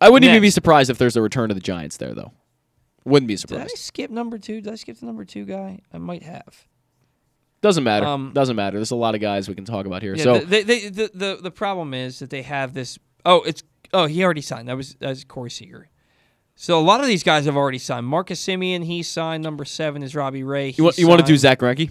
I 0.00 0.10
wouldn't 0.10 0.28
even 0.28 0.40
be 0.40 0.46
Next. 0.48 0.54
surprised 0.54 0.90
if 0.90 0.98
there's 0.98 1.16
a 1.16 1.22
return 1.22 1.48
to 1.48 1.54
the 1.54 1.60
Giants 1.60 1.96
there, 1.96 2.12
though. 2.14 2.32
Wouldn't 3.04 3.28
be 3.28 3.36
surprised. 3.36 3.58
Did 3.58 3.64
I 3.64 3.66
surprised. 3.68 3.84
skip 3.84 4.10
number 4.10 4.38
two? 4.38 4.60
Did 4.60 4.72
I 4.72 4.76
skip 4.76 4.98
the 4.98 5.06
number 5.06 5.24
two 5.24 5.44
guy? 5.44 5.80
I 5.92 5.98
might 5.98 6.22
have. 6.24 6.66
Doesn't 7.60 7.84
matter. 7.84 8.06
Um, 8.06 8.32
Doesn't 8.34 8.56
matter. 8.56 8.78
There's 8.78 8.90
a 8.90 8.96
lot 8.96 9.14
of 9.14 9.20
guys 9.20 9.48
we 9.48 9.54
can 9.54 9.64
talk 9.64 9.86
about 9.86 10.02
here. 10.02 10.14
Yeah, 10.16 10.24
so 10.24 10.38
the, 10.40 10.62
they, 10.62 10.88
the, 10.88 11.10
the 11.14 11.38
the 11.42 11.50
problem 11.52 11.94
is 11.94 12.18
that 12.18 12.30
they 12.30 12.42
have 12.42 12.74
this. 12.74 12.98
Oh, 13.24 13.42
it's 13.42 13.62
oh 13.92 14.06
he 14.06 14.24
already 14.24 14.40
signed. 14.40 14.68
That 14.68 14.76
was 14.76 14.94
that 14.96 15.08
was 15.10 15.22
Corey 15.24 15.50
Seager. 15.50 15.88
So 16.54 16.78
a 16.78 16.82
lot 16.82 17.00
of 17.00 17.06
these 17.06 17.22
guys 17.22 17.44
have 17.46 17.56
already 17.56 17.78
signed. 17.78 18.06
Marcus 18.06 18.44
Semien, 18.44 18.84
he 18.84 19.02
signed. 19.02 19.42
Number 19.42 19.64
seven 19.64 20.02
is 20.02 20.14
Robbie 20.14 20.44
Ray. 20.44 20.70
you, 20.70 20.84
want 20.84 20.98
you 20.98 21.08
want 21.08 21.20
to 21.20 21.26
do. 21.26 21.36
Zack 21.36 21.58
Greinke? 21.58 21.90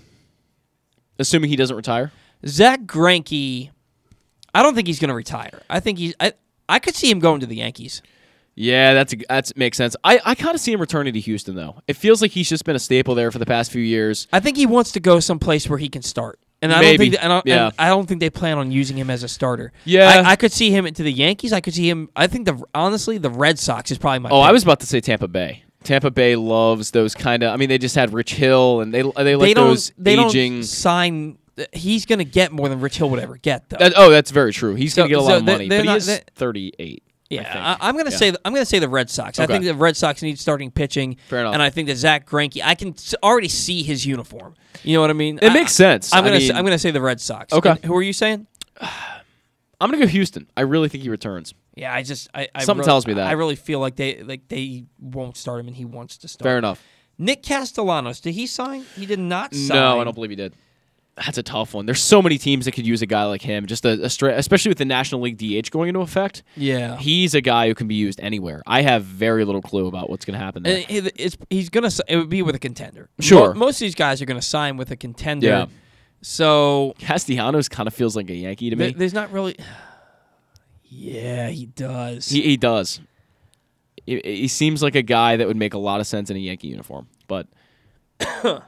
Assuming 1.19 1.49
he 1.49 1.55
doesn't 1.55 1.75
retire. 1.75 2.11
Zack 2.47 2.81
Greinke? 2.81 3.69
I 4.53 4.63
don't 4.63 4.75
think 4.75 4.87
he's 4.87 4.99
going 4.99 5.09
to 5.09 5.15
retire. 5.15 5.61
I 5.69 5.79
think 5.79 5.97
he's. 5.97 6.13
I 6.19 6.33
I 6.69 6.79
could 6.79 6.95
see 6.95 7.09
him 7.09 7.19
going 7.19 7.41
to 7.41 7.45
the 7.45 7.57
Yankees. 7.57 8.01
Yeah, 8.55 8.93
that's 8.93 9.13
a, 9.13 9.17
that's 9.29 9.55
makes 9.55 9.77
sense. 9.77 9.95
I, 10.03 10.19
I 10.25 10.35
kind 10.35 10.55
of 10.55 10.61
see 10.61 10.73
him 10.73 10.81
returning 10.81 11.13
to 11.13 11.19
Houston 11.19 11.55
though. 11.55 11.81
It 11.87 11.95
feels 11.95 12.21
like 12.21 12.31
he's 12.31 12.49
just 12.49 12.65
been 12.65 12.75
a 12.75 12.79
staple 12.79 13.15
there 13.15 13.31
for 13.31 13.39
the 13.39 13.45
past 13.45 13.71
few 13.71 13.81
years. 13.81 14.27
I 14.31 14.39
think 14.39 14.57
he 14.57 14.65
wants 14.65 14.91
to 14.93 14.99
go 14.99 15.19
someplace 15.19 15.69
where 15.69 15.79
he 15.79 15.89
can 15.89 16.01
start. 16.01 16.39
And 16.63 16.71
I 16.71 16.79
Maybe. 16.81 17.09
don't 17.09 17.11
think. 17.13 17.23
I 17.23 17.27
don't, 17.27 17.45
Yeah. 17.47 17.65
and 17.67 17.73
I 17.79 17.87
don't 17.89 18.05
think 18.07 18.19
they 18.19 18.29
plan 18.29 18.57
on 18.59 18.71
using 18.71 18.97
him 18.97 19.09
as 19.09 19.23
a 19.23 19.27
starter. 19.27 19.71
Yeah. 19.85 20.23
I, 20.25 20.31
I 20.31 20.35
could 20.35 20.51
see 20.51 20.69
him 20.69 20.85
into 20.85 21.01
the 21.03 21.11
Yankees. 21.11 21.53
I 21.53 21.59
could 21.61 21.73
see 21.73 21.89
him. 21.89 22.09
I 22.15 22.27
think 22.27 22.45
the 22.45 22.61
honestly 22.75 23.17
the 23.17 23.29
Red 23.31 23.57
Sox 23.57 23.89
is 23.91 23.97
probably 23.97 24.19
my. 24.19 24.29
Oh, 24.29 24.41
I 24.41 24.47
pick. 24.49 24.53
was 24.53 24.63
about 24.63 24.79
to 24.81 24.85
say 24.85 25.01
Tampa 25.01 25.27
Bay. 25.27 25.63
Tampa 25.83 26.11
Bay 26.11 26.35
loves 26.35 26.91
those 26.91 27.15
kind 27.15 27.41
of. 27.41 27.51
I 27.51 27.57
mean, 27.57 27.69
they 27.69 27.79
just 27.79 27.95
had 27.95 28.13
Rich 28.13 28.35
Hill, 28.35 28.81
and 28.81 28.93
they 28.93 29.01
they 29.01 29.35
like 29.35 29.47
they 29.47 29.53
don't. 29.55 29.69
those 29.69 29.91
they 29.97 30.13
aging. 30.19 30.53
don't 30.57 30.63
sign. 30.63 31.37
He's 31.73 32.05
going 32.05 32.19
to 32.19 32.25
get 32.25 32.51
more 32.51 32.69
than 32.69 32.79
Rich 32.79 32.97
Hill 32.97 33.09
would 33.09 33.19
ever 33.19 33.37
get, 33.37 33.69
though. 33.69 33.77
That- 33.77 33.93
oh, 33.97 34.09
that's 34.09 34.31
very 34.31 34.53
true. 34.53 34.73
He's 34.75 34.93
So- 34.93 35.01
gonna 35.03 35.09
get 35.09 35.17
a 35.17 35.21
lot 35.21 35.29
so 35.31 35.37
of 35.37 35.45
they- 35.45 35.51
money, 35.51 35.67
they're 35.67 35.79
but 35.79 35.83
he 35.83 35.87
not- 35.89 35.97
is 35.97 36.05
they- 36.07 36.21
38. 36.35 37.03
Yeah, 37.31 37.77
I, 37.79 37.89
am 37.89 37.97
to 37.97 38.03
Yeah. 38.03 38.09
say 38.17 38.27
I'm 38.43 38.53
going 38.53 38.61
to 38.61 38.69
say 38.69 38.79
the 38.79 38.89
Red 38.89 39.09
Sox. 39.09 39.39
I 39.39 39.45
think 39.47 39.63
the 39.63 39.73
Red 39.73 39.95
Sox 39.97 40.21
need 40.21 40.37
starting 40.39 40.69
pitching, 40.71 41.17
Fair 41.29 41.39
enough. 41.41 41.53
and 41.53 41.61
I 41.63 41.69
think 41.69 41.87
that 41.87 41.95
Zack 41.95 42.27
Greinke. 42.29 42.61
I 42.63 42.75
can 42.75 42.93
already 43.23 43.47
see 43.47 43.83
his 43.83 44.05
uniform. 44.05 44.55
You 44.83 44.95
know 44.97 45.01
what 45.01 45.09
I 45.09 45.13
mean? 45.13 45.39
It 45.41 45.51
I- 45.51 45.53
makes 45.53 45.71
sense. 45.73 46.13
I'm 46.13 46.25
I 46.25 46.29
to 46.31 46.37
mean- 46.39 46.51
I'm 46.51 46.63
going 46.65 46.73
to 46.75 46.79
say 46.79 46.91
the 46.91 47.01
Red 47.01 47.21
Sox. 47.21 47.53
Okay. 47.53 47.69
And 47.69 47.85
who 47.85 47.95
are 47.95 48.01
you 48.01 48.13
saying? 48.13 48.47
I'm 49.79 49.89
gonna 49.89 49.97
go 50.03 50.07
Houston. 50.07 50.47
I 50.55 50.61
really 50.61 50.89
think 50.89 51.03
he 51.03 51.09
returns. 51.09 51.53
Yeah, 51.75 51.93
I 51.93 52.03
just 52.03 52.29
I, 52.35 52.47
I 52.53 52.63
Something 52.63 52.81
really- 52.81 52.87
tells 52.87 53.07
me 53.07 53.13
that. 53.15 53.27
I 53.27 53.31
really 53.31 53.55
feel 53.55 53.79
like 53.79 53.95
they 53.95 54.21
like 54.21 54.47
they 54.47 54.85
won't 54.99 55.37
start 55.37 55.59
him, 55.59 55.67
and 55.67 55.75
he 55.75 55.85
wants 55.85 56.17
to 56.17 56.27
start. 56.27 56.43
Fair 56.47 56.57
enough. 56.59 56.83
Nick 57.17 57.41
Castellanos, 57.43 58.19
did 58.19 58.33
he 58.33 58.45
sign? 58.47 58.85
He 58.95 59.05
did 59.05 59.19
not 59.19 59.53
sign. 59.55 59.77
No, 59.77 59.99
I 59.99 60.03
don't 60.03 60.13
believe 60.13 60.29
he 60.31 60.35
did. 60.35 60.53
That's 61.17 61.37
a 61.37 61.43
tough 61.43 61.73
one. 61.73 61.85
There's 61.85 62.01
so 62.01 62.21
many 62.21 62.37
teams 62.37 62.65
that 62.65 62.71
could 62.71 62.87
use 62.87 63.01
a 63.01 63.05
guy 63.05 63.25
like 63.25 63.41
him. 63.41 63.65
Just 63.65 63.85
a, 63.85 64.05
a 64.05 64.09
straight, 64.09 64.35
especially 64.37 64.69
with 64.69 64.77
the 64.77 64.85
National 64.85 65.21
League 65.21 65.37
DH 65.37 65.69
going 65.69 65.89
into 65.89 65.99
effect. 65.99 66.41
Yeah. 66.55 66.97
he's 66.97 67.35
a 67.35 67.41
guy 67.41 67.67
who 67.67 67.75
can 67.75 67.87
be 67.87 67.95
used 67.95 68.19
anywhere. 68.21 68.63
I 68.65 68.81
have 68.81 69.03
very 69.03 69.43
little 69.45 69.61
clue 69.61 69.87
about 69.87 70.09
what's 70.09 70.23
going 70.25 70.39
to 70.39 70.43
happen 70.43 70.63
there. 70.63 70.77
And 70.89 71.07
it- 71.07 71.13
it's 71.17 71.37
he's 71.49 71.69
gonna 71.69 71.89
it 72.07 72.15
would 72.17 72.29
be 72.29 72.41
with 72.41 72.55
a 72.55 72.59
contender. 72.59 73.09
Sure. 73.19 73.53
Mo- 73.53 73.59
most 73.65 73.75
of 73.75 73.79
these 73.81 73.95
guys 73.95 74.21
are 74.21 74.25
gonna 74.25 74.41
sign 74.41 74.77
with 74.77 74.89
a 74.89 74.95
contender. 74.95 75.47
Yeah. 75.47 75.65
So 76.21 76.95
Castellanos 76.99 77.67
kind 77.69 77.87
of 77.87 77.93
feels 77.93 78.15
like 78.15 78.29
a 78.29 78.35
Yankee 78.35 78.69
to 78.69 78.75
me. 78.75 78.91
there's 78.93 79.13
not 79.13 79.31
really. 79.31 79.57
Yeah, 80.85 81.49
he 81.49 81.65
does. 81.67 82.29
He, 82.29 82.41
he 82.41 82.57
does. 82.57 82.99
He, 84.05 84.19
he 84.23 84.47
seems 84.47 84.81
like 84.83 84.95
a 84.95 85.01
guy 85.01 85.37
that 85.37 85.47
would 85.47 85.57
make 85.57 85.73
a 85.73 85.77
lot 85.77 85.99
of 85.99 86.07
sense 86.07 86.29
in 86.29 86.35
a 86.37 86.39
Yankee 86.39 86.67
uniform. 86.67 87.07
But 87.27 87.47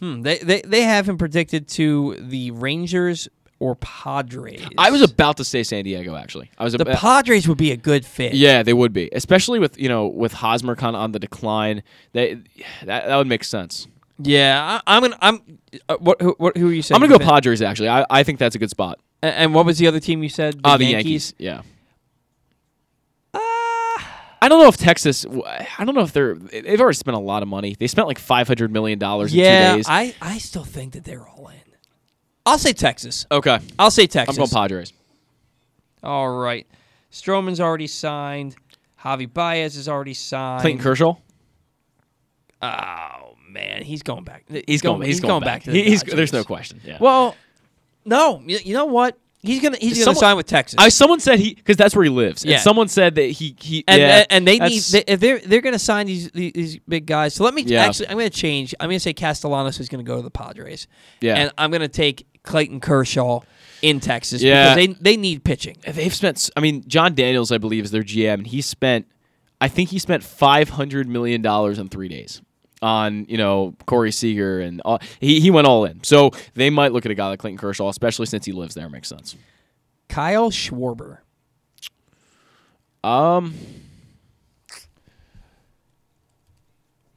hmm. 0.00 0.22
They, 0.22 0.38
they 0.38 0.62
they 0.62 0.82
have 0.82 1.08
him 1.08 1.18
predicted 1.18 1.68
to 1.68 2.16
the 2.18 2.50
Rangers 2.52 3.28
or 3.58 3.74
Padres. 3.76 4.66
I 4.76 4.90
was 4.90 5.02
about 5.02 5.38
to 5.38 5.44
say 5.44 5.62
San 5.62 5.84
Diego. 5.84 6.16
Actually, 6.16 6.50
I 6.58 6.64
was 6.64 6.74
the 6.74 6.84
Padres 6.84 7.48
would 7.48 7.58
be 7.58 7.72
a 7.72 7.76
good 7.76 8.04
fit. 8.04 8.34
Yeah, 8.34 8.62
they 8.62 8.74
would 8.74 8.92
be, 8.92 9.08
especially 9.12 9.58
with 9.58 9.78
you 9.78 9.88
know 9.88 10.06
with 10.06 10.32
Hosmer 10.32 10.76
kind 10.76 10.94
of 10.96 11.02
on 11.02 11.12
the 11.12 11.18
decline. 11.18 11.82
They 12.12 12.34
that 12.84 13.06
that 13.06 13.16
would 13.16 13.26
make 13.26 13.44
sense. 13.44 13.86
Yeah, 14.18 14.80
I, 14.86 14.96
I'm 14.96 15.02
gonna. 15.02 15.18
I'm. 15.20 15.58
Uh, 15.88 15.96
what, 15.98 16.20
who, 16.22 16.34
what? 16.38 16.56
Who 16.56 16.68
are 16.68 16.72
you 16.72 16.82
saying? 16.82 16.96
I'm 16.96 17.06
gonna 17.06 17.18
go 17.18 17.24
Padres. 17.24 17.62
Actually, 17.62 17.90
I, 17.90 18.06
I 18.08 18.22
think 18.22 18.38
that's 18.38 18.54
a 18.54 18.58
good 18.58 18.70
spot. 18.70 18.98
And, 19.22 19.34
and 19.34 19.54
what 19.54 19.66
was 19.66 19.78
the 19.78 19.86
other 19.86 20.00
team 20.00 20.22
you 20.22 20.28
said? 20.28 20.60
Ah, 20.64 20.76
the 20.76 20.86
Yankees. 20.86 21.34
Yeah. 21.38 21.62
I 24.46 24.48
don't 24.48 24.60
know 24.60 24.68
if 24.68 24.76
Texas. 24.76 25.26
I 25.26 25.84
don't 25.84 25.96
know 25.96 26.02
if 26.02 26.12
they're. 26.12 26.36
They've 26.36 26.80
already 26.80 26.94
spent 26.94 27.16
a 27.16 27.20
lot 27.20 27.42
of 27.42 27.48
money. 27.48 27.74
They 27.76 27.88
spent 27.88 28.06
like 28.06 28.20
five 28.20 28.46
hundred 28.46 28.70
million 28.70 28.96
dollars 28.96 29.32
in 29.32 29.40
Yeah, 29.40 29.72
two 29.72 29.76
days. 29.78 29.86
I, 29.88 30.14
I 30.22 30.38
still 30.38 30.62
think 30.62 30.92
that 30.92 31.02
they're 31.02 31.26
all 31.26 31.48
in. 31.48 31.56
I'll 32.46 32.56
say 32.56 32.72
Texas. 32.72 33.26
okay, 33.28 33.58
I'll 33.76 33.90
say 33.90 34.06
Texas. 34.06 34.36
I'm 34.36 34.38
going 34.38 34.48
Padres. 34.48 34.92
All 36.00 36.30
right. 36.30 36.64
Stroman's 37.10 37.60
already 37.60 37.88
signed. 37.88 38.54
Javy 39.02 39.32
Baez 39.32 39.76
is 39.76 39.88
already 39.88 40.14
signed. 40.14 40.60
Clayton 40.60 40.80
Kershaw. 40.80 41.16
Oh 42.62 43.34
man, 43.50 43.82
he's 43.82 44.04
going 44.04 44.22
back. 44.22 44.44
He's 44.68 44.80
going. 44.80 45.02
He's, 45.02 45.18
going, 45.18 45.42
back. 45.42 45.64
to 45.64 45.72
the 45.72 45.82
he's, 45.82 46.04
there's 46.04 46.32
no 46.32 46.44
question. 46.44 46.80
Yeah. 46.84 46.98
Well, 47.00 47.34
no. 48.04 48.40
You, 48.46 48.60
you 48.62 48.74
know 48.74 48.86
what? 48.86 49.18
He's 49.46 49.62
gonna 49.62 49.76
he's 49.80 50.04
gonna 50.04 50.16
sign 50.16 50.36
with 50.36 50.46
Texas. 50.46 50.76
I 50.78 50.88
someone 50.88 51.20
said 51.20 51.38
he 51.38 51.54
because 51.54 51.76
that's 51.76 51.94
where 51.94 52.04
he 52.04 52.10
lives. 52.10 52.44
Yeah. 52.44 52.54
And 52.54 52.62
someone 52.62 52.88
said 52.88 53.14
that 53.16 53.26
he 53.26 53.56
he 53.60 53.84
and 53.88 54.00
yeah, 54.00 54.16
and, 54.18 54.26
and 54.30 54.46
they 54.48 54.58
need 54.58 54.82
they, 54.82 55.04
if 55.06 55.20
they're 55.20 55.38
they're 55.38 55.60
gonna 55.60 55.78
sign 55.78 56.06
these, 56.06 56.30
these 56.32 56.52
these 56.52 56.78
big 56.88 57.06
guys. 57.06 57.34
So 57.34 57.44
let 57.44 57.54
me 57.54 57.62
Yeah. 57.62 57.84
actually 57.84 58.08
I'm 58.08 58.16
gonna 58.16 58.30
change. 58.30 58.74
I'm 58.80 58.88
gonna 58.88 59.00
say 59.00 59.12
Castellanos 59.12 59.80
is 59.80 59.88
gonna 59.88 60.02
go 60.02 60.16
to 60.16 60.22
the 60.22 60.30
Padres. 60.30 60.86
Yeah. 61.20 61.36
and 61.36 61.52
I'm 61.56 61.70
gonna 61.70 61.88
take 61.88 62.26
Clayton 62.42 62.80
Kershaw 62.80 63.40
in 63.82 64.00
Texas 64.00 64.42
Yeah. 64.42 64.74
because 64.74 64.96
they 64.96 65.12
they 65.12 65.16
need 65.16 65.44
pitching. 65.44 65.76
they've 65.86 66.14
spent. 66.14 66.50
I 66.56 66.60
mean, 66.60 66.84
Jon 66.86 67.14
Daniels, 67.14 67.52
I 67.52 67.58
believe, 67.58 67.84
is 67.84 67.90
their 67.90 68.02
GM, 68.02 68.34
and 68.34 68.46
he 68.46 68.60
spent. 68.62 69.06
I 69.60 69.68
think 69.68 69.88
he 69.90 69.98
spent 69.98 70.22
five 70.22 70.68
hundred 70.70 71.08
million 71.08 71.40
dollars 71.42 71.78
in 71.78 71.88
three 71.88 72.08
days 72.08 72.42
on 72.82 73.26
you 73.28 73.38
know 73.38 73.74
Corey 73.86 74.12
Seager 74.12 74.60
and 74.60 74.80
all, 74.82 75.00
he 75.20 75.40
he 75.40 75.50
went 75.50 75.66
all 75.66 75.84
in. 75.84 76.02
So 76.04 76.30
they 76.54 76.70
might 76.70 76.92
look 76.92 77.06
at 77.06 77.12
a 77.12 77.14
guy 77.14 77.28
like 77.28 77.38
Clayton 77.38 77.58
Kershaw, 77.58 77.88
especially 77.88 78.26
since 78.26 78.44
he 78.44 78.52
lives 78.52 78.74
there. 78.74 78.88
Makes 78.88 79.08
sense. 79.08 79.36
Kyle 80.08 80.50
Schwarber. 80.50 81.18
Um. 83.02 83.54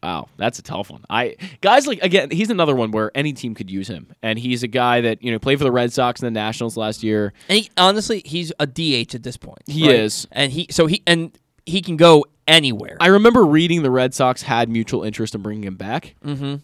Wow, 0.02 0.30
that's 0.38 0.60
a 0.60 0.61
tough 0.61 0.90
one. 0.90 1.03
I 1.10 1.36
guys 1.60 1.86
like 1.86 2.02
again, 2.02 2.31
he's 2.31 2.49
another 2.49 2.73
one 2.73 2.91
where 2.91 3.11
any 3.15 3.34
team 3.34 3.53
could 3.53 3.69
use 3.69 3.90
him, 3.90 4.14
and 4.23 4.40
he's 4.40 4.64
a 4.64 4.68
guy 4.68 5.02
that 5.02 5.22
you 5.22 5.31
know 5.31 5.40
played 5.40 5.57
for 5.57 5.65
the 5.65 5.73
Red 5.73 5.91
Sox 5.91 6.22
and 6.22 6.27
the 6.27 6.40
Nationals 6.40 6.77
last 6.77 7.03
year. 7.03 7.34
And 7.49 7.60
he, 7.60 7.69
honestly, 7.77 8.22
he's 8.23 8.53
a 8.60 8.65
DH 8.65 9.14
at 9.14 9.23
this 9.23 9.36
point. 9.36 9.61
He 9.68 9.88
right? 9.88 9.99
is. 9.99 10.26
and 10.31 10.53
he 10.53 10.68
so 10.72 10.88
he 10.88 11.03
and 11.06 11.38
he 11.70 11.82
can 11.82 11.96
go 11.98 12.26
anywhere. 12.48 12.98
I 13.00 13.08
remember 13.08 13.46
reading 13.46 13.84
the 13.84 13.91
Red 13.91 14.14
Sox 14.14 14.41
had 14.41 14.70
mutual 14.70 15.04
interest 15.04 15.36
in 15.36 15.41
bringing 15.41 15.64
him 15.66 15.76
back. 15.76 16.16
mm-hmm. 16.26 16.56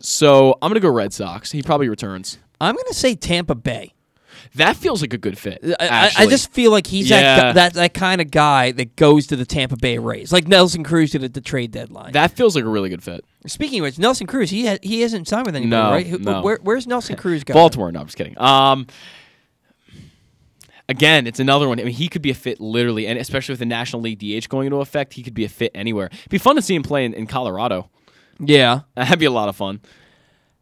So 0.00 0.58
I'm 0.60 0.68
gonna 0.70 0.80
go 0.80 0.90
Red 0.90 1.12
Sox. 1.12 1.52
He 1.52 1.62
probably 1.62 1.88
returns. 1.88 2.38
I'm 2.60 2.74
gonna 2.76 2.92
say 2.92 3.14
Tampa 3.14 3.54
Bay. 3.54 3.92
That 4.54 4.76
feels 4.76 5.00
like 5.00 5.12
a 5.12 5.18
good 5.18 5.36
fit. 5.36 5.58
I, 5.80 6.10
I, 6.16 6.26
just 6.26 6.52
feel 6.52 6.70
like 6.70 6.86
he's 6.86 7.10
Yeah. 7.10 7.36
that, 7.36 7.54
that 7.54 7.72
that 7.74 7.94
kind 7.94 8.20
of 8.20 8.30
guy 8.30 8.72
that 8.72 8.94
goes 8.96 9.26
to 9.28 9.36
the 9.36 9.44
Tampa 9.44 9.76
Bay 9.76 9.98
Rays, 9.98 10.32
like 10.32 10.46
Nelson 10.46 10.84
Cruz 10.84 11.10
did 11.10 11.24
at 11.24 11.34
the 11.34 11.40
trade 11.40 11.72
deadline. 11.72 12.12
that 12.12 12.30
feels 12.32 12.54
like 12.54 12.64
a 12.64 12.68
really 12.68 12.88
good 12.88 13.02
fit. 13.02 13.24
Speaking 13.46 13.80
of 13.80 13.84
which, 13.84 13.98
Nelson 13.98 14.26
Cruz, 14.26 14.50
he 14.50 14.66
ha- 14.66 14.78
he 14.82 15.00
hasn't 15.00 15.28
signed 15.28 15.46
with 15.46 15.56
anybody, 15.56 15.70
No, 15.82 15.90
right? 15.90 16.06
Who- 16.06 16.18
no. 16.18 16.42
Where, 16.42 16.58
where's 16.62 16.86
Nelson 16.86 17.16
Cruz 17.22 17.42
going? 17.44 17.54
Baltimore. 17.54 17.90
No, 17.92 18.00
I'm 18.00 18.06
just 18.06 18.16
kidding. 18.18 18.38
Um, 18.38 18.86
again, 20.88 21.26
it's 21.26 21.40
another 21.40 21.68
one. 21.68 21.80
I 21.80 21.84
mean, 21.84 21.94
he 21.94 22.08
could 22.08 22.22
be 22.22 22.30
a 22.30 22.34
fit 22.34 22.60
literally, 22.60 23.06
and 23.06 23.18
especially 23.18 23.52
with 23.52 23.60
the 23.60 23.66
National 23.66 24.02
League 24.02 24.18
DH 24.18 24.48
going 24.48 24.66
into 24.66 24.78
effect, 24.78 25.14
he 25.14 25.22
could 25.22 25.34
be 25.34 25.44
a 25.44 25.48
fit 25.48 25.72
anywhere. 25.74 26.06
It'd 26.12 26.30
be 26.30 26.38
fun 26.38 26.56
to 26.56 26.62
see 26.62 26.74
him 26.74 26.82
play 26.82 27.04
in, 27.04 27.14
in 27.14 27.26
Colorado. 27.26 27.90
Yeah. 28.38 28.80
That'd 28.96 29.18
be 29.18 29.26
a 29.26 29.30
lot 29.30 29.48
of 29.48 29.56
fun. 29.56 29.80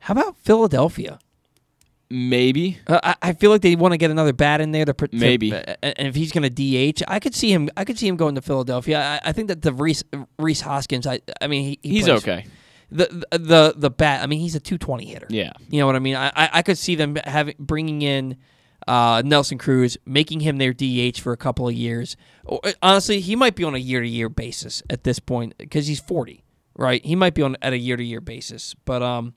How 0.00 0.12
about 0.12 0.36
Philadelphia? 0.38 1.18
Maybe. 2.10 2.78
Uh, 2.86 3.00
I, 3.02 3.16
I 3.22 3.32
feel 3.32 3.50
like 3.50 3.62
they 3.62 3.74
want 3.76 3.92
to 3.92 3.98
get 3.98 4.10
another 4.10 4.32
bat 4.32 4.60
in 4.60 4.70
there 4.72 4.84
to, 4.84 4.92
to 4.92 5.08
Maybe. 5.12 5.52
uh, 5.52 5.62
and 5.82 6.06
if 6.06 6.14
he's 6.14 6.30
going 6.32 6.48
to 6.48 6.50
DH, 6.50 7.02
I 7.08 7.18
could 7.18 7.34
see 7.34 7.50
him. 7.52 7.70
I 7.76 7.84
could 7.84 7.98
see 7.98 8.06
him 8.06 8.16
going 8.16 8.34
to 8.34 8.42
Philadelphia. 8.42 9.00
I, 9.24 9.30
I 9.30 9.32
think 9.32 9.48
that 9.48 9.62
the 9.62 9.72
Rhys 9.72 10.04
Rhys 10.38 10.60
Hoskins. 10.60 11.06
I 11.06 11.20
I 11.40 11.46
mean, 11.46 11.64
he, 11.64 11.78
he 11.82 11.88
He's 11.94 12.04
plays- 12.04 12.22
okay. 12.22 12.46
The, 12.90 13.26
the 13.32 13.38
the 13.38 13.74
the 13.76 13.90
bat. 13.90 14.22
I 14.22 14.26
mean, 14.26 14.38
he's 14.40 14.54
a 14.54 14.60
two 14.60 14.78
twenty 14.78 15.06
hitter. 15.06 15.26
Yeah. 15.30 15.52
You 15.70 15.80
know 15.80 15.86
what 15.86 15.96
I 15.96 15.98
mean? 16.00 16.14
I 16.14 16.28
I, 16.28 16.50
I 16.52 16.62
could 16.62 16.78
see 16.78 16.94
them 16.94 17.16
having 17.24 17.54
bringing 17.58 18.02
in. 18.02 18.36
Uh, 18.86 19.22
Nelson 19.24 19.58
Cruz, 19.58 19.96
making 20.04 20.40
him 20.40 20.58
their 20.58 20.72
DH 20.72 21.18
for 21.18 21.32
a 21.32 21.36
couple 21.36 21.66
of 21.68 21.74
years. 21.74 22.16
Uh, 22.48 22.72
honestly, 22.82 23.20
he 23.20 23.34
might 23.36 23.54
be 23.54 23.64
on 23.64 23.74
a 23.74 23.78
year-to-year 23.78 24.28
basis 24.28 24.82
at 24.90 25.04
this 25.04 25.18
point 25.18 25.54
because 25.58 25.86
he's 25.86 26.00
forty, 26.00 26.44
right? 26.76 27.04
He 27.04 27.16
might 27.16 27.34
be 27.34 27.42
on 27.42 27.56
at 27.62 27.72
a 27.72 27.78
year-to-year 27.78 28.20
basis. 28.20 28.74
But 28.84 29.02
um, 29.02 29.34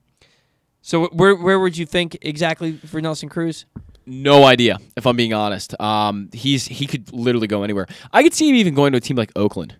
so 0.82 1.06
where 1.08 1.34
where 1.34 1.58
would 1.60 1.76
you 1.76 1.86
think 1.86 2.18
exactly 2.22 2.72
for 2.72 3.00
Nelson 3.00 3.28
Cruz? 3.28 3.64
No 4.06 4.44
idea, 4.44 4.78
if 4.96 5.06
I'm 5.06 5.16
being 5.16 5.34
honest. 5.34 5.78
Um, 5.80 6.30
he's 6.32 6.66
he 6.66 6.86
could 6.86 7.12
literally 7.12 7.46
go 7.46 7.62
anywhere. 7.62 7.86
I 8.12 8.22
could 8.22 8.32
see 8.34 8.48
him 8.48 8.56
even 8.56 8.74
going 8.74 8.92
to 8.92 8.98
a 8.98 9.00
team 9.00 9.16
like 9.16 9.32
Oakland. 9.36 9.76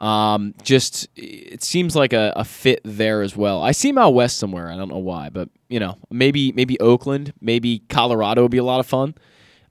Um, 0.00 0.54
just 0.62 1.08
it 1.14 1.62
seems 1.62 1.94
like 1.94 2.12
a, 2.14 2.32
a 2.34 2.44
fit 2.44 2.80
there 2.84 3.20
as 3.22 3.36
well. 3.36 3.62
I 3.62 3.72
see 3.72 3.90
him 3.90 3.98
out 3.98 4.14
west 4.14 4.38
somewhere. 4.38 4.70
I 4.70 4.76
don't 4.76 4.88
know 4.88 4.98
why, 4.98 5.28
but 5.28 5.50
you 5.68 5.78
know, 5.78 5.98
maybe 6.10 6.52
maybe 6.52 6.80
Oakland, 6.80 7.32
maybe 7.40 7.80
Colorado 7.90 8.42
would 8.42 8.50
be 8.50 8.56
a 8.58 8.64
lot 8.64 8.80
of 8.80 8.86
fun. 8.86 9.14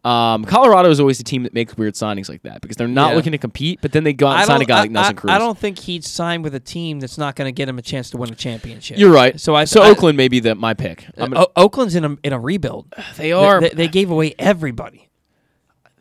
Um, 0.05 0.45
Colorado 0.45 0.89
is 0.89 0.99
always 1.01 1.17
the 1.17 1.25
team 1.25 1.43
that 1.43 1.53
makes 1.53 1.75
weird 1.75 1.93
signings 1.95 2.29
like 2.29 2.43
that 2.43 2.61
because 2.61 2.77
they're 2.77 2.87
not 2.87 3.09
Yeah. 3.09 3.15
looking 3.17 3.33
to 3.33 3.37
compete, 3.37 3.79
but 3.81 3.91
then 3.91 4.05
they 4.05 4.13
go 4.13 4.27
out 4.27 4.37
and 4.37 4.47
sign 4.47 4.61
a 4.61 4.65
guy 4.65 4.77
I- 4.77 4.79
like 4.81 4.91
Nelson 4.91 5.15
I- 5.17 5.19
Cruz. 5.19 5.31
I 5.31 5.37
don't 5.39 5.57
think 5.57 5.77
he'd 5.79 6.05
sign 6.05 6.41
with 6.41 6.55
a 6.55 6.59
team 6.59 7.01
that's 7.01 7.17
not 7.17 7.35
going 7.35 7.47
to 7.47 7.51
get 7.51 7.67
him 7.67 7.77
a 7.77 7.81
chance 7.81 8.09
to 8.11 8.17
win 8.17 8.31
a 8.31 8.35
championship. 8.35 8.97
You're 8.97 9.11
right. 9.11 9.37
So 9.37 9.55
I 9.55 9.65
so 9.65 9.81
I- 9.81 9.89
Oakland 9.89 10.15
may 10.15 10.29
be 10.29 10.39
the 10.39 10.55
my 10.55 10.73
pick. 10.73 11.05
I'm 11.17 11.31
gonna- 11.31 11.47
O- 11.47 11.63
Oakland's 11.63 11.95
in 11.95 12.05
a 12.05 12.15
in 12.23 12.31
a 12.33 12.39
rebuild. 12.39 12.93
They 13.17 13.31
are. 13.33 13.59
They, 13.59 13.69
they 13.69 13.87
gave 13.89 14.09
away 14.09 14.35
everybody. 14.39 15.09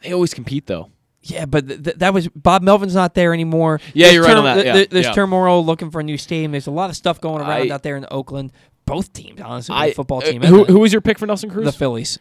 they 0.02 0.12
always 0.12 0.32
compete 0.32 0.66
though. 0.66 0.90
Yeah, 1.30 1.46
but 1.46 1.68
th- 1.68 1.82
th- 1.84 1.96
that 1.98 2.14
was 2.14 2.28
Bob 2.28 2.62
Melvin's 2.62 2.94
not 2.94 3.14
there 3.14 3.32
anymore. 3.34 3.80
Yeah, 3.94 4.06
There's 4.06 4.14
you're 4.14 4.24
right 4.24 4.36
on 4.36 4.44
that. 4.44 4.64
Yeah, 4.64 4.72
th- 4.74 4.90
There's 4.90 5.06
yeah. 5.06 5.12
turmoil 5.12 5.64
looking 5.64 5.90
for 5.90 6.00
a 6.00 6.04
new 6.04 6.16
stadium. 6.18 6.52
There's 6.52 6.66
a 6.66 6.70
lot 6.72 6.90
of 6.90 6.96
stuff 6.96 7.20
going 7.20 7.40
around 7.42 7.70
I- 7.70 7.74
out 7.74 7.82
there 7.82 7.96
in 7.96 8.06
Oakland. 8.10 8.52
Both 8.86 9.12
teams, 9.12 9.40
honestly, 9.40 9.74
I- 9.76 9.92
football 9.92 10.18
uh, 10.18 10.30
team. 10.30 10.42
who 10.42 10.64
who 10.64 10.78
was 10.78 10.92
your 10.92 11.02
pick 11.02 11.18
for 11.18 11.26
Nelson 11.26 11.50
Cruz? 11.50 11.64
The 11.66 11.72
Phillies. 11.72 12.18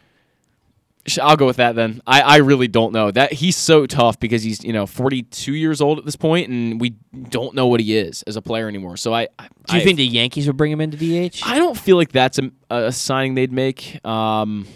I'll 1.22 1.36
go 1.38 1.46
with 1.46 1.56
that 1.56 1.74
then. 1.74 2.02
I, 2.06 2.20
I 2.20 2.36
really 2.38 2.68
don't 2.68 2.92
know. 2.92 3.10
That 3.10 3.32
he's 3.32 3.56
so 3.56 3.86
tough 3.86 4.20
because 4.20 4.42
he's, 4.42 4.62
you 4.62 4.74
know, 4.74 4.84
42 4.84 5.54
years 5.54 5.80
old 5.80 5.98
at 5.98 6.04
this 6.04 6.16
point 6.16 6.50
and 6.50 6.78
we 6.78 6.90
don't 7.30 7.54
know 7.54 7.66
what 7.66 7.80
he 7.80 7.96
is 7.96 8.22
as 8.24 8.36
a 8.36 8.42
player 8.42 8.68
anymore. 8.68 8.98
So 8.98 9.14
I, 9.14 9.28
I 9.38 9.48
Do 9.68 9.76
you 9.76 9.80
I- 9.80 9.84
think 9.84 9.96
the 9.96 10.04
Yankees 10.06 10.46
would 10.46 10.58
bring 10.58 10.70
him 10.70 10.82
into 10.82 10.98
DH? 10.98 11.40
I 11.46 11.56
don't 11.58 11.78
feel 11.78 11.96
like 11.96 12.12
that's 12.12 12.38
a, 12.38 12.50
a 12.68 12.92
signing 12.92 13.34
they'd 13.36 13.52
make. 13.52 14.04
Um 14.04 14.66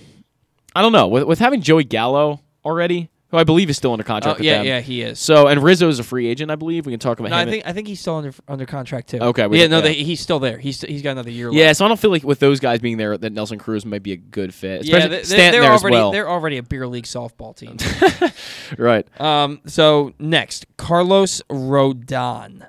I 0.75 0.81
don't 0.81 0.93
know. 0.93 1.09
With 1.09 1.25
with 1.25 1.39
having 1.39 1.61
Joey 1.61 1.85
Gallo 1.85 2.41
already, 2.65 3.11
who 3.33 3.39
I 3.39 3.43
believe 3.45 3.69
is 3.69 3.77
still 3.77 3.91
under 3.93 4.05
contract 4.05 4.37
Oh, 4.37 4.39
with 4.39 4.45
yeah, 4.47 4.59
them. 4.59 4.67
yeah, 4.67 4.81
he 4.81 5.03
is. 5.03 5.19
So 5.19 5.49
and 5.49 5.61
Rizzo 5.61 5.89
is 5.89 5.99
a 5.99 6.05
free 6.05 6.29
agent, 6.29 6.51
I 6.53 6.55
believe. 6.55 6.87
We 6.87 6.93
can 6.93 7.01
talk 7.01 7.19
about 7.19 7.31
No, 7.31 7.37
him. 7.39 7.49
I 7.49 7.51
think 7.51 7.67
I 7.67 7.73
think 7.73 7.89
he's 7.89 7.99
still 7.99 8.17
under 8.17 8.33
under 8.47 8.65
contract 8.67 9.09
too. 9.09 9.19
Okay, 9.19 9.47
we 9.49 9.59
yeah, 9.61 9.67
no, 9.67 9.79
yeah. 9.79 9.83
They, 9.83 9.95
he's 9.95 10.21
still 10.21 10.39
there. 10.39 10.59
He's 10.59 10.81
he's 10.83 11.03
got 11.03 11.11
another 11.13 11.31
year 11.31 11.47
left. 11.47 11.57
yeah, 11.57 11.73
so 11.73 11.85
I 11.85 11.89
don't 11.89 11.99
feel 11.99 12.11
like 12.11 12.23
with 12.23 12.39
those 12.39 12.61
guys 12.61 12.79
being 12.79 12.99
there 12.99 13.19
that 13.19 13.33
Nelson 13.33 13.59
Cruz 13.59 13.85
might 13.85 14.03
be 14.05 14.13
a 14.13 14.17
good 14.17 14.55
fit. 14.55 14.85
Yeah, 14.85 14.99
Especially 14.99 15.17
they, 15.17 15.23
Stanton 15.25 15.53
they're 15.53 15.61
there 15.63 15.71
already 15.73 15.97
as 15.97 16.01
well. 16.01 16.13
they're 16.13 16.29
already 16.31 16.59
a 16.59 16.63
beer 16.63 16.87
league 16.87 17.05
softball 17.07 17.57
team. 17.57 17.77
right. 18.79 19.07
um. 19.21 19.61
So 19.67 20.13
next, 20.19 20.67
Carlos 20.77 21.41
Rodon. 21.51 22.67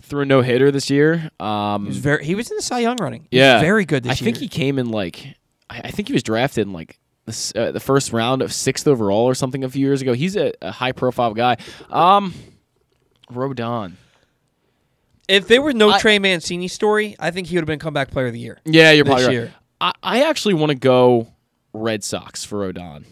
Threw 0.00 0.22
a 0.22 0.24
no 0.24 0.40
hitter 0.40 0.70
this 0.70 0.88
year. 0.88 1.30
Um 1.38 1.82
He 1.82 1.88
was 1.88 1.98
very. 1.98 2.24
He 2.24 2.34
was 2.34 2.50
in 2.50 2.56
the 2.56 2.62
Cy 2.62 2.80
Young 2.80 2.96
running. 2.96 3.28
He 3.30 3.38
Yeah, 3.38 3.54
was 3.54 3.62
very 3.62 3.84
good 3.84 4.04
this 4.04 4.20
year. 4.20 4.26
I 4.26 4.30
year. 4.30 4.34
think 4.34 4.42
he 4.42 4.48
came 4.48 4.78
in 4.78 4.90
like, 4.90 5.36
I, 5.68 5.80
I 5.84 5.90
think 5.90 6.08
he 6.08 6.14
was 6.14 6.22
drafted 6.22 6.66
in 6.66 6.72
like 6.72 6.98
the, 7.28 7.52
uh, 7.60 7.72
the 7.72 7.80
first 7.80 8.12
round 8.12 8.42
of 8.42 8.52
sixth 8.52 8.86
overall 8.86 9.24
or 9.24 9.34
something 9.34 9.64
a 9.64 9.68
few 9.68 9.84
years 9.86 10.02
ago. 10.02 10.12
He's 10.12 10.36
a, 10.36 10.52
a 10.60 10.70
high 10.72 10.92
profile 10.92 11.34
guy. 11.34 11.56
Um, 11.90 12.34
Rodon. 13.30 13.92
If 15.28 15.46
there 15.46 15.60
were 15.60 15.74
no 15.74 15.98
Trey 15.98 16.18
Mancini 16.18 16.68
story, 16.68 17.14
I 17.18 17.30
think 17.30 17.48
he 17.48 17.56
would 17.56 17.62
have 17.62 17.66
been 17.66 17.78
comeback 17.78 18.10
player 18.10 18.26
of 18.28 18.32
the 18.32 18.38
year. 18.38 18.58
Yeah, 18.64 18.92
you're 18.92 19.04
this 19.04 19.10
probably 19.10 19.26
right. 19.26 19.32
year. 19.32 19.54
I, 19.80 19.92
I 20.02 20.22
actually 20.24 20.54
want 20.54 20.70
to 20.70 20.74
go 20.78 21.28
Red 21.74 22.02
Sox 22.02 22.44
for 22.44 22.72
Rodon. 22.72 23.04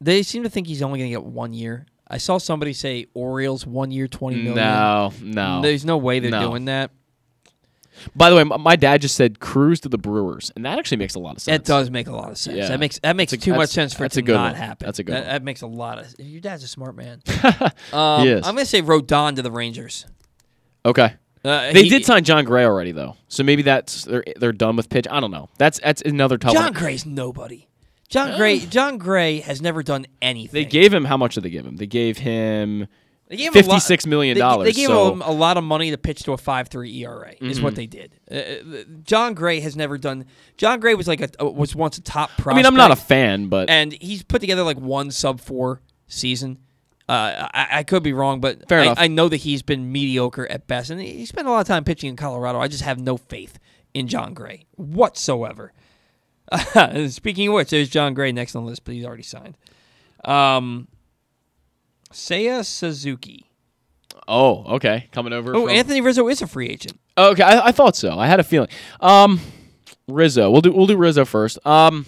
They 0.00 0.22
seem 0.22 0.42
to 0.42 0.50
think 0.50 0.66
he's 0.66 0.82
only 0.82 0.98
going 0.98 1.10
to 1.10 1.14
get 1.14 1.24
one 1.24 1.52
year. 1.52 1.86
I 2.08 2.18
saw 2.18 2.38
somebody 2.38 2.72
say 2.72 3.06
Orioles 3.14 3.64
one 3.64 3.92
year, 3.92 4.08
twenty 4.08 4.36
million. 4.42 4.56
No, 4.56 5.12
no. 5.22 5.62
There's 5.62 5.84
no 5.84 5.96
way 5.96 6.18
they're 6.18 6.30
No. 6.32 6.48
doing 6.48 6.64
that. 6.64 6.90
By 8.14 8.30
the 8.30 8.36
way, 8.36 8.44
my 8.44 8.76
dad 8.76 9.00
just 9.02 9.14
said 9.14 9.40
Cruz 9.40 9.80
to 9.80 9.88
the 9.88 9.98
Brewers, 9.98 10.50
and 10.56 10.64
that 10.64 10.78
actually 10.78 10.98
makes 10.98 11.14
a 11.14 11.18
lot 11.18 11.36
of 11.36 11.42
sense. 11.42 11.60
It 11.60 11.64
does 11.66 11.90
make 11.90 12.06
a 12.08 12.12
lot 12.12 12.30
of 12.30 12.38
sense. 12.38 12.56
Yeah. 12.56 12.68
That 12.68 12.80
makes 12.80 12.98
that 13.00 13.16
makes 13.16 13.32
a- 13.32 13.36
too 13.36 13.54
much 13.54 13.70
sense 13.70 13.94
for 13.94 14.04
it 14.04 14.12
to 14.12 14.22
not 14.22 14.52
one. 14.52 14.54
happen. 14.54 14.86
That's 14.86 14.98
a 14.98 15.04
good 15.04 15.14
that, 15.16 15.24
that 15.26 15.42
makes 15.42 15.62
a 15.62 15.66
lot 15.66 15.98
of. 15.98 16.14
Your 16.18 16.40
dad's 16.40 16.64
a 16.64 16.68
smart 16.68 16.96
man. 16.96 17.22
um, 17.92 18.22
He 18.22 18.28
is. 18.30 18.46
I'm 18.46 18.54
going 18.54 18.64
to 18.64 18.66
say 18.66 18.82
Rodon 18.82 19.36
to 19.36 19.42
the 19.42 19.50
Rangers. 19.50 20.06
Okay. 20.84 21.14
Uh, 21.44 21.72
they 21.72 21.84
he- 21.84 21.88
did 21.88 22.04
sign 22.04 22.22
Jon 22.24 22.44
Gray 22.44 22.64
already, 22.64 22.92
though, 22.92 23.16
so 23.28 23.42
maybe 23.42 23.62
that's 23.62 24.04
they're 24.04 24.24
they're 24.36 24.52
done 24.52 24.76
with 24.76 24.90
pitch. 24.90 25.06
I 25.10 25.20
don't 25.20 25.30
know. 25.30 25.48
That's 25.58 25.80
that's 25.80 26.02
another 26.02 26.36
tough 26.36 26.52
Jon 26.52 26.64
one. 26.64 26.72
Gray's 26.74 27.06
nobody. 27.06 27.66
Jon 28.08 28.36
Gray. 28.36 28.58
Jon 28.58 28.98
Gray 28.98 29.40
has 29.40 29.62
never 29.62 29.82
done 29.82 30.04
anything. 30.20 30.52
They 30.52 30.64
gave 30.64 30.92
him 30.92 31.04
how 31.04 31.16
much 31.16 31.36
did 31.36 31.44
they 31.44 31.50
give 31.50 31.64
him? 31.64 31.76
They 31.76 31.86
gave 31.86 32.18
him 32.18 32.88
They 33.30 33.36
gave 33.36 33.46
him 33.54 33.62
fifty-six 33.62 34.06
million 34.06 34.36
dollars. 34.36 34.66
They, 34.66 34.72
gave 34.72 34.88
so. 34.88 35.12
him 35.12 35.22
a 35.22 35.30
lot 35.30 35.56
of 35.56 35.62
money 35.64 35.92
to 35.92 35.96
pitch 35.98 36.24
to 36.24 36.32
a 36.32 36.36
five 36.36 36.66
three 36.68 36.92
ERA. 37.04 37.32
Is 37.40 37.62
what 37.62 37.72
Mhm. 37.72 37.76
they 37.76 37.86
did. 37.86 38.12
Uh, 38.30 38.34
Uh, 38.34 38.82
Jon 39.04 39.34
Gray 39.34 39.60
has 39.60 39.76
never 39.76 39.96
done. 39.98 40.26
Jon 40.56 40.80
Gray 40.80 40.94
was 40.94 41.06
like 41.06 41.20
a 41.38 41.48
was 41.48 41.74
once 41.76 41.96
a 41.96 42.02
top 42.02 42.30
prospect. 42.30 42.54
I 42.54 42.56
mean, 42.56 42.66
I'm 42.66 42.74
not 42.74 42.90
a 42.90 42.96
fan, 42.96 43.46
but 43.46 43.70
and 43.70 43.92
he's 43.92 44.22
put 44.24 44.40
together 44.40 44.64
like 44.64 44.78
one 44.80 45.10
sub 45.12 45.40
four 45.40 45.80
season. 46.08 46.58
Uh, 47.08 47.48
I, 47.54 47.68
I 47.78 47.82
could 47.84 48.02
be 48.02 48.12
wrong, 48.12 48.40
but 48.40 48.68
Fair 48.68 48.80
I, 48.80 48.82
enough. 48.84 48.98
I 49.00 49.06
know 49.08 49.28
that 49.28 49.38
he's 49.38 49.62
been 49.62 49.90
mediocre 49.90 50.46
at 50.50 50.66
best, 50.66 50.90
and 50.90 51.00
he 51.00 51.24
spent 51.24 51.46
a 51.48 51.50
lot 51.52 51.60
of 51.60 51.66
time 51.66 51.82
pitching 51.84 52.10
in 52.10 52.16
Colorado. 52.16 52.58
I 52.60 52.68
just 52.68 52.82
have 52.84 53.00
no 53.00 53.16
faith 53.16 53.58
in 53.94 54.06
Jon 54.08 54.34
Gray 54.34 54.66
whatsoever. 54.76 55.72
Speaking 57.08 57.48
of 57.48 57.54
which, 57.54 57.70
there's 57.70 57.88
Jon 57.88 58.14
Gray 58.14 58.32
next 58.32 58.54
on 58.56 58.64
the 58.64 58.68
list, 58.70 58.84
but 58.84 58.94
he's 58.94 59.04
already 59.04 59.22
signed. 59.22 59.56
Um, 60.24 60.88
Seiya 62.12 62.64
Suzuki. 62.64 63.46
oh, 64.28 64.64
okay, 64.76 65.08
coming 65.12 65.32
over. 65.32 65.54
Oh, 65.54 65.66
from- 65.66 65.76
Anthony 65.76 66.00
Rizzo 66.00 66.28
is 66.28 66.42
a 66.42 66.46
free 66.46 66.68
agent. 66.68 66.98
Oh, 67.16 67.30
okay, 67.32 67.42
I, 67.42 67.68
I 67.68 67.72
thought 67.72 67.96
so. 67.96 68.18
I 68.18 68.26
had 68.26 68.40
a 68.40 68.44
feeling. 68.44 68.68
Um, 69.00 69.40
Rizzo. 70.08 70.50
We'll 70.50 70.60
do 70.62 70.72
we'll 70.72 70.86
do 70.86 70.96
Rizzo 70.96 71.24
first. 71.24 71.64
Um, 71.66 72.06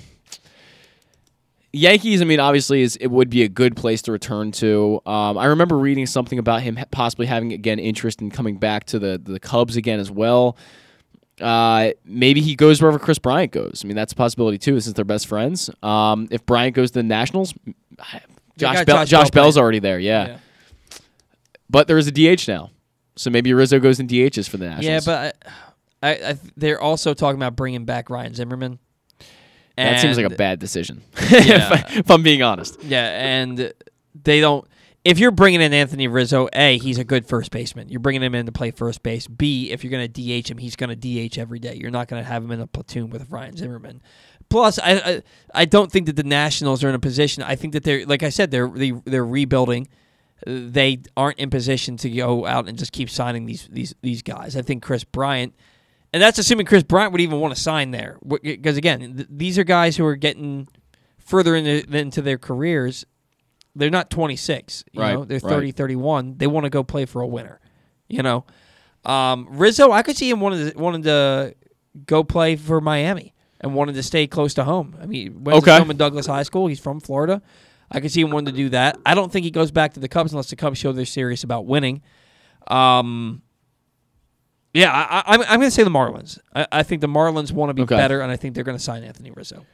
Yankees. 1.72 2.20
I 2.20 2.24
mean, 2.24 2.40
obviously, 2.40 2.82
is 2.82 2.96
it 2.96 3.06
would 3.08 3.30
be 3.30 3.42
a 3.42 3.48
good 3.48 3.76
place 3.76 4.02
to 4.02 4.12
return 4.12 4.52
to. 4.52 5.00
Um, 5.06 5.38
I 5.38 5.46
remember 5.46 5.78
reading 5.78 6.06
something 6.06 6.38
about 6.38 6.62
him 6.62 6.78
possibly 6.90 7.26
having 7.26 7.52
again 7.52 7.78
interest 7.78 8.20
in 8.20 8.30
coming 8.30 8.56
back 8.58 8.84
to 8.86 8.98
the 8.98 9.20
the 9.22 9.40
Cubs 9.40 9.76
again 9.76 9.98
as 10.00 10.10
well. 10.10 10.56
Uh, 11.40 11.90
maybe 12.04 12.40
he 12.40 12.54
goes 12.54 12.80
wherever 12.82 12.98
Kris 12.98 13.18
Bryant 13.18 13.52
goes. 13.52 13.80
I 13.84 13.88
mean, 13.88 13.96
that's 13.96 14.12
a 14.12 14.16
possibility 14.16 14.58
too, 14.58 14.78
since 14.80 14.94
they're 14.94 15.04
best 15.04 15.26
friends. 15.26 15.70
Um, 15.82 16.28
if 16.30 16.44
Bryant 16.44 16.74
goes 16.76 16.90
to 16.90 16.98
the 16.98 17.02
Nationals, 17.02 17.54
Josh, 18.56 18.84
Bell, 18.84 18.96
Josh 18.98 19.08
Josh, 19.08 19.30
Bell 19.30 19.44
Bell's 19.44 19.58
already 19.58 19.78
there. 19.78 19.98
Yeah. 19.98 20.26
Yeah. 20.26 20.98
but 21.70 21.86
there 21.88 21.98
is 21.98 22.06
a 22.06 22.12
DH 22.12 22.46
now, 22.48 22.70
so 23.16 23.30
maybe 23.30 23.52
Rizzo 23.52 23.78
goes 23.80 23.98
in 24.00 24.06
DHs 24.06 24.48
for 24.48 24.56
the 24.58 24.66
Nationals. 24.68 25.06
Yeah, 25.06 25.32
but 25.32 25.36
I, 26.02 26.08
I, 26.08 26.28
I, 26.30 26.38
they're 26.56 26.80
also 26.80 27.14
talking 27.14 27.38
about 27.38 27.56
bringing 27.56 27.84
back 27.84 28.10
Ryan 28.10 28.34
Zimmerman. 28.34 28.78
that 29.76 30.00
seems 30.00 30.16
like 30.16 30.26
a 30.26 30.30
bad 30.36 30.58
decision. 30.58 31.02
Yeah. 31.30 31.38
if, 31.38 31.72
I, 31.72 31.84
if 31.98 32.10
I'm 32.10 32.22
being 32.22 32.42
honest. 32.42 32.82
Yeah, 32.82 33.06
and 33.06 33.72
they 34.22 34.40
don't. 34.40 34.66
If 35.04 35.18
you're 35.18 35.30
bringing 35.32 35.60
in 35.60 35.72
Anthony 35.72 36.06
Rizzo, 36.06 36.48
A, 36.52 36.78
he's 36.78 36.98
a 36.98 37.04
good 37.04 37.26
first 37.26 37.50
baseman. 37.50 37.88
You're 37.88 37.98
bringing 37.98 38.22
him 38.22 38.36
in 38.36 38.46
to 38.46 38.52
play 38.52 38.70
first 38.70 39.02
base. 39.02 39.26
B, 39.26 39.70
if 39.72 39.82
you're 39.82 39.90
going 39.90 40.08
to 40.12 40.40
DH 40.42 40.48
him, 40.48 40.58
he's 40.58 40.76
going 40.76 40.96
to 40.96 41.28
DH 41.28 41.38
every 41.38 41.58
day. 41.58 41.74
You're 41.74 41.90
not 41.90 42.06
going 42.06 42.22
to 42.22 42.28
have 42.28 42.44
him 42.44 42.52
in 42.52 42.60
a 42.60 42.68
platoon 42.68 43.10
with 43.10 43.28
Ryan 43.28 43.56
Zimmerman. 43.56 44.00
Plus, 44.52 44.78
I, 44.78 44.92
I 44.92 45.22
I 45.54 45.64
don't 45.64 45.90
think 45.90 46.06
that 46.06 46.16
the 46.16 46.22
Nationals 46.22 46.84
are 46.84 46.88
in 46.90 46.94
a 46.94 46.98
position. 47.00 47.42
I 47.42 47.56
think 47.56 47.72
that 47.72 47.84
they're 47.84 48.04
like 48.06 48.22
I 48.22 48.28
said 48.28 48.50
they're 48.50 48.68
they, 48.68 48.90
they're 48.90 49.24
rebuilding. 49.24 49.88
they 50.46 50.98
aren't 51.16 51.38
in 51.38 51.48
position 51.50 51.96
to 51.96 52.10
go 52.10 52.44
out 52.46 52.68
and 52.68 52.76
just 52.78 52.92
keep 52.92 53.08
signing 53.08 53.46
these 53.46 53.66
these 53.72 53.94
these 54.02 54.22
guys. 54.22 54.54
I 54.56 54.60
think 54.62 54.82
Kris 54.82 55.04
Bryant, 55.04 55.54
and 56.12 56.22
that's 56.22 56.38
assuming 56.38 56.66
Kris 56.66 56.82
Bryant 56.82 57.12
would 57.12 57.20
even 57.22 57.40
want 57.40 57.54
to 57.54 57.60
sign 57.60 57.92
there, 57.92 58.18
because 58.42 58.76
again, 58.76 59.16
th- 59.16 59.28
these 59.30 59.58
are 59.58 59.64
guys 59.64 59.96
who 59.96 60.04
are 60.04 60.16
getting 60.16 60.68
further 61.18 61.56
into, 61.56 61.96
into 61.96 62.20
their 62.20 62.38
careers. 62.38 63.06
They're 63.74 63.88
not 63.88 64.10
26, 64.10 64.84
you 64.92 65.00
Right, 65.00 65.14
know, 65.14 65.24
they're 65.24 65.38
right. 65.42 65.50
30, 65.50 65.72
31. 65.72 66.36
They 66.36 66.46
want 66.46 66.64
to 66.64 66.70
go 66.70 66.84
play 66.84 67.06
for 67.06 67.22
a 67.22 67.26
winner, 67.26 67.58
you 68.06 68.22
know. 68.22 68.44
Um, 69.06 69.46
Rizzo, 69.50 69.92
I 69.92 70.02
could 70.02 70.14
see 70.18 70.28
him 70.28 70.40
wanting 70.40 70.72
to, 70.72 70.78
wanting 70.78 71.02
to 71.04 71.54
go 72.04 72.22
play 72.22 72.56
for 72.56 72.82
Miami 72.82 73.31
and 73.62 73.74
wanted 73.74 73.94
to 73.94 74.02
stay 74.02 74.26
close 74.26 74.54
to 74.54 74.64
home. 74.64 74.96
I 75.00 75.06
mean, 75.06 75.44
went 75.44 75.58
Okay. 75.58 75.72
to 75.72 75.78
home 75.78 75.90
in 75.90 75.96
Douglas 75.96 76.26
High 76.26 76.42
School. 76.42 76.66
He's 76.66 76.80
from 76.80 77.00
Florida. 77.00 77.40
I 77.90 78.00
could 78.00 78.10
see 78.10 78.20
him 78.22 78.30
wanting 78.30 78.52
to 78.54 78.56
do 78.56 78.68
that. 78.70 78.98
I 79.06 79.14
don't 79.14 79.30
think 79.30 79.44
he 79.44 79.50
goes 79.50 79.70
back 79.70 79.92
to 79.94 80.00
the 80.00 80.08
Cubs 80.08 80.32
unless 80.32 80.50
the 80.50 80.56
Cubs 80.56 80.78
show 80.78 80.92
they're 80.92 81.04
serious 81.04 81.44
about 81.44 81.66
winning. 81.66 82.02
Um, 82.66 83.42
yeah, 84.74 84.90
I, 84.90 85.18
I, 85.18 85.22
I'm, 85.34 85.40
I'm 85.42 85.46
going 85.60 85.62
to 85.62 85.70
say 85.70 85.82
the 85.84 85.90
Marlins. 85.90 86.38
I, 86.54 86.66
I 86.72 86.82
think 86.82 87.02
the 87.02 87.06
Marlins 87.06 87.52
want 87.52 87.70
to 87.70 87.74
be 87.74 87.82
Okay. 87.82 87.96
better, 87.96 88.20
and 88.20 88.32
I 88.32 88.36
think 88.36 88.54
they're 88.54 88.64
going 88.64 88.78
to 88.78 88.82
sign 88.82 89.04
Anthony 89.04 89.30
Rizzo. 89.30 89.66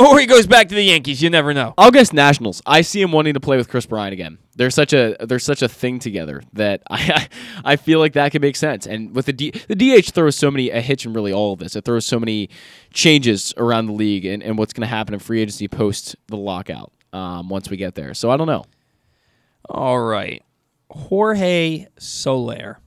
Or 0.00 0.20
he 0.20 0.26
goes 0.26 0.46
back 0.46 0.68
to 0.68 0.76
the 0.76 0.82
Yankees. 0.82 1.20
You 1.20 1.28
never 1.28 1.52
know. 1.52 1.74
I'll 1.76 1.90
guess 1.90 2.12
Nationals. 2.12 2.62
I 2.64 2.82
see 2.82 3.02
him 3.02 3.10
wanting 3.10 3.34
to 3.34 3.40
play 3.40 3.56
with 3.56 3.68
Kris 3.68 3.84
Bryant 3.84 4.12
again. 4.12 4.38
They're 4.54 4.70
such 4.70 4.92
a 4.92 5.16
they're 5.20 5.40
such 5.40 5.60
a 5.60 5.68
thing 5.68 5.98
together 5.98 6.42
that 6.52 6.82
I 6.90 7.26
I 7.64 7.76
feel 7.76 7.98
like 7.98 8.12
that 8.12 8.30
could 8.30 8.42
make 8.42 8.54
sense. 8.54 8.86
And 8.86 9.14
with 9.14 9.26
the 9.26 9.32
D, 9.32 9.50
the 9.66 9.74
DH 9.74 10.10
throws 10.10 10.36
so 10.36 10.52
many 10.52 10.70
a 10.70 10.80
hitch 10.80 11.04
in 11.04 11.12
really 11.14 11.32
all 11.32 11.52
of 11.52 11.58
this. 11.58 11.74
It 11.74 11.84
throws 11.84 12.06
so 12.06 12.20
many 12.20 12.48
changes 12.92 13.52
around 13.56 13.86
the 13.86 13.92
league 13.92 14.24
and, 14.24 14.42
and 14.42 14.56
what's 14.56 14.72
going 14.72 14.82
to 14.82 14.86
happen 14.86 15.14
in 15.14 15.20
free 15.20 15.40
agency 15.40 15.66
post 15.66 16.14
the 16.28 16.36
lockout. 16.36 16.92
Um, 17.12 17.48
once 17.48 17.70
we 17.70 17.78
get 17.78 17.94
there, 17.94 18.12
so 18.14 18.30
I 18.30 18.36
don't 18.36 18.46
know. 18.46 18.64
All 19.68 19.98
right. 19.98 20.42
Jorge 20.90 21.86
Soler, 21.98 22.80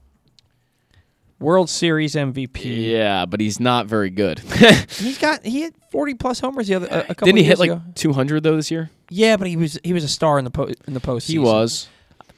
World 1.42 1.68
Series 1.68 2.14
MVP. 2.14 2.90
Yeah, 2.90 3.26
but 3.26 3.40
he's 3.40 3.60
not 3.60 3.86
very 3.86 4.08
good. 4.10 4.38
He's 4.90 5.18
got 5.18 5.44
he 5.44 5.62
hit 5.62 5.74
40 5.90 6.14
plus 6.14 6.40
homers 6.40 6.68
the 6.68 6.76
other 6.76 6.86
a, 6.90 6.98
a 7.00 7.04
couple 7.08 7.26
Didn't 7.26 7.38
he 7.38 7.44
hit 7.44 7.58
like 7.58 7.94
200 7.96 8.42
though 8.42 8.56
this 8.56 8.70
year? 8.70 8.90
Yeah, 9.10 9.36
but 9.36 9.46
he 9.48 9.56
was 9.56 9.78
he 9.84 9.92
was 9.92 10.04
a 10.04 10.08
star 10.08 10.38
in 10.38 10.44
the 10.44 10.50
po- 10.50 10.70
in 10.86 10.94
the 10.94 11.00
postseason. 11.00 11.28
He 11.30 11.38
was. 11.38 11.88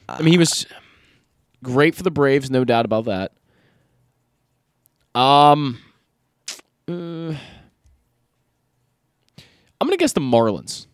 I 0.09 0.21
mean, 0.21 0.31
he 0.33 0.37
was 0.37 0.65
great 1.63 1.95
for 1.95 2.03
the 2.03 2.11
Braves, 2.11 2.49
no 2.51 2.63
doubt 2.65 2.85
about 2.85 3.05
that. 3.05 3.31
Um, 5.13 5.79
uh, 6.87 6.91
I'm 6.91 7.37
gonna 9.81 9.97
guess 9.97 10.13
the 10.13 10.21
Marlins. 10.21 10.87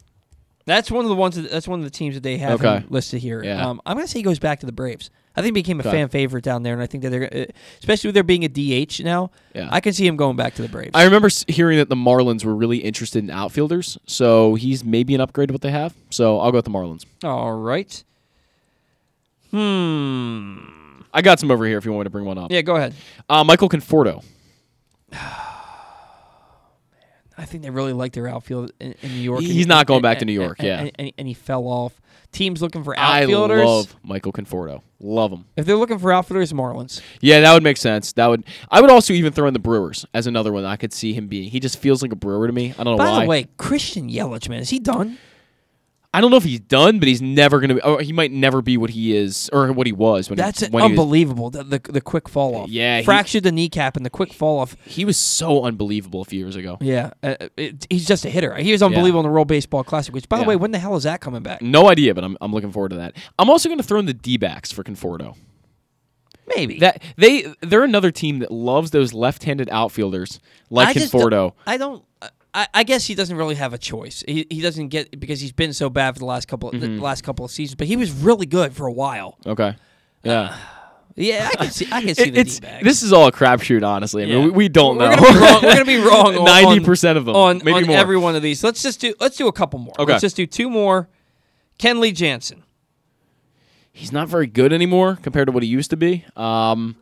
That's 0.66 0.92
one 0.92 1.04
of 1.06 1.10
the 1.10 1.16
ones. 1.16 1.36
That, 1.36 1.50
that's 1.50 1.68
one 1.68 1.80
of 1.80 1.86
the 1.86 1.90
teams 1.92 2.16
that 2.16 2.22
they 2.24 2.38
have 2.38 2.64
Okay. 2.64 2.86
listed 2.90 3.20
here. 3.22 3.44
Yeah. 3.44 3.68
Um, 3.68 3.82
I'm 3.86 3.96
going 3.98 4.06
to 4.06 4.12
say 4.12 4.20
he 4.20 4.24
goes 4.24 4.38
back 4.38 4.60
to 4.60 4.68
the 4.68 4.72
Braves. 4.72 5.10
I 5.36 5.41
think 5.41 5.56
he 5.56 5.62
became 5.62 5.80
a 5.80 5.84
fan 5.84 6.10
favorite 6.10 6.44
down 6.44 6.64
there, 6.64 6.74
and 6.74 6.82
I 6.82 6.88
think 6.88 7.03
that 7.03 7.10
they're, 7.10 7.34
uh, 7.34 7.45
especially 7.80 8.10
with 8.10 8.16
there 8.16 8.24
being 8.24 8.44
a 8.44 8.49
DH 8.49 9.02
now. 9.02 9.32
Yeah. 9.56 9.70
I 9.72 9.80
can 9.80 9.94
see 9.94 10.06
him 10.06 10.18
going 10.18 10.36
back 10.36 10.56
to 10.56 10.62
the 10.62 10.68
Braves. 10.68 10.91
I 10.94 11.06
remember 11.06 11.30
hearing 11.48 11.78
that 11.78 11.88
the 11.88 11.95
Marlins 11.95 12.44
were 12.44 12.56
really 12.56 12.80
interested 12.80 13.24
in 13.24 13.30
outfielders, 13.30 13.98
so 14.06 14.56
he's 14.56 14.84
maybe 14.84 15.16
an 15.16 15.22
upgrade 15.22 15.48
to 15.48 15.53
what 15.53 15.62
they 15.62 15.72
have. 15.72 15.94
So 16.10 16.40
I'll 16.40 16.52
go 16.52 16.58
with 16.58 16.66
the 16.66 16.72
Marlins. 16.72 17.06
All 17.24 17.53
right. 17.53 18.03
Hmm. 19.52 20.58
I 21.14 21.22
got 21.22 21.40
some 21.40 21.52
over 21.52 21.66
here 21.66 21.78
if 21.78 21.86
you 21.86 21.91
want 21.91 22.02
me 22.02 22.03
to 22.06 22.10
bring 22.10 22.26
one 22.26 22.38
up. 22.38 22.52
Yeah, 22.52 22.62
go 22.62 22.76
ahead. 22.76 22.94
Uh, 23.30 23.44
Michael 23.44 23.70
Conforto. 23.70 24.24
I 27.38 27.45
think 27.45 27.64
they 27.64 27.70
really 27.70 27.94
like 27.94 28.14
their 28.14 28.28
outfield 28.28 28.72
in, 28.80 28.95
in 29.02 29.10
New 29.12 29.22
York. 29.22 29.41
He's 29.41 29.62
and- 29.66 29.68
not 29.70 29.88
going 29.88 29.98
and- 29.98 30.03
back 30.03 30.20
to 30.20 30.26
New 30.26 30.34
York, 30.34 30.60
and- 30.60 30.68
yeah. 30.68 30.80
and, 30.82 30.91
and, 30.99 31.12
and 31.20 31.28
he 31.28 31.34
fell 31.34 31.68
off. 31.68 32.01
Teams 32.32 32.62
looking 32.62 32.84
for 32.84 32.98
outfielders. 32.98 33.62
I 33.62 33.66
love 33.66 33.95
Michael 34.03 34.32
Conforto. 34.32 34.82
Love 35.02 35.32
him. 35.34 35.45
if 35.58 35.66
they're 35.66 35.76
looking 35.76 35.99
for 35.99 36.14
outfielders, 36.14 36.53
Marlins. 36.53 37.02
Yeah, 37.20 37.41
that 37.41 37.53
would 37.53 37.64
make 37.64 37.76
sense. 37.78 38.14
That 38.14 38.28
would. 38.28 38.45
I 38.70 38.80
would 38.80 38.90
also 38.90 39.14
even 39.14 39.34
throw 39.34 39.48
in 39.48 39.53
the 39.53 39.60
Brewers 39.60 40.06
as 40.14 40.28
another 40.28 40.53
one. 40.53 40.64
I 40.64 40.78
could 40.78 40.94
see 40.94 41.12
him 41.14 41.28
being. 41.28 41.49
He 41.49 41.60
just 41.60 41.78
feels 41.78 42.02
like 42.02 42.12
a 42.12 42.16
Brewer 42.16 42.48
to 42.48 42.53
me. 42.53 42.74
I 42.78 42.84
don't 42.84 42.94
know 42.94 42.98
By 42.98 43.03
why. 43.06 43.18
By 43.18 43.24
the 43.24 43.30
way, 43.30 43.48
Christian 43.58 44.10
Yelich, 44.10 44.48
man, 44.48 44.60
is 44.60 44.70
he 44.70 44.80
done? 44.80 45.18
I 46.14 46.20
don't 46.20 46.30
know 46.30 46.36
if 46.36 46.44
he's 46.44 46.60
done, 46.60 47.00
but 47.00 47.08
he's 47.08 47.22
never 47.22 47.62
gonna 47.62 47.76
be. 47.76 47.82
Or 47.82 48.02
he 48.02 48.12
might 48.12 48.34
never 48.34 48.62
be 48.62 48.76
what 48.76 48.90
he 48.90 49.16
is 49.16 49.50
or 49.54 49.72
what 49.72 49.88
he 49.88 49.94
was 49.94 50.30
when. 50.30 50.36
That's 50.36 50.60
he, 50.60 50.68
when 50.70 50.84
he 50.84 50.90
was- 50.92 51.00
unbelievable. 51.00 51.50
the, 51.50 51.64
the 51.64 51.80
the 51.80 52.02
quick 52.02 52.28
fall 52.28 52.54
off. 52.56 52.70
Yeah, 52.70 52.98
he- 53.00 53.06
fractured 53.06 53.44
the 53.44 53.52
kneecap 53.54 53.96
and 53.96 54.06
the 54.06 54.10
quick 54.10 54.34
fall 54.34 54.60
off. 54.60 54.76
he 54.86 55.06
was 55.06 55.16
so 55.16 55.64
unbelievable 55.64 56.22
a 56.22 56.26
few 56.26 56.40
years 56.40 56.58
ago. 56.58 56.78
Yeah, 56.82 57.12
uh, 57.24 57.36
it, 57.56 57.88
he's 57.90 58.06
just 58.06 58.26
a 58.26 58.30
hitter. 58.30 58.54
He 58.56 58.74
was 58.74 58.82
unbelievable 58.82 59.22
in 59.22 59.26
the 59.28 59.32
World 59.32 59.48
Baseball 59.48 59.86
Classic. 59.86 60.14
Which, 60.14 60.28
by 60.28 60.40
the 60.40 60.44
way, 60.44 60.58
when 60.58 60.72
the 60.72 60.80
hell 60.80 60.98
is 60.98 61.04
that 61.04 61.22
coming 61.22 61.44
back? 61.44 61.62
No 61.62 61.90
idea, 61.90 62.14
but 62.14 62.26
I'm, 62.26 62.36
I'm 62.42 62.52
looking 62.52 62.74
forward 62.74 62.90
to 62.90 62.98
that. 62.98 63.16
I'm 63.40 63.50
also 63.50 63.70
going 63.70 63.80
to 63.80 63.84
throw 63.84 64.00
in 64.00 64.06
the 64.06 64.14
D-backs 64.14 64.70
for 64.72 64.84
Conforto. 64.84 65.38
Maybe 66.58 66.80
That 66.80 67.02
they 67.16 67.46
they're 67.62 67.86
another 67.86 68.12
team 68.12 68.40
that 68.40 68.52
loves 68.52 68.92
those 68.92 69.14
left-handed 69.14 69.70
outfielders 69.72 70.42
like 70.70 70.90
I 70.90 70.94
Conforto. 70.96 71.30
don't- 71.30 71.54
I 71.66 71.78
don't. 71.78 72.04
I, 72.53 72.68
I 72.73 72.84
guess 72.84 73.06
he 73.06 73.15
doesn't 73.15 73.38
really 73.38 73.56
have 73.56 73.73
a 73.73 73.78
choice. 73.78 74.23
He, 74.28 74.45
he 74.49 74.61
doesn't 74.61 74.90
get 74.90 75.18
because 75.19 75.40
he's 75.40 75.53
been 75.53 75.73
so 75.73 75.90
bad 75.90 76.14
for 76.15 76.19
the 76.19 76.26
last 76.26 76.48
couple 76.48 76.69
the 76.72 76.78
Mhm. 76.80 76.99
last 77.02 77.23
couple 77.23 77.45
of 77.45 77.52
seasons. 77.52 77.76
But 77.76 77.88
he 77.88 77.95
was 77.95 78.11
really 78.11 78.45
good 78.45 78.73
for 78.73 78.88
a 78.88 78.91
while. 78.91 79.38
Okay. 79.45 79.76
Yeah. 80.23 80.56
Yeah, 81.15 81.49
I 81.52 81.56
can 81.56 81.72
see. 81.72 81.88
I 81.91 82.02
can 82.02 82.15
see 82.15 82.23
It- 82.23 82.34
the 82.34 82.40
it's 82.40 82.56
D-backs. 82.60 82.84
this 82.84 83.03
is 83.03 83.11
all 83.14 83.28
a 83.28 83.32
crapshoot, 83.32 83.86
honestly. 83.88 84.23
I 84.23 84.26
mean, 84.28 84.38
Yeah. 84.40 84.45
we, 84.45 84.52
we 84.52 84.69
don't 84.69 84.98
We're 84.98 85.10
know. 85.10 85.15
Gonna 85.18 85.34
be 85.34 85.40
wrong. 85.40 85.61
We're 85.64 85.73
gonna 85.73 85.86
be 85.86 85.98
wrong. 86.38 86.44
Ninety 86.45 86.80
percent 86.84 87.18
of 87.18 87.26
them, 87.26 87.36
on, 87.36 87.57
maybe 87.64 87.73
on 87.73 87.86
more. 87.88 87.98
every 87.98 88.18
one 88.18 88.36
of 88.36 88.41
these. 88.41 88.64
Let's 88.64 88.82
just 88.82 88.99
do. 89.02 89.14
Let's 89.19 89.38
do 89.38 89.48
a 89.48 89.52
couple 89.53 89.80
more. 89.80 89.94
Okay. 89.99 90.11
Let's 90.11 90.22
just 90.22 90.36
do 90.36 90.45
two 90.45 90.69
more. 90.69 91.10
Kenley 91.80 92.14
Jansen. 92.14 92.64
He's 93.94 94.11
not 94.11 94.30
very 94.30 94.48
good 94.48 94.72
anymore 94.72 95.18
compared 95.22 95.48
to 95.48 95.52
what 95.52 95.64
he 95.64 95.69
used 95.69 95.90
to 95.90 95.98
be. 95.98 96.26
Um, 96.38 96.95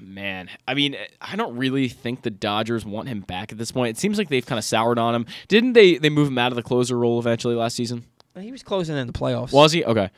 man, 0.00 0.48
I 0.66 0.74
mean, 0.74 0.96
I 1.20 1.36
don't 1.36 1.56
really 1.56 1.88
think 1.88 2.22
the 2.22 2.30
Dodgers 2.30 2.84
want 2.84 3.08
him 3.08 3.20
back 3.20 3.52
at 3.52 3.58
this 3.58 3.72
point. 3.72 3.96
It 3.96 4.00
seems 4.00 4.18
like 4.18 4.28
they've 4.28 4.44
kind 4.46 4.58
of 4.58 4.64
soured 4.64 4.98
on 4.98 5.14
him. 5.14 5.26
Didn't 5.48 5.72
they? 5.74 5.98
They 5.98 6.10
move 6.10 6.28
him 6.28 6.38
out 6.38 6.52
of 6.52 6.56
the 6.56 6.62
closer 6.62 6.98
role 6.98 7.18
eventually 7.18 7.54
last 7.54 7.76
season. 7.76 8.04
He 8.38 8.52
was 8.52 8.62
closing 8.62 8.96
in 8.96 9.06
the 9.06 9.12
playoffs. 9.12 9.52
Was 9.52 9.72
he? 9.72 9.84
Okay. 9.84 10.10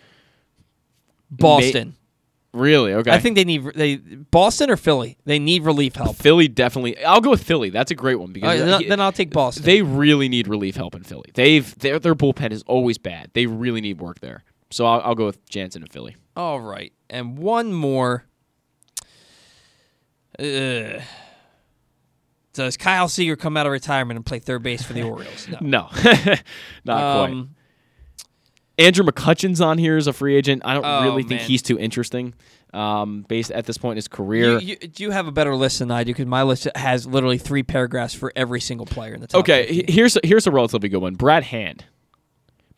Boston. 1.31 1.97
Really? 2.53 2.93
Okay. 2.93 3.11
I 3.11 3.19
think 3.19 3.35
they 3.35 3.45
need 3.45 3.65
they 3.75 3.97
Boston 3.97 4.71
or 4.71 4.77
Philly. 4.77 5.19
They 5.25 5.41
need 5.41 5.65
relief 5.65 5.97
help. 5.97 6.15
Philly 6.15 6.47
definitely. 6.47 7.03
I'll 7.05 7.21
go 7.21 7.31
with 7.31 7.43
Philly. 7.43 7.71
That's 7.71 7.91
a 7.91 7.97
great 7.97 8.21
one 8.21 8.33
because 8.33 8.61
right, 8.61 8.65
then, 8.65 8.81
he- 8.83 8.89
then 8.89 9.01
I'll 9.01 9.11
take 9.11 9.31
Boston. 9.31 9.65
they 9.65 9.83
really 9.83 10.29
need 10.29 10.47
relief 10.47 10.77
help 10.77 10.95
in 10.95 11.03
Philly. 11.03 11.31
They've 11.35 11.77
their 11.81 11.99
their 11.99 12.15
bullpen 12.15 12.53
is 12.53 12.63
always 12.69 12.97
bad. 12.97 13.31
They 13.33 13.47
really 13.47 13.81
need 13.81 14.01
work 14.01 14.21
there. 14.21 14.45
So 14.71 14.87
I'll, 14.87 15.01
I'll 15.01 15.15
go 15.17 15.27
with 15.27 15.45
Jansen 15.49 15.83
and 15.83 15.93
Philly. 15.93 16.15
All 16.37 16.61
right, 16.61 16.93
and 17.11 17.37
one 17.39 17.73
more. 17.73 18.25
Ugh. 20.39 21.02
Does 22.52 22.77
Kyle 22.77 23.09
Seager 23.09 23.35
come 23.36 23.56
out 23.56 23.66
of 23.66 23.73
retirement 23.73 24.16
and 24.16 24.24
play 24.24 24.39
third 24.39 24.62
base 24.62 24.82
for 24.82 24.93
the 24.93 25.02
Orioles? 25.02 25.48
No. 25.61 25.61
No, 25.61 25.89
not 26.85 27.16
quite. 27.19 27.31
Um, 27.31 27.55
Andrew 28.78 29.05
McCutchen's 29.05 29.61
on 29.61 29.78
here 29.78 29.97
as 29.97 30.06
a 30.06 30.12
free 30.12 30.36
agent. 30.36 30.62
I 30.65 30.74
don't 30.74 30.85
Oh, 30.85 31.02
really 31.02 31.23
think 31.23 31.40
man. 31.40 31.48
he's 31.48 31.62
too 31.62 31.78
interesting. 31.78 32.35
Um, 32.73 33.24
based 33.28 33.52
at 33.52 33.66
this 33.66 33.78
point 33.78 33.93
in 33.93 33.97
his 33.98 34.09
career. 34.09 34.59
You, 34.59 34.77
you, 34.81 34.89
do 34.89 35.02
you 35.05 35.11
have 35.12 35.28
a 35.28 35.32
better 35.32 35.55
list 35.55 35.78
than 35.78 35.93
I 35.93 36.02
do? 36.02 36.11
Because 36.12 36.27
my 36.27 36.43
list 36.43 36.66
has 36.74 37.06
literally 37.06 37.39
three 37.39 37.62
paragraphs 37.62 38.15
for 38.15 38.32
every 38.35 38.61
single 38.61 38.86
player 38.86 39.15
in 39.15 39.20
the 39.20 39.28
top. 39.28 39.40
okay, 39.40 39.66
50. 39.66 39.93
here's 39.93 40.19
here's 40.24 40.47
a 40.48 40.51
relatively 40.51 40.89
good 40.89 41.01
one. 41.01 41.15
Brad 41.15 41.44
Hand, 41.44 41.85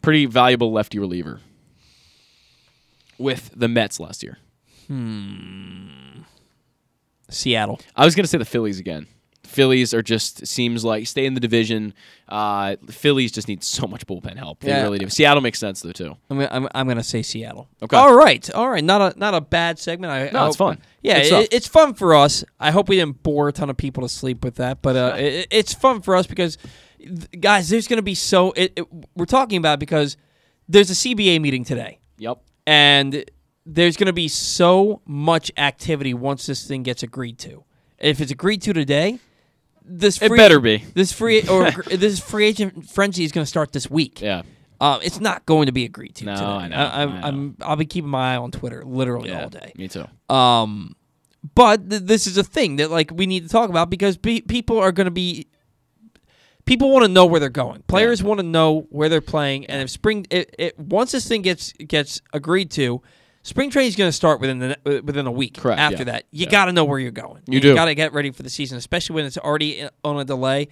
pretty 0.02 0.26
valuable 0.26 0.70
lefty 0.70 0.98
reliever 0.98 1.40
with 3.18 3.50
the 3.56 3.68
Mets 3.68 3.98
last 3.98 4.22
year. 4.22 4.36
Hmm. 4.88 5.88
Seattle. 7.28 7.80
I 7.94 8.04
was 8.04 8.14
gonna 8.14 8.26
say 8.28 8.38
the 8.38 8.44
Phillies 8.44 8.78
again. 8.78 9.06
Phillies 9.44 9.94
are 9.94 10.02
just 10.02 10.44
seems 10.46 10.84
like 10.84 11.06
stay 11.06 11.24
in 11.24 11.34
the 11.34 11.40
division. 11.40 11.94
Uh, 12.28 12.76
the 12.82 12.92
Phillies 12.92 13.30
just 13.30 13.46
need 13.48 13.62
so 13.62 13.86
much 13.86 14.04
bullpen 14.06 14.36
help. 14.36 14.60
They 14.60 14.68
Yeah. 14.70 14.82
really 14.82 14.98
do. 14.98 15.08
Seattle 15.08 15.40
makes 15.40 15.58
sense 15.60 15.80
though 15.80 15.92
too. 15.92 16.16
I'm, 16.28 16.38
gonna- 16.38 16.48
I'm, 16.50 16.68
I'm 16.74 16.86
going 16.86 16.96
to 16.98 17.02
say 17.04 17.22
Seattle. 17.22 17.68
Okay. 17.80 17.96
All 17.96 18.14
right. 18.14 18.50
All 18.50 18.68
right. 18.68 18.82
Not 18.82 19.14
a 19.14 19.18
not 19.18 19.34
a 19.34 19.40
bad 19.40 19.78
segment. 19.78 20.12
I, 20.12 20.28
No, 20.30 20.40
I 20.44 20.48
it's 20.48 20.56
hope- 20.56 20.76
fun. 20.76 20.78
Yeah, 21.00 21.18
it, 21.18 21.48
it's 21.52 21.68
fun 21.68 21.94
for 21.94 22.14
us. 22.16 22.44
I 22.58 22.72
hope 22.72 22.88
we 22.88 22.96
didn't 22.96 23.22
bore 23.22 23.48
a 23.48 23.52
ton 23.52 23.70
of 23.70 23.76
people 23.76 24.02
to 24.02 24.08
sleep 24.08 24.44
with 24.44 24.56
that, 24.56 24.82
but 24.82 24.96
uh, 24.96 25.14
it, 25.18 25.46
it's 25.52 25.72
fun 25.72 26.02
for 26.02 26.16
us 26.16 26.26
because, 26.26 26.58
guys, 27.40 27.68
there's 27.68 27.86
going 27.86 27.98
to 27.98 28.02
be 28.02 28.16
so. 28.16 28.50
It, 28.52 28.72
it, 28.76 28.86
we're 29.14 29.24
talking 29.26 29.58
about 29.58 29.78
because 29.78 30.16
there's 30.68 30.90
a 30.90 30.94
CBA 30.94 31.40
meeting 31.40 31.64
today, 31.64 32.00
Yep. 32.18 32.38
and 32.66 33.24
there's 33.66 33.96
going 33.96 34.06
to 34.06 34.12
be 34.12 34.28
so 34.28 35.02
much 35.04 35.50
activity 35.56 36.14
once 36.14 36.46
this 36.46 36.66
thing 36.66 36.82
gets 36.84 37.02
agreed 37.02 37.38
to. 37.40 37.64
If 37.98 38.20
it's 38.20 38.30
agreed 38.30 38.62
to 38.62 38.72
today, 38.72 39.18
this 39.84 40.22
It 40.22 40.28
free, 40.28 40.36
better 40.38 40.60
be. 40.60 40.84
this 40.94 41.12
free 41.12 41.42
or 41.48 41.70
this 41.72 42.20
free 42.20 42.46
agent 42.46 42.88
frenzy 42.88 43.24
is 43.24 43.32
going 43.32 43.42
to 43.44 43.48
start 43.48 43.72
this 43.72 43.90
week. 43.90 44.20
Yeah. 44.20 44.42
Uh, 44.80 44.98
it's 45.02 45.20
not 45.20 45.46
going 45.46 45.66
to 45.66 45.72
be 45.72 45.84
agreed 45.84 46.14
to 46.16 46.26
No, 46.26 46.34
today. 46.34 46.44
I 46.46 46.68
know, 46.68 46.76
I, 46.76 47.02
am 47.02 47.10
I. 47.12 47.28
I'm, 47.28 47.56
I'll 47.62 47.76
be 47.76 47.86
keeping 47.86 48.10
my 48.10 48.34
eye 48.34 48.36
on 48.36 48.50
Twitter 48.50 48.82
literally 48.84 49.30
Yeah, 49.30 49.44
all 49.44 49.48
day. 49.48 49.72
Me 49.76 49.88
too. 49.88 50.04
Um, 50.28 50.94
but 51.54 51.88
th- 51.88 52.02
this 52.02 52.26
is 52.26 52.36
a 52.36 52.44
thing 52.44 52.76
that 52.76 52.90
like 52.90 53.10
we 53.12 53.26
need 53.26 53.42
to 53.44 53.48
talk 53.48 53.70
about 53.70 53.88
because 53.90 54.16
pe- 54.18 54.42
people 54.42 54.78
are 54.78 54.92
going 54.92 55.06
to 55.06 55.10
be 55.10 55.46
people 56.66 56.90
want 56.90 57.04
to 57.04 57.08
know 57.10 57.24
where 57.24 57.40
they're 57.40 57.48
going. 57.48 57.82
Players 57.86 58.22
want 58.22 58.38
to 58.40 58.46
know 58.46 58.86
where 58.90 59.08
they're 59.08 59.20
playing, 59.22 59.64
and 59.66 59.80
if 59.82 59.88
spring, 59.90 60.26
it, 60.30 60.54
it 60.58 60.78
once 60.78 61.12
this 61.12 61.26
thing 61.26 61.40
gets 61.42 61.72
gets 61.74 62.20
agreed 62.34 62.70
to, 62.72 63.00
spring 63.46 63.70
training 63.70 63.88
is 63.88 63.96
going 63.96 64.08
to 64.08 64.12
start 64.12 64.40
within 64.40 64.58
the 64.58 65.02
within 65.04 65.26
a 65.26 65.30
week. 65.32 65.56
Correct, 65.56 65.80
After 65.80 65.98
yeah. 65.98 66.04
that, 66.04 66.24
you 66.30 66.44
Yeah. 66.46 66.50
got 66.50 66.64
to 66.66 66.72
know 66.72 66.84
where 66.84 66.98
you're 66.98 67.10
going. 67.10 67.42
You 67.46 67.60
do. 67.60 67.74
got 67.74 67.86
to 67.86 67.94
get 67.94 68.12
ready 68.12 68.30
for 68.32 68.42
the 68.42 68.50
season, 68.50 68.76
especially 68.78 69.14
when 69.14 69.24
it's 69.24 69.38
already 69.38 69.88
on 70.04 70.18
a 70.18 70.24
delay. 70.24 70.68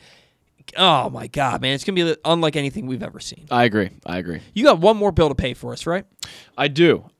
Oh 0.77 1.11
my 1.11 1.27
God, 1.27 1.61
man! 1.61 1.75
It's 1.75 1.85
going 1.85 1.95
to 1.97 2.05
be 2.15 2.21
unlike 2.25 2.57
anything 2.57 2.87
we've 2.87 3.03
ever 3.03 3.21
seen. 3.21 3.47
I 3.51 3.65
agree. 3.65 3.91
I 4.07 4.17
agree. 4.19 4.41
You 4.55 4.65
got 4.65 4.79
one 4.81 4.97
more 4.97 5.13
bill 5.13 5.29
to 5.29 5.35
pay 5.35 5.53
for 5.55 5.73
us, 5.73 5.87
right? 5.87 6.05
I 6.57 6.69
do. 6.69 7.11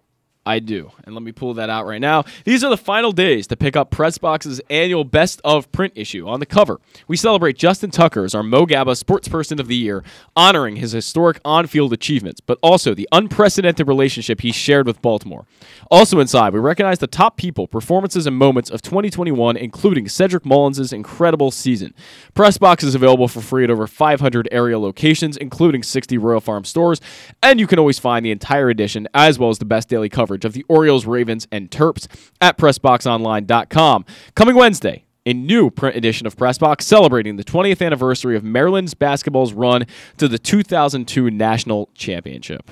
I 0.47 0.59
do. 0.59 0.91
And 1.05 1.15
let 1.15 1.25
me 1.25 1.33
pull 1.33 1.55
that 1.55 1.71
out 1.71 1.87
right 1.87 2.01
now. 2.01 2.25
These 2.45 2.63
are 2.63 2.69
the 2.69 2.77
final 2.77 3.13
days 3.13 3.47
to 3.47 3.57
pick 3.57 3.77
up 3.77 3.91
Pressbox's 3.91 4.61
annual 4.69 5.03
Best 5.03 5.41
of 5.43 5.73
Print 5.73 5.95
issue. 5.97 6.29
On 6.29 6.39
the 6.39 6.47
cover, 6.47 6.81
we 7.09 7.17
celebrate 7.17 7.57
Justin 7.57 7.91
Tucker 7.91 8.25
as 8.25 8.35
our 8.35 8.43
Mo 8.43 8.67
Gaba 8.67 8.95
Sports 8.95 9.27
Person 9.27 9.59
of 9.59 9.69
the 9.69 9.77
Year, 9.77 10.05
honoring 10.37 10.77
his 10.77 10.93
historic 10.93 11.41
on 11.47 11.67
field 11.67 11.95
achievements, 11.95 12.41
but 12.41 12.59
also 12.63 12.95
the 12.95 13.09
unprecedented 13.11 13.89
relationship 13.89 14.43
he 14.43 14.53
shared 14.53 14.87
with 14.87 15.01
Baltimore. 15.01 15.47
Also 15.91 16.21
inside, 16.21 16.53
we 16.53 16.61
recognize 16.61 16.99
the 16.99 17.07
top 17.07 17.39
people, 17.39 17.67
performances, 17.67 18.27
and 18.27 18.37
moments 18.37 18.69
of 18.69 18.83
2021, 18.83 19.57
including 19.57 20.09
Cedric 20.09 20.45
Mullins' 20.45 20.93
incredible 20.93 21.51
season. 21.51 21.95
Pressbox 22.35 22.85
is 22.85 22.95
available 22.95 23.29
for 23.29 23.41
free 23.41 23.65
at 23.65 23.71
over 23.71 23.87
500 23.87 24.49
area 24.53 24.79
locations, 24.79 25.39
including 25.39 25.83
60 25.83 26.19
Royal 26.19 26.41
Farm 26.41 26.65
stores, 26.65 27.01
and 27.43 27.59
you 27.59 27.67
can 27.67 27.79
always 27.79 27.99
find 27.99 28.27
the 28.27 28.31
entire 28.31 28.69
edition 28.69 29.09
as 29.15 29.39
well 29.39 29.49
as 29.49 29.59
the 29.59 29.65
best 29.65 29.89
daily 29.89 30.11
coverage 30.35 30.45
of 30.45 30.53
the 30.53 30.65
Orioles, 30.69 31.07
Ravens, 31.07 31.47
and 31.53 31.71
Terps 31.71 32.09
at 32.41 32.59
PressBoxOnline.com. 32.59 34.05
Coming 34.35 34.57
Wednesday, 34.57 35.05
a 35.27 35.33
new 35.33 35.71
print 35.71 35.97
edition 35.97 36.27
of 36.27 36.37
Pressbox 36.37 36.83
celebrating 36.83 37.37
the 37.37 37.45
20th 37.45 37.85
anniversary 37.85 38.37
of 38.37 38.43
Maryland's 38.43 38.95
basketball's 38.95 39.53
run 39.53 39.87
to 40.19 40.29
the 40.29 40.39
2002 40.39 41.31
National 41.31 41.89
Championship. 41.95 42.71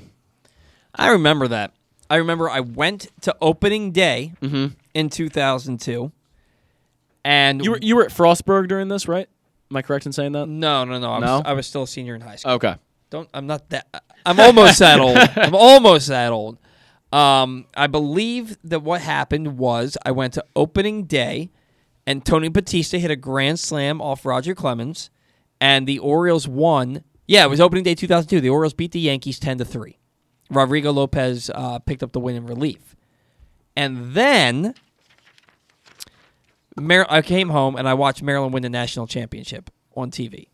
I 0.94 1.10
remember 1.10 1.48
that. 1.48 1.72
I 2.10 2.16
remember 2.16 2.50
I 2.50 2.60
went 2.60 3.08
to 3.22 3.34
opening 3.40 3.92
day 3.92 4.32
mm-hmm. 4.42 4.74
in 4.92 5.08
2002, 5.08 6.12
and 7.24 7.64
You 7.64 7.70
were 7.70 7.78
you 7.80 7.96
were 7.96 8.04
at 8.04 8.10
Frostburg 8.10 8.68
during 8.68 8.88
this, 8.88 9.08
right? 9.08 9.28
Am 9.70 9.76
I 9.76 9.82
correct 9.82 10.04
in 10.04 10.12
saying 10.12 10.32
that? 10.32 10.46
no, 10.46 10.84
no, 10.84 10.98
no. 10.98 11.12
I, 11.12 11.20
No? 11.20 11.36
Was, 11.38 11.42
I 11.46 11.52
was 11.54 11.66
still 11.66 11.84
a 11.84 11.86
senior 11.86 12.14
in 12.14 12.20
high 12.20 12.36
school. 12.36 12.52
Okay. 12.52 12.74
Don't. 13.08 13.30
I'm 13.32 13.46
not 13.46 13.70
that. 13.70 13.86
I'm 14.26 14.38
almost 14.38 14.78
that 14.80 15.00
old. 15.00 15.16
I'm 15.36 15.54
almost 15.54 16.08
that 16.08 16.32
old. 16.32 16.58
Um, 17.12 17.66
I 17.76 17.86
believe 17.86 18.56
that 18.64 18.80
what 18.80 19.02
happened 19.02 19.58
was 19.58 19.98
I 20.04 20.10
went 20.12 20.32
to 20.34 20.44
opening 20.56 21.04
day, 21.04 21.50
and 22.06 22.24
Tony 22.24 22.48
Batista 22.48 22.98
hit 22.98 23.10
a 23.10 23.16
grand 23.16 23.60
slam 23.60 24.00
off 24.00 24.24
Roger 24.24 24.54
Clemens, 24.54 25.10
and 25.60 25.86
the 25.86 25.98
Orioles 25.98 26.48
won. 26.48 27.04
Yeah, 27.26 27.44
it 27.44 27.50
was 27.50 27.60
opening 27.60 27.84
day 27.84 27.94
2002. 27.94 28.40
The 28.40 28.48
Orioles 28.48 28.72
beat 28.72 28.92
the 28.92 29.00
Yankees 29.00 29.38
10 29.38 29.58
to 29.58 29.64
three. 29.64 29.98
Rodrigo 30.50 30.90
Lopez 30.90 31.50
uh, 31.54 31.78
picked 31.80 32.02
up 32.02 32.12
the 32.12 32.20
win 32.20 32.36
in 32.36 32.46
relief, 32.46 32.96
and 33.76 34.14
then 34.14 34.74
Mar- 36.76 37.06
I 37.08 37.22
came 37.22 37.50
home 37.50 37.76
and 37.76 37.88
I 37.88 37.94
watched 37.94 38.22
Maryland 38.22 38.52
win 38.52 38.62
the 38.62 38.70
national 38.70 39.06
championship 39.06 39.70
on 39.94 40.10
TV. 40.10 40.48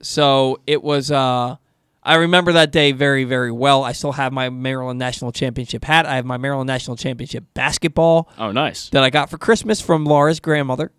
So 0.00 0.60
it 0.66 0.82
was. 0.82 1.10
Uh, 1.10 1.56
I 2.02 2.16
remember 2.16 2.52
that 2.52 2.72
day 2.72 2.90
very, 2.92 3.24
very 3.24 3.52
well. 3.52 3.84
I 3.84 3.92
still 3.92 4.12
have 4.12 4.32
my 4.32 4.50
Maryland 4.50 4.98
national 4.98 5.30
championship 5.32 5.84
hat. 5.84 6.04
I 6.04 6.16
have 6.16 6.24
my 6.24 6.36
Maryland 6.36 6.66
national 6.66 6.96
championship 6.96 7.44
basketball 7.54 8.28
Oh, 8.38 8.50
nice. 8.50 8.88
that 8.90 9.04
I 9.04 9.10
got 9.10 9.30
for 9.30 9.38
Christmas 9.38 9.80
from 9.80 10.04
Laura's 10.04 10.40
grandmother. 10.40 10.90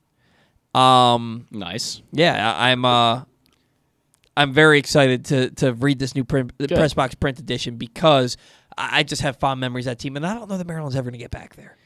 Um, 0.74 1.46
Nice. 1.52 2.02
yeah, 2.12 2.54
I- 2.56 2.72
I'm. 2.72 2.86
Uh, 2.86 3.24
I'm 4.36 4.52
very 4.52 4.80
excited 4.80 5.26
to 5.26 5.52
to 5.52 5.74
read 5.74 6.00
this 6.00 6.16
new 6.16 6.24
print, 6.24 6.58
Good. 6.58 6.70
press 6.70 6.96
box 6.96 7.14
print 7.14 7.38
edition 7.38 7.76
because 7.78 8.36
I 8.76 9.00
I 9.00 9.04
just 9.04 9.22
have 9.22 9.38
fond 9.38 9.60
memories 9.60 9.86
of 9.86 9.92
that 9.92 10.00
team, 10.00 10.16
and 10.16 10.26
I 10.26 10.34
don't 10.34 10.50
know 10.50 10.58
that 10.58 10.66
Maryland's 10.66 10.96
ever 10.96 11.04
going 11.04 11.20
to 11.20 11.24
get 11.24 11.30
back 11.30 11.56
there. 11.56 11.78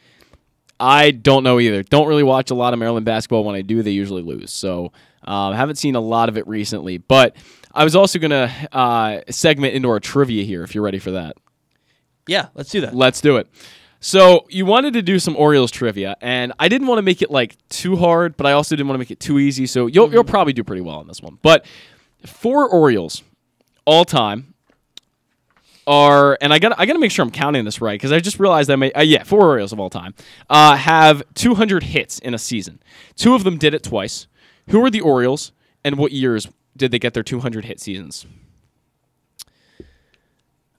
I 0.80 1.11
don't 1.11 1.44
know 1.44 1.60
either. 1.60 1.84
Don't 1.84 2.07
really 2.07 2.23
watch 2.23 2.49
a 2.52 2.53
lot 2.56 2.72
of 2.72 2.80
Maryland 2.80 3.06
basketball. 3.06 3.44
When 3.44 3.56
I 3.56 3.61
do, 3.64 3.81
they 3.84 3.91
usually 3.91 4.22
lose. 4.22 4.53
So 4.53 4.94
um, 5.26 5.56
haven't 5.56 5.76
seen 5.77 5.95
a 5.95 5.99
lot 5.99 6.30
of 6.30 6.38
it 6.38 6.48
recently. 6.48 6.98
But 6.99 7.35
I 7.78 7.84
was 7.84 7.95
also 7.95 8.20
gonna 8.20 8.52
uh, 8.72 9.22
segment 9.30 9.74
into 9.76 9.90
our 9.90 9.99
trivia 9.99 10.44
here. 10.44 10.64
If 10.64 10.74
you're 10.76 10.84
ready 10.84 10.99
for 10.99 11.12
that, 11.12 11.38
Yeah, 12.28 12.48
let's 12.56 12.70
do 12.72 12.82
that. 12.82 12.94
let's 12.95 13.22
do 13.22 13.38
it. 13.38 13.48
So 13.99 14.45
you 14.49 14.66
wanted 14.66 14.94
to 14.94 15.02
do 15.02 15.18
some 15.20 15.36
Orioles 15.36 15.72
trivia, 15.72 16.16
and 16.22 16.54
I 16.60 16.68
didn't 16.68 16.88
want 16.88 16.99
to 16.99 17.02
make 17.04 17.22
it 17.22 17.32
like 17.32 17.56
too 17.70 17.95
hard, 17.95 18.38
but 18.38 18.45
I 18.45 18.52
also 18.52 18.76
didn't 18.76 18.88
want 18.88 18.95
to 18.95 18.99
make 18.99 19.12
it 19.12 19.20
too 19.20 19.40
easy. 19.40 19.66
So 19.66 19.88
you'll 19.88 20.12
you'll 20.12 20.24
probably 20.24 20.54
do 20.54 20.64
pretty 20.64 20.82
well 20.82 20.98
on 20.98 21.08
this 21.08 21.22
one. 21.22 21.40
But 21.41 21.66
four 22.26 22.68
Orioles 22.70 23.24
all 23.86 24.06
time 24.06 24.54
are, 25.86 26.38
and 26.41 26.54
I 26.54 26.60
got 26.60 26.74
I 26.80 26.86
got 26.86 26.94
to 26.94 26.99
make 26.99 27.12
sure 27.12 27.24
I'm 27.24 27.32
counting 27.32 27.64
this 27.66 27.82
right 27.82 27.95
because 27.99 28.12
I 28.12 28.20
just 28.20 28.40
realized 28.40 28.70
I 28.70 28.76
may 28.76 28.91
uh, 28.91 29.02
yeah 29.02 29.24
four 29.24 29.41
Orioles 29.41 29.72
of 29.72 29.80
all 29.80 29.90
time 29.90 30.14
uh, 30.49 30.76
have 30.76 31.24
200 31.36 31.84
hits 31.84 32.20
in 32.20 32.34
a 32.34 32.38
season. 32.40 32.80
Two 33.16 33.34
of 33.36 33.44
them 33.44 33.58
did 33.58 33.74
it 33.74 33.84
twice. 33.84 34.28
Who 34.70 34.84
are 34.84 34.90
the 34.90 35.02
Orioles, 35.02 35.54
and 35.84 35.98
what 35.98 36.12
years 36.12 36.48
did 36.78 36.91
they 36.91 36.99
get 36.99 37.14
their 37.14 37.24
200 37.24 37.66
hit 37.66 37.80
seasons? 37.80 38.26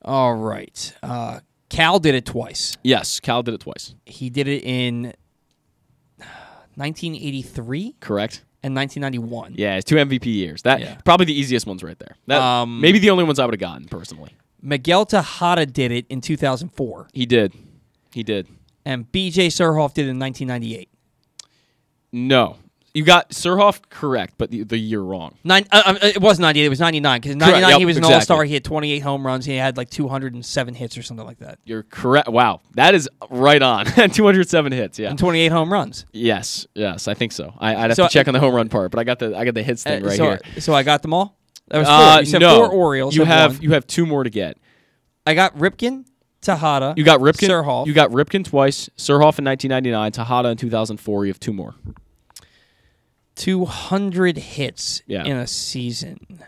All 0.02 0.34
right. 0.34 0.94
Uh, 1.02 1.40
Cal 1.68 1.98
did 1.98 2.14
it 2.14 2.24
twice. 2.24 2.76
Yes, 2.82 3.20
Cal 3.20 3.42
did 3.42 3.54
it 3.54 3.60
twice. 3.60 3.94
He 4.06 4.30
did 4.30 4.48
it 4.48 4.62
in 4.64 5.12
1983 6.76 7.96
Correct. 8.00 8.44
and 8.62 8.74
1991. 8.74 9.54
Yeah, 9.56 9.76
it's 9.76 9.84
two 9.84 9.96
MVP 9.96 10.26
years. 10.26 10.62
That 10.62 10.80
Yeah. 10.80 10.94
probably 11.04 11.26
the 11.26 11.38
easiest 11.38 11.66
ones 11.66 11.82
right 11.82 11.98
there. 11.98 12.16
That, 12.26 12.40
Um, 12.40 12.80
maybe 12.80 12.98
the 12.98 13.10
only 13.10 13.24
ones 13.24 13.38
I 13.38 13.44
would 13.44 13.54
have 13.54 13.60
gotten 13.60 13.86
personally. 13.86 14.30
Miguel 14.62 15.04
Tejada 15.06 15.66
did 15.66 15.92
it 15.92 16.06
in 16.08 16.20
2004, 16.20 17.08
He 17.12 17.26
did. 17.26 17.52
He 18.12 18.22
did. 18.22 18.48
and 18.84 19.10
B.J. 19.12 19.48
Surhoff 19.48 19.92
did 19.94 20.06
it 20.06 20.10
in 20.10 20.18
1998. 20.18 20.88
No, 22.10 22.56
you 22.94 23.04
got 23.04 23.30
Surhoff 23.30 23.80
correct, 23.90 24.34
but 24.38 24.50
the, 24.50 24.64
the 24.64 24.78
year 24.78 25.00
wrong. 25.00 25.36
Nine, 25.44 25.66
uh, 25.70 25.82
uh, 25.86 25.94
it 26.02 26.20
was 26.20 26.38
98. 26.40 26.64
It 26.66 26.68
was 26.68 26.80
99 26.80 27.20
because 27.20 27.32
in 27.32 27.38
Correct, 27.38 27.52
99 27.52 27.70
yep, 27.70 27.78
he 27.78 27.84
was 27.86 27.96
an 27.96 28.02
exactly. 28.02 28.14
all-star. 28.14 28.44
He 28.44 28.54
had 28.54 28.64
28 28.64 28.98
home 29.00 29.26
runs. 29.26 29.44
He 29.44 29.54
had 29.56 29.76
like 29.76 29.90
207 29.90 30.74
hits 30.74 30.96
or 30.98 31.02
something 31.02 31.26
like 31.26 31.38
that, 31.38 31.58
You're 31.64 31.82
correct. 31.84 32.28
Wow, 32.28 32.60
that 32.74 32.94
is 32.94 33.08
right 33.30 33.60
on. 33.62 33.84
207 34.10 34.72
hits. 34.72 34.98
Yeah. 34.98 35.10
and 35.10 35.18
28 35.18 35.48
home 35.52 35.72
runs. 35.72 36.06
Yes. 36.12 36.66
Yes, 36.74 37.08
I 37.08 37.14
think 37.14 37.32
so. 37.32 37.54
I, 37.58 37.74
I'd 37.76 37.90
have 37.90 37.94
So- 37.96 38.06
to 38.06 38.12
check 38.12 38.26
on 38.28 38.34
the 38.34 38.40
home 38.40 38.54
run 38.54 38.68
part, 38.68 38.90
but 38.90 38.98
I 38.98 39.04
got 39.04 39.18
the 39.18 39.36
I 39.36 39.44
got 39.44 39.54
the 39.54 39.62
hits 39.62 39.82
thing 39.82 40.02
Uh, 40.02 40.06
right 40.08 40.16
so, 40.16 40.24
here. 40.24 40.40
so 40.60 40.74
I 40.74 40.82
got 40.82 41.02
them 41.02 41.12
all. 41.14 41.36
That 41.68 41.78
was 41.78 41.86
four. 41.86 41.94
Uh, 41.96 42.20
you 42.20 42.26
said 42.26 42.40
no, 42.40 42.56
four 42.56 42.70
Orioles. 42.72 43.14
You 43.14 43.24
have 43.24 43.62
you 43.62 43.72
have 43.72 43.86
two 43.86 44.06
more 44.06 44.24
to 44.24 44.30
get. 44.30 44.56
I 45.26 45.34
got 45.34 45.54
Ripken, 45.58 46.06
Tejada. 46.40 46.94
You 46.96 47.04
got 47.04 47.20
Ripken. 47.20 47.48
Surhoff. 47.50 47.86
You 47.86 47.92
got 47.92 48.10
Ripken 48.10 48.44
twice. 48.44 48.88
Surhoff 48.96 49.38
in 49.38 49.44
1999. 49.44 50.12
Tejada 50.12 50.48
in 50.48 50.56
2004. 50.56 51.26
You 51.26 51.30
have 51.32 51.38
two 51.38 51.52
more. 51.52 51.74
200 53.38 54.36
hits 54.36 55.02
Yeah. 55.06 55.24
in 55.24 55.36
a 55.36 55.46
season. 55.46 56.42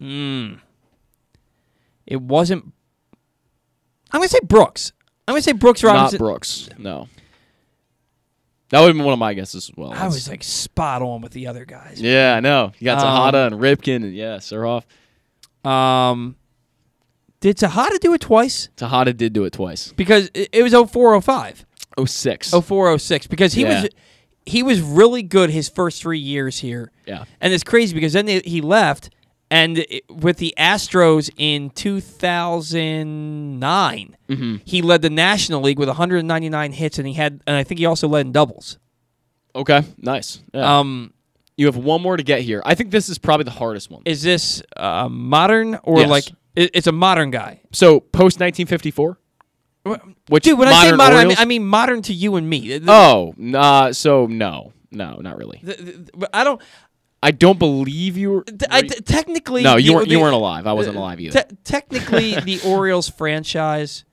Mm. 0.00 0.60
It 2.06 2.20
wasn't. 2.22 2.72
I'm 4.12 4.20
gonna 4.20 4.28
say 4.28 4.38
Brooks. 4.42 4.92
I'm 5.28 5.32
gonna 5.34 5.42
say 5.42 5.52
Brooks 5.52 5.82
Robinson. 5.84 6.18
Not 6.18 6.24
Brooks. 6.26 6.68
No. 6.78 7.08
That 8.70 8.80
would 8.80 8.88
have 8.88 8.96
been 8.96 9.04
one 9.04 9.12
of 9.12 9.18
my 9.18 9.34
guesses 9.34 9.68
as 9.70 9.76
well. 9.76 9.92
I 9.92 10.06
was 10.06 10.28
like 10.28 10.44
spot 10.44 11.02
on 11.02 11.20
with 11.22 11.32
the 11.32 11.46
other 11.48 11.64
guys. 11.64 12.00
Yeah, 12.00 12.34
I 12.36 12.40
know. 12.40 12.72
You 12.78 12.84
got 12.84 12.98
Um, 12.98 13.04
Tejada 13.32 13.46
and 13.52 13.56
Ripken 13.60 13.96
and 13.96 14.14
yeah, 14.14 14.36
Surhoff. 14.36 14.84
Um, 15.68 16.36
did 17.40 17.56
Tejada 17.56 17.98
do 17.98 18.14
it 18.14 18.20
twice? 18.20 18.68
Tejada 18.76 19.12
did 19.12 19.32
do 19.32 19.44
it 19.44 19.52
twice. 19.52 19.92
Because 19.96 20.30
it, 20.34 20.50
it 20.52 20.62
was 20.62 20.72
0405. 20.72 21.64
06. 22.06 22.50
0406 22.50 23.26
because 23.26 23.52
he 23.54 23.62
Yeah. 23.62 23.82
was 23.82 23.90
he 24.50 24.62
was 24.62 24.80
really 24.80 25.22
good 25.22 25.50
his 25.50 25.68
first 25.68 26.02
3 26.02 26.18
years 26.18 26.58
here. 26.58 26.90
Yeah. 27.06 27.24
And 27.40 27.52
it's 27.52 27.64
crazy 27.64 27.94
because 27.94 28.12
then 28.12 28.26
they, 28.26 28.40
he 28.40 28.60
left 28.60 29.10
and 29.50 29.78
it- 29.78 30.04
with 30.10 30.38
the 30.38 30.54
Astros 30.58 31.30
in 31.36 31.70
2009, 31.70 34.16
Mhm. 34.28 34.60
he 34.64 34.82
led 34.82 35.02
the 35.02 35.10
National 35.10 35.60
League 35.60 35.78
with 35.78 35.88
199 35.88 36.72
hits 36.72 36.98
and 36.98 37.06
he 37.08 37.14
had 37.14 37.40
and 37.46 37.56
I 37.56 37.64
think 37.64 37.78
he 37.78 37.86
also 37.86 38.08
led 38.08 38.26
in 38.26 38.32
doubles. 38.32 38.78
Okay, 39.54 39.82
nice. 39.98 40.40
Yeah. 40.54 40.78
Um 40.80 41.12
you 41.56 41.66
have 41.66 41.76
one 41.76 42.00
more 42.00 42.16
to 42.16 42.22
get 42.22 42.40
here. 42.40 42.62
I 42.64 42.74
think 42.74 42.90
this 42.90 43.08
is 43.10 43.18
probably 43.18 43.44
the 43.44 43.50
hardest 43.50 43.90
one. 43.90 44.02
is 44.06 44.22
this 44.22 44.62
uh, 44.76 45.08
modern 45.10 45.78
or 45.82 46.00
Yes. 46.00 46.08
like 46.08 46.24
it, 46.56 46.70
it's 46.74 46.86
a 46.86 46.92
modern 46.92 47.30
guy? 47.30 47.60
So 47.72 48.00
post 48.00 48.40
1954. 48.40 49.18
Which 50.28 50.44
Dude, 50.44 50.58
when 50.58 50.68
I 50.68 50.90
say 50.90 50.92
modern 50.92 51.18
I 51.18 51.24
mean, 51.24 51.36
I 51.38 51.44
mean 51.46 51.66
modern 51.66 52.02
to 52.02 52.12
you 52.12 52.36
and 52.36 52.48
me. 52.48 52.78
The- 52.78 52.90
oh, 52.92 53.34
nah. 53.36 53.92
So 53.92 54.26
no, 54.26 54.72
no, 54.90 55.16
not 55.16 55.38
really. 55.38 55.60
the- 55.62 55.74
the- 56.14 56.30
I 56.36 56.44
don't. 56.44 56.60
I 57.22 57.32
don't 57.32 57.58
believe 57.58 58.16
you 58.16 58.30
were. 58.30 58.44
I, 58.70 58.80
t- 58.82 59.00
technically, 59.02 59.62
no, 59.62 59.76
you 59.76 59.94
weren't. 59.94 60.08
You 60.08 60.20
weren't 60.20 60.34
alive. 60.34 60.66
I 60.66 60.72
wasn't 60.72 60.96
uh, 60.96 61.00
alive 61.00 61.20
either. 61.20 61.42
te- 61.42 61.56
technically, 61.64 62.34
the 62.40 62.60
Orioles 62.64 63.08
franchise 63.08 64.04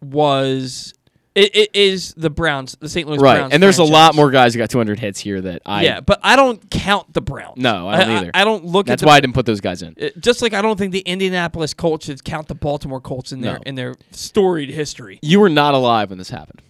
was 0.00 0.94
It, 1.36 1.54
it 1.54 1.70
is 1.76 2.14
the 2.16 2.30
Browns, 2.30 2.76
the 2.80 2.88
St. 2.88 3.06
Louis 3.06 3.18
right, 3.18 3.36
Browns. 3.36 3.52
and 3.52 3.62
there's 3.62 3.76
a 3.78 3.84
lot 3.84 4.14
more 4.14 4.30
guys 4.30 4.54
who 4.54 4.58
got 4.58 4.70
200 4.70 4.98
hits 4.98 5.20
here 5.20 5.40
that 5.42 5.60
I. 5.66 5.84
yeah, 5.84 6.00
but 6.00 6.18
I 6.22 6.34
don't 6.34 6.70
count 6.70 7.12
the 7.12 7.20
Browns. 7.20 7.58
No, 7.58 7.86
I 7.86 7.98
don't 7.98 8.10
either. 8.10 8.30
I, 8.32 8.44
don't 8.44 8.64
look 8.64 8.86
That's 8.86 9.02
at. 9.02 9.04
the- 9.04 9.08
why 9.10 9.16
I 9.16 9.20
didn't 9.20 9.34
put 9.34 9.44
those 9.44 9.60
guys 9.60 9.82
in. 9.82 9.94
Uh, 10.00 10.08
Just 10.18 10.40
like 10.40 10.54
I 10.54 10.62
don't 10.62 10.78
think 10.78 10.92
the 10.92 11.00
Indianapolis 11.00 11.74
Colts 11.74 12.06
should 12.06 12.24
count 12.24 12.48
the 12.48 12.54
Baltimore 12.54 13.02
Colts 13.02 13.32
in 13.32 13.42
their 13.42 13.54
No. 13.56 13.62
in 13.66 13.74
their 13.74 13.94
storied 14.12 14.70
history. 14.70 15.18
You 15.20 15.38
were 15.40 15.50
not 15.50 15.74
alive 15.74 16.08
when 16.08 16.16
this 16.18 16.30
happened. 16.30 16.62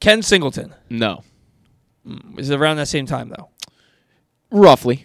Ken 0.00 0.22
Singleton 0.22 0.74
No, 0.88 1.24
Mm, 2.08 2.38
is 2.38 2.48
it 2.48 2.58
around 2.58 2.76
that 2.78 2.88
same 2.88 3.04
time 3.04 3.28
though. 3.28 3.50
roughly. 4.50 5.04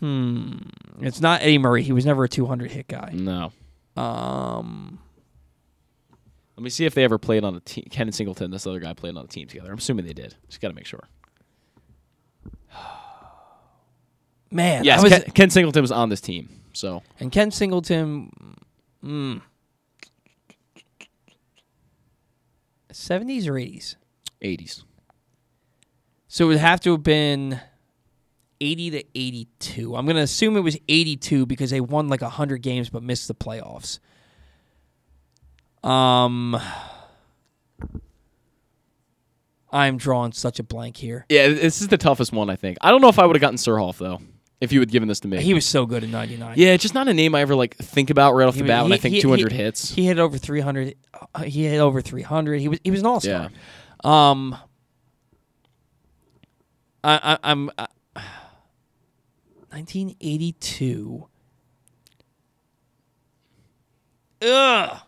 Hmm. 0.00 0.56
It's 1.00 1.20
not 1.22 1.40
Eddie 1.40 1.56
Murray. 1.58 1.82
He 1.82 1.92
was 1.92 2.04
never 2.04 2.24
a 2.24 2.28
200 2.28 2.70
hit 2.70 2.88
guy. 2.88 3.12
No. 3.14 3.52
Um. 3.96 4.98
Let 6.56 6.62
me 6.62 6.70
see 6.70 6.84
if 6.86 6.94
they 6.94 7.04
ever 7.04 7.18
played 7.18 7.44
on 7.44 7.56
a 7.56 7.60
team. 7.60 7.86
Ken 7.90 8.10
Singleton, 8.12 8.50
this 8.50 8.66
other 8.66 8.78
guy, 8.78 8.92
played 8.94 9.16
on 9.16 9.24
a 9.24 9.28
team 9.28 9.48
together. 9.48 9.72
I'm 9.72 9.78
assuming 9.78 10.06
they 10.06 10.12
did. 10.12 10.36
Just 10.48 10.60
got 10.60 10.68
to 10.68 10.74
make 10.74 10.86
sure. 10.86 11.08
Man, 14.50 14.84
Yes, 14.84 15.02
was, 15.02 15.12
Ken, 15.12 15.22
Ken 15.34 15.50
Singleton 15.50 15.82
was 15.82 15.90
on 15.90 16.10
this 16.10 16.20
team. 16.20 16.48
So 16.72 17.02
and 17.18 17.32
Ken 17.32 17.50
Singleton. 17.50 18.56
Mm, 19.04 19.42
70s 22.94 23.46
or 23.46 23.54
80s? 23.54 23.96
80s. 24.42 24.84
So 26.28 26.44
it 26.44 26.48
would 26.48 26.58
have 26.58 26.80
to 26.80 26.92
have 26.92 27.02
been 27.02 27.60
80 28.60 28.90
to 28.92 29.04
82. 29.14 29.96
I'm 29.96 30.06
going 30.06 30.16
to 30.16 30.22
assume 30.22 30.56
it 30.56 30.60
was 30.60 30.78
82 30.88 31.46
because 31.46 31.70
they 31.70 31.80
won 31.80 32.08
like 32.08 32.22
100 32.22 32.62
games 32.62 32.88
but 32.88 33.02
missed 33.02 33.28
the 33.28 33.34
playoffs. 33.34 33.98
Um 35.84 36.60
I'm 39.70 39.96
drawing 39.98 40.32
such 40.32 40.58
a 40.60 40.62
blank 40.62 40.96
here. 40.96 41.26
Yeah, 41.28 41.48
this 41.48 41.80
is 41.80 41.88
the 41.88 41.98
toughest 41.98 42.32
one, 42.32 42.48
I 42.48 42.54
think. 42.56 42.78
I 42.80 42.90
don't 42.90 43.00
know 43.00 43.08
if 43.08 43.18
I 43.18 43.26
would 43.26 43.34
have 43.34 43.40
gotten 43.40 43.56
Surhoff, 43.56 43.98
though, 43.98 44.20
if 44.60 44.72
you 44.72 44.78
had 44.78 44.88
given 44.90 45.08
this 45.08 45.18
to 45.20 45.28
me. 45.28 45.42
He 45.42 45.52
was 45.52 45.66
so 45.66 45.84
good 45.84 46.04
in 46.04 46.12
99. 46.12 46.54
yeah, 46.56 46.68
it's 46.68 46.82
just 46.82 46.94
not 46.94 47.08
a 47.08 47.12
name 47.14 47.34
I 47.34 47.40
ever 47.40 47.56
like 47.56 47.76
think 47.76 48.08
about 48.10 48.34
right 48.34 48.46
off 48.46 48.54
the 48.54 48.62
was- 48.62 48.68
bat 48.68 48.82
when 48.84 48.92
he- 48.92 48.98
I 48.98 49.00
think 49.00 49.14
he- 49.16 49.20
200 49.20 49.50
he- 49.52 49.58
hits. 49.58 49.90
He 49.90 50.06
hit 50.06 50.18
over 50.18 50.38
300. 50.38 50.94
uh, 51.34 51.42
He 51.42 51.64
hit 51.64 51.80
over 51.80 52.00
300. 52.00 52.60
He 52.60 52.68
was 52.68 52.78
he 52.84 52.90
was 52.92 53.00
an 53.00 53.06
all-star. 53.06 53.50
Um 54.04 54.56
I, 57.02 57.34
I 57.34 57.50
I'm 57.50 57.68
uh, 57.76 57.86
1982. 59.70 61.26
Ugh. 64.42 64.98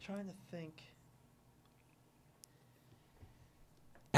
Trying 0.00 0.26
to 0.26 0.32
think. 0.50 0.72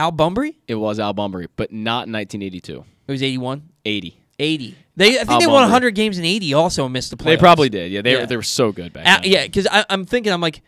Al 0.01 0.13
Bumbry? 0.13 0.55
It 0.67 0.77
was 0.77 0.99
Al 0.99 1.13
Bumbry, 1.15 1.47
but 1.57 1.71
not 1.73 2.07
in 2.07 2.13
1982. 2.15 2.85
It 3.07 3.13
was 3.13 3.23
81. 3.23 3.63
80. 3.85 4.17
80. 4.39 4.75
They 4.97 5.07
I 5.09 5.11
think 5.19 5.31
Al 5.31 5.41
they 5.41 5.47
won 5.47 5.57
Bumbry. 5.65 5.73
100 5.73 5.91
games 5.95 6.17
in 6.19 6.25
80 6.25 6.55
also 6.55 6.85
and 6.85 6.93
missed 6.95 7.11
the 7.11 7.17
playoffs. 7.17 7.25
They 7.27 7.37
probably 7.37 7.69
did. 7.69 7.93
Yeah, 7.93 8.01
they 8.03 8.13
Yeah. 8.13 8.21
Were, 8.21 8.27
they 8.27 8.37
were 8.37 8.43
so 8.43 8.73
good 8.73 8.93
back 8.95 9.07
Al, 9.07 9.21
then. 9.21 9.31
yeah, 9.31 9.45
because 9.45 9.67
I'm 9.71 10.07
thinking, 10.07 10.33
I'm 10.33 10.41
like, 10.41 10.63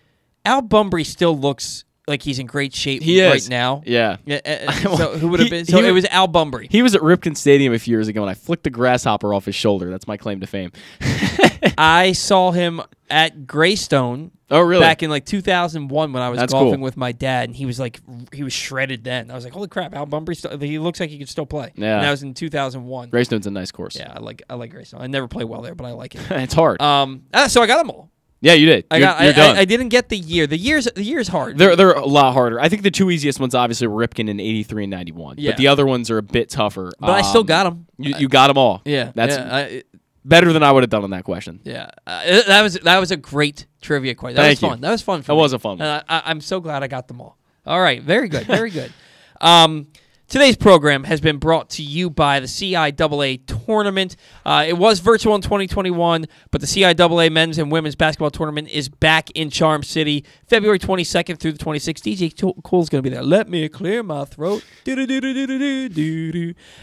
Al 0.45 0.61
Bumbry 0.63 1.07
still 1.07 1.37
looks 1.39 1.85
like 2.09 2.21
he's 2.21 2.39
in 2.41 2.47
great 2.47 2.75
shape 2.75 3.01
He 3.03 3.25
right 3.25 3.37
is. 3.37 3.49
now. 3.49 3.83
Yeah. 3.87 4.17
Yeah. 4.27 4.41
uh, 4.45 4.73
so 4.97 5.17
who 5.19 5.29
would 5.29 5.41
have 5.41 5.47
He- 5.47 5.51
been? 5.51 5.65
So 5.65 5.79
he 5.79 5.85
it 5.87 5.91
wa- 5.91 5.95
was 5.95 6.05
Al 6.07 6.29
Bumbry. 6.29 6.71
He 6.71 6.83
was 6.83 6.95
at 6.95 7.01
Ripken 7.01 7.37
Stadium 7.37 7.73
a 7.73 7.79
few 7.79 7.93
years 7.93 8.09
ago, 8.09 8.21
and 8.23 8.29
I 8.31 8.35
flicked 8.35 8.65
the 8.65 8.71
grasshopper 8.71 9.33
off 9.33 9.45
his 9.47 9.55
shoulder. 9.55 9.89
That's 9.91 10.07
my 10.07 10.17
claim 10.19 10.41
to 10.41 10.47
fame. 10.47 10.73
I 11.79 12.13
saw 12.13 12.51
him 12.51 12.83
at 13.13 13.47
Greystone. 13.47 14.31
Oh, 14.51 14.61
really? 14.61 14.83
Back 14.83 15.03
in 15.03 15.09
like 15.11 15.25
2001 15.25 16.13
when 16.13 16.23
I 16.23 16.29
was 16.29 16.39
That's 16.39 16.53
golfing 16.53 16.75
cool. 16.75 16.83
with 16.85 16.97
my 16.97 17.13
dad, 17.13 17.49
and 17.49 17.57
he 17.57 17.65
was 17.65 17.81
like, 17.81 18.01
he 18.35 18.43
was 18.43 18.53
shredded 18.53 19.03
then. 19.05 19.31
I 19.31 19.35
was 19.35 19.45
like, 19.45 19.53
holy 19.55 19.69
crap, 19.69 19.95
Al 19.95 20.07
Bumbry, 20.07 20.37
still, 20.37 20.59
he 20.59 20.79
looks 20.79 21.01
like 21.01 21.09
he 21.11 21.19
could 21.19 21.29
still 21.29 21.47
play. 21.47 21.73
Yeah. 21.75 21.97
And 21.97 22.05
that 22.05 22.11
was 22.11 22.23
in 22.23 22.35
2001. 22.35 23.09
Greystone's 23.11 23.47
a 23.47 23.51
nice 23.51 23.71
course. 23.71 23.97
Yeah, 23.97 24.13
I 24.15 24.19
like 24.21 24.43
I 24.51 24.55
like 24.55 24.71
Greystone. 24.73 25.01
I 25.01 25.07
never 25.07 25.29
play 25.29 25.45
well 25.45 25.63
there, 25.63 25.75
but 25.75 25.85
I 25.87 25.93
like 25.93 26.15
it. 26.15 26.21
it's 26.31 26.55
hard. 26.55 26.83
Um, 26.83 27.23
ah, 27.33 27.47
so 27.47 27.63
I 27.63 27.67
got 27.67 27.79
them 27.79 27.91
all. 27.91 28.11
yeah, 28.43 28.53
you 28.55 28.67
did. 28.67 28.85
I 28.91 28.97
You're, 28.99 29.07
got. 29.07 29.21
you're 29.23 29.31
I, 29.31 29.37
done. 29.37 29.57
I, 29.57 29.61
I 29.61 29.65
didn't 29.65 29.89
get 29.89 30.09
the 30.11 30.19
year. 30.19 30.47
The 30.47 30.59
years. 30.59 30.85
The 30.95 31.03
years 31.05 31.29
hard. 31.29 31.57
They're 31.57 31.75
they're 31.77 31.93
a 31.93 32.05
lot 32.05 32.33
harder. 32.35 32.61
I 32.61 32.69
think 32.69 32.83
the 32.83 32.91
two 32.91 33.11
easiest 33.11 33.41
ones 33.41 33.55
obviously 33.55 33.87
were 33.87 34.07
Ripken 34.07 34.29
in 34.29 34.39
'83 34.41 34.85
and 34.85 34.91
'91, 34.91 35.37
Yeah. 35.39 35.53
but 35.53 35.57
the 35.59 35.69
other 35.69 35.87
ones 35.87 36.11
are 36.11 36.19
a 36.19 36.23
bit 36.23 36.51
tougher. 36.51 36.91
But 36.99 37.11
I 37.11 37.23
still 37.23 37.45
got 37.45 37.65
them. 37.65 37.87
You, 37.99 38.15
you 38.19 38.29
got 38.29 38.49
them 38.49 38.59
all. 38.59 38.83
Yeah, 38.85 39.13
that's 39.15 39.37
yeah, 39.37 39.57
I- 39.57 39.83
better 40.25 40.53
than 40.53 40.63
I 40.63 40.71
would 40.73 40.83
have 40.83 40.91
done 40.91 41.05
on 41.05 41.11
that 41.11 41.25
question. 41.25 41.61
Yeah, 41.65 41.91
uh, 42.07 42.43
that 42.47 42.63
was 42.63 42.75
that 42.75 42.99
was 42.99 43.11
a 43.11 43.17
great 43.17 43.67
trivia 43.81 44.15
question. 44.15 44.37
That 44.37 44.43
Thank 44.43 44.57
was 44.59 44.63
you. 44.63 44.69
fun. 44.69 44.81
That 44.81 44.91
was 44.91 45.03
fun. 45.03 45.23
For 45.23 45.29
That 45.29 45.35
me. 45.35 45.41
was 45.41 45.53
a 45.53 45.59
fun 45.59 45.79
one. 45.79 45.87
And 45.89 46.05
I, 46.09 46.19
I, 46.19 46.23
I'm 46.27 46.41
so 46.41 46.61
glad 46.61 46.83
I 46.83 46.87
got 46.89 47.09
them 47.09 47.21
all. 47.21 47.37
All 47.67 47.81
right, 47.81 48.03
very 48.03 48.29
good, 48.29 48.47
very 48.47 48.71
good. 48.71 48.93
Um, 49.41 49.89
today's 50.33 50.57
program 50.57 51.05
has 51.05 51.21
been 51.21 51.37
brought 51.37 51.69
to 51.69 51.83
you 51.83 52.09
by 52.09 52.41
the 52.41 52.47
CIAA 52.47 53.43
tournament. 53.67 54.17
Uh, 54.47 54.65
it 54.67 54.79
was 54.79 54.99
virtual 54.99 55.35
in 55.35 55.43
2021, 55.43 56.27
but 56.51 56.63
the 56.63 56.67
CIAA 56.67 57.31
men's 57.31 57.59
and 57.59 57.71
women's 57.71 57.95
basketball 57.95 58.31
tournament 58.31 58.71
is 58.71 58.89
back 58.89 59.31
in 59.33 59.51
Charm 59.51 59.83
City, 59.83 60.25
February 60.49 60.79
22nd 60.79 61.39
through 61.39 61.53
the 61.53 61.59
26th. 61.59 62.01
DJ 62.01 62.63
Kool's 62.65 62.89
going 62.89 63.05
to 63.05 63.09
be 63.09 63.15
there. 63.15 63.23
Let 63.23 63.51
me 63.51 63.69
clear 63.69 64.03
my 64.03 64.25
throat. 64.25 64.65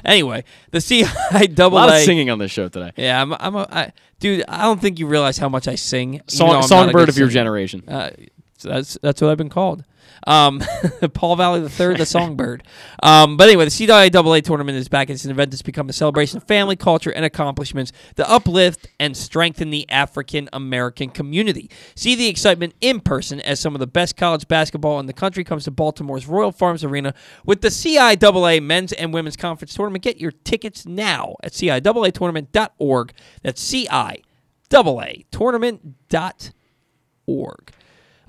Anyway, 0.06 0.44
the 0.70 0.78
CIAA. 0.78 1.60
A 1.60 1.68
lot 1.70 1.90
of 1.90 1.96
singing 2.04 2.30
on 2.30 2.38
this 2.38 2.52
show 2.52 2.70
today. 2.70 2.92
Yeah, 2.96 3.20
I'm. 3.20 3.34
I'm 3.34 3.56
a, 3.56 3.68
I, 3.72 3.92
dude. 4.20 4.44
I 4.48 4.62
don't 4.62 4.80
think 4.80 5.00
you 5.00 5.08
realize 5.08 5.40
how 5.40 5.50
much 5.50 5.68
I 5.68 5.74
sing. 5.74 6.22
Song- 6.28 6.50
though 6.50 6.54
I'm 6.54 6.60
not 6.60 6.66
a 6.66 6.68
songbird 6.68 7.10
of 7.10 7.18
your 7.18 7.30
generation. 7.30 7.84
Uh, 7.88 8.12
so 8.60 8.68
that's 8.68 8.98
that's 9.02 9.22
what 9.22 9.32
I've 9.32 9.38
been 9.38 9.50
called. 9.50 9.86
Um, 10.28 10.62
Paul 11.14 11.38
Valle 11.38 11.62
the 11.62 11.70
third, 11.70 11.98
the 11.98 12.06
songbird. 12.06 12.64
Um, 13.02 13.38
but 13.38 13.48
anyway, 13.48 13.64
the 13.64 13.72
CIAA 13.72 14.44
tournament 14.44 14.78
is 14.78 14.90
back. 14.90 15.10
It's 15.10 15.24
an 15.24 15.32
event 15.32 15.52
that's 15.52 15.62
become 15.62 15.88
a 15.88 15.94
celebration 15.94 16.38
of 16.38 16.44
family, 16.44 16.76
culture, 16.76 17.10
and 17.10 17.24
accomplishments 17.24 17.94
to 18.18 18.30
uplift 18.30 18.90
and 19.00 19.16
strengthen 19.16 19.70
the 19.70 19.90
African 19.90 20.50
American 20.52 21.10
community. 21.10 21.72
See 21.96 22.16
the 22.16 22.28
excitement 22.28 22.76
in 22.82 23.00
person 23.00 23.40
as 23.42 23.62
some 23.62 23.76
of 23.76 23.80
the 23.80 23.88
best 23.88 24.18
college 24.18 24.46
basketball 24.50 25.00
in 25.00 25.06
the 25.06 25.14
country 25.14 25.46
comes 25.46 25.64
to 25.64 25.72
Baltimore's 25.72 26.28
Royal 26.28 26.52
Farms 26.52 26.84
Arena 26.84 27.14
with 27.46 27.62
the 27.62 27.70
CIAA 27.70 28.62
Men's 28.62 28.92
and 28.92 29.14
Women's 29.14 29.38
Conference 29.38 29.74
Tournament. 29.74 30.04
Get 30.04 30.20
your 30.20 30.32
tickets 30.32 30.86
now 30.86 31.36
at 31.44 31.54
CIAAtournament.org. 31.54 33.14
That's 33.42 33.74
CIAA 33.74 34.24
tournament.org. 35.32 37.74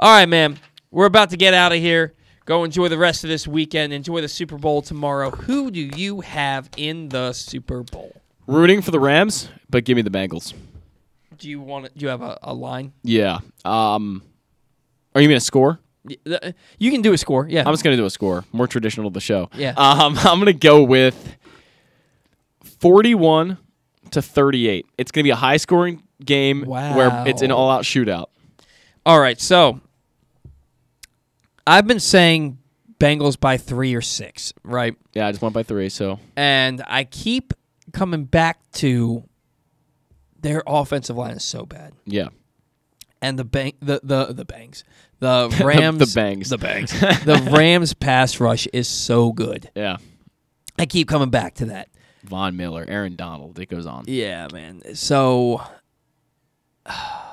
All 0.00 0.10
right, 0.10 0.26
man. 0.26 0.58
We're 0.90 1.04
about 1.04 1.28
to 1.28 1.36
get 1.36 1.52
out 1.52 1.72
of 1.72 1.78
here. 1.78 2.14
Go 2.46 2.64
enjoy 2.64 2.88
the 2.88 2.96
rest 2.96 3.22
of 3.22 3.28
this 3.28 3.46
weekend. 3.46 3.92
Enjoy 3.92 4.22
the 4.22 4.28
Super 4.28 4.56
Bowl 4.56 4.80
tomorrow. 4.80 5.30
Who 5.30 5.70
do 5.70 5.78
you 5.78 6.22
have 6.22 6.70
in 6.78 7.10
the 7.10 7.34
Super 7.34 7.82
Bowl? 7.82 8.16
Rooting 8.46 8.80
for 8.80 8.92
the 8.92 8.98
Rams, 8.98 9.50
but 9.68 9.84
give 9.84 9.96
me 9.96 10.02
the 10.02 10.08
Bengals. 10.08 10.54
Do 11.36 11.50
you 11.50 11.60
want? 11.60 11.84
To, 11.84 11.90
do 11.94 12.04
you 12.06 12.08
have 12.08 12.22
a, 12.22 12.38
a 12.42 12.54
line? 12.54 12.94
Yeah. 13.02 13.40
Um, 13.62 14.22
are 15.14 15.20
you 15.20 15.28
mean 15.28 15.36
a 15.36 15.40
score? 15.40 15.80
You 16.06 16.90
can 16.90 17.02
do 17.02 17.12
a 17.12 17.18
score. 17.18 17.46
Yeah. 17.46 17.64
I'm 17.66 17.72
just 17.74 17.84
gonna 17.84 17.98
do 17.98 18.06
a 18.06 18.10
score, 18.10 18.46
more 18.52 18.66
traditional 18.66 19.06
of 19.06 19.12
the 19.12 19.20
show. 19.20 19.50
Yeah. 19.52 19.74
Um, 19.76 20.16
I'm 20.20 20.38
gonna 20.38 20.54
go 20.54 20.82
with 20.82 21.36
41 22.64 23.58
to 24.12 24.22
38. 24.22 24.86
It's 24.96 25.10
gonna 25.10 25.24
be 25.24 25.30
a 25.30 25.36
high 25.36 25.58
scoring 25.58 26.02
game 26.24 26.64
where 26.64 27.22
it's 27.26 27.42
an 27.42 27.52
all 27.52 27.70
out 27.70 27.84
shootout. 27.84 28.28
All 29.04 29.20
right. 29.20 29.38
So 29.38 29.80
I've 31.70 31.86
been 31.86 32.00
saying 32.00 32.58
Bengals 32.99 33.39
by 33.39 33.57
three 33.57 33.94
or 33.94 34.00
six, 34.02 34.52
right? 34.65 34.97
Yeah, 35.15 35.26
I 35.26 35.31
just 35.32 35.40
went 35.42 35.55
by 35.55 35.62
three. 35.62 35.89
So 35.89 36.18
And 36.36 36.82
I 36.86 37.05
keep 37.05 37.55
coming 37.92 38.24
back 38.24 38.58
to 38.73 39.24
their 40.40 40.62
offensive 40.66 41.16
line 41.16 41.36
is 41.36 41.44
so 41.44 41.65
bad. 41.66 41.92
yeah. 42.05 42.28
and 43.23 43.39
the 43.39 43.44
bang 43.44 43.74
the 43.81 44.00
the 44.02 44.32
the 44.32 44.44
bangs 44.47 44.84
the 45.18 45.49
Rams 45.62 45.99
The 45.99 46.18
bangs. 46.20 46.49
the 46.49 46.57
bangs 46.58 46.90
the 47.00 47.50
Rams 47.55 47.92
pass 47.94 48.40
rush 48.40 48.66
is 48.73 48.89
so 48.89 49.32
good. 49.32 49.70
Yeah. 49.74 49.99
I 50.78 50.86
keep 50.86 51.08
coming 51.08 51.28
back 51.31 51.55
to 51.57 51.66
that. 51.66 51.89
Von 52.24 52.57
Miller, 52.57 52.84
Aaron 52.89 53.16
Donald. 53.16 53.58
It 53.58 53.68
goes 53.68 53.84
on. 53.86 54.05
Yeah, 54.07 54.49
man. 54.52 54.94
So 54.94 55.60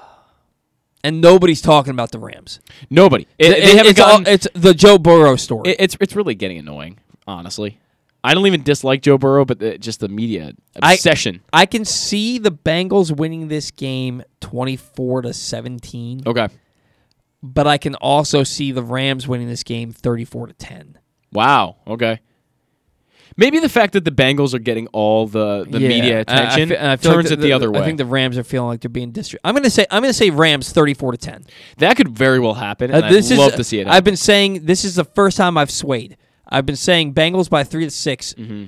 and 1.03 1.21
nobody's 1.21 1.61
talking 1.61 1.91
about 1.91 2.11
the 2.11 2.19
Rams. 2.19 2.59
Nobody. 2.89 3.27
It, 3.37 3.51
It- 3.51 3.63
they 3.65 3.75
haven't 3.77 3.91
it's, 3.91 3.99
all- 3.99 4.19
gotten. 4.19 4.33
it's 4.33 4.47
the 4.53 4.73
Joe 4.73 4.97
Burrow 4.97 5.35
story. 5.35 5.69
it- 5.71 5.77
it's 5.79 5.97
it's 6.01 6.15
really 6.15 6.35
getting 6.35 6.57
annoying, 6.57 6.99
honestly. 7.27 7.79
I 8.23 8.33
don't 8.33 8.45
even 8.47 8.63
dislike 8.63 9.01
Joe 9.03 9.17
Burrow, 9.17 9.45
but 9.45 9.59
the, 9.59 9.77
just 9.77 9.99
the 10.01 10.09
media 10.09 10.53
I- 10.81 10.93
obsession. 10.93 11.41
I 11.53 11.65
can 11.65 11.85
see 11.85 12.39
the 12.39 12.51
Bengals 12.51 13.15
winning 13.15 13.47
this 13.47 13.71
game 13.71 14.23
24 14.41 15.21
to 15.23 15.33
17. 15.33 16.23
okay. 16.25 16.47
But 17.43 17.67
I 17.67 17.77
can 17.77 17.93
also 17.95 18.43
see 18.43 18.71
the 18.71 18.81
Rams 18.81 19.27
winning 19.27 19.47
this 19.47 19.63
game 19.63 19.91
34 19.93 20.47
to 20.47 20.53
10. 20.53 20.97
Wow. 21.31 21.75
Okay. 21.85 22.19
Maybe 23.39 23.59
the 23.59 23.69
fact 23.69 23.93
that 23.93 24.03
the 24.03 24.11
Bengals 24.11 24.53
are 24.55 24.59
getting 24.59 24.87
all 24.87 25.27
the, 25.27 25.65
the 25.69 25.79
Yeah, 25.79 25.87
media 25.87 26.15
I- 26.15 26.17
I 26.17 26.21
attention 26.21 26.71
I 26.77 26.95
turns 26.95 27.29
like 27.29 27.33
it 27.39 27.41
the, 27.41 27.53
other 27.53 27.71
way. 27.71 27.79
I 27.79 27.85
think 27.85 27.99
the 27.99 28.05
Rams 28.05 28.37
are 28.37 28.43
feeling 28.43 28.69
like 28.69 28.81
they're 28.81 28.89
being 28.89 29.11
district. 29.11 29.45
I'm 29.45 29.53
gonna 29.55 29.69
say 29.69 29.85
I'm 29.91 30.01
gonna 30.01 30.11
say 30.13 30.29
Rams 30.31 30.71
34 30.71 31.11
to 31.13 31.17
10. 31.17 31.45
that 31.77 31.95
could 31.97 32.09
very 32.09 32.39
well 32.39 32.55
happen. 32.55 32.91
Uh, 32.93 33.07
this 33.09 33.31
I'd 33.31 33.37
love 33.37 33.55
to 33.55 33.63
see 33.63 33.79
it. 33.79 33.87
I've 33.87 34.03
been 34.03 34.17
saying 34.17 34.65
this 34.65 34.83
is 34.83 34.95
the 34.95 35.05
first 35.05 35.37
time 35.37 35.57
I've 35.57 35.71
swayed. 35.71 36.17
I've 36.49 36.65
been 36.65 36.75
saying 36.75 37.13
Bengals 37.13 37.49
by 37.49 37.63
three 37.63 37.85
to 37.85 37.91
6 37.91 38.33
Mm-hmm. 38.33 38.65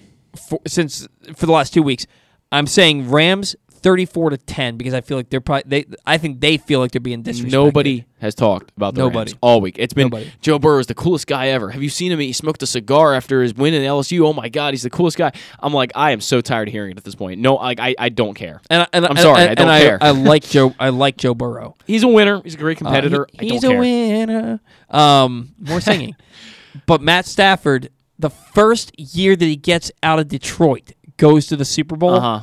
for, 0.49 0.59
since 0.67 1.07
for 1.35 1.45
the 1.45 1.51
last 1.51 1.73
two 1.73 1.81
weeks. 1.83 2.06
I'm 2.51 2.67
saying 2.67 3.09
Rams 3.09 3.56
34 3.80 4.32
to 4.32 4.38
10 4.38 4.77
because 4.77 4.93
I 4.93 5.01
feel 5.01 5.17
like 5.17 5.30
they're 5.30 5.41
probably 5.41 5.64
they. 5.67 5.85
I 6.06 6.17
think 6.17 6.40
they 6.40 6.58
feel 6.58 6.80
like 6.80 6.91
they're 6.91 6.99
being 7.01 7.24
disrespected. 7.24 7.51
Nobody 7.51 8.06
has 8.19 8.35
talked 8.35 8.72
about 8.77 8.93
the 8.95 8.99
Nobody. 9.01 9.32
Rams 9.32 9.35
all 9.41 9.61
week. 9.61 9.75
It's 9.80 9.93
been 9.93 10.06
Nobody. 10.08 10.32
Joe 10.41 10.59
Burrow 10.59 10.80
is 10.80 10.88
the 10.88 10.93
coolest 10.95 11.25
guy 11.27 11.48
ever. 11.48 11.72
Have 11.72 11.82
you 11.82 11.90
seen 11.90 12.11
him? 12.11 12.19
He 12.19 12.33
smoked 12.33 12.61
a 12.64 12.67
cigar 12.67 13.14
after 13.16 13.41
his 13.41 13.53
win 13.53 13.74
in 13.74 13.82
LSU. 13.83 14.22
Oh 14.25 14.33
my 14.33 14.49
God, 14.49 14.74
he's 14.74 14.83
the 14.83 14.90
coolest 14.90 15.17
guy. 15.17 15.32
I'm 15.59 15.74
like, 15.74 15.91
I 15.95 16.11
am 16.11 16.22
so 16.22 16.41
tired 16.41 16.67
of 16.67 16.72
hearing 16.74 16.91
it 16.91 16.98
at 16.98 17.03
this 17.03 17.16
point. 17.16 17.40
No, 17.41 17.56
like 17.56 17.80
I, 17.80 17.95
I 17.98 18.09
don't 18.09 18.33
care. 18.35 18.61
And, 18.69 18.82
I- 18.83 18.88
and 18.93 19.06
I'm 19.08 19.17
sorry, 19.17 19.41
and, 19.41 19.51
I 19.51 19.56
don't 19.56 19.82
care. 19.82 19.98
I, 20.01 20.11
like 20.11 20.43
Joe. 20.49 20.74
I 20.80 20.90
like 20.90 21.17
Joe 21.17 21.33
Burrow. 21.33 21.75
he's 21.88 22.03
a 22.03 22.08
winner. 22.08 22.41
He's 22.43 22.56
a 22.56 22.58
great 22.58 22.77
Uh, 22.77 22.85
competitor. 22.85 23.27
he- 23.33 23.49
I 23.49 23.53
he's 23.53 23.64
a 23.64 23.74
winner. 23.77 24.59
Um, 24.90 25.56
more 25.59 25.82
singing. 25.82 26.16
but 26.85 27.01
Matt 27.01 27.25
Stafford, 27.25 27.90
the 28.17 28.30
first 28.30 28.91
year 28.99 29.35
that 29.35 29.45
he 29.45 29.56
gets 29.56 29.91
out 30.03 30.19
of 30.19 30.27
Detroit, 30.27 30.91
goes 31.17 31.48
to 31.48 31.56
the 31.56 31.66
Super 31.66 31.95
Bowl 31.95 32.16
Uh 32.16 32.19
huh. 32.19 32.41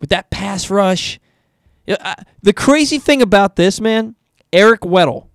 With 0.00 0.10
that 0.10 0.30
pass 0.30 0.70
rush. 0.70 1.18
Yeah, 1.86 1.96
I- 2.00 2.22
the 2.42 2.52
crazy 2.52 2.98
thing 2.98 3.22
about 3.22 3.56
this 3.56 3.80
man, 3.80 4.14
Eric 4.52 4.80
Weddle, 4.82 5.26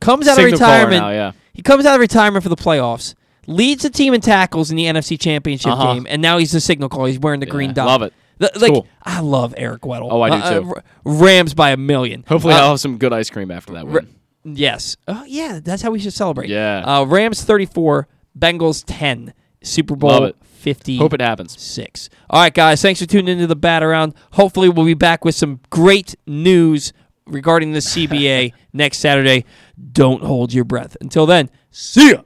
comes 0.00 0.26
out 0.26 0.32
of 0.38 0.42
Signal 0.42 0.58
caller 0.58 0.72
retirement. 0.72 1.02
now, 1.02 1.10
yeah. 1.10 1.32
He 1.52 1.62
comes 1.62 1.86
out 1.86 1.94
of 1.94 2.00
retirement 2.00 2.42
for 2.42 2.48
the 2.48 2.56
playoffs, 2.56 3.14
leads 3.46 3.82
the 3.84 3.90
team 3.90 4.12
in 4.14 4.20
tackles 4.20 4.70
in 4.72 4.76
the 4.76 4.86
NFC 4.86 5.16
Championship 5.20 5.70
Uh-huh. 5.72 5.94
game, 5.94 6.06
and 6.10 6.20
now 6.20 6.38
he's 6.38 6.50
the 6.52 6.60
signal 6.60 6.88
call. 6.88 7.04
He's 7.04 7.18
wearing 7.20 7.38
the 7.40 7.46
green 7.46 7.72
dot. 7.72 7.86
love 7.86 8.02
it. 8.02 8.12
The- 8.38 8.50
like 8.58 8.72
cool. 8.72 8.86
I 9.04 9.20
love 9.20 9.54
Eric 9.56 9.82
Weddle. 9.82 10.08
Oh, 10.10 10.20
I 10.20 10.30
do 10.30 10.36
Uh, 10.36 10.60
too. 10.60 10.74
uh, 10.76 10.80
Rams 11.04 11.54
by 11.54 11.70
a 11.70 11.76
million. 11.76 12.24
Hopefully, 12.26 12.54
Uh, 12.54 12.58
I'll 12.62 12.70
have 12.70 12.80
some 12.80 12.98
good 12.98 13.12
ice 13.12 13.30
cream 13.30 13.52
after 13.52 13.74
that 13.74 13.86
win. 13.86 14.08
Yes. 14.44 14.96
Oh, 15.06 15.22
yeah. 15.28 15.60
That's 15.62 15.82
how 15.82 15.92
we 15.92 16.00
should 16.00 16.12
celebrate. 16.14 16.48
Yeah. 16.50 16.82
Uh, 16.84 17.04
Rams 17.04 17.44
34, 17.44 18.08
Bengals 18.36 18.82
10, 18.84 19.32
Super 19.62 19.94
Bowl 19.94 20.32
50. 20.62 20.96
Hope 20.98 21.12
it 21.12 21.20
happens. 21.20 21.60
Six. 21.60 22.08
All 22.30 22.40
right, 22.40 22.54
guys. 22.54 22.80
Thanks 22.80 23.00
for 23.00 23.06
tuning 23.06 23.28
into 23.34 23.46
the 23.46 23.56
Bat 23.56 23.82
Around. 23.82 24.14
Hopefully, 24.32 24.68
we'll 24.68 24.86
be 24.86 24.94
back 24.94 25.24
with 25.24 25.34
some 25.34 25.60
great 25.70 26.14
news 26.26 26.92
regarding 27.26 27.72
the 27.72 27.80
CBA 27.80 28.52
next 28.72 28.98
Saturday. 28.98 29.44
Don't 29.92 30.22
hold 30.22 30.52
your 30.52 30.64
breath. 30.64 30.96
Until 31.00 31.26
then, 31.26 31.50
see 31.70 32.12
ya. 32.12 32.22